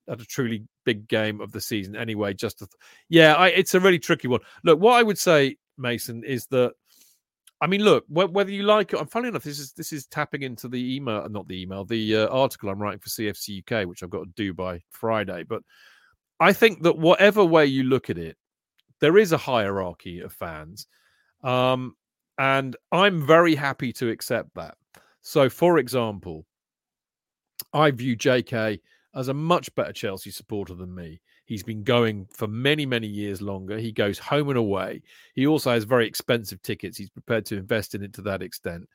at 0.09 0.21
a 0.21 0.25
truly 0.25 0.63
big 0.85 1.07
game 1.07 1.41
of 1.41 1.51
the 1.51 1.61
season. 1.61 1.95
Anyway, 1.95 2.33
just 2.33 2.59
th- 2.59 2.69
yeah, 3.09 3.33
I, 3.33 3.49
it's 3.49 3.73
a 3.73 3.79
really 3.79 3.99
tricky 3.99 4.27
one. 4.27 4.39
Look, 4.63 4.79
what 4.79 4.93
I 4.93 5.03
would 5.03 5.17
say, 5.17 5.57
Mason, 5.77 6.23
is 6.23 6.47
that 6.47 6.73
I 7.59 7.67
mean, 7.67 7.81
look, 7.83 8.05
wh- 8.07 8.31
whether 8.31 8.51
you 8.51 8.63
like 8.63 8.93
it, 8.93 8.99
I'm 8.99 9.07
funny 9.07 9.29
enough. 9.29 9.43
This 9.43 9.59
is 9.59 9.71
this 9.73 9.91
is 9.91 10.05
tapping 10.05 10.43
into 10.43 10.67
the 10.67 10.95
email, 10.95 11.27
not 11.29 11.47
the 11.47 11.61
email, 11.61 11.85
the 11.85 12.15
uh, 12.17 12.27
article 12.27 12.69
I'm 12.69 12.81
writing 12.81 12.99
for 12.99 13.09
CFC 13.09 13.63
UK, 13.63 13.87
which 13.87 14.03
I've 14.03 14.09
got 14.09 14.23
to 14.23 14.31
do 14.35 14.53
by 14.53 14.81
Friday. 14.91 15.43
But 15.43 15.63
I 16.39 16.53
think 16.53 16.83
that 16.83 16.97
whatever 16.97 17.43
way 17.43 17.65
you 17.65 17.83
look 17.83 18.09
at 18.09 18.17
it, 18.17 18.37
there 18.99 19.17
is 19.17 19.31
a 19.31 19.37
hierarchy 19.37 20.19
of 20.19 20.33
fans, 20.33 20.87
um, 21.43 21.95
and 22.37 22.75
I'm 22.91 23.25
very 23.25 23.55
happy 23.55 23.91
to 23.93 24.09
accept 24.09 24.49
that. 24.55 24.75
So, 25.21 25.49
for 25.49 25.79
example, 25.79 26.45
I 27.73 27.91
view 27.91 28.15
JK 28.15 28.79
as 29.15 29.27
a 29.29 29.33
much 29.33 29.73
better 29.75 29.91
Chelsea 29.91 30.31
supporter 30.31 30.75
than 30.75 30.93
me. 30.93 31.19
He's 31.47 31.63
been 31.63 31.83
going 31.83 32.27
for 32.33 32.45
many, 32.45 32.85
many 32.85 33.07
years 33.07 33.41
longer. 33.41 33.77
He 33.77 33.93
goes 33.93 34.19
home 34.19 34.49
and 34.49 34.57
away. 34.57 35.01
He 35.33 35.47
also 35.47 35.71
has 35.71 35.85
very 35.85 36.05
expensive 36.05 36.61
tickets. 36.61 36.97
He's 36.97 37.09
prepared 37.09 37.45
to 37.45 37.57
invest 37.57 37.95
in 37.95 38.03
it 38.03 38.11
to 38.13 38.21
that 38.23 38.41
extent. 38.41 38.87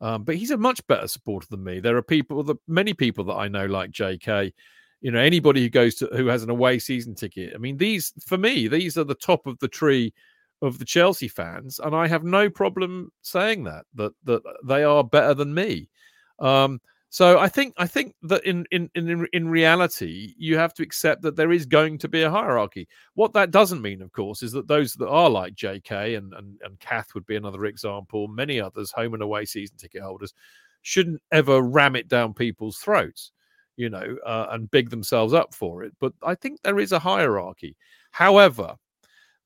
Um, 0.00 0.22
but 0.22 0.36
he's 0.36 0.52
a 0.52 0.56
much 0.56 0.86
better 0.86 1.08
supporter 1.08 1.48
than 1.50 1.64
me. 1.64 1.80
There 1.80 1.96
are 1.96 2.02
people, 2.02 2.44
that, 2.44 2.58
many 2.68 2.94
people 2.94 3.24
that 3.24 3.34
I 3.34 3.48
know 3.48 3.66
like 3.66 3.90
JK. 3.90 4.52
You 5.00 5.10
know, 5.10 5.18
anybody 5.18 5.62
who 5.62 5.68
goes 5.68 5.96
to 5.96 6.06
who 6.06 6.26
has 6.26 6.44
an 6.44 6.50
away 6.50 6.78
season 6.78 7.16
ticket. 7.16 7.54
I 7.54 7.58
mean, 7.58 7.76
these 7.76 8.12
for 8.24 8.38
me, 8.38 8.66
these 8.66 8.96
are 8.96 9.04
the 9.04 9.14
top 9.14 9.46
of 9.46 9.58
the 9.58 9.68
tree 9.68 10.14
of 10.62 10.78
the 10.78 10.84
Chelsea 10.84 11.28
fans, 11.28 11.78
and 11.78 11.94
I 11.94 12.08
have 12.08 12.24
no 12.24 12.48
problem 12.48 13.12
saying 13.20 13.64
that 13.64 13.84
that 13.94 14.12
that 14.24 14.42
they 14.64 14.84
are 14.84 15.04
better 15.04 15.34
than 15.34 15.52
me. 15.52 15.90
Um, 16.38 16.80
so 17.16 17.38
I 17.38 17.48
think 17.48 17.72
I 17.78 17.86
think 17.86 18.14
that 18.24 18.44
in 18.44 18.66
in 18.70 18.90
in 18.94 19.26
in 19.32 19.48
reality, 19.48 20.34
you 20.36 20.58
have 20.58 20.74
to 20.74 20.82
accept 20.82 21.22
that 21.22 21.34
there 21.34 21.50
is 21.50 21.64
going 21.64 21.96
to 22.00 22.08
be 22.08 22.20
a 22.20 22.30
hierarchy. 22.30 22.86
What 23.14 23.32
that 23.32 23.50
doesn't 23.50 23.80
mean, 23.80 24.02
of 24.02 24.12
course, 24.12 24.42
is 24.42 24.52
that 24.52 24.68
those 24.68 24.92
that 24.92 25.08
are 25.08 25.30
like 25.30 25.54
J.K. 25.54 26.16
and 26.16 26.34
and, 26.34 26.60
and 26.62 26.78
Kath 26.78 27.14
would 27.14 27.24
be 27.24 27.36
another 27.36 27.64
example. 27.64 28.28
Many 28.28 28.60
others, 28.60 28.92
home 28.92 29.14
and 29.14 29.22
away 29.22 29.46
season 29.46 29.78
ticket 29.78 30.02
holders, 30.02 30.34
shouldn't 30.82 31.22
ever 31.32 31.62
ram 31.62 31.96
it 31.96 32.06
down 32.06 32.34
people's 32.34 32.76
throats, 32.76 33.32
you 33.78 33.88
know, 33.88 34.18
uh, 34.26 34.48
and 34.50 34.70
big 34.70 34.90
themselves 34.90 35.32
up 35.32 35.54
for 35.54 35.84
it. 35.84 35.94
But 35.98 36.12
I 36.22 36.34
think 36.34 36.60
there 36.60 36.78
is 36.78 36.92
a 36.92 36.98
hierarchy. 36.98 37.78
However, 38.10 38.76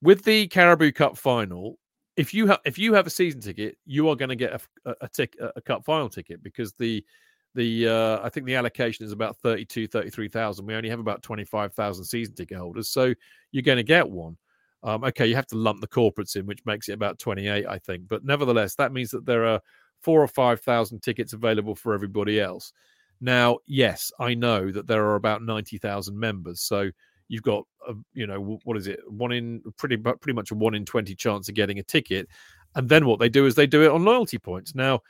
with 0.02 0.24
the 0.24 0.48
Carabao 0.48 0.90
Cup 0.90 1.16
final, 1.16 1.78
if 2.16 2.34
you 2.34 2.48
have 2.48 2.58
if 2.64 2.80
you 2.80 2.94
have 2.94 3.06
a 3.06 3.10
season 3.10 3.40
ticket, 3.40 3.78
you 3.86 4.08
are 4.08 4.16
going 4.16 4.28
to 4.28 4.34
get 4.34 4.54
a, 4.54 4.60
a, 5.02 5.08
a, 5.20 5.50
a 5.54 5.60
cup 5.60 5.84
final 5.84 6.08
ticket 6.08 6.42
because 6.42 6.72
the 6.72 7.04
the 7.54 7.88
uh, 7.88 8.20
I 8.22 8.28
think 8.28 8.46
the 8.46 8.54
allocation 8.54 9.04
is 9.04 9.12
about 9.12 9.36
32, 9.38 9.88
33,000. 9.88 10.64
We 10.64 10.74
only 10.74 10.88
have 10.88 11.00
about 11.00 11.22
25,000 11.22 12.04
season 12.04 12.34
ticket 12.34 12.58
holders. 12.58 12.88
So 12.88 13.14
you're 13.52 13.62
going 13.62 13.78
to 13.78 13.82
get 13.82 14.08
one. 14.08 14.36
Um, 14.82 15.04
okay, 15.04 15.26
you 15.26 15.34
have 15.34 15.46
to 15.48 15.56
lump 15.56 15.80
the 15.80 15.88
corporates 15.88 16.36
in, 16.36 16.46
which 16.46 16.64
makes 16.64 16.88
it 16.88 16.92
about 16.92 17.18
28, 17.18 17.66
I 17.66 17.78
think. 17.78 18.08
But 18.08 18.24
nevertheless, 18.24 18.76
that 18.76 18.92
means 18.92 19.10
that 19.10 19.26
there 19.26 19.46
are 19.46 19.60
four 20.00 20.22
or 20.22 20.28
5,000 20.28 21.00
tickets 21.00 21.32
available 21.32 21.74
for 21.74 21.92
everybody 21.92 22.40
else. 22.40 22.72
Now, 23.20 23.58
yes, 23.66 24.10
I 24.18 24.34
know 24.34 24.70
that 24.72 24.86
there 24.86 25.04
are 25.04 25.16
about 25.16 25.42
90,000 25.42 26.18
members. 26.18 26.62
So 26.62 26.90
you've 27.28 27.42
got, 27.42 27.64
a, 27.86 27.92
you 28.14 28.26
know, 28.26 28.58
what 28.64 28.78
is 28.78 28.86
it? 28.86 29.00
One 29.06 29.32
in 29.32 29.62
pretty, 29.76 29.98
pretty 29.98 30.32
much 30.32 30.50
a 30.50 30.54
one 30.54 30.74
in 30.74 30.86
20 30.86 31.14
chance 31.14 31.48
of 31.48 31.54
getting 31.54 31.78
a 31.78 31.82
ticket. 31.82 32.28
And 32.74 32.88
then 32.88 33.04
what 33.04 33.18
they 33.18 33.28
do 33.28 33.44
is 33.44 33.54
they 33.54 33.66
do 33.66 33.82
it 33.82 33.90
on 33.90 34.04
loyalty 34.04 34.38
points. 34.38 34.74
Now, 34.74 35.00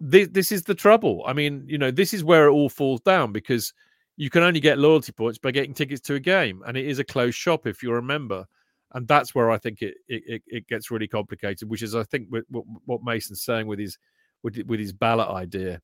this, 0.00 0.28
this 0.28 0.52
is 0.52 0.62
the 0.62 0.74
trouble. 0.74 1.22
I 1.26 1.32
mean, 1.32 1.64
you 1.66 1.78
know, 1.78 1.90
this 1.90 2.14
is 2.14 2.24
where 2.24 2.46
it 2.46 2.52
all 2.52 2.68
falls 2.68 3.00
down 3.00 3.32
because 3.32 3.72
you 4.16 4.30
can 4.30 4.42
only 4.42 4.60
get 4.60 4.78
loyalty 4.78 5.12
points 5.12 5.38
by 5.38 5.50
getting 5.50 5.74
tickets 5.74 6.00
to 6.02 6.14
a 6.14 6.20
game, 6.20 6.62
and 6.66 6.76
it 6.76 6.86
is 6.86 6.98
a 6.98 7.04
closed 7.04 7.36
shop 7.36 7.66
if 7.66 7.82
you're 7.82 7.98
a 7.98 8.02
member, 8.02 8.46
and 8.94 9.08
that's 9.08 9.34
where 9.34 9.50
I 9.50 9.58
think 9.58 9.82
it 9.82 9.94
it, 10.08 10.42
it 10.46 10.68
gets 10.68 10.90
really 10.90 11.08
complicated. 11.08 11.68
Which 11.68 11.82
is, 11.82 11.94
I 11.94 12.04
think, 12.04 12.28
what, 12.30 12.64
what 12.84 13.02
Mason's 13.02 13.42
saying 13.42 13.66
with 13.66 13.78
his 13.78 13.98
with 14.42 14.56
with 14.66 14.80
his 14.80 14.92
ballot 14.92 15.28
idea. 15.28 15.80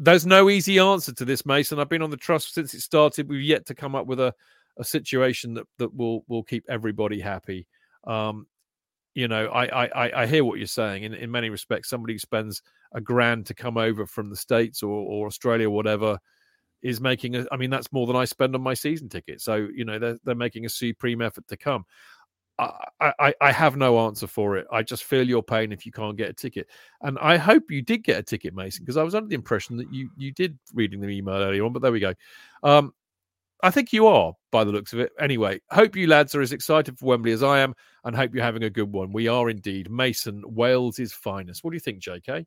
There's 0.00 0.26
no 0.26 0.50
easy 0.50 0.80
answer 0.80 1.14
to 1.14 1.24
this, 1.24 1.46
Mason. 1.46 1.78
I've 1.78 1.88
been 1.88 2.02
on 2.02 2.10
the 2.10 2.16
trust 2.16 2.54
since 2.54 2.74
it 2.74 2.80
started. 2.80 3.28
We've 3.28 3.40
yet 3.40 3.64
to 3.66 3.74
come 3.76 3.94
up 3.94 4.06
with 4.06 4.18
a, 4.18 4.34
a 4.76 4.84
situation 4.84 5.54
that, 5.54 5.66
that 5.78 5.94
will 5.94 6.24
will 6.26 6.42
keep 6.42 6.64
everybody 6.68 7.20
happy. 7.20 7.68
Um, 8.04 8.46
you 9.14 9.28
know, 9.28 9.46
I, 9.46 9.86
I 9.86 10.22
I 10.22 10.26
hear 10.26 10.44
what 10.44 10.58
you're 10.58 10.66
saying. 10.66 11.04
In 11.04 11.14
in 11.14 11.30
many 11.30 11.50
respects, 11.50 11.88
somebody 11.88 12.14
who 12.14 12.18
spends 12.18 12.62
a 12.92 13.00
grand 13.00 13.46
to 13.46 13.54
come 13.54 13.76
over 13.76 14.06
from 14.06 14.28
the 14.30 14.36
states 14.36 14.82
or, 14.82 14.90
or 14.90 15.26
Australia 15.26 15.68
or 15.68 15.70
whatever 15.74 16.18
is 16.82 17.00
making 17.00 17.36
a. 17.36 17.46
I 17.52 17.56
mean, 17.56 17.70
that's 17.70 17.92
more 17.92 18.06
than 18.06 18.16
I 18.16 18.24
spend 18.24 18.54
on 18.54 18.62
my 18.62 18.74
season 18.74 19.08
ticket. 19.08 19.40
So 19.40 19.68
you 19.74 19.84
know, 19.84 19.98
they're 19.98 20.18
they're 20.24 20.34
making 20.34 20.66
a 20.66 20.68
supreme 20.68 21.22
effort 21.22 21.46
to 21.48 21.56
come. 21.56 21.84
I, 22.56 23.12
I, 23.18 23.34
I 23.40 23.52
have 23.52 23.76
no 23.76 23.98
answer 24.06 24.28
for 24.28 24.56
it. 24.56 24.66
I 24.70 24.84
just 24.84 25.02
feel 25.02 25.26
your 25.26 25.42
pain 25.42 25.72
if 25.72 25.84
you 25.84 25.90
can't 25.90 26.16
get 26.16 26.30
a 26.30 26.32
ticket, 26.32 26.68
and 27.02 27.18
I 27.20 27.36
hope 27.36 27.70
you 27.70 27.82
did 27.82 28.04
get 28.04 28.18
a 28.18 28.22
ticket, 28.22 28.54
Mason, 28.54 28.84
because 28.84 28.96
I 28.96 29.02
was 29.02 29.16
under 29.16 29.28
the 29.28 29.34
impression 29.34 29.76
that 29.78 29.92
you 29.92 30.10
you 30.16 30.32
did 30.32 30.58
reading 30.72 31.00
the 31.00 31.08
email 31.08 31.34
earlier 31.34 31.64
on. 31.64 31.72
But 31.72 31.82
there 31.82 31.92
we 31.92 32.00
go. 32.00 32.14
Um, 32.62 32.92
I 33.64 33.70
think 33.70 33.94
you 33.94 34.06
are, 34.06 34.34
by 34.52 34.62
the 34.62 34.72
looks 34.72 34.92
of 34.92 35.00
it. 35.00 35.10
Anyway, 35.18 35.58
hope 35.70 35.96
you 35.96 36.06
lads 36.06 36.34
are 36.34 36.42
as 36.42 36.52
excited 36.52 36.98
for 36.98 37.06
Wembley 37.06 37.32
as 37.32 37.42
I 37.42 37.60
am, 37.60 37.74
and 38.04 38.14
hope 38.14 38.34
you're 38.34 38.44
having 38.44 38.62
a 38.62 38.68
good 38.68 38.92
one. 38.92 39.10
We 39.10 39.26
are 39.26 39.48
indeed. 39.48 39.90
Mason, 39.90 40.42
Wales' 40.46 40.98
is 40.98 41.14
finest. 41.14 41.64
What 41.64 41.70
do 41.70 41.76
you 41.76 41.80
think, 41.80 42.02
JK? 42.02 42.44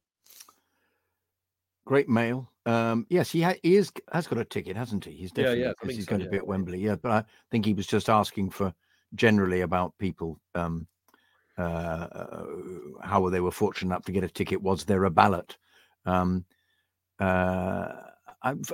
Great 1.87 2.07
mail. 2.07 2.51
Um, 2.67 3.07
yes, 3.09 3.31
he, 3.31 3.41
ha- 3.41 3.55
he 3.63 3.77
is 3.77 3.91
has 4.13 4.27
got 4.27 4.37
a 4.37 4.45
ticket, 4.45 4.77
hasn't 4.77 5.05
he? 5.05 5.11
He's 5.13 5.31
definitely 5.31 5.61
yeah, 5.61 5.71
because 5.79 5.95
he's 5.95 6.05
so, 6.05 6.09
going 6.11 6.21
yeah. 6.21 6.25
to 6.25 6.31
be 6.31 6.37
at 6.37 6.45
Wembley. 6.45 6.79
Yeah, 6.81 6.97
but 6.97 7.11
I 7.11 7.23
think 7.49 7.65
he 7.65 7.73
was 7.73 7.87
just 7.87 8.09
asking 8.09 8.51
for 8.51 8.71
generally 9.15 9.61
about 9.61 9.97
people 9.97 10.39
um, 10.53 10.85
uh, 11.57 12.43
how 13.01 13.27
they 13.29 13.39
were 13.39 13.49
fortunate 13.49 13.87
enough 13.87 14.05
to 14.05 14.11
get 14.11 14.23
a 14.23 14.29
ticket. 14.29 14.61
Was 14.61 14.85
there 14.85 15.05
a 15.05 15.09
ballot? 15.09 15.57
Um, 16.05 16.45
uh, 17.19 17.93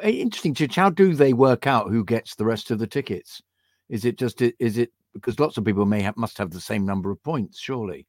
interesting, 0.03 0.53
Chidge. 0.53 0.75
How 0.75 0.89
do 0.89 1.13
they 1.13 1.33
work 1.33 1.67
out 1.67 1.89
who 1.89 2.03
gets 2.03 2.35
the 2.35 2.45
rest 2.45 2.71
of 2.71 2.79
the 2.79 2.87
tickets? 2.87 3.41
Is 3.89 4.05
it 4.05 4.17
just 4.17 4.41
is 4.41 4.77
it 4.77 4.91
because 5.13 5.39
lots 5.39 5.57
of 5.57 5.65
people 5.65 5.85
may 5.85 6.01
have 6.01 6.17
must 6.17 6.37
have 6.37 6.51
the 6.51 6.61
same 6.61 6.85
number 6.85 7.11
of 7.11 7.21
points? 7.23 7.59
Surely, 7.59 8.07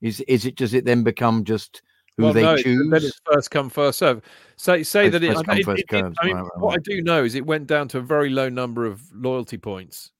is 0.00 0.20
is 0.22 0.46
it 0.46 0.56
does 0.56 0.74
it 0.74 0.84
then 0.84 1.02
become 1.02 1.44
just 1.44 1.82
who 2.16 2.32
they 2.32 2.42
no, 2.42 2.56
choose? 2.56 2.90
Then 2.90 3.02
it's 3.02 3.20
first 3.24 3.50
come, 3.50 3.68
first 3.68 3.98
serve. 3.98 4.22
Say 4.56 4.82
say 4.82 5.06
It's 5.06 5.12
that 5.12 5.24
it, 5.24 5.34
come, 5.34 5.58
it- 5.58 5.68
it- 5.68 5.84
it- 5.92 6.14
I 6.20 6.26
mean, 6.26 6.36
Right, 6.36 6.42
right, 6.42 6.58
what 6.58 6.74
I 6.74 6.82
do 6.82 7.02
know 7.02 7.24
is 7.24 7.34
it 7.34 7.44
went 7.44 7.66
down 7.66 7.88
to 7.88 7.98
a 7.98 8.02
very 8.02 8.30
low 8.30 8.48
number 8.48 8.86
of 8.86 9.02
loyalty 9.12 9.58
points. 9.58 10.12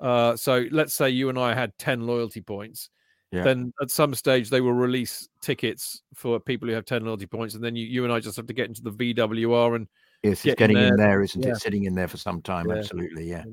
Uh, 0.00 0.34
so 0.34 0.66
let's 0.70 0.94
say 0.94 1.10
you 1.10 1.28
and 1.28 1.38
I 1.38 1.54
had 1.54 1.76
ten 1.78 2.06
loyalty 2.06 2.40
points. 2.40 2.88
Yeah. 3.32 3.44
Then 3.44 3.72
at 3.80 3.90
some 3.90 4.14
stage 4.14 4.50
they 4.50 4.60
will 4.60 4.72
release 4.72 5.28
tickets 5.40 6.02
for 6.14 6.40
people 6.40 6.68
who 6.68 6.74
have 6.74 6.86
ten 6.86 7.04
loyalty 7.04 7.26
points, 7.26 7.54
and 7.54 7.62
then 7.62 7.76
you, 7.76 7.86
you 7.86 8.04
and 8.04 8.12
I 8.12 8.18
just 8.18 8.36
have 8.36 8.46
to 8.46 8.54
get 8.54 8.68
into 8.68 8.82
the 8.82 8.92
VWR 8.92 9.76
and 9.76 9.86
Yes, 10.22 10.42
get 10.42 10.52
it's 10.52 10.58
getting 10.58 10.76
in 10.76 10.96
there. 10.96 10.96
there, 10.96 11.22
isn't 11.22 11.42
Yeah. 11.42 11.52
it? 11.52 11.56
Sitting 11.60 11.84
in 11.84 11.94
there 11.94 12.08
for 12.08 12.16
some 12.18 12.42
time. 12.42 12.68
Yeah. 12.68 12.76
Absolutely, 12.76 13.28
yeah. 13.28 13.44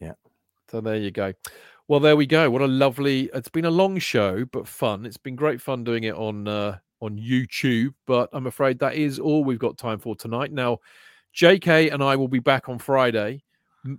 Yeah. 0.00 0.12
So 0.70 0.80
there 0.80 0.96
you 0.96 1.10
go. 1.10 1.32
Well, 1.86 2.00
there 2.00 2.16
we 2.16 2.26
go. 2.26 2.50
What 2.50 2.62
a 2.62 2.66
lovely. 2.66 3.30
It's 3.34 3.48
been 3.50 3.66
a 3.66 3.70
long 3.70 3.98
show, 3.98 4.44
but 4.46 4.66
fun. 4.66 5.04
It's 5.06 5.18
been 5.18 5.36
great 5.36 5.60
fun 5.60 5.84
doing 5.84 6.04
it 6.04 6.14
on 6.14 6.48
uh, 6.48 6.78
on 7.00 7.18
YouTube. 7.18 7.94
But 8.06 8.30
I'm 8.32 8.46
afraid 8.46 8.78
that 8.80 8.94
is 8.94 9.18
all 9.18 9.44
we've 9.44 9.58
got 9.58 9.76
time 9.78 9.98
for 9.98 10.16
tonight. 10.16 10.50
Now, 10.50 10.78
J.K. 11.32 11.90
and 11.90 12.02
I 12.02 12.16
will 12.16 12.28
be 12.28 12.38
back 12.38 12.68
on 12.68 12.78
Friday 12.78 13.42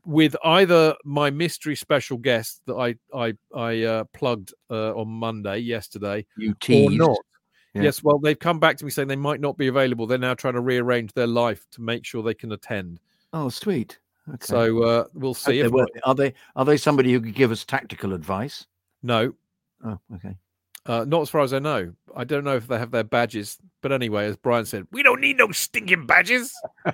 with 0.03 0.35
either 0.43 0.95
my 1.05 1.29
mystery 1.29 1.75
special 1.75 2.17
guest 2.17 2.59
that 2.65 2.73
I 2.73 2.95
I 3.15 3.33
I 3.55 3.83
uh, 3.83 4.03
plugged 4.15 4.51
uh, 4.71 4.95
on 4.95 5.07
Monday 5.07 5.59
yesterday, 5.59 6.25
You 6.37 6.55
teased. 6.59 6.99
or 6.99 7.07
not. 7.09 7.17
Yeah. 7.75 7.83
Yes, 7.83 8.01
well, 8.01 8.17
they've 8.19 8.39
come 8.39 8.59
back 8.59 8.77
to 8.77 8.85
me 8.85 8.91
saying 8.91 9.09
they 9.09 9.17
might 9.17 9.41
not 9.41 9.57
be 9.57 9.67
available. 9.67 10.07
They're 10.07 10.17
now 10.17 10.33
trying 10.33 10.53
to 10.53 10.61
rearrange 10.61 11.11
their 11.13 11.27
life 11.27 11.67
to 11.71 11.81
make 11.81 12.05
sure 12.05 12.23
they 12.23 12.33
can 12.33 12.53
attend. 12.53 13.01
Oh, 13.33 13.49
sweet. 13.49 13.99
Okay. 14.29 14.45
So 14.45 14.81
uh, 14.83 15.05
we'll 15.13 15.33
see. 15.33 15.59
If 15.59 15.71
are 16.05 16.15
they 16.15 16.33
are 16.55 16.63
they 16.65 16.77
somebody 16.77 17.11
who 17.11 17.19
could 17.19 17.35
give 17.35 17.51
us 17.51 17.65
tactical 17.65 18.13
advice? 18.13 18.65
no, 19.03 19.33
Oh, 19.83 19.99
okay. 20.15 20.35
uh, 20.85 21.03
not 21.05 21.21
as 21.21 21.29
far 21.29 21.41
as 21.41 21.53
I 21.53 21.59
know. 21.59 21.93
I 22.15 22.23
don't 22.23 22.43
know 22.45 22.55
if 22.55 22.67
they 22.67 22.79
have 22.79 22.89
their 22.91 23.03
badges, 23.03 23.57
but 23.81 23.91
anyway, 23.91 24.25
as 24.25 24.35
Brian 24.37 24.65
said, 24.65 24.87
we 24.91 25.03
don't 25.03 25.19
need 25.21 25.37
no 25.37 25.51
stinking 25.51 26.05
badges. 26.07 26.53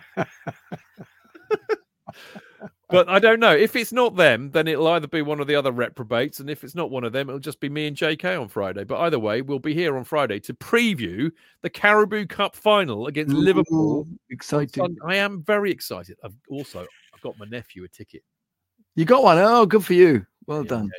but 2.91 3.09
I 3.09 3.19
don't 3.19 3.39
know 3.39 3.55
if 3.55 3.75
it's 3.75 3.93
not 3.93 4.15
them, 4.15 4.51
then 4.51 4.67
it'll 4.67 4.87
either 4.87 5.07
be 5.07 5.21
one 5.21 5.39
of 5.39 5.47
the 5.47 5.55
other 5.55 5.71
reprobates, 5.71 6.39
and 6.39 6.49
if 6.49 6.63
it's 6.63 6.75
not 6.75 6.91
one 6.91 7.03
of 7.03 7.13
them, 7.13 7.29
it'll 7.29 7.39
just 7.39 7.59
be 7.59 7.69
me 7.69 7.87
and 7.87 7.95
JK 7.95 8.39
on 8.39 8.47
Friday. 8.47 8.83
But 8.83 8.99
either 9.01 9.19
way, 9.19 9.41
we'll 9.41 9.59
be 9.59 9.73
here 9.73 9.97
on 9.97 10.03
Friday 10.03 10.39
to 10.41 10.53
preview 10.53 11.31
the 11.61 11.69
Carabao 11.69 12.25
Cup 12.27 12.55
final 12.55 13.07
against 13.07 13.33
Liverpool. 13.33 14.01
Ooh, 14.01 14.19
Excited. 14.29 14.75
Son, 14.75 14.97
I 15.05 15.15
am 15.15 15.43
very 15.43 15.71
excited. 15.71 16.17
I've 16.23 16.35
also 16.49 16.85
I've 17.13 17.21
got 17.21 17.37
my 17.39 17.45
nephew 17.45 17.83
a 17.83 17.87
ticket. 17.87 18.23
You 18.95 19.05
got 19.05 19.23
one. 19.23 19.37
Oh, 19.37 19.65
good 19.65 19.85
for 19.85 19.93
you. 19.93 20.25
Well 20.47 20.63
Yeah, 20.63 20.69
done. 20.69 20.85
yeah, 20.85 20.91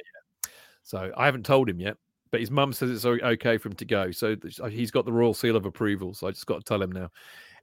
yeah. 0.44 0.50
So 0.82 1.12
I 1.16 1.26
haven't 1.26 1.46
told 1.46 1.68
him 1.68 1.80
yet, 1.80 1.96
but 2.30 2.40
his 2.40 2.50
mum 2.50 2.72
says 2.72 2.90
it's 2.90 3.04
okay 3.04 3.58
for 3.58 3.68
him 3.68 3.74
to 3.76 3.84
go. 3.84 4.10
So 4.10 4.36
he's 4.68 4.90
got 4.90 5.04
the 5.04 5.12
royal 5.12 5.34
seal 5.34 5.56
of 5.56 5.66
approval. 5.66 6.14
So 6.14 6.26
I 6.26 6.30
just 6.30 6.46
got 6.46 6.58
to 6.58 6.64
tell 6.64 6.82
him 6.82 6.92
now. 6.92 7.10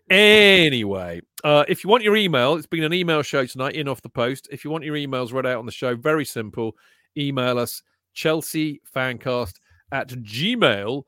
Anyway, 0.09 1.21
uh, 1.43 1.63
if 1.67 1.83
you 1.83 1.89
want 1.89 2.03
your 2.03 2.15
email, 2.15 2.55
it's 2.55 2.65
been 2.65 2.83
an 2.83 2.93
email 2.93 3.21
show 3.21 3.45
tonight, 3.45 3.75
in 3.75 3.88
off 3.88 4.01
the 4.01 4.09
post. 4.09 4.47
If 4.51 4.65
you 4.65 4.71
want 4.71 4.83
your 4.83 4.95
emails 4.95 5.31
read 5.31 5.45
out 5.45 5.59
on 5.59 5.67
the 5.67 5.71
show, 5.71 5.95
very 5.95 6.25
simple. 6.25 6.75
Email 7.17 7.59
us 7.59 7.83
Chelsea 8.13 8.81
Fancast 8.95 9.59
at 9.91 10.09
gmail.com. 10.09 11.03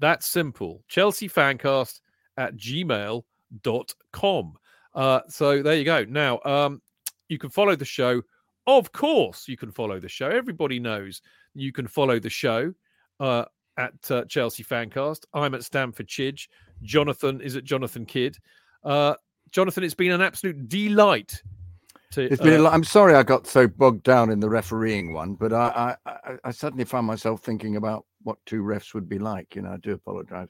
That's 0.00 0.26
simple. 0.26 0.82
Chelsea 0.88 1.28
Fancast 1.28 2.00
at 2.36 2.56
gmail.com. 2.56 4.54
Uh, 4.94 5.20
so 5.28 5.62
there 5.62 5.74
you 5.74 5.84
go. 5.84 6.04
Now, 6.04 6.40
um, 6.44 6.82
you 7.28 7.38
can 7.38 7.50
follow 7.50 7.76
the 7.76 7.84
show. 7.84 8.22
Of 8.66 8.90
course, 8.92 9.46
you 9.46 9.56
can 9.56 9.70
follow 9.70 10.00
the 10.00 10.08
show. 10.08 10.28
Everybody 10.28 10.80
knows 10.80 11.22
you 11.54 11.70
can 11.72 11.86
follow 11.86 12.18
the 12.18 12.30
show 12.30 12.74
uh, 13.20 13.44
at 13.76 14.10
uh, 14.10 14.24
Chelsea 14.26 14.64
Fancast. 14.64 15.24
I'm 15.32 15.54
at 15.54 15.64
Stamford 15.64 16.08
Chidge. 16.08 16.48
Jonathan 16.82 17.40
is 17.40 17.56
at 17.56 17.64
Jonathan 17.64 18.06
Kydd. 18.06 18.36
Uh, 18.82 19.14
Jonathan, 19.50 19.84
it's 19.84 19.94
been 19.94 20.12
an 20.12 20.20
absolute 20.20 20.68
delight. 20.68 21.42
To, 22.12 22.22
It's 22.22 22.40
been. 22.40 22.54
a 22.54 22.56
uh, 22.56 22.62
lot. 22.62 22.74
I'm 22.74 22.84
sorry 22.84 23.14
I 23.14 23.22
got 23.22 23.46
so 23.46 23.66
bogged 23.66 24.04
down 24.04 24.30
in 24.30 24.38
the 24.40 24.48
refereeing 24.48 25.12
one, 25.12 25.34
but 25.34 25.52
I, 25.52 25.96
I, 26.06 26.10
I, 26.10 26.36
I 26.44 26.50
suddenly 26.50 26.84
found 26.84 27.06
myself 27.06 27.42
thinking 27.42 27.76
about 27.76 28.04
what 28.22 28.38
two 28.46 28.62
refs 28.62 28.94
would 28.94 29.08
be 29.08 29.18
like. 29.18 29.56
You 29.56 29.62
know, 29.62 29.70
I 29.70 29.76
do 29.78 29.92
apologise, 29.92 30.48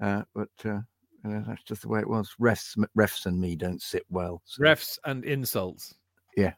uh, 0.00 0.22
but 0.34 0.48
uh, 0.64 0.80
uh, 1.24 1.42
that's 1.46 1.62
just 1.62 1.82
the 1.82 1.88
way 1.88 2.00
it 2.00 2.08
was. 2.08 2.34
Refs, 2.40 2.76
refs, 2.98 3.26
and 3.26 3.40
me 3.40 3.54
don't 3.54 3.80
sit 3.80 4.04
well. 4.10 4.42
so- 4.44 4.62
refs 4.62 4.98
and 5.04 5.24
insults. 5.24 5.94
Yeah. 6.36 6.54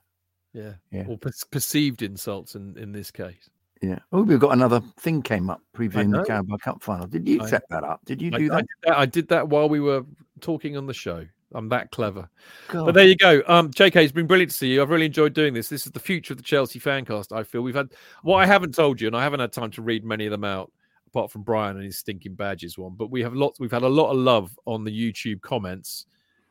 Yeah. 0.55 0.75
Yeah. 0.91 1.05
Or 1.07 1.19
per- 1.19 1.31
perceived 1.51 2.03
insults 2.03 2.55
in, 2.55 2.77
in 2.79 2.93
this 2.93 3.11
case. 3.11 3.49
Yeah. 3.81 3.99
Oh, 4.13 4.23
we've 4.23 4.41
got 4.41 4.53
another 4.53 4.81
thing 4.99 5.23
came 5.23 5.51
up 5.51 5.63
previewing 5.75 6.11
the 6.13 6.25
Carabao 6.25 6.57
Cup 6.57 6.83
final. 6.83 7.07
Did 7.07 7.29
you 7.29 7.43
I- 7.43 7.47
set 7.47 7.63
that 7.71 7.85
up? 7.85 8.01
Did 8.05 8.21
you 8.21 8.31
I, 8.35 8.39
do 8.39 8.45
I 8.53 8.57
that? 8.57 8.59
did 8.61 8.67
that? 8.83 8.99
I 8.99 9.07
did 9.07 9.29
that 9.29 9.49
while 9.49 9.69
we 9.69 9.81
were 9.81 10.05
talking 10.41 10.77
on 10.77 10.87
the 10.87 10.95
show. 10.95 11.27
I'm 11.55 11.69
that 11.71 11.91
clever. 11.91 12.29
God. 12.69 12.85
But 12.87 12.95
there 12.95 13.07
you 13.07 13.17
go. 13.17 13.43
Um, 13.47 13.71
JK, 13.71 13.97
it's 13.97 14.13
been 14.13 14.27
brilliant 14.27 14.51
to 14.51 14.57
see 14.57 14.69
you. 14.69 14.83
I've 14.83 14.91
really 14.91 15.07
enjoyed 15.07 15.33
doing 15.33 15.55
this. 15.55 15.69
This 15.69 15.87
is 15.87 15.93
the 15.93 16.01
future 16.01 16.35
of 16.35 16.37
the 16.37 16.43
Chelsea 16.43 16.79
fancast. 16.79 17.35
I 17.35 17.43
feel 17.43 17.63
we've 17.63 17.75
had 17.75 17.89
what 18.23 18.37
I 18.37 18.47
haven't 18.47 18.75
told 18.75 19.01
you, 19.01 19.07
and 19.07 19.17
I 19.17 19.23
haven't 19.23 19.41
had 19.41 19.53
time 19.53 19.71
to 19.73 19.83
read 19.83 20.05
many 20.05 20.27
of 20.27 20.31
them 20.31 20.45
out, 20.45 20.71
apart 21.07 21.31
from 21.31 21.43
Brian 21.43 21.77
and 21.77 21.87
his 21.87 21.97
stinking 21.97 22.35
badges 22.35 22.77
one. 22.77 22.95
But 22.97 23.11
we 23.11 23.23
have 23.23 23.33
lots. 23.33 23.59
We've 23.59 23.71
had 23.71 23.83
a 23.83 23.89
lot 23.89 24.11
of 24.11 24.19
love 24.19 24.59
on 24.67 24.85
the 24.85 24.91
YouTube 24.91 25.41
comments, 25.41 26.05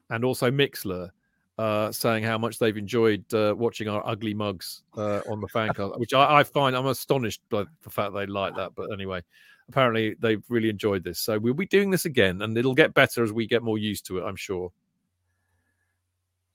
and 0.10 0.26
also 0.26 0.50
Mixlr. 0.50 1.12
Uh, 1.58 1.92
saying 1.92 2.24
how 2.24 2.38
much 2.38 2.60
they've 2.60 2.78
enjoyed 2.78 3.26
uh, 3.34 3.52
watching 3.58 3.88
our 3.88 4.06
ugly 4.06 4.32
mugs 4.36 4.84
uh, 4.96 5.22
on 5.28 5.42
the 5.42 5.48
fancast, 5.48 5.98
which 6.00 6.14
I, 6.14 6.42
I 6.42 6.44
find 6.44 6.76
I'm 6.76 6.86
astonished 6.86 7.42
by 7.50 7.66
the 7.82 7.90
fact 7.90 8.14
they 8.14 8.28
like 8.28 8.56
that. 8.58 8.76
But 8.76 8.94
anyway, 8.94 9.24
apparently 9.68 10.16
they've 10.20 10.44
really 10.50 10.70
enjoyed 10.70 11.04
this. 11.04 11.20
So 11.20 11.40
we'll 11.40 11.56
be 11.56 11.66
doing 11.66 11.90
this 11.90 12.06
again, 12.06 12.44
and 12.44 12.56
it'll 12.58 12.76
get 12.76 12.94
better 12.94 13.24
as 13.24 13.34
we 13.34 13.48
get 13.48 13.64
more 13.64 13.80
used 13.80 14.06
to 14.06 14.20
it. 14.20 14.24
I'm 14.24 14.36
sure. 14.36 14.72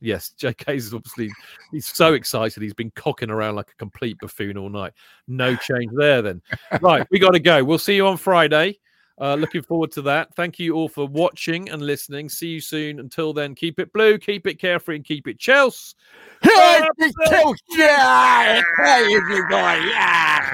Yes, 0.00 0.34
JK's 0.38 0.94
obviously 0.94 1.30
he's 1.72 1.86
so 1.86 2.14
excited. 2.14 2.62
He's 2.62 2.74
been 2.74 2.92
cocking 2.94 3.30
around 3.30 3.56
like 3.56 3.70
a 3.70 3.76
complete 3.76 4.18
buffoon 4.20 4.56
all 4.56 4.70
night. 4.70 4.92
No 5.26 5.56
change 5.56 5.90
there 5.94 6.22
then. 6.22 6.42
Right, 6.80 7.06
we 7.10 7.18
got 7.18 7.32
to 7.32 7.40
go. 7.40 7.64
We'll 7.64 7.78
see 7.78 7.96
you 7.96 8.06
on 8.06 8.18
Friday. 8.18 8.78
Uh, 9.22 9.36
looking 9.36 9.62
forward 9.62 9.92
to 9.92 10.02
that. 10.02 10.34
Thank 10.34 10.58
you 10.58 10.74
all 10.74 10.88
for 10.88 11.06
watching 11.06 11.68
and 11.68 11.80
listening. 11.80 12.28
See 12.28 12.48
you 12.48 12.60
soon. 12.60 12.98
Until 12.98 13.32
then, 13.32 13.54
keep 13.54 13.78
it 13.78 13.92
blue, 13.92 14.18
keep 14.18 14.48
it 14.48 14.58
carefree, 14.58 14.96
and 14.96 15.04
keep 15.04 15.28
it 15.28 15.38
Chelsea. 15.38 15.94
Hey, 16.42 16.88
it's 16.98 17.14
Chelsea! 17.30 17.56
Hey, 17.76 19.06
you! 19.08 19.46
Yeah! 19.48 20.50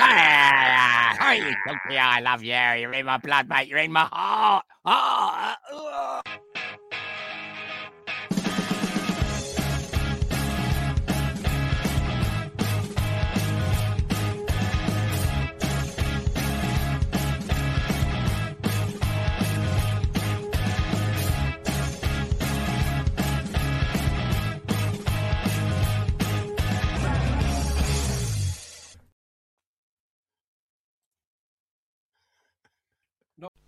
Hey, 1.17 1.55
Chelsea, 1.67 1.99
I 1.99 2.21
love 2.21 2.43
you. 2.43 2.53
You're 2.53 2.93
in 2.93 3.07
my 3.07 3.17
blood, 3.17 3.49
mate. 3.49 3.69
You're 3.69 3.79
in 3.79 3.91
my 3.91 4.07
heart. 4.13 4.67
Ah, 4.85 5.57